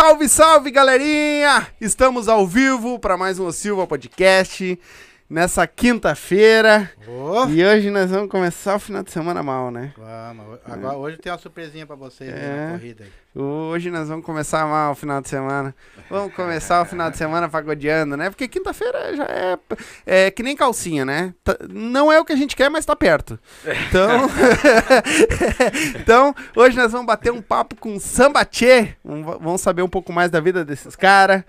Salve, 0.00 0.28
salve, 0.30 0.70
galerinha! 0.70 1.66
Estamos 1.78 2.26
ao 2.26 2.46
vivo 2.46 2.98
para 2.98 3.18
mais 3.18 3.38
um 3.38 3.44
O 3.44 3.52
Silva 3.52 3.86
Podcast 3.86 4.80
nessa 5.28 5.66
quinta-feira. 5.66 6.90
Ô, 7.06 7.44
E 7.50 7.62
hoje 7.62 7.90
nós 7.90 8.10
vamos 8.10 8.30
começar 8.30 8.76
o 8.76 8.80
final 8.80 9.02
de 9.02 9.10
semana 9.10 9.42
mal, 9.42 9.70
né? 9.70 9.92
Vamos, 10.32 10.60
agora 10.64 10.96
hoje 10.96 11.16
tem 11.16 11.32
uma 11.32 11.38
surpresinha 11.38 11.84
pra 11.84 11.96
vocês 11.96 12.32
É. 12.32 12.66
na 12.66 12.72
corrida 12.78 13.02
aí. 13.04 13.10
Hoje 13.34 13.90
nós 13.90 14.08
vamos 14.08 14.24
começar 14.24 14.64
mal 14.64 14.92
o 14.92 14.94
final 14.94 15.20
de 15.20 15.28
semana. 15.28 15.74
Vamos 16.08 16.32
começar 16.34 16.80
o 16.82 16.84
final 16.84 17.10
de 17.10 17.16
semana 17.16 17.48
pagodeando, 17.48 18.16
né? 18.16 18.30
Porque 18.30 18.46
quinta-feira 18.46 19.16
já 19.16 19.24
é, 19.24 19.58
é 20.06 20.30
que 20.30 20.42
nem 20.44 20.54
calcinha, 20.54 21.04
né? 21.04 21.34
Tá- 21.42 21.56
Não 21.68 22.12
é 22.12 22.20
o 22.20 22.24
que 22.24 22.32
a 22.32 22.36
gente 22.36 22.54
quer, 22.54 22.68
mas 22.70 22.86
tá 22.86 22.94
perto. 22.94 23.40
Então, 23.88 24.28
então 26.00 26.34
hoje 26.54 26.76
nós 26.76 26.92
vamos 26.92 27.06
bater 27.08 27.32
um 27.32 27.42
papo 27.42 27.74
com 27.74 27.98
Sambatê. 27.98 28.94
Vamos 29.04 29.60
saber 29.60 29.82
um 29.82 29.88
pouco 29.88 30.12
mais 30.12 30.30
da 30.30 30.38
vida 30.40 30.64
desses 30.64 30.94
caras, 30.94 31.42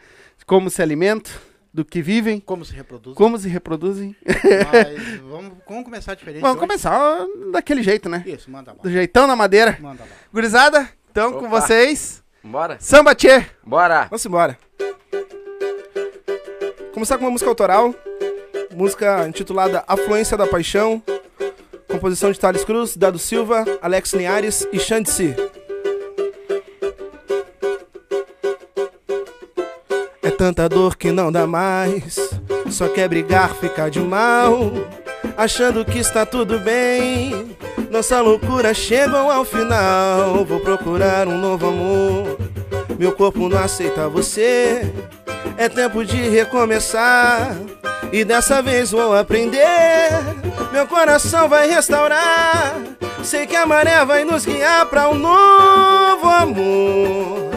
como 0.47 0.70
se 0.72 0.81
alimentam, 0.81 1.31
do 1.74 1.86
que 1.86 2.02
vivem, 2.02 2.40
Como 2.40 2.66
se 2.66 2.74
reproduz? 2.74 3.16
como 3.16 3.38
se 3.38 3.48
reproduzem. 3.48 4.16
Mas 4.26 5.20
vamos, 5.22 5.54
vamos 5.68 5.84
começar 5.86 6.16
diferente. 6.16 6.42
Vamos 6.42 6.58
hoje? 6.58 6.68
começar 6.68 7.26
daquele 7.52 7.82
jeito, 7.82 8.09
né? 8.09 8.24
Isso, 8.26 8.50
manda 8.52 8.72
lá. 8.72 8.78
Do 8.82 8.90
jeitão 8.92 9.28
da 9.28 9.36
madeira. 9.36 9.78
Manda 9.82 10.04
lá. 10.04 10.09
Gurizada, 10.34 10.90
então 11.09 11.32
com 11.34 11.46
Opa. 11.48 11.62
vocês, 11.62 12.22
Bora? 12.44 12.78
Sambatê. 12.80 13.46
Bora! 13.64 14.06
Vamos 14.09 14.26
embora. 14.26 14.58
Começar 16.94 17.18
com 17.18 17.26
uma 17.26 17.32
música 17.32 17.50
autoral. 17.50 17.94
Música 18.76 19.28
intitulada 19.28 19.84
Afluência 19.88 20.36
da 20.38 20.48
Paixão. 20.48 21.02
Composição 21.88 22.32
de 22.32 22.40
Thales 22.40 22.64
Cruz, 22.64 22.96
Dado 22.96 23.20
Silva, 23.20 23.66
Alex 23.82 24.14
Linhares 24.14 24.68
e 24.72 24.80
Xandici. 24.80 25.36
Tanta 30.41 30.68
dor 30.68 30.97
que 30.97 31.12
não 31.12 31.31
dá 31.31 31.46
mais. 31.46 32.18
Só 32.72 32.88
quer 32.88 33.07
brigar, 33.07 33.53
ficar 33.57 33.91
de 33.91 34.00
mal. 34.00 34.72
Achando 35.38 35.85
que 35.85 36.00
está 36.00 36.25
tudo 36.25 36.57
bem. 36.57 37.56
Nossa 37.91 38.19
loucura 38.22 38.74
chegou 38.74 39.29
ao 39.29 39.46
final. 39.46 40.44
Vou 40.44 40.59
procurar 40.59 41.28
um 41.28 41.38
novo 41.38 41.68
amor. 41.68 42.40
Meu 42.97 43.12
corpo 43.12 43.47
não 43.47 43.59
aceita 43.59 44.09
você. 44.09 44.91
É 45.57 45.69
tempo 45.69 46.03
de 46.03 46.18
recomeçar. 46.18 47.56
E 48.12 48.25
dessa 48.25 48.63
vez 48.63 48.90
vou 48.90 49.16
aprender. 49.16 50.09
Meu 50.73 50.88
coração 50.88 51.47
vai 51.47 51.69
restaurar. 51.69 52.81
Sei 53.23 53.46
que 53.46 53.56
a 53.56 53.68
maré 53.68 54.03
vai 54.03 54.23
nos 54.23 54.44
guiar 54.44 54.88
pra 54.88 55.08
um 55.08 55.19
novo 55.19 56.28
amor. 56.28 57.52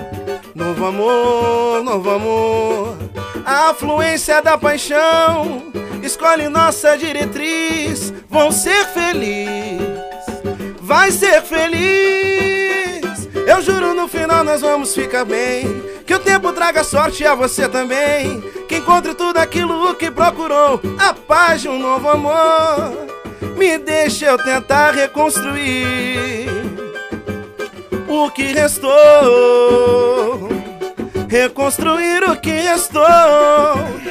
Novo 0.54 0.86
amor, 0.86 1.82
novo 1.82 2.10
amor. 2.10 2.96
A 3.44 3.70
afluência 3.70 4.40
da 4.40 4.56
paixão 4.56 5.64
escolhe 6.00 6.48
nossa 6.48 6.96
diretriz. 6.96 8.14
Vão 8.30 8.52
ser 8.52 8.86
felizes, 8.86 9.88
vai 10.80 11.10
ser 11.10 11.42
feliz. 11.42 13.28
Eu 13.46 13.60
juro 13.60 13.94
no 13.94 14.06
final 14.06 14.44
nós 14.44 14.60
vamos 14.60 14.94
ficar 14.94 15.24
bem. 15.24 15.82
Que 16.06 16.14
o 16.14 16.20
tempo 16.20 16.52
traga 16.52 16.84
sorte 16.84 17.26
a 17.26 17.34
você 17.34 17.68
também. 17.68 18.40
Que 18.68 18.76
encontre 18.76 19.12
tudo 19.14 19.38
aquilo 19.38 19.92
que 19.96 20.08
procurou. 20.08 20.80
A 20.98 21.12
paz 21.12 21.62
de 21.62 21.68
um 21.68 21.80
novo 21.80 22.08
amor. 22.08 22.92
Me 23.56 23.76
deixa 23.76 24.26
eu 24.26 24.38
tentar 24.38 24.92
reconstruir 24.92 26.48
o 28.08 28.30
que 28.30 28.52
restou. 28.52 30.53
Reconstruir 31.34 32.22
o 32.30 32.36
que 32.36 32.52
restou. 32.52 33.02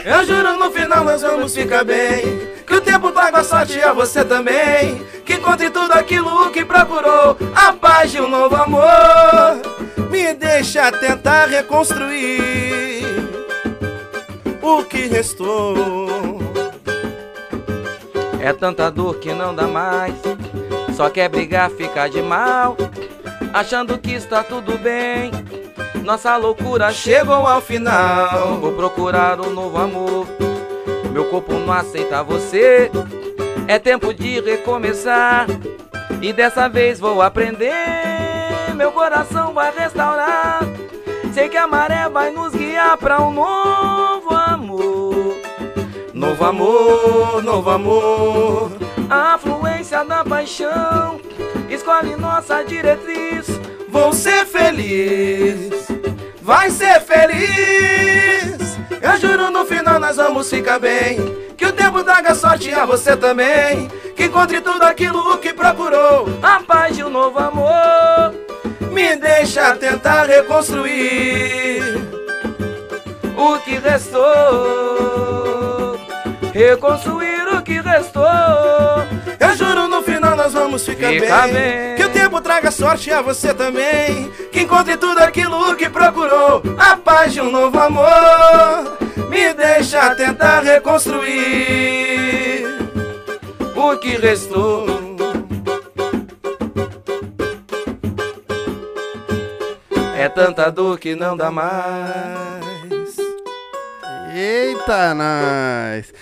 Eu 0.03 0.25
juro 0.25 0.57
no 0.57 0.69
final 0.69 1.05
nós 1.05 1.21
vamos 1.21 1.55
ficar 1.55 1.85
bem. 1.85 2.21
Que 2.67 2.75
o 2.75 2.81
tempo 2.81 3.13
traga 3.13 3.41
sorte 3.45 3.79
a 3.79 3.93
você 3.93 4.25
também. 4.25 5.01
Que 5.25 5.35
encontre 5.35 5.69
tudo 5.69 5.93
aquilo 5.93 6.51
que 6.51 6.65
procurou. 6.65 7.37
A 7.55 7.71
paz 7.71 8.11
de 8.11 8.19
um 8.19 8.27
novo 8.27 8.53
amor. 8.57 9.61
Me 10.11 10.33
deixa 10.33 10.91
tentar 10.91 11.45
reconstruir 11.45 13.05
o 14.61 14.83
que 14.83 15.07
restou. 15.07 16.39
É 18.41 18.51
tanta 18.51 18.91
dor 18.91 19.15
que 19.19 19.31
não 19.31 19.55
dá 19.55 19.65
mais. 19.65 20.13
Só 20.93 21.09
quer 21.09 21.29
brigar, 21.29 21.69
ficar 21.69 22.09
de 22.09 22.21
mal. 22.21 22.75
Achando 23.53 23.97
que 23.97 24.11
está 24.11 24.43
tudo 24.43 24.77
bem. 24.77 25.31
Nossa 26.03 26.35
loucura 26.35 26.91
chegou 26.91 27.47
ao 27.47 27.61
final. 27.61 28.57
Vou 28.57 28.73
procurar 28.73 29.39
um 29.39 29.49
novo 29.49 29.77
amor. 29.77 30.27
Meu 31.11 31.25
corpo 31.25 31.53
não 31.53 31.73
aceita 31.73 32.21
você. 32.21 32.91
É 33.67 33.79
tempo 33.79 34.13
de 34.13 34.41
recomeçar. 34.41 35.47
E 36.21 36.33
dessa 36.33 36.67
vez 36.67 36.99
vou 36.99 37.21
aprender. 37.21 37.71
Meu 38.75 38.91
coração 38.91 39.53
vai 39.53 39.71
restaurar. 39.71 40.59
Sei 41.33 41.47
que 41.47 41.57
a 41.57 41.65
maré 41.65 42.09
vai 42.09 42.31
nos 42.31 42.53
guiar 42.53 42.97
pra 42.97 43.21
um 43.21 43.31
novo 43.31 44.35
amor. 44.35 45.37
Novo 46.13 46.45
amor, 46.45 47.43
novo 47.43 47.69
amor. 47.69 48.71
A 49.09 49.35
afluência 49.35 50.03
da 50.03 50.23
paixão 50.23 51.19
escolhe 51.69 52.15
nossa 52.17 52.61
diretriz. 52.63 53.52
Vou 53.93 54.11
ser 54.11 54.47
feliz, 54.47 55.87
vai 56.41 56.71
ser 56.71 56.99
feliz. 57.01 58.75
Eu 58.99 59.17
juro 59.19 59.51
no 59.51 59.63
final 59.65 59.99
nós 59.99 60.15
vamos 60.15 60.49
ficar 60.49 60.79
bem. 60.79 61.19
Que 61.55 61.67
o 61.67 61.71
tempo 61.71 62.03
traga 62.03 62.33
sorte 62.33 62.73
a 62.73 62.87
você 62.87 63.15
também. 63.15 63.87
Que 64.15 64.23
encontre 64.25 64.61
tudo 64.61 64.81
aquilo 64.81 65.37
que 65.37 65.53
procurou. 65.53 66.27
A 66.41 66.59
paz 66.63 66.95
de 66.95 67.03
um 67.03 67.09
novo 67.09 67.37
amor. 67.37 68.33
Me 68.91 69.15
deixa 69.15 69.75
tentar 69.75 70.25
reconstruir. 70.25 71.83
O 73.37 73.59
que 73.59 73.77
restou. 73.77 74.23
Reconstruir 76.51 77.47
o 77.55 77.61
que 77.61 77.79
restou. 77.79 78.23
Eu 79.39 79.55
juro 79.55 79.87
no 79.87 80.01
final 80.01 80.12
nós 80.53 80.63
vamos 80.63 80.85
ficar 80.85 81.09
Fica 81.09 81.41
bem. 81.47 81.53
bem. 81.53 81.95
Que 81.95 82.03
o 82.03 82.09
tempo 82.09 82.39
traga 82.39 82.69
sorte 82.69 83.11
a 83.11 83.21
você 83.21 83.53
também. 83.53 84.31
Que 84.51 84.61
encontre 84.61 84.95
tudo 84.97 85.19
aquilo 85.19 85.75
que 85.75 85.89
procurou. 85.89 86.61
A 86.77 86.95
paz 86.95 87.33
de 87.33 87.41
um 87.41 87.51
novo 87.51 87.77
amor. 87.79 88.97
Me 89.29 89.53
deixa 89.53 90.13
tentar 90.15 90.61
reconstruir 90.61 92.65
O 93.75 93.97
que 93.97 94.15
restou. 94.17 94.85
É 100.15 100.29
tanta 100.29 100.71
dor 100.71 100.99
que 100.99 101.15
não 101.15 101.35
dá 101.35 101.51
mais. 101.51 101.73
Eita, 104.33 105.13
nós! 105.13 106.13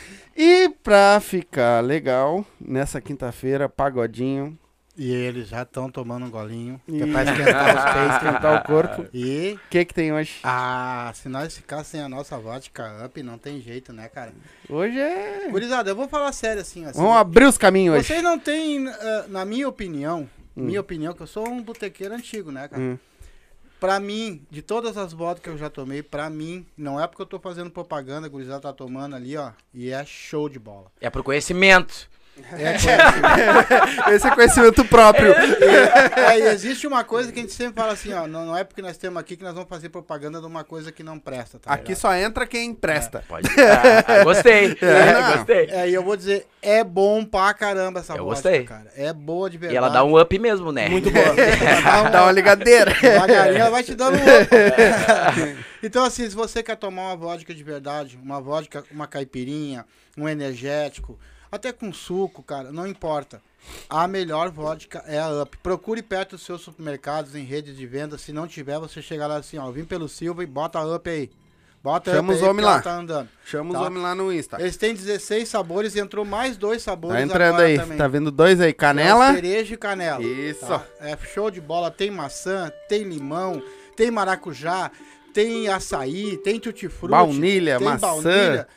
E 0.43 0.69
pra 0.83 1.19
ficar 1.19 1.83
legal, 1.83 2.43
nessa 2.59 2.99
quinta-feira, 2.99 3.69
pagodinho, 3.69 4.57
E 4.97 5.11
eles 5.13 5.47
já 5.49 5.61
estão 5.61 5.89
tomando 5.89 6.25
um 6.25 6.29
golinho. 6.29 6.81
Que 6.85 7.03
é 7.03 7.05
E- 7.07 7.11
pra 7.11 7.23
esquentar 7.29 7.75
os 7.75 7.93
peitos. 7.93 8.15
esquentar 8.15 8.55
o 8.61 8.67
corpo. 8.67 9.05
E, 9.13 9.53
O 9.53 9.69
que 9.69 9.85
que 9.85 9.93
tem 9.93 10.11
hoje? 10.11 10.39
ah, 10.43 11.11
se 11.15 11.29
nós 11.29 11.55
ficar 11.55 11.83
sem 11.83 12.01
a 12.01 12.09
nossa 12.09 12.37
vodka 12.37 13.05
up, 13.05 13.23
não 13.23 13.37
tem 13.37 13.61
jeito, 13.61 13.93
né, 13.93 14.09
cara? 14.09 14.33
Hoje 14.69 14.99
é... 14.99 15.47
Gurizada, 15.49 15.89
eu 15.91 15.95
vou 15.95 16.07
falar 16.09 16.31
sério 16.33 16.61
assim. 16.61 16.85
assim 16.85 16.99
Vamos 16.99 17.17
abrir 17.17 17.45
os 17.45 17.57
caminhos 17.57 17.95
hoje. 17.97 18.07
Vocês 18.07 18.21
não 18.23 18.37
têm, 18.39 18.87
ah, 18.89 19.25
na 19.29 19.45
minha 19.45 19.67
opinião, 19.69 20.29
Hum. 20.57 20.63
minha 20.65 20.81
opinião, 20.81 21.13
que 21.13 21.21
eu 21.21 21.27
sou 21.27 21.47
um 21.47 21.61
botequeiro 21.61 22.13
antigo, 22.13 22.51
né, 22.51 22.67
cara? 22.67 22.81
Hum. 22.81 22.97
Pra 23.81 23.99
mim, 23.99 24.45
de 24.51 24.61
todas 24.61 24.95
as 24.95 25.11
vodkas 25.11 25.41
que 25.41 25.49
eu 25.49 25.57
já 25.57 25.67
tomei, 25.67 26.03
pra 26.03 26.29
mim, 26.29 26.63
não 26.77 27.01
é 27.01 27.07
porque 27.07 27.23
eu 27.23 27.25
tô 27.25 27.39
fazendo 27.39 27.71
propaganda, 27.71 28.27
a 28.27 28.29
gurizada 28.29 28.61
tá 28.61 28.71
tomando 28.71 29.15
ali, 29.15 29.35
ó, 29.35 29.53
e 29.73 29.89
é 29.89 30.05
show 30.05 30.47
de 30.47 30.59
bola. 30.59 30.91
É 31.01 31.09
pro 31.09 31.23
conhecimento. 31.23 32.07
É 32.53 32.77
conhecimento. 32.77 34.09
Esse 34.11 34.27
é 34.27 34.31
conhecimento 34.35 34.85
próprio. 34.85 35.33
É, 35.33 36.39
e 36.39 36.41
existe 36.47 36.87
uma 36.87 37.03
coisa 37.03 37.31
que 37.31 37.39
a 37.39 37.41
gente 37.41 37.53
sempre 37.53 37.73
fala 37.75 37.93
assim, 37.93 38.13
ó, 38.13 38.25
não, 38.25 38.45
não 38.45 38.57
é 38.57 38.63
porque 38.63 38.81
nós 38.81 38.97
temos 38.97 39.19
aqui 39.19 39.35
que 39.35 39.43
nós 39.43 39.53
vamos 39.53 39.69
fazer 39.69 39.89
propaganda 39.89 40.39
de 40.39 40.45
uma 40.45 40.63
coisa 40.63 40.91
que 40.91 41.03
não 41.03 41.19
presta, 41.19 41.59
tá 41.59 41.71
Aqui 41.73 41.89
ligado? 41.89 41.99
só 41.99 42.13
entra 42.15 42.47
quem 42.47 42.73
presta. 42.73 43.23
Pode. 43.27 43.47
Ah, 43.59 44.23
gostei. 44.23 44.77
É, 44.81 45.13
não. 45.13 45.37
gostei. 45.37 45.65
É, 45.69 45.89
e 45.89 45.93
eu 45.93 46.03
vou 46.03 46.15
dizer, 46.15 46.47
é 46.61 46.83
bom 46.83 47.23
pra 47.25 47.53
caramba 47.53 47.99
essa 47.99 48.13
Eu 48.13 48.23
vodka, 48.25 48.49
gostei. 48.49 48.63
cara. 48.63 48.87
É 48.95 49.11
boa 49.13 49.49
de 49.49 49.57
E 49.57 49.59
verdade. 49.59 49.77
ela 49.77 49.89
dá 49.89 50.03
um 50.03 50.19
up 50.19 50.39
mesmo, 50.39 50.71
né? 50.71 50.87
Muito 50.89 51.11
boa. 51.11 51.25
Ela 51.35 52.09
Dá 52.09 52.23
uma 52.23 52.31
ligadeira. 52.31 52.93
Devagarinho 52.93 53.59
ela 53.61 53.69
vai 53.69 53.83
te 53.83 53.93
dando 53.93 54.17
um 54.17 54.21
outro. 54.21 55.65
Então, 55.83 56.03
assim, 56.05 56.29
se 56.29 56.35
você 56.35 56.63
quer 56.63 56.75
tomar 56.77 57.03
uma 57.09 57.15
vodka 57.15 57.53
de 57.53 57.63
verdade, 57.63 58.17
uma 58.23 58.39
vodka, 58.39 58.83
uma 58.91 59.07
caipirinha, 59.07 59.85
um 60.17 60.27
energético, 60.29 61.19
até 61.51 61.71
com 61.71 61.91
suco, 61.91 62.41
cara, 62.41 62.71
não 62.71 62.87
importa. 62.87 63.41
A 63.89 64.07
melhor 64.07 64.49
vodka 64.49 65.03
é 65.05 65.19
a 65.19 65.29
Up. 65.43 65.55
Procure 65.57 66.01
perto 66.01 66.31
dos 66.31 66.43
seus 66.45 66.61
supermercados, 66.61 67.35
em 67.35 67.43
redes 67.43 67.77
de 67.77 67.85
venda. 67.85 68.17
Se 68.17 68.31
não 68.33 68.47
tiver, 68.47 68.79
você 68.79 69.01
chega 69.01 69.27
lá 69.27 69.35
assim, 69.37 69.57
ó, 69.57 69.69
vim 69.69 69.85
pelo 69.85 70.09
Silva 70.09 70.43
e 70.43 70.47
bota 70.47 70.79
a 70.79 70.95
Up 70.95 71.07
aí. 71.09 71.29
Bota 71.83 72.11
a 72.11 72.15
Chama 72.15 72.33
os 72.33 72.41
homens 72.43 72.65
lá. 72.65 72.79
Tá 72.81 72.95
andando. 72.95 73.27
Chama 73.45 73.71
os 73.71 73.75
Tá. 73.79 73.85
homens 73.85 74.03
lá 74.03 74.13
no 74.15 74.31
Insta. 74.31 74.59
Eles 74.61 74.77
têm 74.77 74.93
16 74.93 75.49
sabores 75.49 75.95
e 75.95 75.99
entrou 75.99 76.23
mais 76.23 76.55
dois 76.57 76.81
sabores 76.83 77.17
Tá 77.17 77.23
entrando 77.23 77.59
aí. 77.59 77.77
também. 77.77 77.97
Tá 77.97 78.07
vendo 78.07 78.31
dois 78.31 78.61
aí. 78.61 78.69
É 78.69 78.73
Canela. 78.73 79.33
cereja 79.33 79.73
e 79.73 79.77
canela. 79.77 80.23
Isso. 80.23 80.65
tá? 80.65 80.85
É 80.99 81.17
show 81.17 81.49
de 81.51 81.59
bola. 81.59 81.89
Tem 81.91 82.11
maçã, 82.11 82.71
tem 82.87 83.03
limão, 83.03 83.61
tem 83.95 84.11
maracujá, 84.11 84.91
tem 85.33 85.69
açaí, 85.69 86.37
tem 86.37 86.59
tutti-frutti. 86.59 87.11
Baunilha, 87.11 87.77
tem 87.79 87.87
maçã. 87.87 87.99
baunilha. 88.07 88.67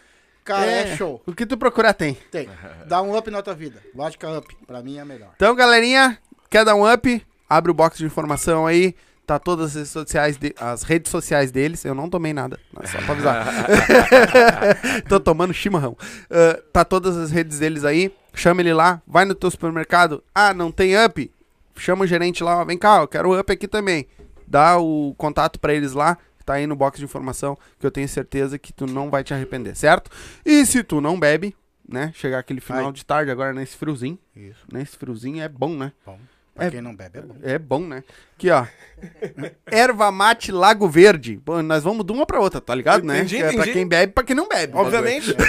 Cara, 0.44 0.70
é. 0.70 0.96
show. 0.96 1.22
O 1.26 1.32
que 1.32 1.46
tu 1.46 1.56
procurar 1.56 1.94
tem. 1.94 2.14
Tem. 2.30 2.48
Dá 2.86 3.00
um 3.00 3.16
up 3.16 3.30
na 3.30 3.40
tua 3.42 3.54
vida. 3.54 3.80
Vodka 3.94 4.30
up. 4.38 4.56
Pra 4.66 4.82
mim 4.82 4.98
é 4.98 5.04
melhor. 5.04 5.30
Então, 5.36 5.54
galerinha, 5.54 6.18
quer 6.50 6.64
dar 6.64 6.74
um 6.74 6.90
up? 6.90 7.24
Abre 7.48 7.70
o 7.70 7.74
box 7.74 7.98
de 7.98 8.04
informação 8.04 8.66
aí. 8.66 8.94
Tá 9.26 9.38
todas 9.38 9.70
as 9.70 9.74
redes 9.76 9.90
sociais, 9.90 10.36
de- 10.36 10.54
as 10.60 10.82
redes 10.82 11.10
sociais 11.10 11.50
deles. 11.50 11.82
Eu 11.86 11.94
não 11.94 12.10
tomei 12.10 12.34
nada, 12.34 12.60
só 12.84 12.98
pra 12.98 13.12
avisar. 13.12 13.46
Tô 15.08 15.18
tomando 15.18 15.54
chimarrão. 15.54 15.96
Ah, 16.30 16.60
tá 16.72 16.84
todas 16.84 17.16
as 17.16 17.30
redes 17.30 17.58
deles 17.58 17.84
aí. 17.84 18.14
Chama 18.34 18.60
ele 18.60 18.74
lá. 18.74 19.00
Vai 19.06 19.24
no 19.24 19.34
teu 19.34 19.50
supermercado. 19.50 20.22
Ah, 20.34 20.52
não 20.52 20.70
tem 20.70 20.94
up? 21.02 21.30
Chama 21.76 22.04
o 22.04 22.06
gerente 22.06 22.44
lá. 22.44 22.60
ó, 22.60 22.64
Vem 22.66 22.76
cá, 22.76 22.98
eu 23.00 23.08
quero 23.08 23.30
o 23.30 23.38
up 23.40 23.50
aqui 23.50 23.66
também. 23.66 24.06
Dá 24.46 24.76
o 24.78 25.14
contato 25.16 25.58
pra 25.58 25.72
eles 25.72 25.92
lá. 25.94 26.18
Tá 26.44 26.54
aí 26.54 26.66
no 26.66 26.76
box 26.76 26.98
de 26.98 27.04
informação. 27.04 27.56
Que 27.78 27.86
eu 27.86 27.90
tenho 27.90 28.08
certeza 28.08 28.58
que 28.58 28.72
tu 28.72 28.86
não 28.86 29.10
vai 29.10 29.24
te 29.24 29.32
arrepender, 29.34 29.74
certo? 29.76 30.10
E 30.44 30.64
se 30.66 30.82
tu 30.82 31.00
não 31.00 31.18
bebe, 31.18 31.56
né? 31.88 32.12
Chegar 32.14 32.38
aquele 32.38 32.60
final 32.60 32.86
Ai. 32.86 32.92
de 32.92 33.04
tarde 33.04 33.30
agora 33.30 33.52
nesse 33.52 33.76
friozinho. 33.76 34.18
Isso. 34.36 34.60
Nesse 34.72 34.96
friozinho 34.96 35.42
é 35.42 35.48
bom, 35.48 35.74
né? 35.76 35.92
Bom. 36.04 36.18
Pra 36.54 36.66
É- 36.66 36.70
quem 36.70 36.80
não 36.80 36.94
bebe 36.94 37.18
é 37.18 37.22
bom. 37.22 37.34
É 37.42 37.58
bom, 37.58 37.80
né? 37.80 38.04
Aqui, 38.36 38.48
ó. 38.48 38.64
Erva 39.66 40.12
mate 40.12 40.52
Lago 40.52 40.88
Verde. 40.88 41.40
Pô, 41.44 41.60
nós 41.62 41.82
vamos 41.82 42.06
de 42.06 42.12
uma 42.12 42.24
pra 42.24 42.38
outra, 42.38 42.60
tá 42.60 42.72
ligado, 42.74 43.04
né? 43.04 43.18
Entendi, 43.18 43.42
É 43.42 43.52
pra 43.52 43.64
quem 43.64 43.86
bebe 43.88 44.10
e 44.10 44.14
pra 44.14 44.22
quem 44.22 44.36
não 44.36 44.48
bebe. 44.48 44.72
Obviamente. 44.76 45.34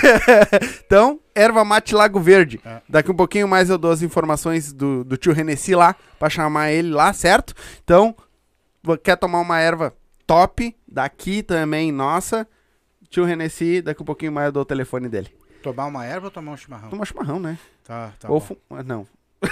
Então, 0.85 1.19
erva 1.33 1.63
mate 1.65 1.93
Lago 1.93 2.19
Verde. 2.19 2.59
É. 2.65 2.81
Daqui 2.87 3.11
um 3.11 3.15
pouquinho 3.15 3.47
mais 3.47 3.69
eu 3.69 3.77
dou 3.77 3.91
as 3.91 4.01
informações 4.01 4.71
do, 4.73 5.03
do 5.03 5.17
tio 5.17 5.33
Renessi 5.33 5.75
lá, 5.75 5.95
pra 6.17 6.29
chamar 6.29 6.71
ele 6.71 6.89
lá, 6.89 7.11
certo? 7.13 7.53
Então, 7.83 8.15
quer 9.03 9.15
tomar 9.17 9.39
uma 9.41 9.59
erva 9.59 9.93
top, 10.27 10.75
daqui 10.87 11.41
também, 11.43 11.91
nossa. 11.91 12.47
Tio 13.09 13.23
Renessi, 13.25 13.81
daqui 13.81 14.01
um 14.01 14.05
pouquinho 14.05 14.31
mais 14.31 14.47
eu 14.47 14.51
dou 14.51 14.61
o 14.63 14.65
telefone 14.65 15.07
dele. 15.09 15.33
Tomar 15.63 15.85
uma 15.85 16.05
erva 16.05 16.27
ou 16.27 16.31
tomar 16.31 16.51
um 16.51 16.57
chimarrão? 16.57 16.89
Toma 16.89 17.05
chimarrão, 17.05 17.39
né? 17.39 17.57
Tá, 17.83 18.11
tá. 18.19 18.29
Ou 18.29 18.39
bom. 18.39 18.45
fu- 18.45 18.57
ah, 18.69 18.83
Não. 18.83 19.07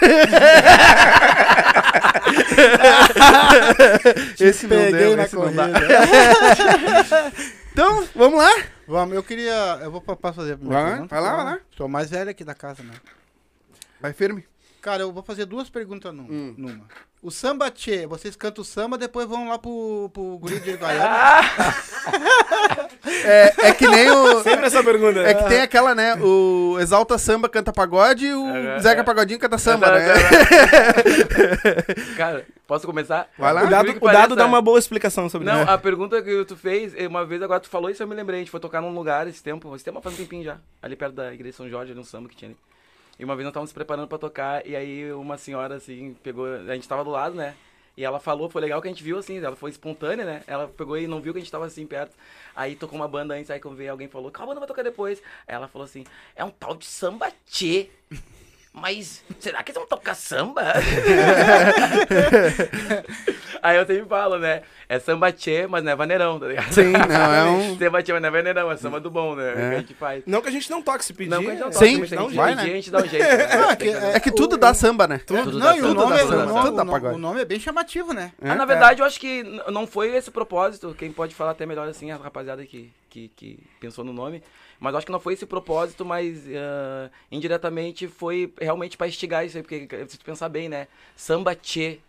esse 4.40 4.68
não 4.68 4.78
Peguei 4.78 4.92
deu, 5.00 5.18
na 5.18 5.24
esse 5.24 5.36
não 5.36 5.54
dá. 5.54 5.68
corrida. 5.70 7.32
Então, 7.74 8.08
vamos 8.16 8.38
lá? 8.38 8.52
Vamos, 8.88 9.16
eu 9.16 9.24
queria. 9.24 9.80
Eu 9.82 9.92
vou 9.92 10.00
posso 10.00 10.36
fazer 10.36 10.54
a 10.54 10.58
primeira 10.58 10.84
Vai, 10.84 10.92
pergunta? 10.92 11.16
vai 11.16 11.24
lá, 11.24 11.36
vai 11.36 11.46
lá. 11.46 11.60
Sou 11.76 11.88
mais 11.88 12.12
velho 12.12 12.30
aqui 12.30 12.44
da 12.44 12.54
casa, 12.54 12.84
né? 12.84 12.94
Vai 14.00 14.14
firme. 14.14 14.46
Cara, 14.84 15.02
eu 15.04 15.14
vou 15.14 15.24
fazer 15.24 15.46
duas 15.46 15.70
perguntas 15.70 16.14
num- 16.14 16.28
Hum. 16.30 16.54
numa. 16.58 16.86
O 17.22 17.32
samba 17.32 17.72
tchê, 17.72 18.06
vocês 18.06 18.36
cantam 18.36 18.62
o 18.62 18.66
samba, 18.66 18.98
depois 18.98 19.26
vão 19.26 19.48
lá 19.48 19.58
pro, 19.58 20.10
pro 20.14 20.38
guri 20.40 20.60
de 20.60 20.76
Goiânia. 20.76 21.02
É, 23.26 23.68
é 23.70 23.74
que 23.74 23.88
nem 23.88 24.10
o. 24.12 24.42
Sempre 24.44 24.66
essa 24.66 24.84
pergunta. 24.84 25.20
É 25.22 25.34
que 25.34 25.48
tem 25.48 25.62
aquela, 25.62 25.94
né? 25.96 26.16
O 26.16 26.78
Exalta 26.80 27.18
Samba 27.18 27.48
canta 27.48 27.72
pagode 27.72 28.26
e 28.26 28.34
o 28.34 28.48
É, 28.50 28.80
Zeca 28.80 29.02
é. 29.02 29.04
Pagodinho 29.04 29.40
canta 29.40 29.58
samba, 29.58 29.92
né? 29.92 30.06
Cara, 32.18 32.46
posso 32.68 32.86
começar? 32.86 33.30
Vai 33.38 33.54
lá. 33.54 33.64
O 33.64 33.70
dado, 33.70 33.92
o 34.02 34.08
dado 34.12 34.36
dá 34.36 34.46
uma 34.46 34.62
boa 34.62 34.80
explicação 34.80 35.30
sobre 35.30 35.48
Não, 35.48 35.62
isso. 35.64 35.72
a 35.72 35.78
pergunta 35.78 36.22
que 36.22 36.44
tu 36.46 36.56
fez, 36.58 36.94
eh, 36.98 37.08
uma 37.08 37.26
vez 37.26 37.42
agora 37.42 37.60
tu 37.60 37.70
falou 37.70 37.90
isso, 37.90 38.02
eu 38.04 38.08
me 38.08 38.16
lembrei. 38.16 38.40
A 38.40 38.42
gente 38.44 38.52
foi 38.52 38.60
tocar 38.60 38.82
num 38.82 38.94
lugar 38.94 39.28
esse 39.28 39.42
tempo, 39.44 39.74
esse 39.76 39.86
tempo 39.86 40.02
faz 40.02 40.16
um 40.16 40.18
tempinho 40.18 40.44
já, 40.44 40.58
ali 40.82 40.96
perto 40.96 41.14
da 41.14 41.34
igreja 41.34 41.58
São 41.58 41.70
Jorge, 41.70 41.92
ali 41.92 42.00
um 42.02 42.04
samba 42.06 42.28
que 42.30 42.36
tinha 42.36 42.50
ali. 42.52 42.58
E 43.20 43.24
uma 43.24 43.36
vez 43.36 43.44
nós 43.44 43.52
estávamos 43.52 43.70
se 43.70 43.74
preparando 43.74 44.08
pra 44.08 44.18
tocar, 44.18 44.66
e 44.66 44.76
aí 44.76 45.12
uma 45.14 45.38
senhora, 45.38 45.76
assim, 45.76 46.16
pegou. 46.24 46.48
A 46.48 46.74
gente 46.74 46.88
tava 46.88 47.04
do 47.04 47.12
lado, 47.12 47.36
né? 47.36 47.56
E 47.96 48.04
ela 48.04 48.20
falou, 48.20 48.50
foi 48.50 48.62
legal 48.62 48.82
que 48.82 48.88
a 48.88 48.92
gente 48.92 49.04
viu 49.04 49.20
assim, 49.20 49.38
ela 49.38 49.56
foi 49.56 49.70
espontânea, 49.70 50.26
né? 50.26 50.44
Ela 50.48 50.68
pegou 50.68 50.98
e 50.98 51.06
não 51.06 51.22
viu 51.22 51.32
que 51.32 51.38
a 51.38 51.42
gente 51.42 51.52
tava 51.52 51.66
assim 51.66 51.86
perto. 51.86 52.16
Aí 52.56 52.76
tocou 52.76 52.98
uma 52.98 53.08
banda 53.08 53.36
antes, 53.36 53.52
aí 53.52 53.60
quando 53.60 53.76
veio 53.76 53.92
alguém 53.92 54.08
falou, 54.08 54.32
qual 54.32 54.48
banda 54.48 54.60
vai 54.60 54.68
tocar 54.68 54.84
depois? 54.84 55.22
Aí 55.48 55.54
ela 55.54 55.68
falou 55.68 55.86
assim, 55.86 56.04
é 56.36 56.44
um 56.44 56.50
tal 56.50 56.76
de 56.76 56.86
samba 56.86 57.32
tchê. 57.46 57.90
Mas 58.74 59.24
será 59.40 59.62
que 59.62 59.72
eles 59.72 59.78
vão 59.80 59.88
tocar 59.88 60.16
samba? 60.16 60.64
Aí 63.62 63.78
eu 63.78 63.86
sempre 63.86 64.06
falo, 64.06 64.38
né? 64.40 64.64
É 64.90 65.00
samba 65.00 65.32
tchê, 65.32 65.66
mas 65.68 65.84
não 65.84 65.92
é 65.92 65.96
vaneirão, 65.96 66.40
tá 66.40 66.48
ligado? 66.48 66.74
Sim, 66.74 66.92
não, 66.92 67.34
é 67.34 67.44
um. 67.46 67.78
Samba 67.80 68.04
tchê, 68.04 68.12
mas 68.14 68.22
não 68.22 68.28
é 68.28 68.32
vaneirão, 68.32 68.72
é 68.72 68.76
samba 68.78 69.00
do 69.00 69.10
bom, 69.10 69.36
né? 69.36 69.50
É. 69.52 69.54
Que 69.54 69.62
a 69.62 69.80
gente 69.80 69.94
faz. 69.94 70.24
Não 70.26 70.42
que 70.42 70.50
a 70.50 70.52
gente 70.52 70.70
não 70.70 70.82
toque 70.82 71.06
se 71.06 71.14
pedir. 71.14 71.30
Não, 71.30 71.40
que 71.42 71.48
a 71.48 71.52
gente 71.52 71.60
não 71.62 71.68
é- 71.70 71.72
toca, 71.72 71.86
Sim, 71.86 71.98
mas 72.00 72.12
não 72.12 72.28
gente 72.28 72.36
vai, 72.36 72.56
pedir, 72.56 72.66
né? 72.68 72.72
a 72.72 72.76
gente 72.76 72.92
dá 72.92 72.98
um 73.00 73.08
jeito. 73.08 73.24
né? 73.26 73.48
Ah, 73.70 73.76
que 73.76 73.88
É 73.90 74.20
que 74.20 74.32
tudo 74.32 74.58
dá 74.58 74.74
samba, 74.74 75.08
né? 75.08 75.20
Tudo 75.26 75.52
não, 75.54 75.60
dá 75.60 75.74
o 75.74 75.78
tudo 75.78 75.94
nome, 75.94 76.10
dá 76.10 76.16
é- 76.16 76.20
samba. 76.28 76.34
o, 76.36 76.46
nome, 76.48 76.62
Tudo 76.66 76.76
dá 76.76 76.82
o 76.82 76.86
nome- 76.86 76.92
pagode. 76.92 77.16
o 77.16 77.20
nome 77.20 77.42
é 77.42 77.46
bem 77.46 77.60
chamativo, 77.60 78.14
né? 78.14 78.32
Ah, 78.42 78.56
na 78.56 78.66
verdade, 78.66 79.02
eu 79.02 79.06
acho 79.06 79.20
que 79.20 79.44
não 79.72 79.88
foi 79.88 80.14
esse 80.16 80.30
o 80.30 80.32
propósito. 80.32 80.94
Quem 80.98 81.12
pode 81.12 81.34
falar 81.34 81.52
até 81.52 81.66
melhor 81.66 81.88
assim, 81.88 82.12
a 82.12 82.18
rapaziada 82.18 82.66
que, 82.66 82.92
que, 83.10 83.30
que 83.36 83.60
pensou 83.80 84.04
no 84.04 84.12
nome. 84.12 84.44
Mas 84.84 84.96
acho 84.96 85.06
que 85.06 85.12
não 85.14 85.20
foi 85.20 85.34
esse 85.34 85.46
propósito, 85.46 86.04
mas 86.04 86.44
ah, 86.50 87.10
indiretamente 87.32 88.06
foi 88.08 88.54
realmente 88.60 88.98
pra 88.98 89.08
instigar 89.08 89.46
isso 89.46 89.56
aí. 89.56 89.64
Porque 89.64 89.88
se 90.10 90.18
tu 90.18 90.26
pensar 90.26 90.50
bem, 90.50 90.68
né? 90.68 90.88
Samba 91.16 91.56
tchê. 91.56 92.00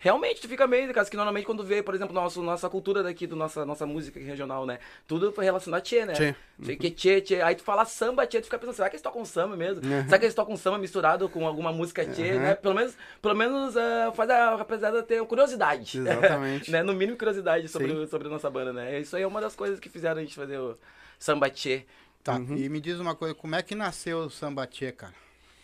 Realmente, 0.00 0.42
tu 0.42 0.48
fica 0.48 0.66
meio, 0.66 0.92
caso 0.92 1.08
que 1.10 1.16
normalmente 1.16 1.46
quando 1.46 1.64
vê, 1.64 1.82
por 1.82 1.94
exemplo, 1.94 2.12
nosso, 2.12 2.42
nossa 2.42 2.68
cultura 2.68 3.02
daqui, 3.02 3.26
do 3.26 3.34
nossa, 3.36 3.64
nossa 3.64 3.86
música 3.86 4.20
regional, 4.20 4.66
né? 4.66 4.78
Tudo 5.08 5.32
foi 5.32 5.44
relacionado 5.46 5.78
a 5.78 5.82
tchê, 5.82 6.04
né? 6.04 6.12
Tchê. 6.12 6.76
Que 6.76 6.90
tchê, 6.90 7.20
tchê. 7.22 7.40
Aí 7.40 7.54
tu 7.54 7.62
fala 7.62 7.86
samba, 7.86 8.26
tchê, 8.26 8.40
tu 8.40 8.44
fica 8.44 8.58
pensando, 8.58 8.74
será 8.74 8.90
que 8.90 8.96
eles 8.96 9.02
tocam 9.02 9.24
samba 9.24 9.56
mesmo? 9.56 9.82
Uhum. 9.86 10.04
Será 10.04 10.18
que 10.18 10.26
eles 10.26 10.34
tocam 10.34 10.56
samba 10.58 10.76
misturado 10.76 11.26
com 11.30 11.46
alguma 11.46 11.72
música 11.72 12.04
tchê, 12.04 12.32
Uhum. 12.32 12.40
né? 12.40 12.54
Pelo 12.54 12.74
menos, 12.74 12.94
pelo 13.22 13.34
menos 13.34 13.76
ah, 13.78 14.12
faz 14.14 14.28
a 14.28 14.56
rapaziada 14.56 15.02
ter 15.02 15.24
curiosidade. 15.24 15.98
Exatamente. 15.98 16.68
né? 16.72 16.82
No 16.82 16.92
mínimo 16.92 17.16
curiosidade 17.16 17.68
sobre, 17.68 17.88
Sim. 17.92 18.06
sobre 18.08 18.28
a 18.28 18.30
nossa 18.30 18.50
banda, 18.50 18.74
né? 18.74 19.00
Isso 19.00 19.16
aí 19.16 19.22
é 19.22 19.26
uma 19.26 19.40
das 19.40 19.56
coisas 19.56 19.80
que 19.80 19.88
fizeram 19.88 20.18
a 20.18 20.22
gente 20.22 20.34
fazer 20.34 20.58
o 20.58 20.76
samba 21.18 21.48
tchê. 21.48 21.84
Tá, 22.24 22.36
Uhum. 22.36 22.56
e 22.56 22.68
me 22.70 22.80
diz 22.80 22.98
uma 22.98 23.14
coisa, 23.14 23.34
como 23.34 23.54
é 23.54 23.62
que 23.62 23.74
nasceu 23.74 24.18
o 24.20 24.30
samba 24.30 24.66
tchê, 24.66 24.90
cara? 24.90 25.12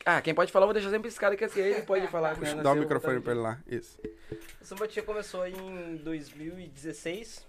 Ah, 0.05 0.21
quem 0.21 0.35
pode 0.35 0.53
falar, 0.53 0.65
eu 0.65 0.69
vou 0.69 0.75
deixar 0.75 0.91
sempre 0.91 1.09
esse 1.09 1.19
cara 1.19 1.35
que 1.37 1.43
esse 1.45 1.61
aí 1.61 1.73
ele 1.73 1.83
pode 1.89 2.07
falar. 2.09 2.37
Né? 2.39 2.55
dá 2.63 2.73
o 2.73 2.77
microfone 2.77 3.21
pra 3.21 3.33
ele 3.33 3.41
lá. 3.41 3.59
Isso. 3.67 3.99
O 4.61 4.65
Samba 4.65 4.87
Tia 4.87 5.03
começou 5.03 5.47
em 5.47 5.97
2016. 5.97 7.47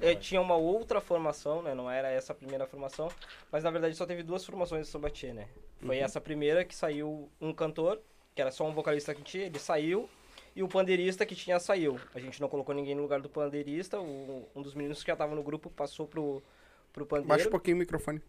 É, 0.00 0.14
tinha 0.14 0.40
uma 0.40 0.56
outra 0.56 1.00
formação, 1.00 1.62
né? 1.62 1.74
Não 1.74 1.90
era 1.90 2.08
essa 2.08 2.32
a 2.32 2.36
primeira 2.36 2.66
formação. 2.66 3.08
Mas 3.50 3.62
na 3.64 3.70
verdade 3.70 3.94
só 3.94 4.04
teve 4.04 4.22
duas 4.22 4.44
formações 4.44 4.86
do 4.86 4.90
Samba 4.90 5.10
Tia, 5.10 5.32
né? 5.32 5.48
Foi 5.84 5.98
essa 5.98 6.20
primeira 6.20 6.64
que 6.64 6.74
saiu 6.74 7.28
um 7.40 7.52
cantor, 7.52 8.00
que 8.34 8.40
era 8.42 8.50
só 8.50 8.66
um 8.66 8.72
vocalista 8.74 9.14
que 9.14 9.22
tinha, 9.22 9.44
ele 9.46 9.58
saiu. 9.58 10.08
E 10.56 10.62
o 10.62 10.68
pandeirista 10.68 11.24
que 11.24 11.34
tinha 11.34 11.58
saiu. 11.58 11.98
A 12.14 12.18
gente 12.20 12.40
não 12.40 12.48
colocou 12.48 12.74
ninguém 12.74 12.94
no 12.94 13.02
lugar 13.02 13.20
do 13.20 13.28
pandeirista. 13.28 13.98
o- 14.00 14.46
um 14.54 14.60
dos 14.62 14.74
meninos 14.74 15.02
que 15.02 15.06
já 15.10 15.16
tava 15.16 15.34
no 15.34 15.42
grupo 15.42 15.70
passou 15.70 16.06
pro, 16.06 16.42
pro 16.92 17.06
pandeiro. 17.06 17.28
Baixa 17.28 17.48
um 17.48 17.50
pouquinho 17.50 17.76
o 17.76 17.80
microfone. 17.80 18.20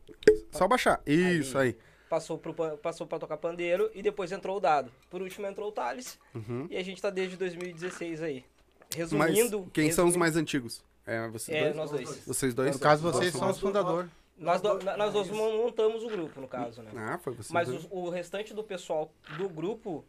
Só 0.52 0.68
baixar. 0.68 1.02
Isso 1.06 1.58
aí. 1.58 1.76
passou, 2.10 2.38
pro, 2.38 2.54
passou 2.78 3.08
pra 3.08 3.18
tocar 3.20 3.38
pandeiro 3.38 3.90
e 3.94 4.02
depois 4.04 4.32
entrou 4.32 4.58
o 4.58 4.60
Dado. 4.60 4.92
Por 5.10 5.22
último 5.22 5.48
entrou 5.48 5.70
o 5.70 5.72
Thales 5.72 6.20
Uhum. 6.36 6.68
e 6.70 6.78
a 6.78 6.84
gente 6.84 7.02
tá 7.02 7.10
desde 7.10 7.36
2016 7.38 8.22
aí. 8.22 8.46
Mas 8.90 8.98
Resumindo... 8.98 9.68
quem 9.74 9.92
são 9.92 10.08
os 10.08 10.16
mais 10.16 10.36
antigos? 10.38 10.84
É, 11.06 11.28
vocês 11.30 11.58
É, 11.58 11.64
dois? 11.64 11.76
nós 11.76 11.90
dois. 11.92 12.26
Vocês 12.28 12.54
dois? 12.54 12.74
No 12.76 12.80
caso, 12.80 13.02
vocês 13.02 13.34
Nossa, 13.34 13.40
são 13.40 13.50
os 13.50 13.60
fundadores. 13.60 14.10
Nós, 14.38 14.62
do- 14.62 14.80
nós 14.98 15.12
dois 15.14 15.30
montamos 15.30 16.04
o 16.04 16.08
grupo, 16.10 16.40
no 16.40 16.48
caso, 16.48 16.82
né? 16.82 16.92
Ah, 16.96 17.18
foi 17.18 17.34
vocês 17.34 17.52
Mas 17.52 17.68
os- 17.70 17.88
o 17.92 18.10
restante 18.10 18.54
do 18.54 18.64
pessoal 18.64 19.12
do 19.38 19.50
grupo, 19.50 20.06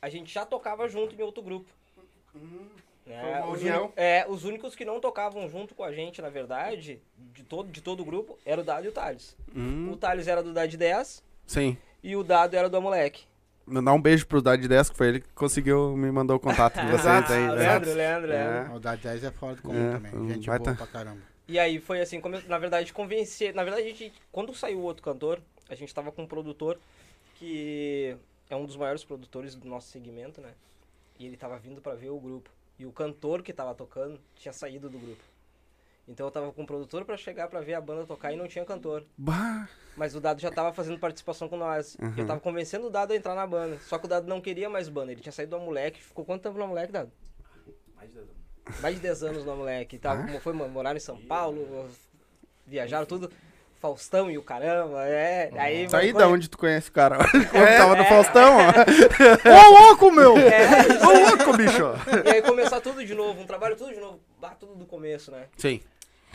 a 0.00 0.08
gente 0.08 0.32
já 0.32 0.46
tocava 0.46 0.88
junto 0.88 1.14
em 1.14 1.22
outro 1.22 1.42
grupo. 1.42 1.68
Né? 3.08 3.20
Foi 3.22 3.30
uma 3.30 3.46
Os 3.50 3.60
união. 3.62 3.84
uni- 3.84 3.92
é, 3.96 4.26
os 4.28 4.44
únicos 4.44 4.74
que 4.76 4.84
não 4.84 5.00
tocavam 5.00 5.48
junto 5.48 5.74
com 5.74 5.82
a 5.82 5.90
gente, 5.92 6.20
na 6.20 6.28
verdade, 6.28 7.00
de 7.32 7.42
todo, 7.42 7.70
de 7.70 7.80
todo 7.80 8.00
o 8.00 8.04
grupo, 8.04 8.38
era 8.44 8.60
o 8.60 8.64
Dado 8.64 8.84
e 8.84 8.88
o 8.88 8.92
Thales. 8.92 9.34
Hum, 9.54 9.90
O 9.92 9.96
Thales 9.96 10.28
era 10.28 10.42
do 10.42 10.52
Dad 10.52 10.72
10 10.74 11.22
sim. 11.46 11.76
e 12.02 12.14
o 12.14 12.22
Dado 12.22 12.54
era 12.54 12.68
do 12.68 12.76
Amoleque. 12.76 13.24
Mandar 13.66 13.92
um 13.92 14.00
beijo 14.00 14.26
pro 14.26 14.40
Dade 14.42 14.66
10, 14.68 14.90
que 14.90 14.96
foi 14.96 15.08
ele 15.08 15.20
que 15.20 15.28
conseguiu 15.34 15.96
me 15.96 16.10
mandar 16.10 16.34
o 16.34 16.40
contato 16.40 16.74
de 16.80 16.86
vocês 16.92 17.30
aí. 17.30 17.50
Leandro, 17.50 17.92
Leandro, 17.94 18.32
É. 18.32 18.44
Leandro. 18.50 18.74
O 18.76 18.80
da 18.80 18.94
10 18.94 19.24
é 19.24 19.30
fora 19.30 19.56
do 19.56 19.62
comum 19.62 19.88
É, 19.88 19.92
também. 19.92 20.28
Gente 20.28 20.46
boa 20.46 20.60
pra 20.74 20.86
caramba. 20.86 21.20
E 21.46 21.58
aí 21.58 21.78
foi 21.78 22.00
assim, 22.00 22.20
como 22.20 22.36
eu, 22.36 22.42
na 22.46 22.58
verdade, 22.58 22.92
convencer. 22.92 23.54
Na 23.54 23.64
verdade, 23.64 23.86
a 23.86 23.88
gente, 23.88 24.12
quando 24.30 24.54
saiu 24.54 24.78
o 24.80 24.82
outro 24.82 25.02
cantor, 25.02 25.40
a 25.68 25.74
gente 25.74 25.94
tava 25.94 26.12
com 26.12 26.22
um 26.22 26.26
produtor 26.26 26.78
que 27.36 28.16
é 28.50 28.56
um 28.56 28.64
dos 28.66 28.76
maiores 28.76 29.04
produtores 29.04 29.54
do 29.54 29.66
nosso 29.68 29.88
segmento, 29.88 30.40
né? 30.40 30.50
E 31.18 31.26
ele 31.26 31.36
tava 31.36 31.58
vindo 31.58 31.80
pra 31.80 31.94
ver 31.94 32.10
o 32.10 32.18
grupo. 32.18 32.50
E 32.78 32.86
o 32.86 32.92
cantor 32.92 33.42
que 33.42 33.52
tava 33.52 33.74
tocando 33.74 34.20
tinha 34.36 34.52
saído 34.52 34.88
do 34.88 34.98
grupo. 34.98 35.22
Então 36.06 36.26
eu 36.26 36.30
tava 36.30 36.52
com 36.52 36.62
o 36.62 36.66
produtor 36.66 37.04
pra 37.04 37.16
chegar 37.16 37.48
pra 37.48 37.60
ver 37.60 37.74
a 37.74 37.80
banda 37.80 38.06
tocar 38.06 38.32
e 38.32 38.36
não 38.36 38.48
tinha 38.48 38.64
cantor. 38.64 39.04
Bah. 39.16 39.68
Mas 39.96 40.14
o 40.14 40.20
Dado 40.20 40.40
já 40.40 40.50
tava 40.50 40.72
fazendo 40.72 40.98
participação 40.98 41.48
com 41.48 41.56
nós. 41.56 41.96
Uhum. 42.00 42.14
Eu 42.16 42.26
tava 42.26 42.40
convencendo 42.40 42.86
o 42.86 42.90
Dado 42.90 43.12
a 43.12 43.16
entrar 43.16 43.34
na 43.34 43.46
banda. 43.46 43.78
Só 43.80 43.98
que 43.98 44.06
o 44.06 44.08
Dado 44.08 44.26
não 44.26 44.40
queria 44.40 44.70
mais 44.70 44.88
banda. 44.88 45.12
Ele 45.12 45.20
tinha 45.20 45.32
saído 45.32 45.58
do 45.58 45.62
moleque. 45.62 46.02
Ficou 46.02 46.24
quanto 46.24 46.42
tempo 46.42 46.56
no 46.56 46.66
moleque, 46.68 46.92
Dado? 46.92 47.10
Mais 47.94 48.08
de 48.08 48.14
dez 48.14 48.28
anos. 48.28 48.80
Mais 48.80 48.94
de 48.94 49.00
10 49.00 49.22
anos 49.24 49.44
no 49.44 49.56
moleque. 49.56 49.98
Tava, 49.98 50.22
Ah. 50.22 50.40
Foi 50.40 50.52
morar 50.52 50.96
em 50.96 51.00
São 51.00 51.20
Paulo, 51.20 51.88
viajaram 52.66 53.06
tudo. 53.06 53.30
Faustão 53.80 54.28
e 54.30 54.36
o 54.36 54.42
caramba, 54.42 55.06
é. 55.06 55.50
Aí, 55.56 55.84
Isso 55.84 55.96
aí 55.96 56.12
quando- 56.12 56.18
da 56.18 56.28
onde 56.28 56.48
tu 56.50 56.58
conhece 56.58 56.88
o 56.90 56.92
cara? 56.92 57.18
Quando 57.50 57.76
tava 57.76 57.94
no 57.94 58.02
é. 58.02 58.08
Faustão, 58.08 58.56
ó. 58.56 58.70
Ô, 59.48 59.80
louco, 59.88 60.10
meu! 60.10 60.36
É, 60.36 61.06
Ô, 61.06 61.28
louco, 61.28 61.56
bicho. 61.56 61.84
e 62.26 62.30
aí 62.30 62.42
começar 62.42 62.80
tudo 62.80 63.04
de 63.04 63.14
novo, 63.14 63.40
um 63.40 63.46
trabalho 63.46 63.76
tudo 63.76 63.92
de 63.94 64.00
novo, 64.00 64.20
tudo 64.58 64.74
do 64.74 64.84
começo, 64.84 65.30
né? 65.30 65.46
Sim. 65.56 65.80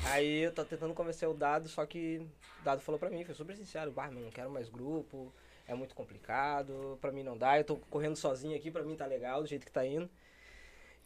Aí 0.05 0.43
eu 0.43 0.51
tô 0.53 0.63
tentando 0.63 0.93
convencer 0.93 1.27
o 1.27 1.33
Dado, 1.33 1.67
só 1.67 1.85
que 1.85 2.25
o 2.61 2.63
Dado 2.63 2.81
falou 2.81 2.97
pra 2.97 3.09
mim, 3.09 3.23
foi 3.25 3.35
super 3.35 3.55
sincero, 3.55 3.91
bah, 3.91 4.09
meu, 4.09 4.23
não 4.23 4.31
quero 4.31 4.49
mais 4.49 4.69
grupo, 4.69 5.31
é 5.67 5.73
muito 5.73 5.93
complicado, 5.95 6.97
pra 7.01 7.11
mim 7.11 7.23
não 7.23 7.37
dá, 7.37 7.57
eu 7.57 7.63
tô 7.63 7.75
correndo 7.89 8.15
sozinho 8.15 8.55
aqui, 8.55 8.71
pra 8.71 8.83
mim 8.83 8.95
tá 8.95 9.05
legal, 9.05 9.41
do 9.41 9.47
jeito 9.47 9.65
que 9.65 9.71
tá 9.71 9.85
indo. 9.85 10.09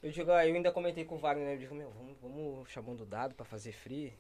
Eu 0.01 0.11
digo, 0.11 0.31
ah, 0.31 0.45
eu 0.45 0.53
ainda 0.55 0.71
comentei 0.71 1.03
com 1.03 1.15
o 1.15 1.17
Wagner, 1.17 1.45
né, 1.47 1.53
eu 1.55 1.57
digo, 1.59 1.73
meu, 1.75 1.89
vamos, 1.91 2.15
vamos 2.21 2.69
chamando 2.69 3.01
o 3.01 3.05
Dado 3.05 3.33
pra 3.35 3.45
fazer 3.45 3.71
free. 3.71 4.13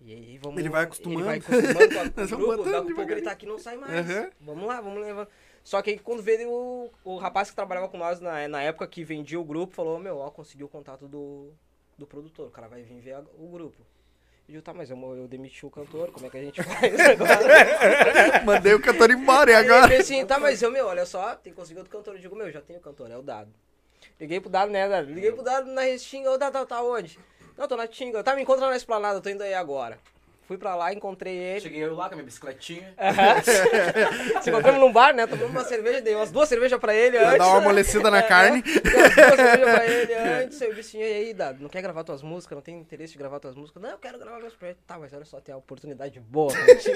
E 0.00 0.12
aí 0.12 0.38
vamos. 0.38 0.58
Ele 0.60 0.68
vai 0.68 0.84
acostumando. 0.84 1.20
Ele 1.20 1.26
vai 1.26 1.36
acostumando 1.38 1.94
com, 1.94 2.00
a- 2.00 2.10
com 2.10 2.20
Nós 2.20 2.32
o 2.32 2.36
grupo, 2.36 2.64
daqui 2.64 2.92
a 2.92 2.94
pouco 2.94 3.10
ele 3.12 3.22
tá 3.22 3.30
aqui 3.32 3.46
não 3.46 3.58
sai 3.58 3.76
mais. 3.76 4.10
Aham. 4.10 4.30
Vamos 4.40 4.66
lá, 4.66 4.80
vamos 4.80 5.00
levando. 5.00 5.28
Só 5.64 5.82
que 5.82 5.90
aí 5.90 5.98
quando 5.98 6.22
veio 6.22 6.48
o, 6.50 6.90
o 7.04 7.16
rapaz 7.16 7.50
que 7.50 7.56
trabalhava 7.56 7.88
com 7.88 7.98
nós 7.98 8.20
na, 8.20 8.46
na 8.46 8.62
época 8.62 8.86
que 8.86 9.02
vendia 9.02 9.40
o 9.40 9.44
grupo, 9.44 9.74
falou, 9.74 9.98
meu, 9.98 10.18
ó, 10.18 10.30
conseguiu 10.30 10.66
o 10.66 10.70
contato 10.70 11.08
do, 11.08 11.50
do 11.98 12.06
produtor, 12.06 12.46
o 12.46 12.50
cara 12.50 12.68
vai 12.68 12.82
vir 12.82 13.00
ver 13.00 13.14
a- 13.14 13.24
o 13.38 13.48
grupo. 13.48 13.82
Eu 14.48 14.52
digo, 14.52 14.62
tá, 14.62 14.72
mas 14.72 14.88
eu, 14.90 14.96
eu 15.16 15.26
demiti 15.26 15.66
o 15.66 15.70
cantor, 15.70 16.12
como 16.12 16.24
é 16.26 16.30
que 16.30 16.36
a 16.38 16.42
gente 16.42 16.62
faz 16.62 17.00
agora? 17.00 18.44
Mandei 18.46 18.74
o 18.74 18.80
cantor 18.80 19.10
embora 19.10 19.50
e 19.50 19.54
Aí 19.56 19.64
ele 19.64 19.72
agora. 19.72 19.88
fez 19.88 20.00
assim, 20.02 20.24
tá, 20.24 20.38
mas 20.38 20.62
eu, 20.62 20.70
meu, 20.70 20.86
olha 20.86 21.04
só, 21.04 21.34
tem 21.34 21.52
que 21.52 21.58
conseguir 21.58 21.78
outro 21.80 21.90
cantor. 21.90 22.14
Eu 22.14 22.20
digo, 22.20 22.36
meu, 22.36 22.48
já 22.52 22.60
tenho 22.60 22.78
cantor, 22.78 23.10
é 23.10 23.16
o 23.16 23.22
Dado. 23.22 23.50
Liguei 24.20 24.40
pro 24.40 24.48
Dado, 24.48 24.70
né, 24.70 24.88
Dado? 24.88 25.10
Liguei 25.10 25.32
pro 25.32 25.42
Dado 25.42 25.68
na 25.72 25.80
Restinga, 25.82 26.30
ô, 26.30 26.38
Dado, 26.38 26.52
tá, 26.52 26.64
tá 26.64 26.82
onde? 26.82 27.18
Não, 27.56 27.66
tô 27.68 27.76
na 27.76 27.86
Tinga. 27.86 28.22
Tá, 28.22 28.34
me 28.34 28.42
encontra 28.42 28.68
na 28.68 28.76
Esplanada, 28.76 29.18
eu 29.18 29.22
tô 29.22 29.28
indo 29.30 29.42
aí 29.42 29.54
agora. 29.54 29.98
Fui 30.46 30.56
pra 30.56 30.76
lá, 30.76 30.92
encontrei 30.92 31.36
ele. 31.36 31.60
Cheguei 31.60 31.82
eu 31.82 31.96
lá 31.96 32.06
com 32.06 32.14
a 32.14 32.16
minha 32.18 32.24
bicicletinha. 32.24 32.94
Aham. 32.96 33.42
Se 34.42 34.48
encontramos 34.50 34.80
num 34.80 34.92
bar, 34.92 35.12
né? 35.12 35.26
Tomamos 35.26 35.50
uma 35.50 35.64
cerveja, 35.64 36.00
dei 36.00 36.14
umas 36.14 36.30
duas 36.30 36.48
cervejas 36.48 36.78
pra 36.78 36.94
ele 36.94 37.18
Pra 37.18 37.30
antes. 37.30 37.38
dar 37.38 37.46
uma 37.48 37.58
né? 37.58 37.66
amolecida 37.66 38.10
na 38.12 38.18
É, 38.20 38.22
carne. 38.22 38.62
Dei 38.62 38.72
umas 38.94 39.14
duas 39.16 39.34
cervejas 39.36 39.74
pra 39.74 39.86
ele 39.86 40.14
antes. 40.44 40.60
Eu 40.60 40.72
disse 40.72 40.98
e 40.98 41.02
aí, 41.02 41.34
Dado, 41.34 41.60
não 41.60 41.68
quer 41.68 41.82
gravar 41.82 42.04
tuas 42.04 42.22
músicas? 42.22 42.54
Não 42.54 42.62
tem 42.62 42.78
interesse 42.78 43.14
de 43.14 43.18
gravar 43.18 43.40
tuas 43.40 43.56
músicas? 43.56 43.82
Não, 43.82 43.90
eu 43.90 43.98
quero 43.98 44.20
gravar 44.20 44.38
meus 44.38 44.54
projetos. 44.54 44.84
Tá, 44.86 44.96
mas 44.96 45.12
olha 45.12 45.24
só, 45.24 45.40
tem 45.40 45.52
a 45.52 45.58
oportunidade 45.58 46.20
boa 46.20 46.52
pra 46.52 46.76
ti. 46.76 46.92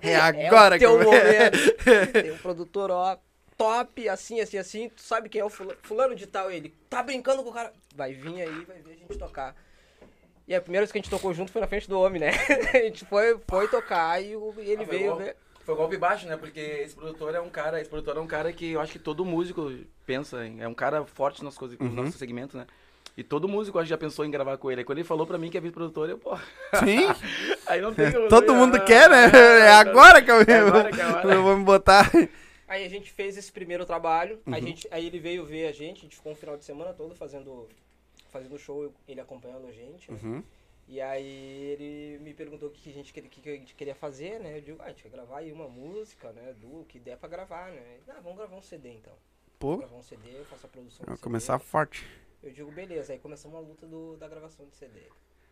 É 0.00 0.16
agora 0.16 0.76
é 0.76 0.78
que 0.78 0.86
o 0.86 0.98
teu 0.98 1.04
momento. 1.04 2.12
Tem 2.14 2.32
um 2.32 2.38
produtor, 2.38 2.90
ó, 2.90 3.18
top, 3.58 4.08
assim, 4.08 4.40
assim, 4.40 4.56
assim. 4.56 4.88
Tu 4.88 5.02
sabe 5.02 5.28
quem 5.28 5.42
é 5.42 5.44
o 5.44 5.50
fulano, 5.50 5.78
fulano 5.82 6.14
de 6.14 6.26
tal? 6.26 6.50
Ele 6.50 6.74
tá 6.88 7.02
brincando 7.02 7.42
com 7.42 7.50
o 7.50 7.52
cara. 7.52 7.74
Vai 7.94 8.14
vir 8.14 8.40
aí, 8.40 8.64
vai 8.64 8.78
ver 8.78 8.92
a 8.92 8.96
gente 8.96 9.18
tocar. 9.18 9.54
E 10.50 10.54
a 10.56 10.60
primeira 10.60 10.82
vez 10.84 10.90
que 10.90 10.98
a 10.98 11.00
gente 11.00 11.08
tocou 11.10 11.32
junto 11.32 11.52
foi 11.52 11.60
na 11.60 11.68
frente 11.68 11.88
do 11.88 12.00
homem, 12.00 12.20
né? 12.20 12.30
A 12.74 12.78
gente 12.78 13.04
foi, 13.04 13.38
foi 13.48 13.68
tocar 13.68 14.20
e 14.20 14.34
o- 14.34 14.52
e 14.58 14.68
ele 14.72 14.82
Ah, 14.82 14.86
veio 14.86 15.14
ver. 15.14 15.36
Foi 15.64 15.76
golpe 15.76 15.96
baixo, 15.96 16.26
né? 16.26 16.36
Porque 16.36 16.58
esse 16.58 16.92
produtor 16.96 17.32
é 17.36 17.40
um 17.40 17.48
cara, 17.48 17.80
esse 17.80 17.88
produtor 17.88 18.16
é 18.16 18.20
um 18.20 18.26
cara 18.26 18.52
que 18.52 18.72
eu 18.72 18.80
acho 18.80 18.90
que 18.90 18.98
todo 18.98 19.24
músico 19.24 19.72
pensa 20.04 20.44
em. 20.44 20.60
É 20.60 20.66
um 20.66 20.74
cara 20.74 21.04
forte 21.04 21.44
nas 21.44 21.56
coisas, 21.56 21.78
Uhum. 21.78 21.86
no 21.88 22.02
nosso 22.02 22.18
segmento, 22.18 22.56
né? 22.56 22.66
E 23.16 23.22
todo 23.22 23.46
músico 23.46 23.78
acho 23.78 23.84
que 23.86 23.90
já 23.90 23.96
pensou 23.98 24.24
em 24.24 24.30
gravar 24.30 24.56
com 24.56 24.72
ele. 24.72 24.80
Aí 24.80 24.84
quando 24.84 24.98
ele 24.98 25.06
falou 25.06 25.24
pra 25.24 25.38
mim 25.38 25.50
que 25.50 25.56
é 25.56 25.60
vice-produtor, 25.60 26.10
eu, 26.10 26.18
pô. 26.18 26.36
Sim. 26.84 27.06
Aí 27.68 27.80
não 27.80 27.94
tem 27.94 28.10
como- 28.10 28.28
Todo 28.28 28.52
mundo 28.52 28.74
Ah, 28.76 28.80
quer, 28.80 29.08
né? 29.08 29.30
É 29.60 29.68
agora 29.70 30.20
que 30.20 30.32
eu, 30.32 30.40
É 30.40 30.58
agora 30.58 30.90
que 30.90 31.00
é 31.00 31.04
a 31.04 31.16
hora. 31.16 31.28
eu 31.34 31.42
vou 31.44 31.56
me 31.56 31.62
botar. 31.64 32.10
Aí 32.66 32.84
a 32.84 32.88
gente 32.88 33.12
fez 33.12 33.36
esse 33.36 33.52
primeiro 33.52 33.84
trabalho, 33.84 34.40
Uhum. 34.44 34.54
a 34.54 34.58
gente, 34.60 34.88
aí 34.90 35.06
ele 35.06 35.20
veio 35.20 35.44
ver 35.46 35.68
a 35.68 35.72
gente, 35.72 35.98
a 35.98 36.02
gente 36.02 36.16
ficou 36.16 36.32
um 36.32 36.36
final 36.36 36.56
de 36.56 36.64
semana 36.64 36.92
todo 36.92 37.14
fazendo, 37.14 37.68
fazendo 38.30 38.58
show, 38.58 38.92
ele 39.06 39.20
acompanhando 39.20 39.66
a 39.66 39.72
gente. 39.72 40.10
né? 40.10 40.18
Uhum. 40.22 40.42
E 40.88 41.00
aí 41.00 41.24
ele 41.72 42.18
me 42.18 42.34
perguntou 42.34 42.68
o 42.68 42.72
que 42.72 42.90
a 42.90 42.92
gente, 42.92 43.12
queria- 43.12 43.28
o 43.28 43.30
que 43.30 43.48
a 43.48 43.52
gente 43.56 43.74
queria 43.76 43.94
fazer, 43.94 44.40
né? 44.40 44.56
Eu 44.56 44.60
digo, 44.60 44.82
ah, 44.82 44.86
a 44.86 44.88
gente 44.88 45.02
quer 45.04 45.08
gravar 45.10 45.38
aí 45.38 45.52
uma 45.52 45.68
música, 45.68 46.32
né? 46.32 46.52
Do 46.54 46.84
que 46.86 46.98
der 46.98 47.16
pra 47.16 47.28
gravar, 47.28 47.70
né? 47.70 47.94
Ele, 48.00 48.02
Ah, 48.10 48.20
vamos 48.20 48.38
gravar 48.38 48.56
um 48.56 48.62
CD 48.62 48.92
então. 48.94 49.12
Pô, 49.58 49.76
Gravar 49.76 49.96
um 49.96 50.02
CD, 50.02 50.30
eu 50.38 50.44
faço 50.46 50.66
a 50.66 50.68
produção 50.68 51.04
vai 51.06 51.14
CD. 51.16 51.22
começar 51.22 51.58
forte. 51.58 52.04
Eu 52.42 52.50
digo, 52.50 52.72
beleza, 52.72 53.12
aí 53.12 53.18
começamos 53.18 53.56
a 53.56 53.60
luta 53.60 53.86
do, 53.86 54.16
da 54.16 54.26
gravação 54.26 54.64
do 54.66 54.72
CD. 54.74 55.00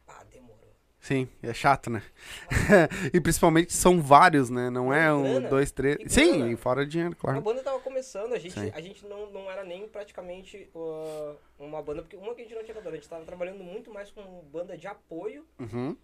Ah, 0.09 0.25
demorou. 0.25 0.73
Sim, 1.01 1.29
é 1.43 1.55
chato, 1.55 1.89
né? 1.91 2.03
e 3.15 3.21
principalmente 3.21 3.73
são 3.73 4.03
vários, 4.03 4.51
né? 4.51 4.69
Não 4.69 4.93
é 4.93 5.13
um, 5.13 5.23
grana. 5.23 5.49
dois, 5.49 5.71
três. 5.71 5.97
E 6.01 6.09
Sim, 6.09 6.51
e 6.51 6.57
fora 6.57 6.85
dinheiro, 6.85 7.15
A 7.15 7.21
claro. 7.21 7.41
banda 7.41 7.63
tava 7.63 7.79
começando, 7.81 8.33
a 8.35 8.39
gente, 8.39 8.59
Sim. 8.59 8.71
a 8.75 8.81
gente 8.81 9.07
não, 9.07 9.31
não 9.31 9.51
era 9.51 9.63
nem 9.65 9.87
praticamente 9.89 10.69
uh, 10.75 11.37
uma 11.59 11.81
banda, 11.81 12.03
porque 12.03 12.17
uma 12.17 12.35
que 12.35 12.43
a 12.43 12.45
gente 12.45 12.55
não 12.55 12.65
tinha 12.65 12.75
cantor, 12.75 12.93
a 12.93 12.97
gente 12.97 13.09
tava 13.09 13.25
trabalhando 13.25 13.63
muito 13.63 13.93
mais 13.93 14.11
com 14.11 14.23
banda 14.53 14.77
de 14.77 14.87
apoio 14.87 15.47
Uhum. 15.59 15.97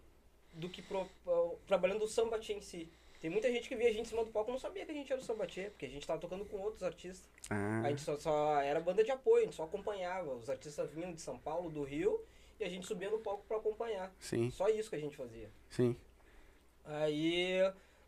do 0.52 0.68
que 0.68 0.80
pro, 0.80 1.00
uh, 1.26 1.58
trabalhando 1.66 2.04
o 2.04 2.08
sambate 2.08 2.52
em 2.52 2.60
si. 2.60 2.88
Tem 3.20 3.30
muita 3.30 3.50
gente 3.50 3.68
que 3.68 3.74
via 3.74 3.88
a 3.88 3.90
gente 3.92 4.02
em 4.02 4.08
cima 4.08 4.22
do 4.24 4.30
palco 4.30 4.50
e 4.50 4.52
não 4.52 4.60
sabia 4.60 4.84
que 4.84 4.92
a 4.92 4.94
gente 4.94 5.10
era 5.10 5.20
o 5.20 5.24
sambate, 5.24 5.62
porque 5.70 5.86
a 5.86 5.88
gente 5.88 6.06
tava 6.06 6.20
tocando 6.20 6.44
com 6.44 6.58
outros 6.58 6.82
artistas. 6.82 7.26
Ah, 7.50 7.80
A 7.84 7.88
gente 7.88 8.02
só, 8.02 8.18
só 8.18 8.60
era 8.60 8.78
banda 8.80 9.02
de 9.02 9.10
apoio, 9.10 9.42
a 9.42 9.44
gente 9.46 9.56
só 9.56 9.64
acompanhava. 9.64 10.34
Os 10.34 10.48
artistas 10.50 10.90
vinham 10.92 11.10
de 11.12 11.20
São 11.22 11.38
Paulo, 11.38 11.70
do 11.70 11.82
Rio, 11.82 12.20
e 12.58 12.64
a 12.64 12.68
gente 12.68 12.86
subia 12.86 13.10
no 13.10 13.18
palco 13.18 13.44
pra 13.46 13.56
acompanhar. 13.56 14.12
sim, 14.18 14.50
Só 14.50 14.68
isso 14.68 14.88
que 14.90 14.96
a 14.96 15.00
gente 15.00 15.16
fazia. 15.16 15.50
sim. 15.70 15.96
Aí 16.84 17.58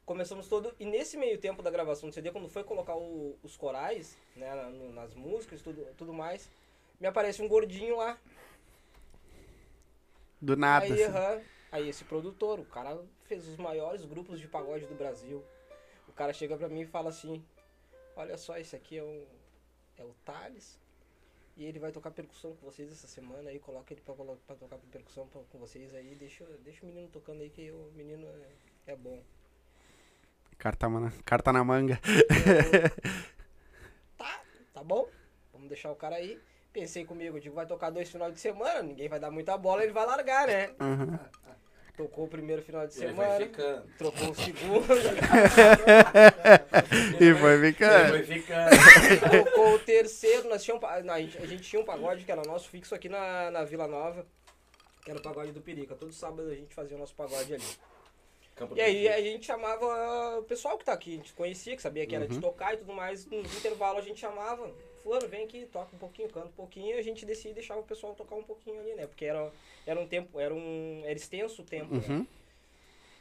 começamos 0.04 0.48
todo. 0.48 0.74
E 0.78 0.84
nesse 0.84 1.16
meio 1.16 1.38
tempo 1.38 1.62
da 1.62 1.70
gravação 1.70 2.08
do 2.08 2.14
CD, 2.14 2.30
quando 2.30 2.48
foi 2.48 2.62
colocar 2.62 2.94
o- 2.96 3.38
os 3.42 3.56
corais, 3.56 4.18
né, 4.36 4.54
na- 4.54 4.70
no- 4.70 4.92
nas 4.92 5.14
músicas 5.14 5.62
tudo, 5.62 5.84
tudo 5.96 6.12
mais, 6.12 6.48
me 7.00 7.06
aparece 7.06 7.40
um 7.42 7.48
gordinho 7.48 7.96
lá. 7.96 8.18
Do 10.40 10.56
nada. 10.56 10.84
aí, 10.84 10.92
assim. 10.92 11.04
aham, 11.04 11.42
aí 11.72 11.88
esse 11.88 12.04
produtor, 12.04 12.60
o 12.60 12.64
cara 12.66 13.02
fez 13.24 13.48
os 13.48 13.56
maiores 13.56 14.04
grupos 14.04 14.38
de 14.38 14.46
pagode 14.46 14.86
do 14.86 14.94
Brasil. 14.94 15.42
O 16.08 16.12
cara 16.12 16.32
chega 16.32 16.56
pra 16.56 16.68
mim 16.68 16.82
e 16.82 16.86
fala 16.86 17.08
assim: 17.08 17.42
Olha 18.14 18.36
só, 18.36 18.56
esse 18.58 18.76
aqui 18.76 18.98
é 18.98 19.02
o, 19.02 19.26
é 19.98 20.04
o 20.04 20.14
Thales. 20.24 20.78
E 21.56 21.64
ele 21.64 21.78
vai 21.78 21.90
tocar 21.90 22.10
percussão 22.10 22.54
com 22.54 22.66
vocês 22.70 22.92
essa 22.92 23.06
semana 23.06 23.48
aí, 23.48 23.58
coloca 23.58 23.92
ele 23.92 24.02
pra, 24.02 24.14
pra 24.14 24.56
tocar 24.56 24.76
percussão 24.92 25.26
pra- 25.26 25.40
com 25.50 25.58
vocês 25.58 25.94
aí, 25.94 26.14
deixa, 26.14 26.44
deixa 26.62 26.84
o 26.84 26.88
menino 26.88 27.08
tocando 27.08 27.40
aí 27.40 27.48
que 27.48 27.70
o 27.70 27.90
menino 27.94 28.26
é, 28.86 28.92
é 28.92 28.96
bom. 28.96 29.22
Carta, 30.58 30.88
na- 30.88 31.12
carta 31.24 31.52
na 31.52 31.64
manga. 31.64 31.98
tá, 34.18 34.40
tá 34.74 34.84
bom, 34.84 35.08
vamos 35.52 35.68
deixar 35.68 35.90
o 35.90 35.96
cara 35.96 36.16
aí. 36.16 36.38
Pensei 36.72 37.06
comigo, 37.06 37.40
digo, 37.40 37.54
vai 37.54 37.66
tocar 37.66 37.88
dois 37.88 38.10
finais 38.10 38.34
de 38.34 38.40
semana, 38.40 38.82
ninguém 38.82 39.08
vai 39.08 39.18
dar 39.18 39.30
muita 39.30 39.56
bola, 39.56 39.82
ele 39.82 39.94
vai 39.94 40.04
largar, 40.04 40.46
né? 40.46 40.68
Uhum. 40.78 41.18
Tocou 41.96 42.24
o 42.26 42.28
primeiro 42.28 42.60
final 42.62 42.86
de 42.86 42.92
Ele 42.94 43.08
semana, 43.08 43.28
vai 43.30 43.38
ficando. 43.46 43.86
trocou 43.96 44.30
o 44.30 44.34
segundo, 44.36 44.86
E 47.20 47.34
foi 47.34 47.60
ficando. 47.60 48.10
vai 48.10 48.22
ficando. 48.22 48.70
tocou 49.44 49.74
o 49.74 49.78
terceiro, 49.78 50.48
nós 50.48 50.62
tínhamos, 50.62 50.84
a, 50.84 51.00
gente, 51.20 51.38
a 51.38 51.46
gente 51.46 51.62
tinha 51.62 51.80
um 51.80 51.84
pagode 51.84 52.24
que 52.24 52.30
era 52.30 52.42
nosso 52.42 52.68
fixo 52.68 52.94
aqui 52.94 53.08
na, 53.08 53.50
na 53.50 53.64
Vila 53.64 53.86
Nova, 53.86 54.26
que 55.04 55.10
era 55.10 55.18
o 55.18 55.22
pagode 55.22 55.52
do 55.52 55.60
Perica. 55.60 55.94
Todo 55.94 56.12
sábado 56.12 56.48
a 56.50 56.54
gente 56.54 56.74
fazia 56.74 56.96
o 56.96 57.00
nosso 57.00 57.14
pagode 57.14 57.54
ali. 57.54 57.64
Campo 58.54 58.76
E 58.76 58.80
aí 58.80 59.08
a 59.08 59.20
gente 59.20 59.46
chamava 59.46 60.38
o 60.38 60.42
pessoal 60.44 60.78
que 60.78 60.84
tá 60.84 60.92
aqui, 60.92 61.14
a 61.14 61.16
gente 61.16 61.32
conhecia, 61.34 61.76
que 61.76 61.82
sabia 61.82 62.06
que 62.06 62.14
era 62.16 62.26
de 62.26 62.40
tocar 62.40 62.74
e 62.74 62.78
tudo 62.78 62.92
mais. 62.92 63.26
No 63.26 63.38
intervalo 63.40 63.98
a 63.98 64.02
gente 64.02 64.18
chamava, 64.20 64.70
fulano, 65.06 65.28
vem 65.28 65.44
aqui, 65.44 65.66
toca 65.66 65.94
um 65.94 65.98
pouquinho, 65.98 66.28
canta 66.28 66.48
um 66.48 66.52
pouquinho, 66.52 66.96
e 66.96 66.98
a 66.98 67.02
gente 67.02 67.24
descia 67.24 67.52
e 67.52 67.54
deixava 67.54 67.80
o 67.80 67.84
pessoal 67.84 68.12
tocar 68.14 68.34
um 68.34 68.42
pouquinho 68.42 68.80
ali, 68.80 68.94
né? 68.94 69.06
Porque 69.06 69.24
era, 69.24 69.52
era 69.86 70.00
um 70.00 70.06
tempo, 70.06 70.40
era 70.40 70.52
um. 70.52 71.02
Era 71.04 71.12
extenso 71.12 71.62
o 71.62 71.64
tempo, 71.64 71.94
né? 71.94 72.06
Uhum. 72.08 72.26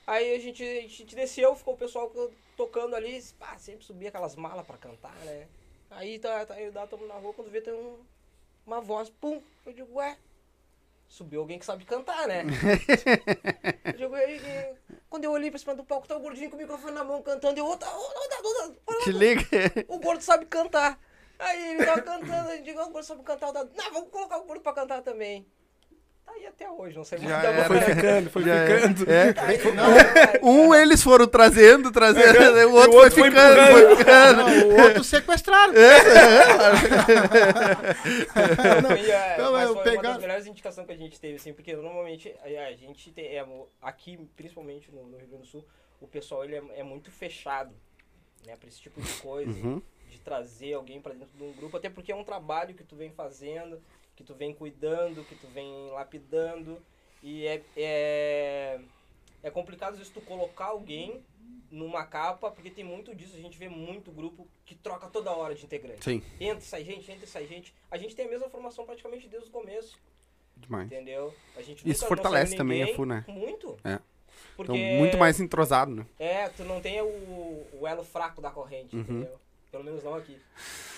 Aí 0.07 0.35
a 0.35 0.39
gente, 0.39 0.63
a 0.63 0.81
gente 0.81 1.15
desceu, 1.15 1.55
ficou 1.55 1.75
o 1.75 1.77
pessoal 1.77 2.11
tocando 2.57 2.95
ali, 2.95 3.21
pá, 3.39 3.57
sempre 3.57 3.85
subia 3.85 4.09
aquelas 4.09 4.35
malas 4.35 4.65
pra 4.65 4.77
cantar, 4.77 5.15
né? 5.25 5.47
Aí 5.91 6.19
tá, 6.19 6.45
tá 6.45 6.59
eu 6.59 6.71
dá, 6.71 6.85
tamo 6.87 7.07
na 7.07 7.15
rua, 7.15 7.33
quando 7.33 7.51
vê 7.51 7.61
tem 7.61 7.73
um, 7.73 7.97
uma 8.65 8.81
voz, 8.81 9.09
pum, 9.09 9.41
eu 9.65 9.73
digo, 9.73 9.95
ué, 9.95 10.17
subiu 11.07 11.41
alguém 11.41 11.57
que 11.57 11.65
sabe 11.65 11.85
cantar, 11.85 12.27
né? 12.27 12.43
eu 13.85 13.93
digo, 13.93 14.15
aí, 14.15 14.37
e- 14.37 14.75
quando 15.09 15.23
eu 15.23 15.31
olhei 15.31 15.49
pra 15.49 15.59
cima 15.59 15.73
do 15.73 15.83
palco, 15.83 16.07
tá 16.07 16.15
o 16.15 16.19
gordinho 16.19 16.49
com 16.49 16.55
o 16.55 16.59
microfone 16.59 16.93
na 16.93 17.03
mão 17.03 17.21
cantando, 17.23 17.59
eu, 17.59 17.77
tá, 17.77 17.87
ô, 17.97 18.03
tá, 18.29 18.71
para, 18.85 18.99
Te 19.03 19.11
liga. 19.11 19.41
o 19.87 19.97
gordo 19.99 20.21
sabe 20.21 20.45
cantar. 20.45 20.99
Aí 21.39 21.71
ele 21.75 21.85
tava 21.85 22.01
cantando, 22.01 22.49
eu 22.51 22.61
digo, 22.63 22.79
"Ah, 22.79 22.85
o 22.87 22.89
gordo 22.91 23.05
sabe 23.05 23.23
cantar, 23.23 23.49
o 23.49 23.51
Dado, 23.51 23.69
não, 23.75 23.91
vamos 23.93 24.09
colocar 24.09 24.37
o 24.37 24.43
gordo 24.45 24.61
pra 24.61 24.73
cantar 24.73 25.01
também. 25.01 25.45
tá 26.25 26.31
aí 26.31 26.47
até 26.47 26.69
hoje, 26.71 26.95
não 26.97 27.03
sei 27.03 27.19
Já 27.19 27.23
muito 27.27 27.41
da 27.41 27.49
era. 27.49 27.65
Foi 27.67 27.81
ficando, 27.81 28.29
foi 28.31 28.43
Já 28.43 28.55
é. 28.55 28.79
ficando. 28.79 29.11
É. 29.11 29.33
Tá 29.33 29.45
aí, 29.45 29.59
não, 30.41 30.49
Um 30.49 30.73
eles 30.73 31.03
foram 31.03 31.27
trazendo, 31.27 31.91
trazendo, 31.91 32.39
o 32.69 32.73
outro, 32.73 32.91
o 32.91 32.95
outro 32.95 33.11
foi 33.11 33.29
foi 33.29 33.29
ficando, 33.31 33.71
foi 33.71 33.95
ficando. 33.97 34.37
Não, 34.43 34.67
o 34.69 34.81
outro 34.81 35.03
sequestraram. 35.03 35.73
Não, 38.83 38.97
e, 38.97 39.11
é, 39.11 39.37
Não, 39.37 39.51
mas 39.51 39.69
foi 39.71 39.83
pegar- 39.83 39.99
uma 40.01 40.03
das 40.13 40.21
melhores 40.21 40.47
indicações 40.47 40.87
que 40.87 40.93
a 40.93 40.97
gente 40.97 41.19
teve, 41.19 41.35
assim, 41.35 41.53
porque 41.53 41.75
normalmente 41.75 42.33
a, 42.41 42.67
a 42.67 42.73
gente 42.73 43.11
tem, 43.11 43.25
é, 43.37 43.45
aqui, 43.81 44.17
principalmente 44.35 44.91
no, 44.91 45.03
no 45.07 45.17
Rio 45.17 45.27
Grande 45.27 45.43
do 45.43 45.47
Sul, 45.49 45.65
o 46.01 46.07
pessoal 46.07 46.43
ele 46.43 46.55
é, 46.55 46.63
é 46.79 46.83
muito 46.83 47.11
fechado, 47.11 47.73
né, 48.45 48.55
pra 48.59 48.67
esse 48.69 48.79
tipo 48.81 49.01
de 49.01 49.11
coisa, 49.21 49.51
Uhum. 49.51 49.81
De 50.15 50.21
trazer 50.21 50.73
alguém 50.73 51.01
pra 51.01 51.13
dentro 51.13 51.37
de 51.37 51.43
um 51.43 51.51
grupo, 51.53 51.77
até 51.77 51.89
porque 51.89 52.11
é 52.11 52.15
um 52.15 52.23
trabalho 52.23 52.73
que 52.73 52.83
tu 52.83 52.95
vem 52.95 53.11
fazendo, 53.11 53.81
que 54.15 54.23
tu 54.23 54.33
vem 54.33 54.53
cuidando, 54.53 55.23
que 55.25 55.35
tu 55.35 55.47
vem 55.47 55.89
lapidando, 55.91 56.81
e 57.21 57.45
é, 57.45 57.61
é, 57.75 58.79
é 59.43 59.51
complicado 59.51 59.93
às 59.93 59.97
vezes 59.99 60.13
tu 60.13 60.21
colocar 60.21 60.65
alguém 60.67 61.23
numa 61.71 62.05
capa, 62.05 62.49
porque 62.51 62.69
tem 62.69 62.83
muito 62.85 63.13
disso, 63.13 63.35
a 63.35 63.39
gente 63.41 63.57
vê 63.57 63.67
muito 63.67 64.11
grupo 64.11 64.47
que 64.65 64.75
troca 64.75 65.07
toda 65.07 65.31
hora 65.31 65.53
de 65.53 65.65
integrante. 65.65 66.03
Sim, 66.03 66.21
Entra, 66.39 66.61
sai 66.61 66.83
gente, 66.85 67.11
entra, 67.11 67.27
sai 67.27 67.45
gente. 67.47 67.73
A 67.91 67.97
gente 67.97 68.15
tem 68.15 68.25
a 68.25 68.29
mesma 68.29 68.49
formação 68.49 68.85
praticamente 68.85 69.27
desde 69.27 69.49
o 69.49 69.51
começo, 69.51 69.97
demais. 70.55 70.85
entendeu? 70.85 71.33
A 71.57 71.61
gente 71.61 71.89
Isso 71.89 72.07
fortalece 72.07 72.55
também 72.55 72.83
a 72.83 72.93
FU, 72.95 73.05
né? 73.05 73.25
Muito. 73.27 73.77
É. 73.83 73.99
Porque 74.55 74.71
Então, 74.71 74.97
muito 74.97 75.17
mais 75.17 75.39
entrosado, 75.39 75.93
né? 75.93 76.05
É, 76.19 76.47
tu 76.49 76.63
não 76.63 76.79
tem 76.79 77.01
o, 77.01 77.67
o 77.73 77.87
elo 77.87 78.03
fraco 78.03 78.41
da 78.41 78.51
corrente, 78.51 78.95
Uhum. 78.95 79.01
entendeu? 79.01 79.39
Pelo 79.75 79.83
menos 79.83 80.03
não 80.05 80.15
aqui. 80.15 80.37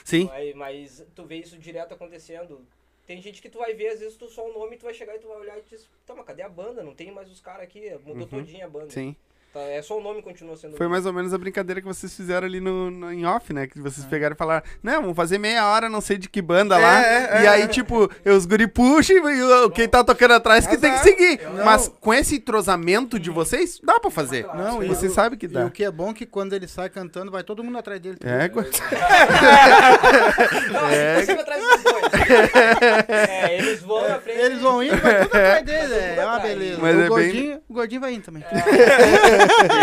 Sim, 0.06 0.26
Mas, 0.26 0.54
mas 0.56 1.06
tu 1.16 1.26
vê 1.26 1.38
isso 1.38 1.58
direto 1.58 1.96
acontecendo. 1.96 2.62
Tem 3.08 3.20
gente 3.20 3.42
que 3.42 3.50
tu 3.50 3.58
vai 3.58 3.74
ver, 3.74 3.88
às 3.88 4.00
vezes, 4.00 4.16
tu 4.18 4.30
só 4.30 4.48
o 4.48 4.54
nome, 4.54 4.78
tu 4.78 4.84
vai 4.86 4.94
chegar 4.94 5.16
e 5.16 5.20
tu 5.20 5.28
vai 5.28 5.38
olhar 5.38 5.58
e 5.58 5.64
diz, 5.64 5.90
tá, 6.06 6.14
mas 6.14 6.26
cadê 6.26 6.44
a 6.44 6.50
banda? 6.50 6.84
Não 6.84 6.94
tem 6.94 7.10
mais 7.10 7.32
os 7.32 7.40
caras 7.42 7.64
aqui, 7.64 7.90
mudou 8.06 8.14
Uhum. 8.24 8.28
todinha 8.28 8.66
a 8.66 8.70
banda. 8.70 8.92
sim. 8.92 9.16
Tá, 9.58 9.64
é 9.64 9.82
só 9.82 9.98
o 9.98 10.02
nome 10.04 10.18
que 10.18 10.24
continua 10.30 10.56
sendo. 10.56 10.78
Foi 10.78 10.88
mais 10.88 11.06
ou 11.08 11.14
menos 11.14 11.34
a 11.34 11.38
brincadeira 11.38 11.82
que 11.82 11.88
vocês 11.88 12.16
fizeram 12.16 12.46
ali 12.46 12.60
no, 12.60 12.92
no- 12.92 13.12
em 13.12 13.26
off, 13.26 13.52
né? 13.52 13.66
Que 13.66 13.80
vocês 13.80 14.06
É. 14.06 14.10
pegaram 14.10 14.36
e 14.36 14.38
falaram, 14.38 14.64
não, 14.84 15.02
vamos 15.02 15.16
fazer 15.16 15.40
meia 15.40 15.66
hora, 15.68 15.90
não 15.90 16.00
sei 16.00 16.18
de 16.18 16.30
que 16.30 16.42
banda 16.42 16.78
lá. 16.78 17.02
É, 17.04 17.40
é, 17.40 17.42
e 17.42 17.46
é, 17.46 17.50
aí, 17.50 17.62
é. 17.64 17.68
tipo, 17.68 18.08
os 18.26 18.46
guri 18.46 18.68
puxam 18.68 19.28
e 19.30 19.42
o- 19.44 19.70
quem 19.72 19.88
tá 19.88 20.04
tocando 20.04 20.34
atrás 20.36 20.68
que 20.68 20.78
tem 20.78 20.92
que 20.92 20.98
Azar. 21.00 21.04
seguir. 21.08 21.42
Não. 21.56 21.66
Mas 21.66 21.88
com 22.00 22.14
esse 22.14 22.36
entrosamento 22.36 23.20
de 23.20 23.32
vocês, 23.32 23.80
dá 23.84 24.00
pra 24.00 24.12
fazer. 24.12 24.46
Não, 24.54 24.84
e 24.84 24.88
Você 24.90 25.10
sabe 25.10 25.36
que 25.38 25.46
E 25.46 25.50
dá. 25.50 25.66
o 25.66 25.72
que 25.72 25.84
é 25.84 25.90
bom 25.92 26.12
é 26.12 26.14
que 26.14 26.26
quando 26.26 26.54
ele 26.54 26.68
sai 26.68 26.90
cantando, 26.90 27.32
vai 27.32 27.44
todo 27.44 27.64
mundo 27.64 27.78
atrás 27.80 28.00
dele. 28.00 28.18
É, 28.24 28.48
Não, 30.72 30.88
É. 30.90 31.16
a 31.16 31.20
gente 31.24 31.36
tá 31.36 31.42
atrás 31.42 31.62
dos 31.64 31.84
dois. 31.84 32.04
É, 32.30 33.58
eles 33.58 33.82
vão 33.82 34.08
na 34.08 34.20
frente. 34.20 34.40
Eles 34.40 34.62
vão 34.62 34.84
indo, 34.84 34.98
vai 34.98 35.16
tudo 35.24 35.28
atrás 35.36 35.66
dele. 35.66 35.94
É, 35.94 36.16
tudo 36.16 36.26
uma 36.28 36.40
beleza. 36.40 36.80
Mas 36.82 36.96
o, 36.96 36.98
é 36.98 37.02
bem- 37.02 37.08
gordinho, 37.10 37.62
o 37.70 37.74
gordinho 37.74 38.02
vai 38.02 38.14
indo 38.14 38.24
também. 38.26 38.44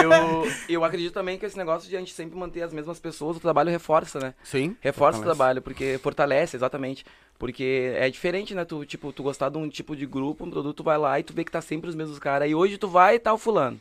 Eu, 0.02 0.50
eu 0.68 0.84
acredito 0.84 1.12
também 1.12 1.38
que 1.38 1.46
esse 1.46 1.56
negócio 1.56 1.88
de 1.88 1.96
a 1.96 1.98
gente 1.98 2.12
sempre 2.12 2.38
manter 2.38 2.62
as 2.62 2.72
mesmas 2.72 2.98
pessoas, 2.98 3.36
o 3.36 3.40
trabalho 3.40 3.70
reforça, 3.70 4.18
né? 4.18 4.34
Sim. 4.42 4.76
Reforça 4.80 5.18
o 5.18 5.22
fortalece. 5.22 5.36
trabalho, 5.38 5.62
porque 5.62 5.98
fortalece, 6.02 6.56
exatamente. 6.56 7.04
Porque 7.38 7.92
é 7.96 8.08
diferente, 8.08 8.54
né? 8.54 8.64
Tu, 8.64 8.84
tipo, 8.84 9.12
tu 9.12 9.22
gostar 9.22 9.48
de 9.48 9.58
um 9.58 9.68
tipo 9.68 9.96
de 9.96 10.06
grupo, 10.06 10.44
um 10.44 10.50
produto, 10.50 10.76
tu 10.76 10.84
vai 10.84 10.96
lá 10.98 11.18
e 11.18 11.22
tu 11.22 11.32
vê 11.32 11.44
que 11.44 11.50
tá 11.50 11.60
sempre 11.60 11.90
os 11.90 11.96
mesmos 11.96 12.18
caras. 12.18 12.48
E 12.48 12.54
hoje 12.54 12.78
tu 12.78 12.88
vai 12.88 13.16
e 13.16 13.18
tá 13.18 13.32
o 13.32 13.38
fulano. 13.38 13.80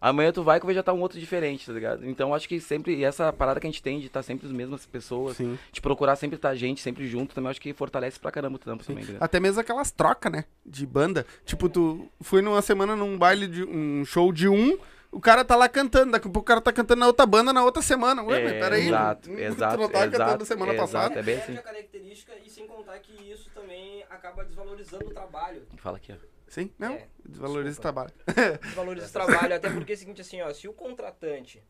Amanhã 0.00 0.30
tu 0.30 0.42
vai 0.44 0.60
que 0.60 0.66
vai 0.66 0.74
já 0.74 0.82
tá 0.82 0.92
um 0.92 1.00
outro 1.00 1.18
diferente, 1.18 1.66
tá 1.66 1.72
ligado? 1.72 2.06
Então 2.08 2.32
acho 2.32 2.48
que 2.48 2.60
sempre, 2.60 2.94
e 2.94 3.04
essa 3.04 3.32
parada 3.32 3.58
que 3.58 3.66
a 3.66 3.70
gente 3.70 3.82
tem 3.82 3.98
de 3.98 4.06
estar 4.06 4.22
sempre 4.22 4.46
as 4.46 4.52
mesmas 4.52 4.86
pessoas, 4.86 5.36
Sim. 5.36 5.58
de 5.72 5.80
procurar 5.80 6.14
sempre 6.14 6.36
estar 6.36 6.54
gente, 6.54 6.80
sempre 6.80 7.06
junto, 7.08 7.34
também 7.34 7.50
acho 7.50 7.60
que 7.60 7.72
fortalece 7.72 8.18
pra 8.18 8.30
caramba 8.30 8.56
o 8.56 8.58
trampo 8.58 8.84
também, 8.84 9.04
tá? 9.04 9.14
Até 9.18 9.40
mesmo 9.40 9.60
aquelas 9.60 9.90
trocas, 9.90 10.30
né? 10.30 10.44
De 10.64 10.86
banda. 10.86 11.26
Tipo, 11.44 11.68
tu 11.68 12.08
foi 12.20 12.40
numa 12.42 12.62
semana 12.62 12.94
num 12.94 13.18
baile 13.18 13.48
de 13.48 13.64
um 13.64 14.04
show 14.04 14.32
de 14.32 14.48
um, 14.48 14.78
o 15.10 15.20
cara 15.20 15.44
tá 15.44 15.56
lá 15.56 15.68
cantando, 15.68 16.12
daqui 16.12 16.28
a 16.28 16.30
pouco 16.30 16.44
o 16.44 16.46
cara 16.46 16.60
tá 16.60 16.72
cantando 16.72 17.00
na 17.00 17.06
outra 17.06 17.26
banda 17.26 17.52
na 17.52 17.64
outra 17.64 17.82
semana. 17.82 18.22
Ué, 18.22 18.44
mas 18.44 18.52
É, 18.52 18.60
peraí. 18.60 18.86
exato, 18.86 19.28
tu 19.30 19.38
exato, 19.38 19.76
não 19.78 19.88
tava 19.88 20.04
cantando 20.04 20.24
exato, 20.26 20.44
semana 20.44 20.72
exato, 20.74 20.92
passada. 20.92 21.18
É 21.18 21.22
bem 21.24 21.38
assim. 21.38 21.56
a 21.56 21.62
característica 21.62 22.32
e 22.44 22.48
sem 22.48 22.66
contar 22.68 22.98
que 23.00 23.12
isso 23.32 23.50
também 23.52 24.04
acaba 24.08 24.44
desvalorizando 24.44 25.06
o 25.06 25.10
trabalho. 25.10 25.62
Fala 25.78 25.96
aqui, 25.96 26.12
ó. 26.12 26.37
Sim, 26.48 26.70
não. 26.78 26.94
É, 26.94 27.06
Desvaloriza 27.24 27.78
o 27.80 27.82
desculpa. 27.82 28.10
trabalho. 28.26 28.58
Desvaloriza 28.62 29.06
o 29.06 29.10
trabalho, 29.12 29.54
até 29.54 29.70
porque 29.70 29.92
é 29.92 29.94
o 29.94 29.98
seguinte 29.98 30.20
assim, 30.20 30.40
ó, 30.40 30.52
se 30.52 30.66
o 30.68 30.72
contratante 30.72 31.62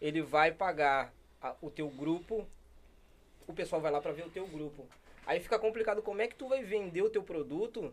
ele 0.00 0.20
vai 0.22 0.52
pagar 0.52 1.12
a- 1.40 1.54
o 1.62 1.70
teu 1.70 1.88
grupo, 1.88 2.46
o 3.46 3.52
pessoal 3.52 3.80
vai 3.80 3.90
lá 3.90 4.00
pra 4.00 4.12
ver 4.12 4.26
o 4.26 4.30
teu 4.30 4.46
grupo. 4.46 4.86
Aí 5.26 5.40
fica 5.40 5.58
complicado 5.58 6.02
como 6.02 6.20
é 6.20 6.26
que 6.26 6.34
tu 6.34 6.48
vai 6.48 6.62
vender 6.62 7.02
o 7.02 7.10
teu 7.10 7.22
produto 7.22 7.92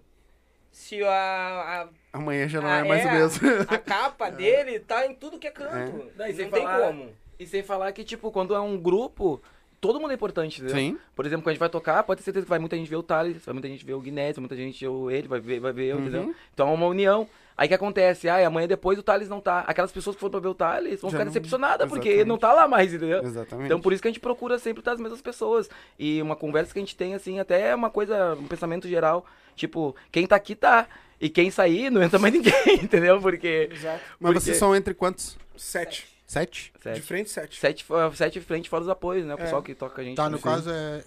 se 0.72 1.04
a, 1.04 1.10
a, 1.12 1.90
Amanhã 2.18 2.48
já 2.48 2.60
não 2.62 2.70
a- 2.70 2.78
é 2.80 2.84
mais 2.84 3.06
o 3.06 3.08
a- 3.08 3.12
mesmo. 3.14 3.48
a 3.68 3.78
capa 3.78 4.30
dele 4.32 4.80
tá 4.80 5.06
em 5.06 5.16
tudo 5.16 5.40
que 5.40 5.48
é 5.48 5.52
canto. 5.52 6.12
Daí, 6.16 6.34
sem 6.36 6.46
Não 6.46 6.52
tem 6.52 6.64
falar- 6.64 6.88
como. 6.88 7.16
E 7.40 7.48
sem 7.48 7.64
falar 7.64 7.92
que, 7.94 8.04
tipo, 8.04 8.32
quando 8.32 8.54
é 8.54 8.60
um 8.60 8.78
grupo, 8.78 9.42
todo 9.82 10.00
mundo 10.00 10.12
é 10.12 10.14
importante, 10.14 10.60
entendeu? 10.62 10.76
Sim. 10.76 10.98
Por 11.16 11.26
exemplo, 11.26 11.44
quando 11.44 11.50
a 11.50 11.54
gente 11.54 11.60
vai 11.60 11.70
tocar, 11.70 12.04
pode 12.04 12.20
ter 12.20 12.26
certeza 12.26 12.46
que 12.46 12.50
vai 12.50 12.60
muita 12.60 12.76
gente 12.76 12.90
ver 12.90 12.96
o 12.98 13.04
Thales, 13.04 13.38
vai 13.46 13.54
muita 13.54 13.68
gente 13.68 13.86
ver 13.86 13.94
o 13.94 14.00
Guinness, 14.02 14.36
vai 14.36 14.42
muita 14.42 14.56
gente 14.56 14.80
ver 14.80 14.88
o 14.90 15.10
ele, 15.12 15.28
vai 15.28 15.40
ver, 15.40 15.60
vai 15.60 15.72
ver 15.72 15.86
eu, 15.88 15.96
Uhum. 15.98 16.02
entendeu? 16.04 16.36
Então 16.54 16.70
é 16.70 16.74
uma 16.74 16.86
união. 16.88 17.28
Aí 17.58 17.66
o 17.66 17.70
que 17.70 17.76
acontece? 17.76 18.30
Ah, 18.30 18.48
amanhã 18.48 18.68
depois 18.68 18.98
o 18.98 19.04
Thales 19.04 19.28
não 19.28 19.42
tá. 19.42 19.60
Aquelas 19.68 19.92
pessoas 19.92 20.16
que 20.16 20.20
foram 20.22 20.32
pra 20.32 20.40
ver 20.40 20.48
o 20.48 20.54
Thales 20.54 21.02
vão 21.02 21.10
Já 21.10 21.18
ficar 21.18 21.26
não- 21.26 21.32
decepcionadas, 21.34 21.90
porque 21.90 22.08
ele 22.08 22.24
não 22.24 22.38
tá 22.38 22.54
lá 22.54 22.68
mais, 22.70 22.94
entendeu? 22.94 23.22
Exatamente. 23.22 23.66
Então 23.66 23.82
por 23.82 23.92
isso 23.92 24.02
que 24.02 24.08
a 24.08 24.12
gente 24.12 24.22
procura 24.22 24.58
sempre 24.58 24.80
estar 24.80 24.94
as 24.94 25.00
mesmas 25.00 25.22
pessoas. 25.22 25.70
E 25.98 26.22
uma 26.22 26.38
conversa 26.38 26.72
que 26.72 26.80
a 26.80 26.82
gente 26.82 26.96
tem, 26.96 27.14
assim, 27.16 27.38
até 27.40 27.68
é 27.70 27.76
uma 27.76 27.90
coisa, 27.90 28.34
um 28.36 28.48
pensamento 28.48 28.88
geral. 28.88 29.26
Tipo, 29.58 29.94
quem 30.12 30.26
tá 30.26 30.38
aqui 30.38 30.56
tá. 30.56 30.88
E 31.20 31.28
quem 31.30 31.52
sair, 31.52 31.90
não 31.92 32.02
entra 32.02 32.18
mais 32.18 32.32
ninguém, 32.34 32.76
entendeu? 32.82 33.20
Porque. 33.20 33.68
Exato. 33.74 34.00
Mas 34.20 34.32
porque- 34.32 34.40
vocês 34.40 34.58
são 34.58 34.74
entre 34.74 34.94
quantos? 34.94 35.38
Sete. 35.58 36.08
Sete? 36.08 36.19
De 36.30 36.34
Sete, 36.34 36.72
frente, 37.02 37.30
sete. 37.32 37.60
sete, 37.60 37.86
sete 38.16 38.40
frente 38.40 38.70
fora 38.70 38.84
os 38.84 38.90
apoios, 38.90 39.26
né? 39.26 39.34
O 39.34 39.40
É. 39.40 39.42
pessoal 39.42 39.64
que 39.64 39.74
toca 39.74 40.00
a 40.00 40.06
gente. 40.06 40.16
Tá, 40.16 40.30
no 40.30 40.40
caso 40.40 40.70
é. 40.70 41.04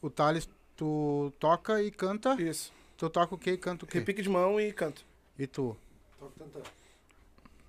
O 0.00 0.08
Thales, 0.08 0.48
tu 0.74 1.30
toca 1.38 1.82
e 1.82 1.90
canta. 1.90 2.34
Isso. 2.40 2.72
Tu 2.96 3.10
toca 3.10 3.34
o 3.34 3.38
quê 3.38 3.52
e 3.52 3.58
canta 3.58 3.84
o 3.84 3.88
quê? 3.88 3.98
Repique 3.98 4.22
de 4.22 4.28
mão 4.30 4.58
e 4.58 4.72
canto. 4.72 5.04
E 5.38 5.46
tu? 5.46 5.76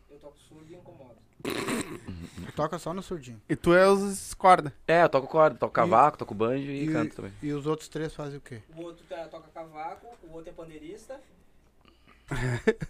Eu 0.10 0.18
toco 0.22 0.38
surdo 0.48 0.66
e 0.72 0.76
incomodo. 0.76 1.16
Tu 1.44 2.52
toca 2.56 2.80
só 2.80 2.94
no 2.94 3.04
surdinho. 3.04 3.42
E 3.50 3.56
tu 3.58 3.74
é 3.74 3.86
os 3.90 4.34
corda. 4.36 4.74
É, 4.88 5.04
eu 5.04 5.10
toco 5.10 5.28
corda, 5.28 5.58
toco 5.58 5.74
cavaco, 5.74 6.18
toco 6.18 6.34
banjo 6.34 6.72
e, 6.72 6.86
E- 6.86 6.92
canto 6.94 7.14
também. 7.18 7.34
E 7.44 7.52
os 7.52 7.66
outros 7.68 7.90
três 7.90 8.14
fazem 8.14 8.38
o 8.38 8.42
quê? 8.42 8.62
O 8.74 8.84
outro 8.84 9.04
tá- 9.10 9.28
toca 9.28 9.50
cavaco, 9.54 10.08
o 10.24 10.32
outro 10.32 10.50
é 10.50 10.54
pandeirista. 10.54 11.20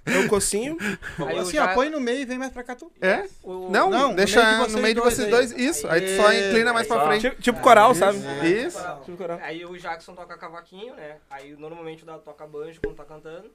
Eu 0.05 0.27
cocinho. 0.29 0.77
Aí 1.27 1.37
assim, 1.39 1.51
já- 1.53 1.71
ó, 1.71 1.73
põe 1.73 1.89
no 1.89 1.99
meio 1.99 2.21
e 2.21 2.25
vem 2.25 2.37
mais 2.37 2.51
pra 2.51 2.63
cá 2.63 2.75
tu. 2.75 2.91
É? 3.01 3.27
o- 3.43 3.69
Não, 3.69 3.89
Não, 3.89 4.09
no 4.09 4.15
deixa 4.15 4.41
meio 4.41 4.51
de 4.53 4.57
no 4.59 4.65
vocês 4.69 4.81
meio 4.81 4.95
de 4.95 5.01
dois 5.01 5.13
vocês 5.13 5.25
aí. 5.25 5.31
dois. 5.31 5.51
Isso. 5.51 5.87
Aí 5.89 6.01
tu 6.01 6.21
só 6.21 6.27
Aí- 6.27 6.47
inclina 6.49 6.73
mais 6.73 6.87
pra 6.87 6.97
só. 6.97 7.05
frente. 7.07 7.21
Tipo, 7.29 7.41
tipo 7.41 7.59
coral, 7.61 7.91
isso. 7.91 7.99
sabe? 7.99 8.17
Isso. 8.47 8.79
Tipo 9.03 9.17
coral. 9.17 9.39
Aí 9.41 9.65
o 9.65 9.77
Jackson 9.77 10.15
toca 10.15 10.37
cavaquinho, 10.37 10.95
né? 10.95 11.17
Aí 11.29 11.55
normalmente 11.57 12.03
o 12.03 12.05
Dado 12.05 12.21
toca 12.21 12.47
banjo 12.47 12.79
quando 12.81 12.95
tá 12.95 13.03
cantando. 13.03 13.51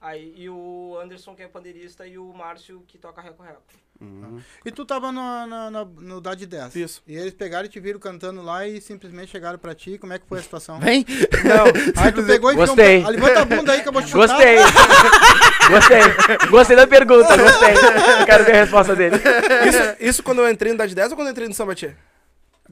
Aí 0.00 0.32
e 0.36 0.48
o 0.48 0.96
Anderson 1.02 1.34
que 1.34 1.42
é 1.42 1.48
pandeirista 1.48 2.06
e 2.06 2.16
o 2.18 2.32
Márcio 2.32 2.84
que 2.86 2.96
toca 2.96 3.20
reco-reco. 3.20 3.62
Uhum. 4.00 4.40
E 4.64 4.70
tu 4.70 4.84
tava 4.86 5.10
no, 5.10 5.46
no, 5.48 5.70
no, 5.72 5.84
no 5.84 6.20
Dá 6.20 6.32
de 6.34 6.46
10. 6.46 6.76
Isso. 6.76 7.02
E 7.04 7.16
eles 7.16 7.34
pegaram 7.34 7.66
e 7.66 7.68
te 7.68 7.80
viram 7.80 7.98
cantando 7.98 8.40
lá 8.40 8.64
e 8.64 8.80
simplesmente 8.80 9.32
chegaram 9.32 9.58
pra 9.58 9.74
ti. 9.74 9.98
Como 9.98 10.12
é 10.12 10.18
que 10.20 10.26
foi 10.28 10.38
a 10.38 10.42
situação? 10.42 10.78
Vem! 10.80 11.04
Não. 11.44 11.64
Aí 12.00 12.12
tu 12.12 12.22
pegou 12.22 12.52
e 12.52 12.54
um 12.54 12.58
Gostei. 12.58 13.02
ah, 13.02 13.08
Levanta 13.08 13.40
a 13.40 13.44
bunda 13.44 13.72
aí 13.72 13.82
que 13.82 13.88
eu 13.88 13.92
vou 13.92 14.00
te 14.00 14.10
chutar. 14.10 14.28
Gostei! 14.28 14.56
gostei! 15.68 16.48
Gostei 16.48 16.76
da 16.76 16.86
pergunta, 16.86 17.36
gostei. 17.36 17.74
Eu 18.20 18.26
quero 18.26 18.44
ver 18.44 18.52
a 18.52 18.60
resposta 18.62 18.94
dele. 18.94 19.16
Isso, 19.16 19.96
isso 19.98 20.22
quando 20.22 20.42
eu 20.42 20.50
entrei 20.50 20.70
no 20.70 20.78
Dade 20.78 20.94
10 20.94 21.10
ou 21.10 21.16
quando 21.16 21.26
eu 21.28 21.32
entrei 21.32 21.48
no 21.48 21.54
Sambatê? 21.54 21.96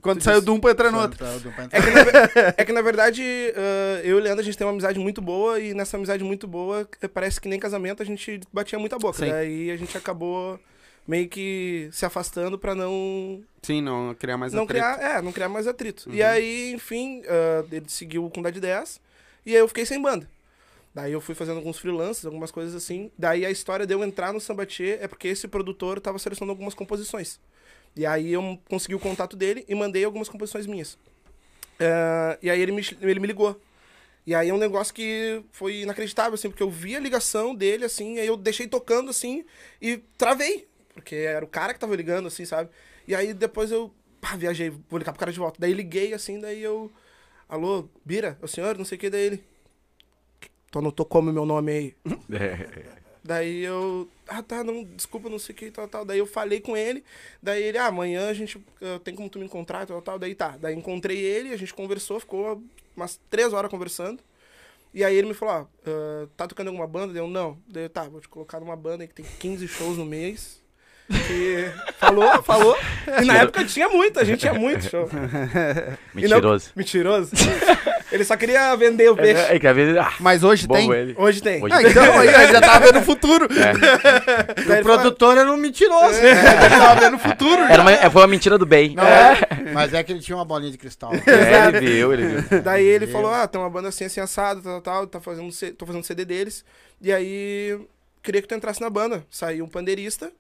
Quando 0.01 0.23
saiu 0.23 0.41
de 0.41 0.51
um 0.51 0.61
pra 0.61 0.73
entrar 0.73 0.91
no 0.91 1.01
outro. 1.01 1.19
Pra 1.19 1.69
É 1.71 1.81
que, 1.81 1.91
na, 1.91 2.01
é 2.59 2.65
que, 2.65 2.73
na 2.73 2.83
verdade, 2.83 3.23
ah, 3.57 4.01
eu 4.05 4.17
e 4.17 4.21
o 4.21 4.23
Leandro, 4.23 4.41
a 4.41 4.45
gente 4.45 4.57
tem 4.57 4.67
uma 4.67 4.73
amizade 4.73 4.99
muito 4.99 5.21
boa 5.23 5.59
e 5.59 5.75
nessa 5.75 5.97
amizade 5.97 6.23
muito 6.23 6.47
boa, 6.47 6.89
eh, 7.01 7.09
parece 7.09 7.41
que 7.41 7.49
nem 7.49 7.59
casamento 7.59 8.03
a 8.03 8.07
gente 8.07 8.41
batia 8.53 8.79
muita 8.79 8.99
boca. 8.99 9.19
Sim. 9.19 9.31
Daí 9.31 9.71
a 9.71 9.77
gente 9.77 9.97
acabou 9.97 10.61
meio 11.07 11.29
que 11.29 11.89
se 11.93 12.05
afastando 12.05 12.59
pra 12.59 12.75
não 12.75 13.43
Sim, 13.63 13.81
não 13.81 14.15
criar 14.15 14.37
mais 14.37 14.53
não 14.53 14.65
atrito. 14.65 14.85
criar, 14.85 15.19
é, 15.19 15.23
não 15.23 15.33
criar 15.33 15.49
mais 15.49 15.67
atrito. 15.67 16.09
Uhum. 16.09 16.15
E 16.15 16.23
aí, 16.23 16.73
enfim, 16.73 17.23
ah, 17.29 17.65
ele 17.71 17.87
seguiu 17.89 18.29
com 18.31 18.41
o 18.41 18.43
Dade 18.43 18.61
10 18.61 19.01
e 19.45 19.53
aí 19.53 19.59
eu 19.61 19.69
fiquei 19.69 19.87
sem 19.87 20.01
banda. 20.01 20.29
Daí 20.95 21.13
eu 21.13 21.21
fui 21.21 21.35
fazendo 21.35 21.59
alguns 21.59 21.79
freelances, 21.79 22.25
algumas 22.25 22.51
coisas 22.51 22.75
assim. 22.75 23.11
Daí 23.19 23.45
a 23.45 23.51
história 23.51 23.87
de 23.87 23.93
eu 23.93 24.03
entrar 24.03 24.33
no 24.33 24.41
Sambatê 24.41 24.99
é 25.01 25.07
porque 25.07 25.29
esse 25.29 25.47
produtor 25.47 26.01
tava 26.01 26.19
selecionando 26.19 26.53
algumas 26.53 26.73
composições. 26.73 27.39
E 27.97 28.05
aí 28.05 28.33
eu 28.33 28.59
consegui 28.69 28.95
o 28.95 29.01
contato 29.01 29.37
dele 29.37 29.65
e 29.67 29.75
mandei 29.75 30.05
algumas 30.05 30.29
composições 30.29 30.67
minhas. 30.67 30.99
Ah, 31.81 32.39
e 32.43 32.51
aí 32.51 32.61
ele 32.61 32.73
me, 32.73 32.83
ele 33.01 33.21
me 33.21 33.27
ligou. 33.27 33.61
E 34.27 34.35
aí 34.35 34.49
é 34.49 34.55
um 34.55 34.59
negócio 34.59 34.93
que 34.93 35.43
foi 35.53 35.83
inacreditável, 35.83 36.35
assim, 36.35 36.49
porque 36.51 36.63
eu 36.63 36.71
vi 36.71 36.97
a 36.97 37.01
ligação 37.01 37.55
dele, 37.55 37.85
assim, 37.85 38.19
aí 38.19 38.27
eu 38.27 38.37
deixei 38.37 38.67
tocando, 38.67 39.09
assim, 39.09 39.45
e 39.81 39.99
travei. 40.19 40.67
Porque 40.93 41.15
era 41.15 41.45
o 41.45 41.49
cara 41.49 41.73
que 41.73 41.79
tava 41.79 41.95
ligando, 41.95 42.27
assim, 42.27 42.45
sabe? 42.45 42.69
E 43.07 43.15
aí 43.15 43.33
depois 43.33 43.71
eu 43.71 43.95
pá, 44.21 44.35
viajei, 44.35 44.71
vou 44.71 44.99
ligar 44.99 45.13
pro 45.13 45.21
cara 45.21 45.33
de 45.33 45.39
volta. 45.39 45.59
Daí 45.61 45.73
liguei, 45.73 46.13
assim, 46.13 46.41
daí 46.41 46.61
eu. 46.61 46.91
Alô, 47.49 47.89
Bira, 48.05 48.37
é 48.43 48.45
o 48.45 48.49
senhor? 48.49 48.77
Não 48.77 48.85
sei 48.85 48.97
o 48.97 49.01
que, 49.01 49.11
daí 49.11 49.27
ele. 49.27 49.45
tu 50.73 50.81
anotou 50.81 51.07
como 51.07 51.33
meu 51.33 51.47
nome 51.47 51.73
aí? 51.73 51.95
É. 52.33 53.07
Daí 53.23 53.61
eu, 53.61 54.09
ah 54.27 54.43
tá, 54.43 54.65
não, 54.65 54.85
desculpa, 54.85 55.29
não 55.29 55.39
sei 55.39 55.55
o 55.55 55.59
que, 55.59 55.71
tal, 55.71 55.89
tal. 55.89 56.05
Daí 56.05 56.19
eu 56.19 56.27
falei 56.27 56.61
com 56.61 56.77
ele, 56.77 57.05
daí 57.43 57.63
ele, 57.63 57.79
ah, 57.79 57.87
amanhã 57.87 58.29
a 58.29 58.35
gente, 58.35 58.63
eh, 58.81 58.99
tem 59.01 59.15
como 59.15 59.29
tu 59.29 59.39
me 59.39 59.45
encontrar, 59.45 59.87
tal, 59.87 60.03
tal. 60.03 60.19
Daí 60.19 60.35
tá, 60.35 60.57
daí 60.57 60.75
encontrei 60.75 61.19
ele, 61.19 61.53
a 61.53 61.57
gente 61.57 61.73
conversou, 61.75 62.21
ficou 62.21 62.63
umas 62.97 63.21
três 63.31 63.53
horas 63.53 63.71
conversando. 63.71 64.23
E 64.95 65.05
aí 65.05 65.15
ele 65.15 65.29
me 65.29 65.35
falou, 65.35 65.55
ó, 65.55 65.67
ah, 65.91 66.29
tá 66.37 66.47
tocando 66.49 66.69
alguma 66.69 66.87
banda? 66.87 67.17
Eu, 67.19 67.29
não. 67.29 67.59
Daí 67.69 67.85
eu, 67.85 67.91
tá, 67.91 68.05
vou 68.09 68.21
te 68.21 68.29
colocar 68.29 68.61
numa 68.61 68.77
banda 68.77 69.07
que 69.07 69.15
tem 69.15 69.25
15 69.39 69.69
shows 69.69 69.99
no 69.99 70.05
mês. 70.05 70.63
E 71.09 71.67
falou, 71.99 72.43
falou. 72.43 72.77
E 73.23 73.25
na 73.25 73.35
época 73.39 73.65
tinha 73.65 73.89
muito, 73.89 74.19
a 74.19 74.25
gente 74.25 74.41
tinha 74.41 74.55
muito 74.55 74.89
show. 74.91 75.09
E 76.17 76.23
não- 76.29 76.37
Mentiroso. 76.39 76.71
mentiroso. 76.75 77.31
Ele 78.11 78.25
só 78.25 78.37
queria 78.37 78.75
vender 78.77 79.11
o 79.11 79.17
peixe. 79.17 79.41
É, 79.41 79.57
é 79.57 79.59
que. 79.59 79.67
Ah, 79.69 80.13
Mas 80.19 80.43
hoje 80.43 80.67
tem. 80.67 80.91
ele. 80.91 81.15
Hoje 81.19 81.41
tem. 81.43 81.63
Hoje 81.63 81.75
Ah, 81.75 81.83
então 81.83 82.19
aí 82.19 82.27
eu 82.29 82.53
já 82.53 82.61
tava 82.61 82.87
vendo 82.87 82.99
o 83.01 83.03
futuro. 83.03 83.47
Daí 83.53 83.67
O 84.67 84.73
ele 84.73 84.83
falou, 84.83 84.99
produtor 84.99 85.37
era 85.39 85.53
um 85.53 85.57
mentiroso. 85.57 86.19
Eu 86.21 86.71
tava 86.71 87.01
vendo 87.01 87.17
o 87.17 87.19
futuro. 87.19 87.63
Era 87.63 87.83
uma, 87.83 87.93
é, 87.93 88.09
foi 88.11 88.23
uma 88.23 88.29
mentira 88.29 88.57
do 88.57 88.65
bem. 88.67 88.95
Não, 88.95 89.05
é. 89.05 89.39
Mas 89.75 89.93
é 89.93 90.03
que 90.03 90.13
ele 90.13 90.21
tinha 90.21 90.37
uma 90.37 90.45
bolinha 90.45 90.71
de 90.73 90.79
cristal. 90.79 91.13
É, 91.15 91.69
ele 91.69 91.81
viu, 91.81 92.13
ele 92.13 92.27
viu. 92.41 92.63
Daí 92.63 92.85
ele 92.85 93.07
falou, 93.07 93.31
ah, 93.33 93.47
tem 93.47 93.61
uma 93.61 93.69
banda 93.71 93.89
assim, 93.89 94.05
assim, 94.05 94.21
assado, 94.21 94.63
tal, 94.63 94.81
tal, 94.81 95.07
tá 95.07 95.21
fazendo, 95.21 95.51
C- 95.53 95.73
tô 95.73 95.85
fazendo 95.85 96.03
CD 96.05 96.25
deles. 96.25 96.65
E 97.03 97.13
aí, 97.13 97.79
queria 98.23 98.41
que 98.41 98.49
tu 98.49 98.55
entrasse 98.55 98.81
na 98.81 98.89
banda. 98.89 99.25
Saiu 99.31 99.65
um 99.65 99.69
pandeirista 99.69 100.31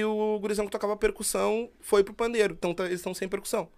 e 0.00 0.04
o 0.04 0.38
gurizão 0.40 0.64
que 0.66 0.72
tocava 0.72 0.96
percussão 0.96 1.70
foi 1.80 2.02
pro 2.04 2.14
pandeiro. 2.14 2.54
Então 2.54 2.74
tá- 2.74 2.84
eles 2.86 3.00
estão 3.00 3.14
sem 3.14 3.28
percussão. 3.28 3.68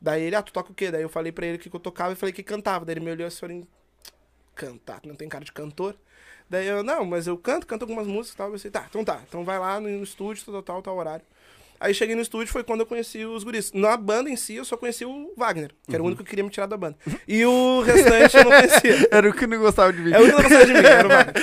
Daí 0.00 0.22
ele, 0.24 0.36
ah, 0.36 0.42
tu 0.42 0.52
toca 0.52 0.72
o 0.72 0.74
quê? 0.74 0.90
Daí 0.90 1.02
eu 1.02 1.08
falei 1.08 1.32
pra 1.32 1.46
ele 1.46 1.58
que 1.58 1.74
eu 1.74 1.80
tocava 1.80 2.12
e 2.12 2.16
falei 2.16 2.32
que 2.32 2.42
cantava. 2.42 2.84
Daí 2.84 2.94
ele 2.94 3.04
me 3.04 3.10
olhou 3.12 3.26
assim, 3.26 3.38
falei, 3.40 3.64
cantar, 4.54 5.00
tu 5.00 5.08
não 5.08 5.16
tem 5.16 5.28
cara 5.28 5.44
de 5.44 5.52
cantor? 5.52 5.96
Daí 6.50 6.66
eu, 6.66 6.82
não, 6.84 7.04
mas 7.04 7.26
eu 7.26 7.36
canto, 7.38 7.66
canto 7.66 7.82
algumas 7.82 8.06
músicas 8.06 8.34
e 8.34 8.36
tal. 8.36 8.46
Eu 8.48 8.52
pensei, 8.52 8.70
tá, 8.70 8.86
então 8.88 9.04
tá, 9.04 9.22
então 9.28 9.44
vai 9.44 9.58
lá 9.58 9.80
no, 9.80 9.88
no 9.88 10.02
estúdio, 10.04 10.44
tal, 10.44 10.62
tal, 10.62 10.82
tal 10.82 10.96
horário. 10.96 11.24
Aí 11.82 11.92
cheguei 11.92 12.14
no 12.14 12.22
estúdio, 12.22 12.52
foi 12.52 12.62
quando 12.62 12.80
eu 12.80 12.86
conheci 12.86 13.24
os 13.24 13.42
guris. 13.42 13.72
Na 13.72 13.96
banda 13.96 14.30
em 14.30 14.36
si, 14.36 14.54
eu 14.54 14.64
só 14.64 14.76
conheci 14.76 15.04
o 15.04 15.34
Wagner, 15.36 15.72
que 15.88 15.94
era 15.94 16.02
o 16.02 16.06
único 16.06 16.22
que 16.22 16.30
queria 16.30 16.44
me 16.44 16.50
tirar 16.50 16.66
da 16.66 16.76
banda. 16.76 16.96
E 17.26 17.44
o 17.44 17.80
restante 17.80 18.36
eu 18.36 18.44
não 18.44 18.52
conhecia. 18.52 19.08
Era 19.10 19.28
o 19.28 19.32
que 19.34 19.46
não 19.48 19.58
gostava 19.58 19.92
de 19.92 20.00
mim. 20.00 20.12
É 20.12 20.20
o 20.20 20.24
que 20.24 20.30
não 20.30 20.40
gostava 20.42 20.66
de 20.66 20.72
mim, 20.72 20.78
era 20.78 21.06
o 21.06 21.10
Wagner. 21.10 21.34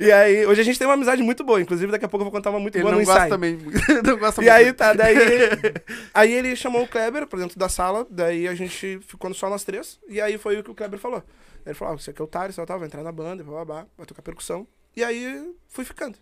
E 0.00 0.10
aí, 0.12 0.46
hoje 0.46 0.60
a 0.60 0.64
gente 0.64 0.78
tem 0.78 0.86
uma 0.88 0.94
amizade 0.94 1.22
muito 1.22 1.44
boa. 1.44 1.60
Inclusive, 1.60 1.90
daqui 1.92 2.04
a 2.04 2.08
pouco 2.08 2.22
eu 2.22 2.24
vou 2.24 2.32
contar 2.32 2.50
uma 2.50 2.58
muito 2.58 2.74
Ele 2.76 2.82
boa 2.82 2.92
não 2.92 3.00
no 3.00 3.04
gosta 3.04 3.18
ensaio. 3.26 3.30
também. 3.30 3.58
não 4.04 4.16
gosta 4.18 4.40
E 4.42 4.44
muito. 4.44 4.52
aí, 4.56 4.72
tá, 4.72 4.92
daí... 4.92 5.16
aí 6.12 6.32
ele 6.32 6.56
chamou 6.56 6.82
o 6.82 6.88
Kleber 6.88 7.26
pra 7.26 7.38
dentro 7.38 7.58
da 7.58 7.68
sala, 7.68 8.06
daí 8.10 8.48
a 8.48 8.54
gente 8.54 9.00
ficou 9.06 9.32
só 9.34 9.48
nós 9.48 9.62
três, 9.64 9.98
e 10.08 10.20
aí 10.20 10.36
foi 10.36 10.58
o 10.58 10.64
que 10.64 10.70
o 10.70 10.74
Kleber 10.74 10.98
falou. 10.98 11.22
Ele 11.64 11.74
falou, 11.74 11.94
ah, 11.94 11.98
você 11.98 12.10
aqui 12.10 12.20
é 12.20 12.24
o 12.24 12.26
Thales, 12.28 12.56
tal, 12.56 12.66
tal, 12.66 12.78
vai 12.78 12.86
entrar 12.88 13.02
na 13.02 13.12
banda, 13.12 13.44
blá, 13.44 13.64
blá, 13.64 13.64
blá, 13.64 13.86
vai 13.96 14.06
tocar 14.06 14.22
percussão. 14.22 14.66
E 15.00 15.04
aí, 15.04 15.54
fui 15.68 15.82
ficando. 15.82 16.14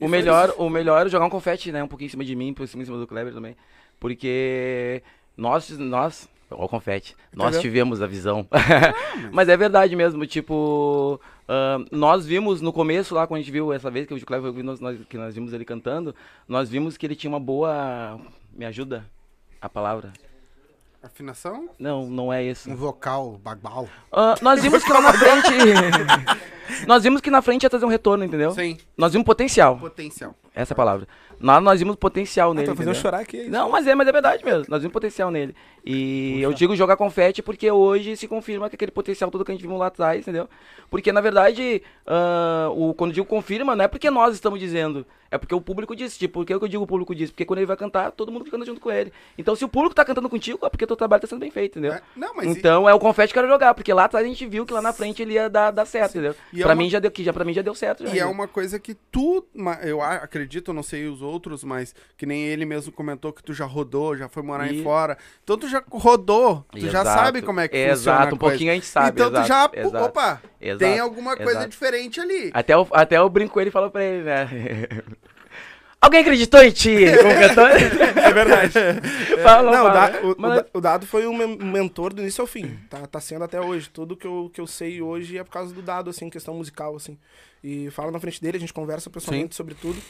O 0.00 0.08
melhor, 0.08 0.54
o 0.56 0.70
melhor 0.70 1.06
é 1.06 1.10
jogar 1.10 1.26
um 1.26 1.30
confete, 1.30 1.70
né? 1.70 1.84
Um 1.84 1.88
pouquinho 1.88 2.06
em 2.06 2.10
cima 2.12 2.24
de 2.24 2.34
mim, 2.34 2.54
por 2.54 2.66
cima, 2.66 2.82
em 2.82 2.86
cima 2.86 2.96
do 2.96 3.06
Kleber 3.06 3.34
também. 3.34 3.54
Porque 4.00 5.02
nós, 5.36 5.68
nós, 5.78 6.26
o 6.50 6.66
confete, 6.66 7.14
nós 7.34 7.48
Entendeu? 7.48 7.60
tivemos 7.60 8.00
a 8.00 8.06
visão. 8.06 8.46
mas 9.30 9.50
é 9.50 9.56
verdade 9.56 9.94
mesmo, 9.94 10.26
tipo, 10.26 11.20
ah, 11.46 11.78
nós 11.90 12.24
vimos 12.24 12.62
no 12.62 12.72
começo 12.72 13.14
lá, 13.14 13.26
quando 13.26 13.40
a 13.40 13.42
gente 13.42 13.52
viu 13.52 13.70
essa 13.70 13.90
vez 13.90 14.06
que 14.06 14.14
o 14.14 14.26
Kleber 14.26 14.50
foi 14.52 14.62
nós, 14.62 14.80
nós- 14.80 14.98
que 15.08 15.18
nós 15.18 15.34
vimos 15.34 15.52
ele 15.52 15.64
cantando, 15.66 16.14
nós 16.48 16.70
vimos 16.70 16.96
que 16.96 17.04
ele 17.06 17.14
tinha 17.14 17.28
uma 17.30 17.38
boa, 17.40 18.18
me 18.50 18.64
ajuda 18.64 19.04
a 19.60 19.68
palavra. 19.68 20.10
Afinação? 21.02 21.68
Não, 21.78 22.06
não 22.06 22.32
é 22.32 22.42
isso. 22.44 22.70
Um 22.70 22.76
vocal, 22.76 23.36
bagbal. 23.42 23.88
Ah, 24.12 24.36
nós 24.40 24.62
vimos 24.62 24.84
que 24.84 24.92
lá 24.92 25.00
na 25.00 25.12
frente, 25.12 25.48
nós 26.86 27.02
vimos 27.02 27.20
que 27.20 27.30
na 27.30 27.42
frente 27.42 27.64
ia 27.64 27.70
trazer 27.70 27.84
um 27.84 27.88
retorno, 27.88 28.24
entendeu? 28.24 28.52
Sim. 28.52 28.78
Nós 28.96 29.12
vimos 29.12 29.26
potencial, 29.26 29.76
Potencial. 29.78 30.32
essa 30.54 30.72
é 30.72 30.74
a 30.74 30.76
palavra. 30.76 31.08
Nós, 31.42 31.62
nós 31.62 31.78
vimos 31.80 31.96
potencial 31.96 32.52
Ah, 32.52 32.54
nele, 32.54 32.66
tá 32.68 32.74
fazendo 32.74 32.94
chorar 32.94 33.20
aqui. 33.20 33.48
Não, 33.48 33.68
mas 33.68 33.86
é, 33.86 33.94
mas 33.94 34.06
é 34.08 34.12
verdade 34.12 34.44
mesmo. 34.44 34.64
Nós 34.68 34.80
vimos 34.80 34.92
potencial 34.92 35.30
nele. 35.30 35.54
E 35.84 36.40
eu 36.40 36.52
digo 36.52 36.76
jogar 36.76 36.96
confete 36.96 37.42
porque 37.42 37.68
hoje 37.70 38.16
se 38.16 38.28
confirma 38.28 38.68
que 38.68 38.76
aquele 38.76 38.92
potencial 38.92 39.30
todo 39.30 39.44
que 39.44 39.50
a 39.50 39.54
gente 39.54 39.66
viu 39.66 39.76
lá 39.76 39.86
atrás, 39.88 40.20
entendeu? 40.20 40.48
Porque, 40.88 41.10
na 41.10 41.20
verdade, 41.20 41.82
ah, 42.06 42.68
o, 42.72 42.94
quando 42.94 43.10
eu 43.10 43.14
digo 43.14 43.26
confirma, 43.26 43.74
não 43.74 43.84
é 43.84 43.88
porque 43.88 44.08
nós 44.10 44.34
estamos 44.34 44.60
dizendo. 44.60 45.04
É 45.30 45.38
porque 45.38 45.54
o 45.54 45.60
público 45.62 45.96
disse. 45.96 46.18
Tipo, 46.18 46.40
por 46.40 46.46
que 46.46 46.52
eu 46.54 46.68
digo 46.68 46.84
o 46.84 46.86
público 46.86 47.14
disse? 47.14 47.32
Porque 47.32 47.46
quando 47.46 47.58
ele 47.58 47.66
vai 47.66 47.76
cantar, 47.76 48.12
todo 48.12 48.30
mundo 48.30 48.44
canta 48.50 48.66
junto 48.66 48.80
com 48.80 48.90
ele. 48.92 49.10
Então, 49.38 49.56
se 49.56 49.64
o 49.64 49.68
público 49.68 49.94
tá 49.94 50.04
cantando 50.04 50.28
contigo, 50.28 50.64
é 50.64 50.68
porque 50.68 50.86
teu 50.86 50.94
trabalho 50.94 51.22
tá 51.22 51.26
sendo 51.26 51.38
bem 51.40 51.50
feito, 51.50 51.78
entendeu? 51.78 51.94
É, 51.96 52.02
não, 52.14 52.34
mas 52.36 52.46
e- 52.46 52.50
então 52.58 52.86
é 52.86 52.92
o 52.94 52.98
confete 52.98 53.32
que 53.32 53.38
eu 53.38 53.42
quero 53.42 53.50
jogar, 53.52 53.72
porque 53.74 53.92
lá 53.94 54.04
atrás 54.04 54.24
a 54.26 54.28
gente 54.28 54.46
viu 54.46 54.66
que 54.66 54.74
lá 54.74 54.82
na 54.82 54.92
frente 54.92 55.22
ele 55.22 55.32
ia 55.32 55.48
dar, 55.48 55.70
dar 55.70 55.86
certo, 55.86 56.12
entendeu? 56.18 56.34
E 56.52 56.60
é 56.60 56.62
pra, 56.62 56.74
uma- 56.74 56.82
mim 56.82 56.90
já 56.90 56.98
deu, 56.98 57.10
que 57.10 57.24
já, 57.24 57.32
pra 57.32 57.44
mim 57.46 57.54
já 57.54 57.62
deu 57.62 57.74
certo. 57.74 58.06
Já, 58.06 58.14
E 58.14 58.18
é 58.18 58.26
uma 58.26 58.46
coisa 58.46 58.78
que 58.78 58.92
tu, 59.10 59.42
eu 59.82 60.02
acredito, 60.02 60.70
não 60.74 60.82
sei 60.82 61.06
os 61.06 61.22
outros, 61.22 61.31
mas 61.64 61.94
que 62.16 62.26
nem 62.26 62.42
ele 62.44 62.64
mesmo 62.64 62.90
comentou 62.92 63.32
que 63.32 63.42
tu 63.42 63.52
já 63.54 63.64
rodou, 63.64 64.16
já 64.16 64.28
foi 64.28 64.42
morar 64.42 64.72
em 64.72 64.80
E- 64.80 64.82
fora. 64.82 65.16
Então 65.44 65.56
tu 65.56 65.68
já 65.68 65.82
rodou, 65.90 66.64
tu 66.72 66.80
já 66.80 67.00
Exato. 67.02 67.08
sabe 67.20 67.42
como 67.42 67.60
é 67.60 67.68
que 67.68 67.76
funciona 67.76 68.18
Exato, 68.18 68.34
um 68.34 68.38
pouquinho 68.38 68.70
a 68.70 68.74
gente 68.74 68.86
sabe, 68.86 69.10
Então 69.10 69.30
tu 69.30 69.34
exato, 69.36 69.48
já, 69.48 69.68
pu- 69.68 69.78
exato, 69.78 70.04
opa, 70.04 70.42
exato, 70.60 70.78
tem 70.78 70.98
alguma 70.98 71.36
coisa 71.36 71.52
exato. 71.52 71.68
diferente 71.68 72.20
ali. 72.20 72.50
Até 72.52 72.74
eu, 72.74 72.86
até 72.92 73.16
eu 73.18 73.28
brinco 73.28 73.54
com 73.54 73.60
ele 73.60 73.68
e 73.70 73.72
falo 73.72 73.90
pra 73.90 74.04
ele, 74.04 74.22
né? 74.24 74.48
Alguém 76.00 76.20
acreditou 76.20 76.60
em 76.62 76.70
ti? 76.72 76.96
É 77.06 78.32
verdade. 78.32 78.72
Fala, 79.42 79.70
Não, 79.70 79.82
o, 79.82 79.86
fala. 79.92 80.08
Da- 80.10 80.20
o- 80.22 80.32
o 80.32 80.34
Mas- 80.38 80.64
o 80.74 80.80
Dado 80.80 81.06
foi 81.06 81.26
um 81.26 81.36
men- 81.36 81.56
mentor 81.58 82.12
do 82.12 82.22
início 82.22 82.40
ao 82.42 82.46
fim. 82.46 82.76
Tá, 82.90 83.06
tá 83.06 83.20
sendo 83.20 83.44
até 83.44 83.60
hoje. 83.60 83.88
Tudo 83.90 84.16
que 84.16 84.26
eu, 84.26 84.50
que 84.52 84.60
eu 84.60 84.66
sei 84.66 85.00
hoje 85.02 85.38
é 85.38 85.44
por 85.44 85.50
causa 85.52 85.72
do 85.72 85.80
Dado, 85.82 86.10
assim, 86.10 86.28
questão 86.30 86.54
musical, 86.54 86.96
assim. 86.96 87.16
E 87.62 87.88
falo 87.90 88.10
na 88.10 88.18
frente 88.18 88.40
dele, 88.42 88.56
a 88.56 88.60
gente 88.60 88.72
conversa 88.72 89.08
pessoalmente 89.10 89.54
sobre 89.54 89.74
tudo. 89.74 90.00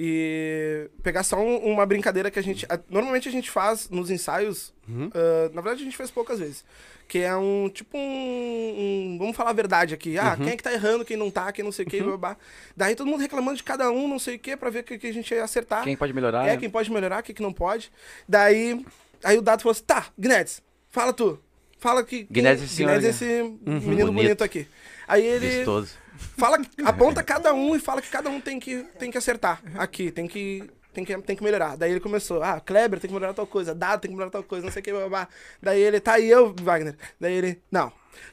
E 0.00 0.88
pegar 1.02 1.24
só 1.24 1.36
um- 1.40 1.72
uma 1.72 1.84
brincadeira 1.84 2.30
que 2.30 2.38
a 2.38 2.42
gente. 2.42 2.64
a- 2.68 2.78
normalmente 2.88 3.28
a 3.28 3.32
gente 3.32 3.50
faz 3.50 3.90
nos 3.90 4.10
ensaios. 4.10 4.72
ah, 5.12 5.50
na 5.52 5.60
verdade, 5.60 5.82
a 5.82 5.84
gente 5.84 5.96
fez 5.96 6.08
poucas 6.08 6.38
vezes. 6.38 6.64
Que 7.08 7.18
é 7.18 7.34
um 7.34 7.68
tipo 7.68 7.98
um. 7.98 8.00
um- 8.00 9.16
vamos 9.18 9.36
falar 9.36 9.50
a 9.50 9.54
verdade 9.54 9.94
aqui. 9.94 10.16
Ah, 10.16 10.36
quem 10.36 10.50
é 10.50 10.56
que 10.56 10.62
tá 10.62 10.72
errando, 10.72 11.04
quem 11.04 11.16
não 11.16 11.30
tá, 11.32 11.50
quem 11.50 11.64
não 11.64 11.72
sei 11.72 11.84
o 11.84 11.88
que, 11.88 12.00
babá. 12.00 12.36
Daí 12.76 12.94
todo 12.94 13.08
mundo 13.08 13.20
reclamando 13.20 13.56
de 13.56 13.64
cada 13.64 13.90
um, 13.90 14.06
não 14.06 14.20
sei 14.20 14.36
o 14.36 14.38
que, 14.38 14.56
pra 14.56 14.70
ver 14.70 14.80
o 14.80 14.84
que, 14.84 14.98
que 14.98 15.08
a 15.08 15.12
gente 15.12 15.34
ia 15.34 15.42
acertar. 15.42 15.82
Quem 15.82 15.96
pode 15.96 16.12
melhorar? 16.12 16.46
É, 16.46 16.50
né? 16.52 16.56
quem 16.58 16.70
pode 16.70 16.92
melhorar, 16.92 17.22
quem 17.22 17.34
que 17.34 17.42
não 17.42 17.52
pode. 17.52 17.90
Daí, 18.28 18.84
aí 19.24 19.36
o 19.36 19.42
Dado 19.42 19.62
falou 19.62 19.72
assim, 19.72 19.82
tá, 19.84 20.06
Guinness, 20.18 20.62
fala 20.90 21.12
tu. 21.12 21.40
Fala 21.80 22.04
que... 22.04 22.26
Guinness, 22.30 22.62
esse 22.62 22.74
senhor, 22.74 22.98
Guinness, 22.98 23.20
esse 23.22 23.24
menino 23.64 24.12
bonito. 24.12 24.12
Bonito. 24.12 24.44
aqui. 24.44 24.66
Aí 25.06 25.24
ele 25.24 25.48
Vistoso. 25.48 25.94
Fala, 26.36 26.58
aponta 26.84 27.22
cada 27.22 27.52
um 27.54 27.74
e 27.74 27.78
fala 27.78 28.02
que 28.02 28.10
cada 28.10 28.28
um 28.28 28.40
tem 28.40 28.58
que, 28.58 28.82
tem 28.98 29.10
que 29.10 29.18
acertar 29.18 29.62
aqui, 29.76 30.10
tem 30.10 30.26
que... 30.26 30.68
Tem 30.98 31.04
que, 31.04 31.16
tem 31.18 31.36
que 31.36 31.44
melhorar. 31.44 31.76
Daí 31.76 31.92
ele 31.92 32.00
começou, 32.00 32.42
ah, 32.42 32.60
Kleber 32.60 32.98
tem 32.98 33.06
que 33.08 33.14
melhorar 33.14 33.32
tal 33.32 33.46
coisa, 33.46 33.72
Dado 33.72 34.00
tem 34.00 34.10
que 34.10 34.16
melhorar 34.16 34.32
tal 34.32 34.42
coisa, 34.42 34.66
não 34.66 34.72
sei 34.72 34.80
o 34.80 34.84
que, 34.84 34.92
babá. 34.92 35.28
Daí 35.62 35.80
ele, 35.80 36.00
tá, 36.00 36.18
e 36.18 36.28
eu, 36.28 36.52
Wagner? 36.60 36.96
Daí 37.20 37.34
ele, 37.34 37.62
não, 37.70 37.92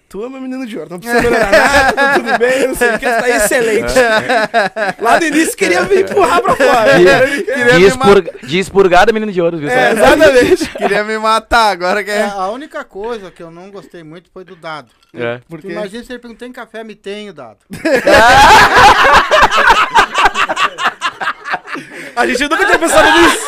tu 0.09 0.25
é 0.25 0.29
meu 0.29 0.41
menino 0.41 0.65
de 0.65 0.75
ouro, 0.75 0.89
não 0.89 0.99
precisa 0.99 1.21
melhorar 1.21 1.51
nada, 1.51 1.93
tá 1.93 2.13
tudo 2.15 2.39
bem, 2.39 2.67
não 2.67 2.73
sei 2.73 2.95
o 2.95 2.97
que, 2.97 3.05
tá 3.05 3.29
excelente. 3.29 3.93
Lá 4.99 5.19
no 5.19 5.25
início 5.27 5.55
queria 5.55 5.83
me 5.83 6.01
empurrar 6.01 6.41
pra 6.41 6.55
fora. 6.55 6.99
De, 7.77 7.85
expurga, 7.85 8.33
de 8.41 8.57
expurgada, 8.57 9.13
menino 9.13 9.31
de 9.31 9.39
ouro, 9.39 9.59
viu? 9.59 9.69
É, 9.69 9.91
exatamente. 9.91 10.67
Queria 10.75 11.03
me 11.03 11.19
matar, 11.19 11.69
agora 11.69 12.03
que 12.03 12.09
É, 12.09 12.21
é. 12.21 12.23
a 12.23 12.49
única 12.49 12.83
coisa 12.83 13.29
que 13.29 13.43
eu 13.43 13.51
não 13.51 13.69
gostei 13.69 14.03
muito 14.03 14.31
foi 14.33 14.43
do 14.43 14.55
dado. 14.55 14.89
É. 15.13 15.39
Tu 15.61 15.69
imagina 15.69 16.03
se 16.03 16.11
ele 16.11 16.17
perguntou, 16.19 16.39
tem 16.39 16.51
café? 16.51 16.83
Me 16.83 16.95
tenho 16.95 17.31
dado. 17.31 17.59
A 22.15 22.25
gente 22.27 22.43
nunca 22.43 22.65
tinha 22.65 22.79
pensado 22.79 23.19
nisso. 23.19 23.45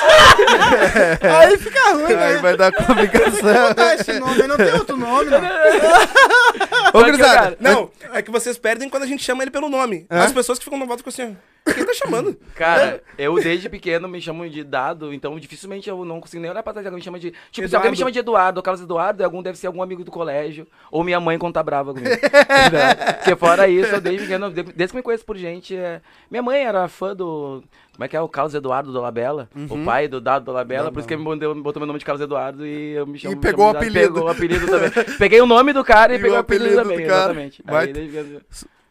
Aí 1.40 1.58
fica 1.58 1.92
ruim, 1.94 2.06
Aí 2.06 2.16
né? 2.16 2.38
vai 2.38 2.58
dar 2.58 2.72
complicação. 2.72 3.76
Esse 4.00 4.20
nome 4.20 4.42
aí 4.42 4.48
não 4.48 4.58
tem 4.58 4.74
outro 4.74 4.98
nome, 4.98 5.30
né? 5.32 5.40
Ô, 6.94 7.00
gurizada, 7.04 7.58
Não, 7.60 7.90
é 8.14 8.22
que 8.22 8.32
vocês 8.32 8.58
perdem 8.58 8.90
quando 8.90 9.04
a 9.04 9.08
gente 9.08 9.24
chama 9.24 9.44
ele 9.44 9.52
pelo 9.52 9.70
nome. 9.70 10.06
As 10.10 10.32
pessoas 10.32 10.58
que 10.58 10.66
ficam 10.66 10.80
no 10.80 10.86
voto 10.86 11.00
ficam 11.04 11.10
assim, 11.26 11.38
ó, 11.68 11.72
quem 11.74 11.86
tá 11.86 11.94
chamando? 11.94 12.38
Cara, 12.56 13.02
eu 13.18 13.36
desde 13.36 13.68
pequeno 13.70 14.08
me 14.08 14.22
chamam 14.22 14.48
de 14.48 14.64
Dado, 14.64 15.14
então 15.14 15.38
dificilmente 15.38 15.90
eu 15.90 16.06
não 16.06 16.22
consigo 16.22 16.42
nem 16.42 16.50
olhar 16.50 16.64
pra 16.64 16.72
trás. 16.74 16.86
Alguém 16.86 17.00
me 17.00 17.04
chama 17.04 17.20
de. 17.20 17.32
Tipo, 17.32 17.42
se 17.54 17.60
Eduardo. 17.62 17.76
alguém 17.78 17.92
me 17.92 17.98
chama 17.98 18.12
de 18.12 18.20
Eduardo, 18.20 18.60
ou 18.60 18.64
Carlos 18.64 18.82
Eduardo, 18.82 19.24
algum 19.24 19.42
deve 19.44 19.58
ser 19.58 19.68
algum 19.68 19.84
amigo 19.84 20.04
do 20.04 20.12
colégio, 20.12 20.66
ou 20.90 21.04
minha 21.04 21.20
mãe 21.20 21.38
quando 21.38 21.54
tá 21.54 21.62
brava 21.64 21.94
comigo. 21.94 22.16
Porque 23.20 23.36
fora 23.36 23.68
isso, 23.68 23.96
eu 23.96 24.02
desde 24.02 24.22
pequeno, 24.24 24.50
de- 24.50 24.64
desde 24.64 24.92
que 24.94 24.96
me 24.98 25.04
conheço 25.04 25.26
por 25.26 25.36
gente. 25.38 25.76
é- 25.76 26.00
Minha 26.32 26.42
mãe 26.42 26.64
era 26.66 26.88
fã 26.88 27.14
do. 27.14 27.62
Como 27.98 28.06
é 28.06 28.08
que 28.08 28.16
é? 28.16 28.22
O 28.22 28.30
Carlos 28.30 28.54
Eduardo 28.54 28.92
do 28.94 29.02
Labella, 29.02 29.50
o 29.72 29.84
pai 29.84 30.08
do 30.08 30.22
Dado 30.22 30.46
do 30.46 30.52
Labella, 30.52 30.92
por 30.92 31.00
isso 31.00 31.08
que 31.08 31.16
ele 31.16 31.24
me 31.24 31.26
botou, 31.26 31.56
botou 31.64 31.80
meu 31.80 31.88
nome 31.88 31.98
de 31.98 32.06
Carlos 32.06 32.22
Eduardo 32.22 32.64
e 32.64 32.92
eu 32.92 33.08
me 33.08 33.18
chamo. 33.18 33.34
me 33.36 33.42
pegou 33.42 33.66
o 33.66 33.70
apelido. 33.70 34.14
Pegou 34.14 34.24
o 34.26 34.30
apelido 34.30 34.68
também. 34.68 34.92
Peguei 35.18 35.42
o 35.42 35.48
nome 35.48 35.74
do 35.74 35.84
cara 35.84 36.14
e, 36.14 36.18
E 36.18 36.20
peguei 36.20 36.38
o 36.38 36.40
apelido, 36.40 36.80
apelido 36.80 36.84
também, 36.84 37.06
do 37.06 37.10
cara. 37.10 37.24
exatamente. 37.24 37.64
Vai- 37.66 37.86
Aí, 37.88 38.40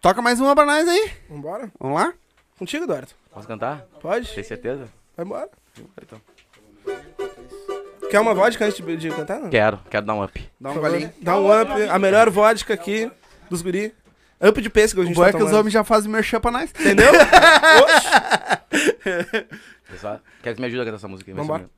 Toca 0.00 0.20
mais 0.20 0.40
uma 0.40 0.56
pra 0.56 0.66
nós 0.66 0.88
aí. 0.88 1.10
Vambora? 1.30 1.70
Vamos 1.78 2.00
lá? 2.00 2.12
Contigo, 2.58 2.82
Eduardo? 2.84 3.08
Posso 3.32 3.46
cantar? 3.46 3.86
Pode? 4.00 4.28
Tem 4.34 4.42
certeza? 4.42 4.88
Vai 5.16 5.24
embora. 5.24 5.48
Então. 6.02 6.20
Quer 8.10 8.20
uma 8.20 8.34
vodka 8.34 8.64
antes 8.64 8.84
de, 8.84 8.96
de 8.96 9.10
cantar? 9.10 9.40
Não? 9.40 9.50
Quero, 9.50 9.78
quero 9.90 10.04
dar 10.06 10.14
um 10.14 10.22
up. 10.24 10.48
Dá 10.60 10.70
um 10.70 10.74
golinho. 10.80 11.12
Dá 11.20 11.38
um 11.38 11.60
up. 11.60 11.70
A 11.90 11.98
melhor 11.98 12.28
vodka 12.30 12.74
aqui 12.74 13.10
dos 13.50 13.62
guri. 13.62 13.92
Up 14.40 14.60
de 14.60 14.68
pêssego 14.68 15.00
a 15.00 15.04
O 15.04 15.06
gente 15.06 15.16
bom 15.16 15.22
tá 15.22 15.28
é 15.28 15.32
que 15.32 15.42
os 15.42 15.52
homens 15.52 15.72
já 15.72 15.82
fazem 15.82 16.10
merchan 16.10 16.40
pra 16.40 16.50
nós. 16.50 16.70
Entendeu? 16.70 17.10
Oxi. 17.84 19.46
Pessoal, 19.90 20.20
quero 20.42 20.56
que 20.56 20.60
me 20.60 20.66
ajude 20.66 20.82
a 20.82 20.84
cantar 20.84 20.96
essa 20.96 21.08
música 21.08 21.30
aí. 21.30 21.34
vai 21.34 21.42
Vambora. 21.44 21.70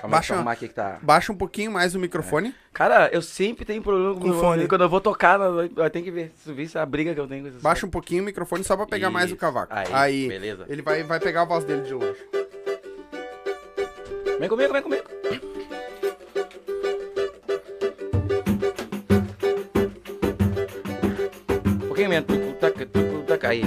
Calma 0.00 0.16
Baixa- 0.16 0.40
aí, 0.40 0.48
aqui 0.48 0.68
que 0.68 0.74
tá... 0.74 0.98
Baixa 1.02 1.32
um 1.32 1.36
pouquinho 1.36 1.72
mais 1.72 1.94
o 1.94 1.98
microfone. 1.98 2.54
Cara, 2.72 3.10
eu 3.12 3.20
sempre 3.20 3.64
tenho 3.64 3.82
problema 3.82 4.14
com, 4.14 4.20
Com 4.20 4.30
o 4.30 4.34
fone. 4.40 4.68
Quando 4.68 4.82
eu 4.82 4.88
vou 4.88 5.00
tocar, 5.00 5.40
eu 5.40 5.90
tenho 5.90 6.04
que 6.04 6.10
ver. 6.12 6.32
Se 6.36 6.52
visse 6.52 6.78
a 6.78 6.86
briga 6.86 7.12
que 7.12 7.20
eu 7.20 7.26
tenho 7.26 7.42
com 7.42 7.48
esses 7.48 7.60
Baixa 7.60 7.84
um 7.84 7.90
pouquinho 7.90 8.22
o 8.22 8.26
microfone 8.26 8.62
só 8.62 8.76
pra 8.76 8.86
pegar 8.86 9.10
mais 9.10 9.26
o 9.30 9.34
Isso. 9.34 9.40
cavaco. 9.40 9.72
Aí, 9.92 10.28
beleza. 10.28 10.66
Ele 10.68 10.82
vai, 10.82 11.02
vai 11.02 11.18
pegar 11.18 11.42
a 11.42 11.44
voz 11.44 11.64
dele 11.64 11.82
de 11.82 11.94
longe. 11.94 12.16
Vem 14.38 14.48
comigo, 14.48 14.72
vem 14.72 14.82
comigo. 14.82 15.02
Taca, 23.26 23.48
aí. 23.48 23.62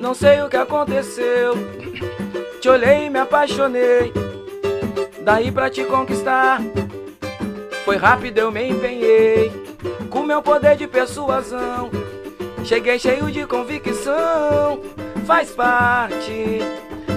Não 0.00 0.12
sei 0.12 0.42
o 0.42 0.48
que 0.48 0.56
aconteceu. 0.56 1.54
Te 2.60 2.68
olhei 2.68 3.06
e 3.06 3.10
me 3.10 3.20
apaixonei. 3.20 4.12
Daí 5.22 5.52
pra 5.52 5.70
te 5.70 5.84
conquistar. 5.84 6.60
Foi 7.84 7.96
rápido, 7.96 8.38
eu 8.38 8.50
me 8.50 8.68
empenhei. 8.68 9.52
Com 10.10 10.22
meu 10.22 10.42
poder 10.42 10.76
de 10.76 10.88
persuasão. 10.88 11.90
Cheguei 12.64 12.98
cheio 12.98 13.30
de 13.30 13.46
convicção. 13.46 14.82
Faz 15.24 15.50
parte. 15.50 16.58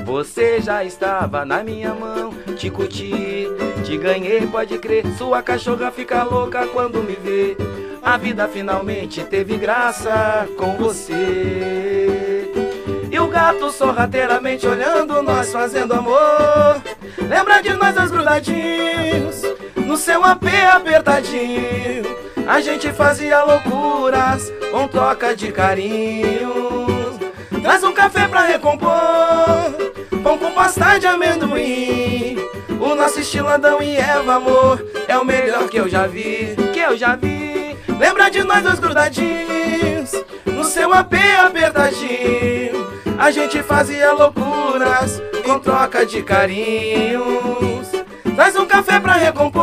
Você 0.06 0.62
já 0.62 0.84
estava 0.84 1.46
na 1.46 1.64
minha 1.64 1.94
mão, 1.94 2.34
te 2.58 2.70
curti, 2.70 3.48
te 3.86 3.98
ganhei, 3.98 4.46
pode 4.46 4.78
crer. 4.78 5.06
Sua 5.18 5.42
cachorra 5.42 5.90
fica 5.92 6.24
louca 6.24 6.68
quando 6.68 7.02
me 7.02 7.16
vê. 7.16 7.56
A 8.04 8.18
vida 8.18 8.48
finalmente 8.48 9.24
teve 9.24 9.58
graça 9.58 10.48
com 10.58 10.76
você. 10.76 12.52
E 13.12 13.20
o 13.20 13.28
gato 13.28 13.72
sorrateiramente 13.72 14.66
olhando 14.66 15.22
nós 15.22 15.52
fazendo 15.52 15.94
amor. 15.94 16.82
Lembra 17.18 17.62
de 17.62 17.74
nós 17.74 17.94
dois 17.94 18.10
grudadinhos, 18.10 19.44
no 19.76 19.96
seu 19.96 20.24
AP 20.24 20.46
apertadinho. 20.74 22.04
A 22.48 22.60
gente 22.60 22.92
fazia 22.92 23.44
loucuras 23.44 24.52
com 24.72 24.88
troca 24.88 25.36
de 25.36 25.52
carinhos. 25.52 27.02
Traz 27.62 27.84
um 27.84 27.94
café 27.94 28.28
pra 28.28 28.42
recompor 28.42 28.90
Pão 30.24 30.38
com 30.38 30.52
pasta 30.52 30.98
de 30.98 31.06
amendoim 31.06 32.38
O 32.80 32.96
nosso 32.96 33.20
estilo 33.20 33.48
Adão 33.48 33.82
e 33.84 33.96
Eva, 33.96 34.36
amor 34.36 34.84
É 35.08 35.16
o 35.16 35.24
melhor 35.24 35.70
que 35.70 35.78
eu 35.78 35.88
já 35.88 36.08
vi 36.08 36.56
Que 36.74 36.80
eu 36.80 36.98
já 36.98 37.16
vi 37.16 37.41
Lembra 38.02 38.32
de 38.32 38.44
nós 38.44 38.64
dois 38.64 38.80
grudadinhos 38.80 40.12
No 40.44 40.64
seu 40.64 40.92
AP 40.92 41.14
apertadinho. 41.46 42.90
A 43.20 43.30
gente 43.30 43.62
fazia 43.62 44.12
loucuras 44.12 45.22
Com 45.46 45.60
troca 45.60 46.04
de 46.04 46.24
carinhos. 46.24 47.92
Traz 48.36 48.56
um 48.56 48.66
café 48.66 49.00
pra 49.00 49.14
recompor 49.14 49.62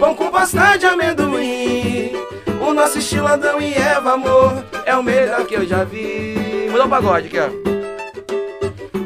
Pão 0.00 0.16
com 0.16 0.30
pasta 0.32 0.76
de 0.76 0.86
amendoim. 0.86 2.12
O 2.60 2.74
nosso 2.74 2.98
estilo 2.98 3.28
Adão 3.28 3.60
e 3.60 3.72
Eva, 3.72 4.14
amor 4.14 4.64
É 4.84 4.96
o 4.96 5.02
melhor 5.02 5.46
que 5.46 5.54
eu 5.54 5.64
já 5.64 5.84
vi. 5.84 6.68
Mudou 6.68 6.86
o 6.86 6.90
pagode 6.90 7.28
aqui, 7.28 7.38
ó. 7.38 7.48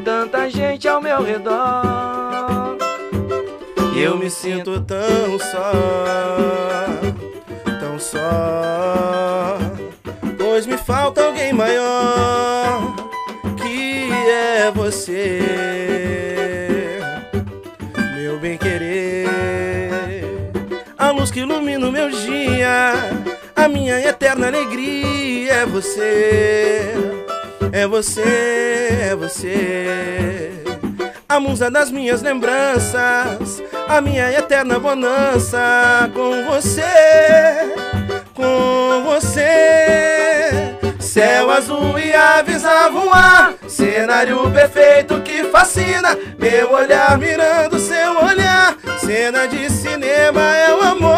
Tanta 0.03 0.49
gente 0.49 0.87
ao 0.87 0.99
meu 0.99 1.21
redor. 1.21 2.77
Eu 3.95 4.17
me 4.17 4.31
sinto 4.31 4.81
tão 4.81 5.37
só, 5.37 5.71
só. 8.01 9.57
Pois 10.37 10.65
me 10.65 10.77
falta 10.77 11.23
alguém 11.23 11.53
maior, 11.53 12.95
que 13.57 14.09
é 14.11 14.71
você, 14.71 15.39
meu 18.15 18.39
bem 18.39 18.57
querer. 18.57 19.27
A 20.97 21.11
luz 21.11 21.31
que 21.31 21.39
ilumina 21.39 21.87
o 21.87 21.91
meu 21.91 22.09
dia, 22.09 22.93
a 23.55 23.67
minha 23.67 23.99
eterna 23.99 24.47
alegria 24.47 25.53
é 25.53 25.65
você, 25.65 26.93
é 27.71 27.87
você, 27.87 28.21
é 29.09 29.15
você. 29.15 30.51
A 31.31 31.39
musa 31.39 31.71
das 31.71 31.89
minhas 31.89 32.21
lembranças, 32.21 33.63
a 33.87 34.01
minha 34.01 34.29
eterna 34.33 34.77
bonança 34.77 36.11
com 36.13 36.43
você, 36.43 36.81
com 38.33 39.01
você. 39.05 40.75
Céu 40.99 41.49
azul 41.49 41.97
e 41.97 42.13
aves 42.13 42.65
a 42.65 42.89
voar, 42.89 43.53
cenário 43.65 44.51
perfeito 44.51 45.21
que 45.21 45.45
fascina. 45.45 46.17
Meu 46.37 46.73
olhar 46.73 47.17
mirando 47.17 47.79
seu 47.79 48.11
olhar, 48.21 48.75
cena 48.99 49.47
de 49.47 49.69
cinema 49.69 50.41
é 50.41 50.75
o 50.75 50.81
amor. 50.81 51.15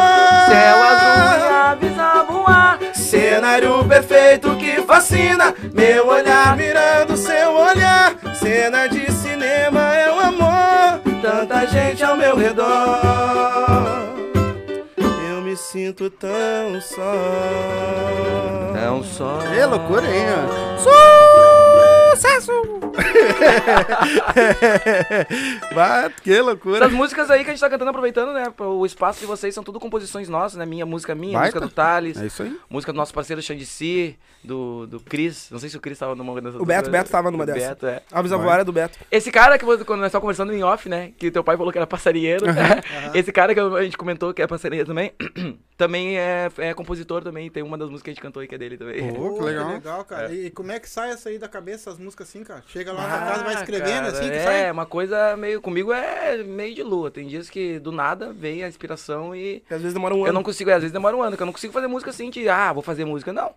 Céu 0.48 0.84
azul 0.84 1.40
e 1.40 1.54
aves 1.54 1.98
a 1.98 2.24
voar 2.30 2.44
Cenário 3.14 3.86
perfeito 3.86 4.56
que 4.58 4.63
fascina 4.94 5.56
Meu 5.74 6.08
olhar 6.08 6.56
mirando 6.56 7.18
seu 7.18 7.52
olhar. 7.52 8.14
Cena 8.36 8.88
de 8.88 9.12
cinema 9.12 9.96
é 9.96 10.12
o 10.12 10.20
amor. 10.20 11.02
Tanta 11.22 11.66
gente 11.66 12.04
ao 12.04 12.16
meu 12.16 12.36
redor. 12.36 13.02
Eu 14.96 15.42
me 15.42 15.58
sinto 15.58 16.10
tão 16.12 16.80
só. 16.80 17.16
É 18.86 18.92
um 18.92 19.04
só. 19.04 19.40
Que 19.40 19.66
loucura, 19.66 20.06
hein? 20.06 20.26
ó. 20.80 21.63
Sucesso! 22.16 22.52
Bah, 25.74 26.10
que 26.22 26.40
loucura. 26.42 26.78
Essas 26.78 26.92
músicas 26.94 27.32
aí 27.32 27.44
que 27.44 27.50
a 27.50 27.54
gente 27.54 27.60
tá 27.60 27.70
cantando, 27.70 27.90
aproveitando, 27.90 28.34
né? 28.34 28.46
O 28.60 28.86
espaço 28.86 29.20
de 29.20 29.26
vocês 29.26 29.54
são 29.54 29.64
tudo 29.64 29.80
composições 29.80 30.30
nossas, 30.30 30.58
né? 30.58 30.66
Minha 30.66 30.86
música 30.86 31.16
minha, 31.16 31.40
Baita. 31.40 31.60
música 31.60 31.62
do 31.62 31.70
Thales, 31.74 32.22
É 32.22 32.26
isso 32.26 32.44
aí. 32.44 32.58
música 32.70 32.94
do 32.94 32.98
nosso 32.98 33.14
parceiro 33.14 33.42
Xandici, 33.42 34.18
do, 34.44 34.86
do 34.88 35.00
Cris. 35.00 35.50
Não 35.52 35.60
sei 35.60 35.70
se 35.70 35.78
o 35.78 35.82
Cris 35.82 35.98
tava 35.98 36.16
numa 36.16 36.40
dessas. 36.40 36.60
O 36.60 36.66
Beto, 36.66 36.90
Beto 36.90 37.10
tava 37.10 37.32
numa 37.32 37.44
O 37.44 37.48
dessas. 37.48 37.70
Beto, 37.70 37.88
é. 37.88 38.02
Alves 38.12 38.32
Avoara 38.32 38.62
é 38.62 38.66
do 38.66 38.72
Beto 38.72 38.98
Esse 39.12 39.32
cara 39.32 39.58
que 39.58 39.66
você, 39.66 39.84
quando 39.84 40.00
nós 40.02 40.08
estávamos 40.08 40.36
conversando 40.36 40.54
em 40.58 40.64
off, 40.64 40.88
né? 40.88 41.12
Que 41.18 41.32
teu 41.32 41.44
pai 41.44 41.58
falou 41.58 41.72
que 41.72 41.78
era 41.78 41.88
passarinheiro. 41.88 42.46
Esse 43.14 43.32
cara 43.32 43.54
que 43.54 43.60
a 43.60 43.84
gente 43.84 43.98
comentou 43.98 44.34
que 44.34 44.42
é 44.42 44.48
passarinheiro 44.48 44.88
também, 44.88 45.12
também 45.78 46.18
é, 46.18 46.50
é 46.58 46.74
compositor 46.74 47.24
também. 47.24 47.50
Tem 47.50 47.64
uma 47.64 47.78
das 47.78 47.90
músicas 47.90 48.04
que 48.04 48.10
a 48.10 48.14
gente 48.14 48.22
cantou 48.22 48.42
aí 48.42 48.48
que 48.48 48.56
é 48.56 48.58
dele 48.58 48.78
também. 48.78 49.14
Pô, 49.14 49.34
que 49.34 49.40
Pô, 49.40 49.46
legal. 49.46 50.06
cara. 50.06 50.34
E 50.34 50.50
como 50.52 50.72
é 50.72 50.80
que 50.80 50.90
sai 50.90 51.12
essa 51.12 51.30
aí 51.30 51.38
da 51.38 51.48
cabeça, 51.48 51.90
essas 51.90 52.00
músicas 52.00 52.30
assim, 52.30 52.44
cara? 52.44 52.64
Chega 52.68 52.92
lá 52.92 53.08
na 53.08 53.16
Ah, 53.16 53.30
casa, 53.32 53.44
vai 53.44 53.54
escrevendo 53.56 54.06
cara, 54.06 54.08
assim, 54.10 54.30
que 54.30 54.36
é, 54.36 54.44
sai? 54.44 54.72
uma 54.72 54.86
coisa 54.86 55.36
meio. 55.38 55.62
Comigo 55.62 55.92
é 55.94 56.38
meio 56.44 56.76
de 56.76 56.84
lua. 56.84 57.10
Tem 57.12 57.28
dias 57.28 57.50
que 57.50 57.80
do 57.80 57.92
nada 57.92 58.32
vem 58.32 58.64
a 58.64 58.68
inspiração 58.68 59.36
e. 59.36 59.62
Que 59.68 59.74
às 59.74 59.82
vezes 59.82 59.94
demora 59.94 60.14
um 60.14 60.20
ano 60.20 60.28
Eu 60.28 60.34
não 60.34 60.44
consigo, 60.44 60.70
às 60.72 60.78
vezes 60.78 60.92
demora 60.92 61.16
um 61.16 61.22
ano, 61.22 61.36
que 61.36 61.42
eu 61.44 61.46
não 61.46 61.54
consigo 61.54 61.74
fazer 61.74 61.88
música 61.88 62.12
assim 62.12 62.30
de, 62.30 62.48
ah, 62.50 62.72
vou 62.72 62.84
fazer 62.84 63.06
música. 63.06 63.34
Não. 63.34 63.52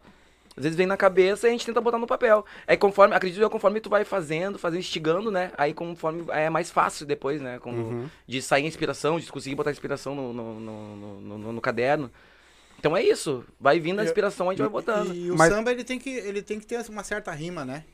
Às 0.57 0.62
vezes 0.62 0.77
vem 0.77 0.87
na 0.87 0.97
cabeça 0.97 1.47
e 1.47 1.51
a 1.51 1.53
gente 1.53 1.66
tenta 1.66 1.81
botar 1.83 1.99
no 1.99 2.07
papel. 2.07 2.45
É 2.66 2.77
conforme, 2.77 3.14
acredito 3.14 3.42
eu, 3.42 3.51
conforme 3.51 3.79
tu 3.79 3.90
vai 3.90 4.05
fazendo, 4.05 4.59
fazendo, 4.59 4.79
instigando, 4.81 5.31
né? 5.31 5.53
Aí 5.59 5.75
conforme 5.75 6.25
é 6.31 6.49
mais 6.49 6.71
fácil 6.71 7.05
depois, 7.05 7.40
né? 7.42 7.59
Como, 7.59 7.77
Uhum. 7.77 8.09
De 8.27 8.40
sair 8.40 8.64
a 8.64 8.69
inspiração, 8.69 9.21
de 9.21 9.31
conseguir 9.31 9.55
botar 9.55 9.69
a 9.71 9.73
inspiração 9.73 10.14
no, 10.14 10.33
no, 10.33 10.61
no, 10.61 10.97
no- 11.21 11.38
no- 11.38 11.53
no 11.53 11.61
caderno. 11.61 12.11
Então 12.79 12.97
é 12.97 13.03
isso. 13.03 13.45
Vai 13.61 13.79
vindo 13.79 14.01
a 14.01 14.05
inspiração, 14.05 14.49
a 14.49 14.53
gente 14.53 14.61
vai 14.61 14.69
botando. 14.71 15.14
E, 15.14 15.31
o 15.31 15.37
Mas- 15.37 15.53
samba, 15.53 15.71
ele 15.73 15.85
tem, 15.85 15.99
que, 15.99 16.11
ele 16.11 16.40
tem 16.40 16.59
que 16.59 16.66
ter 16.66 16.83
uma 16.88 17.05
certa 17.05 17.31
rima, 17.33 17.64
né? 17.64 17.85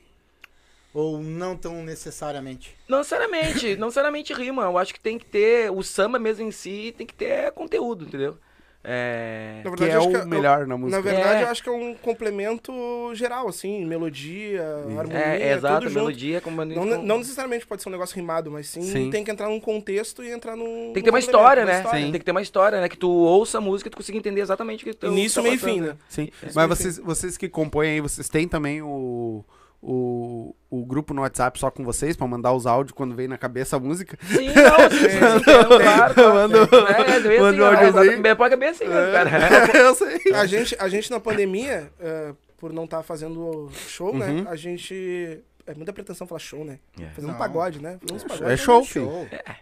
Ou 0.93 1.19
não 1.19 1.57
tão 1.57 1.83
necessariamente? 1.83 2.75
Não 2.87 2.99
necessariamente, 2.99 3.75
não 3.75 3.87
necessariamente 3.87 4.31
rima. 4.33 4.63
Eu 4.63 4.77
acho 4.77 4.93
que 4.93 4.99
tem 4.99 5.17
que 5.17 5.25
ter, 5.25 5.71
o 5.71 5.81
samba 5.81 6.19
mesmo 6.19 6.45
em 6.45 6.51
si 6.51 6.93
tem 6.97 7.05
que 7.07 7.13
ter 7.15 7.51
conteúdo, 7.51 8.05
entendeu? 8.05 8.37
É... 8.85 9.61
Na 9.63 9.71
Que 9.75 9.83
é 9.85 9.95
acho 9.95 10.09
o 10.09 10.17
eu- 10.17 10.25
melhor 10.27 10.59
na 10.61 10.67
Na 10.67 10.77
música. 10.77 11.01
verdade, 11.01 11.39
É. 11.41 11.43
eu 11.43 11.47
acho 11.47 11.63
que 11.63 11.69
é 11.69 11.71
um 11.71 11.93
complemento 11.95 12.73
geral, 13.13 13.47
assim, 13.47 13.85
melodia, 13.85 14.61
harmonia, 14.99 15.17
É, 15.17 15.53
exato, 15.53 15.75
tudo 15.81 15.89
junto. 15.89 15.99
melodia 16.05 16.41
como 16.41 16.65
Não, 16.65 16.85
não 17.01 17.17
necessariamente 17.19 17.65
pode 17.65 17.81
ser 17.81 17.87
um 17.89 17.93
negócio 17.93 18.15
rimado, 18.15 18.51
mas 18.51 18.67
sim, 18.67 18.81
Sim. 18.81 19.09
tem 19.09 19.23
que 19.23 19.31
entrar 19.31 19.47
num 19.47 19.59
contexto 19.59 20.21
e 20.23 20.29
entrar 20.31 20.55
num. 20.57 20.91
Tem 20.93 20.95
que 20.95 21.03
ter 21.03 21.09
uma 21.11 21.19
história, 21.19 21.63
uma 21.63 21.71
né? 21.71 21.77
história. 21.77 22.01
Tem 22.01 22.11
que 22.19 22.25
ter 22.25 22.31
uma 22.31 22.41
história, 22.41 22.81
né? 22.81 22.89
Que 22.89 22.97
tu 22.97 23.09
ouça 23.09 23.57
a 23.57 23.61
música 23.61 23.87
e 23.87 23.91
tu 23.91 23.95
consiga 23.97 24.17
entender 24.17 24.41
exatamente 24.41 24.83
o 24.83 24.87
que 24.87 24.93
tu 24.93 25.07
Início, 25.07 25.41
tá 25.41 25.43
meio 25.43 25.55
e 25.55 25.57
fim, 25.57 25.79
né? 25.79 25.95
Sim. 26.09 26.29
É. 26.41 26.49
Mas 26.53 26.67
vocês, 26.67 26.97
vocês 26.99 27.37
que 27.37 27.47
compõem 27.47 27.89
aí, 27.91 28.01
vocês 28.01 28.27
têm 28.27 28.47
também 28.49 28.81
o, 28.81 29.45
o, 29.85 30.55
o 30.69 30.85
grupo 30.85 31.13
no 31.13 31.21
WhatsApp 31.23 31.59
só 31.59 31.69
com 31.69 31.83
vocês, 31.83 32.15
pra 32.15 32.25
mandar 32.25 32.53
os 32.53 32.65
áudios 32.65 32.93
quando 32.95 33.13
vem 33.13 33.27
na 33.27 33.37
cabeça 33.37 33.75
a 33.75 33.79
música? 33.79 34.17
Sim, 34.23 34.47
não, 34.55 34.89
sim, 34.89 34.97
sim, 34.97 35.39
sim, 35.39 35.43
claro, 35.83 36.13
claro. 36.13 36.33
Manda- 36.33 36.57
É, 36.57 37.19
bem 37.19 37.39
manda 37.41 37.49
assim, 37.49 37.59
um 37.59 37.63
ó, 37.63 37.67
áudiozinho. 37.67 38.03
exatamente, 38.03 38.35
pode 38.35 38.55
bem 38.55 38.69
assim, 38.69 38.85
É. 38.85 39.11
cara. 39.11 39.29
Eu 39.77 39.93
sei. 39.95 40.19
A 40.33 40.45
gente, 40.45 40.75
a 40.79 40.87
gente 40.87 41.11
na 41.11 41.19
pandemia, 41.19 41.91
eh, 41.99 42.33
por 42.57 42.71
não 42.71 42.85
estar 42.85 43.03
fazendo 43.03 43.69
show, 43.87 44.15
né? 44.17 44.27
Uhum. 44.29 44.45
A 44.47 44.55
gente. 44.55 45.41
É 45.67 45.73
muita 45.73 45.93
pretensão 45.93 46.25
falar 46.27 46.39
show, 46.39 46.63
né? 46.65 46.79
É. 46.99 47.05
Fazer 47.11 47.27
um 47.27 47.33
pagode, 47.35 47.81
né? 47.81 47.97
Fazer 48.01 48.13
uns 48.15 48.23
É 48.25 48.27
pagodes. 48.37 48.59
show, 48.61 48.83
Show. 48.83 48.85
filho. 48.85 49.27
É. 49.31 49.55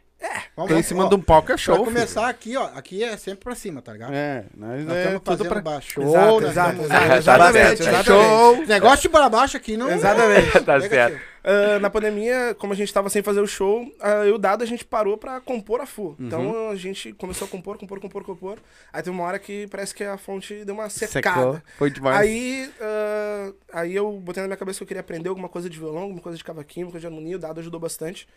Porque 0.68 0.80
em 0.80 0.84
cima 0.84 1.06
ó, 1.06 1.10
de 1.10 1.16
um 1.16 1.22
palco 1.22 1.46
é 1.52 1.56
Pra 1.56 1.58
show. 1.58 1.76
filho. 1.76 1.86
começar 1.86 2.28
aqui, 2.30 2.56
ó. 2.58 2.70
Aqui 2.76 3.04
é 3.04 3.16
sempre 3.18 3.44
pra 3.44 3.56
cima, 3.56 3.82
tá 3.82 3.94
ligado? 3.94 4.14
É, 4.14 4.44
nós 4.56 4.84
Nós 4.86 4.96
é 4.96 5.00
estamos 5.00 5.22
tudo 5.24 5.38
fazendo 5.38 5.50
pra... 5.50 5.62
ba- 5.62 5.82
show, 5.82 6.04
Exato, 6.04 6.42
nós 6.42 6.52
exato, 6.52 6.70
estamos- 6.72 6.86
exato, 6.92 7.14
exatamente, 7.18 7.82
exatamente. 7.82 8.06
Show! 8.06 8.66
Negócio 8.68 9.02
de 9.02 9.10
para 9.10 9.30
baixo 9.30 9.58
aqui 9.58 9.78
não. 9.78 9.90
Exatamente. 9.92 10.60
tá 10.66 10.82
certo. 10.82 11.31
Ah, 11.44 11.80
na 11.80 11.90
pandemia, 11.90 12.56
como 12.60 12.72
a 12.74 12.76
gente 12.76 12.94
tava 12.94 13.10
sem 13.10 13.24
fazer 13.24 13.40
o 13.42 13.48
show, 13.48 13.92
ah, 14.00 14.24
eu 14.26 14.28
e 14.28 14.32
o 14.34 14.38
Dado 14.38 14.64
a 14.64 14.68
gente 14.68 14.86
parou 14.86 15.18
pra 15.18 15.42
compor 15.42 15.82
a 15.82 15.86
full. 15.86 16.16
Então 16.20 16.70
a 16.70 16.76
gente 16.76 17.12
começou 17.14 17.48
a 17.48 17.50
compor, 17.50 17.78
compor, 17.78 18.00
compor, 18.00 18.24
compor. 18.24 18.60
Aí 18.94 19.02
teve 19.02 19.16
uma 19.16 19.24
hora 19.24 19.40
que 19.40 19.68
parece 19.68 19.94
que 19.96 20.04
a 20.04 20.18
fonte 20.18 20.64
deu 20.64 20.76
uma 20.76 20.90
secada. 20.90 21.40
Secou. 21.40 21.62
Foi 21.78 21.90
demais. 21.90 22.18
Aí, 22.20 22.72
ah, 22.80 23.54
aí 23.74 23.96
eu 23.96 24.12
botei 24.20 24.42
na 24.44 24.48
minha 24.48 24.58
cabeça 24.58 24.78
que 24.80 24.84
eu 24.84 24.88
queria 24.88 25.02
aprender 25.02 25.30
alguma 25.30 25.50
coisa 25.50 25.70
de 25.70 25.78
violão, 25.80 26.04
alguma 26.04 26.22
coisa 26.22 26.38
de 26.38 26.44
cavaquinho, 26.44 26.86
alguma 26.86 26.94
coisa 27.00 27.08
de 27.10 27.14
harmonia. 27.14 27.36
O 27.38 27.40
Dado 27.40 27.60
ajudou 27.60 27.80
bastante. 27.80 28.28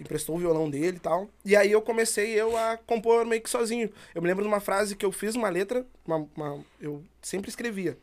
Emprestou 0.00 0.36
o 0.36 0.38
violão 0.38 0.70
dele 0.70 0.96
e 0.96 1.00
tal. 1.00 1.28
E 1.44 1.54
aí 1.54 1.70
eu 1.70 1.82
comecei 1.82 2.28
eu 2.40 2.56
a 2.56 2.78
compor 2.86 3.26
meio 3.26 3.42
que 3.42 3.50
sozinho. 3.50 3.90
Eu 4.14 4.22
me 4.22 4.28
lembro 4.28 4.42
de 4.42 4.48
uma 4.48 4.58
frase 4.60 4.96
que 4.96 5.04
eu 5.04 5.12
fiz 5.12 5.34
uma 5.34 5.48
letra, 5.50 5.84
uma- 6.06 6.26
uma- 6.34 6.64
eu 6.80 7.02
sempre 7.20 7.50
escrevia. 7.50 7.98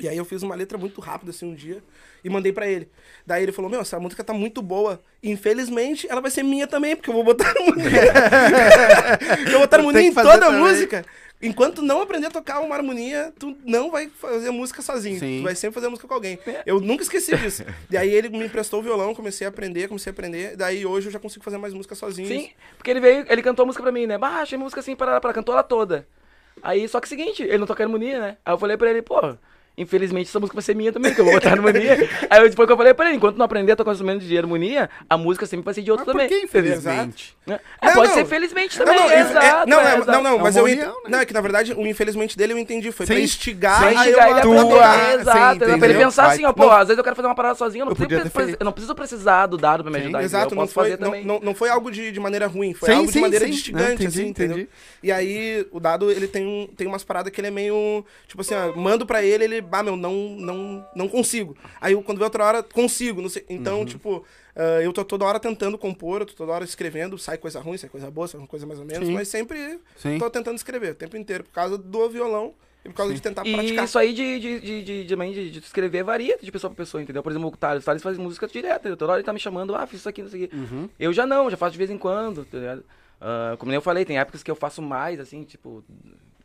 E 0.00 0.08
aí 0.08 0.16
eu 0.16 0.24
fiz 0.24 0.42
uma 0.42 0.54
letra 0.54 0.76
muito 0.76 1.00
rápida 1.00 1.30
assim 1.30 1.46
um 1.46 1.54
dia 1.54 1.82
e 2.24 2.28
mandei 2.28 2.52
pra 2.52 2.66
ele. 2.66 2.88
Daí 3.26 3.42
ele 3.42 3.52
falou: 3.52 3.70
"Meu, 3.70 3.80
essa 3.80 3.98
música 4.00 4.24
tá 4.24 4.32
muito 4.32 4.60
boa. 4.60 5.00
Infelizmente, 5.22 6.06
ela 6.10 6.20
vai 6.20 6.30
ser 6.30 6.42
minha 6.42 6.66
também, 6.66 6.96
porque 6.96 7.10
eu 7.10 7.14
vou 7.14 7.22
botar 7.22 7.48
harmonia. 7.48 7.84
eu 9.46 9.52
vou 9.52 9.60
botar 9.60 9.76
harmonia 9.76 10.02
em 10.02 10.12
toda 10.12 10.34
a 10.34 10.38
também. 10.38 10.60
música. 10.60 11.04
Enquanto 11.42 11.82
não 11.82 12.00
aprender 12.00 12.28
a 12.28 12.30
tocar 12.30 12.60
uma 12.60 12.74
harmonia, 12.74 13.32
tu 13.38 13.54
não 13.64 13.90
vai 13.90 14.08
fazer 14.08 14.50
música 14.50 14.80
sozinho. 14.80 15.18
Sim. 15.18 15.40
Tu 15.40 15.44
vai 15.44 15.54
sempre 15.54 15.74
fazer 15.74 15.88
música 15.88 16.08
com 16.08 16.14
alguém. 16.14 16.38
Eu 16.64 16.80
nunca 16.80 17.02
esqueci 17.02 17.36
disso. 17.36 17.64
e 17.90 17.96
aí 17.96 18.08
ele 18.08 18.30
me 18.30 18.46
emprestou 18.46 18.80
o 18.80 18.82
violão, 18.82 19.14
comecei 19.14 19.46
a 19.46 19.50
aprender, 19.50 19.88
comecei 19.88 20.10
a 20.10 20.12
aprender. 20.12 20.56
Daí 20.56 20.86
hoje 20.86 21.08
eu 21.08 21.12
já 21.12 21.18
consigo 21.18 21.44
fazer 21.44 21.58
mais 21.58 21.74
música 21.74 21.94
sozinho. 21.94 22.26
Sim, 22.28 22.50
porque 22.78 22.90
ele 22.90 23.00
veio, 23.00 23.26
ele 23.28 23.42
cantou 23.42 23.64
a 23.64 23.66
música 23.66 23.82
pra 23.82 23.92
mim, 23.92 24.06
né? 24.06 24.16
Bah, 24.16 24.40
achei 24.40 24.56
a 24.56 24.58
música 24.58 24.80
assim, 24.80 24.96
para, 24.96 25.20
para, 25.20 25.34
cantou 25.34 25.52
ela 25.52 25.62
toda. 25.62 26.08
Aí, 26.62 26.88
só 26.88 26.98
que 26.98 27.04
é 27.04 27.08
o 27.08 27.10
seguinte, 27.10 27.42
ele 27.42 27.58
não 27.58 27.66
toca 27.66 27.82
harmonia, 27.84 28.18
né? 28.18 28.36
Aí 28.44 28.54
eu 28.54 28.58
falei 28.58 28.76
pra 28.76 28.88
ele, 28.88 29.02
pô, 29.02 29.36
infelizmente 29.76 30.28
essa 30.28 30.38
música 30.38 30.54
vai 30.54 30.62
ser 30.62 30.74
minha 30.74 30.92
também, 30.92 31.12
que 31.14 31.20
eu 31.20 31.24
vou 31.24 31.34
botar 31.34 31.50
harmonia. 31.52 32.08
Aí 32.30 32.52
foi 32.52 32.64
o 32.64 32.66
que 32.66 32.72
eu 32.72 32.76
falei 32.76 32.94
pra 32.94 33.06
ele, 33.06 33.16
enquanto 33.16 33.36
não 33.36 33.44
aprender 33.44 33.72
a 33.72 33.76
tocar 33.76 33.92
instrumentos 33.92 34.26
de 34.26 34.36
harmonia, 34.38 34.88
a 35.08 35.16
música 35.16 35.46
sempre 35.46 35.64
vai 35.64 35.74
ser 35.74 35.82
de 35.82 35.90
outro 35.90 36.06
Mas 36.06 36.12
por 36.14 36.20
também. 36.22 36.28
que, 36.40 36.44
infelizmente? 36.46 37.36
É, 37.46 37.58
Não, 37.86 37.92
pode 37.94 38.08
não. 38.08 38.14
ser 38.14 38.24
felizmente 38.26 38.78
Não, 38.78 38.86
também, 38.86 39.00
não, 39.00 39.10
é- 39.10 39.20
exato. 39.20 39.46
é- 39.46 39.66
não, 39.66 39.80
é, 39.80 39.84
é- 39.84 39.94
exato. 39.96 40.10
não, 40.12 40.22
não, 40.22 40.38
mas 40.38 40.56
eu 40.56 40.64
união, 40.64 40.86
né? 41.04 41.10
Não, 41.10 41.18
é 41.20 41.26
que 41.26 41.34
na 41.34 41.40
verdade 41.40 41.72
o 41.74 41.86
infelizmente 41.86 42.36
dele 42.38 42.52
eu 42.54 42.58
entendi. 42.58 42.90
Foi 42.92 43.04
pra 43.06 43.16
Sim. 43.16 43.22
instigar 43.22 43.78
Pra 43.80 43.88
a 43.88 43.92
eu 43.92 43.98
instigar 43.98 44.28
ele 44.28 44.34
a 44.34 44.38
a- 44.38 44.42
tua- 44.42 44.60
aprender, 44.94 45.20
exato. 45.20 45.64
sim, 45.66 45.78
pra 45.78 45.88
ele 45.88 45.98
pensar 45.98 46.22
Vai- 46.26 46.34
assim, 46.34 46.44
ó, 46.46 46.52
pô, 46.52 46.70
às 46.70 46.88
vezes 46.88 46.98
eu 46.98 47.04
quero 47.04 47.16
fazer 47.16 47.28
uma 47.28 47.34
parada 47.34 47.54
sozinho, 47.54 47.82
eu 47.82 47.86
não, 47.86 47.92
Eu 47.92 47.96
preciso, 47.96 48.30
pre- 48.30 48.56
eu 48.60 48.64
não 48.64 48.72
preciso 48.72 48.94
precisar 48.94 49.46
do 49.46 49.56
dado 49.58 49.82
pra 49.84 49.90
me 49.92 49.98
Sim, 49.98 50.04
ajudar. 50.04 50.22
Exato, 50.22 50.54
eu 50.54 50.56
não 50.56 50.62
posso 50.62 50.72
foi, 50.74 50.84
fazer 50.84 51.00
não, 51.00 51.08
também. 51.10 51.24
não, 51.24 51.40
não 51.40 51.54
foi 51.54 51.68
algo 51.68 51.90
de, 51.90 52.10
de 52.12 52.20
maneira 52.20 52.46
ruim, 52.46 52.72
foi 52.72 52.88
Sim, 52.88 52.94
algo 52.94 53.06
de 53.08 53.12
sim, 53.12 53.20
maneira 53.20 53.44
sim. 53.46 53.50
instigante, 53.52 53.86
Não, 53.86 53.92
entendi, 53.94 54.06
assim, 54.20 54.28
entendeu? 54.28 54.66
E 55.02 55.12
aí, 55.12 55.66
o 55.70 55.78
dado, 55.80 56.10
ele 56.10 56.26
tem, 56.26 56.46
um, 56.46 56.66
tem 56.76 56.86
umas 56.86 57.04
paradas 57.04 57.30
que 57.32 57.40
ele 57.40 57.48
é 57.48 57.50
meio. 57.50 58.04
Tipo 58.26 58.40
assim, 58.40 58.54
ó, 58.54 58.72
mando 58.74 59.04
pra 59.04 59.22
ele, 59.22 59.44
ele, 59.44 59.60
bah, 59.64 59.82
meu, 59.82 59.96
não, 59.96 60.12
não, 60.36 60.86
não 60.94 61.08
consigo. 61.08 61.56
Aí 61.80 61.92
eu, 61.94 62.02
quando 62.02 62.18
vê 62.18 62.24
outra 62.24 62.44
hora, 62.44 62.62
consigo, 62.62 63.20
não 63.20 63.28
sei. 63.28 63.44
Então, 63.48 63.80
Uhum. 63.80 63.84
tipo, 63.84 64.24
ah, 64.54 64.80
eu 64.82 64.92
tô 64.92 65.04
toda 65.04 65.24
hora 65.24 65.40
tentando 65.40 65.76
compor, 65.76 66.20
eu 66.20 66.26
tô 66.26 66.34
toda 66.34 66.52
hora 66.52 66.64
escrevendo, 66.64 67.18
sai 67.18 67.36
coisa 67.38 67.58
ruim, 67.60 67.76
sai 67.76 67.90
coisa 67.90 68.10
boa, 68.10 68.28
sai 68.28 68.38
uma 68.40 68.46
coisa 68.46 68.66
mais 68.66 68.78
ou 68.78 68.84
menos, 68.86 69.06
Sim. 69.08 69.14
mas 69.14 69.28
sempre 69.28 69.78
Sim. 69.96 70.18
tô 70.18 70.30
tentando 70.30 70.56
escrever 70.56 70.92
o 70.92 70.94
tempo 70.94 71.16
inteiro, 71.16 71.44
por 71.44 71.52
causa 71.52 71.76
do 71.78 72.08
violão 72.08 72.54
e 72.84 72.88
por 72.90 72.94
causa 72.96 73.14
de 73.14 73.20
tentar 73.22 73.46
E 73.46 73.52
praticar. 73.54 73.84
isso 73.86 73.98
aí 73.98 74.12
de, 74.12 74.38
de, 74.38 74.60
de, 74.60 74.82
de, 74.84 75.04
de, 75.04 75.50
de 75.50 75.58
escrever 75.58 76.04
varia 76.04 76.38
de 76.40 76.52
pessoa 76.52 76.70
pra 76.70 76.84
pessoa, 76.84 77.02
entendeu? 77.02 77.22
Por 77.22 77.32
exemplo, 77.32 77.48
o 77.48 77.56
Thales, 77.56 77.82
o 77.82 77.86
Thales 77.86 78.02
faz 78.02 78.18
música 78.18 78.46
direto, 78.46 78.80
entendeu? 78.80 78.96
toda 78.96 79.12
hora 79.12 79.20
ele 79.20 79.26
tá 79.26 79.32
me 79.32 79.40
chamando, 79.40 79.74
ah, 79.74 79.86
fiz 79.86 80.00
isso 80.00 80.08
aqui, 80.08 80.22
não 80.22 80.28
sei 80.28 80.44
o 80.44 80.48
quê. 80.48 80.54
Uhum. 80.56 80.88
Eu 81.00 81.12
já 81.12 81.26
não, 81.26 81.50
já 81.50 81.56
faço 81.56 81.72
de 81.72 81.78
vez 81.78 81.90
em 81.90 81.96
quando, 81.98 82.44
tá 82.44 82.58
ligado? 82.58 82.84
Ah, 83.20 83.56
como 83.58 83.70
nem 83.70 83.76
eu 83.76 83.82
falei, 83.82 84.04
tem 84.04 84.18
épocas 84.18 84.42
que 84.42 84.50
eu 84.50 84.56
faço 84.56 84.82
mais, 84.82 85.18
assim, 85.18 85.44
tipo, 85.44 85.82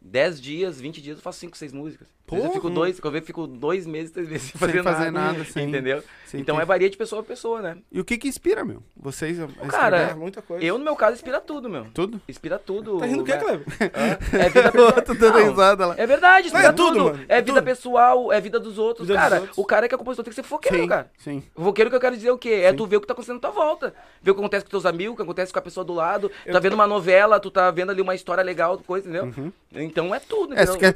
10 0.01 0.39
dias, 0.41 0.79
20 0.79 1.01
dias, 1.01 1.17
eu 1.17 1.21
faço 1.21 1.39
5, 1.39 1.57
6 1.57 1.73
músicas. 1.73 2.07
Vezes 2.35 2.45
eu 2.47 2.53
fico 2.53 2.69
dois, 2.69 2.99
eu 3.03 3.21
fico 3.21 3.47
dois 3.47 3.85
meses, 3.87 4.11
três 4.11 4.27
meses 4.29 4.51
sem 4.51 4.59
fazer, 4.59 4.83
fazer 4.83 5.11
nada, 5.11 5.33
nada, 5.33 5.45
sim. 5.45 5.63
entendeu? 5.63 6.03
Sim, 6.25 6.39
então 6.39 6.55
tem- 6.55 6.61
é 6.63 6.65
varia 6.65 6.89
de 6.89 6.95
pessoa 6.97 7.23
pra 7.23 7.29
pessoa, 7.33 7.61
né? 7.61 7.77
E 7.91 7.99
o 7.99 8.05
que 8.05 8.17
que 8.17 8.27
inspira, 8.27 8.63
meu? 8.63 8.83
Vocês... 8.95 9.39
a- 9.39 9.45
a 9.61 9.67
Cara, 9.67 9.97
É, 9.97 10.13
muita 10.13 10.41
coisa. 10.41 10.63
Eu, 10.63 10.77
no 10.77 10.83
meu 10.83 10.95
caso, 10.95 11.13
inspira 11.15 11.39
tudo, 11.41 11.69
meu. 11.69 11.85
Tudo? 11.93 12.21
Inspira 12.29 12.59
tudo. 12.59 12.99
Tá 12.99 13.05
rindo 13.05 13.21
o 13.21 13.25
quê, 13.25 13.31
né? 13.33 13.37
Cleber? 13.39 13.65
Hã? 13.95 14.37
É 14.37 14.49
vida 14.49 14.71
pessoal. 14.71 15.01
Tô 15.01 15.13
dando 15.13 15.39
Não, 15.39 15.49
risada 15.49 15.85
lá. 15.87 15.95
É 15.97 16.05
verdade, 16.05 16.49
Não, 16.49 16.55
inspira 16.59 16.69
é 16.69 16.75
tudo, 16.75 17.11
tudo. 17.11 17.25
É 17.27 17.37
é 17.37 17.41
vida 17.41 17.53
tudo. 17.59 17.63
pessoal, 17.65 18.31
é 18.33 18.39
vida 18.41 18.59
dos 18.59 18.77
outros. 18.77 19.07
Vida 19.07 19.19
dos 19.19 19.23
cara, 19.29 19.39
outros. 19.41 19.57
o 19.57 19.65
cara 19.65 19.87
que 19.87 19.95
é 19.95 19.97
compositor 19.97 20.23
tem 20.25 20.29
que 20.31 20.35
ser 20.35 20.43
foqueiro, 20.43 20.77
Sim, 20.83 20.87
cara. 20.87 21.11
sim. 21.17 21.43
Foqueiro 21.55 21.89
que 21.89 21.95
eu 21.95 21.99
quero 21.99 22.15
dizer 22.15 22.29
é 22.29 22.31
o 22.33 22.37
quê? 22.37 22.61
É 22.63 22.73
tu 22.73 22.85
ver 22.85 22.97
o 22.97 23.01
que 23.01 23.07
tá 23.07 23.13
acontecendo 23.13 23.37
à 23.37 23.39
tua 23.39 23.51
volta. 23.51 23.93
Ver 24.21 24.31
o 24.31 24.35
que 24.35 24.39
acontece 24.41 24.65
com 24.65 24.71
teus 24.71 24.85
amigos, 24.85 25.13
o 25.13 25.15
que 25.15 25.21
acontece 25.23 25.51
com 25.51 25.59
a 25.59 25.61
pessoa 25.61 25.83
do 25.83 25.93
lado. 25.93 26.29
Tu 26.45 26.51
tá 26.51 26.59
vendo 26.59 26.73
uma 26.73 26.87
novela, 26.87 27.39
tu 27.39 27.49
tá 27.49 27.71
vendo 27.71 27.91
ali 27.91 28.01
uma 28.01 28.13
história 28.13 28.43
legal, 28.43 28.77
coisa, 28.79 29.09
entendeu? 29.09 29.51
Então 29.71 30.13
é 30.13 30.19
tudo, 30.19 30.53
É, 30.55 30.63
entendeu? 30.63 30.89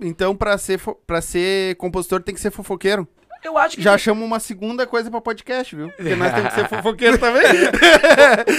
então, 0.00 0.34
pra 0.36 0.58
ser, 0.66 0.78
fo- 0.78 0.94
pra 1.06 1.22
ser 1.22 1.76
compositor, 1.76 2.22
tem 2.22 2.34
que 2.34 2.40
ser 2.40 2.50
fofoqueiro. 2.50 3.06
Eu 3.46 3.56
acho 3.58 3.76
que 3.76 3.82
Já 3.82 3.96
chama 3.96 4.24
uma 4.24 4.40
segunda 4.40 4.86
coisa 4.86 5.10
pra 5.10 5.20
podcast, 5.20 5.74
viu? 5.76 5.88
Porque 5.90 6.14
nós 6.16 6.32
temos 6.32 6.48
que 6.52 6.60
ser 6.60 6.68
fofoqueiro 6.68 7.18
também. 7.18 7.42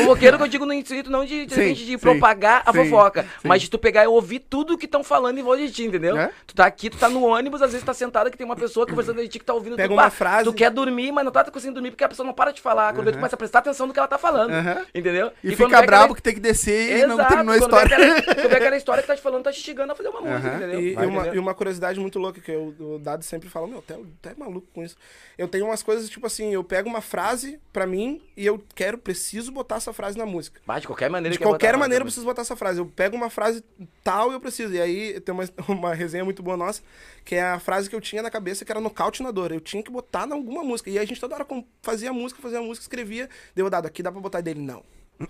o 0.02 0.06
foqueiro 0.06 0.38
que 0.38 0.44
eu 0.44 0.48
digo 0.48 0.66
no 0.66 0.74
intuito 0.74 1.10
não 1.10 1.26
de, 1.26 1.46
de, 1.46 1.54
Sim, 1.54 1.74
de 1.74 1.86
sim, 1.86 1.98
propagar 1.98 2.64
a 2.66 2.72
sim, 2.72 2.78
fofoca, 2.86 3.24
sim. 3.42 3.48
mas 3.48 3.62
de 3.62 3.70
tu 3.70 3.78
pegar 3.78 4.04
e 4.04 4.08
ouvir 4.08 4.40
tudo 4.40 4.78
que 4.78 4.86
estão 4.86 5.04
falando 5.04 5.38
em 5.38 5.44
volta 5.44 5.66
de 5.66 5.72
ti, 5.72 5.86
entendeu? 5.86 6.18
É? 6.18 6.32
Tu 6.46 6.56
tá 6.56 6.66
aqui, 6.66 6.90
tu 6.90 6.98
tá 6.98 7.10
no 7.10 7.24
ônibus, 7.26 7.62
às 7.62 7.72
vezes 7.72 7.86
tá 7.86 7.94
sentado 7.94 8.30
que 8.32 8.38
tem 8.38 8.46
uma 8.46 8.56
pessoa 8.56 8.86
conversando 8.88 9.22
de 9.22 9.28
ti 9.28 9.40
que 9.40 9.46
tá 9.46 9.54
ouvindo 9.54 9.76
Pega 9.76 9.90
tu, 9.90 9.94
uma 9.94 10.04
pá, 10.04 10.10
frase- 10.10 10.44
Tu 10.46 10.54
quer 10.54 10.72
dormir, 10.72 11.12
mas 11.12 11.26
não 11.26 11.32
tá 11.32 11.44
conseguindo 11.46 11.76
dormir 11.76 11.92
porque 11.92 12.04
a 12.04 12.10
pessoa 12.10 12.26
não 12.26 12.34
para 12.34 12.52
de 12.52 12.62
falar. 12.62 12.94
Quando 12.94 13.12
tu 13.12 13.16
começa 13.16 13.36
a 13.36 13.38
prestar 13.38 13.60
atenção 13.60 13.88
no 13.88 13.94
que 13.94 14.00
ela 14.00 14.08
tá 14.08 14.18
falando, 14.18 14.52
entendeu? 14.94 15.32
E, 15.44 15.56
quando 15.56 15.68
fica 15.70 15.82
vê 15.82 15.86
brabo 15.88 16.04
aquela- 16.06 16.16
que 16.16 16.22
tem 16.22 16.34
que 16.34 16.40
descer 16.40 16.98
e 17.00 17.06
não 17.08 17.16
Exato, 17.16 17.30
terminou 17.30 17.54
a 17.54 17.58
vê 17.58 17.64
história. 17.64 17.96
aquela- 17.96 18.22
Quando 18.36 18.50
vê 18.50 18.56
aquela 18.56 18.78
história 18.78 19.02
que 19.02 19.08
tá 19.08 19.16
te 19.16 19.22
falando, 19.22 19.44
tá 19.44 19.52
te 19.52 19.60
instigando 19.60 19.92
a 19.92 19.96
fazer 19.96 20.10
uma 20.10 20.22
música, 20.22 20.56
entendeu? 20.56 20.80
E, 20.80 20.94
e 20.94 21.40
uma, 21.40 21.52
e 21.52 21.56
curiosidade 21.56 22.00
muito 22.00 22.20
louca 22.20 22.40
que 22.40 22.52
eu, 22.52 22.74
o 22.80 23.00
Dado 23.00 23.24
sempre 23.24 23.50
fala, 23.50 23.68
meu, 23.68 23.82
tu 23.82 23.94
é 23.94 24.34
maluco 24.38 24.68
com 24.78 24.84
isso. 24.84 24.96
Eu 25.38 25.48
tenho 25.48 25.66
umas 25.66 25.82
coisas, 25.82 26.08
tipo 26.08 26.28
assim, 26.28 26.54
eu 26.54 26.64
pego 26.64 26.88
uma 26.88 27.02
frase 27.02 27.60
pra 27.74 27.88
mim 27.88 28.22
e 28.36 28.46
eu 28.46 28.64
quero, 28.76 28.98
preciso 28.98 29.52
botar 29.52 29.78
essa 29.78 29.92
frase 29.92 30.16
na 30.18 30.26
música. 30.26 30.62
Mas 30.68 30.82
de 30.82 30.88
qualquer 30.88 31.10
maneira 31.10 31.32
De 31.34 31.38
que 31.40 31.44
eu 31.44 31.50
qualquer 31.50 31.68
botar- 31.70 31.78
maneira 31.80 32.02
eu 32.04 32.06
preciso 32.06 32.26
botar 32.26 32.44
essa 32.44 32.56
frase. 32.56 32.80
Eu 32.80 32.86
pego 32.86 33.16
uma 33.16 33.30
frase 33.30 33.64
tal 34.04 34.30
e 34.32 34.36
eu 34.36 34.40
preciso. 34.40 34.74
E 34.74 34.80
aí 34.80 35.20
tem 35.20 35.34
uma, 35.34 35.44
uma 35.68 35.94
resenha 35.96 36.24
muito 36.24 36.44
boa 36.44 36.56
nossa, 36.56 36.82
que 37.26 37.34
é 37.36 37.42
a 37.42 37.60
frase 37.60 37.90
que 37.90 37.96
eu 37.96 38.02
tinha 38.02 38.22
na 38.22 38.30
cabeça, 38.30 38.64
que 38.64 38.72
era 38.72 38.80
nocaute 38.80 39.24
na 39.24 39.32
dor. 39.32 39.52
Eu 39.52 39.60
tinha 39.60 39.82
que 39.82 39.90
botar 39.92 40.28
em 40.28 40.32
alguma 40.34 40.64
música. 40.64 40.90
E 40.92 40.98
aí 40.98 41.04
a 41.04 41.08
gente 41.08 41.20
toda 41.20 41.34
hora 41.36 41.46
fazia 41.82 42.14
música, 42.14 42.40
fazia 42.42 42.62
música, 42.62 42.84
escrevia. 42.84 43.28
Deu 43.56 43.70
dado, 43.70 43.88
aqui 43.88 44.04
dá 44.04 44.12
pra 44.12 44.22
botar 44.22 44.42
dele, 44.42 44.62
não. 44.62 44.84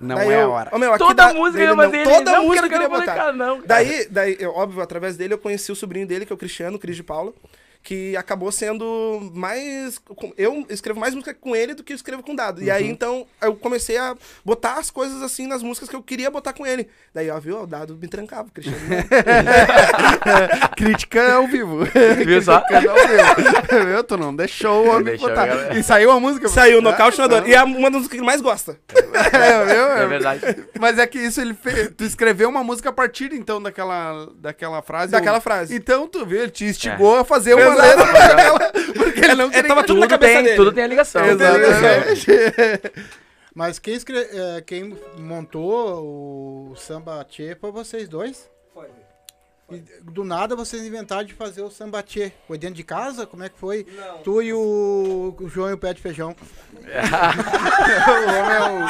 Não 0.00 0.16
Daí 0.16 0.30
é 0.30 0.36
a 0.36 0.40
eu- 0.40 0.50
hora. 0.50 0.74
Ô, 0.74 0.78
meu, 0.78 0.90
aqui 0.90 0.98
Toda 0.98 1.14
dá- 1.26 1.34
música 1.34 1.58
dele 1.58 1.70
eu 1.72 1.76
não. 1.76 2.04
Toda 2.04 2.32
não, 2.32 2.46
música 2.46 2.66
eu 2.66 2.70
queria 2.70 2.88
botar. 2.88 3.14
cara, 3.14 3.32
não, 3.34 3.56
cara. 3.56 3.66
Daí, 3.66 4.08
daí 4.08 4.36
eu, 4.40 4.50
óbvio, 4.54 4.80
através 4.80 5.16
dele 5.16 5.34
eu 5.34 5.38
conheci 5.38 5.70
o 5.70 5.76
sobrinho 5.76 6.06
dele, 6.06 6.24
que 6.24 6.32
é 6.32 6.34
o 6.34 6.38
Cristiano, 6.38 6.76
o 6.76 6.80
Cris 6.80 6.96
de 6.96 7.02
Paula, 7.02 7.34
que 7.82 8.16
acabou 8.16 8.52
sendo 8.52 9.30
mais. 9.34 10.00
Eu 10.36 10.66
escrevo 10.68 11.00
mais 11.00 11.14
música 11.14 11.32
com 11.34 11.56
ele 11.56 11.74
do 11.74 11.82
que 11.82 11.92
eu 11.92 11.96
escrevo 11.96 12.22
com 12.22 12.32
o 12.32 12.36
Dado. 12.36 12.62
E 12.62 12.70
aí, 12.70 12.84
Uhum. 12.84 12.90
então, 12.90 13.26
eu 13.40 13.54
comecei 13.56 13.96
a 13.96 14.14
botar 14.44 14.74
as 14.74 14.90
coisas 14.90 15.22
assim 15.22 15.46
nas 15.46 15.62
músicas 15.62 15.88
que 15.88 15.96
eu 15.96 16.02
queria 16.02 16.30
botar 16.30 16.52
com 16.52 16.66
ele. 16.66 16.88
Daí, 17.14 17.30
ó, 17.30 17.40
viu, 17.40 17.62
o 17.62 17.66
Dado 17.66 17.96
me 18.00 18.06
trancava, 18.06 18.48
o 18.48 18.52
Cristiano. 18.52 18.78
Crítica 20.76 21.34
ao 21.34 21.46
vivo. 21.46 21.80
Viu 22.24 22.40
só? 22.42 22.60
Crítica 22.62 22.90
ao 22.92 22.96
vivo. 22.98 23.86
Viu? 23.86 24.04
Tu 24.04 24.16
não 24.16 24.34
deixou 24.34 24.86
o 24.86 24.90
homem 24.96 25.16
botar. 25.16 25.76
E 25.76 25.82
saiu 25.82 26.10
a 26.10 26.20
música. 26.20 26.48
Saiu, 26.48 26.80
nocaute 26.82 27.18
na 27.18 27.24
Ah, 27.24 27.28
dor. 27.28 27.48
E 27.48 27.54
é 27.54 27.62
uma 27.62 27.90
das 27.90 28.00
músicas 28.00 28.08
que 28.08 28.16
ele 28.16 28.26
mais 28.26 28.40
gosta. 28.40 28.78
É, 29.32 29.64
viu? 29.64 29.82
É 29.86 30.06
verdade. 30.06 30.40
Mas 30.78 30.98
é 30.98 31.06
que 31.06 31.18
isso 31.18 31.40
ele 31.40 31.54
fez. 31.54 31.90
Tu 31.96 32.04
escreveu 32.04 32.48
uma 32.48 32.62
música 32.64 32.88
a 32.90 32.92
partir 32.92 33.32
então 33.32 33.60
daquela, 33.62 34.28
daquela 34.36 34.82
frase. 34.82 35.12
Daquela 35.12 35.36
ou- 35.38 35.40
frase. 35.42 35.74
Então 35.74 36.06
tu 36.06 36.24
viu, 36.26 36.42
ele 36.42 36.50
te 36.50 36.64
instigou 36.64 37.18
a 37.18 37.24
fazer 37.24 37.54
uma 37.54 37.69
Ela. 37.78 38.72
Porque 38.96 39.20
ele 39.20 39.34
não 39.34 39.50
queria. 39.50 39.68
tava 39.68 39.82
tudo 39.84 40.00
na 40.00 40.06
Tudo 40.06 40.10
cabeça 40.10 40.32
tem, 40.34 40.42
dele. 40.44 40.56
tudo 40.56 40.72
tem 40.72 40.84
a 40.84 40.86
ligação. 40.86 41.24
Exatamente. 41.26 42.26
Mas 43.54 43.78
quem, 43.78 43.94
escre... 43.94 44.16
é, 44.18 44.62
quem 44.64 44.96
montou 45.18 46.70
o 46.72 46.76
samba 46.76 47.22
tchê 47.28 47.54
foi 47.60 47.70
vocês 47.72 48.08
dois? 48.08 48.48
Foi. 48.72 48.86
E 49.72 49.78
do 50.02 50.24
nada 50.24 50.56
vocês 50.56 50.82
inventaram 50.84 51.22
de 51.24 51.32
fazer 51.34 51.62
o 51.62 51.70
samba 51.70 52.02
tchê. 52.02 52.32
Foi 52.48 52.58
dentro 52.58 52.74
de 52.76 52.82
casa? 52.84 53.24
Como 53.26 53.42
é 53.44 53.48
que 53.48 53.56
foi? 53.58 53.86
Não. 53.96 54.18
Tu 54.18 54.42
e 54.42 54.52
o, 54.52 55.34
o 55.40 55.48
João 55.48 55.70
e 55.70 55.74
o 55.74 55.78
Pé 55.78 55.94
de 55.94 56.02
Feijão. 56.02 56.34
o 56.74 58.28
homem 58.28 58.56
é 58.56 58.62
o- 58.70 58.80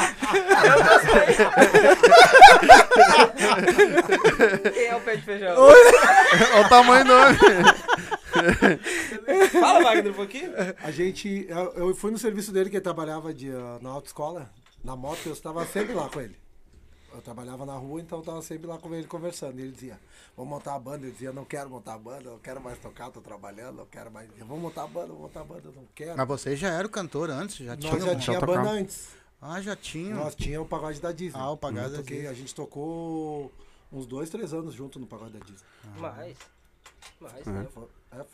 Quem 4.71 4.85
é 4.87 4.95
o 4.95 5.01
pé 5.01 5.15
de 5.15 5.21
feijão? 5.23 5.55
Olha 5.57 6.65
o 6.65 6.69
tamanho 6.69 7.05
do 7.05 7.13
homem. 7.13 7.37
Fala, 9.59 9.83
Wagner, 9.83 10.11
um 10.11 10.15
pouquinho. 10.15 10.51
A 10.83 10.91
gente. 10.91 11.45
Eu, 11.47 11.73
eu 11.73 11.95
fui 11.95 12.11
no 12.11 12.17
serviço 12.17 12.51
dele 12.51 12.69
que 12.69 12.75
ele 12.77 12.83
trabalhava 12.83 13.33
de, 13.33 13.49
ah, 13.51 13.79
na 13.81 13.89
autoescola, 13.89 14.49
na 14.83 14.95
moto, 14.95 15.25
eu 15.27 15.33
estava 15.33 15.65
sempre 15.65 15.93
lá 15.93 16.09
com 16.09 16.21
ele. 16.21 16.39
Eu 17.13 17.21
trabalhava 17.21 17.65
na 17.65 17.73
rua, 17.73 17.99
então 17.99 18.19
eu 18.19 18.21
estava 18.21 18.41
sempre 18.41 18.67
lá 18.67 18.77
com 18.77 18.93
ele 18.95 19.05
conversando. 19.05 19.59
E 19.59 19.63
ele 19.63 19.71
dizia, 19.73 19.99
vamos 20.35 20.49
montar 20.49 20.75
a 20.75 20.79
banda. 20.79 21.05
Eu 21.05 21.11
dizia, 21.11 21.33
não 21.33 21.43
quero 21.43 21.69
montar 21.69 21.95
a 21.95 21.97
banda, 21.97 22.29
eu 22.29 22.39
quero 22.41 22.61
mais 22.61 22.77
tocar, 22.79 23.11
tô 23.11 23.19
trabalhando, 23.19 23.79
eu 23.79 23.85
quero 23.85 24.09
mais. 24.09 24.29
Eu, 24.39 24.45
vamos 24.45 24.61
montar 24.63 24.83
a 24.83 24.87
banda, 24.87 25.07
vamos 25.07 25.23
montar 25.23 25.41
a 25.41 25.43
banda, 25.43 25.61
eu 25.65 25.73
não 25.73 25.85
quero. 25.93 26.15
Mas 26.17 26.27
vocês 26.27 26.57
já 26.57 26.69
eram 26.69 26.87
cantor 26.89 27.29
antes? 27.29 27.57
Já. 27.57 27.75
Nós 27.75 27.83
já 27.83 27.99
já 28.13 28.15
tinha 28.15 28.37
a 28.37 28.39
tocava. 28.39 28.57
banda 28.59 28.71
antes. 28.71 29.09
Ah, 29.41 29.59
já 29.61 29.75
tinha. 29.75 30.15
Nós 30.15 30.35
tinha 30.35 30.61
o 30.61 30.65
pagode 30.65 31.01
da 31.01 31.11
Disney. 31.11 31.39
Ah, 31.41 31.49
o 31.51 31.57
pagode 31.57 31.91
da 31.91 32.01
Disney. 32.01 32.27
A 32.27 32.33
gente 32.33 32.55
tocou 32.55 33.51
uns 33.91 34.05
dois, 34.05 34.29
três 34.29 34.53
anos 34.53 34.73
junto 34.73 34.97
no 34.97 35.05
pagode 35.07 35.33
da 35.33 35.39
Disney. 35.39 35.67
Mais. 35.99 36.37
Mais, 37.19 37.45
Uhum. 37.45 37.53
né? 37.53 37.67
É, 38.11 38.25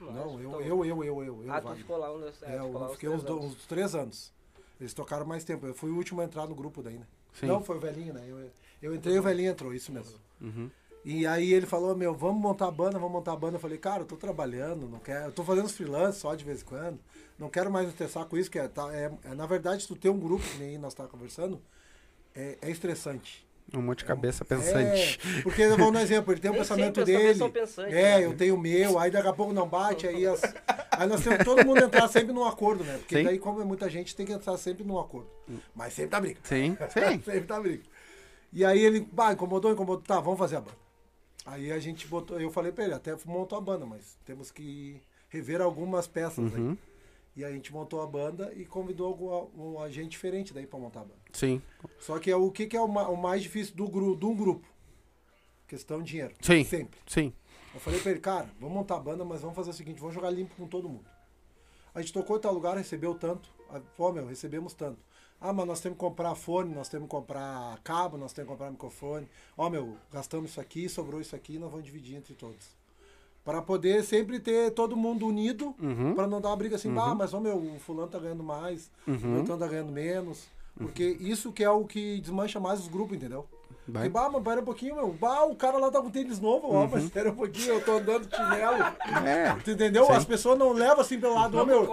não, 0.00 0.40
eu, 0.40 0.48
Então- 0.48 0.60
eu, 0.60 0.84
eu, 0.84 1.04
eu, 1.04 1.24
eu, 1.24 1.44
eu, 1.44 1.52
Ah, 1.52 1.60
tu 1.60 1.74
ficou 1.76 1.96
lá 1.96 2.12
uns... 2.14 2.42
É, 2.42 2.56
lá 2.56 2.64
eu 2.64 2.76
uns 2.76 2.92
fiquei 2.92 3.08
três 3.08 3.22
uns, 3.22 3.24
do- 3.24 3.38
uns 3.40 3.66
três 3.66 3.94
anos. 3.94 4.32
Eles 4.80 4.92
tocaram 4.92 5.24
mais 5.26 5.44
tempo. 5.44 5.66
Eu 5.66 5.74
fui 5.74 5.90
o 5.90 5.96
último 5.96 6.20
a 6.20 6.24
entrar 6.24 6.46
no 6.46 6.54
grupo 6.54 6.82
daí, 6.82 6.98
né? 6.98 7.06
Sim. 7.32 7.46
Não, 7.46 7.62
foi 7.62 7.76
o 7.76 7.80
velhinho, 7.80 8.12
né? 8.12 8.24
Eu, 8.26 8.50
eu 8.82 8.94
entrei 8.94 9.16
e 9.16 9.18
o 9.18 9.22
velhinho 9.22 9.50
entrou, 9.50 9.72
isso 9.72 9.90
mesmo. 9.92 10.18
Uhum. 10.40 10.70
E 11.04 11.26
aí 11.26 11.52
ele 11.52 11.66
falou, 11.66 11.94
meu, 11.96 12.14
vamos 12.14 12.42
montar 12.42 12.66
a 12.66 12.70
banda, 12.70 12.98
vamos 12.98 13.12
montar 13.12 13.32
a 13.32 13.36
banda. 13.36 13.56
Eu 13.56 13.60
falei, 13.60 13.78
cara, 13.78 14.02
eu 14.02 14.06
tô 14.06 14.16
trabalhando, 14.16 14.88
não 14.88 14.98
quero. 14.98 15.26
Eu 15.26 15.32
tô 15.32 15.44
fazendo 15.44 15.66
os 15.66 15.72
freelance 15.72 16.18
só 16.18 16.34
de 16.34 16.44
vez 16.44 16.62
em 16.62 16.64
quando. 16.64 16.98
Não 17.38 17.48
quero 17.48 17.70
mais 17.70 17.86
me 17.86 17.92
estressar 17.92 18.26
com 18.26 18.36
isso, 18.36 18.50
que 18.50 18.58
é, 18.58 18.66
tá, 18.68 18.92
é, 18.94 19.12
é, 19.24 19.34
na 19.34 19.46
verdade, 19.46 19.86
tu 19.86 19.94
ter 19.94 20.08
um 20.10 20.18
grupo, 20.18 20.44
que 20.44 20.58
nem 20.58 20.76
nós 20.78 20.94
tá 20.94 21.06
conversando, 21.06 21.60
é, 22.34 22.58
é 22.60 22.70
estressante. 22.70 23.45
Um 23.74 23.82
monte 23.82 23.98
de 23.98 24.04
cabeça 24.04 24.44
pensante. 24.44 25.18
É, 25.38 25.42
porque 25.42 25.62
eu 25.62 25.76
vou 25.76 25.90
no 25.90 25.98
exemplo, 25.98 26.32
ele 26.32 26.40
tem 26.40 26.50
o 26.50 26.54
Nem 26.54 26.60
pensamento 26.62 27.04
dele. 27.04 27.40
É, 27.88 28.18
né? 28.20 28.24
eu 28.24 28.36
tenho 28.36 28.54
o 28.54 28.58
meu, 28.58 28.98
aí 28.98 29.10
daqui 29.10 29.26
a 29.28 29.32
pouco 29.32 29.52
não 29.52 29.68
bate, 29.68 30.06
aí, 30.06 30.24
as- 30.26 30.40
aí 30.92 31.06
nós 31.08 31.22
temos 31.22 31.38
que 31.38 31.44
todo 31.44 31.64
mundo 31.66 31.82
entrar 31.82 32.06
sempre 32.08 32.32
num 32.32 32.44
acordo, 32.44 32.84
né? 32.84 32.96
Porque 32.98 33.18
Sim. 33.18 33.24
daí, 33.24 33.38
como 33.38 33.60
é 33.60 33.64
muita 33.64 33.90
gente, 33.90 34.14
tem 34.14 34.24
que 34.24 34.32
entrar 34.32 34.56
sempre 34.56 34.84
num 34.84 34.98
acordo. 34.98 35.28
Mas 35.74 35.92
sempre 35.94 36.10
tá 36.10 36.20
briga. 36.20 36.40
Sim, 36.44 36.76
sim. 36.90 37.20
sempre 37.22 37.40
tá 37.42 37.60
briga. 37.60 37.82
E 38.52 38.64
aí 38.64 38.78
ele, 38.84 39.00
bah, 39.12 39.32
incomodou, 39.32 39.72
incomodou, 39.72 40.02
tá, 40.02 40.20
vamos 40.20 40.38
fazer 40.38 40.56
a 40.56 40.60
banda. 40.60 40.76
Aí 41.44 41.70
a 41.72 41.78
gente 41.78 42.06
botou, 42.06 42.40
eu 42.40 42.50
falei 42.50 42.72
pra 42.72 42.84
ele, 42.84 42.94
até 42.94 43.14
montou 43.24 43.58
a 43.58 43.60
banda, 43.60 43.84
mas 43.84 44.16
temos 44.24 44.50
que 44.50 45.00
rever 45.28 45.60
algumas 45.60 46.06
peças 46.06 46.38
Uhum. 46.52 46.70
aí. 46.72 46.78
E 47.36 47.44
a 47.44 47.52
gente 47.52 47.70
montou 47.72 48.00
a 48.00 48.06
banda 48.06 48.50
e 48.54 48.64
convidou 48.64 49.06
algum, 49.06 49.74
um 49.74 49.78
agente 49.80 50.08
diferente 50.10 50.54
daí 50.54 50.66
pra 50.66 50.78
montar 50.78 51.00
a 51.00 51.04
banda. 51.04 51.20
Sim. 51.32 51.60
Só 51.98 52.18
que 52.18 52.30
é 52.30 52.36
o 52.36 52.50
que, 52.50 52.66
que 52.66 52.76
é 52.76 52.80
o, 52.80 52.88
ma- 52.88 53.08
o 53.08 53.16
mais 53.16 53.42
difícil 53.42 53.76
do 53.76 53.86
gru, 53.88 54.16
de 54.16 54.24
um 54.24 54.34
grupo? 54.34 54.66
Questão 55.68 55.98
de 56.02 56.10
dinheiro. 56.12 56.34
Sim. 56.40 56.64
Sempre. 56.64 56.98
Sim. 57.06 57.32
Eu 57.74 57.80
falei 57.80 58.00
pra 58.00 58.10
ele, 58.12 58.20
cara, 58.20 58.48
vamos 58.58 58.74
montar 58.74 58.96
a 58.96 59.00
banda, 59.00 59.22
mas 59.24 59.42
vamos 59.42 59.54
fazer 59.54 59.70
o 59.70 59.74
seguinte, 59.74 60.00
vamos 60.00 60.14
jogar 60.14 60.30
limpo 60.30 60.54
com 60.56 60.66
todo 60.66 60.88
mundo. 60.88 61.04
A 61.94 62.00
gente 62.00 62.12
tocou 62.12 62.36
em 62.38 62.40
tal 62.40 62.54
lugar, 62.54 62.76
recebeu 62.76 63.14
tanto. 63.14 63.50
Pô, 63.96 64.10
meu, 64.12 64.26
recebemos 64.26 64.72
tanto. 64.72 64.98
Ah, 65.38 65.52
mas 65.52 65.66
nós 65.66 65.80
temos 65.80 65.96
que 65.98 66.00
comprar 66.04 66.34
fone, 66.34 66.72
nós 66.74 66.88
temos 66.88 67.06
que 67.06 67.10
comprar 67.10 67.78
cabo, 67.82 68.16
nós 68.16 68.32
temos 68.32 68.48
que 68.48 68.52
comprar 68.54 68.70
microfone. 68.70 69.28
Ó, 69.58 69.68
meu, 69.68 69.96
gastamos 70.10 70.52
isso 70.52 70.60
aqui, 70.60 70.88
sobrou 70.88 71.20
isso 71.20 71.36
aqui, 71.36 71.58
nós 71.58 71.70
vamos 71.70 71.84
dividir 71.84 72.16
entre 72.16 72.34
todos. 72.34 72.75
Para 73.46 73.62
poder 73.62 74.02
sempre 74.02 74.40
ter 74.40 74.72
todo 74.72 74.96
mundo 74.96 75.24
unido, 75.24 75.72
Uhum. 75.80 76.14
para 76.16 76.26
não 76.26 76.40
dar 76.40 76.48
uma 76.48 76.56
briga 76.56 76.74
assim, 76.74 76.92
ah, 76.98 77.14
mas 77.14 77.32
ó, 77.32 77.38
meu, 77.38 77.56
o 77.56 77.78
fulano 77.78 78.08
tá 78.08 78.18
ganhando 78.18 78.42
mais, 78.42 78.90
o 79.06 79.10
Uhum. 79.12 79.36
outro 79.38 79.56
tá 79.56 79.68
ganhando 79.68 79.92
menos. 79.92 80.48
Porque 80.76 81.16
isso 81.20 81.52
que 81.52 81.62
é 81.64 81.70
o 81.70 81.84
que 81.84 82.20
desmancha 82.20 82.58
mais 82.58 82.80
os 82.80 82.88
grupos, 82.88 83.16
entendeu? 83.16 83.46
Vai. 83.88 84.08
Bah, 84.08 84.28
mas 84.32 84.42
pera 84.42 84.60
um 84.60 84.64
pouquinho, 84.64 84.96
meu. 84.96 85.12
Bah, 85.12 85.44
o 85.44 85.54
cara 85.54 85.78
lá 85.78 85.88
tá 85.92 86.00
com 86.00 86.10
tênis 86.10 86.40
novo, 86.40 86.66
ó, 86.72 86.88
mas 86.88 87.04
espera 87.04 87.30
um 87.30 87.36
pouquinho, 87.36 87.74
eu 87.74 87.80
tô 87.80 87.98
andando 87.98 88.26
de 88.26 88.34
chinelo. 88.34 88.82
É. 89.24 89.54
Tu 89.64 89.70
entendeu? 89.70 90.10
As 90.10 90.24
pessoas 90.24 90.58
não 90.58 90.72
levam 90.72 91.00
assim 91.00 91.20
pelo 91.20 91.34
lado, 91.34 91.56
ó, 91.56 91.64
meu. 91.64 91.88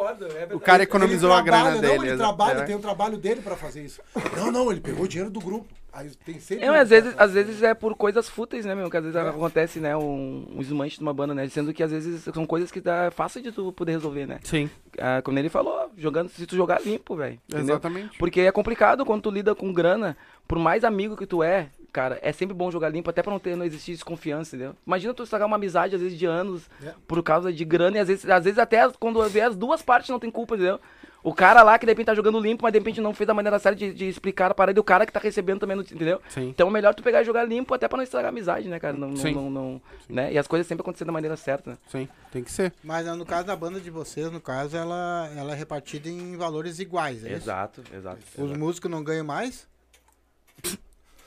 O 0.53 0.59
cara 0.59 0.81
economizou 0.81 1.29
ele 1.29 1.39
a 1.39 1.41
grana 1.43 1.63
trabalha, 1.71 1.81
dele. 1.81 1.97
Não, 1.97 2.03
ele 2.03 2.11
né? 2.13 2.17
trabalha, 2.17 2.59
É. 2.59 2.63
tem 2.63 2.75
o 2.75 2.79
trabalho 2.79 3.17
dele 3.17 3.41
pra 3.41 3.55
fazer 3.55 3.83
isso. 3.83 4.01
Não, 4.35 4.51
não, 4.51 4.71
ele 4.71 4.81
pegou 4.81 5.05
o 5.05 5.07
dinheiro 5.07 5.29
do 5.29 5.39
grupo. 5.39 5.67
Aí 5.95 6.09
tem 6.25 6.39
sempre. 6.39 6.65
É, 6.65 6.69
às 6.69 6.89
vezes, 6.89 7.13
às 7.15 7.31
vezes 7.33 7.61
é 7.61 7.75
por 7.75 7.93
coisas 7.95 8.27
fúteis, 8.27 8.65
né, 8.65 8.73
meu? 8.73 8.89
Que 8.89 8.97
às 8.97 9.03
vezes 9.03 9.15
acontece, 9.15 9.79
né, 9.79 9.95
um, 9.95 10.47
um 10.55 10.57
desmanche 10.57 10.97
de 10.97 11.03
uma 11.03 11.13
banda, 11.13 11.35
né? 11.35 11.47
Sendo 11.49 11.71
que 11.71 11.83
às 11.83 11.91
vezes 11.91 12.23
são 12.33 12.47
coisas 12.47 12.71
que 12.71 12.81
dá 12.81 13.11
fácil 13.11 13.43
de 13.43 13.51
tu 13.51 13.71
poder 13.71 13.91
resolver, 13.91 14.25
né? 14.25 14.39
Sim, 14.43 14.67
Ah, 14.97 15.21
como 15.23 15.37
ele 15.37 15.49
falou, 15.49 15.91
jogando, 15.95 16.29
se 16.29 16.47
tu 16.47 16.55
jogar 16.55 16.81
limpo, 16.83 17.15
velho. 17.15 17.39
exatamente. 17.55 18.17
Porque 18.17 18.41
é 18.41 18.51
complicado 18.51 19.05
quando 19.05 19.21
tu 19.21 19.29
lida 19.29 19.53
com 19.53 19.71
grana, 19.71 20.17
por 20.47 20.57
mais 20.59 20.83
amigo 20.83 21.15
que 21.17 21.25
tu 21.25 21.41
é, 21.43 21.69
cara, 21.91 22.19
é 22.21 22.31
sempre 22.31 22.53
bom 22.55 22.69
jogar 22.71 22.89
limpo, 22.89 23.09
até 23.09 23.21
pra 23.21 23.31
não 23.31 23.39
ter, 23.39 23.55
não 23.55 23.65
existir 23.65 23.91
desconfiança, 23.93 24.55
entendeu? 24.55 24.75
Imagina 24.85 25.13
tu 25.13 25.23
estragar 25.23 25.47
uma 25.47 25.55
amizade, 25.57 25.95
às 25.95 26.01
vezes, 26.01 26.17
de 26.17 26.25
anos, 26.25 26.69
É. 26.83 26.93
por 27.07 27.21
causa 27.23 27.51
de 27.51 27.63
grana, 27.65 27.97
e 27.97 27.99
às 27.99 28.07
vezes, 28.07 28.29
às 28.29 28.43
vezes 28.43 28.59
até 28.59 28.87
quando 28.99 29.21
vê 29.29 29.41
as 29.41 29.55
duas 29.55 29.81
partes 29.81 30.09
não 30.09 30.19
tem 30.19 30.29
culpa, 30.31 30.55
entendeu? 30.55 30.79
O 31.25 31.33
cara 31.33 31.63
lá 31.63 31.79
que 31.79 31.85
de 31.85 31.91
repente 31.93 32.07
tá 32.07 32.13
jogando 32.15 32.37
limpo, 32.37 32.63
mas 32.63 32.73
de 32.73 32.79
repente 32.79 32.99
não 32.99 33.13
fez 33.13 33.25
da 33.25 33.33
maneira 33.33 33.57
certa 33.57 33.77
de, 33.77 33.93
de 33.93 34.09
explicar 34.09 34.51
a 34.51 34.53
parada, 34.53 34.77
e 34.77 34.81
o 34.81 34.83
cara 34.83 35.05
que 35.05 35.11
tá 35.13 35.21
recebendo 35.21 35.61
também, 35.61 35.73
não, 35.77 35.81
entendeu? 35.83 36.21
Sim. 36.27 36.49
Então 36.49 36.67
é 36.67 36.71
melhor 36.71 36.93
tu 36.93 37.01
pegar 37.01 37.21
e 37.21 37.23
jogar 37.23 37.45
limpo, 37.45 37.73
até 37.73 37.87
pra 37.87 37.95
não 37.95 38.03
estragar 38.03 38.25
a 38.27 38.29
amizade, 38.29 38.67
né, 38.67 38.77
cara? 38.77 38.97
Não, 38.97 39.07
não, 39.07 39.15
Sim. 39.15 39.33
não, 39.33 39.49
não- 39.49 39.81
né? 40.09 40.33
E 40.33 40.37
as 40.37 40.47
coisas 40.47 40.67
sempre 40.67 40.81
acontecendo 40.81 41.07
da 41.07 41.13
maneira 41.13 41.37
certa, 41.37 41.71
né? 41.71 41.77
Sim, 41.87 42.09
tem 42.29 42.43
que 42.43 42.51
ser. 42.51 42.73
Mas 42.83 43.05
no 43.15 43.25
caso 43.25 43.47
da 43.47 43.55
banda 43.55 43.79
de 43.79 43.89
vocês, 43.89 44.29
no 44.33 44.41
caso, 44.41 44.75
ela, 44.75 45.29
ela 45.33 45.53
é 45.53 45.55
repartida 45.55 46.09
em 46.09 46.35
valores 46.35 46.79
iguais, 46.79 47.23
é 47.23 47.27
isso? 47.29 47.35
Exato, 47.43 47.81
exato. 47.95 48.19
Os 48.37 48.51
músicos 48.57 48.91
não 48.91 49.01
ganham 49.01 49.23
mais? 49.25 49.65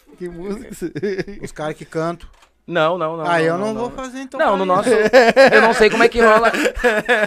Que 0.19 0.29
música. 0.29 0.71
Os 1.43 1.53
caras 1.53 1.77
que 1.77 1.85
cantam. 1.85 2.29
Não, 2.67 2.99
não, 2.99 3.17
não. 3.17 3.25
ah, 3.25 3.41
eu 3.41 3.57
não, 3.57 3.73
vou 3.75 3.91
fazer 3.93 4.19
então. 4.19 4.41
Não, 4.41 4.57
no 4.57 4.65
isso. 4.65 4.67
nosso. 4.75 4.89
Eu 5.55 5.61
não 5.63 5.73
sei 5.73 5.89
como 5.89 6.03
é 6.03 6.09
que 6.09 6.21
rola. 6.21 6.51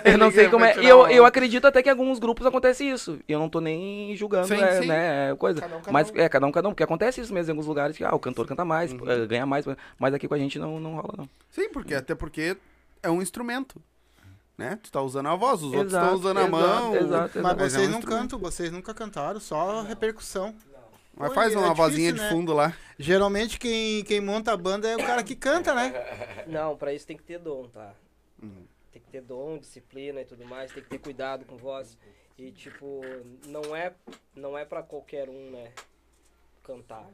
Eu 0.04 0.18
não 0.18 0.30
sei 0.32 0.50
como 0.50 0.66
é. 0.66 0.78
E 0.84 0.86
eu, 0.86 1.08
eu 1.08 1.26
acredito 1.26 1.66
até 1.66 1.82
que 1.82 1.88
em 1.88 1.92
alguns 1.94 2.20
grupos 2.20 2.46
acontece 2.46 2.84
isso. 2.84 3.20
E 3.26 3.32
eu 3.32 3.40
não 3.40 3.48
tô 3.48 3.62
nem 3.62 4.14
julgando, 4.18 4.48
Sim, 4.50 4.62
é, 4.62 4.82
sim. 4.82 4.88
né? 4.88 5.32
é 5.32 5.36
Coisa. 5.36 5.62
Cada 5.62 5.78
um, 5.78 5.80
cada 5.80 5.92
Mas 5.94 6.12
um. 6.12 6.14
é, 6.18 6.28
cada 6.28 6.46
um, 6.46 6.52
cada 6.52 6.68
um. 6.68 6.72
Porque 6.72 6.84
acontece 6.84 7.22
isso 7.22 7.34
mesmo 7.34 7.52
em 7.52 7.54
alguns 7.54 7.68
lugares 7.68 7.96
que 7.96 8.04
ah, 8.04 8.14
o 8.14 8.20
cantor 8.20 8.46
canta 8.48 8.66
mais, 8.66 8.92
Uhum. 8.92 9.10
eh, 9.10 9.26
ganha 9.28 9.46
mais. 9.46 9.66
Mas 9.98 10.14
aqui 10.14 10.28
com 10.28 10.34
a 10.34 10.38
gente 10.38 10.60
não, 10.60 10.78
não 10.78 10.96
rola, 10.96 11.14
não. 11.20 11.30
Sim, 11.52 11.70
porque 11.70 11.96
até 11.96 12.14
porque 12.14 12.58
é 13.02 13.10
um 13.10 13.22
instrumento. 13.22 13.82
Né? 14.58 14.78
Tu 14.84 14.92
tá 14.92 15.02
usando 15.02 15.28
a 15.30 15.36
voz, 15.38 15.62
os 15.62 15.72
outros 15.72 15.86
Exato, 15.94 16.06
estão 16.06 16.20
usando 16.20 16.38
a 16.38 16.42
exato, 16.42 16.52
mão. 16.52 16.96
exato, 16.98 17.40
Mas 17.42 17.44
Mas 17.44 17.54
é 17.54 17.70
vocês 17.78 17.88
um 17.88 17.92
não 17.92 18.00
instrumento. 18.00 18.22
cantam, 18.24 18.40
vocês 18.40 18.72
nunca 18.74 18.94
cantaram, 18.94 19.40
só 19.40 19.84
repercussão. 19.84 20.54
Mas 21.20 21.34
faz 21.34 21.54
é 21.54 21.58
uma 21.58 21.68
difícil, 21.68 21.84
vozinha 21.84 22.12
né? 22.14 22.18
de 22.18 22.30
fundo 22.30 22.54
lá. 22.54 22.74
Geralmente 22.98 23.60
quem, 23.60 24.04
quem 24.06 24.22
monta 24.22 24.54
a 24.54 24.58
banda 24.58 24.88
é 24.88 24.96
o 24.96 25.06
cara 25.06 25.22
que 25.22 25.36
canta, 25.36 25.76
né? 25.76 25.94
Não, 26.48 26.78
pra 26.78 26.94
isso 26.94 27.06
tem 27.06 27.18
que 27.18 27.24
ter 27.24 27.38
dom, 27.38 27.68
tá? 27.68 27.94
Uhum. 28.42 28.66
Tem 28.90 29.02
que 29.02 29.10
ter 29.10 29.22
dom, 29.22 29.58
disciplina 29.58 30.22
e 30.22 30.26
tudo 30.26 30.46
mais, 30.46 30.72
tem 30.72 30.82
que 30.82 30.90
ter 30.90 30.98
cuidado 30.98 31.44
com 31.44 31.58
voz. 31.58 31.98
E 32.38 32.52
tipo, 32.52 33.02
não 33.48 33.76
é, 33.76 33.94
não 34.34 34.58
é 34.58 34.64
pra 34.64 34.82
qualquer 34.82 35.30
um, 35.30 35.52
né? 35.52 35.74
Cantar. 36.64 37.06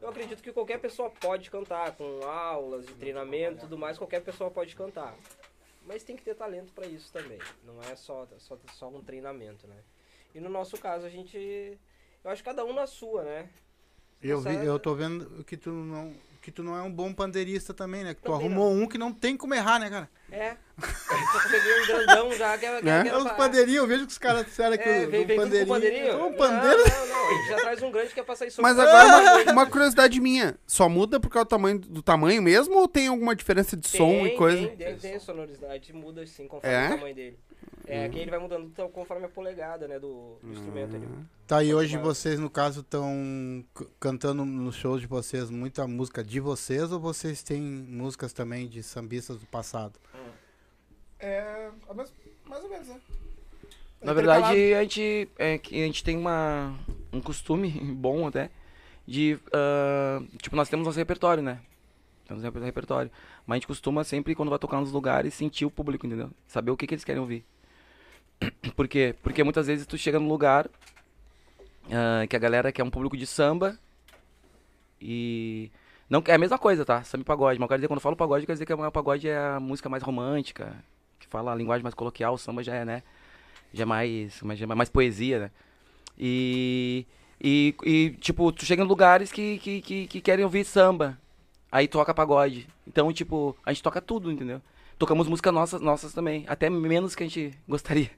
Eu 0.00 0.08
acredito 0.08 0.40
que 0.40 0.52
qualquer 0.52 0.78
pessoa 0.78 1.10
pode 1.10 1.50
cantar, 1.50 1.90
com 1.96 2.22
aulas 2.22 2.86
de 2.86 2.94
treinamento 2.94 3.56
e 3.56 3.60
tudo 3.62 3.76
mais, 3.76 3.98
qualquer 3.98 4.20
pessoa 4.22 4.50
pode 4.50 4.76
cantar. 4.76 5.12
Mas 5.84 6.04
tem 6.04 6.14
que 6.14 6.22
ter 6.22 6.36
talento 6.36 6.72
pra 6.72 6.86
isso 6.86 7.12
também. 7.12 7.38
Não 7.64 7.82
é 7.82 7.96
só, 7.96 8.28
só, 8.38 8.56
só 8.74 8.88
um 8.88 9.02
treinamento, 9.02 9.66
né? 9.66 9.76
E 10.34 10.38
no 10.38 10.48
nosso 10.48 10.78
caso 10.78 11.04
a 11.04 11.10
gente. 11.10 11.76
Eu 12.24 12.30
acho 12.30 12.42
que 12.42 12.48
cada 12.48 12.64
um 12.64 12.72
na 12.72 12.86
sua, 12.86 13.22
né? 13.22 13.46
Eu, 14.22 14.40
vi, 14.40 14.54
eu 14.54 14.78
tô 14.78 14.94
vendo 14.94 15.44
que 15.44 15.56
tu 15.56 15.70
não. 15.70 16.12
Que 16.40 16.50
tu 16.52 16.62
não 16.62 16.76
é 16.76 16.82
um 16.82 16.92
bom 16.92 17.10
pandeirista 17.10 17.72
também, 17.72 18.04
né? 18.04 18.12
Que 18.12 18.20
tu 18.20 18.30
arrumou 18.30 18.70
um 18.70 18.86
que 18.86 18.98
não 18.98 19.10
tem 19.14 19.34
como 19.34 19.54
errar, 19.54 19.78
né, 19.78 19.88
cara? 19.88 20.10
É. 20.30 20.56
Eu 20.76 21.50
peguei 21.50 21.80
um 21.82 21.86
grandão 21.86 22.32
já, 22.34 22.58
que 22.58 22.66
é, 22.66 22.82
que 22.82 22.88
é, 22.88 22.92
É? 22.98 23.02
que 23.02 23.08
É 23.08 23.12
é 23.12 23.16
os 23.16 23.22
pra- 23.24 23.34
pandeirinhos, 23.34 23.80
eu 23.80 23.86
vejo 23.86 24.06
que 24.06 24.12
os 24.12 24.18
caras 24.18 24.44
disseram 24.44 24.76
que 24.76 24.82
É, 24.86 25.06
o 25.06 25.10
vem, 25.10 25.22
do 25.22 25.26
vem 25.28 25.36
pandeirinho. 25.38 25.68
pandeirinho? 25.74 26.26
Um 26.26 26.34
pandeiro. 26.34 26.76
Não, 26.86 26.98
não, 26.98 27.06
não. 27.06 27.28
A 27.30 27.34
gente 27.38 27.48
já 27.48 27.56
traz 27.56 27.82
um 27.82 27.90
grande 27.90 28.12
que 28.12 28.20
é 28.20 28.22
pra 28.22 28.36
sair 28.36 28.52
Mas 28.58 28.78
agora, 28.78 29.42
uma, 29.44 29.52
uma 29.52 29.66
curiosidade 29.70 30.20
minha. 30.20 30.58
Só 30.66 30.86
muda 30.86 31.18
por 31.18 31.30
causa 31.30 31.46
do 31.46 31.48
tamanho, 31.48 31.78
do 31.78 32.02
tamanho 32.02 32.42
mesmo 32.42 32.74
ou 32.76 32.88
tem 32.88 33.06
alguma 33.06 33.34
diferença 33.34 33.74
de 33.74 33.88
som 33.88 34.26
e 34.26 34.36
coisa? 34.36 34.66
Tem, 34.68 34.76
tem, 34.76 34.96
tem 34.98 35.18
sonoridade, 35.20 35.92
muda 35.94 36.22
assim 36.24 36.46
conforme 36.46 36.76
É? 36.76 36.86
o 36.88 36.90
tamanho 36.90 37.14
dele. 37.14 37.38
É, 37.86 38.08
que 38.08 38.18
ele 38.18 38.30
vai 38.30 38.38
mudando 38.38 38.64
então, 38.64 38.90
conforme 38.90 39.26
a 39.26 39.28
polegada, 39.28 39.86
né, 39.86 39.98
do, 39.98 40.38
do 40.42 40.52
instrumento 40.52 40.96
ali. 40.96 41.06
Tá, 41.46 41.62
e 41.62 41.74
hoje 41.74 41.98
vocês, 41.98 42.40
no 42.40 42.48
caso, 42.48 42.80
estão 42.80 43.62
cantando 44.00 44.44
nos 44.44 44.74
shows 44.74 45.02
de 45.02 45.06
vocês 45.06 45.50
muita 45.50 45.86
música 45.86 46.24
de 46.24 46.40
vocês 46.40 46.90
ou 46.90 46.98
vocês 46.98 47.42
têm 47.42 47.60
músicas 47.60 48.32
também 48.32 48.66
de 48.66 48.82
sambistas 48.82 49.38
do 49.38 49.46
passado? 49.46 49.98
É. 51.18 51.70
Mais 52.46 52.62
ou 52.62 52.70
menos, 52.70 52.88
né? 52.88 53.00
Na 54.02 54.12
verdade, 54.12 54.74
a 54.74 54.82
gente, 54.82 55.28
é, 55.38 55.56
que 55.56 55.82
a 55.82 55.86
gente 55.86 56.04
tem 56.04 56.16
uma, 56.16 56.74
um 57.12 57.20
costume 57.20 57.70
bom 57.96 58.26
até 58.26 58.50
de. 59.06 59.38
ah, 59.52 60.22
tipo, 60.42 60.54
nós 60.56 60.68
temos 60.68 60.86
nosso 60.86 60.98
repertório, 60.98 61.42
né? 61.42 61.60
Temos 62.26 62.42
nosso 62.42 62.58
repertório. 62.58 63.10
Mas 63.46 63.54
a 63.54 63.58
gente 63.58 63.66
costuma 63.66 64.04
sempre, 64.04 64.34
quando 64.34 64.50
vai 64.50 64.58
tocar 64.58 64.80
nos 64.80 64.92
lugares, 64.92 65.34
sentir 65.34 65.64
o 65.64 65.70
público, 65.70 66.06
entendeu? 66.06 66.30
Saber 66.46 66.70
o 66.70 66.76
que, 66.76 66.86
que 66.86 66.94
eles 66.94 67.04
querem 67.04 67.20
ouvir. 67.20 67.44
Por 68.76 68.88
quê? 68.88 69.14
Porque 69.22 69.42
muitas 69.42 69.66
vezes 69.66 69.86
tu 69.86 69.96
chega 69.96 70.18
num 70.18 70.28
lugar 70.28 70.68
ah, 71.90 72.26
que 72.26 72.36
a 72.36 72.38
galera 72.38 72.72
quer 72.72 72.82
um 72.82 72.90
público 72.90 73.16
de 73.16 73.26
samba 73.26 73.78
e. 75.00 75.70
Não, 76.08 76.22
é 76.26 76.34
a 76.34 76.38
mesma 76.38 76.58
coisa, 76.58 76.84
tá? 76.84 77.02
Samba 77.02 77.22
e 77.22 77.24
pagode. 77.24 77.58
Mas 77.58 77.64
eu 77.64 77.68
quero 77.68 77.78
dizer, 77.78 77.88
quando 77.88 77.98
eu 77.98 78.02
falo 78.02 78.16
pagode, 78.16 78.46
quer 78.46 78.52
dizer 78.52 78.66
que 78.66 78.72
o 78.72 78.92
pagode 78.92 79.28
é 79.28 79.36
a 79.36 79.60
música 79.60 79.88
mais 79.88 80.02
romântica, 80.02 80.74
que 81.18 81.26
fala 81.26 81.52
a 81.52 81.54
linguagem 81.54 81.82
mais 81.82 81.94
coloquial, 81.94 82.34
o 82.34 82.38
samba 82.38 82.62
já 82.62 82.74
é, 82.74 82.84
né? 82.84 83.02
Já 83.72 83.82
é 83.82 83.86
mais, 83.86 84.40
é 84.42 84.66
mais 84.66 84.88
poesia, 84.88 85.40
né? 85.40 85.50
E, 86.18 87.06
e, 87.40 87.74
e, 87.84 88.10
tipo, 88.20 88.52
tu 88.52 88.64
chega 88.64 88.82
em 88.82 88.86
lugares 88.86 89.32
que, 89.32 89.58
que, 89.58 89.80
que, 89.80 90.06
que 90.06 90.20
querem 90.20 90.44
ouvir 90.44 90.64
samba. 90.64 91.18
Aí 91.72 91.88
toca 91.88 92.14
pagode. 92.14 92.68
Então, 92.86 93.12
tipo, 93.12 93.56
a 93.64 93.72
gente 93.72 93.82
toca 93.82 94.00
tudo, 94.00 94.30
entendeu? 94.30 94.62
Tocamos 94.98 95.28
música 95.28 95.50
nossas, 95.50 95.80
nossas 95.80 96.12
também. 96.12 96.44
Até 96.46 96.70
menos 96.70 97.14
que 97.14 97.22
a 97.22 97.26
gente 97.26 97.56
gostaria. 97.68 98.10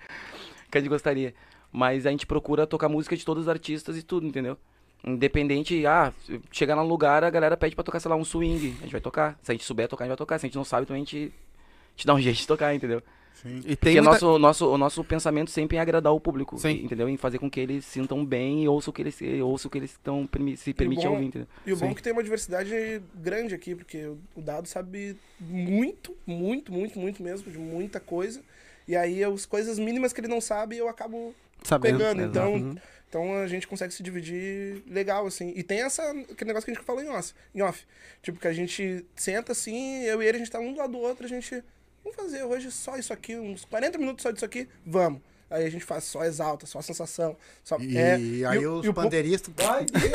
que 0.70 0.78
a 0.78 0.80
gente 0.80 0.90
gostaria. 0.90 1.34
Mas 1.72 2.06
a 2.06 2.10
gente 2.10 2.26
procura 2.26 2.66
tocar 2.66 2.88
música 2.88 3.16
de 3.16 3.24
todos 3.24 3.44
os 3.44 3.48
artistas 3.48 3.96
e 3.96 4.02
tudo, 4.02 4.26
entendeu? 4.26 4.56
Independente, 5.04 5.86
ah, 5.86 6.12
chegar 6.50 6.74
num 6.74 6.86
lugar, 6.86 7.22
a 7.22 7.30
galera 7.30 7.56
pede 7.56 7.74
pra 7.74 7.84
tocar, 7.84 8.00
sei 8.00 8.08
lá, 8.08 8.16
um 8.16 8.24
swing. 8.24 8.76
A 8.78 8.82
gente 8.82 8.92
vai 8.92 9.00
tocar. 9.00 9.38
Se 9.42 9.52
a 9.52 9.54
gente 9.54 9.64
souber 9.64 9.88
tocar, 9.88 10.04
a 10.04 10.06
gente 10.06 10.10
vai 10.10 10.16
tocar. 10.16 10.38
Se 10.38 10.46
a 10.46 10.48
gente 10.48 10.56
não 10.56 10.64
sabe, 10.64 10.84
então 10.84 10.96
a 10.96 10.98
gente, 10.98 11.16
a 11.16 11.90
gente 11.96 12.06
dá 12.06 12.14
um 12.14 12.20
jeito 12.20 12.38
de 12.38 12.46
tocar, 12.46 12.74
entendeu? 12.74 13.02
E 13.44 13.76
Porque 13.76 13.76
tem 13.76 13.94
muita... 13.96 14.10
nosso, 14.10 14.38
nosso, 14.38 14.66
o 14.72 14.78
nosso 14.78 15.04
pensamento 15.04 15.50
sempre 15.50 15.76
é 15.76 15.80
agradar 15.80 16.12
o 16.12 16.20
público, 16.20 16.58
Sim. 16.58 16.84
entendeu? 16.84 17.08
Em 17.08 17.16
fazer 17.16 17.38
com 17.38 17.50
que 17.50 17.60
eles 17.60 17.84
sintam 17.84 18.24
bem 18.24 18.64
e 18.64 18.68
ouçam 18.68 18.90
o 18.90 18.94
que 18.94 19.02
eles, 19.02 19.18
ouçam 19.42 19.68
o 19.68 19.70
que 19.72 19.78
eles 19.78 19.90
estão 19.90 20.28
se 20.56 20.72
permitem 20.74 21.04
bom- 21.06 21.12
ouvir, 21.12 21.26
entendeu? 21.26 21.48
E 21.66 21.72
o 21.72 21.76
bom 21.76 21.86
Sim. 21.86 21.92
é 21.92 21.94
que 21.94 22.02
tem 22.02 22.12
uma 22.12 22.22
diversidade 22.22 23.02
grande 23.14 23.54
aqui, 23.54 23.74
porque 23.74 24.04
o- 24.06 24.18
o 24.34 24.40
Dado 24.40 24.66
sabe 24.68 25.16
muito, 25.40 26.16
muito, 26.26 26.72
muito, 26.72 26.98
muito 26.98 27.22
mesmo, 27.22 27.50
de 27.50 27.58
muita 27.58 28.00
coisa. 28.00 28.40
E 28.88 28.94
aí 28.96 29.22
as 29.24 29.44
coisas 29.46 29.78
mínimas 29.78 30.12
que 30.12 30.20
ele 30.20 30.28
não 30.28 30.40
sabe, 30.40 30.76
eu 30.78 30.88
acabo 30.88 31.34
Sabendo. 31.62 31.98
pegando. 31.98 32.22
Então, 32.22 32.54
Uhum. 32.54 32.74
então 33.08 33.34
a 33.40 33.46
gente 33.48 33.66
consegue 33.66 33.92
se 33.92 34.02
dividir 34.02 34.82
legal, 34.86 35.26
assim. 35.26 35.52
E 35.56 35.62
tem 35.62 35.80
essa, 35.82 36.02
aquele 36.10 36.48
negócio 36.48 36.64
que 36.64 36.70
a 36.70 36.74
gente 36.74 36.84
falou 36.84 37.02
em 37.02 37.08
off, 37.08 37.32
em 37.54 37.62
off. 37.62 37.84
Tipo, 38.22 38.38
que 38.38 38.46
a 38.48 38.52
gente 38.52 39.04
senta 39.14 39.52
assim, 39.52 40.02
eu 40.04 40.22
e 40.22 40.26
ele, 40.26 40.36
a 40.36 40.38
gente 40.38 40.50
tá 40.50 40.60
um 40.60 40.72
do 40.72 40.78
lado 40.78 40.92
do 40.92 40.98
outro, 40.98 41.26
a 41.26 41.28
gente. 41.28 41.62
Vamos 42.06 42.14
fazer 42.14 42.44
hoje 42.44 42.70
só 42.70 42.96
isso 42.96 43.12
aqui, 43.12 43.34
uns 43.34 43.64
40 43.64 43.98
minutos 43.98 44.22
só 44.22 44.30
disso 44.30 44.44
aqui, 44.44 44.68
vamos. 44.86 45.20
Aí 45.50 45.64
a 45.64 45.70
gente 45.70 45.84
faz 45.84 46.04
só 46.04 46.24
exalta, 46.24 46.66
só 46.66 46.80
sensação. 46.80 47.36
Só, 47.64 47.78
E 47.80 47.96
é, 47.98 48.14
aí 48.48 48.64
o- 48.66 48.78
os 48.78 48.86
e 48.86 48.88
o 48.88 48.94
pandeiristas. 48.94 49.52
Vai, 49.56 49.86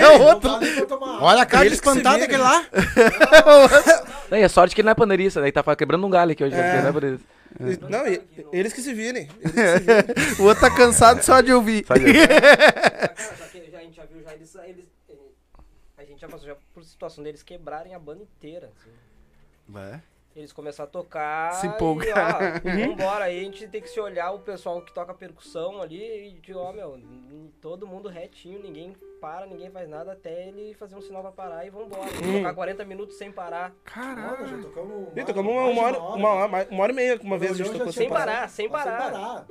É 0.00 0.08
outro. 0.18 0.50
Olha 1.20 1.42
a 1.42 1.46
cara 1.46 1.64
de 1.64 1.70
que 1.70 1.74
espantado 1.76 2.18
virem. 2.20 2.24
aquele 2.24 2.42
lá. 2.42 2.64
Daí 4.30 4.42
é 4.42 4.48
sorte 4.48 4.72
que 4.74 4.80
ele 4.80 4.86
não 4.86 4.92
é 4.92 4.94
pandeirista, 4.94 5.40
daí 5.40 5.52
tá 5.52 5.62
quebrando 5.76 6.04
um 6.06 6.10
galho 6.10 6.32
aqui 6.32 6.42
hoje, 6.44 6.54
né? 6.54 6.60
É. 6.60 6.78
Ele 6.78 6.82
não 6.82 6.88
é 6.88 6.92
e- 7.64 7.88
Não, 7.88 8.08
e- 8.08 8.46
eles 8.52 8.72
que 8.72 8.80
se 8.82 8.92
virem. 8.94 9.26
Que 9.26 9.48
se 9.48 9.54
virem. 9.80 10.34
O 10.40 10.44
outro 10.44 10.60
tá 10.62 10.70
cansado 10.74 11.22
só 11.22 11.40
de 11.40 11.52
ouvir. 11.52 11.84
Sabe? 11.86 12.00
Cara, 12.26 13.14
já 13.38 13.46
que 13.48 13.70
já, 13.70 13.78
a 13.78 13.82
gente 13.82 13.96
já 13.96 14.04
viu 14.04 14.22
já 14.22 14.32
eles, 14.34 14.54
eles- 14.66 14.88
A 15.96 16.04
gente 16.04 16.20
já 16.20 16.28
passou 16.28 16.46
já 16.48 16.56
por 16.72 16.82
situação 16.84 17.22
deles 17.22 17.42
quebrarem 17.42 17.94
a 17.94 17.98
banda 17.98 18.22
inteira. 18.22 18.70
assim. 18.80 18.90
É. 19.78 20.00
Eles 20.36 20.52
começaram 20.52 20.88
a 20.88 20.90
tocar. 20.92 21.52
Se 21.54 21.66
empolgar. 21.68 22.60
E, 22.64 22.68
ó, 22.68 22.74
vambora. 22.88 23.24
Aí 23.26 23.38
a 23.38 23.44
gente 23.44 23.68
tem 23.68 23.80
que 23.80 23.88
se 23.88 24.00
olhar 24.00 24.32
o 24.32 24.40
pessoal 24.40 24.80
que 24.82 24.92
toca 24.92 25.14
percussão 25.14 25.80
ali 25.80 26.28
e 26.28 26.40
de, 26.40 26.52
ó, 26.52 26.72
meu, 26.72 26.98
todo 27.60 27.86
mundo 27.86 28.08
retinho, 28.08 28.60
ninguém 28.60 28.96
para, 29.20 29.46
ninguém 29.46 29.70
faz 29.70 29.88
nada 29.88 30.12
até 30.12 30.48
ele 30.48 30.74
fazer 30.74 30.96
um 30.96 31.00
sinal 31.00 31.22
pra 31.22 31.30
parar 31.30 31.64
e 31.64 31.70
vambora. 31.70 32.10
Tocar 32.36 32.52
40 32.52 32.84
minutos 32.84 33.16
sem 33.16 33.30
parar. 33.30 33.72
Caralho. 33.84 34.46
já 34.48 34.58
tocamos 34.58 35.08
Ih, 35.16 35.24
tocamos 35.24 35.52
uma, 35.52 35.64
uma 35.66 35.82
hora, 35.82 35.98
uma, 36.00 36.28
hora, 36.30 36.48
mais- 36.48 36.68
uma 36.68 36.82
hora 36.82 36.92
e 36.92 36.96
meia, 36.96 37.20
uma 37.22 37.38
vez 37.38 37.52
a 37.52 37.54
gente 37.54 37.70
tocou 37.72 37.92
Sem 37.92 38.02
sem 38.04 38.08
parar. 38.08 38.24
parar, 38.34 38.48
sem 38.48 38.68
parar. 38.68 39.46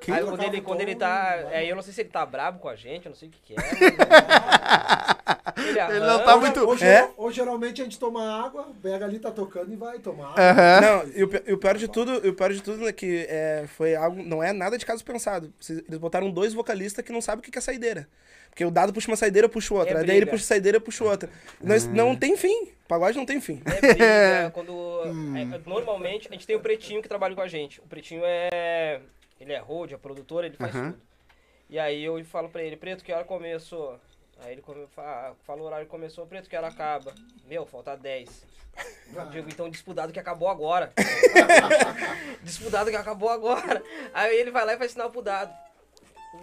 Que- 0.00 0.10
Aí 0.12 0.18
tocava 0.20 0.36
quando 0.38 0.42
ele, 0.48 0.60
quando 0.62 0.80
ele 0.80 0.96
tá. 0.96 1.36
né? 1.44 1.56
Aí 1.58 1.68
eu 1.68 1.76
não 1.76 1.82
sei 1.82 1.92
se 1.92 2.00
ele 2.00 2.08
tá 2.08 2.24
brabo 2.26 2.58
com 2.58 2.68
a 2.68 2.74
gente, 2.74 3.06
eu 3.06 3.10
não 3.10 3.16
sei 3.16 3.28
o 3.28 3.32
que, 3.32 3.40
que 3.40 3.54
é. 3.54 3.56
ele, 5.56 5.78
Ele 5.96 6.06
não 6.06 6.24
tá 6.24 6.36
muito. 6.36 6.60
Ou, 6.64 6.74
É? 6.74 6.78
geral- 6.78 7.14
ou 7.16 7.30
geralmente 7.30 7.80
a 7.80 7.84
gente 7.84 7.98
toma 7.98 8.44
água, 8.44 8.68
pega 8.82 9.04
ali, 9.04 9.18
tá 9.18 9.30
tocando 9.30 9.72
e 9.72 9.76
vai 9.76 9.98
tomar 9.98 10.32
água. 10.38 10.80
Não, 10.80 11.08
e 11.14 11.24
o, 11.24 11.30
e 11.46 11.52
o 11.52 11.58
pior 11.58 11.76
de 11.76 11.88
tudo, 11.88 12.16
o 12.28 12.32
pior 12.34 12.52
de 12.52 12.62
tudo 12.62 12.88
é 12.88 12.92
que 12.92 13.26
é, 13.28 13.64
foi 13.76 13.94
algo, 13.94 14.22
não 14.22 14.42
é 14.42 14.52
nada 14.52 14.76
de 14.78 14.84
caso 14.86 15.04
pensado. 15.04 15.52
Vocês- 15.60 15.82
Eles 15.86 15.98
botaram 15.98 16.30
dois 16.30 16.52
vocalistas 16.54 17.04
que 17.04 17.12
não 17.12 17.20
sabem 17.20 17.40
o 17.40 17.42
que 17.42 17.50
que 17.50 17.58
é 17.58 17.60
saideira. 17.60 18.08
Porque 18.50 18.64
o 18.64 18.70
dado 18.70 18.92
puxa 18.92 19.08
uma 19.08 19.16
saideira, 19.16 19.46
eu 19.46 19.50
puxo 19.50 19.74
outra. 19.76 19.94
É 19.98 20.00
Aí 20.00 20.06
daí 20.06 20.16
ele 20.16 20.26
puxa 20.26 20.44
saideira, 20.44 20.76
eu 20.76 20.80
puxo 20.80 21.04
outra. 21.04 21.30
Não, 21.60 21.76
não 21.94 22.16
tem 22.16 22.36
fim. 22.36 22.72
Pagode 22.88 23.16
não 23.16 23.24
tem 23.24 23.40
fim. 23.40 23.62
É 23.64 23.80
briga, 23.80 24.50
quando. 24.54 24.72
é, 25.36 25.60
normalmente, 25.68 26.26
a 26.28 26.32
gente 26.32 26.44
tem 26.48 26.56
o 26.56 26.60
Pretinho 26.60 27.00
que 27.00 27.08
trabalha 27.08 27.34
com 27.36 27.40
a 27.42 27.46
gente. 27.46 27.78
O 27.80 27.84
Pretinho 27.84 28.22
é. 28.24 29.00
Ele 29.40 29.52
é 29.52 29.58
road, 29.58 29.94
é 29.94 29.96
produtor, 29.96 30.44
ele 30.44 30.56
faz 30.56 30.74
Aham. 30.74 30.90
tudo. 30.90 31.00
E 31.70 31.78
aí 31.78 32.04
eu 32.04 32.22
falo 32.24 32.48
pra 32.48 32.62
ele, 32.64 32.76
Preto, 32.76 33.04
que 33.04 33.12
hora 33.12 33.24
começou? 33.24 33.98
Aí 34.42 34.52
ele 34.52 34.62
come, 34.62 34.86
fa- 34.88 35.34
fala 35.46 35.60
o 35.60 35.64
horário 35.64 35.86
que 35.86 35.90
começou, 35.90 36.26
Preto, 36.26 36.48
que 36.48 36.56
hora 36.56 36.68
acaba? 36.68 37.14
Meu, 37.46 37.66
falta 37.66 37.96
10. 37.96 38.46
Eu 39.14 39.26
digo, 39.26 39.48
então 39.48 39.68
disputado 39.68 40.12
que 40.12 40.18
acabou 40.18 40.48
agora. 40.48 40.92
disputado 42.42 42.90
que 42.90 42.96
acabou 42.96 43.28
agora. 43.28 43.82
Aí 44.14 44.36
ele 44.36 44.50
vai 44.50 44.64
lá 44.64 44.74
e 44.74 44.78
faz 44.78 44.92
sinal 44.92 45.10
pro 45.10 45.22
dado. 45.22 45.52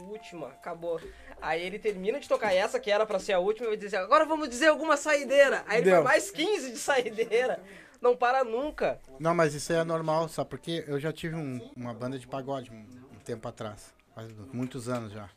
Última, 0.09 0.47
acabou. 0.49 0.99
Aí 1.41 1.61
ele 1.65 1.79
termina 1.79 2.19
de 2.19 2.27
tocar 2.27 2.53
essa, 2.53 2.79
que 2.79 2.91
era 2.91 3.05
pra 3.05 3.19
ser 3.19 3.33
a 3.33 3.39
última, 3.39 3.67
e 3.67 3.69
vai 3.69 3.77
dizer, 3.77 3.97
agora 3.97 4.25
vamos 4.25 4.49
dizer 4.49 4.67
alguma 4.67 4.97
saideira. 4.97 5.63
Aí 5.67 5.77
ele 5.79 5.85
Deu. 5.91 6.03
faz 6.03 6.05
mais 6.05 6.31
15 6.31 6.71
de 6.71 6.77
saideira. 6.77 7.61
Não 8.01 8.15
para 8.15 8.43
nunca. 8.43 8.99
Não, 9.19 9.33
mas 9.33 9.53
isso 9.55 9.71
aí 9.71 9.79
é 9.79 9.83
normal, 9.83 10.27
sabe? 10.29 10.49
Porque 10.49 10.83
eu 10.87 10.99
já 10.99 11.11
tive 11.11 11.35
um- 11.35 11.71
uma 11.75 11.93
banda 11.93 12.19
de 12.19 12.27
pagode 12.27 12.69
um, 12.69 12.85
um 13.11 13.19
tempo 13.23 13.47
atrás. 13.47 13.91
Faz 14.13 14.31
muitos 14.53 14.87
anos 14.89 15.11
já. 15.11 15.29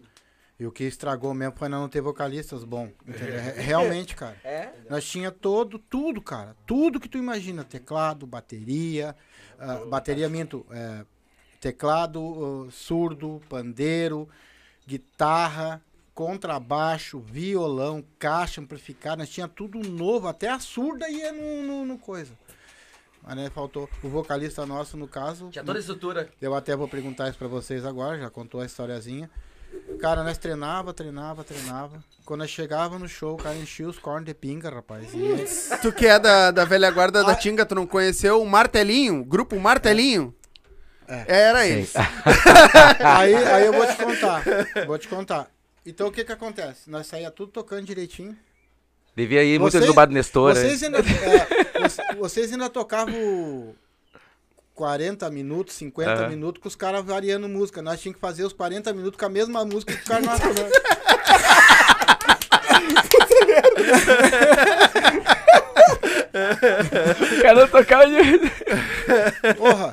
E 0.60 0.66
o 0.66 0.70
que 0.70 0.84
estragou 0.84 1.32
mesmo 1.32 1.56
foi 1.56 1.70
não 1.70 1.88
ter 1.88 2.02
vocalistas 2.02 2.64
entendeu? 3.08 3.40
Re- 3.40 3.62
Realmente, 3.62 4.14
cara. 4.14 4.36
É? 4.44 4.68
Nós 4.90 5.04
tinha 5.06 5.30
todo, 5.30 5.78
tudo, 5.78 6.20
cara. 6.20 6.54
Tudo 6.66 7.00
que 7.00 7.08
tu 7.08 7.16
imagina. 7.16 7.64
Teclado, 7.64 8.26
bateria. 8.26 9.16
ah, 9.58 9.86
bateria, 9.88 10.28
minto. 10.28 10.66
é, 10.70 11.02
teclado, 11.62 12.66
ah, 12.68 12.70
surdo, 12.70 13.40
pandeiro, 13.48 14.28
guitarra, 14.86 15.80
contrabaixo, 16.14 17.18
violão, 17.20 18.04
caixa, 18.18 18.60
amplificado. 18.60 19.20
Nós 19.20 19.30
tinha 19.30 19.48
tudo 19.48 19.78
novo. 19.78 20.28
Até 20.28 20.50
a 20.50 20.58
surda 20.58 21.08
ia 21.08 21.32
no, 21.32 21.62
no, 21.66 21.86
no 21.86 21.98
coisa. 21.98 22.34
Mas 23.22 23.34
né, 23.36 23.48
faltou 23.50 23.88
o 24.02 24.08
vocalista 24.10 24.66
nosso, 24.66 24.96
no 24.98 25.08
caso. 25.08 25.48
Tinha 25.50 25.64
toda 25.64 25.78
a 25.78 25.80
estrutura. 25.80 26.28
Eu 26.40 26.54
até 26.54 26.76
vou 26.76 26.86
perguntar 26.88 27.30
isso 27.30 27.38
pra 27.38 27.48
vocês 27.48 27.84
agora, 27.86 28.18
já 28.18 28.28
contou 28.28 28.60
a 28.60 28.66
historiazinha. 28.66 29.30
Cara, 30.00 30.24
nós 30.24 30.38
treinava, 30.38 30.92
treinava, 30.94 31.44
treinava. 31.44 32.02
Quando 32.24 32.40
nós 32.40 32.50
chegava 32.50 32.98
no 32.98 33.08
show, 33.08 33.34
o 33.34 33.36
cara 33.36 33.56
enchia 33.56 33.88
os 33.88 33.98
cornos 33.98 34.24
de 34.26 34.34
pinga, 34.34 34.70
rapaz. 34.70 35.08
E 35.12 35.76
Tu 35.78 35.92
que 35.92 36.06
é 36.06 36.18
da, 36.18 36.50
da 36.50 36.64
velha 36.64 36.90
guarda 36.90 37.22
da 37.24 37.34
Tinga, 37.34 37.66
tu 37.66 37.74
não 37.74 37.86
conheceu 37.86 38.40
o 38.40 38.46
Martelinho? 38.46 39.24
Grupo 39.24 39.58
Martelinho? 39.58 40.34
Era 41.26 41.66
eles. 41.66 41.92
aí, 43.04 43.34
aí 43.34 43.66
eu 43.66 43.72
vou 43.72 43.86
te 43.86 43.96
contar. 43.96 44.44
Vou 44.86 44.98
te 44.98 45.08
contar. 45.08 45.50
Então 45.84 46.06
o 46.06 46.12
que 46.12 46.24
que 46.24 46.32
acontece? 46.32 46.88
Nós 46.88 47.06
saía 47.06 47.30
tudo 47.30 47.50
tocando 47.52 47.84
direitinho. 47.84 48.36
Devia 49.16 49.42
ir 49.42 49.58
muito 49.58 49.72
Vocês- 49.72 49.86
do 49.86 49.92
Bar 49.94 50.06
do 50.06 50.12
Nestor. 50.14 50.54
Vocês 50.54 50.82
ainda, 50.84 50.98
é, 50.98 51.80
voc- 51.80 52.16
vocês 52.16 52.52
ainda 52.52 52.70
tocavam 52.70 53.74
40 54.80 55.30
minutos, 55.30 55.74
50 55.74 56.10
Aham. 56.10 56.28
minutos 56.30 56.62
com 56.62 56.66
os 56.66 56.74
caras 56.74 57.04
variando 57.04 57.46
música. 57.46 57.82
Nós 57.82 58.00
tínhamos 58.00 58.16
que 58.16 58.20
fazer 58.26 58.44
os 58.44 58.54
40 58.54 58.90
minutos 58.94 59.20
com 59.20 59.26
a 59.26 59.28
mesma 59.28 59.62
música 59.62 59.94
que 59.94 60.00
o 60.00 60.06
cara 60.06 60.22
não 60.24 60.38
falando. 60.38 60.72
O 67.20 67.42
cara 67.42 67.68
tocava 67.68 68.06
de... 68.06 68.14
Porra! 69.58 69.92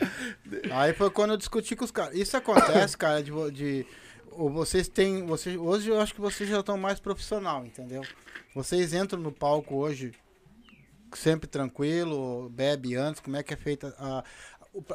Aí 0.71 0.93
foi 0.93 1.09
quando 1.09 1.31
eu 1.31 1.37
discuti 1.37 1.75
com 1.75 1.83
os 1.83 1.91
caras. 1.91 2.15
Isso 2.15 2.37
acontece, 2.37 2.97
cara, 2.97 3.21
de, 3.21 3.31
de 3.51 3.85
vocês 4.31 4.87
têm, 4.87 5.25
vocês, 5.25 5.57
hoje 5.57 5.89
eu 5.89 5.99
acho 5.99 6.13
que 6.13 6.21
vocês 6.21 6.49
já 6.49 6.61
estão 6.61 6.77
mais 6.77 6.97
profissional, 6.97 7.65
entendeu? 7.65 8.03
Vocês 8.55 8.93
entram 8.93 9.19
no 9.19 9.33
palco 9.33 9.75
hoje 9.75 10.13
sempre 11.13 11.47
tranquilo, 11.47 12.49
bebe 12.49 12.95
antes, 12.95 13.21
como 13.21 13.35
é 13.35 13.43
que 13.43 13.53
é 13.53 13.57
feita 13.57 13.93
a, 13.97 14.23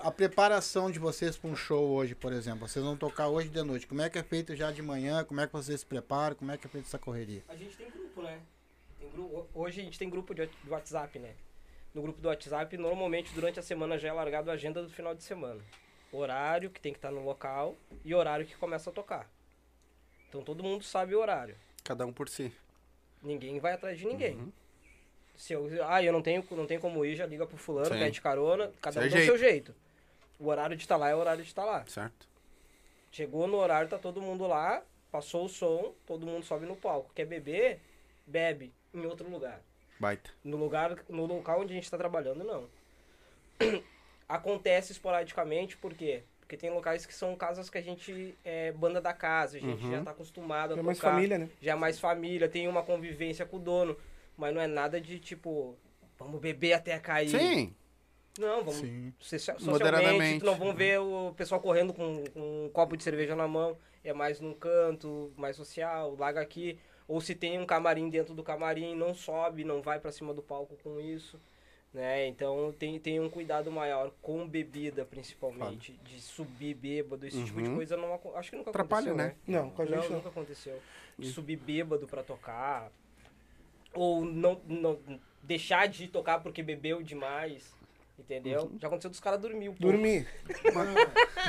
a 0.02 0.10
preparação 0.10 0.90
de 0.90 0.98
vocês 0.98 1.36
para 1.36 1.50
um 1.50 1.56
show 1.56 1.90
hoje, 1.90 2.14
por 2.14 2.32
exemplo? 2.32 2.68
Vocês 2.68 2.84
vão 2.84 2.96
tocar 2.96 3.28
hoje 3.28 3.48
de 3.48 3.62
noite. 3.62 3.86
Como 3.86 4.02
é 4.02 4.08
que 4.10 4.18
é 4.18 4.22
feito 4.22 4.54
já 4.54 4.70
de 4.70 4.82
manhã? 4.82 5.24
Como 5.24 5.40
é 5.40 5.46
que 5.46 5.52
vocês 5.52 5.80
se 5.80 5.86
preparam? 5.86 6.36
Como 6.36 6.50
é 6.52 6.56
que 6.56 6.66
é 6.66 6.70
feita 6.70 6.86
essa 6.86 6.98
correria? 6.98 7.42
A 7.48 7.56
gente 7.56 7.76
tem 7.76 7.90
grupo, 7.90 8.22
né? 8.22 8.40
Tem 9.00 9.10
gru- 9.10 9.46
Hoje 9.54 9.80
a 9.80 9.84
gente 9.84 9.98
tem 9.98 10.08
grupo 10.08 10.34
de, 10.34 10.46
de 10.46 10.70
WhatsApp, 10.70 11.18
né? 11.18 11.34
No 11.94 12.02
grupo 12.02 12.20
do 12.20 12.28
WhatsApp, 12.28 12.76
normalmente 12.76 13.32
durante 13.34 13.58
a 13.60 13.62
semana 13.62 13.98
já 13.98 14.08
é 14.08 14.12
largado 14.12 14.50
a 14.50 14.54
agenda 14.54 14.82
do 14.82 14.88
final 14.90 15.14
de 15.14 15.22
semana. 15.22 15.60
Horário 16.10 16.70
que 16.70 16.80
tem 16.80 16.92
que 16.92 16.98
estar 16.98 17.10
no 17.10 17.24
local 17.24 17.74
e 18.04 18.14
horário 18.14 18.46
que 18.46 18.56
começa 18.56 18.90
a 18.90 18.92
tocar. 18.92 19.28
Então 20.28 20.42
todo 20.42 20.62
mundo 20.62 20.84
sabe 20.84 21.14
o 21.14 21.20
horário. 21.20 21.56
Cada 21.84 22.06
um 22.06 22.12
por 22.12 22.28
si. 22.28 22.52
Ninguém 23.22 23.58
vai 23.60 23.72
atrás 23.74 23.98
de 23.98 24.06
ninguém. 24.06 24.52
Se 25.36 25.52
eu, 25.52 25.68
ah, 25.88 26.02
eu 26.02 26.12
não 26.12 26.22
tenho, 26.22 26.44
não 26.52 26.66
tenho 26.66 26.80
como 26.80 27.04
ir, 27.04 27.16
já 27.16 27.26
liga 27.26 27.46
pro 27.46 27.56
fulano, 27.56 27.86
Sim. 27.92 27.98
pede 27.98 28.20
carona, 28.20 28.70
cada 28.80 29.00
um 29.00 29.02
Seu 29.02 29.10
dá 29.10 29.18
o 29.18 29.24
seu 29.24 29.38
jeito. 29.38 29.74
O 30.38 30.48
horário 30.48 30.76
de 30.76 30.82
estar 30.82 30.96
lá 30.96 31.08
é 31.08 31.14
o 31.14 31.18
horário 31.18 31.42
de 31.42 31.48
estar 31.48 31.64
lá. 31.64 31.84
Certo. 31.86 32.28
Chegou 33.10 33.46
no 33.46 33.56
horário, 33.58 33.88
tá 33.88 33.98
todo 33.98 34.20
mundo 34.20 34.46
lá, 34.46 34.82
passou 35.10 35.44
o 35.44 35.48
som, 35.48 35.94
todo 36.06 36.26
mundo 36.26 36.44
sobe 36.44 36.66
no 36.66 36.76
palco. 36.76 37.10
Quer 37.14 37.26
beber? 37.26 37.80
Bebe 38.26 38.72
em 38.94 39.04
outro 39.06 39.28
lugar. 39.28 39.60
Baita. 39.98 40.30
No 40.44 40.56
lugar, 40.56 40.96
no 41.08 41.26
local 41.26 41.60
onde 41.60 41.72
a 41.72 41.74
gente 41.74 41.84
está 41.84 41.98
trabalhando, 41.98 42.42
não. 42.44 42.68
Acontece 44.28 44.92
esporadicamente, 44.92 45.76
por 45.76 45.94
quê? 45.94 46.22
Porque 46.40 46.56
tem 46.56 46.70
locais 46.70 47.04
que 47.06 47.14
são 47.14 47.34
casas 47.36 47.68
que 47.70 47.78
a 47.78 47.82
gente 47.82 48.34
é 48.44 48.72
banda 48.72 49.00
da 49.00 49.12
casa, 49.12 49.58
a 49.58 49.60
gente 49.60 49.90
já 49.90 50.02
tá 50.02 50.10
acostumado 50.10 50.70
a 50.70 50.74
É 50.74 50.76
tocar. 50.76 50.82
mais 50.84 50.98
família, 50.98 51.38
né? 51.38 51.48
Já 51.60 51.72
é 51.72 51.74
mais 51.74 51.98
família, 51.98 52.48
tem 52.48 52.66
uma 52.68 52.82
convivência 52.82 53.44
com 53.46 53.56
o 53.56 53.60
dono. 53.60 53.96
Mas 54.42 54.52
não 54.52 54.60
é 54.60 54.66
nada 54.66 55.00
de 55.00 55.20
tipo, 55.20 55.78
vamos 56.18 56.40
beber 56.40 56.72
até 56.72 56.98
cair. 56.98 57.28
Sim. 57.28 57.72
Não, 58.36 58.64
vamos 58.64 58.74
Sim. 58.74 59.12
socialmente, 59.20 60.44
não 60.44 60.56
vão 60.56 60.74
ver 60.74 60.98
o 60.98 61.32
pessoal 61.36 61.60
correndo 61.60 61.92
com, 61.94 62.24
com 62.34 62.64
um 62.64 62.68
copo 62.70 62.96
de 62.96 63.04
cerveja 63.04 63.36
na 63.36 63.46
mão, 63.46 63.78
é 64.02 64.12
mais 64.12 64.40
num 64.40 64.52
canto, 64.52 65.32
mais 65.36 65.54
social, 65.54 66.16
larga 66.18 66.40
aqui. 66.40 66.76
Ou 67.06 67.20
se 67.20 67.36
tem 67.36 67.56
um 67.60 67.64
camarim 67.64 68.08
dentro 68.08 68.34
do 68.34 68.42
camarim, 68.42 68.96
não 68.96 69.14
sobe, 69.14 69.62
não 69.62 69.80
vai 69.80 70.00
pra 70.00 70.10
cima 70.10 70.34
do 70.34 70.42
palco 70.42 70.76
com 70.82 70.98
isso. 70.98 71.38
Né? 71.94 72.26
Então 72.26 72.74
tem, 72.76 72.98
tem 72.98 73.20
um 73.20 73.30
cuidado 73.30 73.70
maior 73.70 74.10
com 74.20 74.48
bebida, 74.48 75.04
principalmente. 75.04 75.92
De 76.02 76.20
subir 76.20 76.74
bêbado, 76.74 77.24
esse 77.24 77.44
tipo 77.44 77.62
de 77.62 77.68
Uhum. 77.68 77.76
coisa 77.76 77.96
não 77.96 78.18
acho 78.34 78.50
que 78.50 78.56
nunca 78.56 78.70
Atrapalha, 78.70 79.12
aconteceu, 79.12 79.16
né? 79.16 79.36
né? 79.46 79.60
Não, 79.60 79.70
com 79.70 79.82
a 79.82 79.84
gente 79.86 79.94
Não, 79.98 80.08
não. 80.08 80.16
nunca 80.16 80.30
aconteceu. 80.30 80.80
De 81.16 81.30
subir 81.30 81.56
bêbado 81.56 82.08
pra 82.08 82.24
tocar. 82.24 82.90
Ou 83.94 84.24
não, 84.24 84.60
não 84.66 84.98
deixar 85.42 85.86
de 85.88 86.08
tocar 86.08 86.40
porque 86.40 86.62
bebeu 86.62 87.02
demais. 87.02 87.72
Entendeu? 88.18 88.70
Já 88.80 88.86
aconteceu 88.86 89.10
dos 89.10 89.18
caras 89.18 89.40
dormir 89.40 89.68
um 89.68 89.74
pouco. 89.74 89.82
Dormir. 89.92 90.28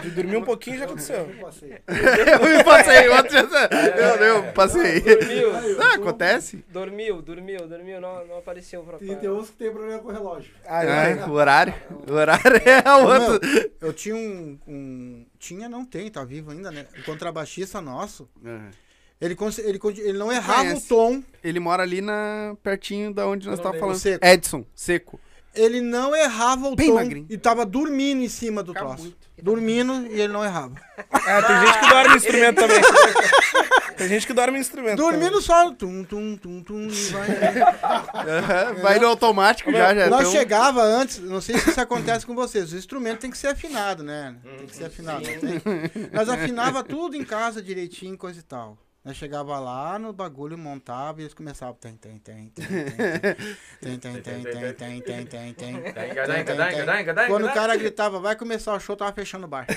De 0.02 0.10
dormir 0.10 0.38
um 0.38 0.44
pouquinho 0.44 0.78
já 0.80 0.86
aconteceu. 0.86 1.18
Eu 1.30 1.36
passei. 1.40 1.70
eu 1.88 2.58
me 2.58 2.64
passei, 2.64 3.08
eu, 3.08 4.26
eu 4.26 4.54
passei. 4.54 5.02
Dormiu, 5.02 5.52
Ah, 5.82 5.94
acontece. 5.96 6.66
dormiu, 6.70 7.22
dormiu, 7.22 7.68
dormiu, 7.68 8.02
não, 8.02 8.26
não 8.26 8.38
apareceu 8.40 8.82
pra 8.84 8.98
E 9.02 9.16
tem 9.16 9.30
uns 9.30 9.52
que 9.52 9.58
tem 9.58 9.72
problema 9.72 10.00
com 10.00 10.08
o 10.08 10.12
relógio. 10.12 10.52
Ah, 10.66 10.84
É, 10.84 11.12
é. 11.12 11.26
o 11.26 11.32
horário. 11.34 11.74
O 12.10 12.14
horário 12.14 12.58
é 12.66 12.90
Ô, 12.92 13.06
outro. 13.08 13.48
meu, 13.52 13.72
eu 13.82 13.94
tinha 13.94 14.16
um, 14.16 14.58
um- 14.68 15.26
Tinha, 15.38 15.70
não 15.70 15.86
tem, 15.86 16.10
tá 16.10 16.24
vivo 16.24 16.50
ainda, 16.52 16.72
né? 16.72 16.88
Um 16.98 17.04
contrabaixista 17.04 17.80
nosso. 17.82 18.28
Ele, 19.22 19.38
ele, 19.64 19.80
ele 20.00 20.18
não 20.18 20.32
errava 20.32 20.60
Conhece. 20.64 20.86
o 20.86 20.88
tom. 20.90 21.24
Ele 21.44 21.60
mora 21.60 21.84
ali 21.84 22.02
na 22.02 22.56
pertinho 22.62 23.14
da 23.14 23.26
onde 23.28 23.48
nós 23.48 23.58
estávamos 23.60 23.82
lembro. 23.82 24.00
falando. 24.00 24.20
Seco. 24.22 24.26
Edson, 24.26 24.66
seco. 24.76 25.20
Ele 25.56 25.82
não 25.82 26.16
errava 26.16 26.68
o 26.68 26.76
Bem 26.76 26.88
tom. 26.90 26.96
magrinho. 26.96 27.28
E 27.30 27.38
tava 27.38 27.64
dormindo 27.66 28.22
em 28.24 28.28
cima 28.28 28.64
do 28.64 28.74
Fica 28.74 28.86
troço. 28.86 29.04
muito. 29.04 29.18
Dormindo 29.42 30.08
e 30.08 30.20
ele 30.20 30.34
não 30.34 30.44
errava. 30.44 30.74
É, 31.26 31.42
tem 31.42 31.60
gente 31.66 31.80
que 31.80 31.90
dorme 31.90 32.14
em 32.14 32.18
instrumento 32.18 32.56
também. 32.56 32.82
Tem 33.98 34.08
gente 34.10 34.28
que 34.28 34.34
dorme 34.34 34.58
em 34.58 34.62
instrumento. 34.62 34.98
Dormindo 34.98 35.42
só. 35.42 35.72
Tum, 35.74 36.04
tum, 36.04 36.36
tum, 36.36 36.62
tum, 36.64 36.88
vai. 37.12 37.28
Aham, 38.28 38.74
Vai 38.82 39.00
no 39.00 39.08
automático 39.08 39.72
já, 39.72 39.94
já. 39.96 40.10
Nós 40.10 40.22
então- 40.22 40.32
chegava 40.32 40.82
antes, 40.84 41.20
não 41.20 41.40
sei 41.40 41.58
se 41.58 41.70
isso 41.70 41.80
acontece 41.82 42.26
com 42.26 42.36
vocês, 42.36 42.74
o 42.74 42.78
instrumento 42.78 43.20
tem 43.20 43.32
que 43.32 43.38
ser 43.38 43.48
afinado, 43.48 44.04
né? 44.04 44.36
Tem 44.58 44.68
que 44.68 44.76
ser 44.76 44.86
afinado. 44.86 45.22
não 45.26 45.40
tem? 45.40 46.10
Nós 46.12 46.28
afinava 46.30 46.84
tudo 46.84 47.16
em 47.16 47.24
casa 47.24 47.62
direitinho, 47.62 48.18
coisa 48.18 48.40
e 48.40 48.44
tal. 48.44 48.78
Nós 49.06 49.18
chegava 49.18 49.60
lá 49.60 50.00
no 50.00 50.14
bagulho, 50.14 50.58
montava 50.58 51.20
e 51.20 51.24
eles 51.24 51.34
começavam. 51.34 51.76
Tem, 51.76 51.94
tem, 51.98 52.18
tem, 52.20 52.50
tem, 52.56 52.66
tem, 53.82 53.98
tem, 54.00 54.22
tem, 54.22 54.44
tem, 54.44 54.74
tem, 54.74 55.02
tem, 55.02 55.26
tem, 55.26 55.54
tem, 55.54 55.84
Quando 57.28 57.46
o 57.48 57.54
cara 57.54 57.76
gritava, 57.76 58.20
vai 58.22 58.34
começar 58.38 58.74
o 58.74 58.80
show, 58.80 58.96
tava 58.96 59.12
fechando 59.12 59.46
o 59.46 59.50
bar. 59.50 59.68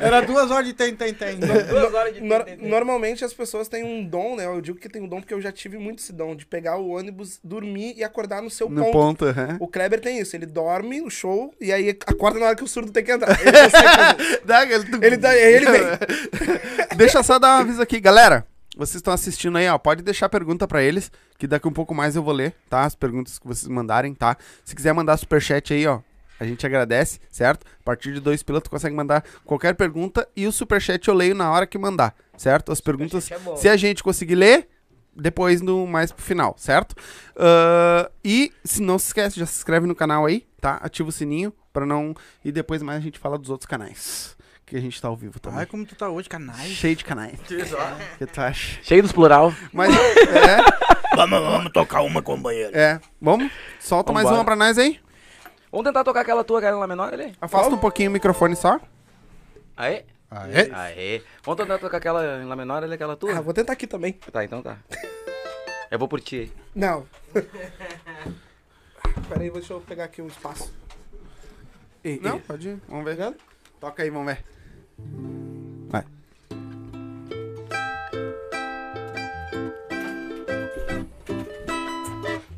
Era 0.00 0.22
duas 0.22 0.50
horas 0.50 0.66
de 0.66 0.72
tem, 0.72 0.94
tem, 0.94 1.12
tem. 1.14 1.36
Duas 1.38 1.94
horas 1.94 2.14
de 2.14 2.20
Nor- 2.20 2.44
TTT. 2.44 2.66
normalmente 2.66 3.24
as 3.24 3.32
pessoas 3.32 3.68
têm 3.68 3.84
um 3.84 4.04
dom, 4.04 4.36
né? 4.36 4.46
Eu 4.46 4.60
digo 4.60 4.78
que 4.78 4.88
tem 4.88 5.02
um 5.02 5.08
dom 5.08 5.20
porque 5.20 5.34
eu 5.34 5.40
já 5.40 5.52
tive 5.52 5.78
muito 5.78 6.00
esse 6.00 6.12
dom 6.12 6.34
de 6.34 6.46
pegar 6.46 6.76
o 6.78 6.88
ônibus, 6.88 7.38
dormir 7.44 7.94
e 7.96 8.02
acordar 8.04 8.42
no 8.42 8.50
seu 8.50 8.68
No 8.68 8.90
ponto. 8.90 9.24
O 9.60 9.68
Kleber 9.68 10.00
tem 10.00 10.18
isso, 10.18 10.34
ele 10.34 10.46
dorme 10.46 11.00
no 11.00 11.10
show 11.10 11.54
e 11.60 11.72
aí 11.72 11.90
acorda 12.06 12.40
na 12.40 12.46
hora 12.46 12.56
que 12.56 12.64
o 12.64 12.68
surdo 12.68 12.90
tem 12.90 13.04
que 13.04 13.12
entrar. 13.12 13.38
Ele. 13.40 13.50
Dá, 14.44 14.62
ele, 14.64 14.74
ele, 15.02 15.16
dá- 15.16 15.36
ele 15.36 15.66
vem. 15.66 15.82
Deixa 16.96 17.18
eu 17.18 17.24
só 17.24 17.38
dar 17.38 17.58
um 17.58 17.60
aviso 17.62 17.80
aqui, 17.82 18.00
galera. 18.00 18.46
Vocês 18.76 18.96
estão 18.96 19.12
assistindo 19.12 19.56
aí, 19.56 19.68
ó. 19.68 19.78
Pode 19.78 20.02
deixar 20.02 20.28
pergunta 20.28 20.66
pra 20.66 20.82
eles, 20.82 21.10
que 21.38 21.46
daqui 21.46 21.68
um 21.68 21.72
pouco 21.72 21.94
mais 21.94 22.16
eu 22.16 22.22
vou 22.22 22.34
ler, 22.34 22.54
tá? 22.68 22.82
As 22.82 22.94
perguntas 22.94 23.38
que 23.38 23.46
vocês 23.46 23.68
mandarem, 23.68 24.14
tá? 24.14 24.36
Se 24.64 24.74
quiser 24.74 24.92
mandar 24.92 25.16
superchat 25.16 25.72
aí, 25.72 25.86
ó. 25.86 26.00
A 26.40 26.44
gente 26.44 26.66
agradece, 26.66 27.20
certo? 27.30 27.64
A 27.80 27.84
partir 27.84 28.12
de 28.12 28.18
dois 28.20 28.42
pilotos 28.42 28.68
consegue 28.68 28.94
mandar 28.94 29.24
qualquer 29.44 29.74
pergunta 29.74 30.26
e 30.36 30.46
o 30.48 30.52
superchat 30.52 31.06
eu 31.06 31.14
leio 31.14 31.34
na 31.34 31.50
hora 31.50 31.64
que 31.66 31.78
mandar, 31.78 32.12
certo? 32.36 32.72
As 32.72 32.80
perguntas, 32.80 33.30
é 33.30 33.38
se 33.56 33.68
a 33.68 33.76
gente 33.76 34.02
conseguir 34.02 34.34
ler, 34.34 34.68
depois 35.14 35.60
no 35.60 35.86
mais 35.86 36.10
pro 36.10 36.24
final, 36.24 36.56
certo? 36.58 36.96
Ah, 37.36 38.10
e 38.24 38.52
se 38.64 38.82
não 38.82 38.98
se 38.98 39.06
esquece, 39.06 39.38
já 39.38 39.46
se 39.46 39.56
inscreve 39.56 39.86
no 39.86 39.94
canal 39.94 40.26
aí, 40.26 40.44
tá? 40.60 40.80
Ativa 40.82 41.08
o 41.08 41.12
sininho 41.12 41.52
pra 41.74 41.84
não. 41.84 42.14
E 42.42 42.50
depois 42.50 42.80
mais 42.82 42.98
a 42.98 43.02
gente 43.02 43.18
fala 43.18 43.36
dos 43.36 43.50
outros 43.50 43.66
canais. 43.66 44.34
Que 44.64 44.76
a 44.76 44.80
gente 44.80 44.98
tá 45.02 45.08
ao 45.08 45.16
vivo 45.16 45.38
também. 45.38 45.58
Ai, 45.58 45.66
como 45.66 45.84
tu 45.84 45.94
tá 45.94 46.08
hoje, 46.08 46.26
canais. 46.26 46.70
Cheio 46.70 46.96
de 46.96 47.04
canais. 47.04 47.38
Que 48.18 48.24
tu 48.24 48.40
acha? 48.40 48.82
Cheio 48.82 49.02
dos 49.02 49.12
plural. 49.12 49.52
Mas 49.70 49.92
é, 49.94 51.14
Vamos, 51.14 51.38
vamos 51.38 51.72
tocar 51.72 52.00
uma, 52.00 52.22
companheiro. 52.22 52.74
é. 52.74 52.98
Vamos? 53.20 53.52
Solta 53.78 54.10
mais 54.10 54.26
uma 54.30 54.42
pra 54.42 54.56
nós 54.56 54.78
aí. 54.78 54.98
Vamos 55.70 55.84
tentar 55.86 56.02
tocar 56.02 56.20
aquela 56.20 56.42
tua, 56.42 56.60
aquela 56.60 56.78
lá 56.78 56.86
menor 56.86 57.12
ali? 57.12 57.34
Afasta 57.40 57.74
um 57.74 57.78
pouquinho 57.78 58.08
o 58.08 58.12
microfone 58.12 58.56
só. 58.56 58.80
Aê? 59.76 60.04
Aê. 60.30 60.70
Aê. 60.72 61.22
Vamos 61.44 61.60
tentar 61.60 61.78
tocar 61.78 61.98
aquela 61.98 62.42
em 62.42 62.46
lá 62.46 62.56
menor 62.56 62.82
ali, 62.82 62.94
aquela 62.94 63.16
tua? 63.16 63.36
Ah, 63.36 63.40
vou 63.40 63.52
tentar 63.52 63.72
aqui 63.74 63.86
também. 63.86 64.12
Tá, 64.12 64.44
então 64.44 64.62
tá. 64.62 64.78
Eu 65.90 65.98
vou 65.98 66.08
por 66.08 66.20
ti. 66.20 66.50
Não. 66.74 67.06
Peraí, 69.28 69.50
deixa 69.50 69.72
eu 69.72 69.80
pegar 69.80 70.04
aqui 70.04 70.22
um 70.22 70.26
espaço. 70.28 70.72
Ei, 72.04 72.20
Não, 72.22 72.34
ei. 72.34 72.40
pode 72.46 72.68
ir. 72.68 72.78
Vamos 72.88 73.04
ver. 73.04 73.34
Toca 73.80 74.02
aí, 74.02 74.10
vamos 74.10 74.26
ver. 74.26 74.44
Vai. 75.88 76.04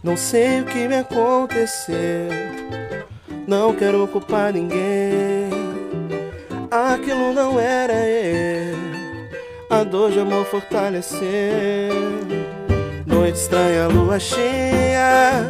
Não 0.03 0.17
sei 0.17 0.61
o 0.61 0.65
que 0.65 0.87
me 0.87 0.97
aconteceu. 0.99 1.97
Não 3.47 3.75
quero 3.75 4.07
culpar 4.09 4.53
ninguém. 4.53 5.51
Aquilo 6.71 7.33
não 7.33 7.59
era 7.59 7.93
eu. 8.07 8.77
A 9.71 9.83
dor 9.83 10.11
de 10.13 10.21
amor 10.21 10.45
fortaleceu. 10.47 11.21
Noite 13.07 13.39
estranha, 13.39 13.89
lua 13.89 14.19
cheia. 14.19 15.49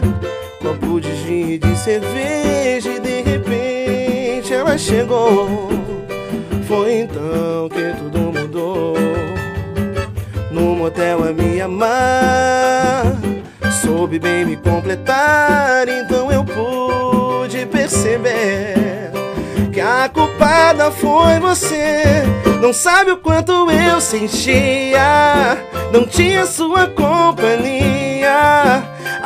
Copo 0.67 1.01
de 1.01 1.15
gin 1.23 1.53
e 1.53 1.59
de 1.59 1.77
cerveja. 1.77 2.91
E 2.91 2.99
de 2.99 3.23
repente 3.23 4.53
ela 4.53 4.77
chegou. 4.77 5.69
Foi 6.67 7.03
então 7.03 7.69
que 7.69 7.97
tudo 7.97 8.19
mudou. 8.33 8.97
No 10.51 10.75
motel 10.75 11.23
a 11.23 11.33
me 11.33 11.61
amar. 11.61 13.05
Soube 13.81 14.19
bem 14.19 14.45
me 14.45 14.57
completar, 14.57 15.87
então 15.89 16.33
eu 16.33 16.45
pude 16.45 17.65
perceber 17.67 19.13
que 19.73 19.81
a 19.81 20.09
culpada 20.09 20.91
foi 20.91 21.39
você. 21.39 22.25
Não 22.61 22.73
sabe 22.73 23.13
o 23.13 23.19
quanto 23.19 23.71
eu 23.71 24.01
sentia, 24.01 25.57
não 25.93 26.05
tinha 26.05 26.45
sua 26.45 26.89
companhia. 26.89 27.86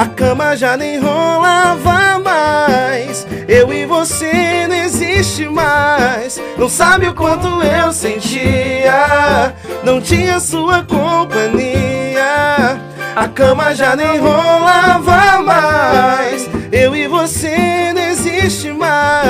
A 0.00 0.06
cama 0.06 0.56
já 0.56 0.78
nem 0.78 0.98
rolava 0.98 2.18
mais. 2.20 3.26
Eu 3.46 3.70
e 3.70 3.84
você 3.84 4.66
não 4.66 4.74
existe 4.74 5.46
mais. 5.46 6.40
Não 6.56 6.70
sabe 6.70 7.06
o 7.06 7.14
quanto 7.14 7.46
eu 7.62 7.92
sentia, 7.92 9.54
não 9.84 10.00
tinha 10.00 10.40
sua 10.40 10.82
companhia. 10.82 12.80
A 13.14 13.28
cama 13.28 13.74
já 13.74 13.94
nem 13.94 14.18
rolava 14.18 15.42
mais. 15.42 16.48
Eu 16.72 16.96
e 16.96 17.06
você 17.06 17.92
não 17.92 18.00
existe 18.00 18.72
mais. 18.72 19.20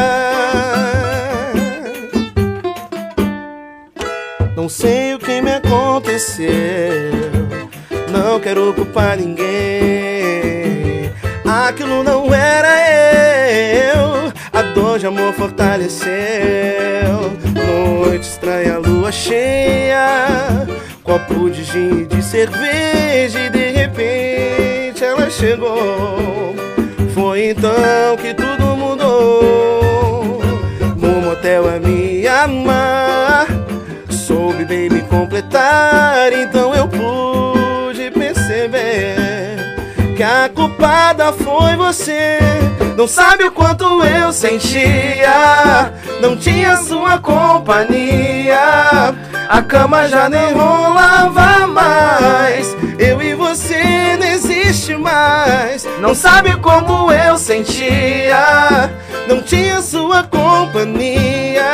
Não 4.55 4.69
sei 4.69 5.15
o 5.15 5.19
que 5.19 5.43
me 5.43 5.51
aconteceu. 5.51 6.49
Não 8.09 8.39
quero 8.39 8.73
culpar 8.73 9.17
ninguém. 9.17 10.60
Aquilo 11.71 12.03
não 12.03 12.35
era 12.35 12.69
eu. 12.91 14.33
A 14.53 14.61
dor 14.75 14.99
de 14.99 15.07
amor 15.07 15.33
fortaleceu. 15.35 16.11
Noite 17.55 18.25
estranha, 18.25 18.79
lua 18.79 19.13
cheia. 19.13 20.67
Copo 21.05 21.49
de 21.49 21.63
gin 21.63 22.01
e 22.01 22.07
de 22.07 22.21
cerveja. 22.25 23.39
E 23.39 23.51
de 23.51 23.71
repente 23.71 25.05
ela 25.05 25.31
chegou. 25.31 26.57
Foi 27.15 27.51
então 27.51 28.17
que 28.21 28.35
tudo 28.35 28.77
mudou. 28.77 30.41
No 30.97 31.21
motel 31.23 31.69
a 31.69 31.79
me 31.79 32.27
amar. 32.27 33.47
Soube 34.09 34.65
bem 34.65 34.91
me 34.91 35.03
completar, 35.03 36.33
então 36.33 36.75
eu 36.75 36.89
pude 36.89 37.40
a 40.45 40.49
culpada 40.49 41.33
foi 41.33 41.77
você. 41.77 42.39
Não 42.97 43.07
sabe 43.07 43.45
o 43.45 43.53
quanto 43.53 43.85
eu 44.03 44.33
sentia, 44.33 45.93
não 46.21 46.37
tinha 46.37 46.77
sua 46.79 47.19
companhia. 47.19 48.57
A 49.49 49.63
cama 49.63 50.09
já 50.09 50.29
nem 50.29 50.53
rolava 50.53 51.67
mais. 51.67 52.75
Eu 52.99 53.21
e 53.21 53.35
você 53.35 54.17
não 54.19 54.27
existe 54.27 54.97
mais. 54.97 55.87
Não 56.01 56.15
sabe 56.15 56.57
como 56.57 57.13
eu 57.13 57.37
sentia. 57.37 58.91
Não 59.29 59.43
tinha 59.43 59.83
sua 59.83 60.23
companhia. 60.23 61.65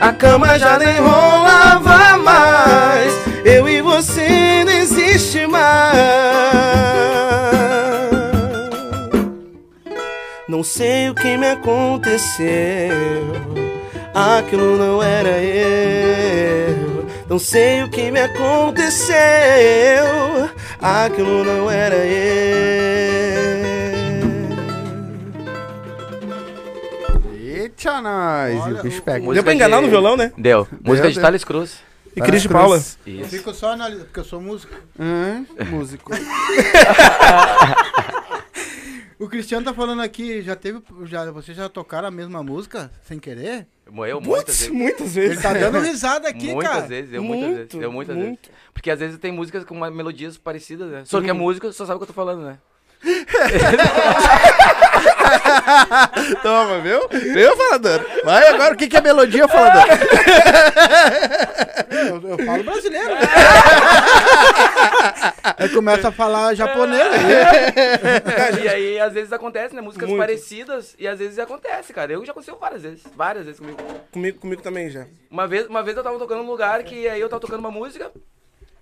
A 0.00 0.12
cama 0.12 0.58
já 0.58 0.78
nem 0.78 0.98
rolava 0.98 2.16
mais. 2.18 3.12
Eu 3.44 3.68
e 3.68 3.80
você 3.80 4.64
não 4.64 4.72
existe 4.72 5.46
mais. 5.46 6.35
Não 10.56 10.64
sei 10.64 11.10
o 11.10 11.14
que 11.14 11.36
me 11.36 11.48
aconteceu. 11.50 12.48
Aquilo 14.14 14.78
não 14.78 15.02
era 15.02 15.28
eu. 15.42 17.06
Não 17.28 17.38
sei 17.38 17.82
o 17.82 17.90
que 17.90 18.10
me 18.10 18.18
aconteceu. 18.20 19.16
Aquilo 20.80 21.44
não 21.44 21.70
era 21.70 21.96
eu. 21.96 23.66
Eita, 27.38 28.00
nós. 28.00 28.58
Olha, 28.62 28.80
o 28.80 28.82
bicho 28.82 29.00
o- 29.00 29.02
pega. 29.02 29.18
Música 29.18 29.34
Deu 29.34 29.44
pra 29.44 29.52
enganar 29.52 29.76
de- 29.76 29.82
no 29.82 29.88
violão, 29.90 30.16
né? 30.16 30.32
Deu. 30.38 30.66
Música 30.82 31.08
de 31.08 31.14
deu. 31.16 31.22
Thales 31.22 31.44
Cruz. 31.44 31.80
E 32.16 32.20
Cris 32.22 32.40
de. 32.40 32.48
Paula. 32.48 32.82
Eu 33.06 33.20
Isso. 33.20 33.28
fico 33.28 33.52
só 33.52 33.72
analisando, 33.72 34.06
porque 34.06 34.20
eu 34.20 34.24
sou 34.24 34.40
músico. 34.40 34.72
Hã? 34.98 35.44
músico. 35.68 36.12
O 39.18 39.28
Cristiano 39.28 39.64
tá 39.64 39.72
falando 39.72 40.02
aqui, 40.02 40.42
já 40.42 40.54
teve. 40.54 40.82
Já, 41.04 41.30
vocês 41.30 41.56
já 41.56 41.68
tocaram 41.68 42.08
a 42.08 42.10
mesma 42.10 42.42
música 42.42 42.90
sem 43.02 43.18
querer? 43.18 43.66
Moeu 43.90 44.20
muitas 44.20 44.58
vezes. 44.58 44.68
muitas 44.70 45.16
Ele 45.16 45.28
vezes. 45.28 45.42
tá 45.42 45.54
dando 45.54 45.78
risada 45.84 46.28
aqui, 46.28 46.52
muitas 46.52 46.72
cara. 46.74 46.86
vezes, 46.86 47.12
eu 47.14 47.22
muitas 47.22 47.46
Muito, 47.48 47.56
vezes. 47.56 47.74
Eu 47.82 47.92
muitas 47.92 48.16
muito. 48.16 48.46
vezes. 48.48 48.60
Porque 48.74 48.90
às 48.90 48.98
vezes 48.98 49.18
tem 49.18 49.32
músicas 49.32 49.64
com 49.64 49.74
melodias 49.90 50.36
parecidas, 50.36 50.90
né? 50.90 51.02
Só 51.06 51.22
que 51.22 51.30
é 51.30 51.32
música, 51.32 51.72
só 51.72 51.86
sabe 51.86 51.96
o 51.96 51.98
que 52.00 52.02
eu 52.04 52.08
tô 52.08 52.12
falando, 52.12 52.42
né? 52.44 52.58
Toma, 56.42 56.80
viu? 56.80 57.08
Viu, 57.08 57.56
falador? 57.56 58.04
Vai 58.24 58.48
agora, 58.48 58.74
o 58.74 58.76
que, 58.76 58.88
que 58.88 58.96
é 58.96 59.00
melodia, 59.00 59.46
falador? 59.48 59.84
Eu, 61.88 62.30
eu 62.30 62.38
falo 62.44 62.64
brasileiro. 62.64 63.14
Aí 65.56 65.68
começa 65.70 66.08
a 66.08 66.12
falar 66.12 66.54
japonês. 66.54 67.00
aí. 67.00 68.64
e 68.64 68.68
aí, 68.68 69.00
às 69.00 69.12
vezes 69.12 69.32
acontece, 69.32 69.74
né? 69.74 69.80
Músicas 69.80 70.08
Muito. 70.08 70.20
parecidas, 70.20 70.94
e 70.98 71.08
às 71.08 71.18
vezes 71.18 71.38
acontece, 71.38 71.92
cara. 71.92 72.12
Eu 72.12 72.24
já 72.24 72.32
aconteceu 72.32 72.56
várias 72.58 72.82
vezes, 72.82 73.04
várias 73.14 73.46
vezes 73.46 73.60
comigo. 73.60 73.78
Comigo, 74.10 74.40
comigo 74.40 74.62
também 74.62 74.90
já. 74.90 75.06
Uma 75.30 75.46
vez, 75.46 75.66
uma 75.66 75.82
vez 75.82 75.96
eu 75.96 76.02
tava 76.02 76.18
tocando 76.18 76.42
num 76.42 76.50
lugar 76.50 76.82
que 76.82 77.08
aí 77.08 77.20
eu 77.20 77.28
tava 77.28 77.40
tocando 77.40 77.60
uma 77.60 77.70
música, 77.70 78.10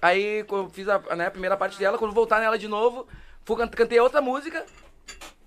aí 0.00 0.44
eu 0.50 0.70
fiz 0.70 0.88
a, 0.88 0.98
né, 1.14 1.26
a 1.26 1.30
primeira 1.30 1.56
parte 1.56 1.78
dela, 1.78 1.98
quando 1.98 2.14
voltar 2.14 2.40
nela 2.40 2.58
de 2.58 2.68
novo, 2.68 3.06
fui, 3.44 3.56
can- 3.56 3.68
cantei 3.68 4.00
outra 4.00 4.20
música, 4.20 4.64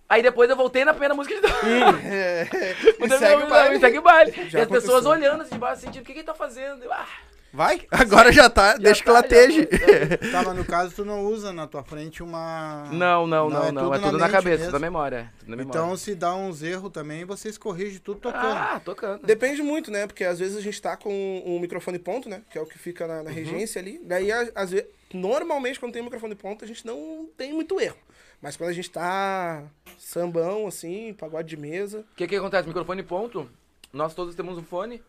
aí 0.10 0.22
depois 0.22 0.50
eu 0.50 0.56
voltei 0.56 0.84
na 0.86 0.94
primeira 0.94 1.14
música 1.16 1.36
de 1.36 1.42
novo. 1.42 1.58
E 3.06 3.10
segue 3.18 3.44
o 3.44 3.48
baile. 3.48 3.80
segue 3.80 3.98
o 4.00 4.02
baile. 4.02 4.32
Já 4.50 4.60
e 4.60 4.62
as 4.64 4.68
pessoas 4.68 5.06
aconteceu. 5.06 5.12
olhando 5.12 5.42
assim 5.42 5.54
de 5.54 5.60
baixo, 5.60 5.82
sentindo, 5.82 6.02
o 6.02 6.06
que 6.06 6.14
que 6.14 6.20
ele 6.20 6.26
tá 6.26 6.34
fazendo? 6.34 6.84
Eu, 6.84 6.92
ah, 6.94 7.06
Vai, 7.54 7.82
agora 7.90 8.32
já 8.32 8.50
tá, 8.50 8.76
deixa 8.76 9.00
que 9.00 9.06
tá, 9.06 9.14
já 9.14 9.20
lateje. 9.20 9.66
Tá, 10.32 10.44
mas 10.46 10.56
no 10.56 10.66
caso 10.66 10.94
tu 10.94 11.06
não 11.06 11.24
usa 11.26 11.54
na 11.54 11.66
tua 11.66 11.82
frente 11.82 12.22
uma. 12.22 12.84
Não, 12.92 13.26
não, 13.26 13.50
Não, 13.50 13.60
não, 13.62 13.66
é 13.68 13.72
não. 13.72 13.84
tudo 13.84 13.94
É 13.96 13.98
na 13.98 14.04
tudo 14.06 14.18
na 14.18 14.26
mente 14.26 14.32
cabeça, 14.34 14.50
mesmo. 14.58 14.66
tudo 14.66 14.74
na 14.74 14.80
memória. 14.80 15.34
Tudo 15.40 15.50
na 15.50 15.56
memória. 15.56 15.80
Então 15.80 15.96
se 15.98 16.14
dá 16.14 16.36
uns 16.36 16.62
erros 16.62 16.92
também, 16.92 17.24
vocês 17.26 17.58
corrigem 17.58 18.00
tudo 18.00 18.20
tocando. 18.20 18.46
ah, 18.58 18.82
tocando. 18.84 19.26
Depende 19.26 19.64
muito, 19.64 19.90
né? 19.90 20.06
Porque 20.06 20.26
às 20.26 20.38
vezes 20.40 20.58
a 20.58 20.62
gente 20.62 20.80
tá 20.80 20.98
com 20.98 21.42
um 21.46 21.58
microfone 21.60 21.98
ponto, 21.98 22.30
né? 22.30 22.42
Que 22.52 22.58
é 22.60 22.62
o 22.62 22.66
que 22.66 22.78
fica 22.78 23.08
na, 23.08 23.24
na 23.24 23.32
regência 23.32 23.80
ali. 23.82 24.00
Daí, 24.04 24.30
às 24.54 24.72
vezes, 24.72 24.86
normalmente, 25.14 25.80
quando 25.80 25.94
tem 25.94 26.02
um 26.02 26.06
microfone 26.06 26.36
ponto, 26.36 26.64
a 26.64 26.68
gente 26.68 26.86
não 26.86 27.30
tem 27.38 27.54
muito 27.54 27.80
erro. 27.80 27.98
Mas 28.42 28.56
quando 28.56 28.70
a 28.70 28.74
gente 28.74 28.90
tá 28.90 29.64
sambão, 29.98 30.68
assim, 30.68 31.14
pagode 31.14 31.48
de 31.48 31.58
mesa. 31.58 32.06
O 32.12 32.16
que 32.16 32.28
que 32.28 32.36
acontece? 32.36 32.68
Microfone 32.68 33.04
ponto, 33.04 33.50
nós 33.92 34.14
todos 34.14 34.36
temos 34.36 34.58
um 34.58 34.64
fone 34.64 35.02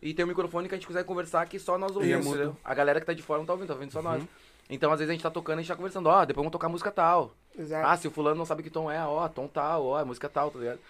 e 0.00 0.14
tem 0.14 0.24
um 0.24 0.28
microfone 0.28 0.68
que 0.68 0.74
a 0.74 0.78
gente 0.78 0.86
consegue 0.86 1.06
conversar 1.06 1.46
que 1.46 1.58
só 1.58 1.76
nós 1.78 1.96
ouvimos, 1.96 2.26
entendeu? 2.26 2.56
A 2.64 2.74
galera 2.74 3.00
que 3.00 3.06
tá 3.06 3.12
de 3.12 3.22
fora 3.22 3.38
não 3.38 3.46
tá 3.46 3.54
ouvindo, 3.54 3.68
tá 3.68 3.74
ouvindo 3.74 3.90
só 3.90 4.02
nós. 4.02 4.22
Então, 4.68 4.92
às 4.92 4.98
vezes 4.98 5.10
a 5.10 5.12
gente 5.12 5.22
tá 5.22 5.30
tocando 5.30 5.58
e 5.58 5.60
a 5.60 5.62
gente 5.62 5.68
tá 5.68 5.76
conversando, 5.76 6.08
ó, 6.08 6.24
depois 6.24 6.42
vamos 6.42 6.52
tocar 6.52 6.68
música 6.68 6.90
tal. 6.90 7.34
Exato. 7.56 7.86
Ah, 7.86 7.96
se 7.96 8.06
o 8.06 8.10
fulano 8.10 8.36
não 8.36 8.44
sabe 8.44 8.62
que 8.62 8.70
tom 8.70 8.90
é, 8.90 9.00
ó, 9.04 9.28
tom 9.28 9.48
tal, 9.48 9.86
ó, 9.86 10.00
é 10.00 10.04
música 10.04 10.28
tal, 10.28 10.50
tá 10.50 10.58
ligado? 10.58 10.80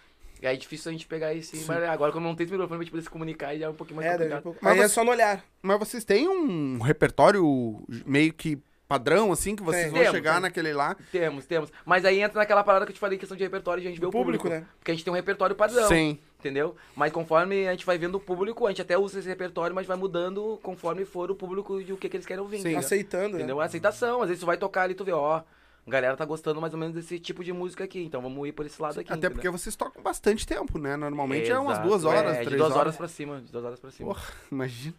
E 0.42 0.46
aí 0.46 0.54
é 0.54 0.58
difícil 0.58 0.90
a 0.90 0.92
gente 0.92 1.06
pegar 1.06 1.32
isso, 1.32 1.56
mas 1.66 1.82
agora 1.84 2.12
quando 2.12 2.24
não 2.24 2.34
tem 2.34 2.44
esse 2.44 2.52
microfone 2.52 2.78
pra 2.78 2.84
gente 2.84 2.90
poder 2.90 3.02
se 3.02 3.10
comunicar, 3.10 3.56
já 3.56 3.66
é 3.66 3.68
um 3.68 3.74
pouquinho 3.74 3.96
mais 3.96 4.08
é, 4.08 4.12
complicado. 4.12 4.42
pouco- 4.42 4.58
Mas 4.62 4.72
aí 4.74 4.80
é 4.80 4.88
só 4.88 5.02
no 5.04 5.10
olhar. 5.10 5.44
Mas 5.62 5.78
vocês 5.78 6.04
têm 6.04 6.28
um 6.28 6.78
repertório 6.80 7.82
meio 8.04 8.32
que 8.32 8.58
padrão, 8.88 9.32
assim, 9.32 9.56
que 9.56 9.62
vocês 9.64 9.90
vão 9.90 9.98
Temos, 10.00 10.14
chegar 10.14 10.34
tem. 10.34 10.42
naquele 10.42 10.72
lá? 10.72 10.96
Temos, 11.10 11.44
temos. 11.46 11.72
Mas 11.84 12.04
aí 12.04 12.20
entra 12.20 12.38
naquela 12.38 12.62
parada 12.62 12.84
que 12.86 12.92
eu 12.92 12.94
te 12.94 13.00
falei, 13.00 13.18
questão 13.18 13.36
de 13.36 13.42
repertório, 13.42 13.80
de 13.82 13.88
a 13.88 13.90
gente 13.90 13.98
vê 14.00 14.06
o 14.06 14.10
público, 14.10 14.44
público, 14.44 14.60
né? 14.64 14.68
Porque 14.78 14.92
a 14.92 14.94
gente 14.94 15.02
tem 15.02 15.12
um 15.12 15.16
repertório 15.16 15.56
padrão. 15.56 15.88
Sim. 15.88 16.18
Entendeu? 16.38 16.76
Mas 16.94 17.10
conforme 17.12 17.66
a 17.66 17.72
gente 17.72 17.84
vai 17.84 17.98
vendo 17.98 18.14
o 18.16 18.20
público, 18.20 18.64
a 18.66 18.68
gente 18.70 18.82
até 18.82 18.96
usa 18.96 19.18
esse 19.18 19.26
repertório, 19.28 19.74
mas 19.74 19.86
vai 19.86 19.96
mudando 19.96 20.60
conforme 20.62 21.04
for 21.04 21.28
o 21.30 21.34
público 21.34 21.80
e 21.80 21.92
o 21.92 21.96
que, 21.96 22.08
que 22.08 22.16
eles 22.16 22.26
querem 22.26 22.40
ouvir. 22.42 22.58
entendeu? 22.58 22.78
Aceitando, 22.78 23.30
né? 23.30 23.38
Entendeu? 23.38 23.60
A 23.60 23.64
aceitação. 23.64 24.22
Às 24.22 24.28
vezes 24.28 24.40
tu 24.40 24.46
vai 24.46 24.56
tocar 24.56 24.82
ali 24.82 24.92
e 24.92 24.96
tu 24.96 25.04
vê, 25.04 25.10
ó, 25.12 25.42
a 25.86 25.90
galera 25.90 26.16
tá 26.16 26.24
gostando 26.24 26.60
mais 26.60 26.74
ou 26.74 26.80
menos 26.80 26.94
desse 26.94 27.18
tipo 27.20 27.44
de 27.44 27.52
música 27.52 27.84
aqui, 27.84 28.02
então 28.02 28.20
vamos 28.20 28.48
ir 28.48 28.52
por 28.52 28.66
esse 28.66 28.80
lado 28.82 28.98
aqui. 28.98 29.12
Até 29.12 29.30
porque 29.30 29.48
vocês 29.48 29.76
tocam 29.76 30.02
bastante 30.02 30.44
tempo, 30.46 30.78
né? 30.78 30.96
Normalmente 30.96 31.50
é 31.50 31.58
umas 31.58 31.74
Exato. 31.74 31.88
duas 31.88 32.04
horas, 32.04 32.32
é, 32.32 32.34
três 32.40 32.48
de 32.50 32.56
duas 32.56 32.70
horas. 32.72 32.76
horas. 32.80 32.96
pra 32.96 33.08
cima, 33.08 33.40
de 33.40 33.52
duas 33.52 33.64
horas 33.64 33.78
pra 33.80 33.90
cima. 33.92 34.08
Porra, 34.12 34.26
imagina. 34.50 34.94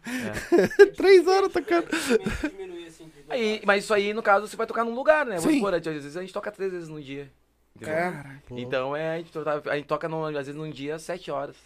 É. 0.80 0.86
três 0.96 1.26
horas 1.26 1.52
tocando. 1.52 1.88
Diminuir 2.50 2.86
assim. 2.86 3.12
Aí, 3.28 3.60
mas 3.66 3.84
isso 3.84 3.92
aí, 3.92 4.14
no 4.14 4.22
caso, 4.22 4.46
você 4.48 4.56
vai 4.56 4.66
tocar 4.66 4.84
num 4.84 4.94
lugar, 4.94 5.26
né? 5.26 5.36
Vamos 5.38 5.58
Sim. 5.58 5.66
às 5.66 5.84
vezes 5.84 6.16
a 6.16 6.20
gente 6.22 6.32
toca 6.32 6.50
três 6.50 6.72
vezes 6.72 6.88
no 6.88 7.00
dia. 7.02 7.30
entendeu? 7.76 7.94
É. 7.94 8.40
Então 8.52 8.96
é, 8.96 9.14
a 9.14 9.18
gente, 9.18 9.30
to- 9.30 9.44
a 9.70 9.76
gente 9.76 9.86
toca 9.86 10.08
no- 10.08 10.24
às 10.24 10.32
vezes 10.46 10.54
num 10.54 10.70
dia 10.70 10.98
sete 10.98 11.30
horas. 11.30 11.56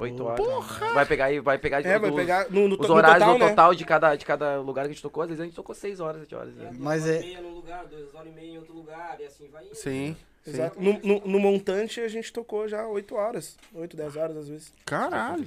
Oito 0.00 0.24
horas. 0.24 0.78
Vai 0.94 1.06
pegar 1.06 1.24
aí, 1.26 1.40
vai 1.40 1.58
pegar 1.58 1.84
É, 1.84 1.98
vai 1.98 2.10
os- 2.10 2.16
pegar 2.16 2.50
no, 2.50 2.68
no, 2.68 2.80
os 2.80 2.88
no 2.88 2.94
horários 2.94 3.18
total, 3.20 3.32
no 3.38 3.44
né? 3.44 3.48
total 3.50 3.74
de, 3.74 3.84
cada, 3.84 4.16
de 4.16 4.24
cada 4.24 4.60
lugar 4.60 4.82
que 4.84 4.90
a 4.90 4.92
gente 4.94 5.02
tocou, 5.02 5.22
às 5.22 5.28
vezes 5.28 5.40
a 5.40 5.44
gente 5.44 5.54
tocou 5.54 5.74
seis 5.74 6.00
horas, 6.00 6.20
sete 6.22 6.34
horas. 6.34 6.54
Né? 6.54 6.70
Mas 6.78 7.06
é- 7.06 7.10
horas 7.12 7.22
e 7.22 7.26
meia 7.26 7.40
num 7.42 7.54
lugar, 7.54 7.86
duas 7.86 8.14
horas 8.14 8.26
e 8.28 8.34
meia 8.34 8.46
em 8.52 8.58
outro 8.58 8.74
lugar, 8.74 9.16
e 9.20 9.24
assim 9.24 9.48
vai 9.48 9.66
indo. 9.66 9.74
Sim. 9.74 10.16
Exato. 10.46 10.80
No, 10.80 10.98
no, 11.00 11.20
no 11.26 11.38
montante 11.38 12.00
a 12.00 12.08
gente 12.08 12.32
tocou 12.32 12.66
já 12.66 12.86
8 12.88 13.14
horas. 13.14 13.58
8, 13.74 13.94
10 13.94 14.16
horas 14.16 14.36
às 14.38 14.48
vezes. 14.48 14.72
Caralho. 14.86 15.44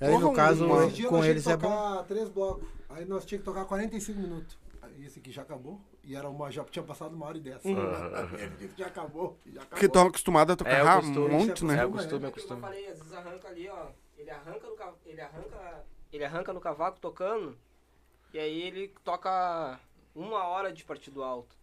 Aí 0.00 0.08
Porra, 0.12 0.20
no 0.20 0.32
caso, 0.32 0.88
dia 0.90 1.08
com 1.08 1.16
nós 1.16 1.26
eles 1.26 1.42
tínhamos 1.42 1.46
é 1.48 1.56
que 1.56 1.62
bom. 1.62 1.68
tocar 1.68 2.04
três 2.04 2.28
blocos. 2.28 2.68
Aí 2.88 3.04
nós 3.04 3.24
tínhamos 3.24 3.44
que 3.46 3.52
tocar 3.52 3.64
45 3.64 4.20
minutos. 4.20 4.56
Aí 4.80 5.04
esse 5.04 5.18
aqui 5.18 5.32
já 5.32 5.42
acabou. 5.42 5.80
E 6.04 6.16
era 6.16 6.28
uma, 6.28 6.50
já 6.50 6.64
tinha 6.64 6.82
passado 6.82 7.14
uma 7.14 7.26
hora 7.26 7.36
e 7.36 7.40
dez. 7.40 7.62
Ele 7.64 7.76
disse 8.58 8.74
que 8.74 8.80
já 8.80 8.86
acabou. 8.86 9.36
Já 9.44 9.52
acabou. 9.60 9.68
Porque 9.70 9.86
estão 9.86 10.06
acostumados 10.06 10.52
a 10.54 10.56
tocar 10.56 10.70
É, 10.70 10.82
rápido, 10.82 11.06
costume. 11.14 11.28
muito, 11.34 11.66
né? 11.66 11.74
É 11.74 11.84
o 11.84 11.88
Como 11.88 12.00
é? 12.00 12.02
costume, 12.02 12.24
é 12.24 12.28
o 12.28 12.32
Como 12.32 12.54
eu 12.54 12.58
falei, 12.60 12.86
às 12.88 12.98
vezes 12.98 13.12
arranca 13.12 13.48
ali, 13.48 13.68
ó. 13.68 13.86
Ele 14.16 14.30
arranca 14.30 14.66
no 14.66 14.74
cavaco, 14.76 14.98
ele 15.06 15.20
arranca, 15.20 15.84
ele 16.12 16.24
arranca 16.24 16.52
no 16.52 16.60
cavaco 16.60 16.98
tocando, 17.00 17.56
e 18.32 18.38
aí 18.38 18.62
ele 18.62 18.92
toca 19.04 19.78
uma 20.14 20.44
hora 20.44 20.72
de 20.72 20.82
partido 20.84 21.22
alto. 21.22 21.54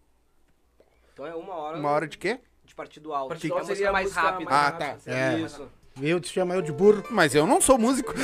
Então 1.13 1.25
é 1.25 1.33
uma 1.35 1.53
hora. 1.55 1.77
Uma 1.77 1.89
hora 1.91 2.07
de 2.07 2.17
quê? 2.17 2.39
de 2.63 2.73
partido 2.73 3.13
alto. 3.13 3.29
Partido 3.29 3.53
é 3.53 3.57
a 3.57 3.59
alto 3.59 3.67
seria 3.67 3.91
mais 3.91 4.11
mais 4.13 4.17
Ah, 4.17 4.71
tá. 4.71 4.85
rápida, 4.87 5.01
É. 5.11 5.39
Isso. 5.39 5.69
Viu? 5.97 6.19
Tu 6.19 6.27
chama 6.27 6.55
eu 6.55 6.61
de 6.61 6.71
burro. 6.71 7.03
Mas 7.11 7.33
eu 7.35 7.45
não 7.47 7.61
sou 7.61 7.77
músico. 7.77 8.11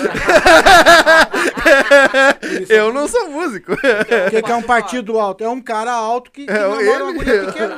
eu 2.69 2.93
não 2.93 3.07
sou 3.07 3.29
músico. 3.29 3.73
O 3.73 4.29
que, 4.29 4.41
que 4.41 4.51
é 4.51 4.55
um 4.55 4.61
partido 4.63 5.19
alto? 5.19 5.43
É 5.43 5.49
um 5.49 5.61
cara 5.61 5.91
alto 5.91 6.31
que, 6.31 6.45
que 6.45 6.51
É, 6.51 6.59
namora 6.59 6.81
ele- 6.81 7.03
uma 7.03 7.13
guria 7.13 7.45
pequena. 7.45 7.77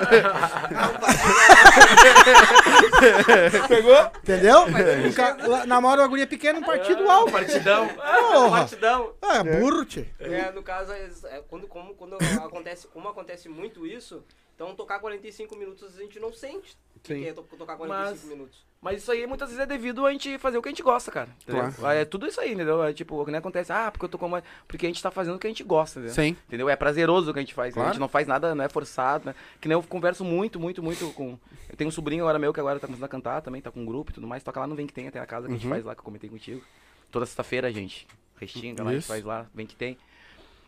Pegou? 3.67 4.11
Entendeu? 4.21 4.59
Um 5.07 5.13
ca... 5.13 5.37
lá- 5.47 5.65
Namora 5.65 6.01
uma 6.01 6.07
guria 6.07 6.27
pequena, 6.27 6.59
um 6.59 6.63
partido 6.63 7.09
alto. 7.09 7.31
Partidão. 7.31 7.87
Porra. 7.87 8.59
Partidão. 8.59 9.13
Ah, 9.21 9.37
é 9.37 9.43
burro, 9.43 9.85
tchê. 9.85 10.05
É, 10.19 10.51
no 10.51 10.63
caso, 10.63 10.91
é, 10.91 11.09
é 11.25 11.41
quando, 11.47 11.67
como, 11.67 11.93
quando 11.95 12.17
acontece, 12.43 12.87
como 12.87 13.07
acontece 13.09 13.49
muito 13.49 13.85
isso, 13.85 14.23
então 14.55 14.75
tocar 14.75 14.99
45 14.99 15.55
minutos 15.55 15.95
a 15.97 16.01
gente 16.01 16.19
não 16.19 16.31
sente 16.31 16.77
que 17.01 17.13
Sim. 17.13 17.25
é 17.27 17.33
to- 17.33 17.43
tocar 17.57 17.75
45 17.75 17.87
Mas- 18.11 18.23
minutos. 18.23 18.65
Mas 18.83 19.01
isso 19.01 19.11
aí 19.11 19.25
muitas 19.25 19.47
vezes 19.47 19.63
é 19.63 19.65
devido 19.65 20.05
a 20.05 20.11
gente 20.11 20.37
fazer 20.37 20.57
o 20.57 20.61
que 20.61 20.67
a 20.67 20.71
gente 20.71 20.83
gosta, 20.83 21.09
cara. 21.09 21.29
entendeu? 21.41 21.71
Claro. 21.73 21.97
É 21.97 22.03
tudo 22.03 22.27
isso 22.27 22.41
aí, 22.41 22.53
entendeu? 22.53 22.83
É 22.83 22.91
tipo, 22.91 23.19
o 23.19 23.23
que 23.23 23.31
nem 23.31 23.39
acontece, 23.39 23.71
ah, 23.71 23.89
porque 23.89 24.03
eu 24.05 24.09
tô 24.09 24.17
com 24.17 24.25
uma... 24.27 24.43
Porque 24.67 24.85
a 24.85 24.89
gente 24.89 25.01
tá 25.01 25.09
fazendo 25.09 25.35
o 25.35 25.39
que 25.39 25.47
a 25.47 25.49
gente 25.49 25.63
gosta, 25.63 25.99
entendeu? 25.99 26.13
Sim. 26.15 26.35
Entendeu? 26.47 26.69
É 26.69 26.75
prazeroso 26.75 27.31
o 27.31 27.33
que 27.33 27.39
a 27.39 27.41
gente 27.41 27.53
faz. 27.53 27.73
né? 27.73 27.79
A 27.79 27.83
Claro. 27.83 27.93
gente 27.93 27.99
não 28.01 28.09
faz 28.09 28.27
nada, 28.27 28.53
não 28.53 28.63
é 28.65 28.67
forçado, 28.67 29.25
né? 29.27 29.35
Que 29.61 29.67
nem 29.69 29.75
eu 29.77 29.81
converso 29.83 30.25
muito, 30.25 30.59
muito, 30.59 30.83
muito 30.83 31.09
com. 31.13 31.39
Eu 31.69 31.77
tenho 31.77 31.87
um 31.87 31.91
sobrinho 31.91 32.23
agora 32.25 32.37
meu 32.37 32.53
que 32.53 32.59
agora 32.59 32.77
tá 32.79 32.85
começando 32.87 33.05
a 33.05 33.09
cantar 33.09 33.41
também, 33.41 33.61
tá 33.61 33.71
com 33.71 33.79
um 33.79 33.85
grupo 33.85 34.11
e 34.11 34.13
tudo 34.13 34.27
mais. 34.27 34.43
Toca 34.43 34.59
lá 34.59 34.67
no 34.67 34.75
Vem 34.75 34.85
que 34.85 34.93
Tem, 34.93 35.07
até 35.07 35.19
a 35.19 35.25
casa 35.25 35.47
que 35.47 35.53
a 35.53 35.55
gente 35.55 35.65
Uhum. 35.65 35.71
faz 35.71 35.85
lá, 35.85 35.95
que 35.95 36.01
eu 36.01 36.05
comentei 36.05 36.29
contigo. 36.29 36.61
Toda 37.09 37.25
sexta-feira, 37.25 37.71
gente. 37.71 38.05
Restinga 38.39 38.83
lá, 38.83 38.89
a 38.89 38.93
gente 38.95 39.05
faz 39.07 39.23
lá, 39.23 39.45
Vem 39.55 39.65
que 39.65 39.75
tem. 39.77 39.97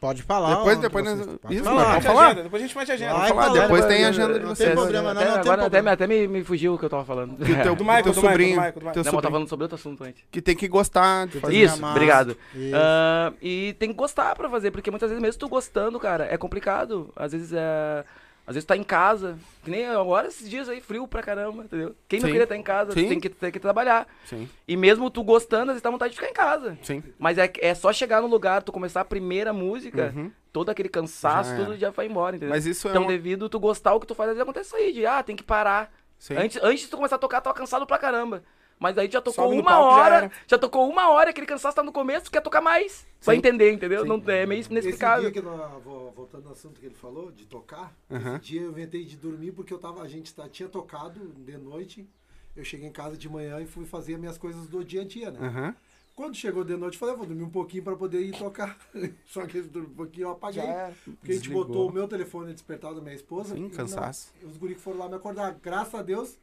Pode 0.06 0.22
falar. 0.24 0.56
Depois- 0.58 0.78
depois 0.80 1.06
vocês- 1.06 1.26
nós- 1.28 1.38
pode 1.38 1.56
Isso, 1.56 1.64
falar. 1.64 1.76
mas 1.76 1.86
Mete 1.88 1.96
pode 1.96 2.08
a 2.08 2.10
falar. 2.12 2.26
agenda, 2.28 2.44
Depois 2.44 2.62
a 2.64 2.66
gente 2.68 2.78
mete 2.78 2.92
a 2.92 2.94
agenda. 2.94 3.14
Vai, 3.14 3.28
falar, 3.30 3.44
fala, 3.44 3.60
depois 3.62 3.86
tem 3.86 4.06
a 4.06 4.10
agenda 4.10 4.34
de 4.34 4.40
não 4.40 4.56
vocês. 4.56 4.70
tem 4.70 4.78
problema, 4.78 5.14
não, 5.14 5.22
até, 5.22 5.26
não 5.30 5.34
tem 5.34 5.42
agora 5.52 5.66
até, 5.66 5.90
até 5.90 6.08
me, 6.08 6.28
me 6.28 6.44
fugiu 6.44 6.74
o 6.74 6.78
que 6.80 6.86
eu 6.86 6.90
tava 6.90 7.06
falando. 7.06 7.36
Que 7.38 7.52
o 7.52 7.62
teu, 7.64 7.76
Do 7.76 7.84
Michael, 7.84 8.04
teu 8.04 8.14
do 8.14 8.16
Michael, 8.18 8.32
sobrinho, 8.32 8.50
do 8.56 8.56
Michael, 8.56 8.74
do 8.74 8.80
Michael. 8.80 8.94
teu 8.94 8.94
Não, 8.94 8.94
mas 8.94 8.96
eu 8.96 9.04
tava 9.04 9.12
sobrinho, 9.12 9.32
falando 9.32 9.50
sobre 9.50 9.64
outro 9.64 9.76
assunto 9.76 10.04
antes. 10.04 10.24
que 10.32 10.42
tem 10.42 10.56
que 10.56 10.68
gostar 10.68 11.28
de 11.28 11.40
fazer. 11.40 11.56
Isso, 11.56 11.86
obrigado. 11.86 12.38
Isso. 12.54 12.76
Ah, 12.76 13.34
e 13.42 13.76
tem 13.80 13.90
que 13.90 13.96
gostar 13.96 14.36
pra 14.36 14.50
fazer, 14.50 14.72
porque 14.72 14.90
muitas 14.92 15.10
vezes, 15.10 15.22
mesmo 15.22 15.40
tu 15.40 15.48
gostando, 15.50 16.00
cara, 16.00 16.28
é 16.32 16.38
complicado. 16.38 17.12
Às 17.16 17.32
vezes 17.32 17.52
é. 17.54 18.04
Às 18.48 18.54
vezes 18.54 18.66
tu 18.66 18.68
tá 18.68 18.78
em 18.78 18.84
casa, 18.84 19.40
que 19.64 19.72
nem 19.72 19.86
agora 19.88 20.28
esses 20.28 20.48
dias 20.48 20.70
aí, 20.70 20.80
frio 20.80 21.08
pra 21.08 21.24
caramba, 21.24 21.64
entendeu? 21.64 21.96
Quem 22.08 22.20
não 22.20 22.28
Sim. 22.28 22.32
queria 22.32 22.44
estar 22.44 22.56
em 22.56 22.62
casa, 22.62 22.92
Sim. 22.92 23.10
tem 23.10 23.20
que, 23.20 23.28
tem 23.30 23.52
que 23.52 23.60
trabalhar. 23.60 24.08
Sim, 24.26 24.48
E 24.68 24.78
mesmo 24.78 25.10
tu 25.10 25.24
gostando, 25.24 25.64
às 25.72 25.76
vezes 25.76 25.82
dá 25.82 25.90
vontade 25.90 26.12
de 26.14 26.20
ficar 26.20 26.30
em 26.30 26.34
casa. 26.34 26.78
sim. 26.84 27.04
Mas 27.18 27.38
é, 27.40 27.52
é 27.60 27.74
só 27.74 27.92
chegar 27.92 28.22
no 28.22 28.28
lugar, 28.28 28.62
tu 28.62 28.72
começar 28.72 29.02
a 29.02 29.06
primeira 29.06 29.52
música, 29.52 30.14
Uhum. 30.16 30.32
todo 30.54 30.70
aquele 30.70 30.90
cansaço, 30.90 31.50
Já 31.52 31.56
tudo 31.58 31.76
já 31.78 31.90
vai 31.90 32.06
embora, 32.06 32.36
entendeu? 32.36 32.54
Mas 32.54 32.68
isso 32.68 32.88
é 32.88 32.92
então, 32.92 33.02
uma- 33.04 33.12
devido 33.12 33.50
tu 33.50 33.60
gostar 33.60 33.96
o 33.96 34.00
que 34.00 34.06
tu 34.06 34.14
faz, 34.14 34.30
às 34.30 34.36
vezes 34.36 34.44
acontece 34.44 34.68
isso 34.68 34.76
aí, 34.76 34.94
de 34.94 35.06
ah, 35.08 35.24
tem 35.24 35.36
que 35.36 35.44
parar. 35.44 35.92
Sim. 36.20 36.36
Antes, 36.38 36.62
antes 36.64 36.82
de 36.84 36.88
tu 36.90 36.98
começar 36.98 37.16
a 37.16 37.20
tocar, 37.20 37.42
tu 37.42 37.46
tava 37.46 37.56
cansado 37.58 37.86
pra 37.88 37.98
caramba. 37.98 38.44
Mas 38.80 38.98
aí 38.98 39.10
já 39.10 39.22
tocou 39.22 39.46
Sobe 39.46 39.56
uma 39.60 39.64
palco, 39.72 39.96
já 39.96 40.02
hora, 40.02 40.16
era. 40.16 40.32
já, 40.48 40.58
tocou 40.58 40.90
uma 40.90 41.10
hora, 41.10 41.30
aquele 41.30 41.48
cansaço 41.48 41.76
tá 41.76 41.82
no 41.84 41.94
começo, 41.94 42.30
quer 42.30 42.42
tocar 42.42 42.62
mais. 42.62 43.08
Vai 43.22 43.38
entender, 43.38 43.72
entendeu? 43.72 44.04
Não, 44.06 44.22
é 44.28 44.46
meio 44.46 44.60
Esse 44.60 44.70
inexplicável. 44.70 45.24
dia 45.24 45.32
que 45.32 45.42
nós, 45.42 45.82
vo- 45.84 46.12
voltando 46.12 46.48
ao 46.48 46.52
assunto 46.54 46.80
que 46.80 46.86
ele 46.86 46.96
falou, 46.96 47.32
de 47.32 47.46
tocar, 47.46 47.94
Aham. 48.12 48.36
esse 48.36 48.46
dia 48.46 48.62
eu 48.62 48.70
inventei 48.72 49.06
de 49.06 49.16
dormir 49.16 49.52
porque 49.54 49.74
eu 49.74 49.80
tava, 49.80 50.02
a 50.02 50.08
gente 50.08 50.34
tá- 50.34 50.50
tinha 50.50 50.68
tocado 50.68 51.20
de 51.38 51.58
noite. 51.58 52.08
Eu 52.56 52.64
cheguei 52.64 52.88
em 52.88 52.92
casa 52.92 53.18
de 53.18 53.28
manhã 53.30 53.60
e 53.62 53.66
fui 53.66 53.86
fazer 53.86 54.18
minhas 54.18 54.38
coisas 54.38 54.68
do 54.68 54.84
dia 54.84 55.02
a 55.02 55.06
dia, 55.06 55.32
né? 55.32 55.40
Aham. 55.48 55.76
Quando 56.16 56.34
chegou 56.36 56.64
de 56.64 56.78
noite, 56.78 56.94
eu 56.94 57.00
falei, 57.00 57.14
"Ah, 57.16 57.18
vou 57.18 57.26
dormir 57.28 57.44
um 57.44 57.50
pouquinho 57.50 57.84
para 57.84 57.94
poder 57.96 58.22
ir 58.22 58.32
tocar. 58.38 58.78
Só 59.28 59.46
que 59.46 59.58
esse 59.58 59.68
dormir 59.68 59.90
um 59.90 59.96
pouquinho 59.96 60.28
eu 60.28 60.32
apaguei. 60.32 60.64
Já. 60.64 60.92
Porque 61.04 61.32
a 61.32 61.34
gente 61.34 61.42
Desligou. 61.44 61.66
botou 61.66 61.90
o 61.90 61.92
meu 61.94 62.08
telefone 62.08 62.54
despertado 62.54 62.96
da 62.96 63.02
minha 63.02 63.16
esposa. 63.16 63.54
Sim, 63.56 63.68
cansaço. 63.70 64.32
não- 64.42 64.50
os 64.50 64.56
guris 64.58 64.78
que 64.78 64.82
foram 64.82 65.00
lá 65.00 65.10
me 65.10 65.16
acordar. 65.16 65.54
Graças 65.62 65.94
a 65.96 66.02
Deus 66.02 66.38